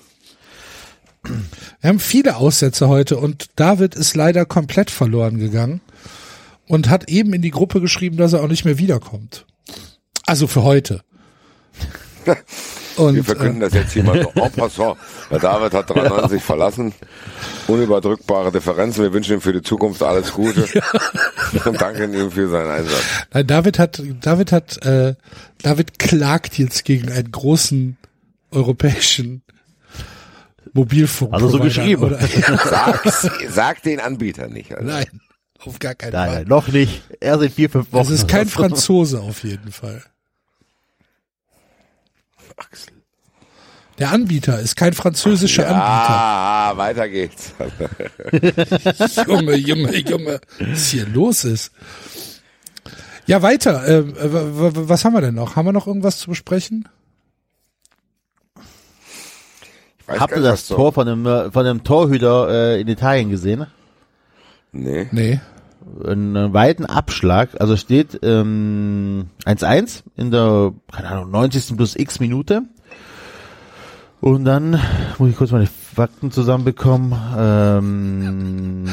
Wir 1.25 1.89
haben 1.89 1.99
viele 1.99 2.37
Aussätze 2.37 2.87
heute 2.87 3.17
und 3.17 3.49
David 3.57 3.97
ist 3.97 4.15
leider 4.15 4.45
komplett 4.47 4.89
verloren 4.89 5.39
gegangen 5.39 5.81
und 6.69 6.89
hat 6.89 7.11
eben 7.11 7.33
in 7.33 7.43
die 7.43 7.51
Gruppe 7.51 7.81
geschrieben, 7.81 8.17
dass 8.19 8.35
er 8.35 8.45
auch 8.45 8.49
nicht 8.49 8.65
mehr 8.65 8.79
wiederkommt. 8.79 9.47
Also 10.27 10.47
für 10.47 10.63
heute. 10.63 11.03
Und 12.99 13.15
Wir 13.15 13.25
verkünden 13.25 13.61
das 13.61 13.73
jetzt 13.75 13.93
hier 13.93 14.03
mal 14.05 14.21
so 14.23 14.31
en 14.43 14.53
passant. 14.53 14.97
Der 15.31 15.39
David 15.39 15.73
hat 15.73 15.89
93 15.91 16.43
verlassen. 16.43 16.93
Unüberdrückbare 17.67 18.51
Differenzen. 18.51 19.03
Wir 19.05 19.13
wünschen 19.13 19.35
ihm 19.35 19.41
für 19.41 19.53
die 19.53 19.63
Zukunft 19.63 20.03
alles 20.03 20.33
Gute. 20.33 20.67
Und 21.65 21.81
danken 21.81 22.13
ihm 22.15 22.31
für 22.31 22.49
seinen 22.49 22.71
Einsatz. 22.71 23.03
Nein, 23.33 23.47
David 23.47 23.79
hat, 23.79 24.03
David 24.21 24.53
hat, 24.53 24.85
äh, 24.85 25.15
David 25.63 25.99
klagt 25.99 26.59
jetzt 26.59 26.85
gegen 26.85 27.11
einen 27.11 27.31
großen 27.31 27.97
europäischen 28.51 29.43
Mobilfunk. 30.73 31.33
Also 31.35 31.49
so 31.49 31.59
geschrieben. 31.61 32.03
Oder, 32.03 32.19
Sag's, 32.69 33.29
sag 33.51 33.83
den 33.83 34.01
Anbieter 34.01 34.49
nicht. 34.49 34.73
Also. 34.73 34.85
nein, 34.85 35.21
auf 35.61 35.79
gar 35.79 35.95
keinen 35.95 36.13
Nein, 36.13 36.29
Fall. 36.29 36.39
nein, 36.41 36.49
noch 36.49 36.69
nicht. 36.69 37.03
Er 37.21 37.39
sind 37.39 37.53
vier, 37.55 37.71
fünf 37.71 37.93
Wochen. 37.93 37.99
Das 37.99 38.11
ist 38.11 38.29
kein 38.29 38.49
Franzose 38.49 39.21
auf 39.21 39.43
jeden 39.45 39.73
Fall. 39.73 40.03
Axel. 42.59 42.93
Der 43.99 44.13
Anbieter 44.13 44.61
ist 44.61 44.77
kein 44.77 44.93
französischer 44.93 45.67
Ah, 45.69 46.77
weiter 46.77 47.09
geht's. 47.09 47.53
Anbieter. 47.59 49.27
Junge, 49.27 49.57
Junge, 49.57 49.97
Junge, 49.99 50.41
was 50.61 50.89
hier 50.89 51.07
los 51.07 51.45
ist. 51.45 51.73
Ja, 53.27 53.43
weiter. 53.43 53.87
Äh, 53.87 54.07
w- 54.07 54.75
w- 54.75 54.89
was 54.89 55.05
haben 55.05 55.15
wir 55.15 55.21
denn 55.21 55.35
noch? 55.35 55.57
Haben 55.57 55.67
wir 55.67 55.73
noch 55.73 55.87
irgendwas 55.89 56.19
zu 56.19 56.29
besprechen? 56.31 56.89
Ich 60.01 60.09
weiß 60.09 60.21
Habt 60.21 60.33
ihr 60.37 60.43
das 60.43 60.53
was 60.53 60.67
so- 60.69 60.77
Tor 60.77 60.93
von 60.93 61.07
dem, 61.07 61.27
äh, 61.27 61.51
von 61.51 61.65
dem 61.65 61.85
Torhüter 61.85 62.49
äh, 62.77 62.81
in 62.81 62.89
Italien 62.89 63.31
gesehen? 63.31 63.67
Nee. 64.73 65.09
Nee. 65.13 65.41
Einen 66.05 66.53
weiten 66.53 66.87
Abschlag, 66.87 67.61
also 67.61 67.77
steht 67.77 68.19
ähm, 68.23 69.27
1-1 69.45 70.03
in 70.17 70.31
der, 70.31 70.73
keine 70.93 71.09
Ahnung, 71.09 71.31
90. 71.31 71.77
plus 71.77 71.97
x 71.97 72.21
Minute. 72.21 72.63
Und 74.21 74.45
dann 74.45 74.81
muss 75.19 75.31
ich 75.31 75.37
kurz 75.37 75.53
meine 75.53 75.67
Fakten 75.67 76.31
zusammenbekommen. 76.31 77.15
Ähm, 77.37 78.85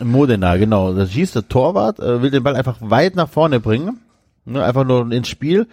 Modena, 0.00 0.56
genau. 0.56 0.92
Da 0.92 1.06
schießt 1.06 1.34
der 1.34 1.48
Torwart, 1.48 1.98
äh, 1.98 2.22
will 2.22 2.30
den 2.30 2.42
Ball 2.42 2.56
einfach 2.56 2.78
weit 2.80 3.16
nach 3.16 3.28
vorne 3.28 3.60
bringen. 3.60 4.00
Ne, 4.44 4.64
einfach 4.64 4.84
nur 4.84 5.10
ins 5.12 5.28
Spiel. 5.28 5.68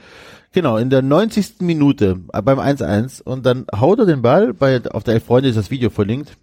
Genau, 0.51 0.77
in 0.77 0.89
der 0.89 1.01
90. 1.01 1.61
Minute 1.61 2.19
äh, 2.33 2.41
beim 2.41 2.59
1-1 2.59 3.21
und 3.21 3.45
dann 3.45 3.65
haut 3.75 3.99
er 3.99 4.05
den 4.05 4.21
Ball, 4.21 4.53
bei, 4.53 4.81
auf 4.91 5.03
der 5.03 5.15
Elf 5.15 5.25
Freunde 5.25 5.49
ist 5.49 5.57
das 5.57 5.69
Video 5.71 5.89
verlinkt, 5.89 6.37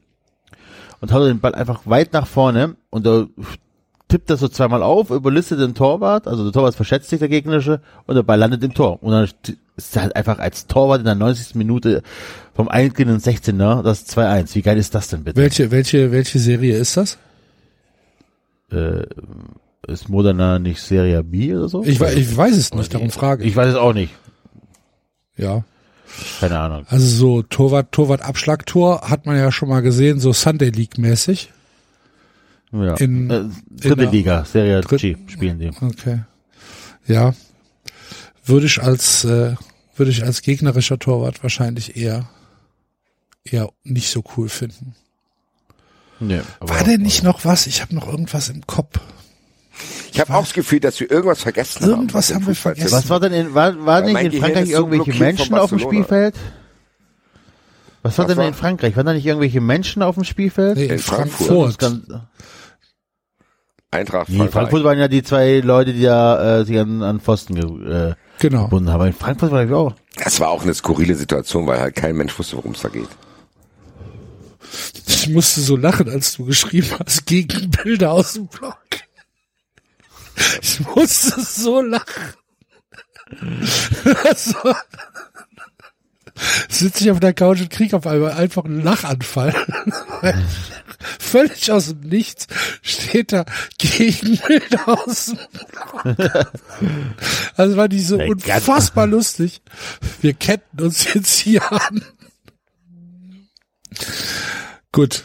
und 1.00 1.12
haut 1.12 1.28
den 1.28 1.40
Ball 1.40 1.54
einfach 1.54 1.82
weit 1.84 2.12
nach 2.12 2.26
vorne 2.26 2.76
und 2.90 3.06
da 3.06 3.26
tippt 4.08 4.30
er 4.30 4.36
so 4.36 4.48
zweimal 4.48 4.82
auf, 4.82 5.10
überlistet 5.10 5.60
den 5.60 5.74
Torwart, 5.74 6.28
also 6.28 6.44
der 6.44 6.52
Torwart 6.52 6.74
verschätzt 6.74 7.10
sich 7.10 7.18
der 7.18 7.28
gegnerische 7.28 7.80
und 8.06 8.14
der 8.14 8.22
Ball 8.22 8.38
landet 8.38 8.62
im 8.62 8.72
Tor. 8.72 9.02
Und 9.02 9.12
dann 9.12 9.28
ist 9.76 9.96
er 9.96 10.02
halt 10.02 10.16
einfach 10.16 10.38
als 10.38 10.66
Torwart 10.66 11.00
in 11.00 11.06
der 11.06 11.14
90. 11.14 11.56
Minute 11.56 12.02
vom 12.54 12.68
eingehenden 12.68 13.18
16er 13.18 13.82
das 13.82 14.06
2-1. 14.08 14.54
Wie 14.54 14.62
geil 14.62 14.78
ist 14.78 14.94
das 14.94 15.08
denn 15.08 15.24
bitte? 15.24 15.40
Welche, 15.40 15.70
welche, 15.70 16.12
welche 16.12 16.38
Serie 16.38 16.76
ist 16.76 16.96
das? 16.96 17.18
Äh, 18.70 19.06
ist 19.86 20.08
Modena 20.08 20.58
nicht 20.58 20.80
Serie 20.80 21.22
B 21.22 21.54
oder 21.54 21.68
so? 21.68 21.82
Ich, 21.84 22.00
ich 22.00 22.36
weiß 22.36 22.56
es 22.56 22.74
nicht, 22.74 22.94
darum 22.94 23.10
frage 23.10 23.42
ich. 23.42 23.50
Ich 23.50 23.56
weiß 23.56 23.68
es 23.70 23.76
auch 23.76 23.92
nicht. 23.92 24.14
Ja. 25.36 25.64
Keine 26.40 26.58
Ahnung. 26.58 26.86
Also 26.88 27.06
so 27.06 27.42
Torwart, 27.42 27.92
Torwart, 27.92 28.22
Abschlagtor 28.22 29.02
hat 29.08 29.26
man 29.26 29.36
ja 29.36 29.50
schon 29.52 29.68
mal 29.68 29.80
gesehen, 29.80 30.20
so 30.20 30.32
Sunday 30.32 30.70
League 30.70 30.98
mäßig. 30.98 31.52
Ja. 32.72 32.94
In- 32.94 33.30
äh, 33.30 33.36
in 33.40 33.52
dritte 33.70 33.96
der- 33.96 34.10
Liga, 34.10 34.44
Serie 34.44 34.80
Dritt- 34.80 35.00
G 35.00 35.16
spielen 35.28 35.58
die. 35.58 35.70
Okay. 35.80 36.20
Ja. 37.06 37.34
Würde 38.44 38.66
ich 38.66 38.82
als, 38.82 39.24
äh, 39.24 39.54
würde 39.96 40.10
ich 40.10 40.22
als 40.24 40.42
gegnerischer 40.42 40.98
Torwart 40.98 41.42
wahrscheinlich 41.42 41.96
eher, 41.96 42.28
eher 43.44 43.70
nicht 43.84 44.10
so 44.10 44.22
cool 44.36 44.48
finden. 44.48 44.94
Nee, 46.18 46.40
War 46.60 46.82
denn 46.84 47.02
nicht 47.02 47.22
noch 47.22 47.44
was? 47.44 47.66
Ich 47.66 47.82
habe 47.82 47.94
noch 47.94 48.06
irgendwas 48.08 48.48
im 48.48 48.66
Kopf. 48.66 48.98
Ich 50.12 50.20
habe 50.20 50.34
auch 50.34 50.40
das 50.44 50.52
Gefühl, 50.54 50.80
dass 50.80 50.98
wir 51.00 51.10
irgendwas 51.10 51.42
vergessen 51.42 51.82
haben. 51.82 51.90
Irgendwas 51.90 52.14
was 52.14 52.26
den 52.28 52.36
haben 52.36 52.46
wir 52.46 52.54
vergessen. 52.54 52.92
Was 52.92 53.10
war 53.10 53.20
denn 53.20 53.32
in, 53.32 53.54
war, 53.54 53.84
war 53.84 54.00
nicht 54.00 54.16
in 54.20 54.30
Gehirn 54.30 54.42
Frankreich 54.44 54.66
so 54.68 54.72
irgendwelche 54.72 55.14
Menschen 55.22 55.54
auf 55.56 55.70
dem. 55.70 55.78
Spielfeld? 55.78 56.34
Was 58.02 58.16
war 58.18 58.24
Was 58.24 58.28
denn 58.30 58.38
war? 58.38 58.48
in 58.48 58.54
Frankreich? 58.54 58.96
Waren 58.96 59.06
da 59.06 59.12
nicht 59.12 59.26
irgendwelche 59.26 59.60
Menschen 59.60 60.02
auf 60.02 60.14
dem 60.14 60.24
Spielfeld? 60.24 60.76
Nee, 60.76 60.84
in 60.84 60.90
In 60.92 60.98
Frankfurt. 60.98 61.78
Frankfurt. 61.78 62.20
Eintracht 63.90 64.28
Nee, 64.28 64.36
Frankreich. 64.36 64.52
Frankfurt 64.52 64.84
waren 64.84 64.98
ja 64.98 65.08
die 65.08 65.22
zwei 65.22 65.60
Leute, 65.60 65.92
die 65.92 66.02
da 66.02 66.60
äh, 66.60 66.64
sich 66.64 66.78
an, 66.78 67.02
an 67.02 67.20
Pfosten 67.20 67.54
ge, 67.54 68.10
äh, 68.10 68.14
Genau. 68.38 68.64
gebunden 68.64 68.88
haben. 68.88 68.96
Aber 68.96 69.06
in 69.06 69.12
Frankfurt 69.12 69.50
war 69.52 69.64
ich 69.64 69.72
auch. 69.72 69.94
Das 70.22 70.40
war 70.40 70.48
auch 70.48 70.62
eine 70.62 70.74
skurrile 70.74 71.14
Situation, 71.14 71.66
weil 71.66 71.80
halt 71.80 71.94
kein 71.94 72.16
Mensch 72.16 72.38
wusste, 72.38 72.56
worum 72.56 72.72
es 72.72 72.80
da 72.82 72.88
geht. 72.88 73.08
Ich 75.06 75.28
musste 75.28 75.60
so 75.60 75.76
lachen, 75.76 76.08
als 76.10 76.36
du 76.36 76.44
geschrieben 76.44 76.88
hast, 76.98 77.26
gegen 77.26 77.70
Bilder 77.70 78.12
aus 78.12 78.34
dem 78.34 78.46
Blog. 78.48 78.76
Ich 80.62 80.80
musste 80.80 81.40
so 81.40 81.80
lachen. 81.80 82.34
so. 84.36 84.74
Sitze 86.68 87.04
ich 87.04 87.10
auf 87.10 87.20
der 87.20 87.32
Couch 87.32 87.60
und 87.60 87.70
krieg 87.70 87.94
auf 87.94 88.06
einmal 88.06 88.32
einfach 88.32 88.64
einen 88.64 88.82
Lachanfall. 88.82 89.54
Völlig 91.18 91.72
aus 91.72 91.88
dem 91.88 92.00
Nichts 92.00 92.46
steht 92.82 93.32
da 93.32 93.46
gegen 93.78 94.36
Bilder 94.46 94.86
aus. 94.86 95.34
Also 97.56 97.76
war 97.76 97.88
die 97.88 98.00
so 98.00 98.18
unfassbar 98.18 99.06
lustig. 99.06 99.62
Wir 100.20 100.34
ketten 100.34 100.82
uns 100.82 101.12
jetzt 101.14 101.38
hier 101.38 101.72
an. 101.72 102.04
Gut. 104.92 105.24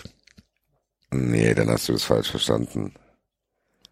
Nee, 1.11 1.53
dann 1.53 1.69
hast 1.69 1.89
du 1.89 1.93
es 1.93 2.03
falsch 2.03 2.31
verstanden. 2.31 2.93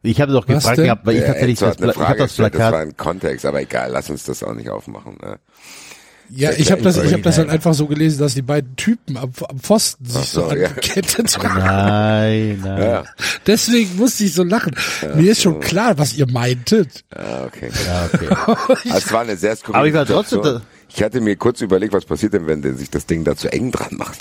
Ich 0.01 0.21
habe 0.21 0.31
doch 0.31 0.45
gefragt 0.45 0.77
denn? 0.77 0.85
gehabt, 0.85 1.05
weil 1.05 1.17
ich 1.17 1.25
tatsächlich 1.25 1.59
das, 1.59 1.75
Pla- 1.77 1.91
ich 1.91 1.97
hab 1.97 2.17
das 2.17 2.29
gestellt, 2.29 2.53
das 2.53 2.61
war 2.61 2.69
Plakat. 2.71 2.87
ein 2.87 2.97
Kontext, 2.97 3.45
aber 3.45 3.61
egal, 3.61 3.91
lass 3.91 4.09
uns 4.09 4.23
das 4.23 4.43
auch 4.43 4.53
nicht 4.53 4.69
aufmachen. 4.69 5.17
Ne? 5.21 5.39
Ja, 6.31 6.51
Sehr 6.51 6.59
ich 6.59 6.71
habe 6.71 6.81
das, 6.83 6.95
ich 6.97 7.11
habe 7.11 7.23
das 7.23 7.37
halt 7.39 7.49
einfach 7.49 7.73
so 7.73 7.87
gelesen, 7.87 8.19
dass 8.19 8.35
die 8.35 8.43
beiden 8.43 8.75
Typen 8.75 9.17
am, 9.17 9.31
am 9.49 9.59
Pfosten 9.59 10.05
sich 10.05 10.15
Ach 10.21 10.25
so, 10.25 10.49
so 10.49 10.55
ja. 10.55 10.67
angekettet 10.69 11.37
haben. 11.43 11.59
Nein, 11.59 12.61
nein. 12.63 12.81
Ja, 12.83 13.03
Deswegen 13.47 13.95
musste 13.97 14.23
ich 14.25 14.33
so 14.35 14.43
lachen. 14.43 14.75
Mir 15.15 15.31
ist 15.31 15.41
schon 15.41 15.59
klar, 15.59 15.97
was 15.97 16.13
ihr 16.13 16.27
meintet. 16.31 17.03
ja 17.13 17.45
okay. 17.45 17.69
Ja, 17.85 18.09
okay. 18.13 18.27
Also 18.91 18.97
es 19.07 19.11
war 19.11 19.21
eine 19.21 19.35
sehr 19.37 19.55
skurrile 19.55 19.77
Aber 19.79 19.87
ich 19.87 19.93
war 19.95 20.05
trotzdem 20.05 20.37
Situation. 20.43 20.61
da- 20.61 20.95
Ich 20.95 21.03
hatte 21.03 21.19
mir 21.19 21.35
kurz 21.35 21.61
überlegt, 21.61 21.93
was 21.93 22.05
passiert 22.05 22.33
denn, 22.33 22.45
wenn 22.47 22.61
der 22.61 22.75
sich 22.75 22.89
das 22.91 23.05
Ding 23.07 23.23
da 23.23 23.35
zu 23.35 23.51
eng 23.51 23.71
dran 23.71 23.95
macht. 23.97 24.19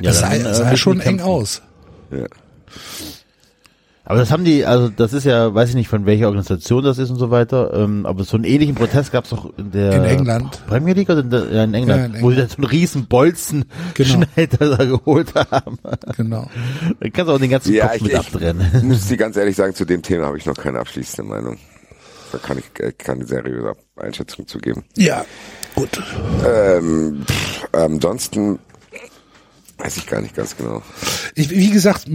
Ja, 0.00 0.10
Das 0.10 0.20
sah, 0.20 0.34
äh, 0.34 0.40
sah 0.54 0.64
müssen 0.64 0.76
schon 0.76 1.00
eng 1.00 1.20
aus. 1.20 1.62
Ja. 2.10 2.26
Aber 4.10 4.18
das 4.18 4.32
haben 4.32 4.42
die, 4.44 4.66
also 4.66 4.88
das 4.88 5.12
ist 5.12 5.22
ja, 5.22 5.54
weiß 5.54 5.68
ich 5.68 5.76
nicht 5.76 5.86
von 5.88 6.04
welcher 6.04 6.26
Organisation 6.26 6.82
das 6.82 6.98
ist 6.98 7.10
und 7.10 7.16
so 7.20 7.30
weiter, 7.30 7.72
ähm, 7.74 8.04
aber 8.06 8.24
so 8.24 8.36
einen 8.36 8.42
ähnlichen 8.42 8.74
Protest 8.74 9.12
gab 9.12 9.22
es 9.22 9.30
doch 9.30 9.56
in 9.56 9.70
der 9.70 9.92
In 9.92 10.02
England. 10.04 10.66
Premier 10.66 10.94
League 10.94 11.08
oder 11.10 11.20
in, 11.20 11.30
der, 11.30 11.44
ja, 11.52 11.62
in 11.62 11.74
England, 11.74 12.14
Ja, 12.14 12.18
in 12.18 12.24
wo 12.24 12.30
sie 12.30 12.36
dann 12.38 12.48
so 12.48 12.56
einen 12.56 12.64
riesen 12.64 13.06
Bolzen 13.06 13.66
Genau. 13.94 14.24
Schneider 14.34 14.76
da 14.76 14.84
geholt 14.84 15.32
haben. 15.36 15.78
Genau. 16.16 16.48
Dann 16.98 17.12
kannst 17.12 17.28
du 17.28 17.34
auch 17.34 17.38
den 17.38 17.50
ganzen 17.50 17.72
Ja, 17.72 17.84
Kopf 17.86 17.96
ich, 17.98 18.02
mit 18.02 18.10
ich 18.14 18.18
abtrennen. 18.18 18.66
muss 18.82 19.06
dir 19.06 19.16
ganz 19.16 19.36
ehrlich 19.36 19.54
sagen, 19.54 19.76
zu 19.76 19.84
dem 19.84 20.02
Thema 20.02 20.26
habe 20.26 20.38
ich 20.38 20.44
noch 20.46 20.56
keine 20.56 20.80
abschließende 20.80 21.30
Meinung. 21.30 21.58
Da 22.32 22.38
kann 22.38 22.58
ich 22.58 22.64
äh, 22.84 22.90
keine 22.90 23.24
seriöse 23.24 23.74
Einschätzung 23.94 24.44
zu 24.48 24.58
geben. 24.58 24.82
Ja, 24.96 25.24
gut. 25.76 26.02
Ähm, 26.44 27.22
pff, 27.24 27.68
ansonsten 27.70 28.58
weiß 29.80 29.96
ich 29.96 30.06
gar 30.06 30.20
nicht 30.20 30.34
ganz 30.34 30.56
genau. 30.56 30.82
ich, 31.34 31.50
wie 31.50 31.70
gesagt, 31.70 32.06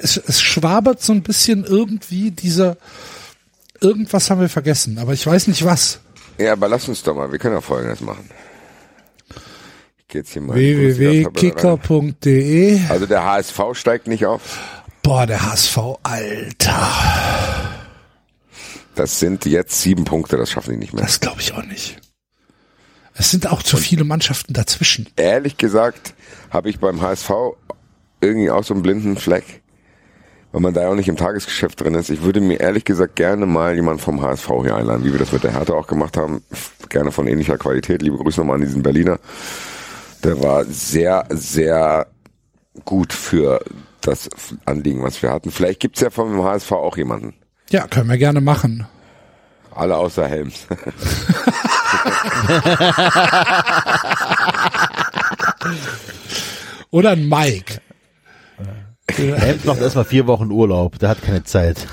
es, 0.00 0.16
es 0.16 0.40
schwabert 0.40 1.02
so 1.02 1.12
ein 1.12 1.22
bisschen 1.22 1.64
irgendwie 1.64 2.30
dieser, 2.30 2.76
irgendwas 3.80 4.30
haben 4.30 4.40
wir 4.40 4.48
vergessen, 4.48 4.98
aber 4.98 5.12
ich 5.12 5.26
weiß 5.26 5.48
nicht 5.48 5.64
was. 5.64 6.00
Ja, 6.38 6.52
aber 6.52 6.68
lass 6.68 6.88
uns 6.88 7.02
doch 7.02 7.14
mal, 7.14 7.30
wir 7.32 7.38
können 7.38 7.54
ja 7.54 7.60
Folgendes 7.60 8.00
machen. 8.00 8.30
Ich 9.98 10.04
geh 10.08 10.18
jetzt 10.18 10.32
hier 10.32 10.42
mal 10.42 10.54
www.kicker.de 10.54 12.80
Also 12.88 13.06
der 13.06 13.24
HSV 13.24 13.60
steigt 13.72 14.06
nicht 14.06 14.24
auf. 14.24 14.58
Boah, 15.02 15.26
der 15.26 15.50
HSV, 15.50 15.78
Alter. 16.02 16.88
Das 18.94 19.18
sind 19.18 19.44
jetzt 19.46 19.80
sieben 19.80 20.04
Punkte, 20.04 20.36
das 20.36 20.50
schaffen 20.50 20.72
die 20.72 20.78
nicht 20.78 20.92
mehr. 20.92 21.04
Das 21.04 21.20
glaube 21.20 21.40
ich 21.40 21.54
auch 21.54 21.64
nicht. 21.64 21.98
Es 23.18 23.32
sind 23.32 23.50
auch 23.50 23.64
zu 23.64 23.76
viele 23.76 24.04
Mannschaften 24.04 24.52
dazwischen. 24.52 25.08
Ehrlich 25.16 25.56
gesagt 25.56 26.14
habe 26.50 26.70
ich 26.70 26.78
beim 26.78 27.00
HSV 27.00 27.30
irgendwie 28.20 28.50
auch 28.50 28.62
so 28.62 28.74
einen 28.74 28.82
blinden 28.84 29.16
Fleck, 29.16 29.60
weil 30.52 30.60
man 30.60 30.72
da 30.72 30.82
ja 30.82 30.88
auch 30.88 30.94
nicht 30.94 31.08
im 31.08 31.16
Tagesgeschäft 31.16 31.80
drin 31.80 31.94
ist. 31.94 32.10
Ich 32.10 32.22
würde 32.22 32.40
mir 32.40 32.60
ehrlich 32.60 32.84
gesagt 32.84 33.16
gerne 33.16 33.44
mal 33.44 33.74
jemanden 33.74 34.00
vom 34.00 34.22
HSV 34.22 34.48
hier 34.62 34.76
einladen, 34.76 35.04
wie 35.04 35.12
wir 35.12 35.18
das 35.18 35.32
mit 35.32 35.42
der 35.42 35.52
Hertha 35.52 35.74
auch 35.74 35.88
gemacht 35.88 36.16
haben. 36.16 36.44
Gerne 36.88 37.10
von 37.10 37.26
ähnlicher 37.26 37.58
Qualität. 37.58 38.02
Liebe 38.02 38.16
Grüße 38.16 38.40
nochmal 38.40 38.56
an 38.56 38.62
diesen 38.62 38.82
Berliner. 38.84 39.18
Der 40.22 40.40
war 40.40 40.64
sehr, 40.64 41.26
sehr 41.30 42.06
gut 42.84 43.12
für 43.12 43.60
das 44.00 44.30
Anliegen, 44.64 45.02
was 45.02 45.20
wir 45.22 45.30
hatten. 45.30 45.50
Vielleicht 45.50 45.80
gibt's 45.80 46.00
ja 46.00 46.10
vom 46.10 46.42
HSV 46.44 46.70
auch 46.70 46.96
jemanden. 46.96 47.34
Ja, 47.70 47.88
können 47.88 48.08
wir 48.08 48.16
gerne 48.16 48.40
machen. 48.40 48.86
Alle 49.74 49.96
außer 49.96 50.26
Helms. 50.26 50.66
Oder 56.90 57.10
ein 57.10 57.28
Mike. 57.28 57.80
Helms 59.10 59.64
macht 59.64 59.80
erstmal 59.80 60.04
vier 60.04 60.26
Wochen 60.26 60.50
Urlaub, 60.50 60.98
der 60.98 61.10
hat 61.10 61.22
keine 61.22 61.44
Zeit. 61.44 61.86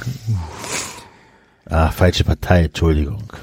Ah, 1.68 1.90
falsche 1.90 2.24
Partei, 2.24 2.66
Entschuldigung. 2.66 3.34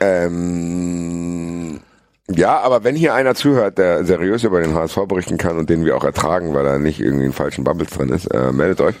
Ähm, 0.00 1.80
ja, 2.28 2.60
aber 2.60 2.84
wenn 2.84 2.96
hier 2.96 3.14
einer 3.14 3.34
zuhört, 3.34 3.78
der 3.78 4.04
seriös 4.04 4.44
über 4.44 4.60
den 4.60 4.74
HSV 4.74 4.96
berichten 5.08 5.36
kann 5.36 5.58
und 5.58 5.68
den 5.68 5.84
wir 5.84 5.96
auch 5.96 6.04
ertragen, 6.04 6.54
weil 6.54 6.66
er 6.66 6.78
nicht 6.78 7.00
irgendwie 7.00 7.26
in 7.26 7.32
falschen 7.32 7.64
Bubbles 7.64 7.90
drin 7.90 8.10
ist, 8.10 8.26
äh, 8.26 8.52
meldet 8.52 8.80
euch. 8.80 8.94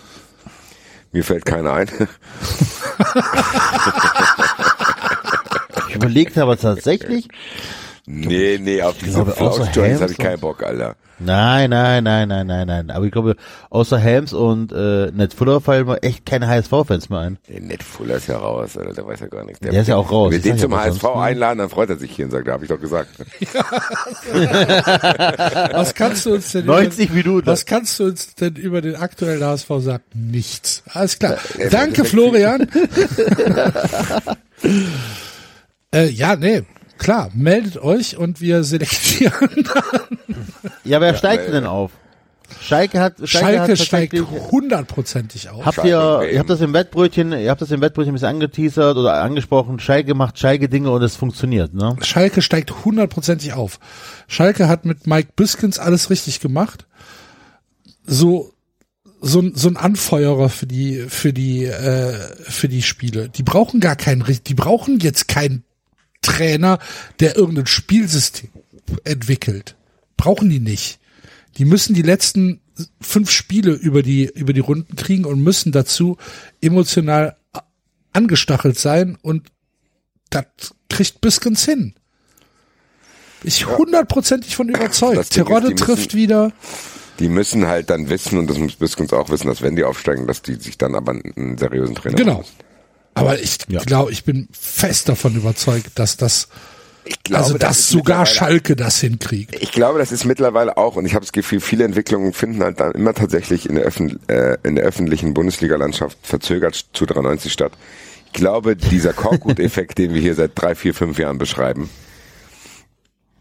Mir 1.12 1.24
fällt 1.24 1.44
keiner 1.44 1.72
ein. 1.72 1.88
Ich 6.00 6.04
überlegte 6.04 6.42
aber 6.42 6.56
tatsächlich, 6.56 7.28
nee, 8.06 8.58
nee, 8.60 8.80
auf 8.82 8.96
diese 8.98 9.26
Flauschjoints 9.26 10.00
habe 10.00 10.12
ich 10.12 10.18
keinen 10.18 10.40
Bock, 10.40 10.62
Alter. 10.62 10.96
nein, 11.18 11.68
nein, 11.68 12.02
nein, 12.02 12.28
nein, 12.28 12.46
nein, 12.46 12.66
nein. 12.66 12.90
Aber 12.90 13.04
ich 13.04 13.12
glaube, 13.12 13.36
außer 13.68 13.98
Helms 13.98 14.32
und 14.32 14.72
äh, 14.72 15.10
Ned 15.12 15.34
Fuller 15.34 15.60
fallen 15.60 15.86
mir 15.86 16.02
echt 16.02 16.24
keine 16.24 16.48
HSV-Fans 16.48 17.10
mehr 17.10 17.18
ein. 17.20 17.38
Der 17.48 17.60
Ned 17.60 17.82
Fuller 17.82 18.16
ist 18.16 18.28
ja 18.28 18.38
raus, 18.38 18.78
Alter, 18.78 18.94
der 18.94 19.06
weiß 19.06 19.20
ja 19.20 19.26
gar 19.26 19.44
nichts. 19.44 19.60
Der 19.60 19.72
ist 19.72 19.88
ja 19.88 19.96
auch 19.96 20.10
raus, 20.10 20.32
Wenn 20.32 20.42
wir 20.42 20.52
den 20.52 20.58
zum 20.58 20.74
HSV 20.74 21.04
einladen, 21.04 21.58
dann 21.58 21.68
freut 21.68 21.90
er 21.90 21.98
sich 21.98 22.10
hier 22.10 22.24
und 22.24 22.30
sagt, 22.30 22.48
da 22.48 22.52
habe 22.52 22.64
ich 22.64 22.70
doch 22.70 22.80
gesagt. 22.80 23.10
Was 25.72 25.94
kannst 25.94 26.24
du 26.24 26.32
uns 26.34 26.52
denn 26.52 26.64
90 26.64 27.10
Minuten. 27.10 27.40
Über, 27.40 27.52
was 27.52 27.66
kannst 27.66 27.98
du 28.00 28.04
uns 28.04 28.34
denn 28.34 28.56
über 28.56 28.80
den 28.80 28.96
aktuellen 28.96 29.44
HSV 29.44 29.68
sagen? 29.80 30.04
Nichts. 30.14 30.82
Alles 30.88 31.18
klar. 31.18 31.36
Ja, 31.58 31.68
Danke, 31.68 32.04
Florian. 32.06 32.66
äh, 35.94 36.08
ja, 36.08 36.36
nee, 36.36 36.62
klar. 36.98 37.30
Meldet 37.34 37.78
euch 37.78 38.16
und 38.16 38.40
wir 38.40 38.64
selektieren. 38.64 39.68
Ja, 40.84 41.00
wer 41.00 41.14
steigt 41.14 41.52
denn 41.52 41.66
auf? 41.66 41.92
Schalke 42.60 43.00
hat 43.00 43.16
Schalke, 43.24 43.28
Schalke 43.28 43.72
hat 43.72 43.78
steigt 43.78 44.14
hundertprozentig 44.50 45.50
auf. 45.50 45.64
Habt 45.64 45.76
Schalke 45.76 45.88
ihr, 46.26 46.32
ihr 46.32 46.38
habt 46.40 46.50
das 46.50 46.60
im 46.60 46.72
Wettbrötchen, 46.72 47.32
ihr 47.32 47.50
habt 47.50 47.60
das 47.62 47.70
im 47.70 47.80
Wettbrötchen 47.80 48.10
ein 48.12 48.14
bisschen 48.14 48.28
angeteasert 48.28 48.96
oder 48.96 49.14
angesprochen. 49.22 49.78
Schalke 49.78 50.14
macht 50.14 50.38
Schalke-Dinge 50.38 50.90
und 50.90 51.02
es 51.02 51.16
funktioniert, 51.16 51.74
ne? 51.74 51.96
Schalke 52.02 52.42
steigt 52.42 52.84
hundertprozentig 52.84 53.52
auf. 53.52 53.78
Schalke 54.26 54.68
hat 54.68 54.84
mit 54.84 55.06
Mike 55.06 55.30
Biskins 55.36 55.78
alles 55.78 56.10
richtig 56.10 56.40
gemacht. 56.40 56.86
So 58.04 58.52
so, 59.20 59.40
ein- 59.40 59.52
so 59.54 59.68
ein 59.68 59.76
Anfeuerer 59.76 60.48
für 60.48 60.66
die 60.66 61.04
für 61.08 61.32
die 61.32 61.64
äh, 61.66 62.14
für 62.42 62.68
die 62.68 62.82
Spiele. 62.82 63.28
Die 63.28 63.42
brauchen 63.42 63.78
gar 63.80 63.96
keinen, 63.96 64.24
die 64.46 64.54
brauchen 64.54 64.98
jetzt 64.98 65.28
keinen 65.28 65.62
Trainer, 66.22 66.78
der 67.20 67.36
irgendein 67.36 67.66
Spielsystem 67.66 68.50
entwickelt. 69.04 69.76
Brauchen 70.16 70.50
die 70.50 70.60
nicht. 70.60 70.98
Die 71.56 71.64
müssen 71.64 71.94
die 71.94 72.02
letzten 72.02 72.60
fünf 73.00 73.30
Spiele 73.30 73.72
über 73.72 74.02
die 74.02 74.24
über 74.34 74.52
die 74.52 74.60
Runden 74.60 74.96
kriegen 74.96 75.24
und 75.24 75.42
müssen 75.42 75.72
dazu 75.72 76.16
emotional 76.60 77.36
angestachelt 78.12 78.78
sein 78.78 79.18
und 79.22 79.48
das 80.30 80.44
kriegt 80.88 81.20
Biskins 81.20 81.64
hin. 81.64 81.94
Ich 83.42 83.66
hundertprozentig 83.66 84.54
von 84.56 84.68
überzeugt. 84.68 85.30
Terodde 85.30 85.68
die 85.68 85.72
müssen- 85.74 85.84
trifft 85.86 86.14
wieder. 86.14 86.52
Die 87.18 87.28
müssen 87.28 87.66
halt 87.66 87.90
dann 87.90 88.08
wissen, 88.08 88.38
und 88.38 88.48
das 88.48 88.56
muss 88.58 88.76
Biskens 88.76 89.12
auch 89.12 89.28
wissen, 89.28 89.48
dass 89.48 89.60
wenn 89.60 89.76
die 89.76 89.84
aufsteigen, 89.84 90.26
dass 90.26 90.40
die 90.40 90.54
sich 90.54 90.78
dann 90.78 90.94
aber 90.94 91.12
einen 91.12 91.58
seriösen 91.58 91.94
Trainer 91.94 92.16
Genau. 92.16 92.36
holen. 92.36 92.46
Aber 93.14 93.38
ich 93.40 93.58
glaube, 93.86 94.12
ich 94.12 94.24
bin 94.24 94.48
fest 94.52 95.08
davon 95.08 95.34
überzeugt, 95.36 95.98
dass 95.98 96.16
das, 96.16 96.48
Ich 97.04 97.22
glaube, 97.22 97.44
also 97.44 97.58
das 97.58 97.68
dass 97.68 97.78
ist 97.80 97.88
sogar 97.90 98.24
Schalke 98.26 98.76
das 98.76 99.00
hinkriegt. 99.00 99.56
Ich 99.60 99.72
glaube, 99.72 99.98
das 99.98 100.12
ist 100.12 100.24
mittlerweile 100.24 100.76
auch, 100.76 100.96
und 100.96 101.06
ich 101.06 101.14
habe 101.14 101.24
das 101.24 101.32
Gefühl, 101.32 101.60
viele 101.60 101.84
Entwicklungen 101.84 102.32
finden 102.32 102.62
halt 102.62 102.80
dann 102.80 102.92
immer 102.92 103.14
tatsächlich 103.14 103.68
in 103.68 103.74
der, 103.74 103.84
Öffn 103.84 104.20
äh, 104.28 104.56
in 104.62 104.76
der 104.76 104.84
öffentlichen 104.84 105.34
Bundesliga-Landschaft 105.34 106.18
verzögert 106.22 106.86
zu 106.92 107.06
93 107.06 107.52
statt. 107.52 107.72
Ich 108.26 108.32
glaube, 108.32 108.76
dieser 108.76 109.12
Korkut-Effekt, 109.12 109.98
den 109.98 110.14
wir 110.14 110.20
hier 110.20 110.34
seit 110.34 110.52
drei, 110.54 110.74
vier, 110.74 110.94
fünf 110.94 111.18
Jahren 111.18 111.38
beschreiben, 111.38 111.90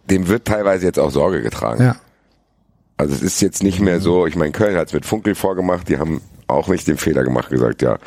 dem 0.09 0.27
wird 0.27 0.45
teilweise 0.45 0.85
jetzt 0.85 0.97
auch 0.97 1.11
Sorge 1.11 1.43
getragen. 1.43 1.83
Ja. 1.83 1.95
Also 2.97 3.13
es 3.13 3.21
ist 3.21 3.41
jetzt 3.41 3.63
nicht 3.63 3.79
mehr 3.79 4.01
so, 4.01 4.25
ich 4.25 4.35
meine, 4.35 4.51
Köln 4.51 4.75
hat 4.75 4.87
es 4.87 4.93
mit 4.93 5.05
Funkel 5.05 5.35
vorgemacht, 5.35 5.87
die 5.87 5.99
haben 5.99 6.21
auch 6.47 6.67
nicht 6.67 6.87
den 6.87 6.97
Fehler 6.97 7.23
gemacht, 7.23 7.49
gesagt, 7.49 7.81
ja, 7.81 7.97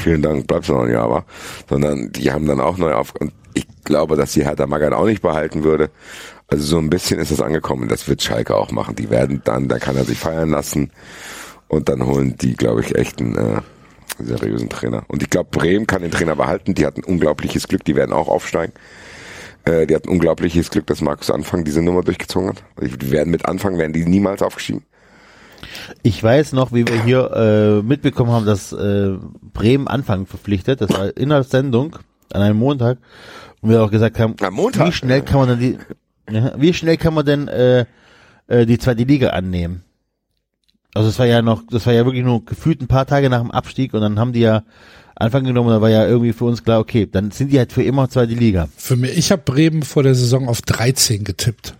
vielen 0.00 0.22
Dank, 0.22 0.46
bleibst 0.46 0.68
du 0.68 0.74
noch 0.74 0.82
ein 0.82 0.90
Jahr, 0.90 1.04
aber, 1.04 1.24
sondern 1.68 2.12
die 2.12 2.32
haben 2.32 2.46
dann 2.46 2.60
auch 2.60 2.78
neu 2.78 2.92
auf, 2.92 3.14
und 3.18 3.32
ich 3.54 3.66
glaube, 3.84 4.16
dass 4.16 4.32
die 4.32 4.44
Hertha 4.44 4.66
Magath 4.66 4.92
auch 4.92 5.06
nicht 5.06 5.22
behalten 5.22 5.64
würde. 5.64 5.90
Also 6.46 6.64
so 6.64 6.78
ein 6.78 6.90
bisschen 6.90 7.18
ist 7.18 7.30
es 7.30 7.40
angekommen, 7.40 7.88
das 7.88 8.08
wird 8.08 8.22
Schalke 8.22 8.56
auch 8.56 8.70
machen. 8.70 8.94
Die 8.96 9.10
werden 9.10 9.42
dann, 9.44 9.68
da 9.68 9.78
kann 9.78 9.96
er 9.96 10.04
sich 10.04 10.18
feiern 10.18 10.50
lassen 10.50 10.92
und 11.68 11.88
dann 11.88 12.06
holen 12.06 12.36
die, 12.38 12.54
glaube 12.54 12.80
ich, 12.80 12.94
echt 12.94 13.20
einen 13.20 13.36
äh, 13.36 13.60
seriösen 14.18 14.68
Trainer. 14.68 15.04
Und 15.08 15.22
ich 15.22 15.30
glaube, 15.30 15.50
Bremen 15.50 15.86
kann 15.86 16.02
den 16.02 16.10
Trainer 16.10 16.36
behalten, 16.36 16.74
die 16.74 16.86
hatten 16.86 17.04
unglaubliches 17.04 17.68
Glück, 17.68 17.84
die 17.84 17.96
werden 17.96 18.12
auch 18.12 18.28
aufsteigen. 18.28 18.72
Äh, 19.64 19.86
die 19.86 19.94
hatten 19.94 20.08
unglaubliches 20.08 20.70
Glück, 20.70 20.86
dass 20.86 21.00
Markus 21.00 21.30
Anfang 21.30 21.64
diese 21.64 21.82
Nummer 21.82 22.02
durchgezogen 22.02 22.50
hat. 22.50 22.62
Die 22.80 23.10
werden 23.10 23.30
mit 23.30 23.44
Anfang, 23.46 23.78
werden 23.78 23.92
die 23.92 24.06
niemals 24.06 24.42
aufgestiegen. 24.42 24.84
Ich 26.02 26.22
weiß 26.22 26.52
noch, 26.52 26.72
wie 26.72 26.86
wir 26.86 27.02
hier 27.02 27.30
äh, 27.32 27.82
mitbekommen 27.82 28.30
haben, 28.30 28.46
dass 28.46 28.72
äh, 28.72 29.16
Bremen 29.52 29.88
Anfang 29.88 30.26
verpflichtet. 30.26 30.80
Das 30.80 30.90
war 30.90 31.16
in 31.16 31.30
der 31.30 31.42
Sendung 31.42 31.96
an 32.32 32.42
einem 32.42 32.58
Montag. 32.58 32.98
Und 33.60 33.70
wir 33.70 33.82
auch 33.82 33.90
gesagt 33.90 34.18
haben, 34.18 34.34
wie 34.38 34.92
schnell 34.92 35.22
kann 35.22 35.40
man 35.40 35.48
denn 35.48 35.58
die, 35.58 35.78
ja, 36.32 36.52
wie 36.56 36.72
schnell 36.72 36.96
kann 36.96 37.14
man 37.14 37.26
denn 37.26 37.48
äh, 37.48 37.86
äh, 38.46 38.66
die 38.66 38.78
zweite 38.78 39.02
Liga 39.02 39.30
annehmen? 39.30 39.82
Also 40.94 41.08
es 41.08 41.18
war 41.18 41.26
ja 41.26 41.42
noch, 41.42 41.62
das 41.70 41.86
war 41.86 41.92
ja 41.92 42.04
wirklich 42.04 42.24
nur 42.24 42.44
gefühlt 42.44 42.80
ein 42.80 42.88
paar 42.88 43.06
Tage 43.06 43.28
nach 43.30 43.40
dem 43.40 43.50
Abstieg 43.50 43.94
und 43.94 44.00
dann 44.00 44.18
haben 44.18 44.32
die 44.32 44.40
ja 44.40 44.62
Anfang 45.16 45.44
genommen, 45.44 45.70
da 45.70 45.80
war 45.80 45.90
ja 45.90 46.06
irgendwie 46.06 46.32
für 46.32 46.44
uns 46.44 46.62
klar, 46.62 46.78
okay, 46.78 47.08
dann 47.10 47.32
sind 47.32 47.52
die 47.52 47.58
halt 47.58 47.72
für 47.72 47.82
immer 47.82 48.08
zweite 48.08 48.34
Liga. 48.34 48.68
Für 48.76 48.94
mich, 48.94 49.18
ich 49.18 49.32
habe 49.32 49.42
Bremen 49.44 49.82
vor 49.82 50.04
der 50.04 50.14
Saison 50.14 50.48
auf 50.48 50.62
13 50.62 51.24
getippt. 51.24 51.74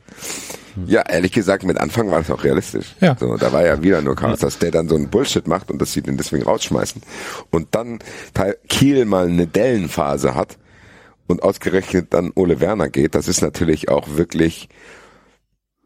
Ja, 0.86 1.02
ehrlich 1.02 1.32
gesagt, 1.32 1.64
mit 1.64 1.78
Anfang 1.78 2.10
war 2.10 2.18
das 2.18 2.30
auch 2.30 2.44
realistisch. 2.44 2.94
Ja. 3.00 3.16
So, 3.18 3.36
da 3.36 3.52
war 3.52 3.64
ja 3.64 3.82
wieder 3.82 4.02
nur 4.02 4.16
Chaos, 4.16 4.40
dass 4.40 4.58
der 4.58 4.70
dann 4.70 4.88
so 4.88 4.94
einen 4.94 5.08
Bullshit 5.08 5.46
macht 5.46 5.70
und 5.70 5.80
dass 5.80 5.92
sie 5.92 6.02
den 6.02 6.16
deswegen 6.16 6.44
rausschmeißen. 6.44 7.02
Und 7.50 7.74
dann 7.74 7.98
Teil 8.34 8.56
Kiel 8.68 9.04
mal 9.04 9.26
eine 9.28 9.46
Dellenphase 9.46 10.34
hat 10.34 10.58
und 11.26 11.42
ausgerechnet 11.42 12.12
dann 12.14 12.32
Ole 12.34 12.60
Werner 12.60 12.88
geht, 12.88 13.14
das 13.14 13.28
ist 13.28 13.42
natürlich 13.42 13.88
auch 13.88 14.16
wirklich 14.16 14.68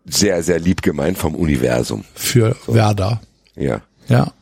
sehr, 0.04 0.42
sehr 0.42 0.58
lieb 0.58 0.82
gemeint 0.82 1.18
vom 1.18 1.34
Universum. 1.34 2.04
für 2.14 2.56
Werder. 2.66 3.20
Ja. 3.56 3.82
Ja. 4.08 4.32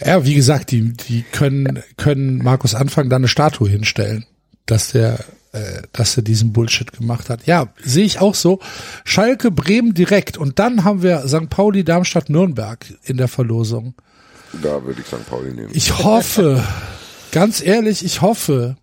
Ja, 0.00 0.24
wie 0.24 0.34
gesagt, 0.34 0.70
die, 0.70 0.92
die 0.92 1.22
können, 1.22 1.82
können 1.96 2.38
Markus 2.38 2.74
Anfang 2.74 3.08
da 3.08 3.16
eine 3.16 3.28
Statue 3.28 3.68
hinstellen, 3.68 4.26
dass 4.66 4.92
der, 4.92 5.24
äh, 5.54 5.82
dass 5.92 6.16
er 6.16 6.24
diesen 6.24 6.52
Bullshit 6.52 6.90
gemacht 6.92 7.30
hat. 7.30 7.46
Ja, 7.46 7.68
sehe 7.82 8.04
ich 8.04 8.20
auch 8.20 8.34
so. 8.34 8.58
Schalke, 9.04 9.50
Bremen 9.50 9.94
direkt 9.94 10.36
und 10.36 10.58
dann 10.58 10.84
haben 10.84 11.02
wir 11.02 11.28
St. 11.28 11.48
Pauli, 11.48 11.84
Darmstadt, 11.84 12.28
Nürnberg 12.28 12.84
in 13.04 13.16
der 13.16 13.28
Verlosung. 13.28 13.94
Da 14.62 14.84
würde 14.84 15.00
ich 15.00 15.06
St. 15.06 15.26
Pauli 15.28 15.52
nehmen. 15.52 15.70
Ich 15.72 15.96
hoffe, 16.02 16.64
ganz 17.30 17.64
ehrlich, 17.64 18.04
ich 18.04 18.20
hoffe, 18.20 18.76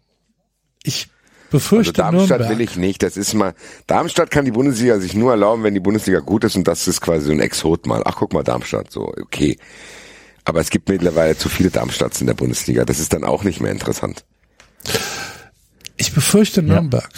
ich, 0.84 1.10
befürchte 1.50 2.06
also 2.06 2.18
Darmstadt 2.18 2.40
Nürnberg. 2.40 2.58
will 2.58 2.66
ich 2.66 2.78
nicht. 2.78 3.04
Das 3.04 3.18
ist 3.18 3.34
mal, 3.34 3.54
Darmstadt 3.88 4.32
kann 4.32 4.46
die 4.46 4.52
Bundesliga 4.52 5.00
sich 5.00 5.14
nur 5.14 5.32
erlauben, 5.32 5.64
wenn 5.64 5.74
die 5.74 5.82
Bundesliga 5.82 6.20
gut 6.20 6.46
ist 6.46 6.56
und 6.56 6.68
das 6.68 6.88
ist 6.88 7.02
quasi 7.02 7.26
so 7.26 7.32
ein 7.34 7.42
Exot 7.42 7.86
mal. 7.86 8.02
Ach, 8.06 8.16
guck 8.16 8.32
mal, 8.32 8.44
Darmstadt, 8.44 8.92
so, 8.92 9.12
okay. 9.22 9.58
Aber 10.46 10.62
es 10.62 10.70
gibt 10.70 10.88
mittlerweile 10.88 11.38
zu 11.38 11.50
viele 11.50 11.70
Darmstadts 11.70 12.22
in 12.22 12.28
der 12.28 12.34
Bundesliga. 12.34 12.86
Das 12.86 13.00
ist 13.00 13.14
dann 13.14 13.26
auch 13.26 13.44
nicht 13.44 13.60
mehr 13.60 13.72
interessant. 13.72 14.24
Ich 16.02 16.14
befürchte 16.14 16.64
Nürnberg. 16.64 17.12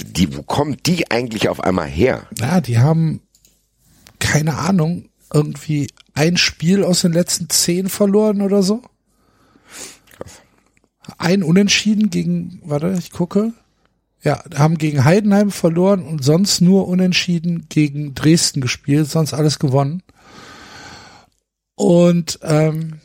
Die, 0.00 0.36
wo 0.36 0.44
kommen 0.44 0.76
die 0.86 1.10
eigentlich 1.10 1.48
auf 1.48 1.58
einmal 1.58 1.88
her? 1.88 2.28
Ja, 2.38 2.60
die 2.60 2.78
haben 2.78 3.20
keine 4.20 4.56
Ahnung, 4.58 5.08
irgendwie 5.34 5.88
ein 6.14 6.36
Spiel 6.36 6.84
aus 6.84 7.00
den 7.00 7.12
letzten 7.12 7.50
zehn 7.50 7.88
verloren 7.88 8.42
oder 8.42 8.62
so. 8.62 8.80
Ein 11.18 11.42
Unentschieden 11.42 12.10
gegen, 12.10 12.62
warte, 12.64 12.94
ich 12.96 13.10
gucke. 13.10 13.52
Ja, 14.22 14.44
haben 14.54 14.78
gegen 14.78 15.04
Heidenheim 15.04 15.50
verloren 15.50 16.04
und 16.04 16.22
sonst 16.22 16.60
nur 16.60 16.86
Unentschieden 16.86 17.66
gegen 17.70 18.14
Dresden 18.14 18.60
gespielt, 18.60 19.08
sonst 19.10 19.34
alles 19.34 19.58
gewonnen. 19.58 20.04
Und 21.74 22.38
ähm, 22.42 23.00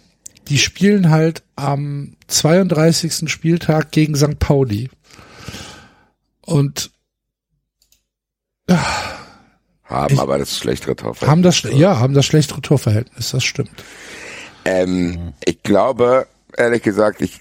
die 0.50 0.58
spielen 0.58 1.10
halt 1.10 1.44
am 1.56 2.16
32. 2.28 3.30
Spieltag 3.32 3.92
gegen 3.92 4.16
St. 4.16 4.40
Pauli. 4.40 4.90
Und 6.42 6.92
Haben 9.84 10.14
Ich- 10.14 10.20
aber 10.20 10.38
das 10.38 10.58
schlechtere 10.58 10.96
Torverhältnis. 10.96 11.30
haben 11.30 11.42
das, 11.44 11.62
ja, 11.80 12.00
haben 12.00 12.14
das 12.14 12.26
schlechtere 12.26 12.62
Torverhältnis, 12.62 13.32
das 13.32 13.44
stimmt. 13.44 13.72
Ähm, 14.66 15.34
ich 15.46 15.64
glaube, 15.64 16.28
ehrlich 16.58 16.84
gesagt, 16.84 17.22
ich, 17.22 17.40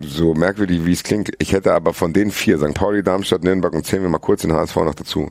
so 0.00 0.34
merkwürdig 0.34 0.86
wie 0.86 0.92
es 0.92 1.02
klingt, 1.02 1.32
ich 1.40 1.52
hätte 1.52 1.74
aber 1.74 1.92
von 1.92 2.12
den 2.12 2.30
vier, 2.30 2.58
St. 2.58 2.74
Pauli, 2.74 3.02
Darmstadt, 3.02 3.42
Nürnberg 3.42 3.72
und 3.74 3.84
zählen 3.84 4.02
wir 4.04 4.08
mal 4.10 4.18
kurz 4.18 4.42
den 4.42 4.52
HSV 4.52 4.76
noch 4.76 4.94
dazu. 4.94 5.30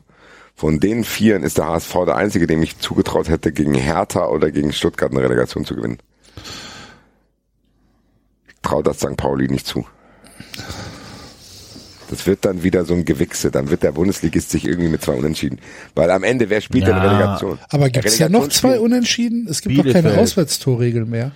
Von 0.54 0.78
den 0.80 1.04
vieren 1.04 1.42
ist 1.42 1.56
der 1.56 1.66
HSV 1.68 1.94
der 2.04 2.16
einzige, 2.16 2.46
dem 2.46 2.62
ich 2.62 2.78
zugetraut 2.78 3.30
hätte, 3.30 3.50
gegen 3.52 3.72
Hertha 3.72 4.26
oder 4.26 4.50
gegen 4.50 4.72
Stuttgart 4.74 5.10
eine 5.12 5.22
Relegation 5.22 5.64
zu 5.64 5.74
gewinnen. 5.74 5.98
Traue 8.62 8.82
das 8.82 8.98
St. 8.98 9.16
Pauli 9.16 9.48
nicht 9.48 9.66
zu. 9.66 9.86
Das 12.10 12.26
wird 12.26 12.44
dann 12.44 12.64
wieder 12.64 12.84
so 12.84 12.94
ein 12.94 13.04
Gewichse. 13.04 13.50
Dann 13.52 13.70
wird 13.70 13.82
der 13.84 13.92
Bundesligist 13.92 14.50
sich 14.50 14.66
irgendwie 14.66 14.88
mit 14.88 15.00
zwei 15.02 15.14
Unentschieden. 15.14 15.58
Weil 15.94 16.10
am 16.10 16.24
Ende, 16.24 16.50
wer 16.50 16.60
spielt 16.60 16.86
denn 16.86 16.96
Ja. 16.96 17.02
Relegation? 17.08 17.58
Aber 17.70 17.88
gibt 17.88 18.04
es 18.06 18.18
ja 18.18 18.28
noch 18.28 18.48
zwei 18.48 18.80
Unentschieden? 18.80 19.46
Es 19.48 19.60
gibt 19.62 19.78
doch 19.78 19.84
keine 19.84 19.94
Bielefeld. 20.02 20.18
Auswärtstorregel 20.18 21.04
mehr. 21.06 21.30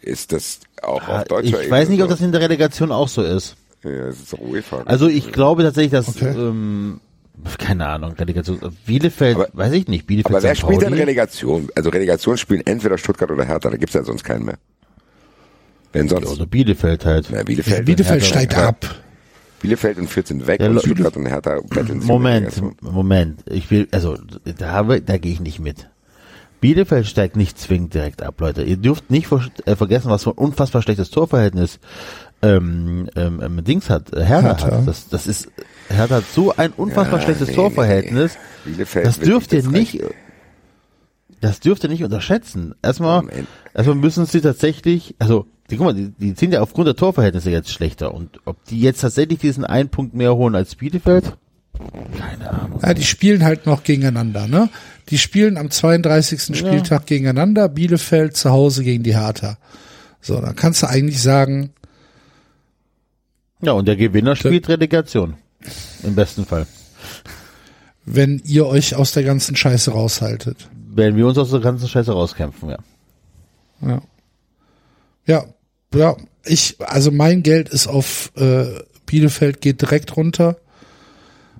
Ist 0.00 0.32
das 0.32 0.60
auch 0.82 1.02
Ah, 1.08 1.18
auf 1.20 1.24
deutscher 1.24 1.62
Ich 1.62 1.70
weiß 1.70 1.88
nicht, 1.90 2.02
ob 2.02 2.08
so? 2.08 2.14
das 2.14 2.20
in 2.24 2.32
der 2.32 2.40
Relegation 2.40 2.90
auch 2.90 3.08
so 3.08 3.22
ist. 3.22 3.56
Ja, 3.82 4.06
das 4.06 4.16
ist 4.18 4.32
doch 4.32 4.38
UEFA. 4.40 4.82
Also 4.86 5.08
ich 5.08 5.30
glaube 5.30 5.62
tatsächlich, 5.62 5.92
dass 5.92 6.08
Okay. 6.08 6.30
ähm, 6.34 7.00
keine 7.58 7.86
Ahnung, 7.86 8.12
Relegation. 8.12 8.58
Bielefeld, 8.86 9.36
Aber- 9.36 9.48
weiß 9.52 9.72
ich 9.72 9.88
nicht. 9.88 10.06
Bielefeld. 10.06 10.34
Aber 10.34 10.42
wer 10.42 10.54
spielt 10.54 10.80
denn? 10.82 10.94
Relegation? 10.94 11.68
Also 11.74 11.90
Relegation 11.90 12.38
spielen 12.38 12.62
entweder 12.66 12.96
Stuttgart 12.96 13.30
oder 13.30 13.44
Hertha, 13.44 13.68
da 13.68 13.76
gibt's 13.76 13.94
ja 13.94 14.02
sonst 14.04 14.24
keinen 14.24 14.46
mehr. 14.46 14.56
Wenn 15.94 16.08
sonst? 16.08 16.28
Also 16.28 16.46
Bielefeld 16.46 17.06
halt. 17.06 17.28
Na, 17.30 17.42
Bielefeld, 17.42 17.86
Bielefeld 17.86 18.22
Hertha- 18.22 18.26
steigt 18.28 18.54
ab. 18.56 18.84
Bielefeld 19.62 19.96
und 19.96 20.08
14 20.10 20.46
weg 20.46 20.60
Ja, 20.60 20.68
und 20.68 20.80
Stuttgart 20.80 21.16
und 21.16 21.24
Hertha 21.26 21.58
betteln 21.70 22.00
Moment, 22.04 22.46
Relegation. 22.58 22.76
Moment. 22.82 23.40
Ich 23.50 23.70
will, 23.70 23.88
also 23.92 24.18
da 24.58 24.72
habe, 24.72 25.00
da 25.00 25.16
gehe 25.16 25.32
ich 25.32 25.40
nicht 25.40 25.58
mit. 25.58 25.88
Bielefeld 26.60 27.06
steigt 27.06 27.36
nicht 27.36 27.58
zwingend 27.58 27.94
direkt 27.94 28.22
ab, 28.22 28.40
Leute. 28.40 28.62
Ihr 28.62 28.76
dürft 28.76 29.10
nicht 29.10 29.26
ver 29.28 29.46
äh, 29.64 29.74
vergessen, 29.76 30.10
was 30.10 30.24
für 30.24 30.30
ein 30.30 30.38
unfassbar 30.38 30.82
schlechtes 30.82 31.10
Torverhältnis 31.10 31.78
ähm, 32.42 33.08
ähm, 33.16 33.40
ähm, 33.42 33.64
Dings 33.64 33.88
hat, 33.88 34.12
äh, 34.12 34.22
Hertha, 34.24 34.48
Hertha. 34.48 34.78
hat. 34.78 34.86
Das, 34.88 35.08
das 35.08 35.26
ist, 35.26 35.48
Hertha 35.88 36.16
hat 36.16 36.24
so 36.34 36.54
ein 36.56 36.72
unfassbar 36.72 37.20
Ja, 37.20 37.24
schlechtes 37.24 37.48
nee, 37.48 37.54
Torverhältnis. 37.54 38.36
nee. 38.66 38.70
Bielefeld 38.72 39.06
Das 39.06 39.18
dürft 39.20 39.52
ihr 39.54 39.62
nicht, 39.66 39.94
Recht- 40.02 40.14
das 41.40 41.60
dürft 41.60 41.84
ihr 41.84 41.90
nicht 41.90 42.04
unterschätzen. 42.04 42.74
Erstmal, 42.82 43.24
erstmal 43.74 43.96
müssen 43.96 44.26
sie 44.26 44.40
tatsächlich, 44.40 45.14
also, 45.18 45.46
die, 45.70 45.76
guck 45.76 45.86
mal, 45.86 45.94
die, 45.94 46.10
die 46.10 46.34
sind 46.38 46.52
ja 46.52 46.60
aufgrund 46.60 46.86
der 46.88 46.96
Torverhältnisse 46.96 47.50
jetzt 47.50 47.70
schlechter. 47.70 48.12
Und 48.14 48.40
ob 48.44 48.62
die 48.66 48.80
jetzt 48.80 49.00
tatsächlich 49.00 49.38
diesen 49.38 49.64
einen 49.64 49.88
Punkt 49.88 50.14
mehr 50.14 50.34
holen 50.34 50.54
als 50.54 50.74
Bielefeld? 50.74 51.36
Keine 52.18 52.50
Ahnung. 52.50 52.80
Ja, 52.82 52.94
die 52.94 53.02
spielen 53.04 53.44
halt 53.44 53.66
noch 53.66 53.82
gegeneinander, 53.82 54.46
ne? 54.46 54.68
Die 55.08 55.18
spielen 55.18 55.56
am 55.56 55.70
32. 55.70 56.56
Spieltag 56.56 57.06
gegeneinander, 57.06 57.68
Bielefeld 57.68 58.36
zu 58.36 58.50
Hause 58.50 58.84
gegen 58.84 59.02
die 59.02 59.16
Hertha. 59.16 59.58
So, 60.20 60.40
dann 60.40 60.54
kannst 60.56 60.82
du 60.82 60.88
eigentlich 60.88 61.20
sagen, 61.20 61.70
Ja, 63.60 63.72
und 63.72 63.86
der 63.88 63.96
Gewinner 63.96 64.36
spielt 64.36 64.68
Relegation. 64.68 65.34
Im 66.02 66.14
besten 66.14 66.44
Fall. 66.44 66.66
wenn 68.04 68.40
ihr 68.44 68.66
euch 68.66 68.94
aus 68.94 69.12
der 69.12 69.24
ganzen 69.24 69.56
Scheiße 69.56 69.90
raushaltet. 69.90 70.68
Werden 70.94 71.16
wir 71.16 71.26
uns 71.26 71.38
aus 71.38 71.50
der 71.50 71.60
ganzen 71.60 71.88
Scheiße 71.88 72.12
rauskämpfen, 72.12 72.68
ja. 72.70 72.78
Ja. 73.80 74.02
Ja, 75.26 75.44
ja, 75.94 76.16
ich, 76.44 76.76
also 76.80 77.10
mein 77.10 77.42
Geld 77.42 77.68
ist 77.68 77.86
auf 77.86 78.32
äh, 78.36 78.66
Bielefeld 79.06 79.60
geht 79.60 79.80
direkt 79.80 80.16
runter 80.16 80.56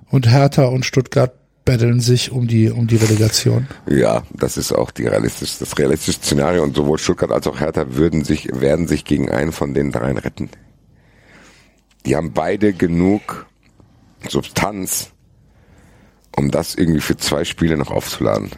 und 0.09 0.29
Hertha 0.29 0.65
und 0.65 0.85
Stuttgart 0.85 1.33
betteln 1.63 1.99
sich 1.99 2.31
um 2.31 2.47
die 2.47 2.69
um 2.69 2.85
die 2.85 2.95
Relegation. 2.95 3.67
Ja, 3.87 4.23
das 4.31 4.57
ist 4.57 4.71
auch 4.71 4.91
die 4.91 5.07
realistisch, 5.07 5.57
das 5.57 5.77
realistische 5.77 6.19
Szenario 6.19 6.63
und 6.63 6.75
sowohl 6.75 6.99
Stuttgart 6.99 7.31
als 7.31 7.47
auch 7.47 7.59
Hertha 7.59 7.95
würden 7.95 8.23
sich, 8.23 8.49
werden 8.53 8.87
sich 8.87 9.03
gegen 9.03 9.31
einen 9.31 9.51
von 9.51 9.73
den 9.73 9.91
dreien 9.91 10.17
retten. 10.17 10.49
Die 12.05 12.15
haben 12.15 12.33
beide 12.33 12.73
genug 12.73 13.47
Substanz, 14.29 15.11
um 16.35 16.51
das 16.51 16.75
irgendwie 16.75 17.01
für 17.01 17.17
zwei 17.17 17.45
Spiele 17.45 17.77
noch 17.77 17.89
aufzuladen. 17.89 18.51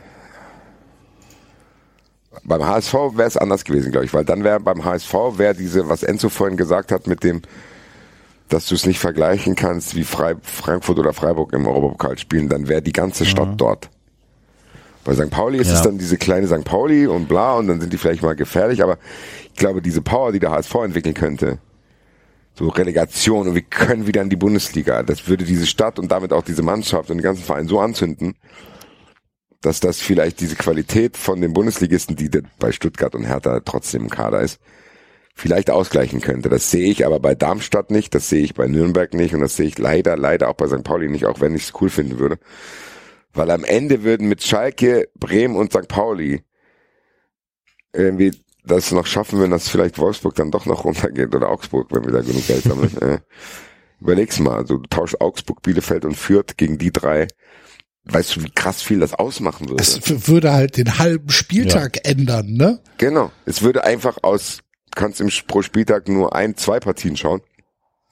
Beim 2.44 2.66
HSV 2.66 2.94
wäre 3.16 3.28
es 3.28 3.38
anders 3.38 3.64
gewesen, 3.66 3.92
glaube 3.92 4.06
ich, 4.06 4.14
weil 4.14 4.26
dann 4.26 4.44
wäre 4.44 4.60
beim 4.60 4.84
HSV 4.86 5.14
wäre 5.38 5.54
diese, 5.56 5.90
was 5.90 6.04
Enzo 6.04 6.30
vorhin 6.30 6.58
gesagt 6.58 6.92
hat 6.92 7.08
mit 7.08 7.24
dem, 7.24 7.42
dass 8.50 8.68
du 8.68 8.76
es 8.76 8.86
nicht 8.86 9.00
vergleichen 9.00 9.56
kannst 9.56 9.96
wie 9.96 10.04
Frei, 10.04 10.36
Frankfurt 10.42 11.00
oder 11.00 11.14
Freiburg 11.14 11.54
im 11.54 11.68
Europapokal 11.68 12.18
spielen, 12.18 12.48
dann 12.50 12.68
wäre 12.68 12.82
die 12.82 12.94
ganze 12.94 13.26
Stadt 13.26 13.50
dort. 13.58 13.90
Bei 15.04 15.14
St. 15.14 15.30
Pauli 15.30 15.58
ist 15.60 15.68
Ja. 15.70 15.76
es 15.76 15.82
dann 15.82 15.98
diese 15.98 16.18
kleine 16.18 16.48
St. 16.48 16.64
Pauli 16.64 17.08
und 17.08 17.28
bla 17.28 17.56
und 17.56 17.68
dann 17.68 17.80
sind 17.82 17.92
die 17.94 17.98
vielleicht 17.98 18.22
mal 18.22 18.36
gefährlich, 18.36 18.84
aber 18.84 18.98
ich 19.54 19.56
glaube, 19.56 19.82
diese 19.82 20.02
Power, 20.02 20.32
die 20.32 20.40
der 20.40 20.52
HSV 20.52 20.76
entwickeln 20.76 21.14
könnte, 21.14 21.60
so 22.56 22.68
Relegation 22.70 23.48
und 23.48 23.56
wir 23.56 23.62
können 23.62 24.08
wieder 24.08 24.22
in 24.22 24.30
die 24.30 24.36
Bundesliga, 24.36 25.04
das 25.04 25.28
würde 25.28 25.46
diese 25.46 25.66
Stadt 25.66 26.00
und 26.00 26.12
damit 26.12 26.34
auch 26.34 26.44
diese 26.44 26.64
Mannschaft 26.64 27.10
und 27.10 27.18
den 27.18 27.24
ganzen 27.24 27.44
Verein 27.44 27.68
so 27.68 27.80
anzünden, 27.80 28.36
dass 29.62 29.80
das 29.80 30.00
vielleicht 30.00 30.40
diese 30.40 30.56
Qualität 30.56 31.18
von 31.18 31.42
den 31.42 31.54
Bundesligisten, 31.54 32.16
die 32.16 32.30
bei 32.60 32.72
Stuttgart 32.72 33.16
und 33.16 33.26
Hertha 33.26 33.60
trotzdem 33.62 34.04
im 34.04 34.10
Kader 34.10 34.42
ist, 34.42 34.60
vielleicht 35.34 35.70
ausgleichen 35.70 36.20
könnte. 36.20 36.50
Das 36.50 36.72
sehe 36.72 36.90
ich 36.90 37.06
aber 37.06 37.20
bei 37.20 37.36
Darmstadt 37.36 37.92
nicht, 37.92 38.16
das 38.16 38.30
sehe 38.30 38.44
ich 38.44 38.56
bei 38.56 38.68
Nürnberg 38.68 39.14
nicht 39.14 39.34
und 39.36 39.42
das 39.42 39.56
sehe 39.56 39.68
ich 39.68 39.78
leider, 39.78 40.18
leider 40.18 40.50
auch 40.50 40.56
bei 40.56 40.68
St. 40.68 40.84
Pauli 40.84 41.10
nicht, 41.10 41.26
auch 41.26 41.42
wenn 41.42 41.56
ich 41.56 41.64
es 41.64 41.74
cool 41.80 41.90
finden 41.90 42.20
würde. 42.20 42.40
Weil 43.34 43.52
am 43.52 43.64
Ende 43.64 44.04
würden 44.04 44.28
mit 44.28 44.44
Schalke, 44.44 45.10
Bremen 45.16 45.56
und 45.56 45.72
St. 45.72 45.88
Pauli 45.88 46.44
irgendwie 47.94 48.34
das 48.64 48.92
noch 48.92 49.06
schaffen, 49.06 49.40
wenn 49.40 49.52
das 49.52 49.70
vielleicht 49.70 49.98
Wolfsburg 50.00 50.36
dann 50.36 50.52
doch 50.52 50.66
noch 50.66 50.84
runtergeht 50.86 51.36
oder 51.36 51.50
Augsburg, 51.50 51.90
wenn 51.92 52.06
wir 52.06 52.12
da 52.12 52.22
genug 52.22 52.46
Geld 52.48 52.64
sammeln. 52.64 52.98
äh, 53.02 53.20
überleg's 54.02 54.40
mal, 54.40 54.58
also 54.58 54.78
du 54.78 54.88
tauschst 54.90 55.22
Augsburg, 55.22 55.62
Bielefeld 55.62 56.04
und 56.04 56.16
Fürth 56.16 56.58
gegen 56.58 56.78
die 56.78 56.92
drei. 56.92 57.28
Weißt 58.10 58.36
du, 58.36 58.44
wie 58.44 58.52
krass 58.52 58.82
viel 58.82 59.00
das 59.00 59.14
ausmachen 59.14 59.70
würde? 59.70 59.82
Es 59.82 60.28
würde 60.28 60.54
halt 60.54 60.78
den 60.78 60.98
halben 60.98 61.30
Spieltag 61.30 62.08
ändern, 62.08 62.54
ne? 62.54 62.80
Genau. 62.98 63.32
Es 63.46 63.62
würde 63.62 63.84
einfach 63.84 64.18
aus, 64.22 64.60
kannst 64.96 65.20
im 65.20 65.30
pro 65.48 65.62
Spieltag 65.62 66.08
nur 66.08 66.36
ein, 66.36 66.56
zwei 66.56 66.80
Partien 66.80 67.18
schauen, 67.18 67.42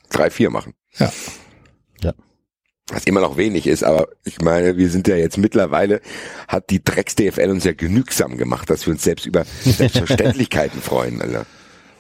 drei, 0.10 0.30
vier 0.30 0.50
machen. 0.50 0.74
Ja. 0.98 1.12
Ja. 2.02 2.14
Was 2.90 3.06
immer 3.06 3.22
noch 3.22 3.38
wenig 3.38 3.68
ist, 3.68 3.84
aber 3.84 4.10
ich 4.26 4.42
meine, 4.42 4.78
wir 4.78 4.90
sind 4.90 5.08
ja 5.08 5.16
jetzt 5.16 5.38
mittlerweile, 5.38 6.02
hat 6.48 6.70
die 6.70 6.84
Drecks-DFL 6.84 7.50
uns 7.50 7.64
ja 7.64 7.74
genügsam 7.74 8.38
gemacht, 8.38 8.70
dass 8.70 8.86
wir 8.86 8.94
uns 8.94 9.04
selbst 9.04 9.26
über 9.26 9.46
Selbstverständlichkeiten 9.64 10.82
freuen, 10.82 11.22
Alter. 11.22 11.46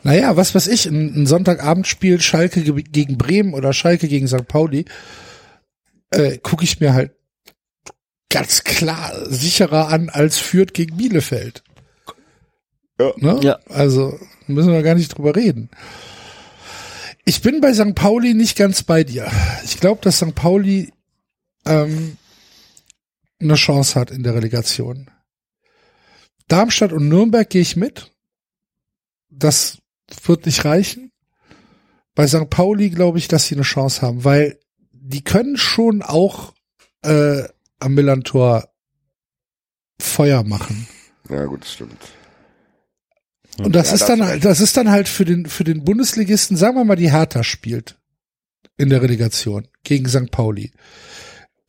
Naja, 0.03 0.38
was 0.38 0.53
weiß 0.53 0.67
ich, 0.67 0.85
ein, 0.85 1.24
ein 1.24 1.25
Sonntagabendspiel 1.25 2.22
Schalke 2.22 2.61
ge 2.61 2.83
gegen 2.83 3.17
Bremen 3.17 3.56
oder 3.56 3.74
Schalke 3.74 4.07
gegen 4.07 4.27
St. 4.27 4.48
Pauli, 4.48 4.85
äh, 6.11 6.38
gucke 6.38 6.64
ich 6.64 6.80
mir 6.80 6.93
halt 6.93 7.11
ganz 8.30 8.64
klar 8.64 9.12
sicherer 9.30 9.90
an 9.90 10.10
als 10.10 10.38
Fürth 10.38 10.74
gegen 10.74 10.98
Bielefeld. 10.98 11.64
Ja. 13.00 13.14
Ne? 13.18 13.40
Ja. 13.44 13.60
Also 13.70 14.20
müssen 14.48 14.72
wir 14.72 14.84
gar 14.84 14.95
nicht 14.95 15.18
drüber 15.18 15.36
reden. 15.36 15.70
Ich 17.26 17.42
bin 17.42 17.60
bei 17.60 17.74
St. 17.74 17.95
Pauli 17.95 18.34
nicht 18.34 18.58
ganz 18.58 18.84
bei 18.84 19.04
dir. 19.04 19.32
Ich 19.64 19.80
glaube, 19.80 20.02
dass 20.02 20.18
St. 20.18 20.36
Pauli 20.36 20.92
ähm, 21.66 22.18
eine 23.40 23.56
Chance 23.56 24.00
hat 24.00 24.12
in 24.12 24.24
der 24.24 24.36
Relegation. 24.36 25.10
Darmstadt 26.48 26.94
und 26.94 27.10
Nürnberg 27.10 27.50
gehe 27.50 27.62
ich 27.62 27.76
mit. 27.76 28.12
Das 29.30 29.80
wird 30.24 30.45
nicht 30.45 30.64
reichen. 30.66 31.12
bei 32.14 32.28
St. 32.28 32.50
Pauli 32.50 32.90
glaube 32.92 33.18
ich, 33.18 33.28
dass 33.28 33.45
sie 33.45 33.56
eine 33.56 33.64
Chance 33.64 34.02
haben, 34.02 34.24
weil 34.24 34.60
die 34.92 35.24
können 35.24 35.58
schon 35.58 36.02
auch 36.02 36.54
äh, 37.02 37.44
am 37.85 37.93
Millantor 37.93 38.67
Feuer 40.01 40.43
machen. 40.43 40.88
Ja, 41.30 41.45
gut, 41.45 41.61
das 41.61 41.73
stimmt. 41.73 41.97
Und 43.57 43.73
das 43.73 43.89
Ja, 43.89 43.95
ist 43.95 44.05
dann 44.09 44.25
halt, 44.25 44.43
das 44.43 44.59
ist 44.59 44.75
dann 44.75 44.91
halt 44.91 45.07
für 45.07 45.23
den 45.23 45.45
für 45.45 45.64
den 45.64 45.85
Bundesligisten, 45.85 46.57
sagen 46.57 46.75
wir 46.75 46.83
mal, 46.83 46.97
die 46.97 47.11
Hertha 47.11 47.43
spielt 47.43 47.97
in 48.77 48.89
der 48.89 49.01
Relegation 49.01 49.67
gegen 49.83 50.09
St. 50.09 50.30
Pauli. 50.31 50.72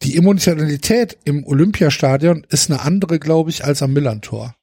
Die 0.03 0.17
Emotionalität 0.17 1.17
im 1.25 1.47
Olympiastadion 1.47 2.45
ist 2.51 2.71
eine 2.71 2.81
andere, 2.83 3.19
glaube 3.19 3.51
ich, 3.51 3.65
als 3.65 3.83
am 3.83 3.93
Millantor. 3.93 4.57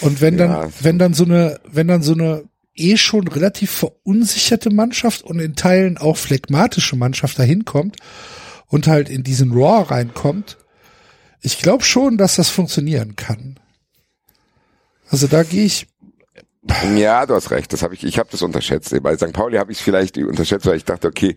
Und 0.00 0.20
wenn 0.22 0.38
dann, 0.38 0.50
Ja. 0.50 0.68
wenn 0.80 0.98
dann 0.98 1.12
so 1.14 1.24
eine, 1.24 1.60
wenn 1.66 1.86
dann 1.88 2.02
so 2.02 2.14
eine 2.14 2.44
eh 2.74 2.96
schon 2.96 3.28
relativ 3.28 3.70
verunsicherte 3.70 4.70
Mannschaft 4.70 5.22
und 5.22 5.38
in 5.38 5.54
Teilen 5.54 5.98
auch 5.98 6.16
phlegmatische 6.16 6.96
Mannschaft 6.96 7.38
dahin 7.38 7.64
kommt 7.64 7.96
und 8.68 8.86
halt 8.86 9.08
in 9.08 9.22
diesen 9.22 9.52
Raw 9.52 9.82
reinkommt, 9.82 10.56
ich 11.40 11.58
glaube 11.58 11.84
schon, 11.84 12.16
dass 12.16 12.36
das 12.36 12.48
funktionieren 12.48 13.16
kann. 13.16 13.58
Also 15.10 15.26
da 15.26 15.42
gehe 15.42 15.64
ich, 15.64 15.86
Ja, 16.96 17.26
du 17.26 17.34
hast 17.34 17.50
recht. 17.50 17.72
Das 17.74 17.82
habe 17.82 17.92
ich. 17.94 18.04
Ich 18.04 18.18
habe 18.18 18.30
das 18.32 18.40
unterschätzt. 18.40 18.94
Bei 19.02 19.14
St. 19.16 19.32
Pauli 19.34 19.58
habe 19.58 19.70
ich 19.70 19.78
es 19.78 19.84
vielleicht 19.84 20.16
unterschätzt, 20.16 20.64
weil 20.64 20.78
ich 20.78 20.84
dachte, 20.86 21.08
okay, 21.08 21.36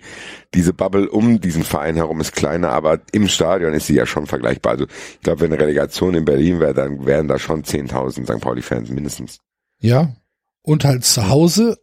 diese 0.54 0.72
Bubble 0.72 1.10
um 1.10 1.42
diesen 1.42 1.64
Verein 1.64 1.96
herum 1.98 2.22
ist 2.22 2.32
kleiner, 2.32 2.70
aber 2.70 3.02
im 3.12 3.28
Stadion 3.28 3.74
ist 3.74 3.88
sie 3.88 3.96
ja 3.96 4.06
schon 4.06 4.26
vergleichbar. 4.26 4.72
Also 4.74 4.86
ich 4.86 5.20
glaube, 5.22 5.42
wenn 5.42 5.52
eine 5.52 5.62
Relegation 5.62 6.16
in 6.16 6.24
Berlin 6.24 6.62
wäre, 6.62 6.74
dann 6.74 7.06
wären 7.06 7.28
da 7.28 7.38
schon 7.40 7.64
10.000 7.64 8.24
St. 8.24 8.42
Pauli-Fans 8.42 8.90
mindestens. 8.90 9.40
ja. 9.80 10.14
Und 10.64 10.84
halt 10.84 11.06
zu 11.06 11.30
Hause, 11.30 11.78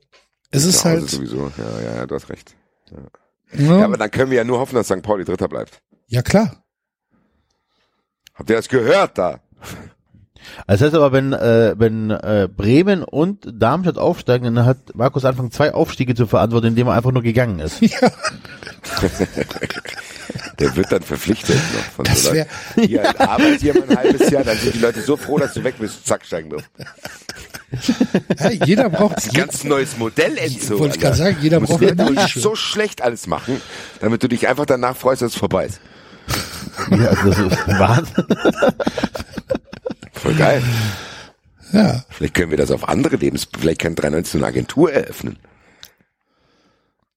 es 0.50 0.64
ist 0.66 0.80
Zu 0.80 0.84
Hause 0.90 1.00
halt, 1.00 1.08
sowieso. 1.08 1.50
Ja, 1.56 1.80
ja, 1.82 1.96
ja, 1.96 2.06
du 2.06 2.14
hast 2.14 2.28
recht. 2.28 2.54
ne? 2.90 2.98
Ja, 3.52 3.84
aber 3.84 3.96
dann 3.96 4.10
können 4.10 4.30
wir 4.30 4.38
ja 4.38 4.44
nur 4.44 4.58
hoffen, 4.58 4.74
dass 4.74 4.86
St. 4.88 5.02
Pauli 5.02 5.24
Dritter 5.24 5.48
bleibt. 5.48 5.80
ja 6.08 6.22
klar. 6.22 6.64
Habt 8.34 8.50
ihr 8.50 8.56
das 8.56 8.68
gehört 8.68 9.16
da? 9.16 9.40
Das 10.66 10.80
heißt 10.80 10.94
aber, 10.94 11.12
wenn, 11.12 11.32
äh, 11.32 11.74
wenn 11.78 12.10
äh, 12.10 12.48
Bremen 12.54 13.02
und 13.02 13.46
Darmstadt 13.52 13.98
aufsteigen, 13.98 14.54
dann 14.54 14.66
hat 14.66 14.94
Markus 14.94 15.24
Anfang 15.24 15.50
zwei 15.50 15.72
Aufstiege 15.74 16.14
zu 16.14 16.26
verantworten, 16.26 16.68
indem 16.68 16.86
er 16.88 16.94
einfach 16.94 17.12
nur 17.12 17.22
gegangen 17.22 17.58
ist. 17.60 17.80
Ja, 18.00 18.10
Der 20.58 20.76
wird 20.76 20.90
dann 20.92 21.02
verpflichtet 21.02 21.56
noch 21.56 21.84
von 21.96 22.04
Das 22.04 22.22
so 22.24 22.32
wär-. 22.32 22.46
Hier, 22.76 23.02
halt, 23.02 23.20
arbeit 23.20 23.60
hier 23.60 23.74
mal 23.74 23.88
ein 23.88 23.96
halbes 23.96 24.30
Jahr, 24.30 24.44
dann 24.44 24.56
sind 24.56 24.74
die 24.74 24.78
Leute 24.78 25.00
so 25.02 25.16
froh, 25.16 25.38
dass 25.38 25.54
du 25.54 25.64
weg 25.64 25.74
bist. 25.78 26.06
Zack, 26.06 26.24
steigen 26.24 26.50
drauf. 26.50 26.62
ja 28.38 28.50
jeder 28.50 28.88
braucht, 28.88 29.24
Ein 29.24 29.32
ganz 29.32 29.64
neues 29.64 29.96
Modell, 29.98 30.36
Enzo. 30.38 30.78
wollte 30.78 30.96
ich 30.96 31.00
gerade 31.02 31.16
sagen, 31.16 31.36
jeder 31.40 31.56
Du 31.56 31.62
musst 31.62 31.72
braucht 31.80 31.82
eine 32.00 32.12
dir 32.12 32.20
Nische. 32.22 32.40
so 32.40 32.54
schlecht 32.54 33.02
alles 33.02 33.26
machen, 33.26 33.60
damit 34.00 34.22
du 34.22 34.28
dich 34.28 34.46
einfach 34.48 34.66
danach 34.66 34.96
freust, 34.96 35.22
dass 35.22 35.32
es 35.32 35.38
vorbei 35.38 35.66
ist. 35.66 35.80
Ja, 36.90 37.08
also 37.08 37.28
das 37.30 37.38
ist 37.38 37.68
Wahnsinn. 37.78 38.24
Voll 40.14 40.34
geil. 40.34 40.62
Ja, 41.72 42.04
Vielleicht 42.08 42.34
können 42.34 42.50
wir 42.50 42.58
das 42.58 42.70
auf 42.70 42.88
andere 42.88 43.16
Lebens, 43.16 43.48
vielleicht 43.58 43.80
kann 43.80 43.94
319 43.94 44.40
eine 44.40 44.48
Agentur 44.48 44.92
eröffnen. 44.92 45.38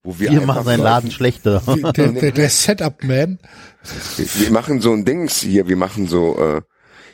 Wo 0.02 0.18
wir, 0.18 0.30
Wir 0.30 0.40
machen 0.40 0.64
seinen 0.64 0.82
Laden 0.82 1.10
schlechter. 1.10 1.62
der, 1.96 2.08
der, 2.12 2.32
der 2.32 2.48
Setup-Man. 2.48 3.38
Wir, 4.16 4.26
wir 4.26 4.50
machen 4.50 4.80
so 4.80 4.92
ein 4.92 5.04
Dings 5.04 5.40
hier, 5.40 5.68
wir 5.68 5.76
machen 5.76 6.06
so, 6.06 6.38
äh, 6.38 6.62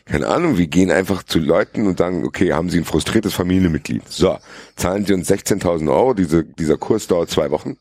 keine 0.06 0.28
Ahnung, 0.28 0.58
wir 0.58 0.66
gehen 0.66 0.90
einfach 0.90 1.22
zu 1.22 1.38
Leuten 1.38 1.86
und 1.86 1.98
sagen, 1.98 2.24
okay, 2.24 2.52
haben 2.52 2.70
Sie 2.70 2.78
ein 2.78 2.84
frustriertes 2.84 3.34
Familienmitglied? 3.34 4.08
So, 4.08 4.38
zahlen 4.76 5.04
Sie 5.04 5.14
uns 5.14 5.30
16.000 5.30 5.90
Euro, 5.90 6.14
diese, 6.14 6.44
dieser 6.44 6.76
Kurs 6.76 7.06
dauert 7.06 7.30
zwei 7.30 7.50
Wochen. 7.50 7.76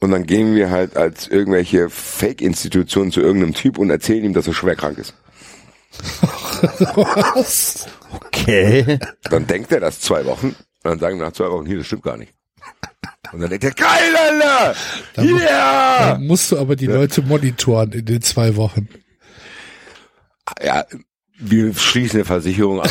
Und 0.00 0.10
dann 0.10 0.26
gehen 0.26 0.54
wir 0.54 0.70
halt 0.70 0.96
als 0.96 1.28
irgendwelche 1.28 1.88
Fake-Institutionen 1.90 3.10
zu 3.10 3.20
irgendeinem 3.20 3.54
Typ 3.54 3.78
und 3.78 3.90
erzählen 3.90 4.24
ihm, 4.24 4.34
dass 4.34 4.46
er 4.46 4.54
schwer 4.54 4.76
krank 4.76 4.98
ist. 4.98 5.14
Was? 6.94 7.86
Okay. 8.12 8.98
Dann 9.24 9.46
denkt 9.46 9.72
er 9.72 9.80
das 9.80 10.00
zwei 10.00 10.24
Wochen 10.26 10.48
und 10.48 10.56
dann 10.82 10.98
sagen 10.98 11.18
wir 11.18 11.26
nach 11.26 11.32
zwei 11.32 11.50
Wochen, 11.50 11.66
hier, 11.66 11.78
das 11.78 11.86
stimmt 11.86 12.02
gar 12.02 12.16
nicht. 12.16 12.32
Und 13.32 13.40
dann 13.40 13.50
denkt 13.50 13.64
er, 13.64 13.72
geil, 13.72 14.16
Alter! 14.16 14.74
Ja! 15.22 16.10
Dann 16.10 16.26
musst 16.26 16.52
du 16.52 16.58
aber 16.58 16.76
die 16.76 16.86
Leute 16.86 17.22
monitoren 17.22 17.92
in 17.92 18.04
den 18.04 18.22
zwei 18.22 18.54
Wochen. 18.56 18.88
Ja, 20.62 20.84
wir 21.38 21.74
schließen 21.74 22.18
eine 22.18 22.24
Versicherung 22.26 22.80
ab. 22.80 22.90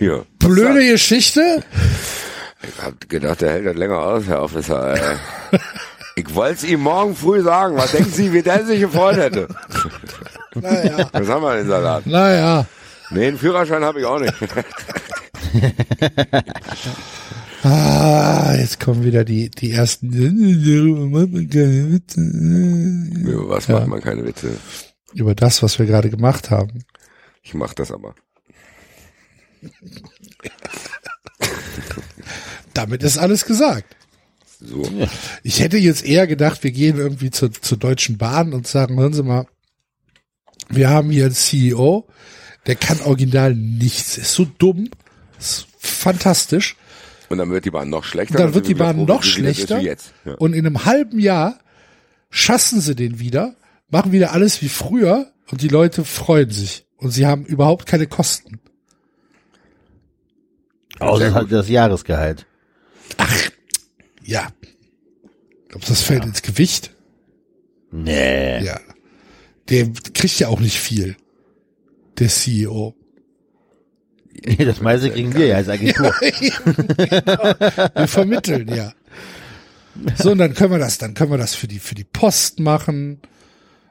ja. 0.00 0.22
Blöde 0.38 0.86
Geschichte? 0.86 1.62
Ich 2.62 2.82
hab 2.82 3.08
gedacht, 3.08 3.40
der 3.40 3.52
hält 3.52 3.66
das 3.66 3.76
länger 3.76 3.98
aus, 3.98 4.26
Herr 4.26 4.42
Officer. 4.42 5.18
Ich 6.16 6.34
wollte 6.34 6.54
es 6.54 6.64
ihm 6.64 6.80
morgen 6.80 7.14
früh 7.16 7.42
sagen. 7.42 7.76
Was 7.76 7.92
denken 7.92 8.10
Sie, 8.10 8.32
wie 8.32 8.42
der 8.42 8.64
sich 8.66 8.80
gefreut 8.80 9.16
hätte? 9.16 9.48
Naja, 10.54 11.08
Was 11.12 11.28
haben 11.28 11.42
wir 11.42 11.58
in 11.60 11.68
Salat? 11.68 12.06
naja. 12.06 12.66
Nee, 13.10 13.28
einen 13.28 13.38
Führerschein 13.38 13.84
habe 13.84 14.00
ich 14.00 14.06
auch 14.06 14.18
nicht. 14.20 14.34
Ah, 17.62 18.54
jetzt 18.56 18.80
kommen 18.80 19.04
wieder 19.04 19.24
die, 19.24 19.50
die 19.50 19.72
ersten. 19.72 20.10
Über 23.26 23.48
was 23.50 23.68
macht 23.68 23.86
man 23.86 24.00
keine 24.00 24.24
Witze? 24.24 24.56
Über 25.12 25.34
das, 25.34 25.62
was 25.62 25.78
wir 25.78 25.86
gerade 25.86 26.08
gemacht 26.08 26.50
haben. 26.50 26.84
Ich 27.42 27.52
mach 27.54 27.74
das 27.74 27.90
aber. 27.92 28.14
Damit 32.72 33.02
ist 33.02 33.18
alles 33.18 33.44
gesagt. 33.44 33.96
So. 34.70 34.88
Ich 35.42 35.60
hätte 35.60 35.78
jetzt 35.78 36.04
eher 36.04 36.26
gedacht, 36.26 36.62
wir 36.62 36.70
gehen 36.70 36.96
irgendwie 36.96 37.30
zur, 37.30 37.52
zur 37.52 37.76
Deutschen 37.76 38.18
Bahn 38.18 38.52
und 38.52 38.68
sagen, 38.68 38.98
hören 39.00 39.12
Sie 39.12 39.24
mal, 39.24 39.46
wir 40.68 40.88
haben 40.88 41.10
hier 41.10 41.24
einen 41.24 41.34
CEO, 41.34 42.06
der 42.66 42.76
kann 42.76 43.00
original 43.02 43.54
nichts, 43.54 44.16
ist 44.16 44.32
so 44.32 44.44
dumm, 44.44 44.88
ist 45.38 45.66
fantastisch. 45.78 46.76
Und 47.28 47.38
dann 47.38 47.50
wird 47.50 47.64
die 47.64 47.70
Bahn 47.70 47.90
noch 47.90 48.04
schlechter. 48.04 48.38
Dann 48.38 48.54
wird 48.54 48.68
die 48.68 48.74
Bahn 48.74 48.96
froh, 48.96 49.06
noch 49.06 49.24
schlechter. 49.24 49.80
Ja. 49.80 49.96
und 50.38 50.52
in 50.52 50.64
einem 50.66 50.84
halben 50.84 51.18
Jahr 51.18 51.58
schassen 52.30 52.80
sie 52.80 52.94
den 52.94 53.18
wieder, 53.18 53.56
machen 53.88 54.12
wieder 54.12 54.32
alles 54.32 54.62
wie 54.62 54.68
früher 54.68 55.32
und 55.50 55.62
die 55.62 55.68
Leute 55.68 56.04
freuen 56.04 56.50
sich 56.50 56.86
und 56.96 57.10
sie 57.10 57.26
haben 57.26 57.44
überhaupt 57.44 57.86
keine 57.86 58.06
Kosten. 58.06 58.60
Außer 61.00 61.34
halt 61.34 61.50
das 61.50 61.68
Jahresgehalt. 61.68 62.46
Ja. 64.30 64.52
Glaubst 65.68 65.88
du, 65.88 65.92
das 65.92 66.02
fällt 66.02 66.24
ins 66.24 66.42
Gewicht? 66.42 66.94
Nee. 67.90 68.62
Ja. 68.62 68.80
Der 69.68 69.88
kriegt 70.14 70.38
ja 70.38 70.46
auch 70.46 70.60
nicht 70.60 70.78
viel. 70.78 71.16
Der 72.18 72.28
CEO. 72.28 72.94
Das 74.58 74.80
meiste 74.80 75.10
kriegen 75.10 75.34
wir 75.34 75.48
ja 75.48 75.56
als 75.56 75.68
Agentur. 75.68 76.14
Wir 76.20 78.06
vermitteln, 78.06 78.68
ja. 78.68 78.94
So, 80.16 80.30
und 80.30 80.38
dann 80.38 80.54
können 80.54 80.70
wir 80.70 80.78
das, 80.78 80.96
dann 80.96 81.12
können 81.12 81.32
wir 81.32 81.36
das 81.36 81.54
für 81.54 81.68
die, 81.68 81.78
für 81.78 81.94
die 81.94 82.04
Post 82.04 82.58
machen. 82.58 83.20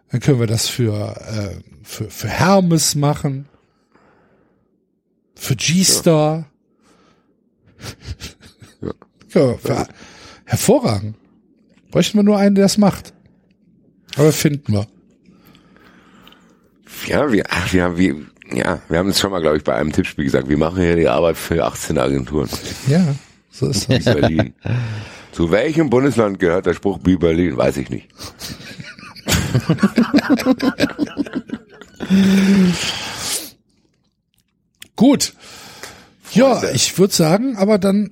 Dann 0.09 0.21
können 0.21 0.39
wir 0.39 0.47
das 0.47 0.67
für, 0.67 1.15
äh, 1.17 1.61
für, 1.83 2.09
für 2.09 2.29
Hermes 2.29 2.95
machen. 2.95 3.47
Für 5.35 5.55
G-Star. 5.55 6.49
Ja. 8.81 8.91
Ja, 9.33 9.57
für, 9.57 9.87
hervorragend. 10.49 11.15
Bräuchten 11.91 12.17
wir 12.17 12.23
nur 12.23 12.37
einen, 12.37 12.55
der 12.55 12.65
das 12.65 12.77
macht. 12.77 13.13
Aber 14.15 14.31
finden 14.33 14.73
wir. 14.73 14.87
Ja, 17.07 17.31
wir, 17.31 17.45
ach, 17.49 17.71
wir 17.71 17.83
haben, 17.83 17.97
wir, 17.97 18.15
ja, 18.51 18.81
wir 18.89 18.97
haben 18.97 19.09
es 19.09 19.19
schon 19.19 19.31
mal, 19.31 19.41
glaube 19.41 19.57
ich, 19.57 19.63
bei 19.63 19.75
einem 19.75 19.91
Tippspiel 19.91 20.25
gesagt. 20.25 20.49
Wir 20.49 20.57
machen 20.57 20.81
hier 20.81 20.95
die 20.95 21.07
Arbeit 21.07 21.37
für 21.37 21.63
18 21.63 21.97
Agenturen. 21.99 22.49
Ja, 22.87 23.15
so 23.51 23.69
ist 23.69 23.89
das. 23.89 24.05
Berlin. 24.05 24.53
Zu 25.31 25.51
welchem 25.51 25.89
Bundesland 25.89 26.39
gehört 26.39 26.65
der 26.65 26.73
Spruch 26.73 26.99
wie 27.03 27.15
Berlin? 27.15 27.55
Weiß 27.55 27.77
ich 27.77 27.89
nicht. 27.91 28.09
Gut. 34.95 35.33
Ja, 36.31 36.63
ich 36.73 36.97
würde 36.97 37.13
sagen, 37.13 37.55
aber 37.57 37.77
dann, 37.77 38.11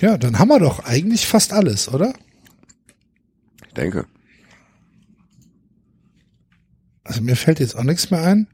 ja, 0.00 0.18
dann 0.18 0.38
haben 0.38 0.48
wir 0.48 0.58
doch 0.60 0.80
eigentlich 0.84 1.26
fast 1.26 1.52
alles, 1.52 1.88
oder? 1.88 2.12
Ich 3.66 3.74
denke. 3.74 4.06
Also 7.04 7.20
mir 7.20 7.36
fällt 7.36 7.60
jetzt 7.60 7.76
auch 7.76 7.82
nichts 7.84 8.10
mehr 8.10 8.22
ein. 8.22 8.46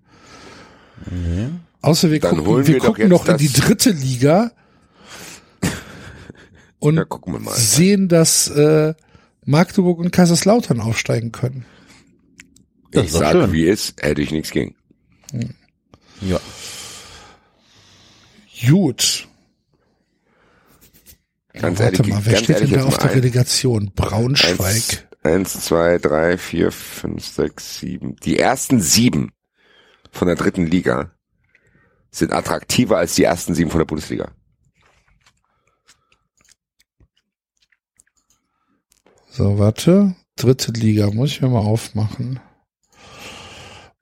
Außer 1.82 2.10
wir 2.10 2.20
Dann 2.20 2.36
gucken, 2.36 2.46
wir 2.66 2.66
wir 2.66 2.78
doch 2.78 2.86
gucken 2.86 3.08
noch 3.08 3.26
in 3.26 3.36
die 3.38 3.48
dritte 3.52 3.90
Liga 3.90 4.50
und 6.78 6.96
Ja, 6.96 7.04
gucken 7.04 7.32
wir 7.32 7.40
mal. 7.40 7.54
sehen, 7.54 8.08
dass 8.08 8.48
äh, 8.48 8.94
Magdeburg 9.46 9.98
und 9.98 10.10
Kaiserslautern 10.10 10.80
aufsteigen 10.80 11.32
können. 11.32 11.64
Das 12.90 13.04
ich 13.06 13.12
sage, 13.12 13.42
schön. 13.42 13.52
wie 13.52 13.64
ist, 13.64 14.02
hätte 14.02 14.20
ich 14.20 14.30
nichts 14.30 14.50
gegen. 14.50 14.74
Ja. 16.20 16.40
Gut. 18.68 19.26
Ganz 21.52 21.80
Warte 21.80 21.96
ehrlich, 21.96 22.12
mal, 22.12 22.24
wer 22.24 22.32
ganz 22.32 22.44
steht 22.44 22.60
denn 22.60 22.70
da 22.70 22.84
auf 22.84 22.98
der. 22.98 23.14
Relegation? 23.14 23.92
Braunschweig. 23.94 24.60
Eins, 24.60 25.04
eins, 25.22 25.64
zwei, 25.64 25.98
drei, 25.98 26.38
vier, 26.38 26.70
fünf, 26.70 27.24
sechs, 27.24 27.78
sieben. 27.80 28.16
Die 28.16 28.38
ersten 28.38 28.80
sieben 28.80 29.32
von 30.12 30.28
der 30.28 30.36
dritten 30.36 30.66
Liga 30.66 31.12
sind 32.10 32.32
attraktiver 32.32 32.98
als 32.98 33.14
die 33.14 33.24
ersten 33.24 33.54
sieben 33.54 33.70
von 33.70 33.78
der 33.78 33.86
Bundesliga. 33.86 34.32
So, 39.30 39.58
warte. 39.58 40.14
Dritte 40.36 40.72
Liga, 40.72 41.10
muss 41.10 41.30
ich 41.30 41.42
mir 41.42 41.48
mal 41.48 41.60
aufmachen. 41.60 42.40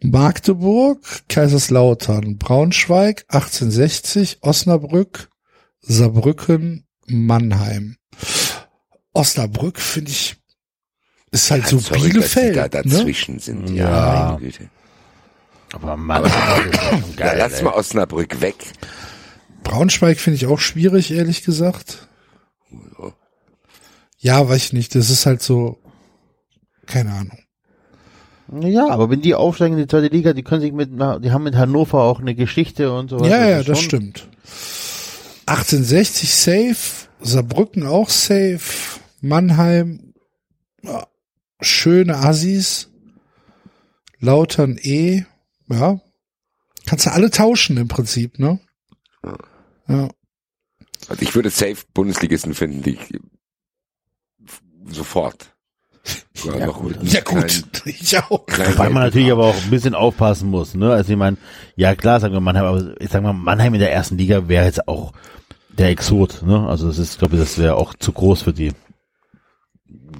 Magdeburg, 0.00 1.00
Kaiserslautern, 1.28 2.38
Braunschweig, 2.38 3.24
1860, 3.28 4.38
Osnabrück, 4.42 5.28
Saarbrücken, 5.80 6.87
Mannheim. 7.10 7.96
Osnabrück 9.12 9.80
finde 9.80 10.10
ich, 10.10 10.36
ist 11.30 11.50
halt 11.50 11.66
so 11.66 11.78
Sorry, 11.78 11.98
dass 11.98 12.02
die 12.06 12.10
Bielefeld. 12.12 12.56
da 12.56 12.62
ne? 12.62 12.68
dazwischen 12.70 13.38
sind. 13.38 13.68
Ja, 13.70 13.84
Ja. 14.14 14.24
meine 14.32 14.38
Güte. 14.40 14.70
Aber 15.72 15.96
Mann, 15.96 16.22
das 16.22 16.32
ist 16.32 16.82
schon 16.82 17.04
Ja, 17.18 17.32
lass 17.34 17.52
ey. 17.54 17.64
mal 17.64 17.72
Osnabrück 17.74 18.40
weg. 18.40 18.54
Braunschweig 19.64 20.18
finde 20.18 20.36
ich 20.36 20.46
auch 20.46 20.60
schwierig, 20.60 21.10
ehrlich 21.10 21.42
gesagt. 21.42 22.08
Ja, 24.18 24.48
weiß 24.48 24.64
ich 24.66 24.72
nicht. 24.72 24.94
Das 24.94 25.10
ist 25.10 25.26
halt 25.26 25.42
so, 25.42 25.78
keine 26.86 27.12
Ahnung. 27.12 27.38
Ja, 28.62 28.88
aber 28.88 29.10
wenn 29.10 29.20
die 29.20 29.34
aufsteigen 29.34 29.74
in 29.76 29.82
die 29.82 29.86
zweite 29.88 30.06
Liga, 30.06 30.32
die 30.32 30.42
können 30.42 30.62
sich 30.62 30.72
mit, 30.72 30.88
na, 30.90 31.18
die 31.18 31.32
haben 31.32 31.44
mit 31.44 31.54
Hannover 31.54 32.00
auch 32.02 32.18
eine 32.18 32.34
Geschichte 32.34 32.90
und 32.92 33.10
so. 33.10 33.18
Ja, 33.24 33.46
ja, 33.46 33.58
ist 33.60 33.68
das 33.68 33.80
stimmt. 33.80 34.26
1860 35.48 36.34
safe, 36.34 37.08
Saarbrücken 37.20 37.86
auch 37.86 38.10
safe, 38.10 38.60
Mannheim, 39.20 40.14
ja, 40.82 41.06
schöne 41.60 42.16
Assis, 42.16 42.90
Lautern 44.20 44.78
eh, 44.78 45.24
ja. 45.68 46.00
Kannst 46.86 47.06
du 47.06 47.12
alle 47.12 47.30
tauschen 47.30 47.76
im 47.76 47.88
Prinzip, 47.88 48.38
ne? 48.38 48.58
Ja. 49.88 50.08
Also 51.08 51.22
ich 51.22 51.34
würde 51.34 51.50
safe 51.50 51.76
Bundesligisten 51.94 52.54
finden, 52.54 52.82
die 52.82 52.94
ich 52.94 53.20
sofort. 54.90 55.54
Ja, 56.44 56.66
gut, 56.68 56.96
Ja 57.02 57.20
gut, 57.20 57.62
ich 57.84 58.18
auch. 58.18 58.46
Weil 58.76 58.90
man 58.90 59.02
natürlich 59.04 59.30
aber 59.30 59.46
auch 59.46 59.62
ein 59.62 59.70
bisschen 59.70 59.94
aufpassen 59.94 60.48
muss, 60.48 60.74
ne? 60.74 60.92
Also 60.92 61.12
ich 61.12 61.18
meine, 61.18 61.36
ja 61.76 61.94
klar, 61.94 62.20
sagen 62.20 62.32
wir 62.32 62.40
Mannheim, 62.40 62.64
aber 62.64 63.00
ich 63.00 63.10
sag 63.10 63.22
mal, 63.22 63.32
Mannheim 63.32 63.74
in 63.74 63.80
der 63.80 63.92
ersten 63.92 64.16
Liga 64.16 64.48
wäre 64.48 64.64
jetzt 64.64 64.88
auch 64.88 65.12
der 65.70 65.90
Exot, 65.90 66.42
ne? 66.42 66.66
Also 66.68 66.88
das 66.88 66.98
ist, 66.98 67.12
ich 67.12 67.18
glaube, 67.18 67.36
das 67.36 67.58
wäre 67.58 67.76
auch 67.76 67.94
zu 67.94 68.12
groß 68.12 68.42
für 68.42 68.52
die. 68.52 68.72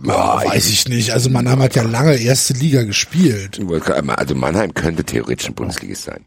Ja, 0.04 0.44
weiß 0.44 0.68
ich 0.68 0.88
nicht. 0.88 1.12
Also 1.12 1.30
Mannheim 1.30 1.60
hat 1.60 1.74
ja 1.74 1.82
lange 1.82 2.16
erste 2.16 2.54
Liga 2.54 2.84
gespielt. 2.84 3.58
Ich 3.58 4.10
Also 4.10 4.34
Mannheim 4.34 4.72
könnte 4.72 5.04
theoretisch 5.04 5.48
ein 5.48 5.54
Bundesligist 5.54 6.04
sein. 6.04 6.24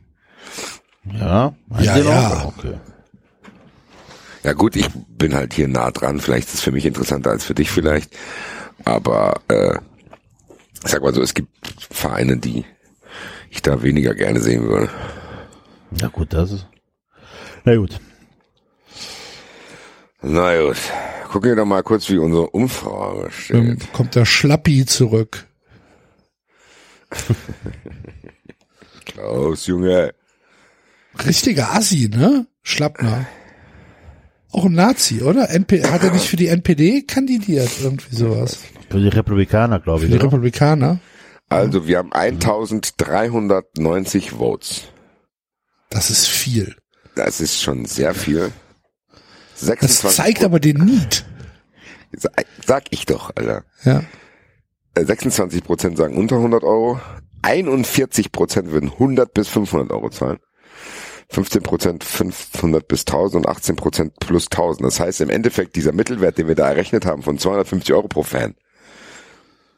Ja, 1.06 1.56
Ja, 1.80 1.98
ja. 1.98 2.46
Okay. 2.46 2.74
Ja 4.44 4.54
gut, 4.54 4.76
ich 4.76 4.88
bin 5.08 5.34
halt 5.34 5.54
hier 5.54 5.68
nah 5.68 5.92
dran. 5.92 6.20
Vielleicht 6.20 6.48
ist 6.48 6.56
es 6.56 6.62
für 6.62 6.72
mich 6.72 6.86
interessanter 6.86 7.30
als 7.30 7.46
für 7.46 7.54
dich 7.54 7.70
vielleicht. 7.72 8.16
Aber 8.86 9.40
äh, 9.48 9.78
ich 10.84 10.92
sag 10.92 11.04
mal 11.04 11.14
so, 11.14 11.22
es 11.22 11.34
gibt 11.34 11.50
Vereine, 11.90 12.38
die 12.38 12.66
ich 13.50 13.62
da 13.62 13.84
weniger 13.84 14.16
gerne 14.16 14.42
sehen 14.42 14.64
würde. 14.64 14.90
Ja 16.00 16.08
gut, 16.08 16.34
das 16.34 16.52
ist. 16.52 16.68
Na 17.66 17.76
gut. 17.76 18.00
Na 20.22 20.60
gut, 20.62 20.78
gucken 21.30 21.50
wir 21.50 21.56
doch 21.56 21.66
mal 21.66 21.84
kurz, 21.84 22.10
wie 22.10 22.18
unsere 22.18 22.50
Umfrage 22.52 23.30
Dann 23.50 23.78
steht. 23.78 23.94
kommt 23.94 24.16
der 24.16 24.26
Schlappi 24.26 24.86
zurück. 24.86 25.46
Klaus, 29.06 29.68
Junge. 29.68 30.14
Richtiger 31.26 31.74
Assi, 31.74 32.10
ne? 32.10 32.48
Schlappner. 32.64 33.26
Auch 34.52 34.66
ein 34.66 34.74
Nazi, 34.74 35.22
oder? 35.22 35.50
NP 35.50 35.84
hat 35.86 36.04
er 36.04 36.12
nicht 36.12 36.28
für 36.28 36.36
die 36.36 36.48
NPD 36.48 37.04
kandidiert? 37.04 37.70
Irgendwie 37.82 38.14
sowas. 38.16 38.60
Für 38.90 39.00
die 39.00 39.08
Republikaner, 39.08 39.80
glaube 39.80 40.00
Für 40.02 40.06
ich. 40.06 40.12
die 40.12 40.18
Oder? 40.18 40.26
Republikaner. 40.26 41.00
Also 41.50 41.88
wir 41.88 41.98
haben 41.98 42.12
1390 42.14 44.32
Votes. 44.32 44.84
Das 45.90 46.10
ist 46.10 46.28
viel. 46.28 46.76
Das 47.16 47.40
ist 47.42 47.62
schon 47.62 47.86
sehr 47.86 48.14
viel. 48.14 48.52
Das 49.62 49.68
26 49.68 50.18
zeigt 50.18 50.44
aber 50.44 50.60
den 50.60 50.78
Need. 50.78 51.24
Sag 52.66 52.84
ich 52.90 53.06
doch, 53.06 53.32
Alter. 53.36 53.64
Ja. 53.86 54.04
Äh, 54.96 55.06
26 55.06 55.64
Prozent 55.64 55.98
sagen 55.98 56.18
unter 56.18 56.38
100 56.38 56.64
Euro. 56.64 57.00
41 57.44 58.32
Prozent 58.32 58.72
würden 58.72 58.92
100 58.92 59.34
bis 59.34 59.48
500 59.48 59.92
Euro 59.92 60.10
zahlen. 60.10 60.40
15 61.30 61.64
Prozent 61.64 62.04
500 62.04 62.88
bis 62.88 63.02
1000 63.02 63.46
und 63.46 63.52
18 63.52 63.76
Prozent 63.78 64.20
plus 64.20 64.48
1000. 64.48 64.86
Das 64.86 65.00
heißt 65.00 65.22
im 65.22 65.30
Endeffekt 65.30 65.76
dieser 65.76 65.94
Mittelwert, 65.94 66.38
den 66.38 66.48
wir 66.48 66.56
da 66.56 66.68
errechnet 66.68 67.06
haben 67.06 67.24
von 67.24 67.38
250 67.38 67.94
Euro 67.94 68.10
pro 68.10 68.24
Fan, 68.24 68.56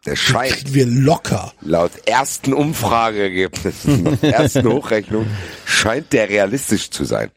der 0.06 0.16
scheint 0.16 0.74
wir 0.74 0.86
locker. 0.86 1.54
laut 1.62 1.92
ersten 2.06 2.54
Umfrageergebnissen, 2.54 4.22
ersten 4.24 4.68
Hochrechnung, 4.74 5.28
scheint 5.66 6.12
der 6.12 6.28
realistisch 6.28 6.90
zu 6.90 7.06
sein. 7.06 7.30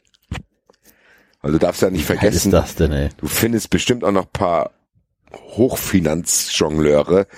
Also 1.47 1.59
du 1.59 1.65
darfst 1.65 1.81
ja 1.81 1.91
nicht 1.91 2.09
Was 2.09 2.17
ist 2.17 2.21
vergessen, 2.21 2.51
das 2.51 2.75
denn, 2.75 2.91
ey? 2.91 3.09
du 3.19 3.29
findest 3.29 3.71
bestimmt 3.71 4.03
auch 4.03 4.11
noch 4.11 4.33
paar 4.33 4.73
Hochfinanzjongleure, 5.33 7.29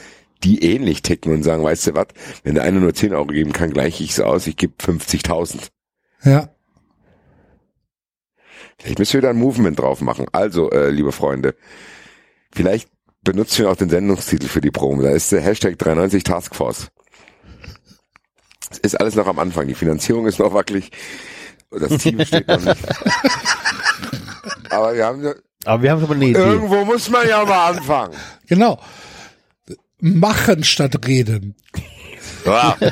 die 0.44 0.64
ähnlich 0.64 1.02
ticken 1.02 1.30
und 1.34 1.42
sagen, 1.42 1.62
weißt 1.62 1.88
du 1.88 1.94
was, 1.94 2.06
wenn 2.42 2.54
der 2.54 2.64
eine 2.64 2.80
nur 2.80 2.94
10 2.94 3.12
Euro 3.12 3.26
geben 3.26 3.52
kann, 3.52 3.70
gleiche 3.70 4.02
ich 4.02 4.12
es 4.12 4.20
aus, 4.20 4.46
ich 4.46 4.56
gebe 4.56 4.72
50.000. 4.82 5.68
Ja. 6.24 6.48
Vielleicht 8.78 8.98
müssen 8.98 9.12
wir 9.12 9.20
da 9.20 9.28
ein 9.28 9.36
Movement 9.36 9.78
drauf 9.78 10.00
machen. 10.00 10.24
Also, 10.32 10.70
äh, 10.70 10.88
liebe 10.88 11.12
Freunde, 11.12 11.54
vielleicht 12.50 12.88
benutzen 13.22 13.58
wir 13.58 13.70
auch 13.70 13.76
den 13.76 13.90
Sendungstitel 13.90 14.48
für 14.48 14.62
die 14.62 14.70
Promo. 14.70 15.02
Da 15.02 15.10
ist 15.10 15.30
der 15.32 15.42
Hashtag 15.42 15.76
93 15.76 16.24
Taskforce. 16.24 16.88
Es 18.70 18.78
ist 18.78 18.94
alles 18.94 19.16
noch 19.16 19.26
am 19.26 19.38
Anfang. 19.38 19.68
Die 19.68 19.74
Finanzierung 19.74 20.26
ist 20.26 20.38
noch 20.38 20.54
wackelig. 20.54 20.92
Das 21.70 21.98
Team 21.98 22.24
steht 22.24 22.48
noch 22.48 22.60
nicht. 22.60 22.82
Aber 24.70 24.94
wir 24.94 25.04
haben 25.06 25.22
ja, 25.24 25.34
Aber 25.64 25.82
wir 25.82 25.90
haben 25.90 26.00
schon 26.00 26.08
mal 26.08 26.14
eine 26.16 26.26
Idee. 26.26 26.38
irgendwo 26.38 26.84
muss 26.84 27.08
man 27.10 27.28
ja 27.28 27.44
mal 27.44 27.70
anfangen. 27.72 28.16
Genau. 28.46 28.80
Machen 30.00 30.64
statt 30.64 31.06
reden. 31.06 31.56
Ja. 32.44 32.76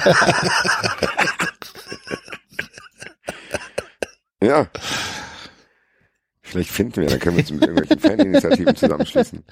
ja. 4.43 4.67
Vielleicht 6.49 6.71
finden 6.71 7.01
wir, 7.03 7.09
dann 7.09 7.19
können 7.19 7.37
wir 7.37 7.41
uns 7.43 7.51
mit 7.51 7.63
irgendwelchen 7.63 7.99
Faninitiativen 7.99 8.77
zusammenschließen. 8.77 9.43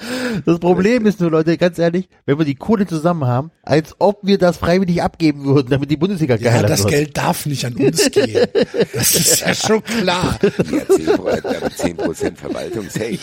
Das 0.47 0.61
Problem 0.61 1.07
ist 1.07 1.21
nur, 1.21 1.31
Leute, 1.33 1.59
ganz 1.59 1.77
ehrlich, 1.79 2.09
wenn 2.25 2.39
wir 2.39 2.45
die 2.45 2.55
Kohle 2.55 2.87
zusammen 2.87 3.27
haben, 3.27 3.51
als 3.63 3.97
ob 3.99 4.21
wir 4.23 4.39
das 4.39 4.59
freiwillig 4.59 5.03
abgeben 5.03 5.45
würden, 5.45 5.71
damit 5.71 5.91
die 5.91 5.97
Bundesliga 5.97 6.37
Ja, 6.37 6.53
geiler 6.53 6.69
das 6.69 6.81
wird. 6.85 6.91
Geld 6.91 7.17
darf 7.17 7.47
nicht 7.47 7.65
an 7.67 7.75
uns 7.75 8.11
gehen. 8.13 8.47
Das 8.95 9.13
ist 9.13 9.41
ja 9.41 9.53
schon 9.67 9.83
klar. 9.83 10.39
Ja, 10.43 10.97
10 10.97 11.07
Prozent, 11.17 11.47
aber 11.47 11.71
10 11.71 11.97
Prozent 11.97 12.39
Verwaltungssafe. 12.39 13.19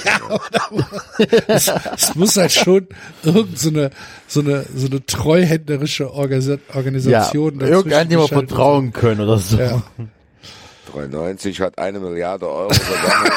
Es, 1.47 1.71
es 1.95 2.15
muss 2.15 2.35
halt 2.35 2.51
schon 2.51 2.87
irgend 3.23 3.57
so 3.57 3.69
eine, 3.69 3.89
so 4.27 4.41
eine, 4.41 4.65
so 4.75 4.87
eine 4.87 5.05
treuhänderische 5.05 6.13
Organisa 6.13 6.53
Ja, 6.53 6.75
Organisation 6.75 7.59
irgendjemand 7.61 8.09
geschaltet 8.09 8.29
vertrauen 8.49 8.91
können 8.91 9.21
oder 9.21 9.37
so. 9.37 9.57
Ja. 9.57 9.81
93 10.93 11.61
hat 11.61 11.77
eine 11.79 11.99
Milliarde 11.99 12.47
Euro 12.49 12.69
versammelt. 12.73 13.33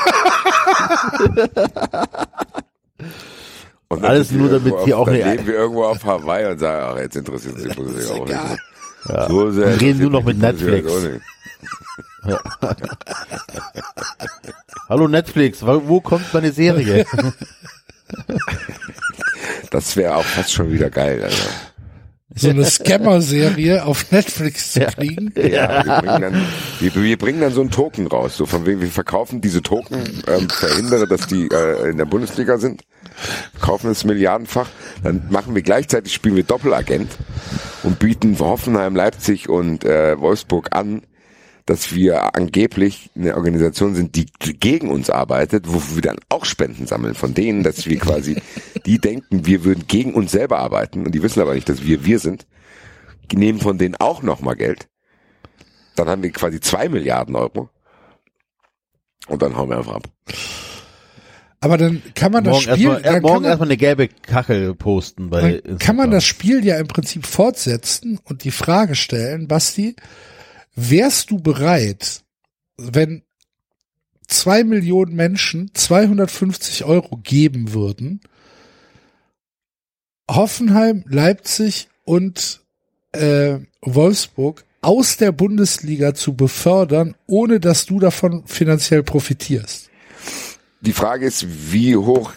Und 3.89 4.05
Alles 4.05 4.31
nur, 4.33 4.49
damit 4.51 4.75
hier 4.85 4.99
auf, 4.99 5.07
auch 5.07 5.13
eine- 5.13 5.23
leben 5.33 5.47
wir 5.47 5.55
irgendwo 5.55 5.85
auf 5.85 6.03
Hawaii 6.05 6.47
und 6.51 6.59
sagen, 6.59 6.87
ach, 6.91 6.99
jetzt 7.01 7.17
interessiert 7.17 7.59
sich 7.59 7.75
Bundesliga 7.77 8.15
auch 8.21 8.27
egal. 8.27 8.49
nicht. 8.51 8.61
Ja. 9.09 9.29
So 9.29 9.51
sehr 9.53 9.67
Und 9.69 9.81
reden 9.81 10.01
nur 10.01 10.11
noch 10.11 10.25
mit 10.25 10.39
Netflix. 10.39 10.91
nicht. 11.03 11.21
Hallo 14.89 15.09
Netflix, 15.09 15.63
wo 15.65 15.83
wo 15.87 16.01
kommt 16.01 16.33
meine 16.33 16.51
Serie? 16.53 17.05
Das 19.71 19.95
wäre 19.97 20.17
auch 20.17 20.25
fast 20.25 20.53
schon 20.53 20.73
wieder 20.73 20.91
geil. 20.91 21.23
Also. 21.23 21.43
So 22.35 22.49
eine 22.49 22.65
Scammer-Serie 22.65 23.85
auf 23.85 24.11
Netflix 24.11 24.73
zu 24.73 24.81
kriegen. 24.81 25.33
Ja, 25.37 25.85
wir 25.85 26.01
bringen, 26.01 26.21
dann, 26.23 26.47
wir, 26.81 26.95
wir 26.95 27.19
bringen 27.19 27.41
dann 27.41 27.53
so 27.53 27.61
einen 27.61 27.71
Token 27.71 28.07
raus, 28.07 28.37
so 28.37 28.47
von 28.47 28.65
wegen, 28.67 28.81
wir 28.81 28.89
verkaufen 28.89 29.41
diese 29.41 29.63
Token, 29.63 29.99
ähm, 30.27 30.49
verhindere, 30.49 31.07
dass 31.07 31.27
die 31.27 31.49
äh, 31.49 31.91
in 31.91 31.99
der 31.99 32.07
Bundesliga 32.07 32.57
sind, 32.57 32.83
kaufen 33.61 33.91
es 33.91 34.05
milliardenfach, 34.05 34.69
dann 35.03 35.27
machen 35.29 35.55
wir 35.55 35.63
gleichzeitig, 35.63 36.15
spielen 36.15 36.35
wir 36.35 36.45
Doppelagent 36.45 37.13
und 37.83 37.99
bieten 37.99 38.39
Hoffenheim, 38.39 38.97
Leipzig 38.97 39.49
und 39.49 39.85
äh, 39.85 40.19
Wolfsburg 40.19 40.75
an, 40.75 41.03
dass 41.67 41.95
wir 41.95 42.37
angeblich 42.37 43.11
eine 43.17 43.37
Organisation 43.37 43.95
sind, 43.95 44.17
die 44.17 44.27
gegen 44.39 44.91
uns 44.91 45.09
arbeitet, 45.09 45.65
wo 45.67 45.81
wir 45.95 46.03
dann 46.03 46.19
auch 46.29 46.45
Spenden 46.45 46.87
sammeln 46.87 47.15
von 47.15 47.33
denen, 47.33 47.63
dass 47.63 47.87
wir 47.87 47.99
quasi, 47.99 48.37
die 48.87 48.99
denken, 48.99 49.47
wir 49.47 49.65
würden 49.65 49.87
gegen 49.87 50.15
uns 50.15 50.33
selber 50.33 50.59
arbeiten 50.59 51.07
und 51.07 51.15
die 51.15 51.23
wissen 51.23 51.41
aber 51.41 51.55
nicht, 51.55 51.69
dass 51.69 51.85
wir 51.85 52.05
wir 52.05 52.19
sind, 52.19 52.47
die 53.31 53.37
nehmen 53.37 53.61
von 53.61 53.79
denen 53.79 53.97
auch 53.97 54.23
nochmal 54.23 54.57
Geld. 54.57 54.89
Dann 55.97 56.09
haben 56.09 56.23
wir 56.23 56.33
quasi 56.33 56.61
zwei 56.61 56.89
Milliarden 56.89 57.37
Euro. 57.37 57.71
Und 59.27 59.41
dann 59.41 59.57
hauen 59.57 59.71
wir 59.71 59.79
einfach 59.79 59.95
ab. 59.95 60.09
Aber 61.61 61.79
dann 61.79 62.03
kann 62.15 62.31
man 62.31 62.45
das 62.45 62.67
Morgen 62.67 62.77
Spiel, 62.77 62.89
erstmal 62.89 63.03
dann 63.03 63.15
äh, 63.15 63.21
morgen 63.21 63.45
erstmal 63.47 63.69
eine 63.69 63.77
gelbe 63.79 64.09
Kachel 64.09 64.75
posten 64.75 65.31
bei 65.31 65.63
dann 65.65 65.79
kann 65.79 65.97
man 65.97 66.11
das 66.11 66.25
Spiel 66.25 66.63
ja 66.63 66.77
im 66.77 66.89
Prinzip 66.89 67.25
fortsetzen 67.25 68.21
und 68.25 68.45
die 68.45 68.51
Frage 68.51 68.95
stellen, 68.95 69.49
Basti, 69.49 69.97
wärst 70.75 71.31
du 71.31 71.39
bereit, 71.39 72.25
wenn 72.77 73.23
zwei 74.27 74.65
Millionen 74.65 75.15
Menschen 75.15 75.71
250 75.75 76.85
Euro 76.85 77.17
geben 77.17 77.73
würden, 77.73 78.21
Hoffenheim, 80.31 81.05
Leipzig 81.07 81.89
und 82.05 82.63
äh, 83.13 83.59
Wolfsburg 83.83 84.65
aus 84.81 85.17
der 85.17 85.33
Bundesliga 85.33 86.15
zu 86.15 86.35
befördern, 86.35 87.15
ohne 87.27 87.61
dass 87.61 87.87
du 87.87 88.01
davon 88.01 88.47
finanziell 88.47 89.03
profitierst? 89.03 89.91
Die 90.81 90.93
Frage 90.93 91.27
ist, 91.27 91.73
wie 91.73 91.97
hoch 91.97 92.33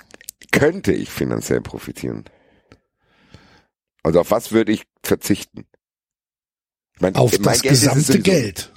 könnte 0.51 0.93
ich 0.93 1.09
finanziell 1.09 1.61
profitieren? 1.61 2.25
Also 4.03 4.21
auf 4.21 4.31
was 4.31 4.51
würde 4.51 4.71
ich 4.71 4.83
verzichten? 5.03 5.65
Ich 6.97 7.01
mein, 7.01 7.15
Auf 7.15 7.31
mein 7.33 7.43
das 7.43 7.61
Geld 7.61 7.73
gesamte 7.73 8.01
sowieso. 8.01 8.23
Geld. 8.23 8.71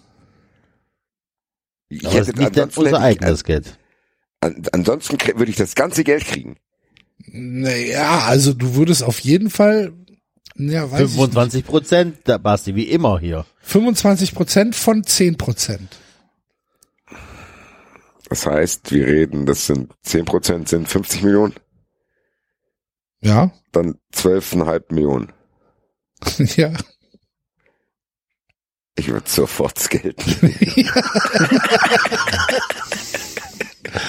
Ich 1.89 2.07
Aber 2.07 2.19
das 2.19 2.29
hätte 2.29 2.31
ist 2.31 2.39
nicht 2.39 2.57
dein- 2.57 2.63
ansonsten 2.65 2.81
unser 2.85 3.01
eigenes 3.01 3.45
Geld. 3.45 3.79
an, 4.41 4.63
ansonsten 4.73 5.19
würde 5.39 5.51
ich 5.51 5.57
das 5.57 5.75
ganze 5.75 6.05
Geld 6.05 6.25
kriegen. 6.25 6.57
Naja, 7.27 8.21
also 8.27 8.53
du 8.53 8.75
würdest 8.75 9.03
auf 9.03 9.19
jeden 9.21 9.51
Fall, 9.51 9.93
ja, 10.57 10.91
weiß 10.91 11.01
ich 11.01 11.07
nicht. 11.07 11.15
25 11.17 11.65
Prozent, 11.67 12.19
da 12.25 12.39
Basti, 12.39 12.75
wie 12.75 12.85
immer 12.89 13.19
hier. 13.19 13.45
25 13.63 14.35
Prozent 14.35 14.77
von 14.77 15.03
10 15.05 15.37
Prozent. 15.37 15.97
Das 18.29 18.47
heißt, 18.47 18.93
wir 18.93 19.07
reden, 19.07 19.45
das 19.47 19.67
sind 19.67 19.93
10 20.03 20.25
Prozent 20.25 20.69
sind 20.69 20.89
50 20.89 21.23
Millionen, 21.23 21.55
Ja, 23.21 23.51
dann 23.73 23.97
12,5 24.15 24.95
Millionen. 24.95 25.33
ja. 26.57 26.73
Ich 29.01 29.09
würde 29.09 29.29
sofort 29.29 29.77
das 29.79 29.89
Geld 29.89 30.19
nehmen. 30.43 30.89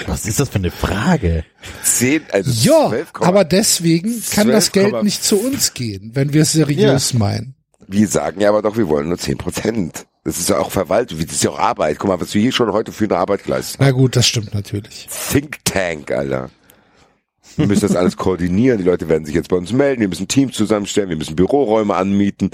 Was 0.06 0.26
ist 0.26 0.40
das 0.40 0.50
für 0.50 0.56
eine 0.56 0.70
Frage? 0.70 1.46
10, 1.84 2.24
also 2.32 2.52
Ja, 2.52 2.90
12, 2.90 3.12
aber 3.22 3.46
deswegen 3.46 4.22
kann 4.34 4.50
das 4.50 4.68
12,5. 4.68 4.72
Geld 4.74 5.04
nicht 5.04 5.24
zu 5.24 5.38
uns 5.40 5.74
gehen, 5.74 6.12
wenn 6.14 6.34
wir 6.34 6.42
es 6.42 6.52
seriös 6.52 7.14
meinen. 7.14 7.56
Wir 7.88 8.08
sagen 8.08 8.42
ja 8.42 8.50
aber 8.50 8.62
doch, 8.62 8.76
wir 8.78 8.88
wollen 8.90 9.08
nur 9.08 9.18
10 9.18 9.38
Prozent. 9.38 10.06
Das 10.24 10.38
ist 10.38 10.50
ja 10.50 10.60
auch 10.60 10.70
Verwaltung, 10.72 11.20
das 11.20 11.32
ist 11.32 11.44
ja 11.44 11.52
auch 11.52 11.60
Arbeit. 11.60 11.98
Guck 11.98 12.10
mal, 12.10 12.20
was 12.22 12.34
wir 12.34 12.42
hier 12.42 12.52
schon 12.52 12.72
heute 12.74 12.92
für 12.92 13.06
eine 13.06 13.18
Arbeit 13.18 13.44
geleistet 13.46 13.80
haben. 13.80 13.86
Na 13.88 13.92
gut, 13.92 14.16
das 14.16 14.28
stimmt 14.28 14.54
natürlich. 14.54 15.08
Think 15.32 15.64
Tank, 15.66 16.12
Alter. 16.12 16.50
Wir 17.58 17.68
müssen 17.68 17.82
das 17.82 17.96
alles 17.96 18.18
koordinieren. 18.18 18.78
Die 18.78 18.84
Leute 18.84 19.10
werden 19.10 19.26
sich 19.26 19.36
jetzt 19.36 19.50
bei 19.50 19.58
uns 19.58 19.72
melden. 19.72 20.02
Wir 20.02 20.08
müssen 20.08 20.28
Teams 20.28 20.56
zusammenstellen. 20.56 21.10
Wir 21.10 21.18
müssen 21.18 21.36
Büroräume 21.36 21.96
anmieten. 21.96 22.52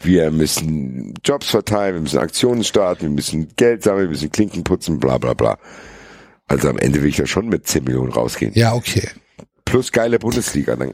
Wir 0.00 0.30
müssen 0.30 1.14
Jobs 1.24 1.48
verteilen. 1.50 1.94
Wir 1.94 2.02
müssen 2.02 2.18
Aktionen 2.18 2.64
starten. 2.64 3.02
Wir 3.02 3.10
müssen 3.10 3.48
Geld 3.56 3.82
sammeln. 3.82 4.04
Wir 4.04 4.10
müssen 4.10 4.30
Klinken 4.30 4.64
putzen. 4.64 4.98
Bla, 4.98 5.18
bla, 5.18 5.34
bla. 5.34 5.58
Also 6.46 6.68
am 6.68 6.78
Ende 6.78 7.02
will 7.02 7.08
ich 7.08 7.18
ja 7.18 7.26
schon 7.26 7.48
mit 7.48 7.66
10 7.66 7.84
Millionen 7.84 8.12
rausgehen. 8.12 8.52
Ja, 8.54 8.74
okay. 8.74 9.08
Plus 9.64 9.92
geile 9.92 10.18
Bundesliga. 10.18 10.76
Dann 10.76 10.92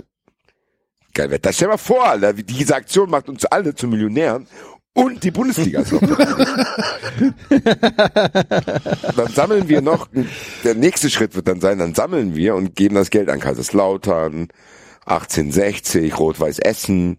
geil 1.12 1.30
wird. 1.30 1.44
Das 1.44 1.56
stell 1.56 1.68
mal 1.68 1.76
vor, 1.76 2.06
Alter, 2.08 2.32
diese 2.32 2.74
Aktion 2.74 3.10
macht 3.10 3.28
uns 3.28 3.44
alle 3.44 3.74
zu 3.74 3.88
Millionären 3.88 4.46
und 4.92 5.22
die 5.22 5.30
Bundesliga 5.30 5.80
ist 5.80 5.92
noch 5.92 6.00
dabei. 6.00 6.26
Dann 9.16 9.28
sammeln 9.28 9.68
wir 9.68 9.80
noch, 9.80 10.08
der 10.64 10.74
nächste 10.74 11.10
Schritt 11.10 11.34
wird 11.34 11.48
dann 11.48 11.60
sein, 11.60 11.78
dann 11.78 11.94
sammeln 11.94 12.34
wir 12.34 12.54
und 12.54 12.74
geben 12.74 12.96
das 12.96 13.10
Geld 13.10 13.28
an 13.28 13.40
Kaiserslautern, 13.40 14.48
1860, 15.06 16.18
Rot-Weiß 16.18 16.58
Essen, 16.58 17.18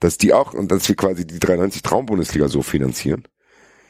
dass 0.00 0.18
die 0.18 0.32
auch, 0.32 0.54
und 0.54 0.70
dass 0.70 0.88
wir 0.88 0.96
quasi 0.96 1.26
die 1.26 1.38
93 1.38 1.82
Traumbundesliga 1.82 2.48
so 2.48 2.62
finanzieren. 2.62 3.24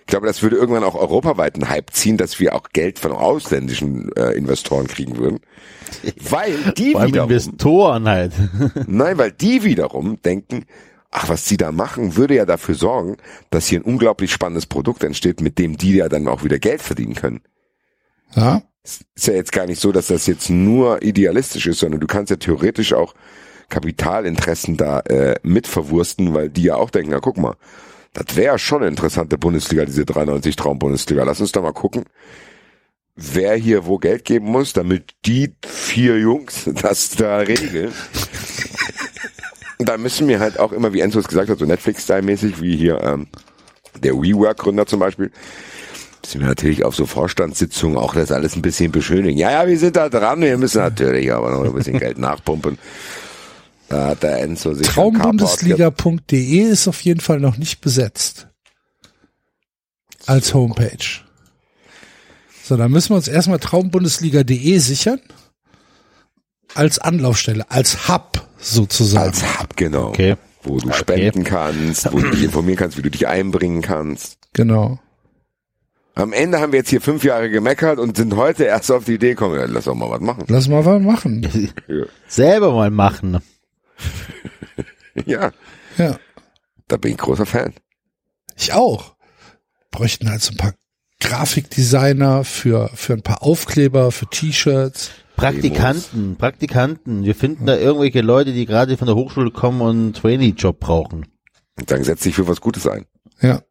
Ich 0.00 0.10
glaube, 0.10 0.26
das 0.26 0.42
würde 0.42 0.56
irgendwann 0.56 0.84
auch 0.84 0.94
europaweit 0.94 1.56
einen 1.56 1.68
Hype 1.68 1.90
ziehen, 1.90 2.16
dass 2.16 2.40
wir 2.40 2.54
auch 2.54 2.70
Geld 2.72 2.98
von 2.98 3.12
ausländischen 3.12 4.10
äh, 4.16 4.32
Investoren 4.32 4.86
kriegen 4.86 5.18
würden. 5.18 5.40
Weil 6.30 6.54
die 6.78 6.92
Vor 6.92 7.02
allem 7.02 7.10
wiederum, 7.10 7.30
Investoren 7.30 8.08
halt. 8.08 8.32
nein, 8.86 9.18
weil 9.18 9.32
die 9.32 9.64
wiederum 9.64 10.22
denken, 10.22 10.64
ach, 11.10 11.28
was 11.28 11.44
die 11.44 11.56
da 11.56 11.72
machen, 11.72 12.16
würde 12.16 12.34
ja 12.34 12.44
dafür 12.44 12.74
sorgen, 12.74 13.16
dass 13.50 13.66
hier 13.66 13.80
ein 13.80 13.84
unglaublich 13.84 14.32
spannendes 14.32 14.66
Produkt 14.66 15.04
entsteht, 15.04 15.40
mit 15.40 15.58
dem 15.58 15.76
die 15.76 15.96
ja 15.96 16.08
dann 16.08 16.28
auch 16.28 16.44
wieder 16.44 16.58
Geld 16.58 16.82
verdienen 16.82 17.14
können. 17.14 17.40
Ja, 18.34 18.62
Ist 18.84 19.26
ja 19.26 19.34
jetzt 19.34 19.52
gar 19.52 19.66
nicht 19.66 19.80
so, 19.80 19.92
dass 19.92 20.08
das 20.08 20.26
jetzt 20.26 20.50
nur 20.50 21.02
idealistisch 21.02 21.66
ist, 21.66 21.80
sondern 21.80 22.00
du 22.00 22.06
kannst 22.06 22.30
ja 22.30 22.36
theoretisch 22.36 22.92
auch 22.92 23.14
Kapitalinteressen 23.68 24.76
da 24.76 25.00
äh, 25.00 25.36
mitverwursten, 25.42 26.32
weil 26.34 26.50
die 26.50 26.64
ja 26.64 26.76
auch 26.76 26.90
denken, 26.90 27.10
na 27.10 27.20
guck 27.20 27.36
mal, 27.36 27.56
das 28.14 28.36
wäre 28.36 28.58
schon 28.58 28.78
eine 28.78 28.88
interessante 28.88 29.38
Bundesliga, 29.38 29.84
diese 29.84 30.04
93 30.04 30.56
Traum-Bundesliga. 30.56 31.24
Lass 31.24 31.40
uns 31.40 31.52
doch 31.52 31.62
mal 31.62 31.72
gucken, 31.72 32.04
wer 33.14 33.54
hier 33.54 33.86
wo 33.86 33.98
Geld 33.98 34.24
geben 34.24 34.46
muss, 34.46 34.72
damit 34.72 35.14
die 35.26 35.54
vier 35.66 36.18
Jungs 36.18 36.64
das 36.82 37.10
da 37.10 37.38
regeln. 37.38 37.92
Da 39.78 39.96
müssen 39.96 40.28
wir 40.28 40.40
halt 40.40 40.58
auch 40.58 40.72
immer, 40.72 40.92
wie 40.92 41.00
Enzo 41.00 41.20
es 41.20 41.28
gesagt 41.28 41.48
hat, 41.48 41.58
so 41.58 41.64
Netflix-Style-mäßig, 41.64 42.60
wie 42.60 42.76
hier 42.76 43.00
ähm, 43.02 43.28
der 44.02 44.14
WeWork-Gründer 44.14 44.86
zum 44.86 45.00
Beispiel, 45.00 45.30
müssen 46.22 46.40
wir 46.40 46.48
natürlich 46.48 46.84
auf 46.84 46.96
so 46.96 47.06
Vorstandssitzungen 47.06 47.96
auch 47.96 48.14
das 48.14 48.32
alles 48.32 48.56
ein 48.56 48.62
bisschen 48.62 48.90
beschönigen. 48.90 49.38
Ja, 49.38 49.50
ja, 49.50 49.66
wir 49.66 49.78
sind 49.78 49.96
da 49.96 50.08
dran, 50.08 50.40
wir 50.40 50.58
müssen 50.58 50.78
natürlich 50.78 51.32
aber 51.32 51.50
noch 51.50 51.64
ein 51.64 51.72
bisschen 51.72 51.98
Geld 52.00 52.18
nachpumpen. 52.18 52.78
Da 53.88 54.08
hat 54.08 54.22
der 54.22 54.40
Enzo 54.40 54.74
sich 54.74 54.86
Traumbundesliga.de 54.86 56.60
ist 56.60 56.88
auf 56.88 57.00
jeden 57.02 57.20
Fall 57.20 57.40
noch 57.40 57.56
nicht 57.56 57.80
besetzt. 57.80 58.48
Als 60.26 60.52
Homepage. 60.52 61.22
So, 62.64 62.76
dann 62.76 62.90
müssen 62.90 63.10
wir 63.10 63.16
uns 63.16 63.28
erstmal 63.28 63.60
traumbundesliga.de 63.60 64.78
sichern. 64.78 65.20
Als 66.74 66.98
Anlaufstelle, 66.98 67.70
als 67.70 68.08
Hub 68.08 68.47
sozusagen. 68.58 69.26
Als 69.28 69.60
Hub, 69.60 69.76
genau. 69.76 70.08
Okay. 70.08 70.36
Wo 70.62 70.78
du 70.78 70.92
spenden 70.92 71.44
kannst, 71.44 72.12
wo 72.12 72.18
du 72.18 72.30
dich 72.30 72.42
informieren 72.42 72.76
kannst, 72.76 72.96
wie 72.98 73.02
du 73.02 73.10
dich 73.10 73.26
einbringen 73.26 73.80
kannst. 73.82 74.38
genau. 74.52 74.98
Am 76.14 76.32
Ende 76.32 76.58
haben 76.58 76.72
wir 76.72 76.80
jetzt 76.80 76.90
hier 76.90 77.00
fünf 77.00 77.22
Jahre 77.22 77.48
gemeckert 77.48 78.00
und 78.00 78.16
sind 78.16 78.34
heute 78.34 78.64
erst 78.64 78.90
auf 78.90 79.04
die 79.04 79.14
Idee 79.14 79.30
gekommen, 79.30 79.54
ja, 79.54 79.66
lass 79.66 79.84
doch 79.84 79.94
mal 79.94 80.10
was 80.10 80.20
machen. 80.20 80.44
Lass 80.48 80.66
mal 80.66 80.84
was 80.84 81.00
machen. 81.00 81.46
Selber 82.26 82.72
mal 82.72 82.90
machen. 82.90 83.38
Ja, 85.26 85.52
Ja. 85.96 86.16
da 86.88 86.96
bin 86.96 87.12
ich 87.12 87.18
großer 87.18 87.46
Fan. 87.46 87.72
Ich 88.56 88.72
auch. 88.72 89.14
Bräuchten 89.90 90.28
halt 90.30 90.42
so 90.42 90.52
ein 90.52 90.56
paar 90.56 90.74
Grafikdesigner 91.20 92.44
für, 92.44 92.90
für 92.94 93.14
ein 93.14 93.22
paar 93.22 93.42
Aufkleber, 93.42 94.12
für 94.12 94.26
T-Shirts. 94.26 95.10
Praktikanten, 95.38 96.36
Praktikanten. 96.36 97.24
Wir 97.24 97.34
finden 97.34 97.66
da 97.66 97.76
irgendwelche 97.76 98.20
Leute, 98.20 98.52
die 98.52 98.66
gerade 98.66 98.96
von 98.96 99.06
der 99.06 99.16
Hochschule 99.16 99.50
kommen 99.50 99.80
und 99.80 99.88
einen 99.90 100.12
Trainee-Job 100.12 100.80
brauchen. 100.80 101.26
Und 101.78 101.90
dann 101.90 102.04
setz 102.04 102.22
dich 102.22 102.34
für 102.34 102.48
was 102.48 102.60
Gutes 102.60 102.86
ein. 102.86 103.06
Ja. 103.40 103.62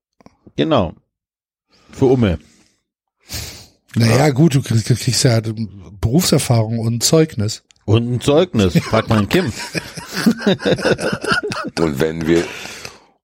Genau. 0.56 0.94
Für 1.92 2.06
Umme. 2.06 2.40
Naja, 3.96 4.30
gut, 4.30 4.56
du 4.56 4.62
kriegst, 4.62 4.86
kriegst 4.88 5.24
ja 5.24 5.42
Berufserfahrung 6.00 6.80
und 6.80 6.96
ein 6.96 7.02
Zeugnis. 7.02 7.64
Und 7.86 8.12
ein 8.12 8.22
Zeugnis. 8.22 8.78
Frag 8.80 9.10
mal 9.10 9.26
den 9.26 9.30
Kim. 9.30 9.46
Und 11.80 12.00
wenn 12.00 12.28
wir, 12.28 12.44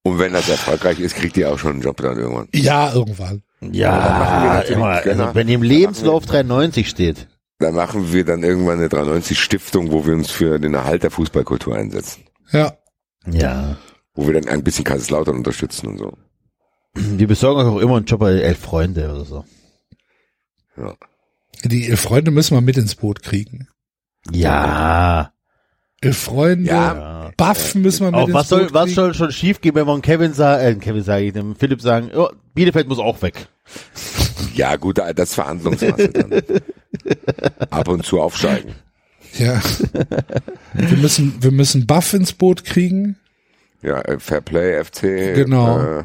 und 0.04 0.20
wenn 0.20 0.34
das 0.34 0.48
erfolgreich 0.50 1.00
ist, 1.00 1.16
kriegt 1.16 1.36
ihr 1.38 1.52
auch 1.52 1.58
schon 1.58 1.72
einen 1.74 1.82
Job 1.82 1.98
dann 1.98 2.18
irgendwann. 2.18 2.48
Ja, 2.54 2.94
irgendwann. 2.94 3.42
machen 3.62 3.74
wir 3.74 3.80
Ja, 3.80 4.54
natürlich 4.54 4.72
immer. 4.72 4.88
Also, 4.88 5.30
wenn 5.36 5.48
im 5.48 5.64
Lebenslauf 5.64 6.26
93 6.26 6.88
steht. 6.90 7.28
Da 7.64 7.72
machen 7.72 8.12
wir 8.12 8.26
dann 8.26 8.44
irgendwann 8.44 8.80
eine 8.80 8.90
93 8.90 9.40
Stiftung, 9.40 9.92
wo 9.92 10.06
wir 10.06 10.14
uns 10.14 10.30
für 10.30 10.60
den 10.60 10.74
Erhalt 10.74 11.04
der 11.04 11.12
Fußballkultur 11.12 11.74
einsetzen. 11.76 12.24
Ja. 12.52 12.74
Ja. 13.26 13.78
Wo 14.14 14.28
wir 14.28 14.34
dann 14.34 14.50
ein 14.50 14.64
bisschen 14.66 14.84
Kaiserslautern 14.84 15.38
unterstützen 15.38 15.88
und 15.88 15.98
so. 15.98 16.18
Wir 16.94 17.26
besorgen 17.28 17.62
euch 17.62 17.68
auch 17.68 17.80
immer 17.80 17.96
einen 17.98 18.06
Job 18.06 18.20
bei 18.20 18.34
Elf 18.34 18.60
Freunde 18.60 19.10
oder 19.12 19.24
so. 19.26 19.46
Ja. 20.76 20.94
Die 21.64 21.96
Freunde 21.96 22.32
müssen 22.32 22.56
wir 22.58 22.62
mit 22.62 22.76
ins 22.78 22.96
Boot 22.96 23.24
kriegen. 23.24 23.70
Ja. 24.30 25.32
Ey, 26.02 26.12
Freunde, 26.12 26.70
Ja. 26.70 27.32
Buff 27.38 27.76
müssen 27.76 28.02
wir 28.06 28.12
mit 28.12 28.20
Auch 28.20 28.28
ins 28.28 28.36
was 28.36 28.50
soll, 28.50 28.64
Boot 28.66 28.74
was 28.74 28.84
kriegen. 28.86 28.96
soll 28.96 29.14
schon 29.14 29.32
schief 29.32 29.62
gehen, 29.62 29.74
wenn 29.76 29.88
wir 29.88 30.02
Kevin 30.02 30.34
sagen, 30.34 30.64
äh, 30.64 30.76
Kevin 30.84 31.04
sage 31.04 31.24
ich, 31.26 31.34
dem 31.34 31.56
Philipp 31.56 31.82
sagen, 31.82 32.12
oh, 32.14 32.28
Bielefeld 32.54 32.90
muss 32.90 33.00
auch 33.00 33.22
weg. 33.22 33.48
Ja, 34.54 34.76
gut, 34.76 34.98
das 34.98 35.30
ist 35.30 35.36
Verhandlungsmasse 35.36 36.10
dann. 36.10 36.42
Ab 37.70 37.88
und 37.88 38.06
zu 38.06 38.22
aufsteigen. 38.22 38.76
Ja. 39.38 39.62
wir 40.74 40.98
müssen, 40.98 41.36
wir 41.42 41.52
müssen 41.52 41.88
Buff 41.88 42.14
ins 42.14 42.34
Boot 42.34 42.64
kriegen. 42.64 43.18
Ja, 43.82 44.02
äh, 44.02 44.20
Fairplay, 44.20 44.84
FC. 44.84 45.02
Genau. 45.36 45.80
Äh, 45.80 46.04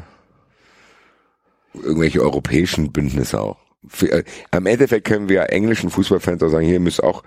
irgendwelche 1.73 2.21
europäischen 2.21 2.91
Bündnisse 2.91 3.39
auch. 3.39 3.57
Für, 3.87 4.11
äh, 4.11 4.23
am 4.51 4.65
Endeffekt 4.65 5.07
können 5.07 5.29
wir 5.29 5.51
englischen 5.51 5.89
Fußballfans 5.89 6.43
auch 6.43 6.49
sagen, 6.49 6.65
hier 6.65 6.79
müsst 6.79 7.01
auch 7.01 7.23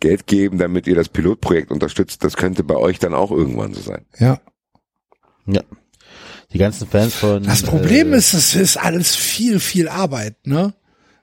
Geld 0.00 0.26
geben, 0.26 0.58
damit 0.58 0.86
ihr 0.86 0.96
das 0.96 1.08
Pilotprojekt 1.08 1.70
unterstützt. 1.70 2.24
Das 2.24 2.36
könnte 2.36 2.64
bei 2.64 2.76
euch 2.76 2.98
dann 2.98 3.14
auch 3.14 3.30
irgendwann 3.30 3.74
so 3.74 3.80
sein. 3.80 4.04
Ja. 4.18 4.40
Ja. 5.46 5.62
Die 6.54 6.58
ganzen 6.58 6.88
Fans 6.88 7.14
von. 7.14 7.42
Das 7.42 7.62
Problem 7.62 8.12
äh, 8.12 8.16
ist, 8.16 8.32
es 8.32 8.54
ist 8.54 8.76
alles 8.76 9.16
viel, 9.16 9.58
viel 9.58 9.88
Arbeit, 9.88 10.36
ne? 10.44 10.72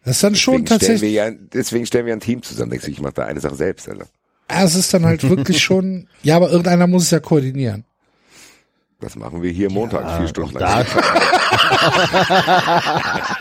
Das 0.03 0.17
ist 0.17 0.23
dann 0.23 0.35
schon 0.35 0.65
Deswegen 0.65 0.79
stellen, 0.79 1.01
wir 1.01 1.13
tatsächlich, 1.13 1.13
ja, 1.13 1.31
deswegen 1.53 1.85
stellen 1.85 2.05
wir 2.05 2.13
ein 2.13 2.19
Team 2.19 2.43
zusammen. 2.43 2.71
Denkst 2.71 2.85
du, 2.85 2.91
ich 2.91 3.01
mache 3.01 3.13
da 3.13 3.25
eine 3.25 3.39
Sache 3.39 3.55
selbst, 3.55 3.87
Alter. 3.87 4.07
ja, 4.49 4.63
es 4.63 4.75
ist 4.75 4.93
dann 4.93 5.05
halt 5.05 5.27
wirklich 5.27 5.63
schon, 5.63 6.07
ja, 6.21 6.35
aber 6.35 6.49
irgendeiner 6.49 6.87
muss 6.87 7.03
es 7.03 7.11
ja 7.11 7.19
koordinieren. 7.19 7.85
Das 8.99 9.15
machen 9.15 9.41
wir 9.41 9.51
hier 9.51 9.71
Montag, 9.71 10.17
vier 10.17 10.27
Stunden 10.27 10.57
da, 10.57 10.79
lang. 10.79 10.87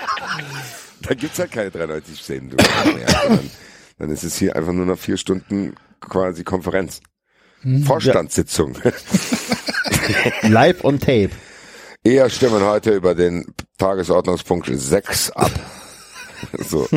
Da 1.02 1.14
gibt's 1.14 1.38
halt 1.38 1.50
keine 1.50 1.70
93 1.70 2.20
Szenen. 2.20 2.50
Du. 2.50 2.56
mehr. 2.56 3.06
Dann, 3.06 3.50
dann 3.98 4.10
ist 4.10 4.22
es 4.22 4.38
hier 4.38 4.54
einfach 4.54 4.72
nur 4.72 4.86
noch 4.86 4.98
vier 4.98 5.16
Stunden 5.16 5.74
quasi 5.98 6.44
Konferenz. 6.44 7.00
Vorstandssitzung. 7.84 8.76
live 10.42 10.84
on 10.84 11.00
tape. 11.00 11.30
Eher 12.02 12.30
stimmen 12.30 12.64
heute 12.64 12.92
über 12.92 13.14
den 13.14 13.44
Tagesordnungspunkt 13.78 14.70
6 14.72 15.30
ab. 15.32 15.50
So. 16.66 16.88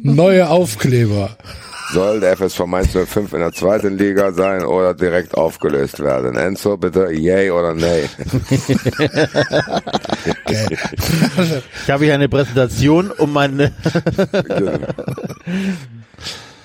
Neue 0.00 0.48
Aufkleber. 0.48 1.36
Soll 1.92 2.18
der 2.18 2.34
FSV 2.34 2.60
Mainz 2.64 2.92
05 2.92 3.34
in 3.34 3.40
der 3.40 3.52
zweiten 3.52 3.98
Liga 3.98 4.32
sein 4.32 4.64
oder 4.64 4.94
direkt 4.94 5.34
aufgelöst 5.34 6.00
werden? 6.00 6.34
Enzo, 6.34 6.78
bitte 6.78 7.12
yay 7.12 7.50
oder 7.50 7.74
nay? 7.74 8.08
Ich 11.82 11.90
habe 11.90 12.06
hier 12.06 12.14
eine 12.14 12.30
Präsentation, 12.30 13.10
um 13.10 13.34
meine, 13.34 13.72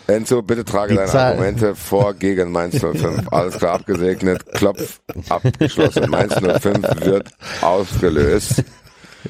Enzo, 0.08 0.42
bitte 0.42 0.66
trage 0.66 0.94
Die 0.94 0.98
deine 0.98 1.10
Zahl. 1.10 1.32
Argumente 1.32 1.76
vor 1.76 2.14
gegen 2.14 2.52
Mainz 2.52 2.80
05. 2.80 3.28
Alles 3.32 3.58
klar 3.58 3.76
abgesegnet. 3.76 4.46
Klopf 4.54 5.00
abgeschlossen. 5.30 6.10
Mainz 6.10 6.34
05 6.36 7.06
wird 7.06 7.30
ausgelöst. 7.62 8.64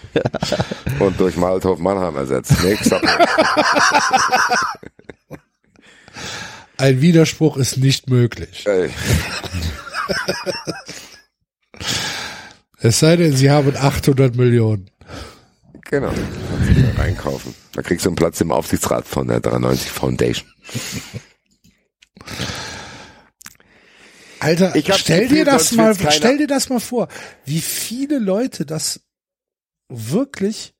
Und 0.99 1.19
durch 1.19 1.35
Malthof 1.35 1.79
Mannheim 1.79 2.15
ersetzt. 2.15 2.63
Nächster 2.63 2.99
Punkt. 2.99 3.17
Ein 6.77 7.01
Widerspruch 7.01 7.57
ist 7.57 7.77
nicht 7.77 8.09
möglich. 8.09 8.65
Ey, 8.65 8.89
Es 12.83 12.99
sei 12.99 13.15
denn, 13.15 13.35
sie 13.35 13.51
haben 13.51 13.75
800 13.75 14.35
Millionen. 14.35 14.89
Genau. 15.89 16.09
Kannst 16.09 16.77
du 16.77 16.81
da 16.83 17.01
reinkaufen. 17.01 17.55
Da 17.73 17.81
kriegst 17.81 18.05
du 18.05 18.09
einen 18.09 18.15
Platz 18.15 18.39
im 18.41 18.51
Aufsichtsrat 18.51 19.07
von 19.07 19.27
der 19.27 19.39
93 19.39 19.91
Foundation. 19.91 20.49
Alter, 24.39 24.73
stell 24.95 25.23
Gefühl, 25.23 25.37
dir 25.37 25.45
das 25.45 25.71
mal, 25.73 25.95
stell 26.09 26.37
dir 26.37 26.47
das 26.47 26.69
mal 26.69 26.79
vor, 26.79 27.07
wie 27.45 27.61
viele 27.61 28.17
Leute 28.17 28.65
das 28.65 29.01
wirklich 29.87 30.73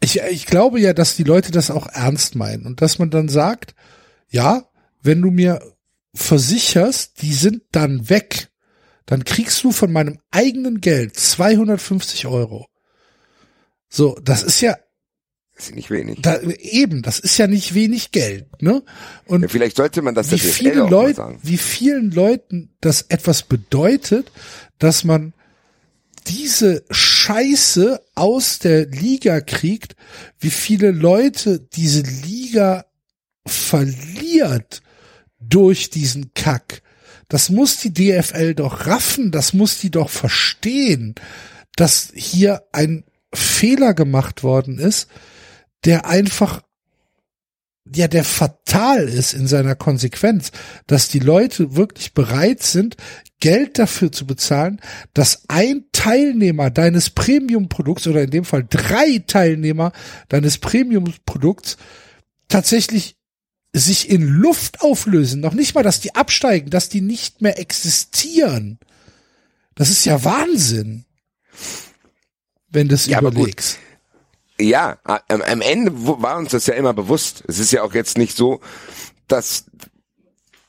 ich, 0.00 0.20
ich 0.20 0.46
glaube 0.46 0.80
ja, 0.80 0.94
dass 0.94 1.16
die 1.16 1.24
Leute 1.24 1.52
das 1.52 1.70
auch 1.70 1.86
ernst 1.86 2.34
meinen 2.34 2.66
und 2.66 2.80
dass 2.80 2.98
man 2.98 3.10
dann 3.10 3.28
sagt, 3.28 3.74
ja, 4.30 4.64
wenn 5.02 5.20
du 5.20 5.30
mir 5.30 5.60
versicherst, 6.14 7.22
die 7.22 7.34
sind 7.34 7.62
dann 7.72 8.08
weg, 8.08 8.48
dann 9.04 9.24
kriegst 9.24 9.62
du 9.62 9.72
von 9.72 9.92
meinem 9.92 10.18
eigenen 10.30 10.80
Geld 10.80 11.16
250 11.16 12.26
Euro. 12.26 12.66
So, 13.90 14.16
das 14.22 14.42
ist 14.42 14.60
ja 14.60 14.76
ist 15.58 15.74
nicht 15.74 15.90
wenig. 15.90 16.22
da, 16.22 16.40
eben, 16.40 17.02
das 17.02 17.18
ist 17.18 17.36
ja 17.36 17.46
nicht 17.46 17.74
wenig 17.74 18.12
Geld, 18.12 18.62
ne? 18.62 18.82
Und 19.26 19.42
Ja, 19.42 19.48
vielleicht 19.48 19.76
sollte 19.76 20.00
man 20.00 20.14
das 20.14 20.30
wie 20.30 20.36
der 20.36 20.38
DFL 20.38 20.52
viele 20.52 20.84
auch 20.84 20.90
mal 20.90 21.02
Leute, 21.02 21.14
sagen. 21.16 21.38
wie 21.42 21.58
vielen 21.58 22.10
Leuten 22.10 22.70
das 22.80 23.02
etwas 23.02 23.42
bedeutet, 23.42 24.32
dass 24.78 25.04
man 25.04 25.34
diese 26.26 26.84
Scheiße 26.90 28.00
aus 28.14 28.58
der 28.58 28.86
Liga 28.86 29.40
kriegt, 29.40 29.96
wie 30.38 30.50
viele 30.50 30.92
Leute 30.92 31.60
diese 31.60 32.02
Liga 32.02 32.86
verliert 33.46 34.82
durch 35.40 35.90
diesen 35.90 36.32
Kack. 36.34 36.82
Das 37.28 37.48
muss 37.48 37.78
die 37.78 37.92
DFL 37.92 38.54
doch 38.54 38.86
raffen, 38.86 39.30
das 39.30 39.52
muss 39.52 39.78
die 39.78 39.90
doch 39.90 40.10
verstehen, 40.10 41.14
dass 41.76 42.12
hier 42.14 42.62
ein 42.72 43.04
Fehler 43.32 43.94
gemacht 43.94 44.42
worden 44.42 44.78
ist, 44.78 45.08
der 45.84 46.06
einfach 46.06 46.62
ja, 47.94 48.08
der 48.08 48.24
fatal 48.24 49.08
ist 49.08 49.32
in 49.32 49.46
seiner 49.46 49.74
Konsequenz, 49.74 50.52
dass 50.86 51.08
die 51.08 51.18
Leute 51.18 51.74
wirklich 51.74 52.14
bereit 52.14 52.62
sind, 52.62 52.96
Geld 53.40 53.78
dafür 53.78 54.12
zu 54.12 54.26
bezahlen, 54.26 54.80
dass 55.14 55.42
ein 55.48 55.84
Teilnehmer 55.92 56.70
deines 56.70 57.10
Premium-Produkts 57.10 58.06
oder 58.06 58.22
in 58.22 58.30
dem 58.30 58.44
Fall 58.44 58.66
drei 58.68 59.24
Teilnehmer 59.26 59.92
deines 60.28 60.58
Premium-Produkts 60.58 61.78
tatsächlich 62.48 63.16
sich 63.72 64.10
in 64.10 64.22
Luft 64.26 64.82
auflösen. 64.82 65.40
Noch 65.40 65.54
nicht 65.54 65.74
mal, 65.74 65.82
dass 65.82 66.00
die 66.00 66.14
absteigen, 66.14 66.70
dass 66.70 66.88
die 66.90 67.00
nicht 67.00 67.40
mehr 67.40 67.58
existieren. 67.58 68.78
Das 69.74 69.88
ist 69.88 70.04
ja 70.04 70.22
Wahnsinn. 70.24 71.04
Wenn 72.70 72.88
du 72.88 72.94
es 72.94 73.06
Ja, 73.06 73.20
überlegst. 73.20 73.78
Ja, 74.58 74.98
am, 75.04 75.42
am 75.42 75.60
Ende 75.60 75.92
war 75.94 76.36
uns 76.36 76.50
das 76.50 76.66
ja 76.66 76.74
immer 76.74 76.92
bewusst. 76.92 77.42
Es 77.48 77.58
ist 77.58 77.72
ja 77.72 77.82
auch 77.82 77.94
jetzt 77.94 78.18
nicht 78.18 78.36
so, 78.36 78.60
dass 79.26 79.64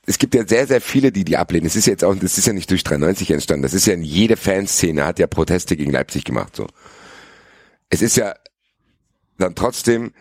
es 0.06 0.18
gibt 0.18 0.34
ja 0.34 0.48
sehr, 0.48 0.68
sehr 0.68 0.82
viele, 0.82 1.12
die 1.12 1.24
die 1.24 1.38
ablehnen. 1.38 1.68
Es 1.68 1.76
ist 1.76 1.86
jetzt 1.86 2.04
auch, 2.04 2.16
das 2.16 2.38
ist 2.38 2.48
ja 2.48 2.54
nicht 2.54 2.70
durch 2.72 2.84
93 2.84 3.32
entstanden. 3.32 3.64
Das 3.64 3.74
ist 3.74 3.86
ja 3.86 3.94
in 3.94 4.04
jede 4.04 4.36
Fanszene 4.36 5.06
hat 5.06 5.20
ja 5.20 5.28
Proteste 5.28 5.78
gegen 5.78 5.92
Leipzig 5.92 6.24
gemacht, 6.24 6.56
so. 6.56 6.68
Es 7.90 8.02
ist 8.02 8.16
ja 8.16 8.34
dann 9.38 9.54
trotzdem 9.56 10.14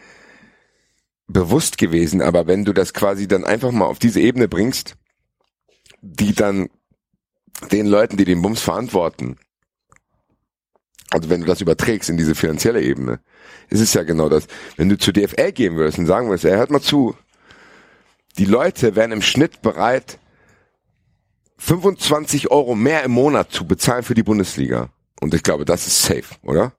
bewusst 1.29 1.79
gewesen, 1.79 2.21
aber 2.21 2.47
wenn 2.47 2.65
du 2.65 2.73
das 2.73 2.93
quasi 2.93 3.29
dann 3.29 3.45
einfach 3.45 3.71
mal 3.71 3.87
auf 3.87 3.99
diese 3.99 4.21
Ebene 4.21 4.49
bringst, 4.49 4.97
die 6.03 6.35
dann 6.35 6.69
den 7.71 7.87
Leuten, 7.87 8.17
die 8.17 8.25
den 8.25 8.43
Bums 8.43 8.61
verantworten, 8.61 9.39
also 11.11 11.29
wenn 11.29 11.41
du 11.41 11.47
das 11.47 11.61
überträgst 11.61 12.09
in 12.09 12.17
diese 12.17 12.35
finanzielle 12.35 12.81
Ebene, 12.81 13.21
ist 13.69 13.81
es 13.81 13.95
ja 13.95 14.05
genau 14.05 14.29
das. 14.29 14.47
Wenn 14.77 14.89
du 14.89 14.97
zur 14.97 15.13
DFL 15.13 15.53
gehen 15.53 15.77
würdest 15.77 15.99
und 15.99 16.07
sagen 16.07 16.29
würdest, 16.29 16.45
ey, 16.45 16.57
hört 16.57 16.71
mal 16.71 16.81
zu, 16.81 17.17
die 18.39 18.45
Leute 18.45 18.97
wären 18.97 19.13
im 19.13 19.23
Schnitt 19.23 19.61
bereit, 19.61 20.19
25 21.59 22.51
Euro 22.51 22.75
mehr 22.75 23.03
im 23.03 23.11
Monat 23.11 23.51
zu 23.51 23.67
bezahlen 23.67 24.03
für 24.03 24.15
die 24.15 24.23
Bundesliga. 24.23 24.89
Und 25.21 25.35
ich 25.35 25.43
glaube, 25.43 25.65
das 25.65 25.87
ist 25.87 26.03
safe, 26.03 26.25
oder? 26.43 26.73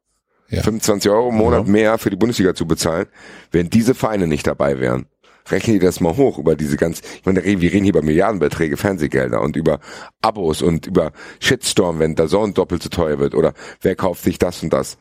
Ja. 0.49 0.63
25 0.63 1.11
Euro 1.11 1.29
im 1.29 1.35
Monat 1.35 1.67
mehr 1.67 1.97
für 1.97 2.09
die 2.09 2.15
Bundesliga 2.15 2.55
zu 2.55 2.65
bezahlen, 2.65 3.05
wenn 3.51 3.69
diese 3.69 3.93
Vereine 3.93 4.27
nicht 4.27 4.47
dabei 4.47 4.79
wären. 4.79 5.05
Rechnen 5.49 5.79
die 5.79 5.85
das 5.85 5.99
mal 5.99 6.15
hoch 6.17 6.37
über 6.37 6.55
diese 6.55 6.77
ganz, 6.77 7.01
ich 7.01 7.25
meine, 7.25 7.43
wir 7.43 7.71
reden 7.71 7.83
hier 7.83 7.93
über 7.93 8.01
Milliardenbeträge 8.01 8.77
Fernsehgelder 8.77 9.41
und 9.41 9.55
über 9.55 9.79
Abos 10.21 10.61
und 10.61 10.87
über 10.87 11.11
Shitstorm, 11.39 11.99
wenn 11.99 12.15
der 12.15 12.27
Zone 12.27 12.53
doppelt 12.53 12.83
so 12.83 12.89
teuer 12.89 13.19
wird 13.19 13.35
oder 13.35 13.53
wer 13.81 13.95
kauft 13.95 14.23
sich 14.23 14.37
das 14.37 14.61
und 14.63 14.71
das. 14.71 14.97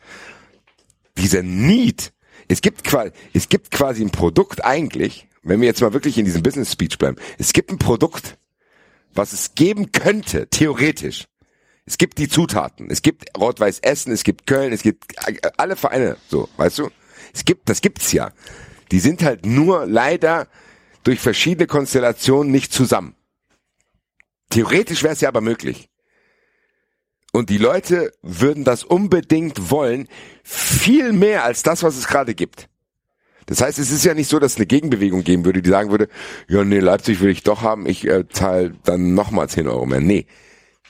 Dieser 1.17 1.43
Need, 1.43 2.13
es 2.47 2.61
gibt 2.61 2.83
quasi, 2.83 3.11
es 3.33 3.49
gibt 3.49 3.71
quasi 3.71 4.03
ein 4.03 4.11
Produkt 4.11 4.65
eigentlich, 4.65 5.27
wenn 5.43 5.61
wir 5.61 5.67
jetzt 5.67 5.81
mal 5.81 5.93
wirklich 5.93 6.17
in 6.17 6.25
diesem 6.25 6.43
Business 6.43 6.71
Speech 6.71 6.97
bleiben, 6.97 7.17
es 7.37 7.53
gibt 7.53 7.71
ein 7.71 7.77
Produkt, 7.77 8.37
was 9.13 9.33
es 9.33 9.55
geben 9.55 9.91
könnte, 9.91 10.47
theoretisch. 10.47 11.25
Es 11.85 11.97
gibt 11.97 12.19
die 12.19 12.29
Zutaten. 12.29 12.89
Es 12.89 13.01
gibt 13.01 13.37
Rot-Weiß 13.37 13.79
Essen, 13.79 14.13
es 14.13 14.23
gibt 14.23 14.47
Köln, 14.47 14.71
es 14.71 14.83
gibt 14.83 15.13
äh, 15.27 15.35
alle 15.57 15.75
Vereine, 15.75 16.17
so, 16.29 16.47
weißt 16.57 16.79
du? 16.79 16.89
Es 17.33 17.43
gibt, 17.43 17.69
das 17.69 17.81
gibt's 17.81 18.11
ja. 18.11 18.31
Die 18.91 18.99
sind 18.99 19.23
halt 19.23 19.45
nur 19.45 19.85
leider 19.85 20.47
durch 21.03 21.19
verschiedene 21.19 21.67
Konstellationen 21.67 22.51
nicht 22.51 22.73
zusammen. 22.73 23.15
Theoretisch 24.49 25.03
wäre 25.03 25.13
es 25.13 25.21
ja 25.21 25.29
aber 25.29 25.41
möglich. 25.41 25.89
Und 27.31 27.49
die 27.49 27.57
Leute 27.57 28.11
würden 28.21 28.65
das 28.65 28.83
unbedingt 28.83 29.71
wollen, 29.71 30.09
viel 30.43 31.13
mehr 31.13 31.45
als 31.45 31.63
das, 31.63 31.81
was 31.81 31.95
es 31.95 32.07
gerade 32.07 32.35
gibt. 32.35 32.67
Das 33.45 33.61
heißt, 33.61 33.79
es 33.79 33.91
ist 33.91 34.03
ja 34.03 34.13
nicht 34.13 34.29
so, 34.29 34.39
dass 34.39 34.53
es 34.53 34.57
eine 34.57 34.65
Gegenbewegung 34.65 35.23
geben 35.23 35.45
würde, 35.45 35.61
die 35.61 35.69
sagen 35.69 35.91
würde, 35.91 36.09
ja, 36.47 36.63
nee, 36.63 36.79
Leipzig 36.79 37.21
will 37.21 37.29
ich 37.29 37.43
doch 37.43 37.61
haben, 37.61 37.87
ich 37.87 38.05
äh, 38.05 38.27
zahle 38.27 38.73
dann 38.83 39.13
nochmal 39.13 39.49
10 39.49 39.67
Euro 39.67 39.85
mehr. 39.85 40.01
Nee. 40.01 40.25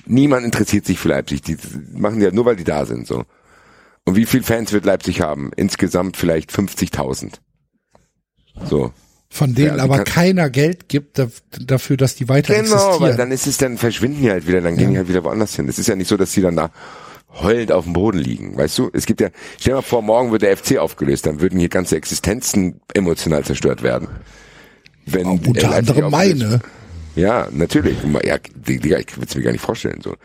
Niemand 0.07 0.43
interessiert 0.43 0.85
sich 0.85 0.99
für 0.99 1.09
Leipzig. 1.09 1.43
Die 1.43 1.57
machen 1.93 2.19
die 2.19 2.25
ja 2.25 2.31
nur, 2.31 2.45
weil 2.45 2.55
die 2.55 2.63
da 2.63 2.85
sind, 2.85 3.05
so. 3.05 3.23
Und 4.03 4.15
wie 4.15 4.25
viel 4.25 4.41
Fans 4.41 4.73
wird 4.73 4.85
Leipzig 4.85 5.21
haben? 5.21 5.51
Insgesamt 5.55 6.17
vielleicht 6.17 6.51
50.000. 6.51 7.33
So. 8.69 8.91
Von 9.29 9.55
denen 9.55 9.77
Ja, 9.77 9.83
aber 9.83 10.03
keiner 10.03 10.49
Geld 10.49 10.89
gibt 10.89 11.17
da, 11.17 11.27
dafür, 11.65 11.95
dass 11.95 12.15
die 12.15 12.27
weiter 12.27 12.53
Genau, 12.53 12.75
weil 12.75 13.11
existieren. 13.11 13.17
dann 13.17 13.31
ist 13.31 13.47
es, 13.47 13.57
dann 13.57 13.77
verschwinden 13.77 14.21
die 14.21 14.29
halt 14.29 14.45
wieder, 14.45 14.59
dann 14.59 14.75
gehen 14.75 14.91
die 14.91 14.97
halt 14.97 15.07
wieder 15.07 15.23
woanders 15.23 15.55
hin. 15.55 15.69
Es 15.69 15.79
ist 15.79 15.87
ja 15.87 15.95
nicht 15.95 16.09
so, 16.09 16.17
dass 16.17 16.31
die 16.31 16.41
dann 16.41 16.57
da 16.57 16.69
heulend 17.41 17.71
auf 17.71 17.85
dem 17.85 17.93
Boden 17.93 18.17
liegen, 18.17 18.57
weißt 18.57 18.77
du? 18.77 18.89
Es 18.91 19.05
gibt 19.05 19.21
ja, 19.21 19.29
stell 19.57 19.71
dir 19.71 19.75
mal 19.77 19.81
vor, 19.83 20.01
morgen 20.01 20.33
wird 20.33 20.41
der 20.41 20.57
FC 20.57 20.77
aufgelöst, 20.77 21.25
dann 21.25 21.39
würden 21.39 21.59
hier 21.59 21.69
ganze 21.69 21.95
Existenzen 21.95 22.81
emotional 22.93 23.45
zerstört 23.45 23.83
werden. 23.83 24.09
Wenn 25.05 25.27
äh, 25.27 25.47
unter 25.47 25.75
anderem 25.75 26.11
meine. 26.11 26.59
Ja, 27.15 27.47
natürlich. 27.51 27.97
Ja, 28.23 28.37
Digga, 28.37 28.97
ich 28.99 29.17
will 29.17 29.25
es 29.27 29.35
mir 29.35 29.43
gar 29.43 29.51
nicht 29.51 29.61
vorstellen. 29.63 30.01
So. 30.03 30.15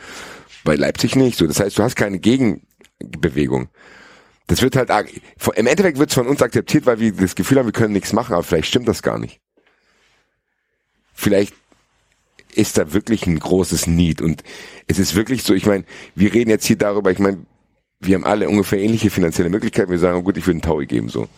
Bei 0.64 0.74
Leipzig 0.74 1.16
nicht. 1.16 1.38
So, 1.38 1.46
das 1.46 1.60
heißt, 1.60 1.78
du 1.78 1.82
hast 1.82 1.96
keine 1.96 2.18
Gegenbewegung. 2.18 3.68
Das 4.48 4.62
wird 4.62 4.76
halt, 4.76 4.90
im 5.56 5.66
Endeffekt 5.66 5.98
wird 5.98 6.10
es 6.10 6.14
von 6.14 6.28
uns 6.28 6.40
akzeptiert, 6.40 6.86
weil 6.86 7.00
wir 7.00 7.12
das 7.12 7.34
Gefühl 7.34 7.58
haben, 7.58 7.66
wir 7.66 7.72
können 7.72 7.92
nichts 7.92 8.12
machen, 8.12 8.32
aber 8.32 8.42
vielleicht 8.42 8.68
stimmt 8.68 8.86
das 8.86 9.02
gar 9.02 9.18
nicht. 9.18 9.40
Vielleicht 11.12 11.54
ist 12.54 12.78
da 12.78 12.92
wirklich 12.92 13.26
ein 13.26 13.38
großes 13.38 13.86
Need 13.86 14.22
und 14.22 14.42
es 14.86 14.98
ist 14.98 15.14
wirklich 15.14 15.42
so, 15.42 15.52
ich 15.52 15.66
meine, 15.66 15.84
wir 16.14 16.32
reden 16.32 16.50
jetzt 16.50 16.64
hier 16.64 16.76
darüber, 16.76 17.10
ich 17.10 17.18
meine, 17.18 17.44
wir 18.00 18.14
haben 18.14 18.24
alle 18.24 18.48
ungefähr 18.48 18.78
ähnliche 18.78 19.10
finanzielle 19.10 19.50
Möglichkeiten, 19.50 19.90
wir 19.90 19.98
sagen, 19.98 20.18
oh 20.18 20.22
gut, 20.22 20.36
ich 20.36 20.46
würde 20.46 20.56
einen 20.56 20.62
Taui 20.62 20.86
geben, 20.86 21.08
so. 21.08 21.28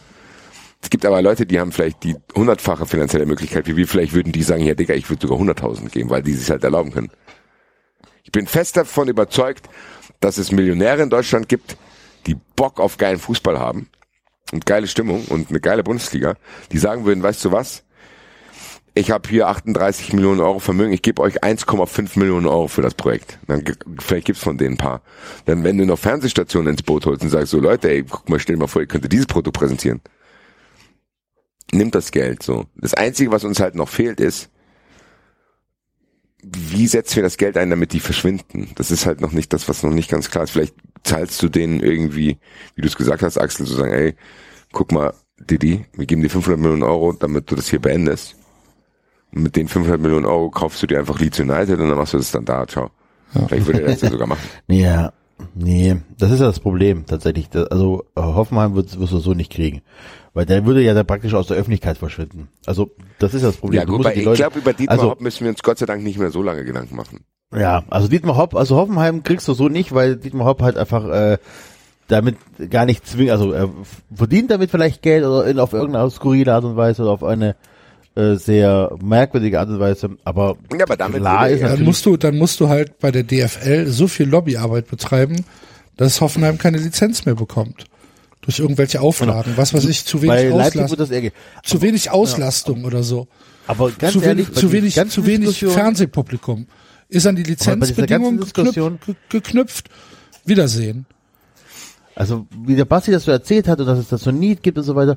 Es 0.80 0.90
gibt 0.90 1.04
aber 1.06 1.22
Leute, 1.22 1.44
die 1.44 1.58
haben 1.58 1.72
vielleicht 1.72 2.04
die 2.04 2.14
hundertfache 2.34 2.86
finanzielle 2.86 3.26
Möglichkeit, 3.26 3.66
wie 3.66 3.76
wir, 3.76 3.88
vielleicht 3.88 4.12
würden 4.12 4.32
die 4.32 4.42
sagen, 4.42 4.64
ja 4.64 4.74
Digga, 4.74 4.94
ich 4.94 5.08
würde 5.10 5.26
sogar 5.26 5.40
100.000 5.40 5.88
geben, 5.88 6.10
weil 6.10 6.22
die 6.22 6.34
sich 6.34 6.50
halt 6.50 6.62
erlauben 6.62 6.92
können. 6.92 7.10
Ich 8.22 8.30
bin 8.30 8.46
fest 8.46 8.76
davon 8.76 9.08
überzeugt, 9.08 9.68
dass 10.20 10.38
es 10.38 10.52
Millionäre 10.52 11.02
in 11.02 11.10
Deutschland 11.10 11.48
gibt, 11.48 11.76
die 12.26 12.36
Bock 12.56 12.80
auf 12.80 12.96
geilen 12.96 13.18
Fußball 13.18 13.58
haben 13.58 13.88
und 14.52 14.66
geile 14.66 14.86
Stimmung 14.86 15.24
und 15.26 15.50
eine 15.50 15.60
geile 15.60 15.82
Bundesliga, 15.82 16.36
die 16.72 16.78
sagen 16.78 17.04
würden, 17.04 17.22
weißt 17.22 17.44
du 17.44 17.52
was, 17.52 17.84
ich 18.98 19.12
habe 19.12 19.28
hier 19.28 19.46
38 19.46 20.12
Millionen 20.12 20.40
Euro 20.40 20.58
Vermögen, 20.58 20.92
ich 20.92 21.02
gebe 21.02 21.22
euch 21.22 21.44
1,5 21.44 22.18
Millionen 22.18 22.46
Euro 22.46 22.66
für 22.66 22.82
das 22.82 22.94
Projekt. 22.94 23.38
Dann 23.46 23.62
vielleicht 24.00 24.26
gibt's 24.26 24.42
von 24.42 24.58
denen 24.58 24.74
ein 24.74 24.78
paar. 24.78 25.02
Dann 25.44 25.62
wenn 25.62 25.78
du 25.78 25.86
noch 25.86 25.98
Fernsehstationen 25.98 26.72
ins 26.72 26.82
Boot 26.82 27.06
holst 27.06 27.22
und 27.22 27.30
sagst 27.30 27.52
so, 27.52 27.60
Leute, 27.60 27.90
ey, 27.90 28.02
guck 28.02 28.28
mal, 28.28 28.40
stell 28.40 28.56
dir 28.56 28.60
mal 28.60 28.66
vor, 28.66 28.82
ihr 28.82 28.88
könntet 28.88 29.12
dieses 29.12 29.26
Produkt 29.26 29.56
präsentieren. 29.56 30.00
Nimmt 31.70 31.94
das 31.94 32.10
Geld 32.10 32.42
so. 32.42 32.66
Das 32.74 32.94
Einzige, 32.94 33.30
was 33.30 33.44
uns 33.44 33.60
halt 33.60 33.76
noch 33.76 33.88
fehlt, 33.88 34.20
ist, 34.20 34.50
wie 36.42 36.86
setzen 36.86 37.16
wir 37.16 37.22
das 37.22 37.36
Geld 37.36 37.56
ein, 37.56 37.70
damit 37.70 37.92
die 37.92 38.00
verschwinden? 38.00 38.70
Das 38.76 38.90
ist 38.90 39.06
halt 39.06 39.20
noch 39.20 39.32
nicht 39.32 39.52
das, 39.52 39.68
was 39.68 39.82
noch 39.82 39.92
nicht 39.92 40.10
ganz 40.10 40.30
klar 40.30 40.44
ist. 40.44 40.50
Vielleicht 40.50 40.74
zahlst 41.02 41.42
du 41.42 41.48
denen 41.48 41.80
irgendwie, 41.80 42.38
wie 42.74 42.82
du 42.82 42.88
es 42.88 42.96
gesagt 42.96 43.22
hast, 43.22 43.38
Axel, 43.38 43.66
zu 43.66 43.74
sagen, 43.74 43.92
ey, 43.92 44.14
guck 44.72 44.92
mal, 44.92 45.14
Didi, 45.38 45.84
wir 45.94 46.06
geben 46.06 46.22
dir 46.22 46.30
500 46.30 46.60
Millionen 46.60 46.82
Euro, 46.82 47.12
damit 47.12 47.50
du 47.50 47.56
das 47.56 47.68
hier 47.68 47.80
beendest. 47.80 48.36
Und 49.32 49.42
mit 49.42 49.56
den 49.56 49.68
500 49.68 50.00
Millionen 50.00 50.26
Euro 50.26 50.50
kaufst 50.50 50.82
du 50.82 50.86
dir 50.86 50.98
einfach 50.98 51.18
Leeds 51.18 51.38
United 51.38 51.78
und 51.78 51.88
dann 51.88 51.98
machst 51.98 52.14
du 52.14 52.18
das 52.18 52.30
dann 52.30 52.44
da, 52.44 52.66
ciao. 52.66 52.90
Vielleicht 53.46 53.66
würde 53.66 53.82
er 53.82 53.88
das 53.88 54.00
ja 54.00 54.10
sogar 54.10 54.26
machen. 54.26 54.48
Ja, 54.68 55.12
nee, 55.54 55.96
das 56.18 56.30
ist 56.30 56.40
ja 56.40 56.46
das 56.46 56.60
Problem 56.60 57.04
tatsächlich. 57.06 57.48
Also 57.70 58.04
äh, 58.16 58.20
Hoffenheim 58.20 58.74
wird, 58.74 58.98
wirst 58.98 59.12
du 59.12 59.18
so 59.18 59.34
nicht 59.34 59.52
kriegen. 59.52 59.82
Weil 60.34 60.46
der 60.46 60.64
würde 60.66 60.82
ja 60.82 60.94
dann 60.94 61.06
praktisch 61.06 61.34
aus 61.34 61.48
der 61.48 61.56
Öffentlichkeit 61.56 61.98
verschwinden. 61.98 62.48
Also 62.64 62.90
das 63.18 63.34
ist 63.34 63.44
das 63.44 63.56
Problem. 63.56 63.80
Ja 63.80 63.84
gut, 63.84 64.06
die 64.06 64.20
ich 64.20 64.34
glaube, 64.34 64.58
über 64.58 64.72
Dietmar 64.72 64.98
also, 64.98 65.10
Hopp 65.10 65.20
müssen 65.20 65.44
wir 65.44 65.50
uns 65.50 65.62
Gott 65.62 65.78
sei 65.78 65.86
Dank 65.86 66.02
nicht 66.02 66.18
mehr 66.18 66.30
so 66.30 66.42
lange 66.42 66.64
Gedanken 66.64 66.96
machen. 66.96 67.24
Ja, 67.56 67.82
also 67.88 68.08
Dietmar 68.08 68.36
Hopp, 68.36 68.54
also 68.54 68.76
Hoffenheim 68.76 69.22
kriegst 69.22 69.48
du 69.48 69.54
so 69.54 69.68
nicht, 69.68 69.94
weil 69.94 70.16
Dietmar 70.16 70.46
Hopp 70.46 70.60
halt 70.60 70.76
einfach 70.76 71.08
äh, 71.08 71.38
damit 72.08 72.36
gar 72.70 72.84
nicht 72.84 73.06
zwingt, 73.06 73.30
also 73.30 73.52
er 73.52 73.70
verdient 74.14 74.50
damit 74.50 74.70
vielleicht 74.70 75.00
Geld 75.02 75.24
oder 75.24 75.46
in, 75.46 75.58
auf 75.58 75.72
irgendeine 75.72 76.10
skurrile 76.10 76.54
Art 76.54 76.64
und 76.64 76.76
Weise 76.76 77.02
oder 77.02 77.12
auf 77.12 77.24
eine 77.24 77.56
äh, 78.16 78.34
sehr 78.34 78.94
merkwürdige 79.02 79.60
Art 79.60 79.68
und 79.70 79.80
Weise, 79.80 80.10
aber 80.24 80.56
Ja, 80.76 80.84
aber 80.84 80.96
damit 80.96 81.20
klar 81.20 81.48
ist 81.48 81.60
er- 81.62 81.70
Dann 81.70 81.84
musst 81.84 82.04
du, 82.04 82.16
dann 82.18 82.36
musst 82.36 82.60
du 82.60 82.68
halt 82.68 82.98
bei 82.98 83.10
der 83.10 83.22
DFL 83.22 83.86
so 83.86 84.08
viel 84.08 84.28
Lobbyarbeit 84.28 84.88
betreiben, 84.88 85.44
dass 85.96 86.20
Hoffenheim 86.20 86.58
keine 86.58 86.78
Lizenz 86.78 87.24
mehr 87.24 87.34
bekommt. 87.34 87.84
Durch 88.42 88.58
irgendwelche 88.60 89.00
Auflagen, 89.00 89.54
was 89.56 89.74
weiß 89.74 89.84
ich, 89.86 90.04
zu 90.04 90.20
bei 90.20 90.44
wenig 90.44 90.54
Leipzig 90.54 90.74
wird 90.90 91.00
Auslastung, 91.00 91.30
zu 91.64 91.82
wenig 91.82 92.10
Auslastung 92.10 92.84
oder 92.84 93.02
so. 93.02 93.26
aber 93.66 93.90
ganz 93.90 94.12
zu 94.14 94.20
ehrlich, 94.20 94.48
wenig, 94.48 94.58
zu 94.60 94.72
wenig, 94.72 95.10
zu 95.10 95.26
wenig 95.26 95.58
Fernsehpublikum. 95.66 96.66
Ist 97.08 97.26
an 97.26 97.36
die 97.36 97.42
Lizenzbedingungen 97.42 98.40
geknüpft, 98.40 98.74
ge- 99.06 99.14
geknüpft. 99.28 99.88
Wiedersehen. 100.44 101.06
Also 102.14 102.46
wie 102.64 102.74
der 102.76 102.84
Basti 102.84 103.10
das 103.12 103.24
so 103.24 103.30
erzählt 103.30 103.68
hat 103.68 103.80
und 103.80 103.86
dass 103.86 103.98
es 103.98 104.08
das 104.08 104.22
so 104.22 104.30
Need 104.30 104.62
gibt 104.62 104.76
und 104.78 104.84
so 104.84 104.94
weiter, 104.96 105.16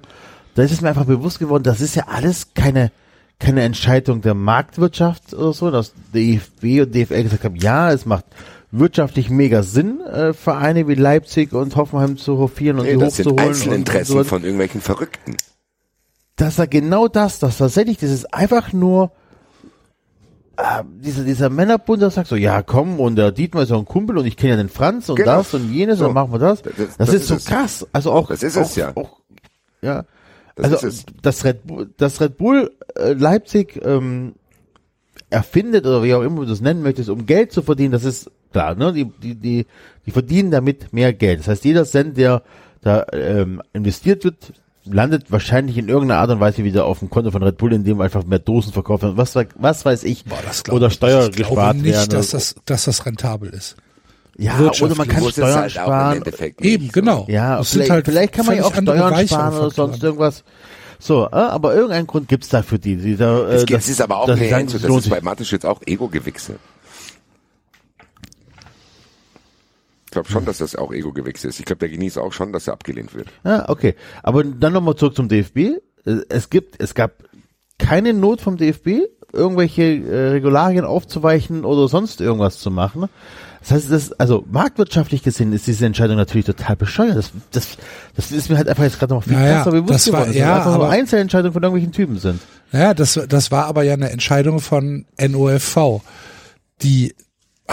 da 0.55 0.63
ist 0.63 0.71
es 0.71 0.81
mir 0.81 0.89
einfach 0.89 1.05
bewusst 1.05 1.39
geworden, 1.39 1.63
das 1.63 1.81
ist 1.81 1.95
ja 1.95 2.07
alles 2.07 2.53
keine 2.53 2.91
keine 3.39 3.63
Entscheidung 3.63 4.21
der 4.21 4.35
Marktwirtschaft 4.35 5.33
oder 5.33 5.51
so, 5.51 5.71
dass 5.71 5.93
DFB 6.13 6.81
und 6.81 6.93
DFL 6.93 7.23
gesagt 7.23 7.43
haben, 7.43 7.55
ja, 7.55 7.91
es 7.91 8.05
macht 8.05 8.25
wirtschaftlich 8.69 9.31
mega 9.31 9.63
Sinn, 9.63 9.99
äh, 10.01 10.33
Vereine 10.33 10.87
wie 10.87 10.93
Leipzig 10.93 11.51
und 11.51 11.75
Hoffenheim 11.75 12.17
zu 12.17 12.37
hofieren 12.37 12.77
und 12.77 12.85
Nee, 12.85 12.93
sie 12.93 12.99
das 12.99 13.15
sind 13.15 13.25
hochzuholen. 13.31 13.47
und, 13.49 13.55
Einzelinteressen 13.55 14.17
und 14.17 14.23
so. 14.25 14.29
von 14.29 14.43
irgendwelchen 14.43 14.79
Verrückten. 14.81 15.37
dass 16.35 16.59
er 16.59 16.67
genau 16.67 17.07
das, 17.07 17.39
dass 17.39 17.57
tatsächlich 17.57 17.97
dieses 17.97 18.25
einfach 18.25 18.73
nur 18.73 19.11
äh, 20.61 20.83
dieser, 21.03 21.23
dieser 21.23 21.49
Männerbund, 21.49 22.01
der 22.01 22.09
sagt 22.11 22.27
so, 22.27 22.35
ja 22.35 22.61
komm, 22.61 22.99
und 22.99 23.15
der 23.15 23.31
Dietmar 23.31 23.63
ist 23.63 23.69
ja 23.69 23.77
ein 23.77 23.85
Kumpel 23.85 24.17
und 24.17 24.25
ich 24.25 24.37
kenne 24.37 24.51
ja 24.51 24.57
den 24.57 24.69
Franz 24.69 25.09
und 25.09 25.15
Genau. 25.17 25.37
das 25.37 25.53
und 25.53 25.71
jenes 25.73 25.99
So. 25.99 26.07
und 26.07 26.13
machen 26.13 26.31
wir 26.31 26.39
das. 26.39 26.61
Das- 26.61 26.73
Das, 26.77 26.97
das 26.97 27.09
ist 27.09 27.15
ist 27.21 27.27
so 27.27 27.35
es. 27.35 27.45
krass. 27.45 27.87
Also 27.93 28.11
auch, 28.11 28.27
Das 28.29 28.43
ist 28.43 28.57
auch, 28.57 28.61
es 28.61 28.75
ja. 28.75 28.91
Auch, 28.95 29.17
ja. 29.81 30.05
Das 30.55 30.83
also 30.83 31.03
das 31.21 31.43
Red 31.45 31.65
Bull, 31.65 31.89
das 31.97 32.19
Red 32.21 32.37
Bull 32.37 32.71
äh, 32.95 33.13
Leipzig 33.13 33.79
ähm, 33.83 34.33
erfindet 35.29 35.85
oder 35.85 36.03
wie 36.03 36.13
auch 36.13 36.21
immer 36.21 36.41
du 36.41 36.45
das 36.45 36.61
nennen 36.61 36.83
möchtest, 36.83 37.09
um 37.09 37.25
Geld 37.25 37.51
zu 37.51 37.61
verdienen, 37.61 37.91
das 37.93 38.03
ist 38.03 38.29
klar, 38.51 38.75
ne? 38.75 38.91
Die, 38.93 39.05
die, 39.05 39.35
die, 39.35 39.65
die 40.05 40.11
verdienen 40.11 40.51
damit 40.51 40.91
mehr 40.93 41.13
Geld. 41.13 41.39
Das 41.39 41.47
heißt, 41.47 41.63
jeder 41.65 41.85
Cent, 41.85 42.17
der 42.17 42.43
da 42.81 43.05
ähm, 43.13 43.61
investiert 43.73 44.23
wird, 44.25 44.53
landet 44.85 45.31
wahrscheinlich 45.31 45.77
in 45.77 45.87
irgendeiner 45.89 46.21
Art 46.21 46.29
und 46.31 46.39
Weise 46.39 46.63
wieder 46.63 46.85
auf 46.85 46.99
dem 46.99 47.09
Konto 47.09 47.31
von 47.31 47.43
Red 47.43 47.57
Bull, 47.57 47.73
in 47.73 47.83
dem 47.83 48.01
einfach 48.01 48.23
mehr 48.23 48.39
Dosen 48.39 48.73
verkauft 48.73 49.03
werden. 49.03 49.17
Was, 49.17 49.35
was 49.35 49.85
weiß 49.85 50.03
ich. 50.03 50.25
Boah, 50.25 50.37
das 50.45 50.67
oder 50.69 50.89
Steuer. 50.89 51.27
Ich 51.29 51.35
gespart 51.35 51.55
glaube 51.75 51.77
nicht, 51.79 51.93
werden. 51.95 52.09
dass 52.09 52.31
das, 52.31 52.55
dass 52.65 52.85
das 52.85 53.05
rentabel 53.05 53.49
ist. 53.49 53.75
ja, 54.37 54.57
oder 54.81 54.95
man 54.95 55.07
kann 55.07 55.23
Steuern 55.29 55.59
halt 55.61 55.71
sparen. 55.71 56.23
Eben, 56.61 56.87
genau. 56.91 57.25
Ja, 57.29 57.57
Das 57.57 57.71
vielleicht, 57.71 57.91
halt 57.91 58.05
vielleicht 58.05 58.33
kann 58.33 58.45
man 58.45 58.57
ja 58.57 58.63
auch 58.63 58.73
Steuern 58.73 59.27
sparen 59.27 59.53
oder 59.57 59.69
sonst 59.71 60.03
irgendwas. 60.03 60.43
So, 61.03 61.25
äh, 61.25 61.29
aber 61.35 61.73
irgendeinen 61.73 62.05
Grund 62.05 62.27
gibt's 62.27 62.49
da 62.49 62.61
für 62.61 62.77
die. 62.77 62.95
die 62.95 63.17
da, 63.17 63.47
äh, 63.49 63.53
Es, 63.55 63.65
gibt, 63.65 63.77
dass- 63.79 63.85
es 63.85 63.91
ist 63.93 64.01
aber 64.01 64.17
auch 64.19 64.27
sagen, 64.27 64.39
Enzo, 64.41 64.77
es 64.77 64.83
das 64.83 64.95
ist 64.97 65.09
bei 65.09 65.19
Mateschitz 65.21 65.65
auch 65.65 65.81
Ego-Gewichse. 65.85 66.57
Ich 70.11 70.13
glaube 70.13 70.29
schon, 70.29 70.43
dass 70.43 70.57
das 70.57 70.75
auch 70.75 70.91
Ego-Gewichse 70.91 71.47
ist. 71.47 71.59
Ich 71.61 71.65
glaube, 71.65 71.79
der 71.79 71.87
genießt 71.87 72.17
auch 72.17 72.33
schon, 72.33 72.51
dass 72.51 72.67
er 72.67 72.73
abgelehnt 72.73 73.13
wird. 73.15 73.29
Ja, 73.45 73.69
okay. 73.69 73.95
Aber 74.23 74.43
dann 74.43 74.73
nochmal 74.73 74.95
zurück 74.95 75.15
zum 75.15 75.29
DFB. 75.29 75.57
Äh, 75.57 75.77
Es 76.27 76.49
gibt, 76.49 76.81
es 76.83 76.93
gab 76.95 77.13
keine 77.79 78.11
Not 78.13 78.41
vom 78.41 78.57
DFB, 78.57 79.03
irgendwelche 79.31 79.83
äh, 79.83 80.27
Regularien 80.31 80.83
aufzuweichen 80.83 81.63
oder 81.63 81.87
sonst 81.87 82.19
irgendwas 82.19 82.59
zu 82.59 82.71
machen. 82.71 83.05
Das 83.61 83.71
heißt, 83.71 83.89
das, 83.89 84.11
also 84.19 84.43
marktwirtschaftlich 84.51 85.23
gesehen 85.23 85.53
ist 85.53 85.65
diese 85.67 85.85
Entscheidung 85.85 86.17
natürlich 86.17 86.45
total 86.47 86.75
bescheuert. 86.75 87.15
Das, 87.15 87.31
das, 87.51 87.77
das 88.17 88.31
ist 88.33 88.49
mir 88.49 88.57
halt 88.57 88.67
einfach 88.67 88.83
jetzt 88.83 88.99
gerade 88.99 89.13
noch 89.13 89.23
viel 89.23 89.31
Naja, 89.31 89.57
krasser 89.59 89.71
bewusst 89.71 89.91
das 89.93 90.07
war- 90.11 90.19
geworden, 90.25 90.33
dass 90.33 90.35
ja, 90.41 90.47
das 90.49 90.57
einfach 90.57 90.75
nur 90.77 90.85
aber- 90.87 90.93
Einzelentscheidungen 90.93 91.53
von 91.53 91.63
irgendwelchen 91.63 91.93
Typen 91.93 92.17
sind. 92.19 92.41
Naja, 92.73 92.93
das, 92.93 93.17
das 93.29 93.49
war 93.49 93.65
aber 93.67 93.83
ja 93.83 93.93
eine 93.93 94.09
Entscheidung 94.09 94.59
von 94.59 95.05
NOFV, 95.17 96.01
die 96.81 97.15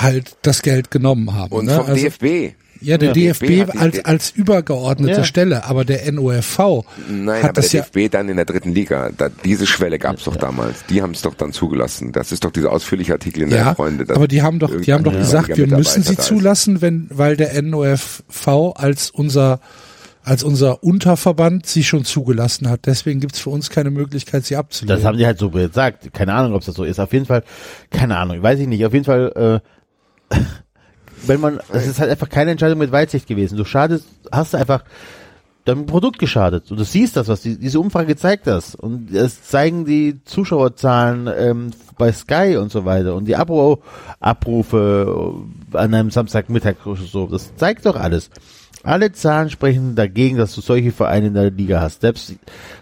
halt 0.03 0.37
das 0.43 0.63
Geld 0.63 0.91
genommen 0.91 1.35
haben. 1.35 1.53
Und 1.53 1.67
ne? 1.67 1.77
vom 1.77 1.87
also, 1.87 2.03
DFB. 2.03 2.55
Ja, 2.81 2.97
der 2.97 3.09
Ja. 3.09 3.33
DFB, 3.33 3.47
DFB 3.47 3.77
als, 3.77 4.05
als 4.05 4.31
übergeordnete 4.31 5.19
Ja. 5.19 5.25
Stelle, 5.25 5.65
aber 5.65 5.85
der 5.85 6.11
NOFV 6.13 6.85
Nein, 7.09 7.43
hat 7.43 7.51
aber 7.51 7.53
das 7.55 7.71
der 7.71 7.81
ja, 7.81 7.87
DFB 7.87 8.13
dann 8.13 8.29
in 8.29 8.37
der 8.37 8.45
dritten 8.45 8.73
Liga. 8.73 9.11
Da, 9.17 9.31
diese 9.45 9.67
Schwelle 9.67 9.99
gab's 9.99 10.25
doch 10.25 10.37
damals. 10.37 10.85
Die 10.89 11.03
haben 11.03 11.13
es 11.13 11.23
doch 11.23 11.35
dann 11.35 11.53
zugelassen. 11.53 12.13
Das 12.13 12.31
ist 12.31 12.45
doch 12.45 12.53
dieser 12.53 12.71
ausführliche 12.71 13.13
Artikel 13.13 13.43
in 13.43 13.51
der 13.51 13.59
ja, 13.59 13.75
Freunde. 13.75 14.15
aber 14.15 14.29
die 14.29 14.43
haben 14.43 14.59
doch, 14.59 14.81
die 14.81 14.93
haben 14.93 15.05
doch 15.05 15.13
gesagt, 15.13 15.57
wir 15.57 15.67
müssen 15.67 16.03
sie 16.03 16.17
zulassen, 16.17 16.81
wenn, 16.81 17.09
weil 17.11 17.37
der 17.37 17.61
NOFV 17.61 18.75
als 18.77 19.11
unser, 19.11 19.61
als 20.23 20.45
unser 20.45 20.85
Unterverband 20.85 21.67
sie 21.67 21.83
schon 21.83 22.05
zugelassen 22.05 22.69
hat. 22.71 22.87
Deswegen 22.87 23.19
gibt's 23.19 23.41
für 23.41 23.51
uns 23.51 23.71
keine 23.71 23.91
Möglichkeit, 23.91 24.45
sie 24.45 24.55
abzulehnen. 24.55 24.97
Das 24.97 25.05
haben 25.05 25.19
die 25.19 25.27
halt 25.27 25.39
so 25.39 25.51
gesagt. 25.51 26.13
Keine 26.13 26.35
Ahnung, 26.35 26.55
ob 26.55 26.65
das 26.65 26.77
so 26.77 26.85
ist. 26.85 27.01
Auf 27.01 27.13
jeden 27.13 27.27
Fall, 27.27 27.43
keine 27.91 28.19
Ahnung, 28.19 28.41
weiß 28.41 28.61
ich 28.61 28.69
nicht. 28.69 28.85
Auf 28.87 28.93
jeden 28.93 29.05
Fall, 29.05 29.61
äh, 29.65 29.69
wenn 31.27 31.41
man, 31.41 31.61
es 31.73 31.87
ist 31.87 32.01
halt 32.01 32.11
einfach 32.11 32.29
keine 32.29 32.51
Entscheidung 32.51 32.79
mit 32.79 32.93
Weitsicht 32.93 33.27
gewesen. 33.27 33.57
Du 33.57 33.65
schadest, 33.65 34.07
hast 34.31 34.55
einfach, 34.55 34.85
deinem 35.69 35.87
Produkt 35.87 36.19
geschadet. 36.19 36.71
Und 36.71 36.81
du 36.81 36.85
siehst 36.85 37.17
das, 37.17 37.29
was 37.29 37.43
die, 37.43 37.59
diese 37.59 37.79
Umfrage 37.79 38.17
zeigt 38.17 38.47
das. 38.47 38.75
Und 38.75 39.15
es 39.15 39.43
zeigen 39.43 39.85
die 39.85 40.25
Zuschauerzahlen 40.25 41.29
ähm, 41.37 41.71
bei 41.99 42.11
Sky 42.11 42.57
und 42.57 42.73
so 42.73 42.85
weiter 42.85 43.15
und 43.15 43.27
die 43.27 43.37
Abo 43.37 43.83
Abrufe 44.19 45.35
an 45.73 45.95
einem 45.95 46.11
Samstagmittag 46.11 46.87
oder 46.87 47.03
so. 47.03 47.27
Das 47.27 47.55
zeigt 47.57 47.85
doch 47.85 47.97
alles. 47.97 48.31
Alle 48.85 49.13
Zahlen 49.13 49.51
sprechen 49.51 49.97
dagegen, 49.97 50.37
dass 50.37 50.55
du 50.55 50.61
solche 50.61 50.93
Vereine 50.93 51.29
in 51.29 51.35
der 51.35 51.51
Liga 51.51 51.81
hast. 51.81 52.03
Selbst, 52.03 52.35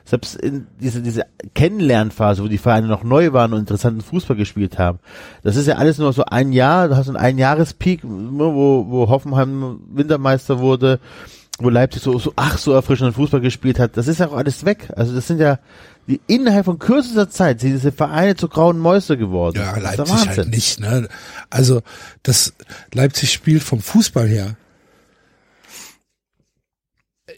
selbst 0.05 0.37
in 0.37 0.67
diese, 0.81 1.01
diese 1.01 1.25
Kennenlernphase, 1.55 2.43
wo 2.43 2.49
die 2.49 2.59
Vereine 2.59 2.87
noch 2.87 3.03
neu 3.03 3.33
waren 3.33 3.53
und 3.53 3.61
interessanten 3.61 4.03
Fußball 4.03 4.37
gespielt 4.37 4.79
haben. 4.79 4.99
Das 5.43 5.57
ist 5.57 5.67
ja 5.67 5.77
alles 5.77 5.99
nur 5.99 6.13
so 6.13 6.25
ein 6.25 6.53
Jahr, 6.53 6.89
du 6.89 6.97
hast 6.97 7.09
einen 7.09 7.17
Einjahrespeak, 7.17 8.01
wo, 8.03 8.87
wo 8.89 9.09
Hoffenheim 9.09 9.81
Wintermeister 9.91 10.59
wurde, 10.59 11.01
wo 11.59 11.71
Leipzig 11.71 12.03
so, 12.03 12.19
so, 12.19 12.33
ach, 12.37 12.59
so 12.59 12.73
erfrischenden 12.73 13.15
Fußball 13.15 13.41
gespielt 13.41 13.79
hat. 13.79 13.97
Das 13.97 14.07
ist 14.07 14.21
ja 14.21 14.29
auch 14.29 14.37
alles 14.37 14.67
weg. 14.67 14.93
Also 14.95 15.15
das 15.15 15.27
sind 15.27 15.41
ja, 15.41 15.59
die 16.07 16.21
innerhalb 16.27 16.67
von 16.67 16.79
kürzester 16.79 17.31
Zeit 17.31 17.61
sind 17.61 17.73
diese 17.73 17.91
Vereine 17.91 18.37
zu 18.37 18.49
grauen 18.49 18.79
Mäuse 18.79 19.17
geworden. 19.17 19.57
Ja, 19.57 19.77
Leipzig 19.79 20.29
halt 20.29 20.49
nicht, 20.51 20.79
ne? 20.79 21.09
Also, 21.51 21.81
das 22.23 22.53
Leipzig 22.93 23.33
spielt 23.33 23.63
vom 23.63 23.81
Fußball 23.81 24.29
her 24.29 24.57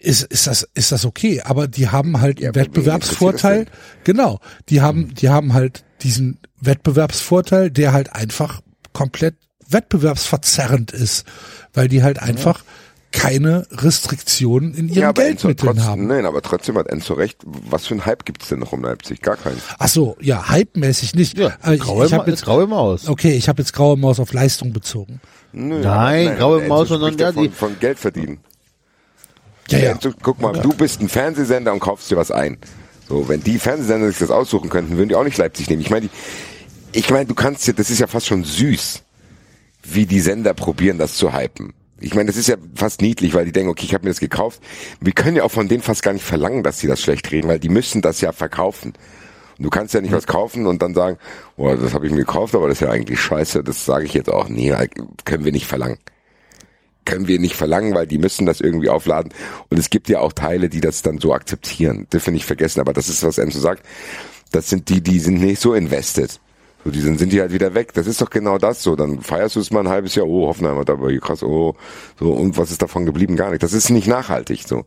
ist, 0.00 0.22
ist 0.24 0.46
das, 0.46 0.68
ist 0.74 0.92
das 0.92 1.04
okay. 1.04 1.42
Aber 1.42 1.68
die 1.68 1.88
haben 1.88 2.20
halt 2.20 2.40
ja, 2.40 2.48
einen 2.48 2.54
Wettbewerbsvorteil. 2.54 3.66
Genau. 4.04 4.40
Die 4.68 4.80
haben, 4.80 5.14
die 5.14 5.28
haben 5.28 5.54
halt 5.54 5.84
diesen 6.02 6.38
Wettbewerbsvorteil, 6.60 7.70
der 7.70 7.92
halt 7.92 8.12
einfach 8.14 8.60
komplett 8.92 9.34
wettbewerbsverzerrend 9.68 10.92
ist, 10.92 11.26
weil 11.74 11.88
die 11.88 12.02
halt 12.02 12.20
einfach 12.20 12.64
keine 13.10 13.66
Restriktionen 13.70 14.74
in 14.74 14.88
ihren 14.88 14.98
ja, 14.98 15.12
Geldmitteln 15.12 15.56
trotzdem, 15.56 15.84
haben. 15.84 16.06
Nein, 16.06 16.26
aber 16.26 16.42
trotzdem 16.42 16.76
hat 16.76 16.88
Enzo 16.88 17.14
recht. 17.14 17.38
Was 17.44 17.86
für 17.86 17.94
ein 17.94 18.04
Hype 18.04 18.24
gibt's 18.26 18.48
denn 18.48 18.58
noch 18.58 18.72
um 18.72 18.82
Leipzig? 18.82 19.22
Gar 19.22 19.36
keinen. 19.36 19.60
Ach 19.78 19.88
so, 19.88 20.16
ja, 20.20 20.50
hypemäßig 20.50 21.14
nicht. 21.14 21.38
Ja, 21.38 21.56
ich, 21.72 21.80
graue, 21.80 22.06
ich 22.06 22.12
habe 22.12 22.30
jetzt 22.30 22.44
graue 22.44 22.66
Maus. 22.66 23.08
Okay, 23.08 23.32
ich 23.32 23.48
habe 23.48 23.62
jetzt 23.62 23.72
graue 23.72 23.96
Maus 23.96 24.20
auf 24.20 24.32
Leistung 24.32 24.72
bezogen. 24.72 25.20
Nö, 25.52 25.80
nein, 25.80 26.26
nein, 26.26 26.36
graue 26.36 26.66
Maus, 26.68 26.88
sondern 26.88 27.16
ja, 27.16 27.32
die 27.32 27.48
von, 27.48 27.70
von 27.70 27.80
Geld 27.80 27.98
verdienen. 27.98 28.40
Ja, 29.70 29.78
ja. 29.78 29.94
Du, 29.94 30.12
guck 30.22 30.40
mal, 30.40 30.52
du 30.52 30.72
bist 30.72 31.00
ein 31.00 31.08
Fernsehsender 31.08 31.72
und 31.72 31.80
kaufst 31.80 32.10
dir 32.10 32.16
was 32.16 32.30
ein. 32.30 32.58
So, 33.08 33.28
wenn 33.28 33.42
die 33.42 33.58
Fernsehsender 33.58 34.08
sich 34.08 34.18
das 34.18 34.30
aussuchen 34.30 34.70
könnten, 34.70 34.96
würden 34.96 35.08
die 35.08 35.14
auch 35.14 35.24
nicht 35.24 35.38
Leipzig 35.38 35.68
nehmen. 35.68 35.82
Ich 35.82 35.90
meine, 35.90 36.08
ich 36.92 37.10
meine, 37.10 37.26
du 37.26 37.34
kannst 37.34 37.66
ja, 37.66 37.72
das 37.72 37.90
ist 37.90 37.98
ja 37.98 38.06
fast 38.06 38.26
schon 38.26 38.44
süß, 38.44 39.02
wie 39.84 40.06
die 40.06 40.20
Sender 40.20 40.54
probieren, 40.54 40.98
das 40.98 41.14
zu 41.14 41.34
hypen. 41.34 41.72
Ich 42.00 42.14
meine, 42.14 42.26
das 42.26 42.36
ist 42.36 42.48
ja 42.48 42.56
fast 42.74 43.02
niedlich, 43.02 43.34
weil 43.34 43.44
die 43.44 43.52
denken, 43.52 43.70
okay, 43.70 43.84
ich 43.84 43.94
habe 43.94 44.04
mir 44.04 44.10
das 44.10 44.20
gekauft. 44.20 44.60
Wir 45.00 45.12
können 45.12 45.36
ja 45.36 45.42
auch 45.42 45.50
von 45.50 45.68
denen 45.68 45.82
fast 45.82 46.02
gar 46.02 46.12
nicht 46.12 46.24
verlangen, 46.24 46.62
dass 46.62 46.78
sie 46.78 46.86
das 46.86 47.00
schlecht 47.00 47.30
reden, 47.32 47.48
weil 47.48 47.58
die 47.58 47.68
müssen 47.68 48.02
das 48.02 48.20
ja 48.20 48.32
verkaufen. 48.32 48.92
Und 49.58 49.64
du 49.64 49.70
kannst 49.70 49.94
ja 49.94 50.00
nicht 50.00 50.12
was 50.12 50.26
kaufen 50.26 50.66
und 50.66 50.80
dann 50.80 50.94
sagen, 50.94 51.18
oh, 51.56 51.74
das 51.74 51.94
habe 51.94 52.06
ich 52.06 52.12
mir 52.12 52.18
gekauft, 52.18 52.54
aber 52.54 52.68
das 52.68 52.76
ist 52.76 52.86
ja 52.86 52.90
eigentlich 52.90 53.20
scheiße. 53.20 53.64
Das 53.64 53.84
sage 53.84 54.04
ich 54.04 54.14
jetzt 54.14 54.30
auch. 54.30 54.48
Nee, 54.48 54.72
können 55.24 55.44
wir 55.44 55.52
nicht 55.52 55.66
verlangen 55.66 55.98
können 57.08 57.26
wir 57.26 57.38
nicht 57.38 57.56
verlangen, 57.56 57.94
weil 57.94 58.06
die 58.06 58.18
müssen 58.18 58.44
das 58.44 58.60
irgendwie 58.60 58.90
aufladen. 58.90 59.32
Und 59.70 59.78
es 59.78 59.88
gibt 59.88 60.10
ja 60.10 60.20
auch 60.20 60.32
Teile, 60.32 60.68
die 60.68 60.80
das 60.80 61.00
dann 61.00 61.18
so 61.18 61.32
akzeptieren. 61.32 62.06
Dürfen 62.12 62.26
wir 62.26 62.32
nicht 62.34 62.44
vergessen, 62.44 62.80
aber 62.80 62.92
das 62.92 63.08
ist, 63.08 63.22
was 63.24 63.38
Enzo 63.38 63.58
sagt. 63.58 63.82
Das 64.52 64.68
sind 64.68 64.90
die, 64.90 65.00
die 65.00 65.18
sind 65.18 65.40
nicht 65.40 65.60
so 65.60 65.72
invested. 65.72 66.38
So, 66.84 66.90
die 66.90 67.00
sind, 67.00 67.18
sind 67.18 67.32
die 67.32 67.40
halt 67.40 67.52
wieder 67.52 67.74
weg. 67.74 67.94
Das 67.94 68.06
ist 68.06 68.20
doch 68.20 68.28
genau 68.28 68.58
das 68.58 68.82
so. 68.82 68.94
Dann 68.94 69.22
feierst 69.22 69.56
du 69.56 69.60
es 69.60 69.70
mal 69.70 69.80
ein 69.80 69.88
halbes 69.88 70.14
Jahr, 70.14 70.26
oh, 70.26 70.48
Hoffenheim 70.48 70.76
hat 70.76 70.90
aber 70.90 71.10
krass, 71.18 71.42
oh, 71.42 71.74
so, 72.20 72.32
und 72.32 72.58
was 72.58 72.70
ist 72.70 72.82
davon 72.82 73.06
geblieben? 73.06 73.36
Gar 73.36 73.50
nicht. 73.50 73.62
Das 73.62 73.72
ist 73.72 73.88
nicht 73.88 74.06
nachhaltig, 74.06 74.64
so. 74.66 74.84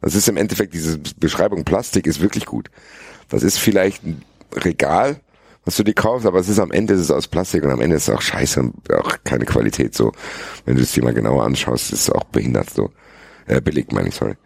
Das 0.00 0.14
ist 0.14 0.26
im 0.28 0.38
Endeffekt, 0.38 0.72
diese 0.72 0.98
Beschreibung 1.18 1.64
Plastik 1.64 2.06
ist 2.06 2.20
wirklich 2.20 2.46
gut. 2.46 2.70
Das 3.28 3.42
ist 3.42 3.58
vielleicht 3.58 4.04
ein 4.04 4.22
Regal, 4.54 5.20
was 5.68 5.76
du 5.76 5.82
dir 5.82 5.92
kaufst, 5.92 6.26
aber 6.26 6.38
es 6.38 6.48
ist 6.48 6.60
am 6.60 6.70
Ende 6.70 6.94
ist 6.94 7.00
es 7.00 7.10
aus 7.10 7.28
Plastik 7.28 7.62
und 7.62 7.70
am 7.70 7.82
Ende 7.82 7.96
ist 7.96 8.08
es 8.08 8.14
auch 8.14 8.22
scheiße 8.22 8.58
und 8.58 8.94
auch 8.94 9.18
keine 9.22 9.44
Qualität 9.44 9.94
so. 9.94 10.12
Wenn 10.64 10.76
du 10.76 10.82
es 10.82 10.92
dir 10.92 11.04
mal 11.04 11.12
genauer 11.12 11.44
anschaust, 11.44 11.92
ist 11.92 12.00
es 12.00 12.10
auch 12.10 12.24
behindert 12.24 12.70
so. 12.70 12.90
Äh, 13.46 13.60
billig, 13.60 13.92
meine 13.92 14.08
ich, 14.08 14.14
sorry. 14.14 14.36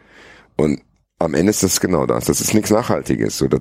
Und 0.56 0.82
am 1.20 1.34
Ende 1.34 1.50
ist 1.50 1.62
das 1.62 1.78
genau 1.78 2.06
das. 2.06 2.24
Das 2.24 2.40
ist 2.40 2.54
nichts 2.54 2.70
Nachhaltiges. 2.70 3.38
So, 3.38 3.46
du 3.46 3.60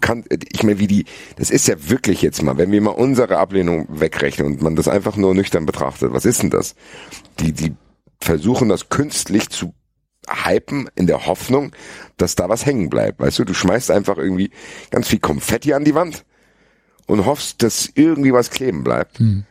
kannst, 0.00 0.28
ich 0.50 0.62
meine, 0.62 0.78
wie 0.78 0.86
die, 0.86 1.04
das 1.36 1.50
ist 1.50 1.68
ja 1.68 1.74
wirklich 1.90 2.22
jetzt 2.22 2.42
mal, 2.42 2.56
wenn 2.56 2.72
wir 2.72 2.80
mal 2.80 2.92
unsere 2.92 3.36
Ablehnung 3.36 3.86
wegrechnen 3.90 4.46
und 4.46 4.62
man 4.62 4.74
das 4.74 4.88
einfach 4.88 5.16
nur 5.16 5.34
nüchtern 5.34 5.66
betrachtet, 5.66 6.14
was 6.14 6.24
ist 6.24 6.42
denn 6.42 6.50
das? 6.50 6.76
Die, 7.40 7.52
die 7.52 7.74
versuchen 8.22 8.70
das 8.70 8.88
künstlich 8.88 9.50
zu 9.50 9.74
hypen 10.26 10.88
in 10.94 11.06
der 11.06 11.26
Hoffnung, 11.26 11.72
dass 12.16 12.36
da 12.36 12.48
was 12.48 12.64
hängen 12.64 12.88
bleibt. 12.88 13.20
Weißt 13.20 13.38
du, 13.38 13.44
du 13.44 13.52
schmeißt 13.52 13.90
einfach 13.90 14.16
irgendwie 14.16 14.50
ganz 14.90 15.08
viel 15.08 15.20
Konfetti 15.20 15.74
an 15.74 15.84
die 15.84 15.94
Wand 15.94 16.24
und 17.06 17.24
hoffst, 17.24 17.62
dass 17.62 17.90
irgendwie 17.94 18.32
was 18.32 18.50
kleben 18.50 18.84
bleibt. 18.84 19.18
Hm. 19.18 19.44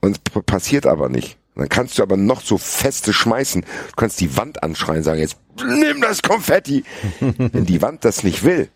Und 0.00 0.20
es 0.34 0.42
passiert 0.42 0.86
aber 0.86 1.08
nicht. 1.08 1.38
Dann 1.54 1.68
kannst 1.68 1.98
du 1.98 2.02
aber 2.02 2.18
noch 2.18 2.42
so 2.42 2.58
feste 2.58 3.12
schmeißen. 3.12 3.62
Du 3.62 3.96
kannst 3.96 4.20
die 4.20 4.36
Wand 4.36 4.62
anschreien, 4.62 5.02
sagen 5.02 5.20
jetzt, 5.20 5.38
nimm 5.64 6.02
das 6.02 6.22
Konfetti. 6.22 6.84
Wenn 7.20 7.64
die 7.64 7.80
Wand 7.80 8.04
das 8.04 8.22
nicht 8.22 8.44
will, 8.44 8.68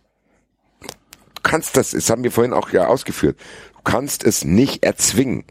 du 0.81 1.43
kannst 1.43 1.77
das, 1.77 1.91
das 1.91 2.09
haben 2.09 2.25
wir 2.25 2.33
vorhin 2.33 2.55
auch 2.55 2.71
ja 2.71 2.87
ausgeführt, 2.87 3.39
du 3.75 3.83
kannst 3.85 4.25
es 4.25 4.45
nicht 4.45 4.83
erzwingen, 4.83 5.45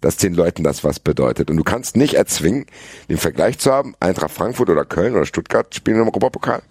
dass 0.00 0.16
den 0.16 0.34
Leuten 0.34 0.64
das 0.64 0.82
was 0.82 0.98
bedeutet. 0.98 1.50
Und 1.50 1.56
du 1.56 1.62
kannst 1.62 1.96
nicht 1.96 2.14
erzwingen, 2.14 2.66
den 3.08 3.18
Vergleich 3.18 3.58
zu 3.58 3.70
haben, 3.70 3.94
Eintracht 4.00 4.32
Frankfurt 4.32 4.68
oder 4.68 4.84
Köln 4.84 5.14
oder 5.14 5.26
Stuttgart 5.26 5.72
spielen 5.72 6.00
im 6.00 6.08
Europapokal 6.08 6.62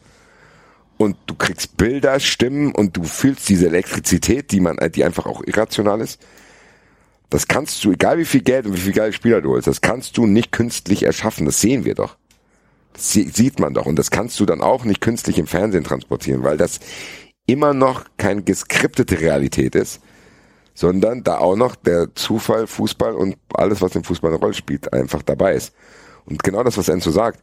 und 1.02 1.18
du 1.26 1.34
kriegst 1.34 1.78
Bilder, 1.78 2.20
Stimmen 2.20 2.76
und 2.76 2.96
du 2.96 3.04
fühlst 3.04 3.50
diese 3.50 3.66
Elektrizität, 3.66 4.52
die 4.52 4.60
man, 4.60 4.78
die 4.94 5.04
einfach 5.04 5.26
auch 5.26 5.42
irrational 5.44 6.00
ist. 6.00 6.22
Das 7.32 7.48
kannst 7.48 7.84
du, 7.84 7.92
egal 7.92 8.20
wie 8.20 8.26
viel 8.26 8.44
Geld 8.44 8.68
und 8.68 8.76
wie 8.76 8.82
viel 8.82 8.94
geile 8.94 9.12
Spieler 9.12 9.42
du 9.42 9.50
holst, 9.50 9.66
das 9.66 9.82
kannst 9.82 10.16
du 10.18 10.28
nicht 10.28 10.52
künstlich 10.52 11.02
erschaffen. 11.02 11.48
Das 11.48 11.60
sehen 11.60 11.86
wir 11.86 11.96
doch. 11.96 12.18
Das 12.94 13.14
sieht 13.14 13.60
man 13.60 13.74
doch. 13.74 13.88
Und 13.88 13.96
das 13.96 14.12
kannst 14.12 14.40
du 14.40 14.46
dann 14.46 14.62
auch 14.62 14.86
nicht 14.86 15.02
künstlich 15.02 15.40
im 15.40 15.48
Fernsehen 15.48 15.84
transportieren, 15.84 16.44
weil 16.44 16.58
das 16.58 16.80
immer 17.48 17.74
noch 17.74 18.06
keine 18.18 18.44
geskriptete 18.44 19.22
Realität 19.22 19.74
ist, 19.74 20.02
sondern 20.76 21.24
da 21.24 21.40
auch 21.40 21.56
noch 21.56 21.76
der 21.76 22.14
Zufall, 22.14 22.68
Fußball 22.68 23.16
und 23.16 23.38
alles, 23.56 23.82
was 23.82 23.96
im 23.96 24.04
Fußball 24.04 24.30
eine 24.30 24.40
Rolle 24.40 24.54
spielt, 24.54 24.94
einfach 24.94 25.24
dabei 25.24 25.56
ist. 25.56 25.74
Und 26.26 26.44
genau 26.44 26.64
das, 26.64 26.78
was 26.78 26.90
Enzo 26.90 27.10
sagt 27.10 27.42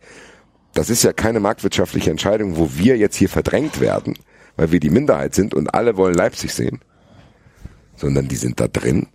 das 0.74 0.90
ist 0.90 1.02
ja 1.02 1.12
keine 1.12 1.40
marktwirtschaftliche 1.40 2.10
Entscheidung, 2.10 2.56
wo 2.56 2.70
wir 2.74 2.96
jetzt 2.96 3.16
hier 3.16 3.28
verdrängt 3.28 3.80
werden, 3.80 4.18
weil 4.56 4.72
wir 4.72 4.80
die 4.80 4.90
Minderheit 4.90 5.34
sind 5.34 5.54
und 5.54 5.74
alle 5.74 5.96
wollen 5.96 6.14
Leipzig 6.14 6.52
sehen, 6.52 6.80
sondern 7.96 8.28
die 8.28 8.36
sind 8.36 8.60
da 8.60 8.68
drin, 8.68 9.08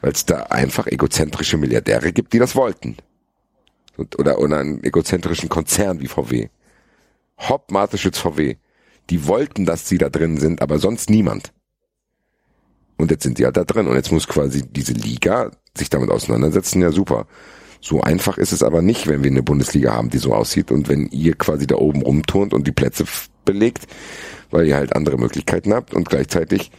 weil 0.00 0.12
es 0.12 0.24
da 0.24 0.44
einfach 0.44 0.86
egozentrische 0.86 1.56
Milliardäre 1.56 2.12
gibt, 2.12 2.32
die 2.32 2.38
das 2.38 2.54
wollten. 2.54 2.96
Oder, 3.96 4.38
oder 4.38 4.58
einen 4.58 4.82
egozentrischen 4.82 5.48
Konzern 5.48 6.00
wie 6.00 6.06
VW. 6.06 6.48
Hopp, 7.38 7.70
Mateschitz, 7.70 8.18
VW. 8.18 8.56
Die 9.10 9.26
wollten, 9.26 9.66
dass 9.66 9.88
sie 9.88 9.98
da 9.98 10.08
drin 10.08 10.38
sind, 10.38 10.62
aber 10.62 10.78
sonst 10.78 11.10
niemand. 11.10 11.52
Und 12.96 13.10
jetzt 13.10 13.22
sind 13.22 13.38
die 13.38 13.44
halt 13.44 13.56
da 13.56 13.64
drin. 13.64 13.88
Und 13.88 13.96
jetzt 13.96 14.12
muss 14.12 14.28
quasi 14.28 14.62
diese 14.62 14.92
Liga 14.92 15.50
sich 15.76 15.90
damit 15.90 16.10
auseinandersetzen. 16.10 16.82
Ja, 16.82 16.92
super. 16.92 17.26
So 17.80 18.02
einfach 18.02 18.36
ist 18.36 18.52
es 18.52 18.62
aber 18.62 18.82
nicht, 18.82 19.06
wenn 19.06 19.24
wir 19.24 19.30
eine 19.30 19.42
Bundesliga 19.42 19.94
haben, 19.94 20.10
die 20.10 20.18
so 20.18 20.34
aussieht 20.34 20.70
und 20.70 20.88
wenn 20.88 21.06
ihr 21.06 21.34
quasi 21.34 21.66
da 21.66 21.76
oben 21.76 22.02
rumturnt 22.02 22.52
und 22.52 22.66
die 22.66 22.72
Plätze 22.72 23.04
belegt, 23.44 23.86
weil 24.50 24.66
ihr 24.66 24.76
halt 24.76 24.94
andere 24.94 25.16
Möglichkeiten 25.16 25.72
habt 25.72 25.94
und 25.94 26.08
gleichzeitig 26.08 26.70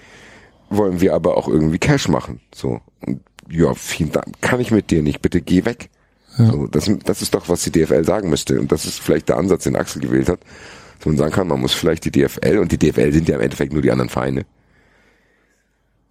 wollen 0.70 1.02
wir 1.02 1.16
aber 1.16 1.38
auch 1.38 1.48
irgendwie 1.48 1.80
Cash 1.80 2.08
machen. 2.08 2.40
So. 2.54 2.82
Und 3.06 3.22
ja, 3.50 3.74
vielen 3.74 4.12
Dank. 4.12 4.42
Kann 4.42 4.60
ich 4.60 4.72
mit 4.72 4.92
dir 4.92 5.02
nicht. 5.02 5.22
Bitte 5.22 5.42
geh 5.42 5.66
weg. 5.66 5.90
Ja. 6.38 6.52
So, 6.52 6.68
das, 6.68 6.90
das 7.04 7.22
ist 7.22 7.34
doch, 7.34 7.50
was 7.50 7.64
die 7.64 7.72
DFL 7.72 8.06
sagen 8.06 8.30
müsste. 8.30 8.60
Und 8.60 8.72
das 8.72 8.86
ist 8.86 9.00
vielleicht 9.00 9.28
der 9.28 9.38
Ansatz, 9.38 9.64
den 9.64 9.76
Axel 9.76 10.02
gewählt 10.02 10.30
hat. 10.30 10.40
Dass 11.00 11.08
man 11.08 11.18
sagen 11.18 11.34
kann, 11.34 11.48
man 11.48 11.60
muss 11.60 11.74
vielleicht 11.74 12.06
die 12.06 12.12
DFL 12.12 12.60
und 12.60 12.72
die 12.72 12.78
DFL 12.78 13.12
sind 13.12 13.28
ja 13.28 13.36
im 13.36 13.42
Endeffekt 13.42 13.74
nur 13.74 13.82
die 13.82 13.92
anderen 13.92 14.10
Vereine. 14.10 14.46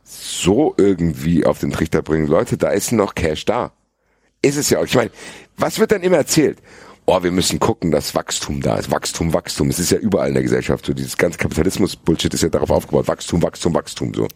So 0.02 0.74
irgendwie 0.76 1.46
auf 1.46 1.60
den 1.60 1.70
Trichter 1.70 2.02
bringen. 2.02 2.26
Leute, 2.26 2.58
da 2.58 2.70
ist 2.70 2.90
noch 2.90 3.14
Cash 3.14 3.44
da 3.44 3.72
ist 4.42 4.56
es 4.56 4.70
ja 4.70 4.78
auch. 4.78 4.84
Ich 4.84 4.94
meine, 4.94 5.10
was 5.56 5.78
wird 5.78 5.92
dann 5.92 6.02
immer 6.02 6.16
erzählt? 6.16 6.58
Oh, 7.06 7.22
wir 7.22 7.32
müssen 7.32 7.58
gucken, 7.58 7.90
dass 7.90 8.14
Wachstum 8.14 8.60
da 8.60 8.76
ist. 8.76 8.90
Wachstum, 8.90 9.32
Wachstum. 9.34 9.68
Es 9.68 9.78
ist 9.78 9.90
ja 9.90 9.98
überall 9.98 10.28
in 10.28 10.34
der 10.34 10.42
Gesellschaft 10.42 10.86
so. 10.86 10.92
Dieses 10.92 11.16
ganze 11.16 11.38
Kapitalismus-Bullshit 11.38 12.32
ist 12.34 12.42
ja 12.42 12.48
darauf 12.48 12.70
aufgebaut. 12.70 13.08
Wachstum, 13.08 13.42
Wachstum, 13.42 13.74
Wachstum, 13.74 14.14
so. 14.14 14.28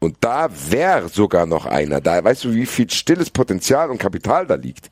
Und 0.00 0.16
da 0.20 0.48
wäre 0.70 1.08
sogar 1.08 1.46
noch 1.46 1.66
einer 1.66 2.00
da. 2.00 2.22
Weißt 2.22 2.44
du, 2.44 2.54
wie 2.54 2.66
viel 2.66 2.90
stilles 2.90 3.30
Potenzial 3.30 3.90
und 3.90 3.98
Kapital 3.98 4.46
da 4.46 4.54
liegt? 4.54 4.90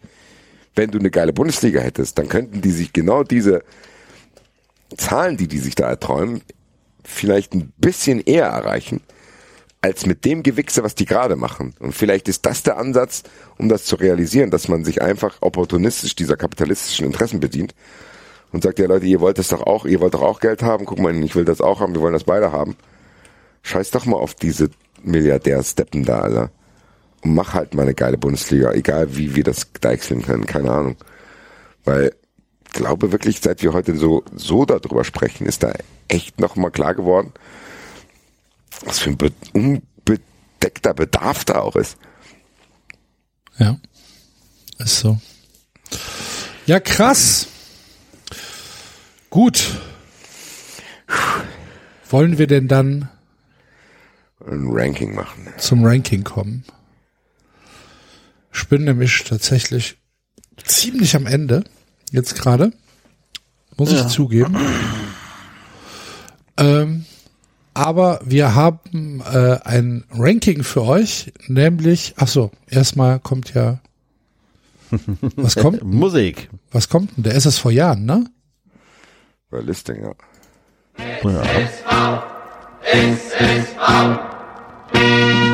Wenn 0.75 0.91
du 0.91 0.99
eine 0.99 1.11
geile 1.11 1.33
Bundesliga 1.33 1.81
hättest, 1.81 2.19
dann 2.19 2.29
könnten 2.29 2.61
die 2.61 2.71
sich 2.71 2.93
genau 2.93 3.23
diese 3.23 3.63
Zahlen, 4.97 5.37
die 5.37 5.49
die 5.49 5.59
sich 5.59 5.75
da 5.75 5.89
erträumen, 5.89 6.43
vielleicht 7.03 7.55
ein 7.55 7.73
bisschen 7.79 8.21
eher 8.21 8.47
erreichen 8.47 9.01
als 9.81 10.07
mit 10.07 10.25
dem 10.25 10.43
Gewichse, 10.43 10.83
was 10.83 10.95
die 10.95 11.05
gerade 11.05 11.37
machen. 11.37 11.75
Und 11.79 11.93
vielleicht 11.93 12.29
ist 12.29 12.45
das 12.47 12.63
der 12.63 12.79
Ansatz, 12.79 13.23
um 13.59 13.69
das 13.69 13.85
zu 13.85 13.97
realisieren, 13.97 14.51
dass 14.51 14.69
man 14.69 14.85
sich 14.85 15.03
einfach 15.03 15.37
opportunistisch 15.41 16.17
dieser 16.17 16.37
kapitalistischen 16.37 17.07
Interessen 17.07 17.41
bedient 17.41 17.75
und 18.53 18.63
sagt, 18.63 18.79
ja 18.79 18.87
Leute, 18.87 19.07
ihr 19.07 19.21
wollt 19.21 19.39
das 19.39 19.49
doch 19.49 19.63
auch, 19.63 19.85
ihr 19.85 20.01
wollt 20.01 20.15
doch 20.15 20.23
auch 20.23 20.41
Geld 20.41 20.63
haben, 20.63 20.87
guck 20.87 20.99
mal, 20.99 21.15
ich 21.23 21.37
will 21.37 21.45
das 21.45 21.61
auch 21.61 21.81
haben, 21.81 21.95
wir 21.95 22.01
wollen 22.01 22.15
das 22.15 22.25
beide 22.25 22.53
haben. 22.53 22.77
Scheiß 23.63 23.91
doch 23.91 24.07
mal 24.07 24.17
auf 24.17 24.35
diese 24.35 24.71
Milliardärsteppen 25.03 26.05
da, 26.05 26.21
Alter. 26.21 26.51
Und 27.23 27.35
mach 27.35 27.55
halt 27.55 27.75
mal 27.75 27.83
eine 27.83 27.95
geile 27.95 28.19
Bundesliga, 28.19 28.73
egal 28.73 29.17
wie 29.17 29.35
wir 29.35 29.45
das 29.45 29.73
deichseln 29.81 30.23
können, 30.23 30.47
keine 30.47 30.71
Ahnung. 30.71 30.97
Weil, 31.85 32.15
glaube 32.73 33.13
wirklich, 33.13 33.41
seit 33.41 33.63
wir 33.63 33.73
heute 33.73 33.97
so, 33.97 34.23
so 34.35 34.65
darüber 34.65 35.05
sprechen, 35.05 35.47
ist 35.47 35.63
da 35.63 35.73
echt 36.09 36.41
nochmal 36.41 36.71
klar 36.71 36.95
geworden, 36.95 37.33
was 38.85 38.99
für 38.99 39.11
ein 39.11 39.17
be 39.17 39.33
unbedeckter 39.53 40.95
Bedarf 40.95 41.45
da 41.45 41.61
auch 41.61 41.77
ist. 41.77 41.97
Ja. 43.59 43.79
Ist 44.79 44.99
so. 45.01 45.19
Ja, 46.67 46.81
krass. 46.81 47.47
Gut. 49.31 49.65
Wollen 52.11 52.39
wir 52.39 52.47
denn 52.47 52.69
dann 52.69 53.09
Ein 54.47 54.67
Ranking 54.71 55.15
machen. 55.15 55.49
zum 55.59 55.85
Ranking 55.85 56.25
kommen? 56.25 56.65
Ich 58.53 58.69
bin 58.69 58.85
nämlich 58.85 59.25
tatsächlich 59.25 59.97
ziemlich 60.65 61.15
am 61.17 61.27
Ende. 61.27 61.65
Jetzt 62.11 62.35
gerade. 62.37 62.73
Muss 63.77 63.93
ich 63.93 64.07
zugeben. 64.07 64.57
Ähm, 66.57 67.05
aber 67.77 68.21
wir 68.25 68.55
haben 68.55 69.21
äh, 69.21 69.59
ein 69.65 70.05
Ranking 70.11 70.63
für 70.63 70.83
euch, 70.83 71.33
nämlich, 71.47 72.15
ach 72.17 72.29
so, 72.29 72.51
erstmal 72.69 73.21
kommt 73.21 73.53
ja, 73.53 73.81
was 75.37 75.57
kommt? 75.57 75.83
Musik. 75.83 76.49
Was 76.71 76.89
kommt 76.89 77.17
denn? 77.17 77.25
Der 77.25 77.35
ist 77.35 77.45
es 77.45 77.59
vor 77.59 77.71
Jahren, 77.71 78.07
ne? 78.07 78.25
Bei 79.51 79.61
Listing, 79.61 80.03
ja. 80.03 80.15
Ja. 81.23 81.43
Wir 84.93 85.46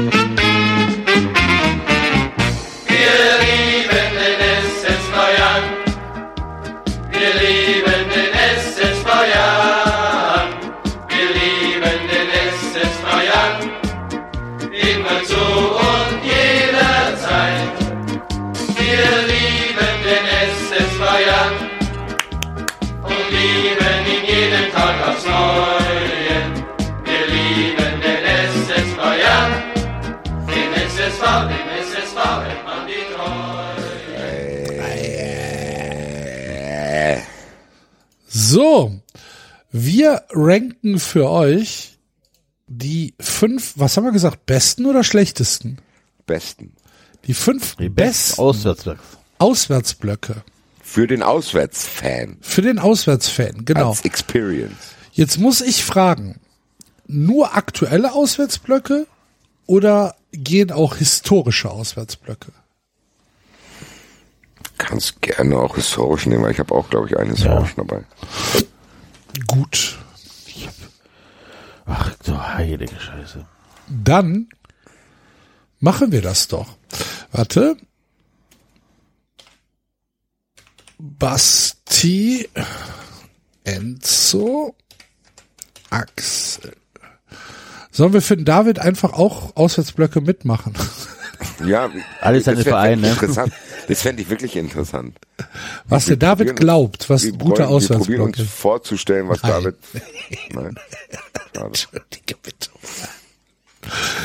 So, 38.52 39.00
wir 39.70 40.24
ranken 40.28 40.98
für 40.98 41.30
euch 41.30 41.96
die 42.66 43.14
fünf, 43.18 43.72
was 43.76 43.96
haben 43.96 44.04
wir 44.04 44.12
gesagt, 44.12 44.44
besten 44.44 44.84
oder 44.84 45.04
schlechtesten? 45.04 45.78
Besten. 46.26 46.74
Die 47.26 47.32
fünf 47.32 47.76
Die 47.76 47.88
besten 47.88 47.94
besten 47.96 48.40
Auswärtsblöcke. 48.42 49.00
Auswärtsblöcke 49.38 50.44
Für 50.82 51.06
den 51.06 51.22
Auswärtsfan. 51.22 52.36
für 52.42 52.60
den 52.60 52.78
Auswärtsfan, 52.78 53.64
genau. 53.64 53.88
Als 53.88 54.04
Experience. 54.04 54.76
Jetzt 55.12 55.38
muss 55.38 55.62
ich 55.62 55.82
fragen, 55.82 56.38
nur 57.06 57.54
aktuelle 57.54 58.12
Auswärtsblöcke 58.12 59.06
oder 59.64 60.14
gehen 60.32 60.72
auch 60.72 60.96
historische 60.96 61.70
Auswärtsblöcke? 61.70 62.52
Kannst 64.82 65.22
gerne 65.22 65.58
auch 65.58 65.76
historisch 65.76 66.26
nehmen, 66.26 66.42
weil 66.42 66.50
ich 66.50 66.58
habe 66.58 66.74
auch, 66.74 66.90
glaube 66.90 67.06
ich, 67.06 67.16
einen 67.16 67.30
historischen 67.30 67.76
dabei. 67.76 68.02
Gut. 69.46 69.96
Ach, 71.86 72.12
du 72.24 72.36
heilige 72.36 72.98
Scheiße. 72.98 73.46
Dann 73.88 74.48
machen 75.78 76.10
wir 76.10 76.20
das 76.20 76.48
doch. 76.48 76.76
Warte. 77.30 77.76
Basti, 80.98 82.48
Enzo, 83.62 84.74
Axel. 85.90 86.76
Sollen 87.92 88.12
wir 88.14 88.22
für 88.22 88.36
den 88.36 88.44
David 88.44 88.80
einfach 88.80 89.12
auch 89.12 89.54
Auswärtsblöcke 89.54 90.20
mitmachen? 90.20 90.74
Ja, 91.64 91.88
Alles 92.20 92.44
Vereine, 92.44 93.02
wirklich 93.02 93.02
ne? 93.02 93.08
Interessant. 93.10 93.52
Das 93.88 94.02
fände 94.02 94.22
ich 94.22 94.30
wirklich 94.30 94.56
interessant. 94.56 95.18
Was 95.86 96.08
Wir 96.08 96.16
der 96.16 96.30
David 96.36 96.56
glaubt, 96.56 97.10
was 97.10 97.24
Wir 97.24 97.32
gute 97.32 97.68
wollen- 97.68 97.82
Wir 97.88 97.96
probieren 97.98 98.20
uns 98.22 98.40
vorzustellen, 98.40 99.28
was 99.28 99.42
Nein. 99.42 99.50
David. 99.52 99.76
Nein. 100.54 100.74
Entschuldige 101.54 102.34
bitte. 102.42 102.70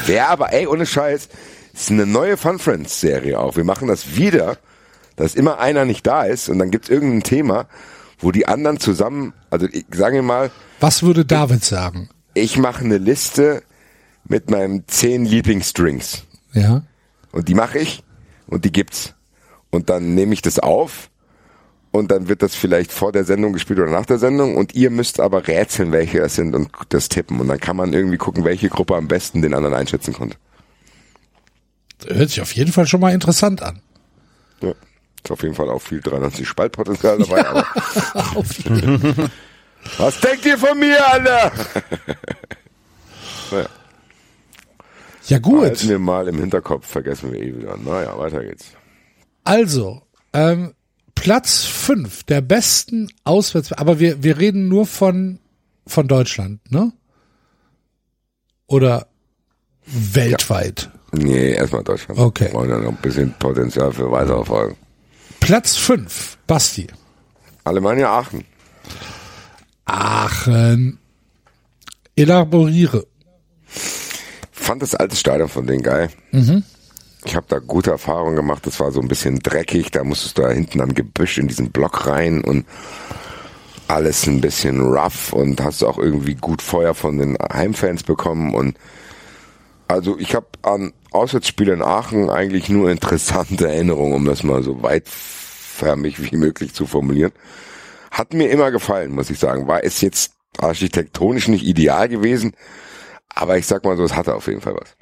Wäre 0.06 0.28
aber, 0.28 0.54
ey, 0.54 0.68
ohne 0.68 0.86
Scheiß, 0.86 1.30
ist 1.74 1.92
eine 1.92 2.06
neue 2.06 2.38
Fun 2.38 2.60
Friends 2.60 3.00
Serie 3.02 3.40
auch. 3.40 3.56
Wir 3.56 3.64
machen 3.64 3.88
das 3.88 4.16
wieder, 4.16 4.58
dass 5.16 5.36
immer 5.36 5.60
einer 5.60 5.86
nicht 5.86 6.06
da 6.06 6.24
ist 6.24 6.50
und 6.50 6.60
dann 6.60 6.72
gibt's 6.72 6.90
irgendein 6.90 7.24
Thema, 7.24 7.68
wo 8.20 8.32
die 8.32 8.48
anderen 8.48 8.80
zusammen, 8.80 9.34
also 9.50 9.68
ich, 9.72 9.86
sagen 9.94 10.16
wir 10.16 10.22
mal, 10.24 10.52
Was 10.80 11.04
würde 11.04 11.26
David 11.26 11.64
sagen? 11.64 12.10
ich 12.34 12.58
mache 12.58 12.84
eine 12.86 12.98
Liste 12.98 13.64
mit 14.26 14.50
meinen 14.50 14.88
zehn 14.88 15.26
Lieblingsdrinks 15.26 16.24
Ja. 16.54 16.84
und 17.32 17.48
die 17.48 17.54
mache 17.56 17.80
ich 17.80 18.04
und 18.48 18.64
die 18.66 18.72
gibt's 18.72 19.14
und 19.78 19.92
dann 19.92 20.16
nehme 20.16 20.34
ich 20.34 20.42
das 20.42 20.58
auf 20.58 21.12
und 21.92 22.10
dann 22.10 22.28
wird 22.28 22.42
das 22.42 22.56
vielleicht 22.56 22.92
vor 22.92 23.12
der 23.12 23.26
Sendung 23.26 23.54
gespielt 23.54 23.78
oder 23.78 23.92
nach 23.92 24.08
der 24.08 24.18
Sendung 24.18 24.56
und 24.56 24.74
ihr 24.74 24.90
müsst 24.90 25.20
aber 25.20 25.48
rätseln, 25.48 25.92
welche 25.92 26.18
das 26.18 26.34
sind 26.34 26.56
und 26.56 26.72
das 26.90 27.10
tippen 27.10 27.40
und 27.40 27.48
dann 27.48 27.60
kann 27.60 27.76
man 27.76 27.94
irgendwie 27.94 28.18
gucken, 28.18 28.44
welche 28.44 28.70
Gruppe 28.70 28.96
am 28.96 29.08
besten 29.08 29.44
den 29.44 29.54
anderen 29.54 29.76
einschätzen 29.76 30.16
konnte. 30.16 30.36
Hört 32.08 32.30
sich 32.30 32.42
auf 32.42 32.54
jeden 32.54 32.72
Fall 32.72 32.88
schon 32.88 33.02
mal 33.02 33.14
interessant 33.14 33.62
an. 33.62 33.80
Ja. 34.62 34.74
Ist 35.24 35.30
auf 35.30 35.44
jeden 35.44 35.54
Fall 35.54 35.70
auch 35.70 35.82
viel 35.82 36.02
93 36.02 36.48
Spaltpotenzial 36.48 37.20
dabei. 37.20 37.44
Fall. 37.54 37.66
was 40.00 40.20
denkt 40.20 40.44
ihr 40.44 40.58
von 40.58 40.80
mir, 40.80 41.08
Alter? 41.08 41.52
naja, 43.52 43.70
ja 45.28 45.38
gut. 45.38 45.62
halten 45.62 45.90
wir 45.90 46.00
mal 46.00 46.28
im 46.28 46.40
Hinterkopf, 46.40 46.88
vergessen 46.88 47.32
wir 47.32 47.40
eh 47.40 47.56
wieder. 47.56 47.78
Naja, 47.78 48.18
weiter 48.18 48.44
geht's. 48.44 48.72
Also, 49.48 50.02
ähm, 50.34 50.74
Platz 51.16 51.64
fünf 51.64 52.24
der 52.24 52.42
besten 52.42 53.08
Auswärts, 53.24 53.72
aber 53.72 53.98
wir, 53.98 54.22
wir 54.22 54.38
reden 54.40 54.68
nur 54.68 54.86
von, 54.86 55.40
von 55.86 56.06
Deutschland, 56.10 56.70
ne? 56.70 56.92
Oder 58.68 59.08
weltweit. 59.86 60.90
Nee, 61.14 61.54
erstmal 61.54 61.86
Deutschland. 61.86 62.20
Okay. 62.20 62.48
Wir 62.48 62.54
wollen 62.56 62.70
ja 62.70 62.78
noch 62.78 62.90
ein 62.90 62.98
bisschen 62.98 63.34
Potenzial 63.40 63.94
für 63.94 64.12
weitere 64.12 64.44
Folgen. 64.44 64.76
Platz 65.40 65.78
fünf 65.78 66.38
Basti. 66.46 66.88
Alemannia 67.64 68.10
Aachen. 68.20 68.44
Aachen. 69.86 71.00
Elaboriere. 72.18 73.08
Fand 74.52 74.82
das 74.82 74.94
alte 74.94 75.16
Stadion 75.16 75.48
von 75.48 75.66
denen 75.66 75.84
geil. 75.84 76.10
Ich 77.28 77.36
habe 77.36 77.46
da 77.50 77.60
gute 77.60 77.92
Erfahrungen 77.92 78.38
gemacht. 78.38 78.66
Das 78.66 78.80
war 78.80 78.94
so 78.94 79.02
ein 79.02 79.10
bisschen 79.10 79.40
dreckig. 79.40 79.92
Da 79.92 80.06
musstest 80.06 80.38
du 80.38 80.44
da 80.44 80.50
hinten 80.50 80.80
am 80.80 80.94
Gebüsch 80.94 81.38
in 81.38 81.50
diesen 81.50 81.72
Block 81.72 82.08
rein 82.08 82.42
und 82.42 82.66
alles 83.90 84.28
ein 84.28 84.40
bisschen 84.40 84.80
rough 84.82 85.34
und 85.34 85.62
hast 85.62 85.84
auch 85.84 85.98
irgendwie 85.98 86.36
gut 86.36 86.62
Feuer 86.62 86.94
von 86.94 87.18
den 87.18 87.38
Heimfans 87.52 88.04
bekommen 88.04 88.54
und 88.54 88.78
also 89.90 90.18
ich 90.18 90.36
habe 90.36 90.48
an 90.62 90.94
Auswärtsspiele 91.12 91.74
in 91.74 91.82
Aachen 91.82 92.30
eigentlich 92.30 92.70
nur 92.70 92.90
interessante 92.92 93.68
Erinnerungen, 93.70 94.14
um 94.14 94.26
das 94.26 94.44
mal 94.44 94.64
so 94.64 94.82
weitförmig 94.82 96.32
wie 96.32 96.36
möglich 96.38 96.74
zu 96.74 96.86
formulieren. 96.86 97.34
Hat 98.10 98.34
mir 98.34 98.50
immer 98.50 98.72
gefallen, 98.72 99.12
muss 99.12 99.30
ich 99.30 99.40
sagen. 99.40 99.68
War 99.68 99.84
es 99.84 100.00
jetzt 100.00 100.32
architektonisch 100.58 101.50
nicht 101.50 101.66
ideal 101.66 102.08
gewesen, 102.08 102.54
aber 103.30 103.58
ich 103.58 103.68
sag 103.68 103.84
mal 103.84 103.98
so, 103.98 104.04
es 104.04 104.16
hatte 104.16 104.34
auf 104.34 104.48
jeden 104.48 104.62
Fall 104.62 104.76
was. 104.76 104.96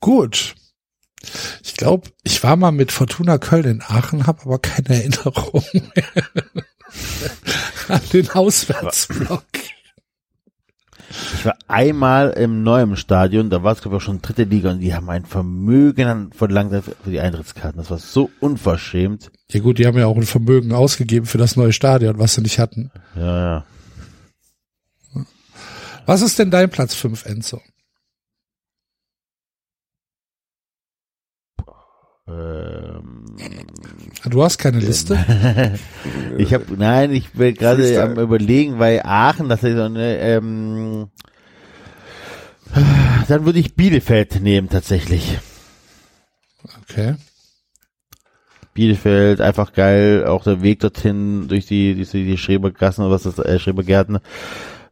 Gut. 0.00 0.54
Ich 1.64 1.74
glaube, 1.74 2.08
ich 2.22 2.42
war 2.44 2.56
mal 2.56 2.70
mit 2.70 2.92
Fortuna 2.92 3.38
Köln 3.38 3.64
in 3.64 3.82
Aachen, 3.82 4.26
habe 4.26 4.42
aber 4.42 4.58
keine 4.60 4.88
Erinnerung 4.90 5.64
mehr 5.72 6.04
an 7.88 8.00
den 8.12 8.30
Auswärtsblock. 8.30 9.44
Ich 11.34 11.44
war 11.44 11.56
einmal 11.68 12.30
im 12.30 12.62
neuen 12.62 12.96
Stadion, 12.96 13.48
da 13.50 13.62
war 13.62 13.72
es 13.72 13.80
glaube 13.80 13.96
ich 13.96 14.02
auch 14.02 14.04
schon 14.06 14.20
dritte 14.22 14.44
Liga 14.44 14.70
und 14.70 14.80
die 14.80 14.94
haben 14.94 15.08
ein 15.10 15.24
Vermögen 15.24 16.06
an- 16.06 16.32
verlangt 16.32 16.72
für 16.84 17.10
die 17.10 17.18
Eintrittskarten. 17.20 17.78
Das 17.80 17.90
war 17.90 17.98
so 17.98 18.30
unverschämt. 18.40 19.30
Ja 19.50 19.60
gut, 19.60 19.78
die 19.78 19.86
haben 19.86 19.98
ja 19.98 20.06
auch 20.06 20.16
ein 20.16 20.22
Vermögen 20.26 20.72
ausgegeben 20.72 21.26
für 21.26 21.38
das 21.38 21.56
neue 21.56 21.72
Stadion, 21.72 22.18
was 22.18 22.34
sie 22.34 22.42
nicht 22.42 22.58
hatten. 22.58 22.90
Ja, 23.16 23.64
ja. 25.14 25.26
Was 26.06 26.22
ist 26.22 26.38
denn 26.38 26.50
dein 26.50 26.70
Platz 26.70 26.94
5, 26.94 27.24
Enzo? 27.26 27.60
Du 34.28 34.42
hast 34.42 34.58
keine 34.58 34.80
Liste? 34.80 35.18
ich 36.38 36.52
habe, 36.52 36.64
nein, 36.76 37.12
ich 37.12 37.30
bin 37.30 37.54
gerade 37.54 38.02
am 38.02 38.18
überlegen, 38.18 38.78
weil 38.78 39.00
Aachen, 39.02 39.48
das 39.48 39.62
ist 39.62 39.76
so 39.76 39.82
eine, 39.82 40.18
ähm, 40.18 41.08
dann 43.28 43.46
würde 43.46 43.58
ich 43.58 43.74
Bielefeld 43.74 44.42
nehmen 44.42 44.68
tatsächlich. 44.68 45.38
Okay. 46.82 47.14
Bielefeld, 48.74 49.40
einfach 49.40 49.72
geil, 49.72 50.26
auch 50.26 50.44
der 50.44 50.62
Weg 50.62 50.80
dorthin 50.80 51.48
durch 51.48 51.66
die, 51.66 51.94
durch 51.94 52.10
die, 52.10 52.24
die 52.24 52.38
Schrebergassen 52.38 53.04
oder 53.04 53.14
was 53.14 53.22
das, 53.22 53.38
äh, 53.38 53.58
Schrebergärten. 53.58 54.18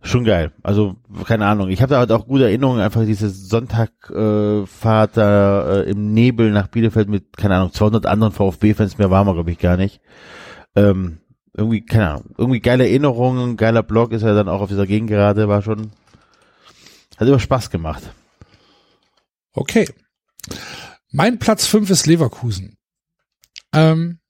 Schon 0.07 0.25
geil. 0.25 0.53
Also, 0.63 0.97
keine 1.25 1.47
Ahnung. 1.47 1.69
Ich 1.69 1.83
habe 1.83 1.91
da 1.91 1.99
halt 1.99 2.13
auch 2.13 2.27
gute 2.27 2.45
Erinnerungen, 2.45 2.81
einfach 2.81 3.05
diese 3.05 3.29
Sonntagfahrt 3.29 5.11
äh, 5.13 5.15
da 5.21 5.81
äh, 5.81 5.91
im 5.91 6.15
Nebel 6.15 6.53
nach 6.53 6.69
Bielefeld 6.69 7.09
mit, 7.09 7.37
keine 7.37 7.57
Ahnung, 7.57 7.73
200 7.73 8.07
anderen 8.07 8.33
VfB-Fans, 8.33 8.99
mehr 8.99 9.11
waren 9.11 9.27
wir, 9.27 9.35
glaube 9.35 9.51
ich, 9.51 9.59
gar 9.59 9.77
nicht. 9.77 10.01
Ähm, 10.77 11.19
irgendwie, 11.55 11.85
keine 11.85 12.11
Ahnung, 12.11 12.35
irgendwie 12.39 12.61
geile 12.61 12.85
Erinnerungen, 12.85 13.57
geiler 13.57 13.83
Blog 13.83 14.13
ist 14.13 14.23
er 14.23 14.35
dann 14.35 14.49
auch 14.49 14.61
auf 14.61 14.69
dieser 14.69 14.87
Gegend 14.87 15.11
gerade, 15.11 15.49
war 15.49 15.63
schon, 15.63 15.91
hat 17.17 17.27
immer 17.27 17.41
Spaß 17.41 17.71
gemacht. 17.71 18.03
Okay. 19.53 19.89
Mein 21.11 21.39
Platz 21.39 21.67
5 21.67 21.89
ist 21.91 22.07
Leverkusen. 22.07 22.77
Ähm, 23.73 24.21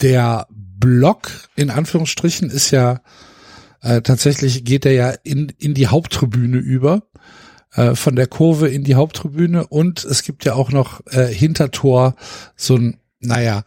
der 0.00 0.46
Block 0.50 1.30
in 1.56 1.70
Anführungsstrichen 1.70 2.50
ist 2.50 2.70
ja 2.70 3.00
äh, 3.82 4.02
tatsächlich 4.02 4.64
geht 4.64 4.86
er 4.86 4.92
ja 4.92 5.10
in, 5.22 5.52
in 5.58 5.74
die 5.74 5.86
Haupttribüne 5.86 6.58
über, 6.58 7.02
äh, 7.74 7.94
von 7.94 8.16
der 8.16 8.26
Kurve 8.26 8.68
in 8.68 8.84
die 8.84 8.94
Haupttribüne 8.94 9.66
und 9.66 10.04
es 10.04 10.22
gibt 10.22 10.44
ja 10.44 10.54
auch 10.54 10.70
noch 10.70 11.00
äh, 11.06 11.26
Hintertor 11.26 12.14
so 12.56 12.76
ein, 12.76 12.98
naja, 13.20 13.62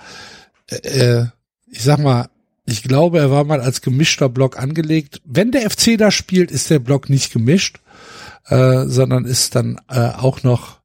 äh, 0.67 0.75
äh, 0.75 1.25
ich 1.67 1.83
sag 1.83 1.99
mal, 1.99 2.29
ich 2.65 2.83
glaube, 2.83 3.19
er 3.19 3.31
war 3.31 3.43
mal 3.43 3.61
als 3.61 3.81
gemischter 3.81 4.29
Block 4.29 4.59
angelegt. 4.59 5.21
Wenn 5.25 5.51
der 5.51 5.69
FC 5.69 5.97
da 5.97 6.11
spielt, 6.11 6.51
ist 6.51 6.69
der 6.69 6.79
Block 6.79 7.09
nicht 7.09 7.33
gemischt, 7.33 7.79
äh, 8.47 8.85
sondern 8.85 9.25
ist 9.25 9.55
dann 9.55 9.79
äh, 9.89 9.99
auch 9.99 10.43
noch 10.43 10.79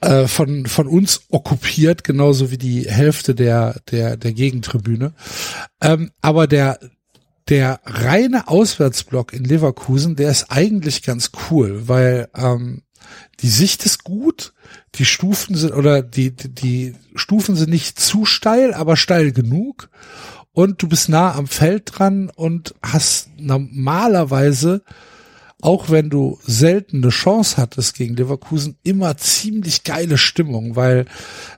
äh, 0.00 0.26
von 0.26 0.66
von 0.66 0.86
uns 0.86 1.22
okkupiert, 1.30 2.04
genauso 2.04 2.50
wie 2.50 2.58
die 2.58 2.88
Hälfte 2.88 3.34
der 3.34 3.80
der 3.90 4.16
der 4.16 4.32
Gegentribüne. 4.32 5.14
Ähm, 5.80 6.10
aber 6.20 6.46
der 6.46 6.78
der 7.48 7.80
reine 7.84 8.48
Auswärtsblock 8.48 9.32
in 9.32 9.44
Leverkusen, 9.44 10.16
der 10.16 10.30
ist 10.30 10.50
eigentlich 10.50 11.02
ganz 11.02 11.30
cool, 11.50 11.88
weil 11.88 12.28
ähm, 12.34 12.82
die 13.40 13.48
Sicht 13.48 13.86
ist 13.86 14.02
gut, 14.02 14.52
die 14.96 15.04
Stufen 15.04 15.54
sind 15.54 15.72
oder 15.72 16.02
die 16.02 16.34
die, 16.34 16.48
die 16.48 16.94
Stufen 17.14 17.54
sind 17.54 17.70
nicht 17.70 18.00
zu 18.00 18.24
steil, 18.24 18.74
aber 18.74 18.96
steil 18.96 19.32
genug 19.32 19.90
und 20.52 20.82
du 20.82 20.88
bist 20.88 21.08
nah 21.08 21.34
am 21.34 21.46
Feld 21.46 21.92
dran 21.94 22.30
und 22.34 22.74
hast 22.82 23.28
normalerweise 23.38 24.82
auch 25.62 25.88
wenn 25.90 26.10
du 26.10 26.38
selten 26.42 27.02
eine 27.02 27.08
Chance 27.08 27.56
hattest 27.56 27.94
gegen 27.94 28.14
Leverkusen, 28.14 28.76
immer 28.82 29.16
ziemlich 29.16 29.84
geile 29.84 30.18
Stimmung, 30.18 30.76
weil 30.76 31.06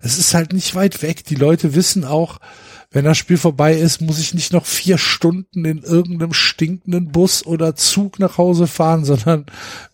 es 0.03 0.19
ist 0.19 0.35
halt 0.35 0.53
nicht 0.53 0.75
weit 0.75 1.03
weg. 1.03 1.25
Die 1.25 1.35
Leute 1.35 1.75
wissen 1.75 2.05
auch, 2.05 2.39
wenn 2.91 3.05
das 3.05 3.19
Spiel 3.19 3.37
vorbei 3.37 3.75
ist, 3.75 4.01
muss 4.01 4.19
ich 4.19 4.33
nicht 4.33 4.53
noch 4.55 4.65
vier 4.65 4.97
Stunden 4.97 5.67
in 5.67 5.83
irgendeinem 5.83 6.33
stinkenden 6.33 7.13
Bus 7.13 7.45
oder 7.45 7.77
Zug 7.77 8.19
nach 8.19 8.39
Hause 8.39 8.67
fahren, 8.67 9.05
sondern 9.05 9.45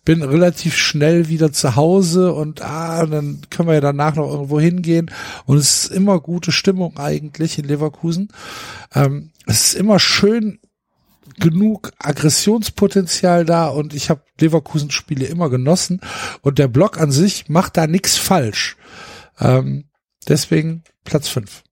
bin 0.05 0.21
relativ 0.21 0.77
schnell 0.77 1.27
wieder 1.27 1.51
zu 1.51 1.75
Hause 1.75 2.33
und 2.33 2.61
ah, 2.61 3.05
dann 3.05 3.41
können 3.49 3.67
wir 3.67 3.75
ja 3.75 3.81
danach 3.81 4.15
noch 4.15 4.31
irgendwo 4.31 4.61
hingehen. 4.61 5.11
Und 5.45 5.57
es 5.57 5.85
ist 5.85 5.91
immer 5.91 6.21
gute 6.21 6.53
Stimmung 6.53 6.97
eigentlich 6.97 7.59
in 7.59 7.65
Leverkusen. 7.65 8.29
Ähm, 8.93 9.31
es 9.45 9.67
ist 9.67 9.73
immer 9.73 9.99
schön, 9.99 10.59
genug 11.37 11.91
Aggressionspotenzial 11.99 13.43
da 13.43 13.67
und 13.67 13.93
ich 13.93 14.09
habe 14.09 14.21
Leverkusen-Spiele 14.39 15.25
immer 15.25 15.49
genossen 15.49 15.99
und 16.41 16.59
der 16.59 16.69
Block 16.69 16.97
an 16.97 17.11
sich 17.11 17.49
macht 17.49 17.75
da 17.75 17.87
nichts 17.87 18.15
falsch. 18.15 18.77
Ähm, 19.39 19.89
deswegen 20.29 20.83
Platz 21.03 21.27
5. 21.27 21.64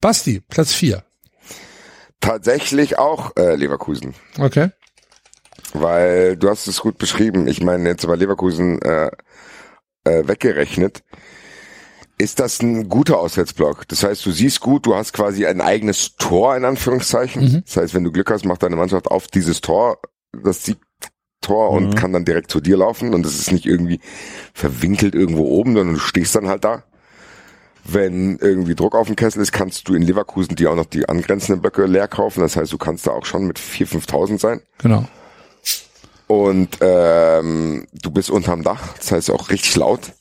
Basti, 0.00 0.40
Platz 0.48 0.72
4. 0.72 1.04
Tatsächlich 2.20 2.98
auch 2.98 3.36
äh, 3.36 3.54
Leverkusen. 3.56 4.14
Okay. 4.38 4.70
Weil 5.72 6.36
du 6.36 6.48
hast 6.48 6.66
es 6.66 6.80
gut 6.80 6.98
beschrieben. 6.98 7.46
Ich 7.46 7.62
meine, 7.62 7.88
jetzt 7.88 8.06
war 8.06 8.16
Leverkusen 8.16 8.80
äh, 8.82 9.10
äh, 10.04 10.26
weggerechnet. 10.26 11.02
Ist 12.18 12.40
das 12.40 12.62
ein 12.62 12.88
guter 12.88 13.18
Auswärtsblock? 13.18 13.86
Das 13.88 14.02
heißt, 14.02 14.24
du 14.24 14.30
siehst 14.30 14.60
gut, 14.60 14.86
du 14.86 14.94
hast 14.94 15.12
quasi 15.12 15.44
ein 15.44 15.60
eigenes 15.60 16.16
Tor 16.16 16.56
in 16.56 16.64
Anführungszeichen. 16.64 17.42
Mhm. 17.42 17.62
Das 17.66 17.76
heißt, 17.76 17.94
wenn 17.94 18.04
du 18.04 18.12
Glück 18.12 18.30
hast, 18.30 18.46
macht 18.46 18.62
deine 18.62 18.76
Mannschaft 18.76 19.08
auf 19.08 19.26
dieses 19.26 19.60
Tor, 19.60 20.00
das 20.32 20.64
Siegtor 20.64 21.70
und 21.70 21.94
kann 21.94 22.12
dann 22.12 22.24
direkt 22.24 22.50
zu 22.50 22.60
dir 22.60 22.78
laufen 22.78 23.12
und 23.14 23.22
das 23.24 23.34
ist 23.34 23.52
nicht 23.52 23.66
irgendwie 23.66 24.00
verwinkelt 24.54 25.14
irgendwo 25.14 25.44
oben, 25.44 25.74
sondern 25.74 25.94
du 25.94 26.00
stehst 26.00 26.34
dann 26.34 26.48
halt 26.48 26.64
da. 26.64 26.84
Wenn 27.88 28.38
irgendwie 28.38 28.74
Druck 28.74 28.94
auf 28.94 29.06
dem 29.06 29.16
Kessel 29.16 29.42
ist, 29.42 29.52
kannst 29.52 29.88
du 29.88 29.94
in 29.94 30.02
Leverkusen 30.02 30.56
dir 30.56 30.70
auch 30.70 30.76
noch 30.76 30.86
die 30.86 31.08
angrenzenden 31.08 31.60
Blöcke 31.60 31.86
leer 31.86 32.08
kaufen. 32.08 32.40
Das 32.40 32.56
heißt, 32.56 32.72
du 32.72 32.78
kannst 32.78 33.06
da 33.06 33.12
auch 33.12 33.24
schon 33.24 33.46
mit 33.46 33.58
4.000, 33.58 34.08
5.000 34.08 34.40
sein. 34.40 34.60
Genau. 34.78 35.06
Und 36.26 36.78
ähm, 36.80 37.86
du 37.92 38.10
bist 38.10 38.30
unterm 38.30 38.62
Dach, 38.62 38.94
das 38.96 39.12
heißt 39.12 39.30
auch 39.30 39.50
richtig 39.50 39.76
laut. 39.76 40.12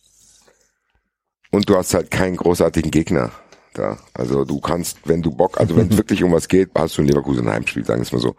Und 1.52 1.70
du 1.70 1.76
hast 1.76 1.94
halt 1.94 2.12
keinen 2.12 2.36
großartigen 2.36 2.92
Gegner 2.92 3.32
da. 3.74 3.98
Also 4.14 4.46
du 4.46 4.60
kannst, 4.60 5.00
wenn 5.06 5.22
du 5.22 5.32
Bock, 5.32 5.60
also 5.60 5.76
wenn 5.76 5.90
es 5.92 5.98
wirklich 5.98 6.24
um 6.24 6.32
was 6.32 6.48
geht, 6.48 6.70
hast 6.76 6.98
du 6.98 7.02
in 7.02 7.08
Leverkusen 7.08 7.48
ein 7.48 7.54
Heimspiel, 7.54 7.86
sagen 7.86 8.02
wir 8.02 8.04
es 8.04 8.12
mal 8.12 8.20
so. 8.20 8.36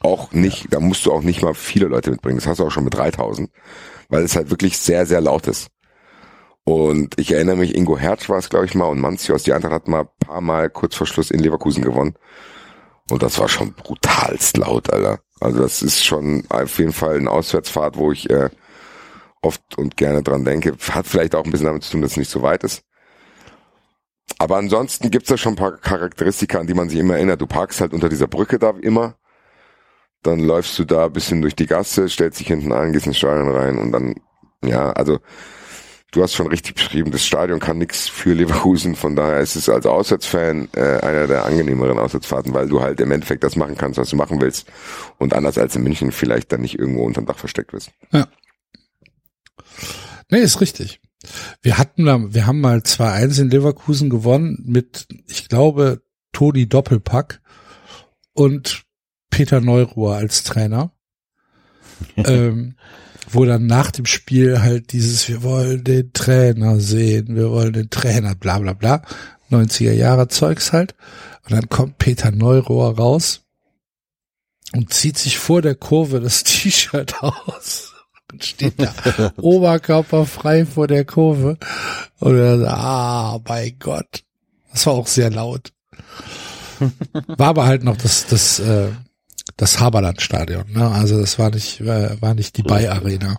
Auch 0.00 0.32
nicht, 0.32 0.72
da 0.72 0.80
musst 0.80 1.06
du 1.06 1.12
auch 1.12 1.22
nicht 1.22 1.42
mal 1.42 1.54
viele 1.54 1.86
Leute 1.86 2.10
mitbringen. 2.10 2.38
Das 2.38 2.46
hast 2.46 2.58
du 2.58 2.64
auch 2.64 2.70
schon 2.70 2.84
mit 2.84 2.94
3000, 2.94 3.50
weil 4.08 4.24
es 4.24 4.34
halt 4.34 4.50
wirklich 4.50 4.78
sehr, 4.78 5.06
sehr 5.06 5.20
laut 5.20 5.46
ist. 5.46 5.68
Und 6.64 7.18
ich 7.18 7.32
erinnere 7.32 7.56
mich, 7.56 7.74
Ingo 7.74 7.98
Hertz 7.98 8.28
war 8.28 8.38
es, 8.38 8.48
glaube 8.48 8.66
ich 8.66 8.74
mal, 8.74 8.86
und 8.86 9.00
Manzios, 9.00 9.42
die 9.42 9.52
Eintracht 9.52 9.72
hat 9.72 9.88
mal 9.88 10.04
paar 10.20 10.40
Mal 10.40 10.70
kurz 10.70 10.94
vor 10.94 11.06
Schluss 11.06 11.30
in 11.30 11.40
Leverkusen 11.40 11.82
gewonnen. 11.82 12.14
Und 13.10 13.22
das 13.22 13.38
war 13.38 13.48
schon 13.48 13.72
brutalst 13.72 14.56
laut, 14.56 14.92
Alter. 14.92 15.20
Also 15.40 15.60
das 15.60 15.82
ist 15.82 16.04
schon 16.04 16.44
auf 16.48 16.78
jeden 16.78 16.92
Fall 16.92 17.16
eine 17.16 17.30
Auswärtsfahrt, 17.30 17.96
wo 17.96 18.12
ich 18.12 18.30
äh, 18.30 18.48
oft 19.42 19.76
und 19.76 19.96
gerne 19.96 20.22
dran 20.22 20.44
denke. 20.44 20.74
Hat 20.90 21.06
vielleicht 21.06 21.34
auch 21.34 21.44
ein 21.44 21.50
bisschen 21.50 21.66
damit 21.66 21.82
zu 21.82 21.92
tun, 21.92 22.02
dass 22.02 22.12
es 22.12 22.16
nicht 22.16 22.30
so 22.30 22.42
weit 22.42 22.62
ist. 22.62 22.84
Aber 24.38 24.56
ansonsten 24.56 25.10
gibt's 25.10 25.28
da 25.28 25.36
schon 25.36 25.54
ein 25.54 25.56
paar 25.56 25.76
Charakteristika, 25.76 26.58
an 26.60 26.68
die 26.68 26.74
man 26.74 26.88
sich 26.88 27.00
immer 27.00 27.14
erinnert. 27.14 27.40
Du 27.40 27.46
parkst 27.46 27.80
halt 27.80 27.92
unter 27.92 28.08
dieser 28.08 28.28
Brücke 28.28 28.58
da 28.60 28.70
immer. 28.80 29.16
Dann 30.22 30.38
läufst 30.38 30.78
du 30.78 30.84
da 30.84 31.06
ein 31.06 31.12
bisschen 31.12 31.42
durch 31.42 31.56
die 31.56 31.66
Gasse, 31.66 32.08
stellst 32.08 32.38
dich 32.38 32.46
hinten 32.46 32.72
an, 32.72 32.92
gehst 32.92 33.08
ins 33.08 33.18
Stadion 33.18 33.50
rein 33.50 33.78
und 33.78 33.90
dann, 33.90 34.14
ja, 34.64 34.92
also 34.92 35.18
du 36.12 36.22
hast 36.22 36.34
schon 36.34 36.46
richtig 36.46 36.74
beschrieben, 36.74 37.10
das 37.10 37.26
Stadion 37.26 37.58
kann 37.58 37.78
nichts 37.78 38.08
für 38.08 38.34
Leverkusen, 38.34 38.94
von 38.94 39.16
daher 39.16 39.40
ist 39.40 39.56
es 39.56 39.68
als 39.68 39.86
Auswärtsfan 39.86 40.68
äh, 40.76 40.98
einer 41.00 41.26
der 41.26 41.44
angenehmeren 41.44 41.98
Auswärtsfahrten, 41.98 42.54
weil 42.54 42.68
du 42.68 42.80
halt 42.80 43.00
im 43.00 43.10
Endeffekt 43.10 43.42
das 43.42 43.56
machen 43.56 43.76
kannst, 43.76 43.98
was 43.98 44.10
du 44.10 44.16
machen 44.16 44.40
willst 44.40 44.66
und 45.18 45.34
anders 45.34 45.58
als 45.58 45.74
in 45.74 45.82
München 45.82 46.12
vielleicht 46.12 46.52
dann 46.52 46.60
nicht 46.60 46.78
irgendwo 46.78 47.02
unterm 47.02 47.26
Dach 47.26 47.38
versteckt 47.38 47.72
bist. 47.72 47.90
Ja. 48.12 48.28
Nee, 50.30 50.40
ist 50.40 50.60
richtig. 50.60 51.00
Wir 51.62 51.78
hatten 51.78 52.04
da, 52.04 52.18
wir 52.34 52.46
haben 52.46 52.60
mal 52.60 52.78
2-1 52.78 53.40
in 53.40 53.50
Leverkusen 53.50 54.10
gewonnen 54.10 54.62
mit, 54.64 55.06
ich 55.26 55.48
glaube, 55.48 56.02
Toni 56.32 56.68
Doppelpack 56.68 57.40
und 58.32 58.84
Peter 59.30 59.60
Neuruhr 59.60 60.16
als 60.16 60.44
Trainer. 60.44 60.92
ähm, 62.16 62.76
wo 63.34 63.44
dann 63.44 63.66
nach 63.66 63.90
dem 63.90 64.06
Spiel 64.06 64.60
halt 64.60 64.92
dieses, 64.92 65.28
wir 65.28 65.42
wollen 65.42 65.84
den 65.84 66.12
Trainer 66.12 66.80
sehen, 66.80 67.36
wir 67.36 67.50
wollen 67.50 67.72
den 67.72 67.90
Trainer, 67.90 68.34
bla 68.34 68.58
bla 68.58 68.72
bla, 68.72 69.02
90er 69.50 69.92
Jahre 69.92 70.28
Zeugs 70.28 70.72
halt. 70.72 70.94
Und 71.44 71.52
dann 71.52 71.68
kommt 71.68 71.98
Peter 71.98 72.30
Neurohr 72.30 72.96
raus 72.96 73.42
und 74.72 74.92
zieht 74.92 75.18
sich 75.18 75.38
vor 75.38 75.62
der 75.62 75.74
Kurve 75.74 76.20
das 76.20 76.44
T-Shirt 76.44 77.22
aus 77.22 77.92
und 78.32 78.44
steht 78.44 78.74
da 78.78 79.32
oberkörperfrei 79.36 80.66
vor 80.66 80.86
der 80.86 81.04
Kurve. 81.04 81.58
Und 82.18 82.36
er 82.36 82.58
sagt, 82.58 82.72
ah, 82.72 83.40
mein 83.46 83.76
Gott. 83.78 84.24
Das 84.70 84.86
war 84.86 84.94
auch 84.94 85.06
sehr 85.06 85.30
laut. 85.30 85.72
War 87.26 87.48
aber 87.48 87.66
halt 87.66 87.84
noch 87.84 87.96
das, 87.96 88.26
das, 88.26 88.58
äh, 88.58 88.88
das 89.62 89.78
Haberland-Stadion. 89.78 90.72
Ne? 90.72 90.90
Also 90.90 91.20
das 91.20 91.38
war 91.38 91.50
nicht, 91.50 91.80
äh, 91.80 92.20
war 92.20 92.34
nicht 92.34 92.56
die 92.56 92.64
Bay-Arena. 92.64 93.36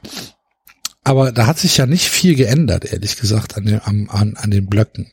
Aber 1.04 1.34
da 1.34 1.48
hat 1.48 1.60
sich 1.60 1.76
ja 1.76 1.86
nicht 1.86 2.08
viel 2.08 2.36
geändert, 2.36 2.86
ehrlich 2.86 3.18
gesagt, 3.18 3.58
an 3.58 3.66
den, 3.66 3.82
an, 3.82 4.38
an 4.38 4.50
den 4.50 4.68
Blöcken. 4.68 5.12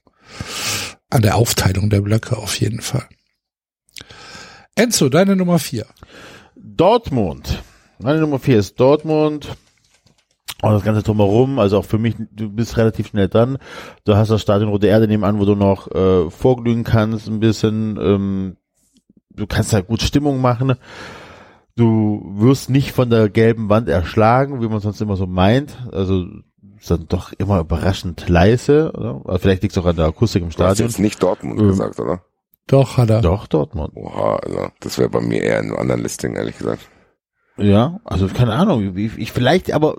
An 1.11 1.23
der 1.23 1.35
Aufteilung 1.35 1.91
der 1.91 2.01
Blöcke 2.01 2.37
auf 2.37 2.61
jeden 2.61 2.81
Fall. 2.81 3.09
Enzo, 4.77 5.09
deine 5.09 5.35
Nummer 5.35 5.59
vier. 5.59 5.87
Dortmund. 6.55 7.61
Meine 7.99 8.21
Nummer 8.21 8.39
vier 8.39 8.61
ist 8.61 8.79
Dortmund. 8.79 9.57
Und 10.63 10.73
das 10.73 10.85
Ganze 10.85 11.03
drumherum, 11.03 11.59
also 11.59 11.79
auch 11.79 11.85
für 11.87 11.99
mich, 11.99 12.15
du 12.31 12.51
bist 12.51 12.77
relativ 12.77 13.09
schnell 13.09 13.29
dran. 13.29 13.59
Du 14.05 14.15
hast 14.15 14.31
das 14.31 14.43
Stadion 14.43 14.71
Rote 14.71 14.87
Erde 14.87 15.09
nebenan, 15.09 15.41
wo 15.41 15.45
du 15.45 15.57
noch 15.57 15.91
äh, 15.91 16.31
vorglühen 16.31 16.85
kannst, 16.85 17.27
ein 17.27 17.41
bisschen. 17.41 17.97
Ähm, 18.01 18.57
du 19.31 19.47
kannst 19.47 19.73
da 19.73 19.81
gut 19.81 20.03
Stimmung 20.03 20.41
machen. 20.41 20.75
Du 21.77 22.23
wirst 22.37 22.69
nicht 22.69 22.93
von 22.93 23.09
der 23.11 23.29
gelben 23.29 23.69
Wand 23.69 23.89
erschlagen, 23.89 24.61
wie 24.61 24.69
man 24.69 24.81
sonst 24.81 25.01
immer 25.01 25.17
so 25.17 25.27
meint. 25.27 25.79
Also 25.93 26.27
ist 26.79 26.91
dann 26.91 27.07
doch 27.09 27.33
immer 27.39 27.61
überraschend 27.61 28.29
leise. 28.29 28.93
Oder? 28.93 29.23
Also 29.25 29.39
vielleicht 29.39 29.63
liegt 29.63 29.77
es 29.77 29.83
auch 29.83 29.87
an 29.87 29.97
der 29.97 30.07
Akustik 30.07 30.43
im 30.43 30.49
Du 30.51 30.59
hast 30.65 30.75
Stadion. 30.77 30.89
jetzt 30.89 30.99
nicht 30.99 31.23
Dortmund 31.23 31.61
Ähm. 31.61 31.69
gesagt, 31.69 31.99
oder? 32.01 32.23
Doch, 32.67 32.97
hat 32.99 33.11
er. 33.11 33.21
Doch, 33.21 33.47
Dortmund. 33.47 33.93
Oha, 33.97 34.37
also 34.37 34.69
das 34.81 34.99
wäre 34.99 35.09
bei 35.09 35.21
mir 35.21 35.43
eher 35.43 35.59
in 35.61 35.67
einem 35.71 35.77
anderen 35.77 36.03
Listing, 36.03 36.37
ehrlich 36.37 36.57
gesagt. 36.59 36.83
Ja, 37.57 38.01
also 38.05 38.27
keine 38.29 38.53
Ahnung, 38.55 38.97
ich, 38.97 39.19
ich 39.19 39.33
vielleicht, 39.33 39.73
aber 39.73 39.97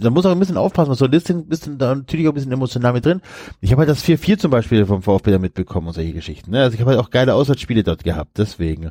da 0.00 0.10
muss 0.10 0.24
auch 0.26 0.30
ein 0.32 0.38
bisschen 0.38 0.56
aufpassen, 0.56 0.90
was 0.90 0.98
so 0.98 1.04
ein 1.06 1.10
Listing 1.12 1.46
bist 1.46 1.66
du 1.66 1.76
da 1.76 1.94
natürlich 1.94 2.26
auch 2.26 2.32
ein 2.32 2.34
bisschen 2.34 2.52
emotional 2.52 2.92
mit 2.92 3.04
drin. 3.06 3.20
Ich 3.60 3.70
habe 3.72 3.80
halt 3.80 3.88
das 3.90 4.04
4-4 4.04 4.38
zum 4.38 4.50
Beispiel 4.50 4.86
vom 4.86 5.02
VfB 5.02 5.30
da 5.32 5.38
mitbekommen 5.38 5.88
und 5.88 5.92
solche 5.94 6.12
Geschichten. 6.12 6.50
Ne? 6.50 6.62
Also 6.62 6.74
ich 6.74 6.80
habe 6.80 6.90
halt 6.90 7.00
auch 7.00 7.10
geile 7.10 7.34
Auswärtsspiele 7.34 7.82
dort 7.82 8.04
gehabt, 8.04 8.38
deswegen. 8.38 8.90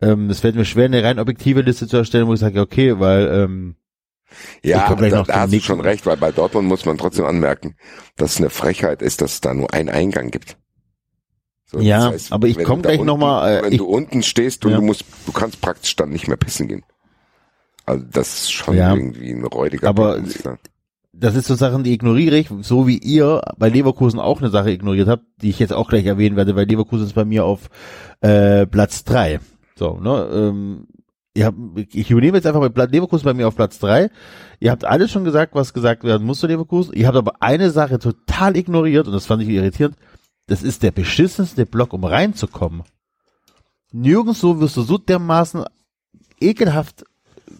Ähm, 0.00 0.28
es 0.30 0.40
fällt 0.40 0.56
mir 0.56 0.64
schwer, 0.64 0.86
eine 0.86 1.02
rein 1.02 1.18
objektive 1.18 1.60
Liste 1.62 1.86
zu 1.86 1.96
erstellen, 1.96 2.26
wo 2.26 2.34
ich 2.34 2.40
sage, 2.40 2.60
okay, 2.60 2.98
weil 2.98 3.28
ähm, 3.28 3.76
Ja, 4.64 4.94
da, 4.94 5.22
da 5.22 5.34
hast 5.42 5.52
du 5.52 5.60
schon 5.60 5.80
recht, 5.80 6.04
weil 6.06 6.16
bei 6.16 6.32
Dortmund 6.32 6.66
muss 6.68 6.84
man 6.84 6.98
trotzdem 6.98 7.24
anmerken, 7.26 7.76
dass 8.16 8.32
es 8.32 8.38
eine 8.38 8.50
Frechheit 8.50 9.02
ist, 9.02 9.20
dass 9.20 9.34
es 9.34 9.40
da 9.40 9.54
nur 9.54 9.72
einen 9.72 9.88
Eingang 9.88 10.30
gibt. 10.30 10.56
So, 11.66 11.80
Ja, 11.80 12.12
aber 12.30 12.48
ich 12.48 12.56
wenn 12.56 12.64
komm 12.66 12.78
du 12.78 12.82
da 12.82 12.88
gleich 12.90 13.00
unten- 13.00 13.06
noch 13.06 13.16
mal, 13.18 13.48
äh, 13.58 13.62
wenn 13.62 13.72
ich- 13.72 13.78
du 13.78 13.86
unten 13.86 14.22
stehst 14.22 14.64
und 14.64 14.72
Ja. 14.72 14.76
du 14.78 14.82
musst, 14.82 15.04
du 15.26 15.32
kannst 15.32 15.60
praktisch 15.60 15.96
dann 15.96 16.10
nicht 16.10 16.28
mehr 16.28 16.36
pissen 16.36 16.68
gehen. 16.68 16.84
Also 17.86 18.04
das 18.10 18.34
ist 18.34 18.52
schon 18.52 18.76
Ja. 18.76 18.94
irgendwie 18.94 19.30
ein 19.30 19.44
räudiger 19.44 19.88
Aber- 19.88 20.20
sagen. 20.24 20.58
das 21.12 21.34
ist 21.34 21.46
so 21.46 21.54
Sachen, 21.54 21.84
die 21.84 21.92
ignoriere 21.92 22.36
ich, 22.38 22.48
so 22.62 22.86
wie 22.86 22.98
ihr 22.98 23.42
bei 23.58 23.68
Leverkusen 23.68 24.18
auch 24.18 24.40
eine 24.40 24.50
Sache 24.50 24.70
ignoriert 24.70 25.08
habt, 25.08 25.24
die 25.42 25.50
ich 25.50 25.58
jetzt 25.58 25.72
auch 25.72 25.88
gleich 25.88 26.06
erwähnen 26.06 26.36
werde, 26.36 26.56
weil 26.56 26.66
Leverkusen 26.66 27.06
ist 27.06 27.14
bei 27.14 27.24
mir 27.24 27.44
auf 27.44 27.68
äh, 28.20 28.66
Platz 28.66 29.04
drei. 29.04 29.38
So, 29.76 29.98
ne, 30.00 30.28
ähm, 30.32 30.86
ihr 31.34 31.46
habt, 31.46 31.56
ich 31.92 32.10
übernehme 32.10 32.38
jetzt 32.38 32.46
einfach 32.46 32.60
mal 32.60 32.70
Pla- 32.70 32.84
Leverkusen 32.84 33.24
bei 33.24 33.34
mir 33.34 33.48
auf 33.48 33.56
Platz 33.56 33.78
drei. 33.78 34.08
Ihr 34.60 34.70
habt 34.70 34.84
alles 34.84 35.10
schon 35.12 35.24
gesagt, 35.24 35.54
was 35.54 35.74
gesagt 35.74 36.04
werden 36.04 36.26
muss 36.26 36.38
zu 36.40 36.46
Leverkusen. 36.46 36.94
Ihr 36.94 37.06
habt 37.06 37.16
aber 37.18 37.34
eine 37.42 37.70
Sache 37.70 37.98
total 37.98 38.56
ignoriert 38.56 39.06
und 39.06 39.12
das 39.12 39.26
fand 39.26 39.42
ich 39.42 39.48
irritierend. 39.48 39.96
Das 40.46 40.62
ist 40.62 40.82
der 40.82 40.90
beschissenste 40.90 41.66
Block, 41.66 41.92
um 41.92 42.04
reinzukommen. 42.04 42.82
Nirgendwo 43.92 44.58
wirst 44.60 44.76
du 44.76 44.82
so 44.82 44.98
dermaßen 44.98 45.64
ekelhaft 46.40 47.04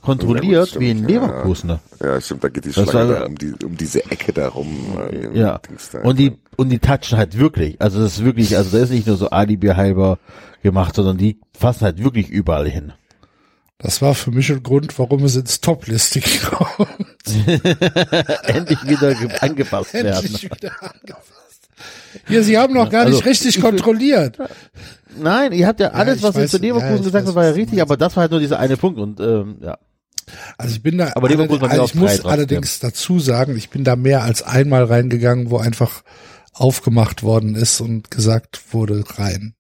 kontrolliert 0.05 0.79
wie 0.79 0.91
in 0.91 1.01
ja. 1.01 1.07
Leverkusen. 1.21 1.79
Ja, 2.03 2.21
stimmt, 2.21 2.45
da 2.45 2.49
geht 2.49 2.65
die 2.65 2.73
Das 2.73 2.89
Schlange 2.91 3.09
war- 3.15 3.21
da 3.21 3.27
um, 3.27 3.35
die, 3.37 3.53
um 3.65 3.77
diese 3.77 4.05
Ecke 4.11 4.33
da 4.33 4.49
rum. 4.49 4.99
äh, 5.11 5.39
Ja. 5.39 5.61
Da. 5.93 5.99
Und 6.01 6.19
die, 6.19 6.37
und 6.57 6.69
die 6.69 6.79
touchen 6.79 7.17
halt 7.19 7.39
wirklich. 7.39 7.81
Also 7.81 8.01
das 8.01 8.19
ist 8.19 8.25
wirklich, 8.25 8.57
also 8.57 8.77
da 8.77 8.83
ist 8.85 8.91
nicht 8.91 9.07
nur 9.07 9.17
so 9.17 9.31
Alibi 9.31 9.69
halber 9.69 10.19
gemacht, 10.63 10.95
sondern 10.95 11.17
die 11.19 11.41
fassen 11.59 11.85
halt 11.85 12.03
wirklich 12.03 12.29
überall 12.29 12.69
hin. 12.69 12.93
Das 13.79 14.01
war 14.01 14.15
für 14.15 14.31
mich 14.31 14.51
ein 14.53 14.63
Grund, 14.63 14.97
warum 14.99 15.25
es 15.25 15.37
ins 15.37 15.61
Top-Listing 15.61 16.23
kommt. 16.51 16.89
Endlich 18.47 18.89
wieder 18.89 19.15
ge- 19.15 19.29
angepasst 19.41 19.95
werden. 19.95 20.13
Endlich 20.25 20.45
wieder 20.45 20.73
angefasst. 20.81 21.69
Hier, 22.29 22.43
Sie 22.45 22.57
haben 22.57 22.73
noch 22.75 22.89
gar 22.91 23.05
nicht 23.07 23.17
Also, 23.17 23.29
richtig 23.29 23.57
ich- 23.57 23.63
kontrolliert. 23.63 24.39
Nein, 25.19 25.53
ihr 25.53 25.67
habt 25.67 25.81
ja 25.81 25.89
alles, 25.91 26.19
ich 26.19 26.23
was 26.23 26.37
ihr 26.37 26.47
zu 26.49 26.59
Leverkusen 26.59 26.97
ja, 26.99 27.03
gesagt 27.05 27.27
habt, 27.27 27.37
war 27.37 27.45
ja 27.45 27.51
richtig, 27.53 27.81
aber 27.83 27.97
das 27.97 28.17
war 28.17 28.23
halt 28.23 28.31
nur 28.33 28.41
dieser 28.41 28.59
eine 28.59 28.77
Punkt 28.77 28.99
und 28.99 29.21
ähm, 29.21 29.57
ja. 29.61 29.79
Also 30.59 30.75
ich 30.77 30.83
bin 30.83 30.99
da, 30.99 31.13
Aber 31.15 31.29
Leverkusen 31.29 31.63
mir 31.63 31.71
also 31.71 31.85
ich 31.85 31.95
muss 31.95 32.11
trotzdem. 32.13 32.31
allerdings 32.31 32.79
dazu 32.81 33.19
sagen, 33.21 33.57
ich 33.57 33.71
bin 33.71 33.85
da 33.85 33.97
mehr 33.97 34.23
als 34.23 34.43
einmal 34.43 34.85
reingegangen, 34.85 35.51
wo 35.51 35.59
einfach 35.59 36.03
aufgemacht 36.53 37.23
worden 37.23 37.55
ist 37.55 37.81
und 37.81 38.11
gesagt 38.11 38.61
wurde 38.73 39.05
rein. 39.19 39.55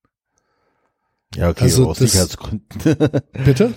Ja, 1.35 1.51
okay, 1.51 1.65
Also 1.65 1.89
aus 1.91 1.99
das- 1.99 2.13
Sicherheitsgründen. 2.13 2.97
Bitte? 3.45 3.75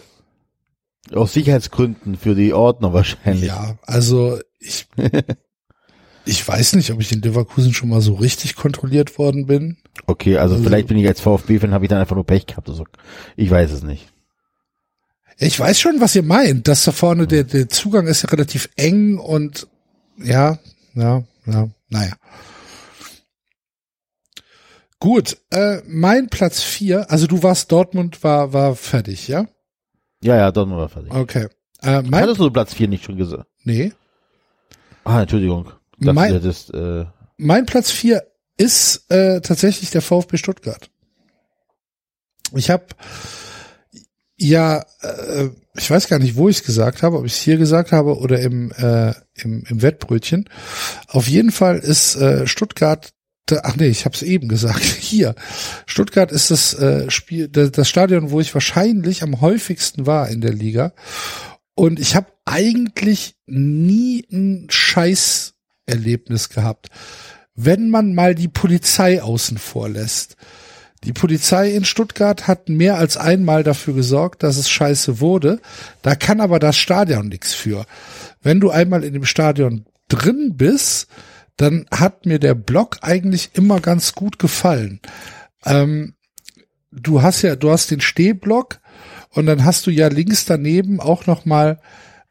aus 1.14 1.32
Sicherheitsgründen 1.33 2.17
für 2.17 2.35
die 2.35 2.53
Ordner 2.53 2.91
wahrscheinlich. 2.93 3.45
Ja, 3.48 3.77
also 3.83 4.40
ich, 4.59 4.88
ich 6.25 6.45
weiß 6.48 6.74
nicht, 6.74 6.91
ob 6.91 6.99
ich 6.99 7.11
in 7.14 7.22
Leverkusen 7.22 7.74
schon 7.74 7.90
mal 7.90 8.01
so 8.01 8.14
richtig 8.16 8.56
kontrolliert 8.56 9.17
worden 9.17 9.45
bin. 9.48 9.77
Okay, 10.06 10.38
also, 10.38 10.56
Also- 10.56 10.66
vielleicht 10.67 10.88
bin 10.90 10.98
ich 10.98 11.07
als 11.07 11.22
VfB-Fan, 11.22 11.74
habe 11.74 11.85
ich 11.85 11.90
dann 11.90 11.99
einfach 11.99 12.16
nur 12.16 12.25
Pech 12.25 12.45
gehabt. 12.45 12.69
Also, 12.69 12.85
ich 13.35 13.49
weiß 13.49 13.72
es 13.72 13.83
nicht. 13.83 14.09
Ich 15.40 15.59
weiß 15.59 15.80
schon, 15.80 16.01
was 16.01 16.16
ihr 16.16 16.24
meint, 16.24 16.67
dass 16.67 16.83
da 16.85 16.91
vorne 16.91 17.27
der, 17.27 17.43
der 17.43 17.69
Zugang 17.69 18.07
ist 18.07 18.24
ja 18.24 18.30
relativ 18.30 18.69
eng 18.75 19.17
und 19.19 19.67
ja, 20.17 20.57
ja, 20.95 21.24
ja, 21.45 21.69
naja. 21.90 22.16
Gut, 24.99 25.38
äh, 25.51 25.82
mein 25.85 26.27
Platz 26.27 26.61
vier, 26.64 27.11
also 27.11 27.27
du 27.27 27.43
warst 27.43 27.72
Dortmund, 27.72 28.24
war, 28.24 28.51
war 28.53 28.75
fertig, 28.75 29.27
ja? 29.27 29.45
Ja, 30.24 30.35
ja, 30.35 30.51
dann 30.51 30.72
war 30.72 30.90
fertig. 30.90 31.14
Okay. 31.14 31.48
Äh, 31.83 32.01
mein, 32.01 32.24
Hattest 32.24 32.40
du 32.40 32.49
Platz 32.49 32.74
4 32.74 32.88
nicht 32.88 33.03
schon 33.03 33.17
gesagt? 33.17 33.48
nee, 33.64 33.93
Ah, 35.03 35.22
Entschuldigung. 35.22 35.66
Dachte, 35.99 36.14
Mein- 36.14 36.33
hättest, 36.33 36.74
äh, 36.74 37.06
mein 37.38 37.66
Platz 37.66 37.91
vier 37.91 38.24
ist 38.57 39.09
äh, 39.09 39.40
tatsächlich 39.40 39.90
der 39.91 40.01
VfB 40.01 40.35
Stuttgart. 40.38 40.90
Ich 42.53 42.69
habe 42.72 42.85
ja, 44.38 44.85
äh, 45.01 45.49
ich 45.75 45.90
weiß 45.90 46.07
gar 46.07 46.19
nicht, 46.19 46.35
wo 46.35 46.48
ich 46.48 46.57
es 46.57 46.64
gesagt 46.64 47.01
habe, 47.01 47.17
ob 47.17 47.25
ich 47.25 47.33
es 47.33 47.41
hier 47.41 47.57
gesagt 47.57 47.91
habe 47.91 48.17
oder 48.17 48.40
im, 48.40 48.72
äh, 48.72 49.14
im, 49.35 49.64
im 49.67 49.82
Wettbrötchen. 49.82 50.49
Auf 51.07 51.27
jeden 51.27 51.51
Fall 51.51 51.80
ist 51.80 52.16
äh, 52.16 52.48
Stuttgart, 52.48 53.14
ach 53.64 53.75
nee, 53.75 53.88
ich 53.88 54.06
habe 54.06 54.16
es 54.16 54.22
eben 54.22 54.48
gesagt, 54.48 54.83
hier. 54.99 55.35
Stuttgart 55.88 56.32
ist 56.32 56.51
das 56.51 56.75
äh, 56.75 57.09
Spiel, 57.09 57.48
das 57.48 57.90
Stadion, 57.90 58.30
wo 58.30 58.40
ich 58.40 58.53
wahrscheinlich 58.53 59.24
am 59.24 59.41
häufigsten 59.41 60.06
war 60.06 60.30
in 60.30 60.41
der 60.41 60.53
Liga. 60.53 60.93
Und 61.74 61.99
ich 61.99 62.16
habe 62.16 62.27
eigentlich 62.45 63.35
nie 63.45 64.25
ein 64.32 64.67
Scheißerlebnis 64.69 66.49
gehabt. 66.49 66.90
Wenn 67.56 67.90
man 67.90 68.14
mal 68.14 68.35
die 68.35 68.48
Polizei 68.48 69.22
außen 69.22 69.57
vor 69.57 69.90
lässt. 69.90 70.38
Die 71.03 71.14
Polizei 71.14 71.72
in 71.72 71.85
Stuttgart 71.85 72.48
hat 72.48 72.69
mehr 72.69 72.98
als 72.98 73.17
einmal 73.17 73.64
dafür 73.64 73.93
gesorgt, 73.93 74.43
dass 74.43 74.58
es 74.58 74.69
scheiße 74.69 75.19
wurde. 75.19 75.61
Da 76.01 76.16
kann 76.16 76.42
aber 76.42 76.59
das 76.59 76.77
Stadion 76.77 77.27
nichts 77.27 77.53
für. 77.53 77.85
Wenn 78.42 78.59
du 78.59 78.72
einmal 78.72 79.03
in 79.03 79.14
dem 79.14 79.26
Stadion 79.26 79.85
drin 80.09 80.53
bist, 80.56 81.08
dann 81.56 81.85
hat 81.92 82.26
mir 82.26 82.40
der 82.40 82.56
Block 82.56 83.00
eigentlich 83.01 83.51
immer 83.53 83.80
ganz 83.80 84.14
gut 84.14 84.40
gefallen. 84.40 85.00
Ähm, 85.66 86.16
du 86.92 87.22
hast 87.22 87.42
ja, 87.42 87.56
du 87.56 87.72
hast 87.72 87.92
den 87.92 88.01
Stehblock 88.01 88.80
und 89.30 89.45
dann 89.45 89.66
hast 89.66 89.85
du 89.88 89.92
ja 89.92 90.08
links 90.08 90.45
daneben 90.45 91.00
auch 91.00 91.26
noch 91.26 91.45
mal 91.45 91.80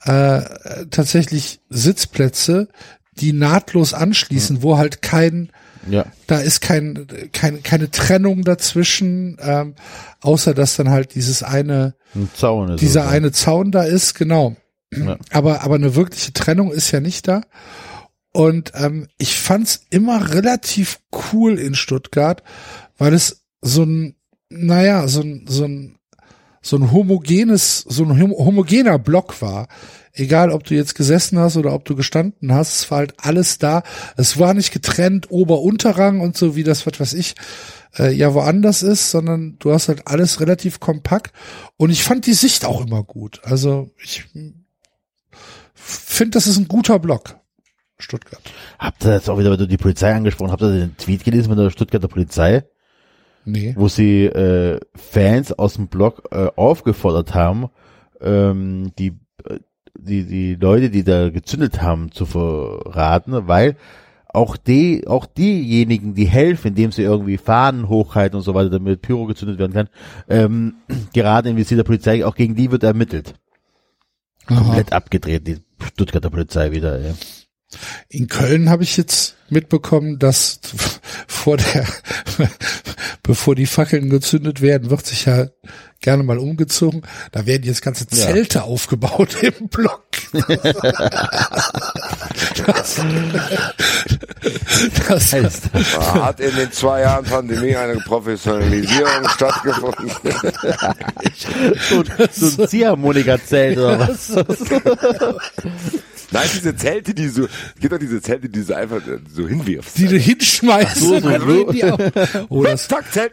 äh, 0.05 0.43
tatsächlich 0.91 1.61
Sitzplätze, 1.69 2.69
die 3.13 3.33
nahtlos 3.33 3.95
anschließen, 3.95 4.63
wo 4.63 4.77
halt 4.77 5.03
kein 5.03 5.51
ja. 5.89 6.07
da 6.27 6.39
ist 6.39 6.61
kein, 6.61 7.07
kein, 7.33 7.63
keine 7.63 7.91
Trennung 7.91 8.43
dazwischen, 8.43 9.37
ähm, 9.41 9.75
außer 10.21 10.55
dass 10.55 10.77
dann 10.77 10.91
halt 10.91 11.15
dieses 11.15 11.43
eine, 11.43 11.95
Ein 12.15 12.31
Zaun 12.35 12.71
ist 12.71 12.81
dieser 12.81 13.05
es, 13.05 13.11
eine 13.11 13.33
Zaun 13.33 13.71
da 13.71 13.83
ist, 13.83 14.15
genau. 14.15 14.57
Ja. 14.95 15.17
Aber, 15.31 15.63
aber 15.63 15.75
eine 15.75 15.95
wirkliche 15.95 16.33
Trennung 16.33 16.73
ist 16.73 16.91
ja 16.91 17.01
nicht 17.01 17.27
da. 17.29 17.43
Und 18.33 18.73
ähm, 18.75 19.09
ich 19.19 19.37
fand's 19.37 19.87
immer 19.91 20.35
relativ 20.35 21.01
cool 21.33 21.59
in 21.59 21.75
Stuttgart, 21.75 22.43
weil 22.99 23.15
es 23.15 23.45
so 23.63 23.83
ein, 23.85 24.15
naja, 24.51 25.09
so 25.09 25.23
ein, 25.23 25.47
so 25.49 25.65
ein, 25.65 25.99
so 26.61 26.77
ein 26.77 26.93
homogenes, 26.93 27.79
so 27.81 28.05
ein 28.05 28.21
homo- 28.21 28.45
homogener 28.45 28.99
Block 28.99 29.41
war. 29.41 29.69
Egal, 30.19 30.51
ob 30.51 30.65
du 30.65 30.75
jetzt 30.75 30.95
gesessen 30.95 31.39
hast 31.39 31.57
oder 31.57 31.73
ob 31.73 31.85
du 31.85 31.95
gestanden 31.95 32.53
hast, 32.53 32.81
es 32.81 32.91
war 32.91 32.99
halt 32.99 33.15
alles 33.19 33.59
da. 33.59 33.83
Es 34.17 34.39
war 34.39 34.55
nicht 34.55 34.73
getrennt 34.73 35.31
Ober-Unterrang 35.31 36.21
und 36.21 36.37
so 36.37 36.57
wie 36.57 36.65
das, 36.65 36.87
was 36.87 36.99
weiß 36.99 37.13
ich, 37.13 37.35
äh, 37.99 38.13
ja 38.13 38.33
woanders 38.33 38.83
ist, 38.83 39.11
sondern 39.11 39.57
du 39.59 39.73
hast 39.73 39.89
halt 39.89 40.07
alles 40.07 40.41
relativ 40.41 40.81
kompakt. 40.81 41.33
Und 41.77 41.91
ich 41.91 42.03
fand 42.03 42.27
die 42.27 42.33
Sicht 42.33 42.65
auch 42.65 42.85
immer 42.85 43.03
gut. 43.03 43.41
Also 43.45 43.91
ich 44.03 44.25
finde, 45.75 46.31
das 46.31 46.47
ist 46.47 46.59
ein 46.59 46.69
guter 46.69 46.99
Block. 46.99 47.37
Stuttgart. 47.99 48.43
Habt 48.79 49.05
ihr 49.05 49.15
jetzt 49.15 49.31
auch 49.31 49.39
wieder, 49.39 49.51
wenn 49.51 49.59
du 49.59 49.69
die 49.69 49.79
Polizei 49.79 50.15
angesprochen 50.15 50.51
habt, 50.53 50.63
ihr 50.63 50.71
den 50.71 50.97
Tweet 50.97 51.25
gelesen 51.25 51.49
von 51.49 51.57
der 51.57 51.71
Stuttgarter 51.71 52.09
Polizei? 52.09 52.65
Nee. 53.47 53.75
wo 53.77 53.87
sie 53.87 54.25
äh, 54.25 54.81
Fans 54.97 55.53
aus 55.53 55.75
dem 55.75 55.87
Blog 55.87 56.29
äh, 56.33 56.49
aufgefordert 56.57 57.33
haben, 57.33 57.69
ähm, 58.21 58.93
die, 58.99 59.19
äh, 59.45 59.61
die, 59.99 60.25
die 60.25 60.55
Leute, 60.55 60.91
die 60.91 61.05
da 61.05 61.31
gezündet 61.31 61.83
haben, 61.83 62.13
zu 62.13 62.27
verraten, 62.27 63.49
weil 63.49 63.77
auch 64.29 64.57
die, 64.57 65.07
auch 65.07 65.25
diejenigen, 65.25 66.15
die 66.15 66.27
helfen, 66.27 66.69
indem 66.69 66.93
sie 66.93 67.03
irgendwie 67.03 67.39
Fahnen 67.39 67.89
hochhalten 67.89 68.37
und 68.37 68.43
so 68.43 68.55
weiter, 68.55 68.71
damit 68.71 69.01
Pyro 69.01 69.27
gezündet 69.27 69.59
werden 69.59 69.73
kann, 69.73 69.89
ähm, 70.29 70.75
gerade 71.15 71.49
im 71.49 71.57
Visier 71.57 71.79
der 71.79 71.85
Polizei, 71.85 72.25
auch 72.25 72.35
gegen 72.35 72.55
die 72.55 72.71
wird 72.71 72.83
ermittelt. 72.83 73.35
Aha. 74.47 74.61
Komplett 74.61 74.93
abgedreht, 74.93 75.47
die 75.47 75.59
Stuttgarter 75.83 76.31
Polizei 76.31 76.71
wieder, 76.71 77.01
ey. 77.01 77.15
In 78.09 78.29
Köln 78.29 78.71
habe 78.71 78.83
ich 78.83 78.97
jetzt 78.97 79.37
mitbekommen, 79.49 80.19
dass 80.19 80.61
vor 81.27 81.57
der, 81.57 81.87
bevor 83.23 83.55
die 83.55 83.67
Fackeln 83.67 84.11
gezündet 84.11 84.61
werden, 84.61 84.91
wird 84.91 85.07
sich 85.07 85.27
ja 85.27 85.47
gerne 86.01 86.23
mal 86.23 86.39
umgezogen. 86.39 87.03
Da 87.33 87.47
werden 87.47 87.63
jetzt 87.65 87.83
ganze 87.83 88.07
Zelte 88.07 88.65
aufgebaut 88.65 89.37
im 89.43 89.69
Block. 89.69 90.03
das, 92.67 93.01
das, 95.07 95.33
Heißt, 95.33 95.71
Hat 95.99 96.41
in 96.41 96.55
den 96.55 96.73
zwei 96.73 97.01
Jahren 97.03 97.25
Pandemie 97.25 97.77
eine 97.77 97.97
Professionalisierung 98.01 99.29
stattgefunden? 99.29 100.11
so, 101.35 102.03
so 102.49 102.63
ein 102.63 102.69
Ziehharmonika-Zelt 102.69 103.79
oder 103.79 104.01
was? 104.01 104.33
Nein, 106.37 106.51
diese 106.55 106.77
Zelte, 106.77 107.15
die 107.15 107.29
so, 107.29 107.45
es 107.45 107.81
gibt 107.81 107.93
doch 107.93 107.99
diese 107.99 108.21
Zelte, 108.21 108.49
die 108.49 108.65
du 108.65 108.77
einfach 108.77 109.01
so 109.35 109.47
hinwirfst. 109.47 109.99
die 109.99 110.07
du 110.07 110.19
hinschmeißt. 110.19 110.97
so, 110.97 111.21
so, 111.21 111.21
dann 111.21 111.41
so. 111.41 111.47
gehen 111.47 111.73
die 111.73 111.85
auf. 111.85 112.01
Oh, 112.49 112.63
das 112.63 112.89
Zack, 112.89 113.13
Zelt. 113.13 113.33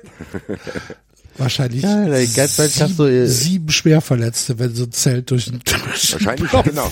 wahrscheinlich 1.38 1.82
Ja, 1.84 2.06
hast 2.08 3.00
du, 3.00 3.06
äh, 3.06 3.28
sieben 3.28 3.70
Schwerverletzte, 3.70 4.60
wenn 4.60 4.76
so 4.76 4.84
ein 4.84 4.92
Zelt 4.92 5.32
durch 5.32 5.46
den 5.46 5.60
den 5.60 5.82
Wahrscheinlich, 5.86 6.50
Block 6.50 6.66
genau. 6.66 6.92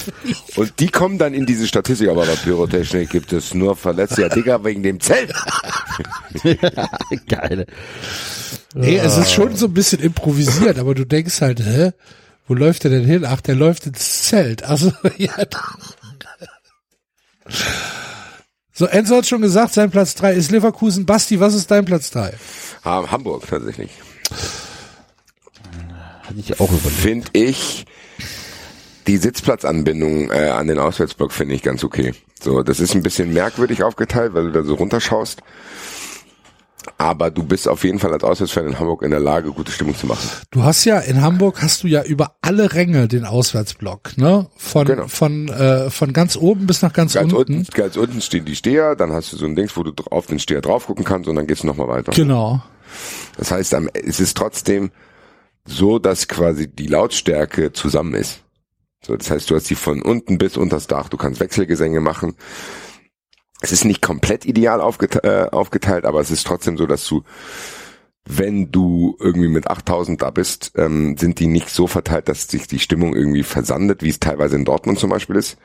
Und 0.56 0.80
die 0.80 0.88
kommen 0.88 1.17
dann 1.17 1.33
in 1.33 1.45
diese 1.45 1.67
Statistik, 1.67 2.09
aber 2.09 2.25
bei 2.25 2.35
Pyrotechnik 2.35 3.09
gibt 3.09 3.33
es 3.33 3.53
nur 3.53 3.75
Verletzte. 3.75 4.23
Ja, 4.23 4.30
Digga, 4.30 4.64
wegen 4.64 4.83
dem 4.83 4.99
Zelt. 4.99 5.33
Geil. 7.27 7.65
Nee, 8.73 8.98
es 8.98 9.17
ist 9.17 9.31
schon 9.31 9.56
so 9.56 9.67
ein 9.67 9.73
bisschen 9.73 9.99
improvisiert, 9.99 10.80
aber 10.80 10.95
du 10.95 11.06
denkst 11.06 11.41
halt, 11.41 11.59
hä? 11.59 11.91
Wo 12.48 12.56
läuft 12.56 12.83
der 12.83 12.91
denn 12.91 13.06
hin? 13.06 13.25
Ach, 13.25 13.41
der 13.41 13.56
läuft 13.56 13.85
ins 13.85 14.23
Zelt. 14.23 14.64
Also, 14.64 14.91
ja. 15.17 15.33
So, 18.73 18.85
Enzo 18.85 19.17
hat 19.17 19.27
schon 19.27 19.41
gesagt, 19.41 19.73
sein 19.73 19.91
Platz 19.91 20.15
drei 20.15 20.33
ist 20.33 20.51
Leverkusen. 20.51 21.05
Basti, 21.05 21.39
was 21.39 21.53
ist 21.53 21.69
dein 21.69 21.85
Platz 21.85 22.09
drei? 22.09 22.33
Ah, 22.83 23.03
Hamburg 23.11 23.45
tatsächlich. 23.47 23.91
Hatte 26.23 26.39
ich 26.39 26.59
auch 26.59 26.71
überlegt. 26.71 27.01
Finde 27.01 27.27
ich 27.33 27.85
die 29.07 29.17
Sitzplatzanbindung 29.17 30.31
äh, 30.31 30.49
an 30.49 30.67
den 30.67 30.80
Auswärtsblock 30.80 31.31
finde 31.31 31.55
ich 31.55 31.63
ganz 31.63 31.83
okay. 31.83 32.13
So, 32.41 32.63
das 32.63 32.80
ist 32.80 32.95
ein 32.95 33.03
bisschen 33.03 33.33
merkwürdig 33.33 33.83
aufgeteilt, 33.83 34.33
weil 34.33 34.45
du 34.45 34.51
da 34.51 34.63
so 34.63 34.75
runterschaust. 34.75 35.41
Aber 36.97 37.29
du 37.29 37.43
bist 37.43 37.67
auf 37.67 37.83
jeden 37.83 37.99
Fall 37.99 38.11
als 38.11 38.23
Auswärtsfan 38.23 38.65
in 38.67 38.79
Hamburg 38.79 39.03
in 39.03 39.11
der 39.11 39.19
Lage, 39.19 39.51
gute 39.51 39.71
Stimmung 39.71 39.95
zu 39.95 40.07
machen. 40.07 40.27
Du 40.49 40.63
hast 40.63 40.83
ja 40.85 40.99
in 40.99 41.21
Hamburg 41.21 41.61
hast 41.61 41.83
du 41.83 41.87
ja 41.87 42.03
über 42.03 42.35
alle 42.41 42.73
Ränge 42.73 43.07
den 43.07 43.25
Auswärtsblock, 43.25 44.17
ne? 44.17 44.47
Von 44.57 44.85
Genau. 44.87 45.07
von 45.07 45.47
äh, 45.49 45.89
von 45.91 46.11
ganz 46.13 46.35
oben 46.35 46.65
bis 46.67 46.81
nach 46.81 46.93
ganz, 46.93 47.13
Ganz 47.13 47.33
unten. 47.33 47.57
unten, 47.59 47.71
ganz 47.73 47.97
unten 47.97 48.19
stehen 48.21 48.45
die 48.45 48.55
Steher, 48.55 48.95
dann 48.95 49.11
hast 49.11 49.31
du 49.31 49.37
so 49.37 49.45
ein 49.45 49.55
Dings, 49.55 49.77
wo 49.77 49.83
du 49.83 49.93
auf 50.09 50.25
den 50.27 50.39
Steher 50.39 50.61
drauf 50.61 50.87
gucken 50.87 51.05
kannst 51.05 51.29
und 51.29 51.35
dann 51.35 51.45
geht's 51.47 51.63
nochmal 51.63 51.87
weiter. 51.87 52.11
Genau. 52.13 52.61
Das 53.37 53.51
heißt, 53.51 53.75
es 54.03 54.19
ist 54.19 54.35
trotzdem 54.37 54.91
so, 55.65 55.99
dass 55.99 56.27
quasi 56.27 56.67
die 56.67 56.87
Lautstärke 56.87 57.71
zusammen 57.73 58.15
ist. 58.15 58.39
So, 59.05 59.15
das 59.15 59.29
heißt, 59.31 59.49
du 59.49 59.55
hast 59.55 59.69
die 59.69 59.75
von 59.75 60.01
unten 60.01 60.37
bis 60.37 60.57
unters 60.57 60.87
Dach, 60.87 61.09
du 61.09 61.17
kannst 61.17 61.39
Wechselgesänge 61.39 62.01
machen. 62.01 62.35
Es 63.61 63.72
ist 63.72 63.85
nicht 63.85 64.01
komplett 64.01 64.45
ideal 64.45 64.81
aufgete 64.81 65.23
äh, 65.23 65.49
aufgeteilt, 65.51 66.06
aber 66.06 66.19
es 66.19 66.31
ist 66.31 66.45
trotzdem 66.48 66.77
so, 66.77 66.88
dass 66.88 67.06
du, 67.06 67.23
wenn 68.25 68.72
du 68.72 69.15
irgendwie 69.19 69.48
mit 69.48 69.67
8000 69.67 70.22
da 70.22 70.31
bist, 70.31 70.72
ähm, 70.75 71.15
sind 71.15 71.40
die 71.40 71.48
nicht 71.48 71.69
so 71.69 71.85
verteilt, 71.85 72.27
dass 72.27 72.48
sich 72.48 72.67
die 72.67 72.80
Stimmung 72.80 73.15
irgendwie 73.15 73.43
versandet, 73.43 74.01
wie 74.01 74.09
es 74.09 74.19
teilweise 74.19 74.56
in 74.56 74.65
Dortmund 74.65 74.99
zum 74.99 75.11
Beispiel 75.11 75.35
ist. 75.35 75.57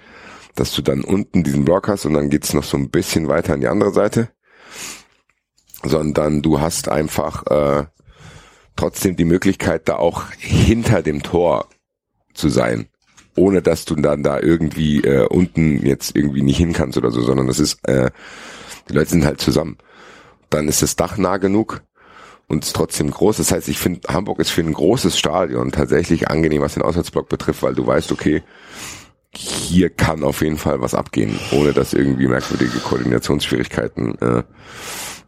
Dass 0.54 0.72
du 0.72 0.82
dann 0.82 1.04
unten 1.04 1.42
diesen 1.42 1.64
Block 1.64 1.88
hast 1.88 2.04
und 2.04 2.14
dann 2.14 2.30
geht's 2.30 2.52
noch 2.52 2.64
so 2.64 2.76
ein 2.76 2.90
bisschen 2.90 3.28
weiter 3.28 3.54
an 3.54 3.60
die 3.60 3.68
andere 3.68 3.92
Seite. 3.92 4.28
Sondern 5.82 6.42
du 6.42 6.60
hast 6.60 6.88
einfach 6.88 7.46
äh, 7.46 7.86
trotzdem 8.76 9.16
die 9.16 9.24
Möglichkeit, 9.24 9.88
da 9.88 9.96
auch 9.96 10.30
hinter 10.38 11.02
dem 11.02 11.22
Tor 11.22 11.68
zu 12.34 12.50
sein, 12.50 12.88
ohne 13.36 13.62
dass 13.62 13.84
du 13.84 13.94
dann 13.94 14.22
da 14.22 14.40
irgendwie 14.40 15.00
äh, 15.02 15.26
unten 15.26 15.84
jetzt 15.84 16.16
irgendwie 16.16 16.42
nicht 16.42 16.58
hin 16.58 16.72
kannst 16.72 16.98
oder 16.98 17.10
so, 17.10 17.22
sondern 17.22 17.46
das 17.46 17.58
ist, 17.58 17.86
äh, 17.88 18.10
die 18.88 18.94
Leute 18.94 19.10
sind 19.10 19.24
halt 19.24 19.40
zusammen. 19.40 19.76
Dann 20.50 20.68
ist 20.68 20.82
das 20.82 20.96
Dach 20.96 21.16
nah 21.16 21.36
genug 21.36 21.82
und 22.48 22.64
ist 22.64 22.76
trotzdem 22.76 23.10
groß. 23.10 23.38
Das 23.38 23.52
heißt, 23.52 23.68
ich 23.68 23.78
finde, 23.78 24.08
Hamburg 24.08 24.38
ist 24.40 24.50
für 24.50 24.62
ein 24.62 24.72
großes 24.72 25.18
Stadion 25.18 25.72
tatsächlich 25.72 26.28
angenehm, 26.28 26.62
was 26.62 26.74
den 26.74 26.82
Auswärtsblock 26.82 27.28
betrifft, 27.28 27.62
weil 27.62 27.74
du 27.74 27.86
weißt, 27.86 28.12
okay, 28.12 28.42
hier 29.34 29.90
kann 29.90 30.24
auf 30.24 30.40
jeden 30.40 30.56
Fall 30.56 30.80
was 30.80 30.94
abgehen, 30.94 31.38
ohne 31.52 31.72
dass 31.72 31.92
irgendwie 31.92 32.26
merkwürdige 32.26 32.78
Koordinationsschwierigkeiten 32.78 34.18
äh, 34.20 34.44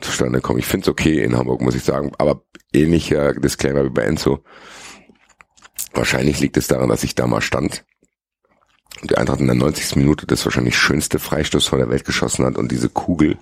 zustande 0.00 0.40
kommen. 0.40 0.60
Ich 0.60 0.66
finde 0.66 0.84
es 0.84 0.88
okay 0.88 1.22
in 1.22 1.36
Hamburg, 1.36 1.60
muss 1.60 1.74
ich 1.74 1.82
sagen, 1.82 2.12
aber 2.18 2.42
ähnlicher 2.72 3.34
Disclaimer 3.34 3.84
wie 3.84 3.90
bei 3.90 4.02
Enzo. 4.02 4.42
Wahrscheinlich 5.92 6.40
liegt 6.40 6.56
es 6.56 6.68
daran, 6.68 6.88
dass 6.88 7.04
ich 7.04 7.14
da 7.14 7.26
mal 7.26 7.40
stand 7.40 7.84
die 9.02 9.16
Eintracht 9.16 9.40
in 9.40 9.46
der 9.46 9.56
90. 9.56 9.96
Minute 9.96 10.26
das 10.26 10.44
wahrscheinlich 10.44 10.76
schönste 10.76 11.18
Freistoß 11.18 11.66
von 11.66 11.78
der 11.78 11.90
Welt 11.90 12.04
geschossen 12.04 12.44
hat 12.44 12.56
und 12.56 12.72
diese 12.72 12.88
Kugel, 12.88 13.36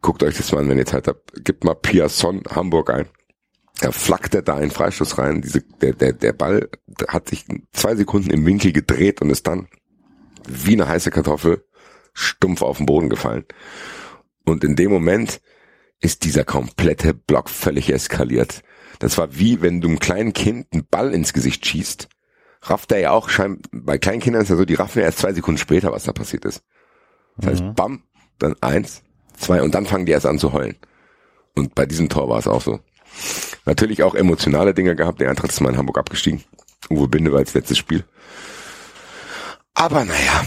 guckt 0.00 0.22
euch 0.22 0.36
das 0.36 0.52
mal 0.52 0.60
an, 0.60 0.68
wenn 0.68 0.78
ihr 0.78 0.86
Zeit 0.86 1.08
habt, 1.08 1.44
gebt 1.44 1.64
mal 1.64 1.74
Piasson 1.74 2.42
Hamburg 2.50 2.90
ein. 2.90 3.06
Er 3.80 3.92
flackte 3.92 4.42
da 4.42 4.56
einen 4.56 4.70
Freistoß 4.70 5.18
rein, 5.18 5.42
diese, 5.42 5.62
der, 5.62 5.92
der, 5.94 6.12
der 6.12 6.32
Ball 6.32 6.68
hat 7.08 7.28
sich 7.28 7.44
zwei 7.72 7.96
Sekunden 7.96 8.30
im 8.30 8.46
Winkel 8.46 8.72
gedreht 8.72 9.20
und 9.20 9.30
ist 9.30 9.46
dann 9.46 9.68
wie 10.46 10.74
eine 10.74 10.86
heiße 10.86 11.10
Kartoffel 11.10 11.64
stumpf 12.12 12.62
auf 12.62 12.76
den 12.76 12.86
Boden 12.86 13.10
gefallen. 13.10 13.44
Und 14.44 14.62
in 14.62 14.76
dem 14.76 14.90
Moment 14.90 15.40
ist 16.00 16.24
dieser 16.24 16.44
komplette 16.44 17.14
Block 17.14 17.50
völlig 17.50 17.90
eskaliert. 17.90 18.62
Das 18.98 19.18
war 19.18 19.36
wie 19.36 19.62
wenn 19.62 19.80
du 19.80 19.88
einem 19.88 19.98
kleinen 19.98 20.32
Kind 20.32 20.68
einen 20.72 20.86
Ball 20.86 21.12
ins 21.12 21.32
Gesicht 21.32 21.66
schießt. 21.66 22.08
Rafft 22.64 22.90
er 22.92 22.98
ja 22.98 23.10
auch 23.10 23.28
schein 23.28 23.58
bei 23.72 23.98
kleinen 23.98 24.20
Kindern 24.20 24.42
ist 24.42 24.48
ja 24.48 24.56
so, 24.56 24.64
die 24.64 24.74
raffen 24.74 24.98
ja 25.00 25.04
erst 25.04 25.18
zwei 25.18 25.32
Sekunden 25.32 25.58
später, 25.58 25.92
was 25.92 26.04
da 26.04 26.12
passiert 26.12 26.44
ist. 26.44 26.62
Das 27.36 27.50
heißt, 27.50 27.74
bam, 27.74 28.02
dann 28.38 28.56
eins, 28.60 29.02
zwei 29.36 29.62
und 29.62 29.74
dann 29.74 29.86
fangen 29.86 30.06
die 30.06 30.12
erst 30.12 30.26
an 30.26 30.38
zu 30.38 30.52
heulen. 30.52 30.76
Und 31.54 31.74
bei 31.74 31.84
diesem 31.86 32.08
Tor 32.08 32.28
war 32.28 32.38
es 32.38 32.48
auch 32.48 32.62
so. 32.62 32.80
Natürlich 33.66 34.02
auch 34.02 34.14
emotionale 34.14 34.74
Dinge 34.74 34.96
gehabt. 34.96 35.20
Der 35.20 35.30
Eintracht 35.30 35.50
ist 35.52 35.60
mal 35.60 35.70
in 35.70 35.76
Hamburg 35.78 35.98
abgestiegen. 35.98 36.42
Uwe 36.90 37.06
Binde 37.08 37.32
war 37.32 37.38
als 37.38 37.54
letztes 37.54 37.78
Spiel. 37.78 38.04
Aber 39.74 40.04
naja, 40.04 40.44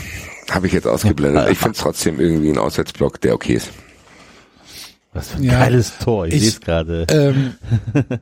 habe 0.52 0.68
ich 0.68 0.74
jetzt 0.74 0.88
ausgeblendet. 0.88 1.50
Ich 1.50 1.58
finde 1.58 1.74
es 1.74 1.80
trotzdem 1.80 2.20
irgendwie 2.20 2.50
ein 2.50 2.58
Auswärtsblock, 2.58 3.20
der 3.22 3.36
okay 3.36 3.54
ist. 3.54 3.70
Was 5.14 5.30
für 5.30 5.38
ein 5.38 5.44
Ja, 5.44 5.60
geiles 5.60 5.98
Tor. 6.00 6.28
Ich, 6.28 6.34
ich- 6.36 6.40
sehe 6.42 6.50
es 6.50 6.62
gerade. 6.62 7.08
Ähm, 7.10 7.56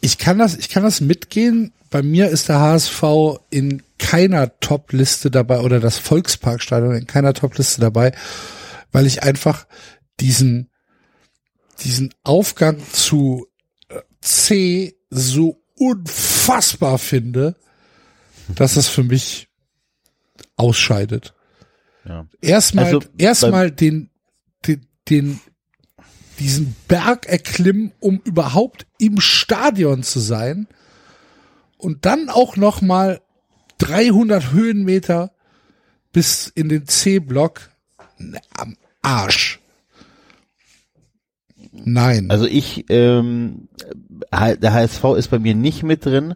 ich 0.00 0.18
kann 0.18 0.38
das, 0.38 0.56
ich 0.56 0.68
kann 0.68 0.82
das 0.82 1.00
mitgehen. 1.00 1.72
Bei 1.96 2.02
mir 2.02 2.28
ist 2.28 2.50
der 2.50 2.60
HSV 2.60 3.02
in 3.48 3.82
keiner 3.98 4.60
Top-Liste 4.60 5.30
dabei 5.30 5.60
oder 5.60 5.80
das 5.80 5.96
Volksparkstadion 5.96 6.94
in 6.94 7.06
keiner 7.06 7.32
Top-Liste 7.32 7.80
dabei, 7.80 8.12
weil 8.92 9.06
ich 9.06 9.22
einfach 9.22 9.66
diesen, 10.20 10.68
diesen 11.80 12.12
Aufgang 12.22 12.82
zu 12.92 13.46
äh, 13.88 14.02
C 14.20 14.98
so 15.08 15.64
unfassbar 15.78 16.98
finde, 16.98 17.56
dass 18.48 18.76
es 18.76 18.88
für 18.88 19.02
mich 19.02 19.48
ausscheidet. 20.56 21.34
Ja. 22.04 22.26
Erstmal, 22.42 22.84
Also, 22.84 23.00
erstmal 23.16 23.70
den, 23.70 24.10
den, 24.66 24.86
den, 25.08 25.40
diesen 26.40 26.76
Berg 26.88 27.24
erklimmen, 27.24 27.94
um 28.00 28.20
überhaupt 28.22 28.86
im 28.98 29.18
Stadion 29.18 30.02
zu 30.02 30.20
sein. 30.20 30.68
Und 31.78 32.06
dann 32.06 32.28
auch 32.28 32.56
noch 32.56 32.80
mal 32.80 33.20
300 33.78 34.52
Höhenmeter 34.52 35.32
bis 36.12 36.48
in 36.48 36.68
den 36.68 36.86
C-Block 36.86 37.70
Ne, 38.18 38.40
am 38.56 38.76
Arsch. 39.02 39.60
Nein. 41.72 42.30
Also 42.30 42.46
ich, 42.46 42.86
ähm, 42.88 43.68
der 44.32 44.72
HSV 44.72 45.04
ist 45.16 45.28
bei 45.28 45.38
mir 45.38 45.54
nicht 45.54 45.82
mit 45.82 46.04
drin. 46.06 46.34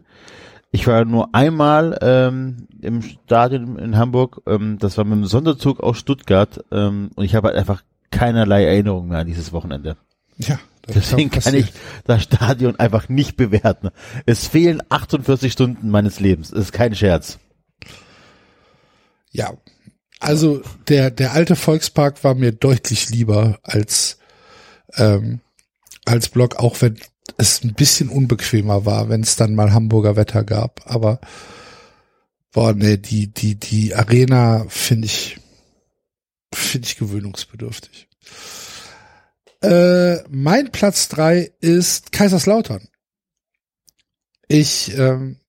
Ich 0.71 0.87
war 0.87 1.03
nur 1.03 1.33
einmal 1.33 1.97
ähm, 2.01 2.67
im 2.79 3.01
Stadion 3.01 3.77
in 3.77 3.97
Hamburg. 3.97 4.41
Ähm, 4.45 4.77
das 4.79 4.97
war 4.97 5.03
mit 5.03 5.13
dem 5.13 5.25
Sonderzug 5.25 5.81
aus 5.81 5.97
Stuttgart. 5.97 6.63
Ähm, 6.71 7.09
und 7.15 7.25
ich 7.25 7.35
habe 7.35 7.47
halt 7.47 7.57
einfach 7.57 7.83
keinerlei 8.11 8.65
Erinnerung 8.65 9.09
mehr 9.09 9.19
an 9.19 9.27
dieses 9.27 9.51
Wochenende. 9.51 9.97
ja, 10.37 10.59
Deswegen 10.95 11.29
kann 11.29 11.53
ich 11.53 11.71
das 12.05 12.23
Stadion 12.23 12.75
einfach 12.77 13.09
nicht 13.09 13.37
bewerten. 13.37 13.89
Es 14.25 14.47
fehlen 14.47 14.81
48 14.89 15.51
Stunden 15.51 15.89
meines 15.89 16.19
Lebens. 16.19 16.51
Das 16.51 16.59
ist 16.59 16.73
kein 16.73 16.95
Scherz. 16.95 17.39
Ja, 19.31 19.53
also 20.19 20.61
der 20.87 21.09
der 21.09 21.33
alte 21.33 21.55
Volkspark 21.55 22.23
war 22.23 22.35
mir 22.35 22.51
deutlich 22.51 23.09
lieber 23.09 23.59
als 23.63 24.19
ähm, 24.95 25.39
als 26.05 26.29
Block, 26.29 26.57
auch 26.57 26.81
wenn 26.81 26.97
es 27.37 27.63
ein 27.63 27.73
bisschen 27.73 28.09
unbequemer 28.09 28.85
war, 28.85 29.09
wenn 29.09 29.21
es 29.21 29.35
dann 29.35 29.55
mal 29.55 29.73
Hamburger 29.73 30.15
Wetter 30.15 30.43
gab. 30.43 30.81
Aber 30.85 31.19
boah, 32.51 32.73
nee, 32.73 32.97
die 32.97 33.27
die 33.33 33.55
die 33.55 33.95
Arena 33.95 34.65
finde 34.67 35.05
ich 35.05 35.39
finde 36.53 36.87
ich 36.87 36.97
gewöhnungsbedürftig. 36.97 38.07
Äh, 39.61 40.23
mein 40.29 40.71
Platz 40.71 41.07
drei 41.09 41.51
ist 41.59 42.11
Kaiserslautern. 42.11 42.87
Ich 44.47 44.97
ähm, 44.97 45.39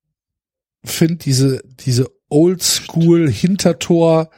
finde 0.84 1.16
diese 1.16 1.62
diese 1.80 2.10
Oldschool 2.28 3.30
Hintertor 3.30 4.30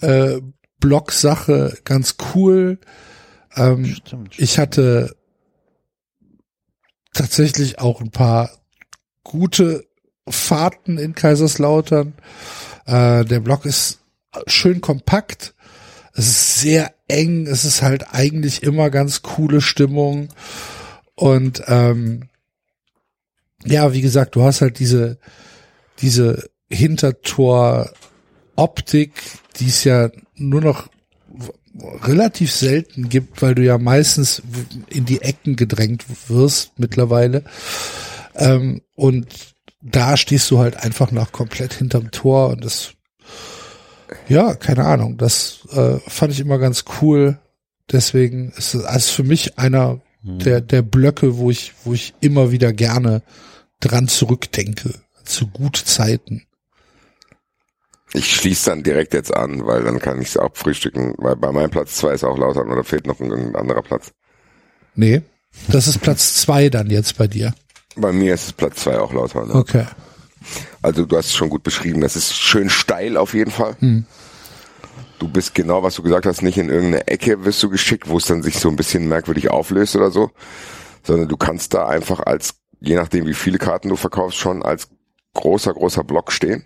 äh, 0.00 0.40
Block-Sache 0.80 1.78
ganz 1.84 2.16
cool. 2.34 2.78
Ähm, 3.54 3.84
Stimmt. 3.84 4.38
ich 4.38 4.58
hatte 4.58 5.14
tatsächlich 7.12 7.78
auch 7.78 8.00
ein 8.00 8.10
paar 8.10 8.50
gute 9.24 9.86
Fahrten 10.28 10.98
in 10.98 11.14
Kaiserslautern. 11.14 12.14
Äh, 12.86 13.24
der 13.24 13.40
Block 13.40 13.66
ist 13.66 14.00
schön 14.46 14.80
kompakt. 14.80 15.54
Es 16.14 16.26
ist 16.26 16.60
sehr 16.60 16.94
eng. 17.10 17.46
Es 17.46 17.64
ist 17.64 17.82
halt 17.82 18.06
eigentlich 18.12 18.62
immer 18.62 18.90
ganz 18.90 19.22
coole 19.22 19.60
Stimmung. 19.60 20.28
Und 21.14 21.62
ähm, 21.66 22.28
ja, 23.64 23.92
wie 23.92 24.00
gesagt, 24.00 24.36
du 24.36 24.42
hast 24.42 24.62
halt 24.62 24.78
diese 24.78 25.18
diese 26.00 26.48
Hintertor-Optik, 26.70 29.12
die 29.58 29.66
es 29.66 29.84
ja 29.84 30.10
nur 30.36 30.60
noch 30.60 30.88
relativ 32.02 32.52
selten 32.52 33.08
gibt, 33.08 33.42
weil 33.42 33.54
du 33.54 33.62
ja 33.62 33.78
meistens 33.78 34.42
in 34.88 35.04
die 35.04 35.22
Ecken 35.22 35.56
gedrängt 35.56 36.04
wirst 36.28 36.72
mittlerweile. 36.78 37.44
Ähm, 38.34 38.82
und 38.94 39.26
da 39.80 40.16
stehst 40.16 40.50
du 40.50 40.58
halt 40.58 40.76
einfach 40.76 41.10
noch 41.10 41.32
komplett 41.32 41.74
hinterm 41.74 42.10
Tor 42.10 42.50
und 42.50 42.64
das, 42.64 42.92
ja, 44.28 44.54
keine 44.54 44.84
Ahnung, 44.84 45.16
das 45.16 45.66
äh, 45.72 45.98
fand 46.06 46.32
ich 46.32 46.40
immer 46.40 46.58
ganz 46.58 46.84
cool. 47.00 47.38
Deswegen 47.90 48.52
ist 48.56 48.74
es 48.74 48.84
also 48.84 49.12
für 49.12 49.24
mich 49.24 49.58
einer 49.58 50.00
der, 50.22 50.60
der 50.60 50.82
Blöcke, 50.82 51.38
wo 51.38 51.50
ich, 51.50 51.72
wo 51.84 51.94
ich 51.94 52.14
immer 52.20 52.50
wieder 52.50 52.72
gerne 52.72 53.22
dran 53.80 54.08
zurückdenke, 54.08 54.92
zu 55.24 55.46
gut 55.46 55.76
Zeiten. 55.76 56.42
Ich 58.12 58.34
schließe 58.34 58.70
dann 58.70 58.82
direkt 58.82 59.14
jetzt 59.14 59.34
an, 59.34 59.66
weil 59.66 59.84
dann 59.84 60.00
kann 60.00 60.20
ich 60.20 60.28
es 60.28 60.36
auch 60.36 60.50
frühstücken, 60.54 61.14
weil 61.18 61.36
bei 61.36 61.52
meinem 61.52 61.70
Platz 61.70 61.96
zwei 61.96 62.12
ist 62.12 62.24
auch 62.24 62.36
Lautern 62.36 62.70
oder 62.70 62.84
fehlt 62.84 63.06
noch 63.06 63.20
ein, 63.20 63.32
ein 63.32 63.56
anderer 63.56 63.82
Platz. 63.82 64.12
Nee, 64.94 65.22
das 65.68 65.86
ist 65.86 66.00
Platz 66.00 66.34
zwei 66.34 66.68
dann 66.68 66.90
jetzt 66.90 67.16
bei 67.16 67.28
dir. 67.28 67.54
Bei 67.96 68.12
mir 68.12 68.34
ist 68.34 68.46
es 68.46 68.52
Platz 68.52 68.82
zwei 68.82 68.98
auch 68.98 69.12
Lautern. 69.12 69.48
Ne? 69.48 69.54
Okay. 69.54 69.86
Also 70.82 71.04
du 71.04 71.16
hast 71.16 71.26
es 71.26 71.34
schon 71.34 71.50
gut 71.50 71.62
beschrieben. 71.62 72.00
Das 72.00 72.16
ist 72.16 72.34
schön 72.34 72.70
steil 72.70 73.16
auf 73.16 73.34
jeden 73.34 73.50
Fall. 73.50 73.76
Du 75.18 75.28
bist 75.28 75.54
genau, 75.54 75.82
was 75.82 75.96
du 75.96 76.02
gesagt 76.02 76.26
hast, 76.26 76.42
nicht 76.42 76.56
in 76.56 76.70
irgendeine 76.70 77.06
Ecke 77.06 77.44
wirst 77.44 77.62
du 77.62 77.68
geschickt, 77.68 78.08
wo 78.08 78.16
es 78.16 78.24
dann 78.26 78.42
sich 78.42 78.58
so 78.58 78.70
ein 78.70 78.76
bisschen 78.76 79.06
merkwürdig 79.06 79.50
auflöst 79.50 79.94
oder 79.96 80.10
so, 80.10 80.30
sondern 81.02 81.28
du 81.28 81.36
kannst 81.36 81.74
da 81.74 81.86
einfach 81.86 82.20
als, 82.20 82.54
je 82.80 82.94
nachdem 82.94 83.26
wie 83.26 83.34
viele 83.34 83.58
Karten 83.58 83.90
du 83.90 83.96
verkaufst, 83.96 84.38
schon 84.38 84.62
als 84.62 84.88
großer, 85.34 85.74
großer 85.74 86.04
Block 86.04 86.32
stehen. 86.32 86.64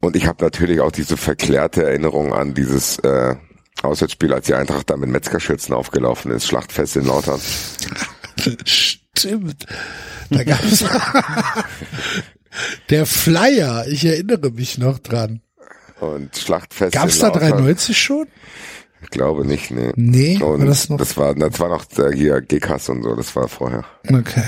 Und 0.00 0.16
ich 0.16 0.26
habe 0.26 0.44
natürlich 0.44 0.80
auch 0.80 0.92
diese 0.92 1.16
verklärte 1.16 1.82
Erinnerung 1.82 2.32
an 2.32 2.54
dieses 2.54 2.98
äh, 2.98 3.36
Auswärtsspiel, 3.82 4.32
als 4.32 4.46
die 4.46 4.54
Eintracht 4.54 4.90
da 4.90 4.96
mit 4.96 5.08
Metzgerschürzen 5.08 5.74
aufgelaufen 5.74 6.30
ist, 6.30 6.46
Schlachtfest 6.46 6.96
in 6.96 7.06
Lautern. 7.06 7.40
Stimmt. 9.18 9.66
Da 10.30 10.44
gab's 10.44 10.84
der 12.90 13.06
Flyer, 13.06 13.86
ich 13.88 14.04
erinnere 14.04 14.50
mich 14.50 14.78
noch 14.78 14.98
dran. 14.98 15.40
Und 16.00 16.36
Schlachtfest 16.36 16.94
Gab's 16.94 17.18
da 17.18 17.28
Lautern. 17.28 17.50
390 17.50 17.98
schon? 17.98 18.26
Ich 19.02 19.10
glaube 19.10 19.46
nicht, 19.46 19.70
nee. 19.70 19.92
Nee, 19.96 20.42
Und 20.42 20.60
war 20.60 20.66
das 20.66 20.88
noch? 20.88 20.98
das 20.98 21.16
war, 21.16 21.34
das 21.34 21.60
war 21.60 21.68
noch 21.68 21.84
der 21.84 22.12
hier 22.12 22.40
GKs 22.40 22.88
und 22.88 23.02
so, 23.02 23.14
das 23.14 23.34
war 23.36 23.48
vorher. 23.48 23.84
Okay. 24.08 24.42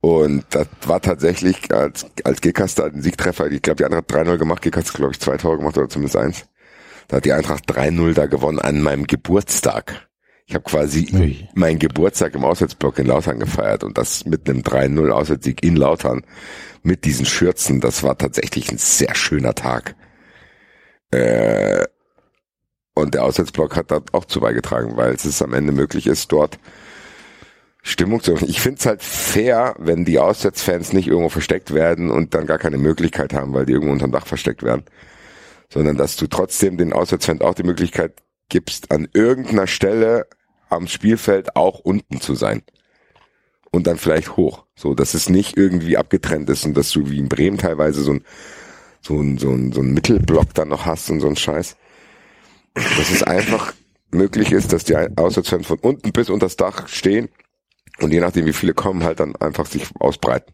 Und 0.00 0.44
das 0.50 0.68
war 0.86 1.00
tatsächlich, 1.00 1.72
als, 1.72 2.06
als 2.24 2.40
GKs 2.40 2.74
da 2.76 2.88
den 2.88 3.02
Siegtreffer, 3.02 3.50
ich 3.50 3.62
glaube, 3.62 3.76
die 3.76 3.84
Eintracht 3.84 4.12
hat 4.12 4.26
3-0 4.26 4.38
gemacht, 4.38 4.62
GKs 4.62 4.88
hat, 4.88 4.94
glaube 4.94 5.12
ich, 5.12 5.20
zwei 5.20 5.36
Tore 5.36 5.58
gemacht 5.58 5.76
oder 5.76 5.88
zumindest 5.88 6.16
eins. 6.16 6.44
Da 7.08 7.18
hat 7.18 7.24
die 7.24 7.32
Eintracht 7.32 7.70
3-0 7.70 8.14
da 8.14 8.26
gewonnen 8.26 8.58
an 8.58 8.82
meinem 8.82 9.06
Geburtstag. 9.06 10.08
Ich 10.48 10.54
habe 10.54 10.64
quasi 10.64 11.08
Ui. 11.12 11.48
meinen 11.54 11.80
Geburtstag 11.80 12.34
im 12.34 12.44
Auswärtsblock 12.44 13.00
in 13.00 13.06
Lautern 13.06 13.40
gefeiert 13.40 13.82
und 13.82 13.98
das 13.98 14.24
mit 14.26 14.48
einem 14.48 14.60
3-0 14.60 15.10
Auswärtssieg 15.10 15.64
in 15.64 15.74
Lautern 15.74 16.22
mit 16.84 17.04
diesen 17.04 17.26
Schürzen, 17.26 17.80
das 17.80 18.04
war 18.04 18.16
tatsächlich 18.16 18.70
ein 18.70 18.78
sehr 18.78 19.16
schöner 19.16 19.54
Tag. 19.54 19.96
Äh, 21.10 21.84
und 22.94 23.14
der 23.14 23.24
Auswärtsblock 23.24 23.76
hat 23.76 23.90
da 23.90 24.00
auch 24.12 24.24
zu 24.24 24.40
beigetragen, 24.40 24.96
weil 24.96 25.14
es 25.14 25.42
am 25.42 25.52
Ende 25.52 25.72
möglich 25.72 26.06
ist, 26.06 26.30
dort 26.30 26.60
Stimmung 27.82 28.22
zu 28.22 28.32
öffnen. 28.32 28.48
Ich 28.48 28.60
finde 28.60 28.78
es 28.78 28.86
halt 28.86 29.02
fair, 29.02 29.74
wenn 29.78 30.04
die 30.04 30.18
Auswärtsfans 30.20 30.92
nicht 30.92 31.08
irgendwo 31.08 31.28
versteckt 31.28 31.74
werden 31.74 32.10
und 32.10 32.34
dann 32.34 32.46
gar 32.46 32.58
keine 32.58 32.78
Möglichkeit 32.78 33.34
haben, 33.34 33.52
weil 33.52 33.66
die 33.66 33.72
irgendwo 33.72 33.92
unterm 33.92 34.12
Dach 34.12 34.26
versteckt 34.26 34.62
werden. 34.62 34.84
Sondern 35.68 35.96
dass 35.96 36.16
du 36.16 36.28
trotzdem 36.28 36.76
den 36.76 36.92
Auswärtsfans 36.92 37.40
auch 37.40 37.54
die 37.54 37.64
Möglichkeit 37.64 38.14
gibst, 38.48 38.92
an 38.92 39.08
irgendeiner 39.12 39.66
Stelle 39.66 40.26
am 40.68 40.86
Spielfeld 40.88 41.56
auch 41.56 41.78
unten 41.80 42.20
zu 42.20 42.34
sein. 42.34 42.62
Und 43.70 43.86
dann 43.86 43.98
vielleicht 43.98 44.36
hoch. 44.36 44.64
So, 44.74 44.94
dass 44.94 45.14
es 45.14 45.28
nicht 45.28 45.56
irgendwie 45.56 45.96
abgetrennt 45.96 46.48
ist 46.50 46.64
und 46.64 46.76
dass 46.76 46.90
du 46.90 47.10
wie 47.10 47.18
in 47.18 47.28
Bremen 47.28 47.58
teilweise 47.58 48.02
so 48.02 48.12
ein, 48.12 48.24
so 49.00 49.20
ein, 49.20 49.38
so 49.38 49.50
ein, 49.50 49.72
so 49.72 49.80
ein 49.80 49.92
Mittelblock 49.92 50.54
dann 50.54 50.68
noch 50.68 50.86
hast 50.86 51.10
und 51.10 51.20
so 51.20 51.28
ein 51.28 51.36
Scheiß. 51.36 51.76
Dass 52.74 53.10
es 53.10 53.22
einfach 53.22 53.74
möglich 54.10 54.52
ist, 54.52 54.72
dass 54.72 54.84
die 54.84 54.96
Auswärtsfans 54.96 55.66
von 55.66 55.78
unten 55.78 56.12
bis 56.12 56.30
unter 56.30 56.46
das 56.46 56.56
Dach 56.56 56.88
stehen 56.88 57.28
und 57.98 58.12
je 58.12 58.20
nachdem, 58.20 58.46
wie 58.46 58.52
viele 58.52 58.74
kommen, 58.74 59.04
halt 59.04 59.20
dann 59.20 59.36
einfach 59.36 59.66
sich 59.66 59.88
ausbreiten. 59.98 60.52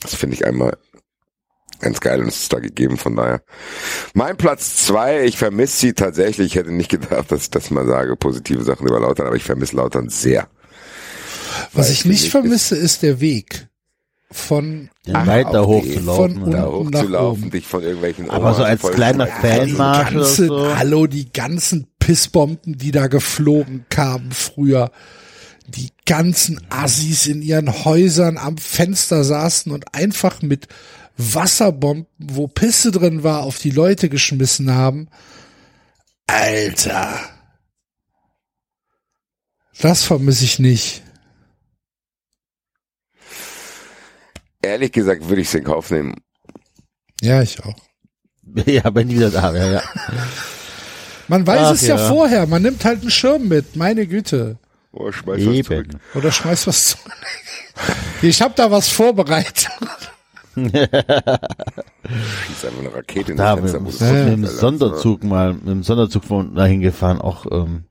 Das 0.00 0.14
finde 0.14 0.36
ich 0.36 0.46
einmal 0.46 0.76
ganz 1.80 2.00
geil 2.00 2.20
und 2.20 2.28
es 2.28 2.42
ist 2.42 2.52
da 2.52 2.58
gegeben, 2.58 2.96
von 2.96 3.16
daher. 3.16 3.42
Mein 4.14 4.36
Platz 4.36 4.76
zwei, 4.86 5.24
ich 5.24 5.36
vermisse 5.38 5.78
sie 5.78 5.92
tatsächlich. 5.92 6.48
Ich 6.48 6.54
hätte 6.56 6.72
nicht 6.72 6.90
gedacht, 6.90 7.30
dass 7.32 7.42
ich 7.42 7.50
das 7.50 7.70
mal 7.70 7.86
sage, 7.86 8.16
positive 8.16 8.64
Sachen 8.64 8.86
über 8.86 9.00
Lautern, 9.00 9.26
aber 9.26 9.36
ich 9.36 9.44
vermisse 9.44 9.76
Lautern 9.76 10.08
sehr. 10.08 10.48
Was 11.72 11.90
ich 11.90 12.04
nicht 12.04 12.30
vermisse, 12.30 12.76
ist 12.76 13.02
der 13.02 13.20
Weg 13.20 13.68
von 14.30 14.90
Den 15.06 15.14
weiter 15.14 15.62
auf 15.62 15.82
die- 15.84 15.90
hochzulaufen. 15.92 16.40
von 16.40 16.50
Da 16.50 16.58
nach 16.62 16.66
hochzulaufen, 16.66 17.42
oben. 17.44 17.50
dich 17.52 17.66
von 17.66 17.82
irgendwelchen 17.82 18.28
Aber 18.30 18.52
so 18.54 18.60
Ohren 18.62 18.70
als 18.70 18.80
voll- 18.80 18.92
kleiner 18.94 19.26
Fanmarsch 19.26 20.14
oder 20.14 20.24
so. 20.24 20.76
hallo, 20.76 21.06
die 21.06 21.32
ganzen 21.32 21.86
Pissbomben, 21.98 22.76
die 22.76 22.90
da 22.90 23.06
geflogen 23.06 23.86
kamen 23.88 24.32
früher. 24.32 24.90
Die 25.68 25.90
ganzen 26.06 26.60
Assis 26.70 27.26
in 27.26 27.42
ihren 27.42 27.84
Häusern 27.84 28.38
am 28.38 28.56
Fenster 28.58 29.24
saßen 29.24 29.72
und 29.72 29.94
einfach 29.94 30.42
mit 30.42 30.68
Wasserbomben, 31.16 32.06
wo 32.18 32.46
Pisse 32.48 32.90
drin 32.90 33.22
war, 33.22 33.42
auf 33.42 33.58
die 33.58 33.70
Leute 33.70 34.08
geschmissen 34.08 34.74
haben. 34.74 35.08
Alter. 36.26 37.20
Das 39.80 40.02
vermisse 40.02 40.44
ich 40.44 40.58
nicht. 40.58 41.02
Ehrlich 44.62 44.92
gesagt 44.92 45.28
würde 45.28 45.42
ich 45.42 45.48
es 45.48 45.54
in 45.54 45.64
Kauf 45.64 45.90
nehmen. 45.90 46.14
Ja, 47.20 47.42
ich 47.42 47.62
auch. 47.64 47.76
Ja, 48.64 48.94
wenn 48.94 49.08
die 49.08 49.16
wieder 49.16 49.30
da 49.30 49.52
wäre, 49.52 49.74
ja. 49.74 49.82
Man 51.28 51.46
weiß 51.46 51.60
Ach, 51.60 51.74
es 51.74 51.82
ja. 51.82 51.96
ja. 51.96 52.08
vorher. 52.08 52.46
Man 52.46 52.62
nimmt 52.62 52.84
halt 52.84 53.00
einen 53.00 53.10
Schirm 53.10 53.48
mit. 53.48 53.76
Meine 53.76 54.06
Güte. 54.06 54.58
Oh, 54.92 55.10
schmeiß 55.10 55.44
was 55.44 55.66
zurück. 55.66 55.86
Eben. 55.88 56.00
Oder 56.14 56.32
schmeiß 56.32 56.66
was 56.66 56.86
zu. 56.86 56.96
Ich 58.22 58.40
habe 58.40 58.54
da 58.56 58.70
was 58.70 58.88
vorbereitet. 58.88 59.68
Schieß 60.56 60.74
einfach 62.64 62.80
eine 62.80 62.94
Rakete 62.94 63.32
in 63.32 63.38
Da 63.38 63.56
das 63.56 63.72
Fenster. 63.72 63.80
mit, 63.80 63.94
es 63.94 64.00
mit 64.00 64.28
dem. 64.28 64.46
Sonderzug 64.46 65.22
mal, 65.24 65.52
mit 65.54 65.68
dem 65.68 65.82
Sonderzug 65.82 66.24
von 66.24 66.54
dahin 66.54 66.80
gefahren, 66.80 67.20
auch 67.20 67.46
ähm, 67.50 67.84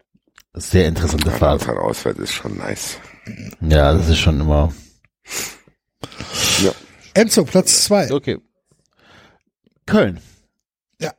sehr 0.54 0.88
interessante 0.88 1.30
Ja, 1.30 1.36
Fahrt. 1.36 1.66
Lautern 1.66 1.78
ausfällt 1.84 2.18
ist 2.20 2.34
schon 2.34 2.58
nice. 2.58 2.98
Ja, 3.62 3.94
das 3.94 4.10
ist 4.10 4.20
schon 4.20 4.40
immer. 4.40 4.74
Ja. 6.64 6.72
Enzo, 7.14 7.44
Platz 7.44 7.84
zwei. 7.84 8.12
Okay. 8.12 8.38
Köln. 9.86 10.20
Ja. 11.00 11.14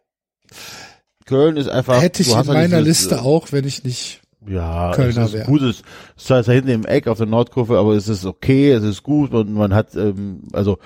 Köln 1.25 1.57
ist 1.57 1.69
einfach. 1.69 2.01
Hätte 2.01 2.23
ich 2.23 2.29
du 2.29 2.35
in 2.35 2.39
hast 2.39 2.49
halt 2.49 2.59
meiner 2.59 2.81
Liste 2.81 3.23
auch, 3.23 3.53
wenn 3.53 3.65
ich 3.65 3.85
nicht 3.85 4.23
Ja, 4.49 4.93
Kölner 4.93 5.25
es 5.25 5.35
ist 5.35 5.47
gut, 5.47 5.63
es 5.63 5.83
ist 6.17 6.27
zwar 6.27 6.43
hinten 6.45 6.69
im 6.69 6.85
Eck 6.85 7.09
auf 7.09 7.19
der 7.19 7.27
Nordkurve, 7.27 7.79
aber 7.79 7.95
es 7.95 8.09
ist 8.09 8.25
okay, 8.25 8.71
es 8.73 8.85
ist 8.85 9.03
gut 9.03 9.33
und 9.33 9.53
man 9.53 9.75
hat, 9.75 9.97
ähm, 9.97 10.43
also 10.53 10.79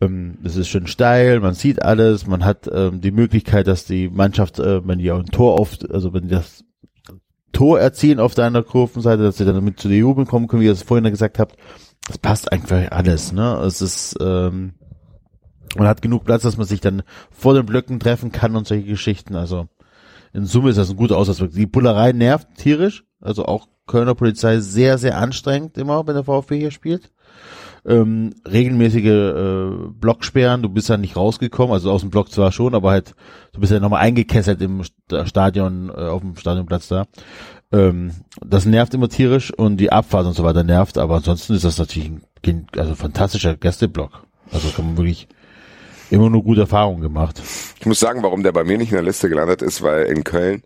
ähm, 0.00 0.38
es 0.44 0.56
ist 0.56 0.68
schön 0.68 0.86
steil, 0.86 1.40
man 1.40 1.54
sieht 1.54 1.82
alles, 1.82 2.26
man 2.26 2.44
hat 2.44 2.70
ähm, 2.72 3.00
die 3.00 3.10
Möglichkeit, 3.10 3.66
dass 3.66 3.84
die 3.84 4.08
Mannschaft, 4.08 4.58
äh, 4.58 4.86
wenn 4.86 4.98
die 4.98 5.10
auch 5.10 5.20
ein 5.20 5.26
Tor 5.26 5.58
oft, 5.58 5.90
also 5.90 6.12
wenn 6.12 6.24
die 6.24 6.34
das 6.34 6.64
Tor 7.52 7.80
erzielen 7.80 8.20
auf 8.20 8.34
deiner 8.34 8.62
Kurvenseite, 8.62 9.22
dass 9.22 9.38
sie 9.38 9.44
dann 9.44 9.64
mit 9.64 9.80
zu 9.80 9.88
den 9.88 10.00
Jubeln 10.00 10.26
kommen 10.26 10.48
können, 10.48 10.62
wie 10.62 10.66
ihr 10.66 10.72
es 10.72 10.82
vorhin 10.82 11.08
gesagt 11.10 11.38
habt, 11.38 11.56
das 12.06 12.18
passt 12.18 12.52
einfach 12.52 12.90
alles, 12.90 13.32
ne? 13.32 13.62
Es 13.64 13.80
ist, 13.80 14.16
ähm, 14.20 14.74
man 15.76 15.86
hat 15.86 16.02
genug 16.02 16.24
Platz, 16.24 16.42
dass 16.42 16.56
man 16.56 16.66
sich 16.66 16.80
dann 16.80 17.02
vor 17.30 17.54
den 17.54 17.64
Blöcken 17.64 18.00
treffen 18.00 18.32
kann 18.32 18.56
und 18.56 18.66
solche 18.66 18.84
Geschichten, 18.84 19.36
also 19.36 19.68
in 20.34 20.44
Summe 20.44 20.70
ist 20.70 20.76
das 20.76 20.90
ein 20.90 20.96
guter 20.96 21.16
Aussatzwirk. 21.16 21.52
Die 21.52 21.66
Bullerei 21.66 22.12
nervt 22.12 22.48
tierisch, 22.56 23.04
also 23.20 23.46
auch 23.46 23.68
Kölner 23.86 24.14
Polizei 24.14 24.60
sehr, 24.60 24.98
sehr 24.98 25.18
anstrengend 25.18 25.78
immer, 25.78 26.06
wenn 26.06 26.14
der 26.14 26.24
VfB 26.24 26.58
hier 26.58 26.70
spielt. 26.70 27.12
Ähm, 27.86 28.34
regelmäßige 28.50 29.04
äh, 29.04 29.70
Blocksperren, 30.00 30.62
du 30.62 30.70
bist 30.70 30.88
ja 30.88 30.96
nicht 30.96 31.16
rausgekommen, 31.16 31.74
also 31.74 31.90
aus 31.90 32.00
dem 32.00 32.08
Block 32.08 32.32
zwar 32.32 32.50
schon, 32.50 32.74
aber 32.74 32.90
halt, 32.90 33.14
du 33.52 33.60
bist 33.60 33.72
ja 33.72 33.78
nochmal 33.78 34.00
eingekesselt 34.00 34.62
im 34.62 34.80
St- 34.80 35.26
Stadion, 35.26 35.90
äh, 35.90 35.92
auf 35.92 36.22
dem 36.22 36.34
Stadionplatz 36.34 36.88
da. 36.88 37.04
Ähm, 37.72 38.12
das 38.40 38.64
nervt 38.64 38.94
immer 38.94 39.10
tierisch 39.10 39.52
und 39.52 39.76
die 39.76 39.92
Abfahrt 39.92 40.26
und 40.26 40.32
so 40.32 40.44
weiter 40.44 40.64
nervt, 40.64 40.96
aber 40.96 41.16
ansonsten 41.16 41.52
ist 41.52 41.64
das 41.64 41.78
natürlich 41.78 42.10
ein, 42.46 42.66
also 42.76 42.94
fantastischer 42.94 43.54
Gästeblock. 43.54 44.24
Also 44.50 44.70
kann 44.70 44.86
man 44.86 44.96
wirklich 44.96 45.28
immer 46.10 46.30
nur 46.30 46.42
gute 46.42 46.62
Erfahrungen 46.62 47.00
gemacht. 47.00 47.40
Ich 47.80 47.86
muss 47.86 48.00
sagen, 48.00 48.22
warum 48.22 48.42
der 48.42 48.52
bei 48.52 48.64
mir 48.64 48.78
nicht 48.78 48.90
in 48.90 48.96
der 48.96 49.04
Liste 49.04 49.28
gelandet 49.28 49.62
ist, 49.62 49.82
weil 49.82 50.06
in 50.06 50.24
Köln 50.24 50.62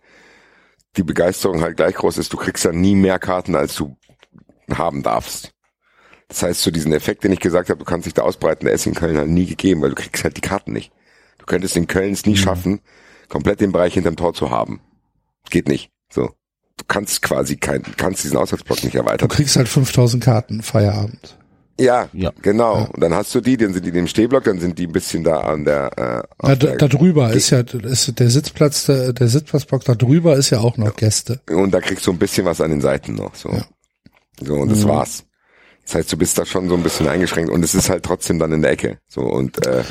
die 0.97 1.03
Begeisterung 1.03 1.63
halt 1.63 1.77
gleich 1.77 1.95
groß 1.95 2.19
ist. 2.19 2.33
Du 2.33 2.37
kriegst 2.37 2.65
ja 2.65 2.73
nie 2.73 2.95
mehr 2.97 3.19
Karten, 3.19 3.55
als 3.55 3.75
du 3.75 3.97
haben 4.73 5.03
darfst. 5.03 5.53
Das 6.29 6.43
heißt, 6.43 6.61
so 6.61 6.71
diesen 6.71 6.93
Effekt, 6.93 7.25
den 7.25 7.33
ich 7.33 7.41
gesagt 7.41 7.71
habe, 7.71 7.79
du 7.79 7.85
kannst 7.85 8.07
dich 8.07 8.15
da 8.15 8.23
ausbreiten, 8.23 8.67
der 8.67 8.75
ist 8.75 8.87
in 8.87 8.95
Köln 8.95 9.17
halt 9.17 9.29
nie 9.31 9.47
gegeben, 9.47 9.81
weil 9.81 9.91
du 9.91 9.95
kriegst 9.97 10.25
halt 10.25 10.37
die 10.37 10.43
Karten 10.43 10.73
nicht. 10.73 10.93
Du 11.39 11.47
könntest 11.47 11.77
in 11.77 11.87
Köln 11.87 12.13
es 12.13 12.27
nie 12.27 12.37
schaffen, 12.37 12.81
komplett 13.29 13.61
den 13.61 13.73
Bereich 13.73 13.95
hinterm 13.95 14.17
Tor 14.17 14.35
zu 14.35 14.51
haben. 14.51 14.81
Geht 15.49 15.69
nicht. 15.69 15.91
So. 16.13 16.33
Du 16.77 16.85
kannst 16.87 17.23
quasi 17.23 17.57
kein, 17.57 17.83
kannst 17.97 18.25
diesen 18.25 18.37
Auswärtsblock 18.37 18.83
nicht 18.85 18.95
Du 18.95 18.99
erweitern. 18.99 19.29
kriegst 19.29 19.57
halt 19.57 19.69
5000 19.69 20.23
Karten 20.23 20.63
Feierabend. 20.63 21.39
Ja, 21.81 22.09
Ja. 22.13 22.33
genau. 22.43 22.89
Und 22.93 23.01
dann 23.01 23.15
hast 23.15 23.35
du 23.35 23.41
die, 23.41 23.57
dann 23.57 23.73
sind 23.73 23.87
die 23.87 23.91
im 23.97 24.07
Stehblock, 24.09 24.45
dann 24.45 24.59
sind 24.59 24.79
die 24.79 24.87
ein 24.87 24.93
bisschen 24.93 25.23
da 25.25 25.41
an 25.41 25.65
der, 25.65 25.91
äh, 25.97 26.47
Da, 26.47 26.55
der 26.57 26.77
da 26.77 26.89
drüber 26.89 27.33
ist 27.33 27.51
ja 27.51 27.61
ist 27.61 28.19
der 28.19 28.31
Sitzplatz, 28.31 28.87
der, 28.87 29.13
der 29.13 29.29
Sitzplatzblock 29.29 29.85
da 29.85 29.95
drüber 29.95 30.37
ist 30.37 30.51
ja 30.51 30.59
auch 30.61 30.77
noch 30.77 30.97
Gäste. 30.97 31.41
Und 31.51 31.73
da 31.73 31.81
kriegst 31.81 32.07
du 32.07 32.13
ein 32.13 32.19
bisschen 32.19 32.45
was 32.47 32.61
an 32.61 32.71
den 32.71 32.81
Seiten 32.81 33.15
noch. 33.15 33.35
So, 33.35 33.51
Ja. 33.51 33.65
so 34.45 34.55
und 34.55 34.71
das 34.73 34.87
war's. 34.87 35.25
Das 35.85 35.95
heißt, 35.95 36.13
du 36.13 36.17
bist 36.19 36.37
da 36.37 36.45
schon 36.45 36.69
so 36.69 36.75
ein 36.75 36.83
bisschen 36.83 37.09
eingeschränkt 37.09 37.51
und 37.51 37.65
es 37.65 37.75
ist 37.75 37.89
halt 37.89 38.05
trotzdem 38.05 38.39
dann 38.39 38.53
in 38.53 38.61
der 38.63 38.73
Ecke. 38.73 38.99
So 39.09 39.21
und 39.23 39.65
äh, 39.67 39.85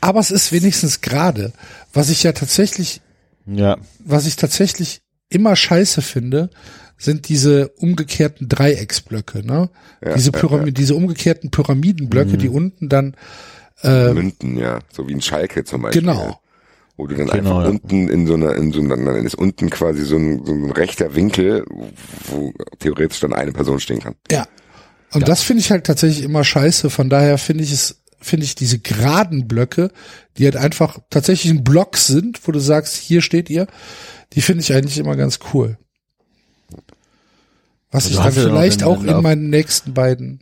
Aber 0.00 0.20
es 0.20 0.30
ist 0.30 0.52
wenigstens 0.52 1.00
gerade, 1.02 1.52
was 1.92 2.10
ich 2.10 2.22
ja 2.22 2.32
tatsächlich, 2.32 3.00
Ja. 3.46 3.76
was 3.98 4.26
ich 4.26 4.36
tatsächlich 4.36 5.02
immer 5.28 5.54
scheiße 5.54 6.02
finde, 6.02 6.50
sind 6.98 7.28
diese 7.28 7.68
umgekehrten 7.76 8.48
Dreiecksblöcke, 8.48 9.46
ne? 9.46 9.70
diese 10.16 10.32
Pyramid, 10.32 10.78
diese 10.78 10.94
umgekehrten 10.94 11.50
Pyramidenblöcke, 11.50 12.38
die 12.38 12.48
unten 12.48 12.88
dann 12.88 13.16
Münden, 13.82 14.56
ja, 14.56 14.78
so 14.92 15.06
wie 15.06 15.14
ein 15.14 15.20
Schalke 15.20 15.64
zum 15.64 15.82
Beispiel. 15.82 16.02
genau. 16.02 16.40
Wo 16.96 17.06
du 17.06 17.14
dann 17.14 17.26
Genau, 17.26 17.58
einfach 17.58 17.62
ja. 17.64 17.68
unten 17.68 18.08
in 18.08 18.26
so 18.26 18.34
einer, 18.34 18.54
in 18.54 18.72
so 18.72 18.80
einer, 18.80 18.96
dann 18.96 19.26
ist 19.26 19.34
unten 19.34 19.68
quasi 19.68 20.02
so 20.04 20.16
ein, 20.16 20.46
so 20.46 20.52
ein 20.52 20.70
rechter 20.70 21.14
Winkel, 21.14 21.64
wo 22.28 22.54
theoretisch 22.78 23.20
dann 23.20 23.34
eine 23.34 23.52
Person 23.52 23.80
stehen 23.80 24.00
kann. 24.00 24.14
Ja. 24.30 24.46
Und 25.12 25.28
das 25.28 25.42
finde 25.42 25.60
ich 25.60 25.70
halt 25.70 25.84
tatsächlich 25.84 26.24
immer 26.24 26.42
scheiße. 26.42 26.88
Von 26.88 27.10
daher 27.10 27.36
finde 27.36 27.64
ich 27.64 27.72
es, 27.72 28.02
finde 28.18 28.46
ich 28.46 28.54
diese 28.54 28.78
geraden 28.78 29.46
Blöcke, 29.46 29.90
die 30.38 30.44
halt 30.46 30.56
einfach 30.56 30.98
tatsächlich 31.10 31.52
ein 31.52 31.64
Block 31.64 31.98
sind, 31.98 32.40
wo 32.48 32.52
du 32.52 32.58
sagst, 32.60 32.96
hier 32.96 33.20
steht 33.20 33.50
ihr, 33.50 33.66
die 34.32 34.40
finde 34.40 34.62
ich 34.62 34.72
eigentlich 34.72 34.98
immer 34.98 35.16
ganz 35.16 35.38
cool. 35.52 35.76
Was 37.96 38.04
Du 38.04 38.10
ich 38.10 38.16
dann 38.16 38.24
ja 38.26 38.30
vielleicht 38.30 38.82
auch 38.84 39.02
in 39.02 39.22
meinen 39.22 39.50
nächsten 39.50 39.94
beiden 39.94 40.40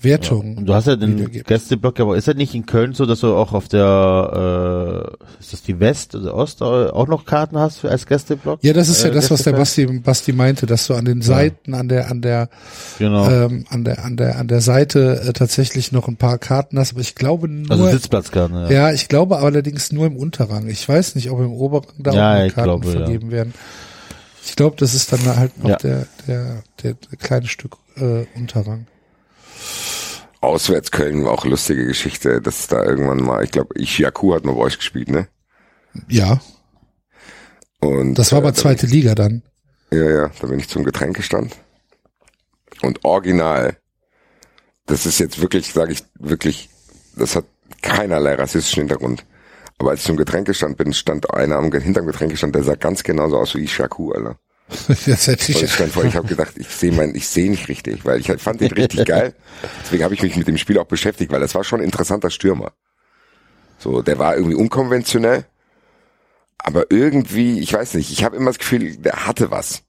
Wertungen. 0.00 0.58
Und 0.58 0.66
du 0.66 0.74
hast 0.74 0.86
ja 0.86 0.96
den. 0.96 1.30
Gästeblock, 1.30 2.00
aber 2.00 2.16
ist 2.16 2.26
das 2.26 2.34
nicht 2.34 2.54
in 2.54 2.66
Köln 2.66 2.94
so, 2.94 3.06
dass 3.06 3.20
du 3.20 3.34
auch 3.34 3.52
auf 3.52 3.68
der, 3.68 5.12
äh, 5.16 5.40
ist 5.40 5.52
das 5.52 5.62
die 5.62 5.78
West 5.78 6.14
oder 6.14 6.34
Ost 6.34 6.60
äh, 6.62 6.64
auch 6.64 7.06
noch 7.06 7.24
Karten 7.24 7.58
hast 7.58 7.78
für, 7.78 7.90
als 7.90 8.06
Gästeblock? 8.06 8.58
Ja, 8.62 8.72
das 8.72 8.88
ist 8.88 9.02
ja 9.02 9.10
Äh, 9.10 9.12
das, 9.12 9.30
was 9.30 9.42
der? 9.42 9.52
Basti, 9.52 9.86
Basti 9.86 10.32
meinte, 10.32 10.66
dass 10.66 10.86
du 10.88 10.94
an 10.94 11.04
den 11.04 11.22
Seiten, 11.22 11.74
an 11.74 11.88
der, 11.88 12.10
an 12.10 12.22
der, 12.22 12.48
Genau. 12.98 13.28
ähm, 13.30 13.66
an 13.68 13.84
der, 13.84 14.04
an 14.04 14.16
der, 14.16 14.38
an 14.38 14.48
der 14.48 14.60
Seite 14.60 15.20
äh, 15.28 15.32
tatsächlich 15.32 15.92
noch 15.92 16.08
ein 16.08 16.16
paar 16.16 16.38
Karten 16.38 16.78
hast, 16.78 16.92
aber 16.92 17.00
ich 17.00 17.14
glaube 17.14 17.48
nur, 17.48 17.70
also 17.70 17.86
Sitzplatzkarten, 17.86 18.56
ja. 18.56 18.70
Ja, 18.70 18.92
ich 18.92 19.08
glaube 19.08 19.38
allerdings 19.38 19.92
nur 19.92 20.06
im 20.06 20.16
Unterrang. 20.16 20.66
Ich 20.68 20.88
weiß 20.88 21.14
nicht, 21.14 21.30
ob 21.30 21.38
im 21.40 21.52
Oberrang 21.52 21.92
da 21.98 22.12
Ja, 22.12 22.46
auch 22.46 22.52
Karten 22.52 22.62
glaube, 22.64 22.86
ja. 22.86 22.92
vergeben 22.92 23.30
werden. 23.30 23.54
Ich 24.46 24.56
glaube, 24.56 24.76
das 24.78 24.94
ist 24.94 25.12
dann 25.12 25.24
halt 25.36 25.58
noch 25.58 25.70
Ja. 25.70 25.76
der, 25.76 26.06
der, 26.26 26.62
der, 26.82 26.94
der 26.94 27.18
kleine 27.18 27.46
Stück 27.46 27.76
äh, 27.96 28.26
Unterrang. 28.34 28.86
Auswärts 30.40 30.90
Köln 30.90 31.24
war 31.24 31.32
auch 31.32 31.44
lustige 31.46 31.86
Geschichte, 31.86 32.40
dass 32.42 32.66
da 32.66 32.82
irgendwann 32.84 33.22
mal, 33.22 33.42
ich 33.42 33.50
glaube, 33.50 33.78
Ishiaku 33.80 34.34
hat 34.34 34.44
mal 34.44 34.52
bei 34.54 34.60
euch 34.60 34.76
gespielt, 34.76 35.08
ne? 35.08 35.28
Ja, 36.08 36.40
Und 37.80 38.14
das 38.14 38.32
war 38.32 38.38
äh, 38.38 38.42
aber 38.42 38.52
da 38.52 38.56
zweite 38.60 38.86
Liga 38.86 39.14
dann. 39.14 39.42
Ja, 39.90 40.10
ja, 40.10 40.30
da 40.40 40.46
bin 40.48 40.58
ich 40.58 40.68
zum 40.68 40.84
Getränkestand. 40.84 41.56
Und 42.82 43.04
original, 43.04 43.76
das 44.86 45.06
ist 45.06 45.18
jetzt 45.20 45.40
wirklich, 45.40 45.72
sage 45.72 45.92
ich 45.92 46.02
wirklich, 46.18 46.68
das 47.16 47.36
hat 47.36 47.44
keinerlei 47.80 48.34
rassistischen 48.34 48.82
Hintergrund. 48.82 49.24
Aber 49.78 49.90
als 49.90 50.00
ich 50.00 50.06
zum 50.06 50.16
Getränkestand 50.16 50.76
bin, 50.76 50.92
stand 50.92 51.32
einer 51.32 51.56
am 51.56 51.70
hinterm 51.72 52.06
Getränkestand, 52.06 52.54
der 52.54 52.62
sah 52.62 52.74
ganz 52.74 53.02
genauso 53.02 53.38
aus 53.38 53.54
wie 53.54 53.64
Ishaku, 53.64 54.12
Alter. 54.12 54.38
Das 55.06 55.26
hätte 55.26 55.52
ich 55.52 55.62
ich. 55.62 55.72
stand 55.72 55.92
vor, 55.92 56.04
ich 56.04 56.16
habe 56.16 56.26
gedacht, 56.28 56.54
ich 56.56 56.68
sehe 56.68 56.92
mein, 56.92 57.14
ich 57.14 57.28
sehe 57.28 57.50
nicht 57.50 57.68
richtig, 57.68 58.04
weil 58.04 58.20
ich 58.20 58.28
halt 58.30 58.40
fand 58.40 58.60
den 58.60 58.72
richtig 58.72 59.04
geil. 59.06 59.34
Deswegen 59.82 60.04
habe 60.04 60.14
ich 60.14 60.22
mich 60.22 60.36
mit 60.36 60.48
dem 60.48 60.56
Spiel 60.56 60.78
auch 60.78 60.86
beschäftigt, 60.86 61.30
weil 61.32 61.40
das 61.40 61.54
war 61.54 61.64
schon 61.64 61.80
ein 61.80 61.84
interessanter 61.84 62.30
Stürmer. 62.30 62.72
So, 63.78 64.00
der 64.00 64.18
war 64.18 64.36
irgendwie 64.36 64.54
unkonventionell, 64.54 65.44
aber 66.58 66.90
irgendwie, 66.90 67.60
ich 67.60 67.72
weiß 67.74 67.94
nicht, 67.94 68.10
ich 68.10 68.24
habe 68.24 68.36
immer 68.36 68.50
das 68.50 68.58
Gefühl, 68.58 68.96
der 68.96 69.26
hatte 69.26 69.50
was. 69.50 69.82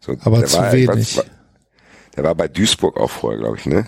So, 0.00 0.16
Aber 0.20 0.44
zu 0.46 0.56
war, 0.56 0.72
wenig. 0.72 0.88
weiß, 0.88 1.24
der 2.16 2.24
war 2.24 2.34
bei 2.34 2.48
Duisburg 2.48 2.98
auch 2.98 3.10
vorher, 3.10 3.40
glaube 3.40 3.58
ich, 3.58 3.66
ne? 3.66 3.86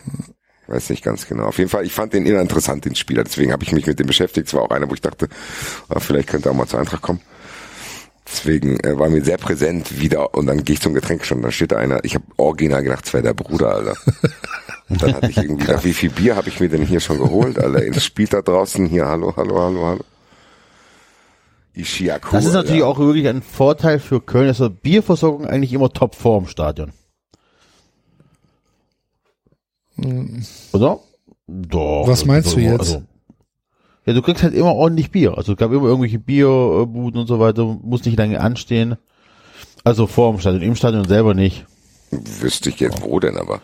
Weiß 0.67 0.91
nicht 0.91 1.05
ganz 1.05 1.27
genau. 1.27 1.45
Auf 1.45 1.59
jeden 1.59 1.71
Fall, 1.71 1.85
ich 1.85 1.93
fand 1.93 2.13
den 2.13 2.27
immer 2.27 2.41
interessant, 2.41 2.85
den 2.85 2.97
Spieler. 2.97 3.23
Deswegen 3.23 3.53
habe 3.53 3.63
ich 3.63 3.73
mich 3.73 3.87
mit 3.87 3.99
dem 3.99 4.07
beschäftigt. 4.07 4.49
Es 4.49 4.55
war 4.55 4.63
auch 4.63 4.71
einer, 4.71 4.91
wo 4.91 4.95
ich 4.95 5.01
dachte, 5.01 5.29
ah, 5.89 6.01
vielleicht 6.01 6.29
könnte 6.29 6.49
er 6.49 6.53
auch 6.53 6.57
mal 6.57 6.67
zur 6.67 6.81
Eintracht 6.81 7.03
kommen. 7.03 7.21
Deswegen 8.27 8.81
äh, 8.81 8.99
war 8.99 9.09
mir 9.09 9.25
sehr 9.25 9.39
präsent 9.39 10.01
wieder 10.01 10.35
und 10.35 10.47
dann 10.47 10.65
gehe 10.65 10.75
ich 10.75 10.81
zum 10.81 10.95
Getränkestand, 10.95 11.45
da 11.45 11.53
steht 11.53 11.71
da 11.71 11.77
einer, 11.77 12.05
ich 12.05 12.17
habe 12.17 12.25
original 12.37 12.83
gedacht, 12.83 13.07
es 13.07 13.13
wäre 13.13 13.23
der 13.23 13.35
Bruder, 13.35 13.75
Alter. 13.75 13.95
Und 14.89 15.03
dann 15.03 15.15
hatte 15.15 15.31
ich 15.31 15.37
irgendwie 15.37 15.65
gedacht, 15.65 15.85
wie 15.85 15.93
viel 15.93 16.11
Bier 16.11 16.37
habe 16.37 16.49
ich 16.49 16.61
mir 16.61 16.69
denn 16.69 16.83
hier 16.83 17.01
schon 17.01 17.19
geholt, 17.19 17.59
Alter? 17.59 17.87
Es 17.87 18.05
spielt 18.05 18.33
da 18.33 18.43
draußen 18.43 18.87
hier, 18.87 19.07
hallo, 19.07 19.33
hallo, 19.37 19.61
hallo, 19.61 19.87
hallo. 19.87 20.05
Ishiaku. 21.75 22.31
Das 22.33 22.47
ist 22.47 22.53
natürlich 22.53 22.83
Alter. 22.83 22.87
auch 22.87 22.99
wirklich 22.99 23.29
ein 23.29 23.43
Vorteil 23.43 23.99
für 23.99 24.21
Köln, 24.21 24.49
dass 24.49 24.59
die 24.59 24.71
Bierversorgung 24.71 25.47
eigentlich 25.47 25.73
immer 25.73 25.93
top 25.93 26.15
vor 26.15 26.39
im 26.39 26.47
Stadion. 26.47 26.93
Oder? 30.73 31.01
Doch. 31.47 32.05
Was 32.07 32.25
meinst 32.25 32.49
Also, 32.49 32.59
du 32.59 32.63
jetzt? 32.65 32.81
Also, 32.81 33.03
ja, 34.07 34.13
du 34.13 34.23
kriegst 34.23 34.43
halt 34.43 34.55
immer 34.55 34.75
ordentlich 34.75 35.11
Bier. 35.11 35.37
Also 35.37 35.53
es 35.53 35.59
gab 35.59 35.73
immer 35.73 35.85
irgendwelche 35.87 36.19
Bierbuden 36.19 37.21
und 37.21 37.27
so 37.27 37.41
weiter, 37.41 37.65
muss 37.65 38.05
nicht 38.05 38.19
lange 38.19 38.41
anstehen. 38.41 38.97
Also 39.85 40.07
vor 40.07 40.33
dem 40.33 40.41
Stadion, 40.41 40.63
im 40.63 40.77
Stadion 40.77 41.07
selber 41.07 41.35
nicht. 41.35 41.65
Wüsste 42.11 42.69
ich 42.71 42.79
jetzt, 42.81 43.03
wo 43.03 43.19
denn 43.21 43.37
aber? 43.37 43.61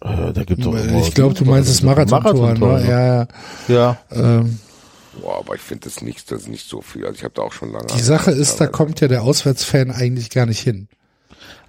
Äh, 0.00 0.32
da 0.32 0.44
gibt's 0.44 0.66
auch 0.66 0.74
immer, 0.74 0.98
Ich 1.00 1.14
glaube, 1.14 1.34
du 1.34 1.44
meinst 1.44 1.70
das 1.70 1.82
Marathontor, 1.82 2.34
Marathontor, 2.34 2.78
ne? 2.80 2.88
Ja, 2.88 3.06
ja. 3.06 3.28
Ja, 3.68 3.98
Ähm, 4.10 4.58
Boah, 5.20 5.38
aber 5.38 5.54
ich 5.54 5.60
finde 5.60 5.84
das 5.88 6.02
nicht, 6.02 6.30
das 6.32 6.42
ist 6.42 6.48
nicht 6.48 6.68
so 6.68 6.80
viel. 6.80 7.06
Also 7.06 7.16
ich 7.18 7.22
habe 7.24 7.34
da 7.34 7.42
auch 7.42 7.52
schon 7.52 7.70
lange. 7.70 7.86
die 7.94 8.00
Sache 8.02 8.32
ist, 8.32 8.60
da 8.60 8.66
kommt 8.66 9.00
ja 9.00 9.06
der 9.06 9.22
Auswärtsfan 9.22 9.92
eigentlich 9.92 10.30
gar 10.30 10.46
nicht 10.46 10.58
hin. 10.60 10.88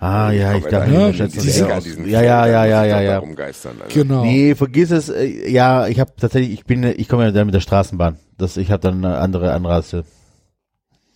Ah, 0.06 0.32
ja, 0.32 0.52
ich 0.56 0.62
Aber 0.64 0.70
glaube, 0.70 0.86
da- 0.86 0.92
Ja, 0.92 1.00
ja, 1.00 1.12
die 1.12 1.18
schätze 1.18 1.40
sind 1.42 1.50
ich 1.56 1.64
an 1.64 1.72
aus. 1.72 1.84
diesen 1.84 2.08
ja, 2.10 2.22
ja, 2.22 2.46
ja, 2.48 2.66
ja, 2.66 2.86
ja, 2.86 3.02
ja. 3.02 3.18
Rumgeistern, 3.18 3.82
Alter. 3.82 3.94
Genau. 3.94 4.24
Nee, 4.24 4.54
vergiss 4.56 4.92
es. 4.92 5.10
Äh, 5.10 5.50
ja, 5.50 5.88
ich 5.88 6.00
habe 6.00 6.12
tatsächlich, 6.20 6.54
ich 6.54 6.66
bin, 6.66 6.84
ich 6.84 7.08
komme 7.08 7.24
ja 7.24 7.32
dann 7.32 7.46
mit 7.48 7.56
der 7.56 7.60
Straßenbahn. 7.62 8.18
Das, 8.38 8.58
ich 8.58 8.70
habe 8.72 8.82
dann 8.82 9.04
eine 9.04 9.18
andere 9.18 9.54
Anreise. 9.54 10.04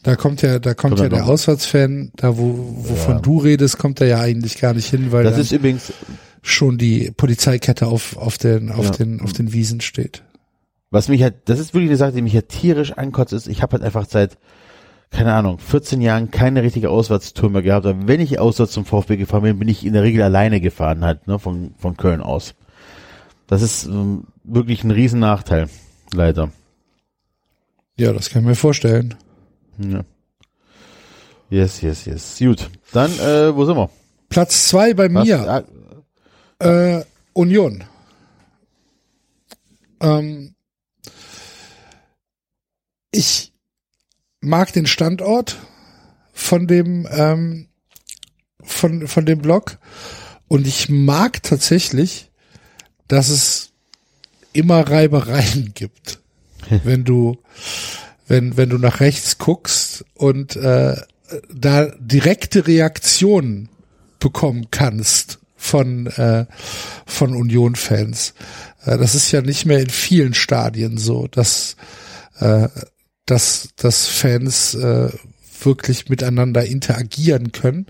Da 0.04 0.16
kommt 0.16 0.42
ja, 0.42 0.60
da 0.60 0.74
kommt 0.74 0.94
Oder 0.94 1.04
ja 1.04 1.10
der 1.10 1.20
noch- 1.20 1.28
Auswärtsfan, 1.28 2.12
da 2.16 2.38
wo, 2.38 2.56
wovon 2.78 3.16
Ja. 3.16 3.20
du 3.22 3.38
redest, 3.40 3.78
kommt 3.78 4.00
er 4.02 4.08
ja 4.08 4.20
eigentlich 4.22 4.58
gar 4.60 4.74
nicht 4.74 4.90
hin, 4.90 5.12
weil 5.12 5.24
Das 5.24 5.34
dann 5.34 5.42
ist 5.42 5.52
übrigens, 5.52 5.92
schon 6.42 6.78
die 6.78 7.12
Polizeikette 7.16 7.86
auf, 7.88 8.16
auf 8.18 8.38
den, 8.38 8.72
auf 8.72 8.86
Ja. 8.86 8.92
den, 8.92 9.20
auf 9.22 9.34
den 9.34 9.52
Wiesen 9.54 9.82
steht. 9.82 10.24
was 10.92 11.08
mich 11.10 11.22
halt, 11.22 11.36
das 11.46 11.60
ist 11.60 11.74
wirklich 11.76 11.90
eine 11.92 11.98
Sache, 11.98 12.14
die 12.14 12.22
mich 12.24 12.34
halt 12.34 12.50
tierisch 12.50 12.94
ankotzt, 12.94 13.34
ist, 13.34 13.48
ich 13.48 13.62
habe 13.62 13.74
halt 13.74 13.84
einfach 13.84 14.06
seit, 14.10 14.38
keine 15.12 15.34
Ahnung, 15.34 15.58
14 15.60 16.02
Jahren 16.02 16.32
keine 16.32 16.62
richtige 16.64 16.90
Auswärtstour 16.90 17.50
mehr 17.50 17.62
gehabt 17.62 17.86
habe. 17.86 18.08
Wenn 18.08 18.20
ich 18.20 18.40
auswärts 18.40 18.72
zum 18.74 18.86
VfB 18.86 19.18
gefahren 19.18 19.44
bin, 19.44 19.60
bin 19.60 19.68
ich 19.68 19.86
in 19.86 19.94
der 19.94 20.04
Regel 20.04 20.22
alleine 20.22 20.62
gefahren 20.62 21.04
halt, 21.04 21.28
ne, 21.28 21.40
von, 21.40 21.74
von 21.78 21.98
Köln 21.98 22.22
aus. 22.22 22.54
Das 23.48 23.62
ist 23.62 23.86
ähm, 23.86 24.26
wirklich 24.44 24.84
ein 24.84 24.92
Riesennachteil, 24.92 25.68
leider. 26.14 26.52
Ja, 27.98 28.14
das 28.14 28.30
kann 28.30 28.44
ich 28.44 28.48
mir 28.48 28.56
vorstellen. 28.56 29.16
Ja. 29.80 30.04
Yes, 31.50 31.82
yes, 31.82 32.06
yes. 32.06 32.38
Gut. 32.38 32.70
Dann, 32.94 33.12
äh, 33.20 33.56
wo 33.56 33.66
sind 33.66 33.76
wir? 33.76 33.90
Platz 34.30 34.68
zwei 34.68 34.94
bei 34.94 35.12
Was? 35.14 35.26
mir. 35.26 35.64
Ah, 36.60 36.66
Äh, 36.66 37.04
Union. 37.34 37.84
Ähm, 40.02 40.54
ich 43.12 43.49
mag 44.42 44.74
den 44.74 44.86
Standort 44.86 45.58
von 46.34 46.68
dem 46.68 47.08
ähm, 47.12 47.68
von 48.64 49.08
von 49.08 49.26
dem 49.26 49.40
Block 49.40 49.78
und 50.48 50.68
ich 50.68 50.90
mag 50.90 51.44
tatsächlich, 51.44 52.32
dass 53.08 53.30
es 53.30 53.72
immer 54.54 54.90
Reibereien 54.90 55.72
gibt, 55.76 56.20
wenn 56.84 57.04
du 57.04 57.38
wenn 58.28 58.58
wenn 58.58 58.70
du 58.70 58.78
nach 58.78 59.00
rechts 59.00 59.38
guckst 59.38 60.06
und 60.16 60.56
äh, 60.56 60.96
da 61.54 61.86
direkte 62.00 62.68
Reaktionen 62.68 63.70
bekommen 64.20 64.72
kannst 64.72 65.40
von 65.56 66.08
äh, 66.08 66.46
von 67.06 67.36
Union-Fans. 67.36 68.34
Äh, 68.86 68.98
das 68.98 69.16
ist 69.16 69.32
ja 69.32 69.42
nicht 69.42 69.66
mehr 69.66 69.80
in 69.80 69.90
vielen 69.90 70.34
Stadien 70.34 70.98
so, 70.98 71.28
dass 71.28 71.76
äh, 72.40 72.70
dass 73.30 73.70
dass 73.76 74.08
Fans 74.08 74.76
äh, 74.76 75.10
wirklich 75.62 76.10
miteinander 76.10 76.66
interagieren 76.66 77.52
können. 77.52 77.88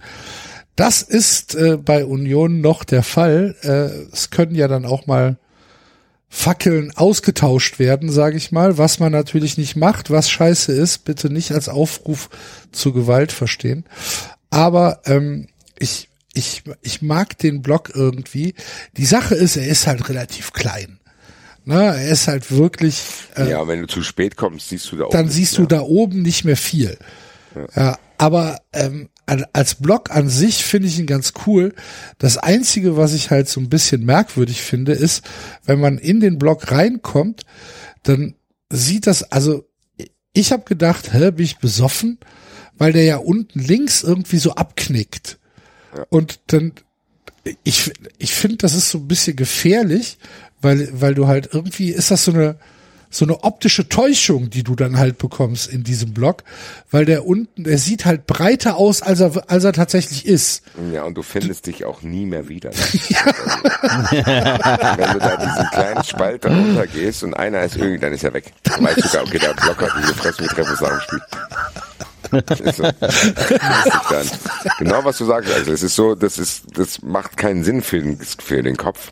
Das 0.75 1.01
ist 1.01 1.55
äh, 1.55 1.77
bei 1.77 2.05
Union 2.05 2.61
noch 2.61 2.83
der 2.83 3.03
Fall. 3.03 3.55
Äh, 3.63 4.13
es 4.13 4.29
können 4.29 4.55
ja 4.55 4.67
dann 4.67 4.85
auch 4.85 5.07
mal 5.07 5.37
Fackeln 6.29 6.95
ausgetauscht 6.95 7.79
werden, 7.79 8.11
sage 8.11 8.37
ich 8.37 8.51
mal, 8.51 8.77
was 8.77 8.99
man 8.99 9.11
natürlich 9.11 9.57
nicht 9.57 9.75
macht, 9.75 10.11
was 10.11 10.29
scheiße 10.29 10.71
ist, 10.71 10.99
bitte 10.99 11.29
nicht 11.31 11.51
als 11.51 11.69
Aufruf 11.69 12.29
zu 12.71 12.93
Gewalt 12.93 13.31
verstehen. 13.31 13.83
Aber 14.51 15.01
ähm, 15.05 15.47
ich, 15.79 16.09
ich, 16.33 16.63
ich 16.81 17.01
mag 17.01 17.37
den 17.39 17.61
Block 17.63 17.91
irgendwie. 17.93 18.53
Die 18.95 19.05
Sache 19.05 19.33
ist, 19.35 19.57
er 19.57 19.67
ist 19.67 19.87
halt 19.87 20.07
relativ 20.07 20.53
klein. 20.53 20.98
Na, 21.69 21.93
er 21.93 22.09
ist 22.09 22.27
halt 22.27 22.51
wirklich. 22.51 22.99
Äh, 23.35 23.51
Ja, 23.51 23.67
wenn 23.67 23.79
du 23.81 23.87
zu 23.87 24.01
spät 24.01 24.35
kommst, 24.35 24.69
siehst 24.69 24.91
du 24.91 24.95
da 24.97 25.03
oben. 25.05 25.13
dann 25.13 25.29
siehst 25.29 25.57
du 25.59 25.67
da 25.67 25.81
oben 25.81 26.23
nicht 26.23 26.43
mehr 26.43 26.57
viel. 26.57 26.97
Ja, 27.75 27.97
aber 28.17 28.57
ähm, 28.73 29.09
als 29.53 29.75
Block 29.75 30.09
an 30.09 30.29
sich 30.29 30.63
finde 30.63 30.87
ich 30.87 30.97
ihn 30.97 31.05
ganz 31.05 31.33
cool. 31.45 31.75
Das 32.17 32.37
Einzige, 32.37 32.97
was 32.97 33.13
ich 33.13 33.29
halt 33.29 33.47
so 33.49 33.59
ein 33.61 33.69
bisschen 33.69 34.03
merkwürdig 34.03 34.63
finde, 34.63 34.93
ist, 34.93 35.23
wenn 35.63 35.79
man 35.79 35.99
in 35.99 36.19
den 36.19 36.39
Block 36.39 36.71
reinkommt, 36.71 37.43
dann 38.01 38.33
sieht 38.71 39.05
das, 39.05 39.31
also 39.31 39.67
ich 40.33 40.51
habe 40.51 40.63
gedacht, 40.63 41.13
hä, 41.13 41.29
bin 41.31 41.45
ich 41.45 41.57
besoffen, 41.57 42.17
weil 42.79 42.93
der 42.93 43.03
ja 43.03 43.17
unten 43.17 43.59
links 43.59 44.01
irgendwie 44.01 44.39
so 44.39 44.53
abknickt. 44.55 45.37
Und 46.09 46.39
dann, 46.47 46.71
ich, 47.63 47.91
ich 48.17 48.33
finde, 48.33 48.57
das 48.57 48.73
ist 48.73 48.89
so 48.89 48.97
ein 48.99 49.07
bisschen 49.07 49.35
gefährlich, 49.35 50.17
weil, 50.61 50.89
weil 50.93 51.15
du 51.15 51.27
halt 51.27 51.49
irgendwie, 51.53 51.91
ist 51.91 52.11
das 52.11 52.25
so 52.25 52.31
eine, 52.31 52.57
so 53.11 53.25
eine 53.25 53.43
optische 53.43 53.89
Täuschung, 53.89 54.51
die 54.51 54.63
du 54.63 54.75
dann 54.75 54.97
halt 54.97 55.17
bekommst 55.17 55.67
in 55.67 55.83
diesem 55.83 56.13
Block, 56.13 56.43
weil 56.91 57.05
der 57.05 57.25
unten, 57.25 57.63
der 57.63 57.79
sieht 57.79 58.05
halt 58.05 58.27
breiter 58.27 58.77
aus, 58.77 59.01
als 59.01 59.19
er, 59.19 59.49
als 59.49 59.63
er 59.63 59.73
tatsächlich 59.73 60.27
ist. 60.27 60.61
Ja, 60.93 61.03
und 61.03 61.15
du 61.15 61.23
findest 61.23 61.65
dich 61.65 61.85
auch 61.85 62.03
nie 62.03 62.27
mehr 62.27 62.49
wieder. 62.49 62.69
Wenn 64.11 65.13
du 65.13 65.19
da 65.19 65.37
diesen 65.37 65.69
kleinen 65.71 66.03
Spalt 66.03 66.45
da 66.45 66.49
runtergehst 66.49 67.23
und 67.23 67.33
einer 67.33 67.63
ist 67.63 67.77
irgendwie, 67.77 67.97
dann 67.99 68.13
ist 68.13 68.23
er 68.23 68.33
weg. 68.33 68.53
Dann 68.63 68.83
weißt 68.83 69.03
du 69.03 69.09
gar, 69.09 69.23
okay, 69.23 69.39
der 69.39 69.53
Block 69.53 69.81
hat 69.81 69.91
diese 69.99 70.13
Fresse 70.13 70.43
mit 70.43 70.51
treffen 70.51 70.77
nach 70.79 70.89
dem 70.89 70.99
Spiel. 71.01 71.21
Das 72.45 72.59
ist 72.59 72.77
so. 72.77 72.83
Genau 74.77 75.03
was 75.03 75.17
du 75.17 75.25
sagst, 75.25 75.51
also 75.51 75.71
es 75.71 75.81
ist 75.81 75.95
so, 75.95 76.13
das 76.13 76.37
ist, 76.37 76.65
das 76.77 77.01
macht 77.01 77.37
keinen 77.37 77.63
Sinn 77.63 77.81
für 77.81 77.99
den, 77.99 78.19
für 78.19 78.61
den 78.61 78.77
Kopf. 78.77 79.11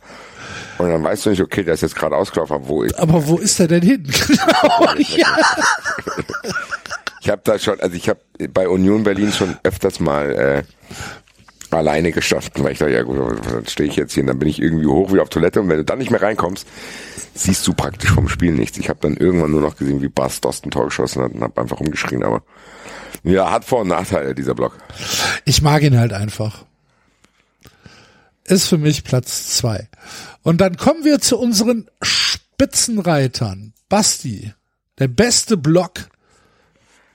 Und 0.77 0.89
dann 0.89 1.03
weißt 1.03 1.25
du 1.25 1.29
nicht, 1.31 1.41
okay, 1.41 1.63
der 1.63 1.73
ist 1.73 1.81
jetzt 1.81 1.95
gerade 1.95 2.15
ausgelaufen, 2.15 2.57
wo 2.61 2.83
ich, 2.83 2.97
Aber 2.99 3.27
wo 3.27 3.37
ist 3.37 3.59
er 3.59 3.67
denn 3.67 3.81
hin? 3.81 4.03
Genau, 4.27 4.93
ja. 5.07 5.37
ich 7.21 7.29
habe 7.29 7.41
da 7.43 7.57
schon, 7.57 7.79
also 7.79 7.95
ich 7.95 8.09
habe 8.09 8.19
bei 8.49 8.67
Union 8.67 9.03
Berlin 9.03 9.31
schon 9.31 9.57
öfters 9.63 9.99
mal 9.99 10.31
äh, 10.31 11.75
alleine 11.75 12.11
gestanden, 12.11 12.63
weil 12.63 12.73
ich 12.73 12.79
dachte, 12.79 12.93
ja 12.93 13.03
gut, 13.03 13.17
dann 13.51 13.65
stehe 13.67 13.89
ich 13.89 13.95
jetzt 13.95 14.13
hier 14.13 14.23
und 14.23 14.27
dann 14.27 14.39
bin 14.39 14.47
ich 14.47 14.61
irgendwie 14.61 14.87
hoch 14.87 15.11
wie 15.13 15.19
auf 15.19 15.29
Toilette 15.29 15.61
und 15.61 15.69
wenn 15.69 15.77
du 15.77 15.85
dann 15.85 15.97
nicht 15.97 16.11
mehr 16.11 16.21
reinkommst, 16.21 16.67
siehst 17.33 17.67
du 17.67 17.73
praktisch 17.73 18.11
vom 18.11 18.29
Spiel 18.29 18.53
nichts. 18.53 18.77
Ich 18.77 18.89
habe 18.89 18.99
dann 19.01 19.17
irgendwann 19.17 19.51
nur 19.51 19.61
noch 19.61 19.75
gesehen, 19.75 20.01
wie 20.01 20.07
Bas 20.07 20.41
Dost 20.41 20.65
ein 20.65 20.71
Tor 20.71 20.85
geschossen 20.85 21.23
hat 21.23 21.33
und 21.33 21.41
habe 21.41 21.59
einfach 21.59 21.79
rumgeschrien, 21.79 22.23
aber 22.23 22.43
ja, 23.23 23.51
hat 23.51 23.65
Vor- 23.65 23.81
und 23.81 23.89
Nachteile, 23.89 24.33
dieser 24.33 24.55
Block. 24.55 24.77
Ich 25.43 25.61
mag 25.61 25.81
ihn 25.83 25.99
halt 25.99 26.13
einfach. 26.13 26.66
Ist 28.47 28.67
für 28.67 28.77
mich 28.77 29.03
Platz 29.03 29.57
zwei. 29.57 29.89
Und 30.41 30.61
dann 30.61 30.77
kommen 30.77 31.03
wir 31.03 31.19
zu 31.19 31.37
unseren 31.37 31.89
Spitzenreitern. 32.01 33.73
Basti, 33.89 34.53
der 34.99 35.07
beste 35.07 35.57
Block 35.57 36.09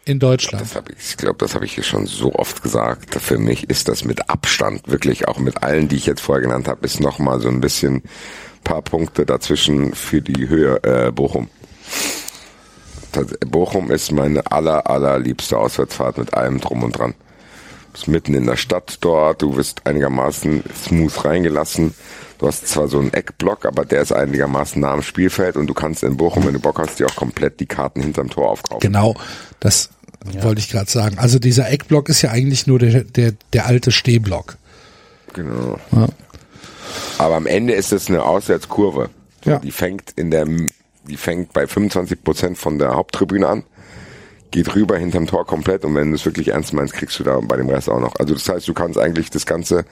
in 0.04 0.18
Deutschland. 0.18 0.62
Das 0.62 0.74
hab 0.74 0.90
ich, 0.90 0.96
ich 0.98 1.16
glaube, 1.16 1.38
das 1.38 1.54
habe 1.54 1.64
ich 1.64 1.74
hier 1.74 1.84
schon 1.84 2.06
so 2.06 2.34
oft 2.34 2.62
gesagt. 2.62 3.14
Für 3.14 3.38
mich 3.38 3.70
ist 3.70 3.88
das 3.88 4.04
mit 4.04 4.28
Abstand 4.28 4.88
wirklich, 4.88 5.28
auch 5.28 5.38
mit 5.38 5.62
allen, 5.62 5.88
die 5.88 5.96
ich 5.96 6.06
jetzt 6.06 6.20
vorher 6.20 6.42
genannt 6.42 6.68
habe, 6.68 6.84
ist 6.84 7.00
noch 7.00 7.18
mal 7.18 7.40
so 7.40 7.48
ein 7.48 7.60
bisschen 7.60 8.02
paar 8.62 8.82
Punkte 8.82 9.26
dazwischen 9.26 9.94
für 9.94 10.20
die 10.20 10.48
Höhe 10.48 10.82
äh, 10.82 11.10
Bochum. 11.10 11.48
Bochum 13.46 13.90
ist 13.90 14.12
meine 14.12 14.50
aller, 14.50 14.88
allerliebste 14.88 15.58
Auswärtsfahrt 15.58 16.18
mit 16.18 16.34
allem 16.34 16.60
drum 16.60 16.82
und 16.82 16.92
dran. 16.92 17.14
Du 17.92 17.98
bist 17.98 18.08
mitten 18.08 18.34
in 18.34 18.46
der 18.46 18.56
Stadt 18.56 18.98
dort, 19.02 19.42
du 19.42 19.56
wirst 19.56 19.86
einigermaßen 19.86 20.64
smooth 20.84 21.24
reingelassen. 21.26 21.94
Du 22.38 22.46
hast 22.46 22.66
zwar 22.66 22.88
so 22.88 22.98
einen 22.98 23.12
Eckblock, 23.12 23.66
aber 23.66 23.84
der 23.84 24.00
ist 24.02 24.12
einigermaßen 24.12 24.80
nah 24.80 24.92
am 24.92 25.02
Spielfeld 25.02 25.56
und 25.56 25.66
du 25.66 25.74
kannst 25.74 26.02
in 26.02 26.16
Bochum, 26.16 26.46
wenn 26.46 26.54
du 26.54 26.60
Bock 26.60 26.78
hast, 26.78 26.98
dir 26.98 27.06
auch 27.06 27.14
komplett 27.14 27.60
die 27.60 27.66
Karten 27.66 28.00
hinterm 28.00 28.30
Tor 28.30 28.50
aufkaufen. 28.50 28.80
Genau, 28.80 29.14
das 29.60 29.90
wollte 30.40 30.60
ich 30.60 30.70
gerade 30.70 30.90
sagen. 30.90 31.18
Also 31.18 31.38
dieser 31.38 31.70
Eckblock 31.70 32.08
ist 32.08 32.22
ja 32.22 32.30
eigentlich 32.30 32.66
nur 32.66 32.78
der, 32.78 33.04
der, 33.04 33.34
der 33.52 33.66
alte 33.66 33.92
Stehblock. 33.92 34.56
Genau. 35.34 35.78
Ja. 35.92 36.08
Aber 37.18 37.36
am 37.36 37.46
Ende 37.46 37.74
ist 37.74 37.92
es 37.92 38.08
eine 38.08 38.22
Auswärtskurve. 38.24 39.10
So, 39.44 39.50
Ja. 39.50 39.58
Die 39.58 39.70
fängt 39.70 40.12
in 40.16 40.30
der, 40.30 40.46
die 40.46 41.16
fängt 41.16 41.52
bei 41.52 41.66
25 41.66 42.24
Prozent 42.24 42.58
von 42.58 42.78
der 42.78 42.94
Haupttribüne 42.94 43.46
an, 43.46 43.64
geht 44.52 44.74
rüber 44.76 44.96
hinterm 44.96 45.26
Tor 45.26 45.44
komplett 45.46 45.84
und 45.84 45.96
wenn 45.96 46.10
du 46.10 46.14
es 46.14 46.24
wirklich 46.24 46.48
ernst 46.48 46.72
meinst, 46.72 46.94
kriegst 46.94 47.18
du 47.18 47.24
da 47.24 47.40
bei 47.40 47.56
dem 47.56 47.68
Rest 47.68 47.88
auch 47.88 47.98
noch. 47.98 48.14
Also 48.16 48.34
das 48.34 48.48
heißt, 48.48 48.68
du 48.68 48.74
kannst 48.74 48.98
eigentlich 48.98 49.30
das 49.30 49.46
ganze 49.46 49.84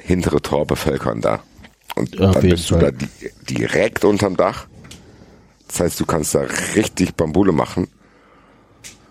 hintere 0.00 0.40
Tor 0.40 0.66
bevölkern 0.66 1.20
da. 1.20 1.42
Und 1.94 2.18
Auf 2.20 2.34
dann 2.34 2.48
bist 2.48 2.70
du 2.70 2.78
Fall. 2.78 2.92
da 2.92 3.06
di 3.46 3.54
direkt 3.54 4.04
unterm 4.04 4.36
Dach. 4.36 4.66
Das 5.68 5.80
heißt, 5.80 6.00
du 6.00 6.06
kannst 6.06 6.34
da 6.34 6.46
richtig 6.74 7.14
Bambule 7.14 7.52
machen. 7.52 7.88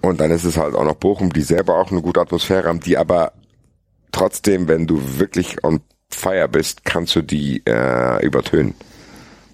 Und 0.02 0.20
dann 0.20 0.32
ist 0.32 0.46
es 0.46 0.58
halt 0.58 0.74
auch 0.74 0.86
noch 0.86 0.96
Bochum, 0.96 1.32
die 1.32 1.42
selber 1.42 1.78
auch 1.78 1.92
eine 1.92 2.02
gute 2.02 2.22
Atmosphäre 2.22 2.68
haben, 2.68 2.80
die 2.80 2.98
aber 2.98 3.34
trotzdem, 4.12 4.68
wenn 4.68 4.88
du 4.88 5.20
wirklich 5.20 5.64
on 5.64 5.82
fire 6.10 6.48
bist, 6.48 6.84
kannst 6.84 7.16
du 7.16 7.22
die 7.22 7.62
äh, 7.66 8.26
übertönen. 8.26 8.74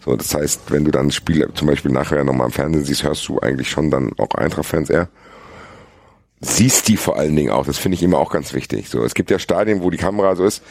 So, 0.07 0.15
das 0.15 0.33
heißt, 0.33 0.71
wenn 0.71 0.85
du 0.85 0.91
dann 0.91 1.11
Spiele 1.11 1.53
zum 1.53 1.67
Beispiel 1.67 1.91
nachher 1.91 2.23
nochmal 2.23 2.47
im 2.47 2.53
Fernsehen 2.53 2.85
siehst, 2.85 3.03
hörst 3.03 3.27
du 3.27 3.41
eigentlich 3.41 3.69
schon 3.69 3.91
dann 3.91 4.13
auch 4.17 4.33
Eintracht-Fans 4.35 4.89
eher. 4.89 5.09
Siehst 6.39 6.87
die 6.87 6.95
vor 6.95 7.17
allen 7.17 7.35
Dingen 7.35 7.51
auch, 7.51 7.65
das 7.65 7.77
finde 7.77 7.95
ich 7.95 8.03
immer 8.03 8.17
auch 8.17 8.31
ganz 8.31 8.53
wichtig. 8.53 8.87
So, 8.87 9.03
es 9.03 9.15
gibt 9.15 9.29
ja 9.31 9.37
Stadien, 9.37 9.83
wo 9.83 9.89
die 9.89 9.97
Kamera 9.97 10.37
so 10.37 10.45
ist, 10.45 10.63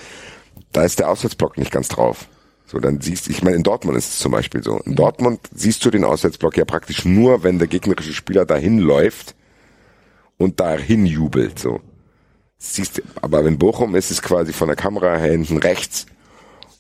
da 0.73 0.85
ist 0.85 1.01
der 1.01 1.11
Auswärtsblock 1.11 1.59
nicht 1.59 1.71
ganz 1.71 1.89
drauf. 1.89 2.29
So, 2.65 2.81
dann 2.81 3.03
siehst 3.03 3.29
ich 3.29 3.43
meine, 3.43 3.57
in 3.57 3.63
Dortmund 3.63 3.99
ist 3.99 4.09
es 4.09 4.19
zum 4.21 4.33
Beispiel 4.33 4.63
so. 4.63 4.79
In 4.87 4.95
Dortmund 4.95 5.41
siehst 5.55 5.85
du 5.85 5.91
den 5.91 6.05
Auswärtsblock 6.05 6.57
ja 6.57 6.65
praktisch 6.65 7.05
nur, 7.05 7.43
wenn 7.43 7.59
der 7.59 7.69
gegnerische 7.69 8.15
Spieler 8.15 8.47
dahin 8.47 8.79
läuft 8.79 9.35
und 10.39 10.61
dahin 10.61 11.05
jubelt, 11.05 11.59
so. 11.59 11.83
Siehst, 12.57 13.03
aber 13.21 13.45
wenn 13.45 13.59
Bochum 13.59 13.97
ist, 13.97 14.07
ist 14.07 14.13
es 14.13 14.23
quasi 14.23 14.55
von 14.55 14.69
der 14.69 14.77
Kamera 14.77 15.19
her 15.19 15.33
hinten 15.33 15.59
rechts. 15.59 16.07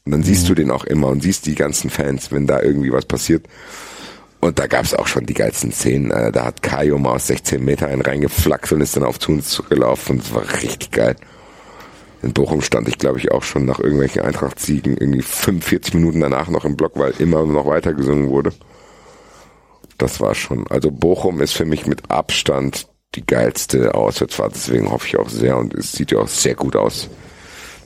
Und 0.06 0.12
dann 0.12 0.22
siehst 0.22 0.48
du 0.48 0.54
den 0.54 0.70
auch 0.70 0.84
immer 0.84 1.08
und 1.08 1.22
siehst 1.22 1.46
die 1.46 1.56
ganzen 1.56 1.90
Fans, 1.90 2.30
wenn 2.32 2.46
da 2.46 2.62
irgendwie 2.62 2.92
was 2.92 3.04
passiert. 3.04 3.46
Und 4.40 4.60
da 4.60 4.68
gab's 4.68 4.94
auch 4.94 5.08
schon 5.08 5.26
die 5.26 5.34
geilsten 5.34 5.72
Szenen. 5.72 6.12
Äh, 6.12 6.30
Da 6.30 6.44
hat 6.44 6.62
Kajo 6.62 6.98
mal 6.98 7.16
aus 7.16 7.26
16 7.26 7.64
Meter 7.64 7.88
einen 7.88 8.02
reingeflackt 8.02 8.70
und 8.70 8.80
ist 8.80 8.96
dann 8.96 9.02
auf 9.02 9.18
zu 9.18 9.32
uns 9.32 9.60
gelaufen. 9.68 10.18
Das 10.18 10.32
war 10.32 10.44
richtig 10.62 10.92
geil. 10.92 11.16
In 12.22 12.32
Bochum 12.32 12.62
stand 12.62 12.88
ich, 12.88 12.98
glaube 12.98 13.18
ich, 13.18 13.32
auch 13.32 13.42
schon 13.42 13.64
nach 13.64 13.80
irgendwelchen 13.80 14.22
Eintracht-Siegen 14.22 14.96
irgendwie 14.96 15.22
45 15.22 15.94
Minuten 15.94 16.20
danach 16.20 16.48
noch 16.48 16.64
im 16.64 16.76
Block, 16.76 16.92
weil 16.94 17.12
immer 17.18 17.44
noch 17.44 17.66
weiter 17.66 17.92
gesungen 17.92 18.28
wurde. 18.28 18.52
Das 19.98 20.20
war 20.20 20.34
schon, 20.34 20.66
also 20.68 20.90
Bochum 20.90 21.40
ist 21.40 21.52
für 21.52 21.64
mich 21.64 21.86
mit 21.86 22.10
Abstand 22.10 22.86
die 23.16 23.26
geilste 23.26 23.94
Auswärtsfahrt. 23.94 24.54
Deswegen 24.54 24.90
hoffe 24.90 25.06
ich 25.08 25.16
auch 25.16 25.28
sehr 25.28 25.56
und 25.56 25.74
es 25.74 25.92
sieht 25.92 26.12
ja 26.12 26.18
auch 26.18 26.28
sehr 26.28 26.54
gut 26.54 26.76
aus, 26.76 27.08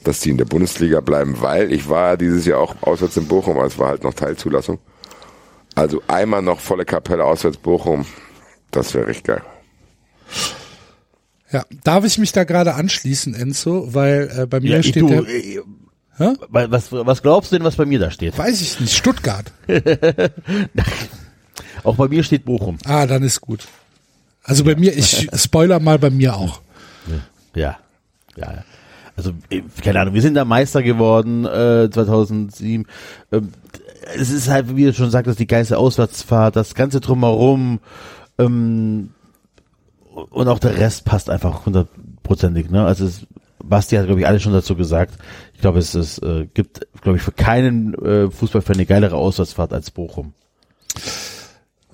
dass 0.05 0.21
die 0.21 0.31
in 0.31 0.39
der 0.39 0.45
Bundesliga 0.45 1.01
bleiben, 1.01 1.41
weil 1.41 1.73
ich 1.73 1.89
war 1.89 2.11
ja 2.11 2.17
dieses 2.17 2.47
Jahr 2.47 2.61
auch 2.61 2.75
auswärts 2.83 3.17
in 3.17 3.27
Bochum, 3.29 3.57
aber 3.57 3.67
es 3.67 3.79
war 3.79 3.89
halt 3.89 4.05
noch 4.05 4.15
Teilzulassung. 4.15 4.79
Also 5.75 6.03
einmal 6.09 6.43
noch 6.43 6.61
volle 6.61 6.85
Kapelle 6.85 7.25
auswärts 7.25 7.57
Bochum, 7.59 8.07
das 8.71 8.95
wäre 8.95 9.07
richtig 9.07 9.25
geil. 9.25 9.43
Ja, 11.53 11.65
darf 11.85 12.05
ich 12.05 12.19
mich 12.19 12.33
da 12.33 12.45
gerade 12.45 12.75
anschließen, 12.75 13.35
Enzo, 13.35 13.93
weil 13.93 14.31
äh, 14.37 14.47
bei 14.47 14.61
mir 14.61 14.77
Ja, 14.77 14.83
steht 14.83 15.03
du, 15.03 15.09
der, 15.09 15.29
äh, 15.29 15.61
Hä? 16.17 16.35
was, 16.51 16.93
was 16.93 17.23
glaubst 17.23 17.51
du 17.51 17.57
denn, 17.57 17.65
was 17.65 17.77
bei 17.77 17.87
mir 17.87 17.99
da 17.99 18.11
steht? 18.11 18.37
weiß 18.37 18.61
ich 18.61 18.79
nicht, 18.79 18.97
Stuttgart. 18.97 19.53
Auch 21.83 21.97
bei 21.97 22.09
mir 22.09 22.23
steht 22.23 22.45
Bochum. 22.45 22.79
Ah, 22.85 23.07
dann 23.07 23.23
ist 23.23 23.41
gut. 23.41 23.67
Also 24.45 24.65
bei 24.65 24.77
mir, 24.77 24.97
ich 24.97 25.29
spoiler 25.35 25.81
mal 25.81 25.99
bei 25.99 26.11
mir 26.11 26.37
auch. 26.37 26.61
Ja, 27.55 27.79
ja. 28.37 28.53
ja. 28.53 28.65
Also, 29.21 29.33
äh, 29.51 29.61
keine 29.83 30.01
Ahnung, 30.01 30.15
wir 30.15 30.23
sind 30.23 30.33
da 30.33 30.47
Meister 30.47 30.83
geworden, 30.83 31.45
äh, 31.45 31.91
2007. 31.91 32.87
Ähm, 33.31 33.49
es 34.17 34.31
ist 34.31 34.49
halt, 34.49 34.75
wie 34.75 34.87
du 34.87 34.95
schon 34.95 35.11
sagtest, 35.11 35.39
die 35.39 35.47
geilste 35.47 35.77
Auswärtsfahrt, 35.77 36.57
das 36.57 36.75
ganze 36.75 37.01
drumherum, 37.01 37.81
ähm, 38.39 39.11
und 40.31 40.49
auch 40.49 40.59
der 40.59 40.79
Rest 40.79 41.05
passt 41.05 41.29
einfach 41.29 41.67
hundertprozentig, 41.67 42.71
ne? 42.71 42.87
Also, 42.87 43.05
es, 43.05 43.27
Basti 43.63 43.97
hat, 43.97 44.07
glaube 44.07 44.21
ich, 44.21 44.27
alles 44.27 44.43
schon 44.43 44.55
dazu 44.55 44.75
gesagt. 44.75 45.19
Ich 45.53 45.61
glaube, 45.61 45.79
es 45.79 45.95
ist, 45.95 46.23
äh, 46.23 46.47
gibt, 46.47 46.87
glaube 47.03 47.19
ich, 47.19 47.23
für 47.23 47.33
keinen 47.33 47.93
äh, 47.95 48.31
Fußballfan 48.31 48.77
eine 48.77 48.87
geilere 48.87 49.17
Auswärtsfahrt 49.17 49.75
als 49.75 49.91
Bochum. 49.91 50.33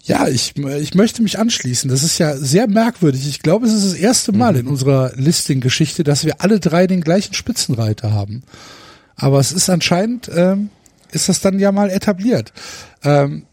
Ja, 0.07 0.29
ich, 0.29 0.55
ich 0.57 0.95
möchte 0.95 1.21
mich 1.21 1.37
anschließen. 1.37 1.91
Das 1.91 2.05
ist 2.05 2.19
ja 2.19 2.37
sehr 2.37 2.69
merkwürdig. 2.69 3.27
Ich 3.27 3.43
glaube, 3.43 3.67
es 3.67 3.73
ist 3.73 3.87
das 3.87 3.95
erste 3.99 4.31
Mal 4.31 4.55
in 4.55 4.69
unserer 4.69 5.11
Listing-Geschichte, 5.17 6.05
dass 6.05 6.25
wir 6.25 6.41
alle 6.41 6.61
drei 6.61 6.87
den 6.87 7.01
gleichen 7.01 7.35
Spitzenreiter 7.35 8.13
haben. 8.13 8.45
Aber 9.17 9.41
es 9.41 9.51
ist 9.51 9.69
anscheinend, 9.69 10.31
ähm, 10.33 10.71
ist 11.11 11.29
das 11.29 11.41
dann 11.41 11.59
ja 11.59 11.73
mal 11.73 11.91
etabliert. 11.91 12.53
Ähm, 13.03 13.47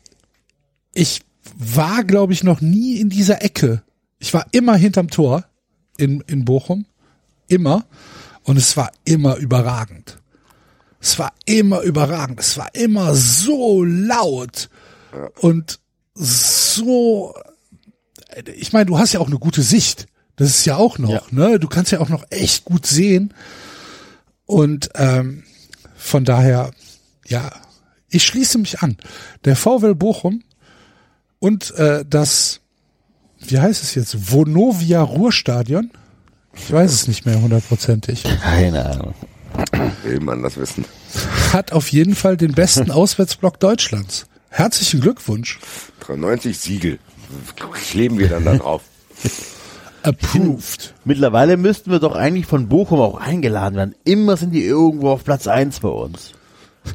ich 0.93 1.21
war, 1.57 2.03
glaube 2.03 2.33
ich, 2.33 2.43
noch 2.43 2.61
nie 2.61 2.97
in 2.97 3.09
dieser 3.09 3.41
Ecke. 3.41 3.81
Ich 4.19 4.31
war 4.35 4.45
immer 4.51 4.75
hinterm 4.75 5.09
Tor 5.09 5.45
in, 5.97 6.21
in 6.27 6.45
Bochum. 6.45 6.85
Immer. 7.47 7.85
Und 8.43 8.57
es 8.57 8.77
war 8.77 8.91
immer 9.05 9.37
überragend. 9.37 10.19
Es 11.01 11.17
war 11.17 11.33
immer 11.45 11.81
überragend. 11.81 12.39
Es 12.39 12.59
war 12.59 12.75
immer 12.75 13.15
so 13.15 13.83
laut. 13.83 14.69
Und 15.39 15.79
so, 16.15 17.33
ich 18.55 18.73
meine, 18.73 18.85
du 18.85 18.97
hast 18.99 19.13
ja 19.13 19.19
auch 19.19 19.27
eine 19.27 19.39
gute 19.39 19.61
Sicht. 19.61 20.07
Das 20.35 20.49
ist 20.49 20.65
ja 20.65 20.77
auch 20.77 20.97
noch, 20.97 21.09
Ja. 21.09 21.21
ne? 21.31 21.59
Du 21.59 21.67
kannst 21.67 21.91
ja 21.91 21.99
auch 21.99 22.09
noch 22.09 22.25
echt 22.29 22.65
gut 22.65 22.85
sehen. 22.85 23.33
Und 24.45 24.89
ähm, 24.95 25.43
von 25.95 26.25
daher, 26.25 26.71
ja, 27.27 27.51
ich 28.09 28.23
schließe 28.25 28.57
mich 28.57 28.79
an. 28.81 28.97
Der 29.45 29.55
VW 29.55 29.93
Bochum 29.93 30.43
und 31.39 31.71
äh, 31.75 32.03
das, 32.07 32.61
wie 33.39 33.59
heißt 33.59 33.83
es 33.83 33.95
jetzt, 33.95 34.31
Vonovia 34.31 35.01
Ruhrstadion? 35.01 35.91
Ich 36.55 36.71
weiß 36.71 36.91
es 36.91 37.07
nicht 37.07 37.25
mehr 37.25 37.41
hundertprozentig. 37.41 38.23
Keine 38.41 38.85
Ahnung. 38.85 39.13
Will 40.03 40.19
man 40.19 40.41
das 40.43 40.57
wissen. 40.57 40.85
Hat 41.51 41.71
auf 41.71 41.87
jeden 41.89 42.15
Fall 42.15 42.37
den 42.37 42.53
besten 42.53 42.91
Auswärtsblock 42.91 43.59
Deutschlands. 43.59 44.25
Herzlichen 44.53 45.01
Glückwunsch. 45.01 45.59
93 46.01 46.59
Siegel. 46.59 46.99
Kleben 47.89 48.19
wir 48.19 48.29
dann 48.29 48.45
da 48.45 48.53
drauf. 48.55 48.83
Approved. 50.03 50.93
Mittlerweile 51.05 51.57
müssten 51.57 51.89
wir 51.89 51.99
doch 51.99 52.15
eigentlich 52.15 52.45
von 52.45 52.69
Bochum 52.69 52.99
auch 52.99 53.19
eingeladen 53.19 53.75
werden. 53.75 53.95
Immer 54.03 54.37
sind 54.37 54.51
die 54.51 54.63
irgendwo 54.63 55.09
auf 55.09 55.23
Platz 55.23 55.47
eins 55.47 55.79
bei 55.79 55.89
uns. 55.89 56.33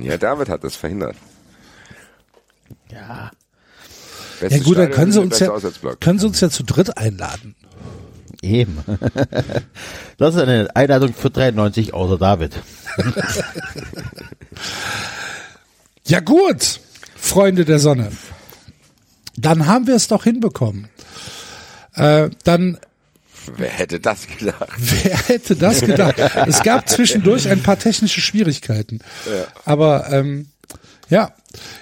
Ja, 0.00 0.16
David 0.16 0.48
hat 0.48 0.64
das 0.64 0.76
verhindert. 0.76 1.16
Ja. 2.90 3.30
Beste 4.40 4.58
Ja 4.58 4.64
gut, 4.64 4.78
dann 4.78 4.90
können 4.90 5.12
sie 5.12 5.20
uns 5.20 5.38
ja, 5.40 5.50
können 6.00 6.18
sie 6.18 6.26
uns 6.26 6.40
ja 6.40 6.48
zu 6.48 6.62
dritt 6.62 6.96
einladen. 6.96 7.54
Eben. 8.40 8.78
Das 10.16 10.34
ist 10.34 10.40
eine 10.40 10.74
Einladung 10.74 11.12
für 11.12 11.30
93 11.30 11.92
außer 11.92 12.18
David. 12.18 12.62
Ja 16.10 16.18
gut, 16.18 16.80
Freunde 17.14 17.64
der 17.64 17.78
Sonne. 17.78 18.10
Dann 19.36 19.66
haben 19.68 19.86
wir 19.86 19.94
es 19.94 20.08
doch 20.08 20.24
hinbekommen. 20.24 20.88
Äh, 21.94 22.30
dann, 22.42 22.78
Wer 23.56 23.68
hätte 23.70 24.00
das 24.00 24.26
gedacht? 24.26 24.68
wer 24.78 25.16
hätte 25.28 25.54
das 25.54 25.80
gedacht? 25.82 26.16
es 26.48 26.62
gab 26.64 26.88
zwischendurch 26.88 27.48
ein 27.48 27.62
paar 27.62 27.78
technische 27.78 28.20
Schwierigkeiten. 28.20 28.98
Aber 29.64 30.10
ähm, 30.12 30.48
ja, 31.08 31.30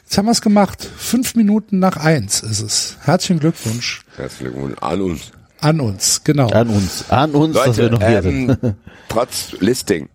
jetzt 0.05 0.19
haben 0.19 0.27
wir 0.27 0.33
es 0.33 0.43
gemacht. 0.43 0.87
Fünf 0.99 1.35
Minuten 1.35 1.79
nach 1.79 1.97
eins 1.97 2.41
ist 2.43 2.61
es. 2.61 2.97
Herzlichen 3.05 3.41
Glückwunsch 3.41 4.03
Herzlichen 4.17 4.53
Glückwunsch 4.53 4.77
an 4.83 5.01
uns. 5.01 5.21
an 5.61 5.81
uns, 5.81 6.23
genau. 6.23 6.49
An 6.51 6.69
uns. 6.69 7.05
An 7.09 7.31
uns, 7.33 7.55
dass 7.57 7.77
wir 7.79 7.89
Leute, 7.89 7.95
noch 8.05 8.09
hier 8.09 8.23
sind. 8.23 8.59
ähm, 8.63 8.75
trotz 9.09 9.53
Listing, 9.61 10.09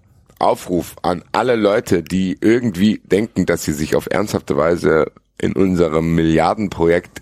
Aufruf 0.44 0.96
an 1.02 1.24
alle 1.32 1.56
Leute, 1.56 2.04
die 2.04 2.38
irgendwie 2.40 3.02
denken, 3.04 3.46
dass 3.46 3.64
sie 3.64 3.74
sich 3.74 3.96
auf 3.96 4.08
ernsthafte 4.10 4.58
Weise 4.58 5.12
in 5.38 5.54
unserem 5.54 6.16
Milliardenprojekt 6.16 7.22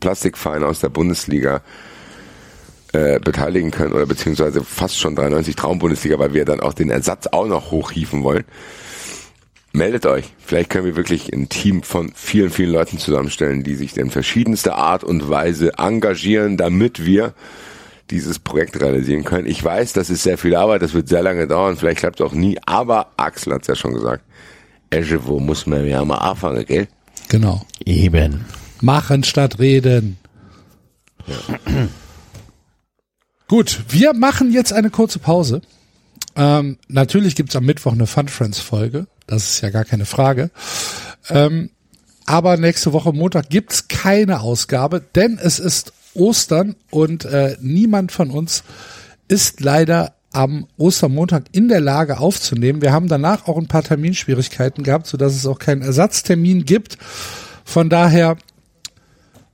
Plastikverein 0.00 0.62
aus 0.62 0.80
der 0.80 0.88
Bundesliga 0.88 1.62
äh, 2.92 3.18
beteiligen 3.18 3.70
können 3.70 3.92
oder 3.92 4.06
beziehungsweise 4.06 4.62
fast 4.62 4.98
schon 4.98 5.16
93 5.16 5.56
Traumbundesliga, 5.56 6.18
weil 6.18 6.34
wir 6.34 6.44
dann 6.44 6.60
auch 6.60 6.74
den 6.74 6.90
Ersatz 6.90 7.26
auch 7.26 7.46
noch 7.46 7.70
hochhieven 7.70 8.22
wollen. 8.22 8.44
Meldet 9.72 10.06
euch. 10.06 10.32
Vielleicht 10.38 10.70
können 10.70 10.86
wir 10.86 10.96
wirklich 10.96 11.32
ein 11.32 11.48
Team 11.48 11.82
von 11.82 12.12
vielen, 12.14 12.50
vielen 12.50 12.70
Leuten 12.70 12.98
zusammenstellen, 12.98 13.62
die 13.62 13.74
sich 13.74 13.96
in 13.96 14.10
verschiedenster 14.10 14.76
Art 14.76 15.04
und 15.04 15.28
Weise 15.28 15.74
engagieren, 15.76 16.56
damit 16.56 17.04
wir 17.04 17.34
dieses 18.10 18.38
Projekt 18.38 18.80
realisieren 18.80 19.24
können. 19.24 19.46
Ich 19.46 19.62
weiß, 19.62 19.92
das 19.92 20.10
ist 20.10 20.22
sehr 20.22 20.38
viel 20.38 20.54
Arbeit, 20.54 20.82
das 20.82 20.94
wird 20.94 21.08
sehr 21.08 21.22
lange 21.22 21.46
dauern, 21.46 21.76
vielleicht 21.76 21.98
klappt 21.98 22.20
es 22.20 22.26
auch 22.26 22.32
nie, 22.32 22.58
aber 22.66 23.08
Axel 23.16 23.54
hat 23.54 23.62
es 23.62 23.68
ja 23.68 23.74
schon 23.74 23.94
gesagt. 23.94 24.24
Esche, 24.90 25.26
wo 25.26 25.40
muss 25.40 25.66
man 25.66 25.86
ja 25.86 26.04
mal 26.04 26.18
anfangen, 26.18 26.64
gell? 26.64 26.88
Genau. 27.28 27.66
Eben. 27.84 28.44
Machen 28.80 29.24
statt 29.24 29.58
reden. 29.58 30.18
Gut, 33.48 33.80
wir 33.88 34.12
machen 34.14 34.52
jetzt 34.52 34.72
eine 34.72 34.90
kurze 34.90 35.18
Pause. 35.18 35.60
Ähm, 36.36 36.78
natürlich 36.88 37.34
gibt's 37.34 37.56
am 37.56 37.64
Mittwoch 37.64 37.92
eine 37.92 38.06
Fun 38.06 38.28
Friends 38.28 38.60
Folge. 38.60 39.06
Das 39.26 39.50
ist 39.50 39.60
ja 39.62 39.70
gar 39.70 39.84
keine 39.84 40.04
Frage. 40.04 40.50
Ähm, 41.30 41.70
aber 42.26 42.56
nächste 42.56 42.92
Woche 42.92 43.12
Montag 43.12 43.48
gibt's 43.48 43.88
keine 43.88 44.40
Ausgabe, 44.40 45.00
denn 45.14 45.38
es 45.40 45.58
ist 45.58 45.92
Ostern 46.16 46.76
und 46.90 47.24
äh, 47.24 47.56
niemand 47.60 48.12
von 48.12 48.30
uns 48.30 48.64
ist 49.28 49.60
leider 49.60 50.14
am 50.32 50.66
Ostermontag 50.76 51.44
in 51.52 51.68
der 51.68 51.80
Lage 51.80 52.18
aufzunehmen. 52.18 52.82
Wir 52.82 52.92
haben 52.92 53.08
danach 53.08 53.48
auch 53.48 53.56
ein 53.56 53.68
paar 53.68 53.82
Terminschwierigkeiten 53.82 54.84
gehabt, 54.84 55.06
sodass 55.06 55.34
es 55.34 55.46
auch 55.46 55.58
keinen 55.58 55.82
Ersatztermin 55.82 56.64
gibt. 56.64 56.98
Von 57.64 57.88
daher 57.88 58.36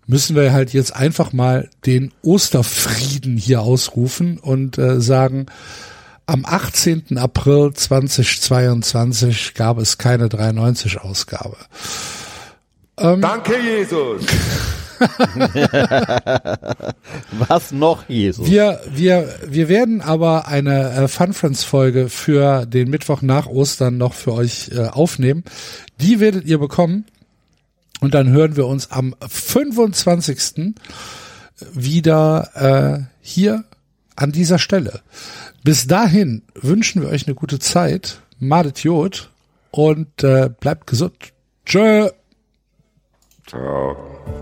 müssen 0.07 0.35
wir 0.35 0.53
halt 0.53 0.73
jetzt 0.73 0.95
einfach 0.95 1.33
mal 1.33 1.71
den 1.87 2.13
Osterfrieden 2.23 3.37
hier 3.37 3.63
ausrufen 3.63 4.39
und 4.39 4.77
äh, 4.77 5.01
sagen, 5.01 5.47
am 6.27 6.45
18. 6.45 7.19
April 7.19 7.73
2022 7.73 9.55
gab 9.55 9.79
es 9.79 9.99
keine 9.99 10.29
93-Ausgabe. 10.29 11.57
Danke, 12.97 13.55
Jesus! 13.59 14.23
Was 17.49 17.73
noch, 17.73 18.09
Jesus? 18.09 18.49
Wir, 18.49 18.81
wir, 18.93 19.29
wir 19.47 19.69
werden 19.69 20.01
aber 20.01 20.49
eine 20.49 20.93
äh, 20.93 21.09
Fun 21.09 21.33
Friends 21.33 21.65
Folge 21.65 22.09
für 22.09 22.67
den 22.67 22.91
Mittwoch 22.91 23.23
nach 23.23 23.47
Ostern 23.47 23.99
noch 23.99 24.15
für 24.15 24.33
euch 24.33 24.71
äh, 24.73 24.87
aufnehmen. 24.87 25.45
Die 26.01 26.21
werdet 26.21 26.45
ihr 26.45 26.59
bekommen. 26.59 27.07
Und 28.01 28.15
dann 28.15 28.31
hören 28.31 28.57
wir 28.57 28.67
uns 28.67 28.91
am 28.91 29.15
25. 29.29 30.75
wieder 31.73 32.51
äh, 32.55 33.05
hier 33.21 33.65
an 34.17 34.33
dieser 34.33 34.59
Stelle. 34.59 35.01
Bis 35.63 35.87
dahin 35.87 36.43
wünschen 36.55 37.03
wir 37.03 37.11
euch 37.11 37.27
eine 37.27 37.37
gute 37.37 37.61
Zeit. 37.61 38.21
Madet 38.41 38.83
Jod 38.83 39.31
und 39.71 40.25
äh, 40.25 40.51
bleibt 40.59 40.89
gesund. 40.89 41.33
Tschö. 41.65 42.09
Ciao. 43.47 44.42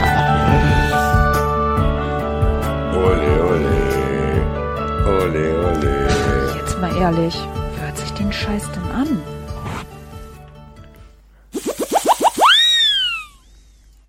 ehrlich, 7.01 7.35
hört 7.79 7.97
sich 7.97 8.11
den 8.11 8.31
Scheiß 8.31 8.69
denn 8.73 8.91
an? 8.91 9.30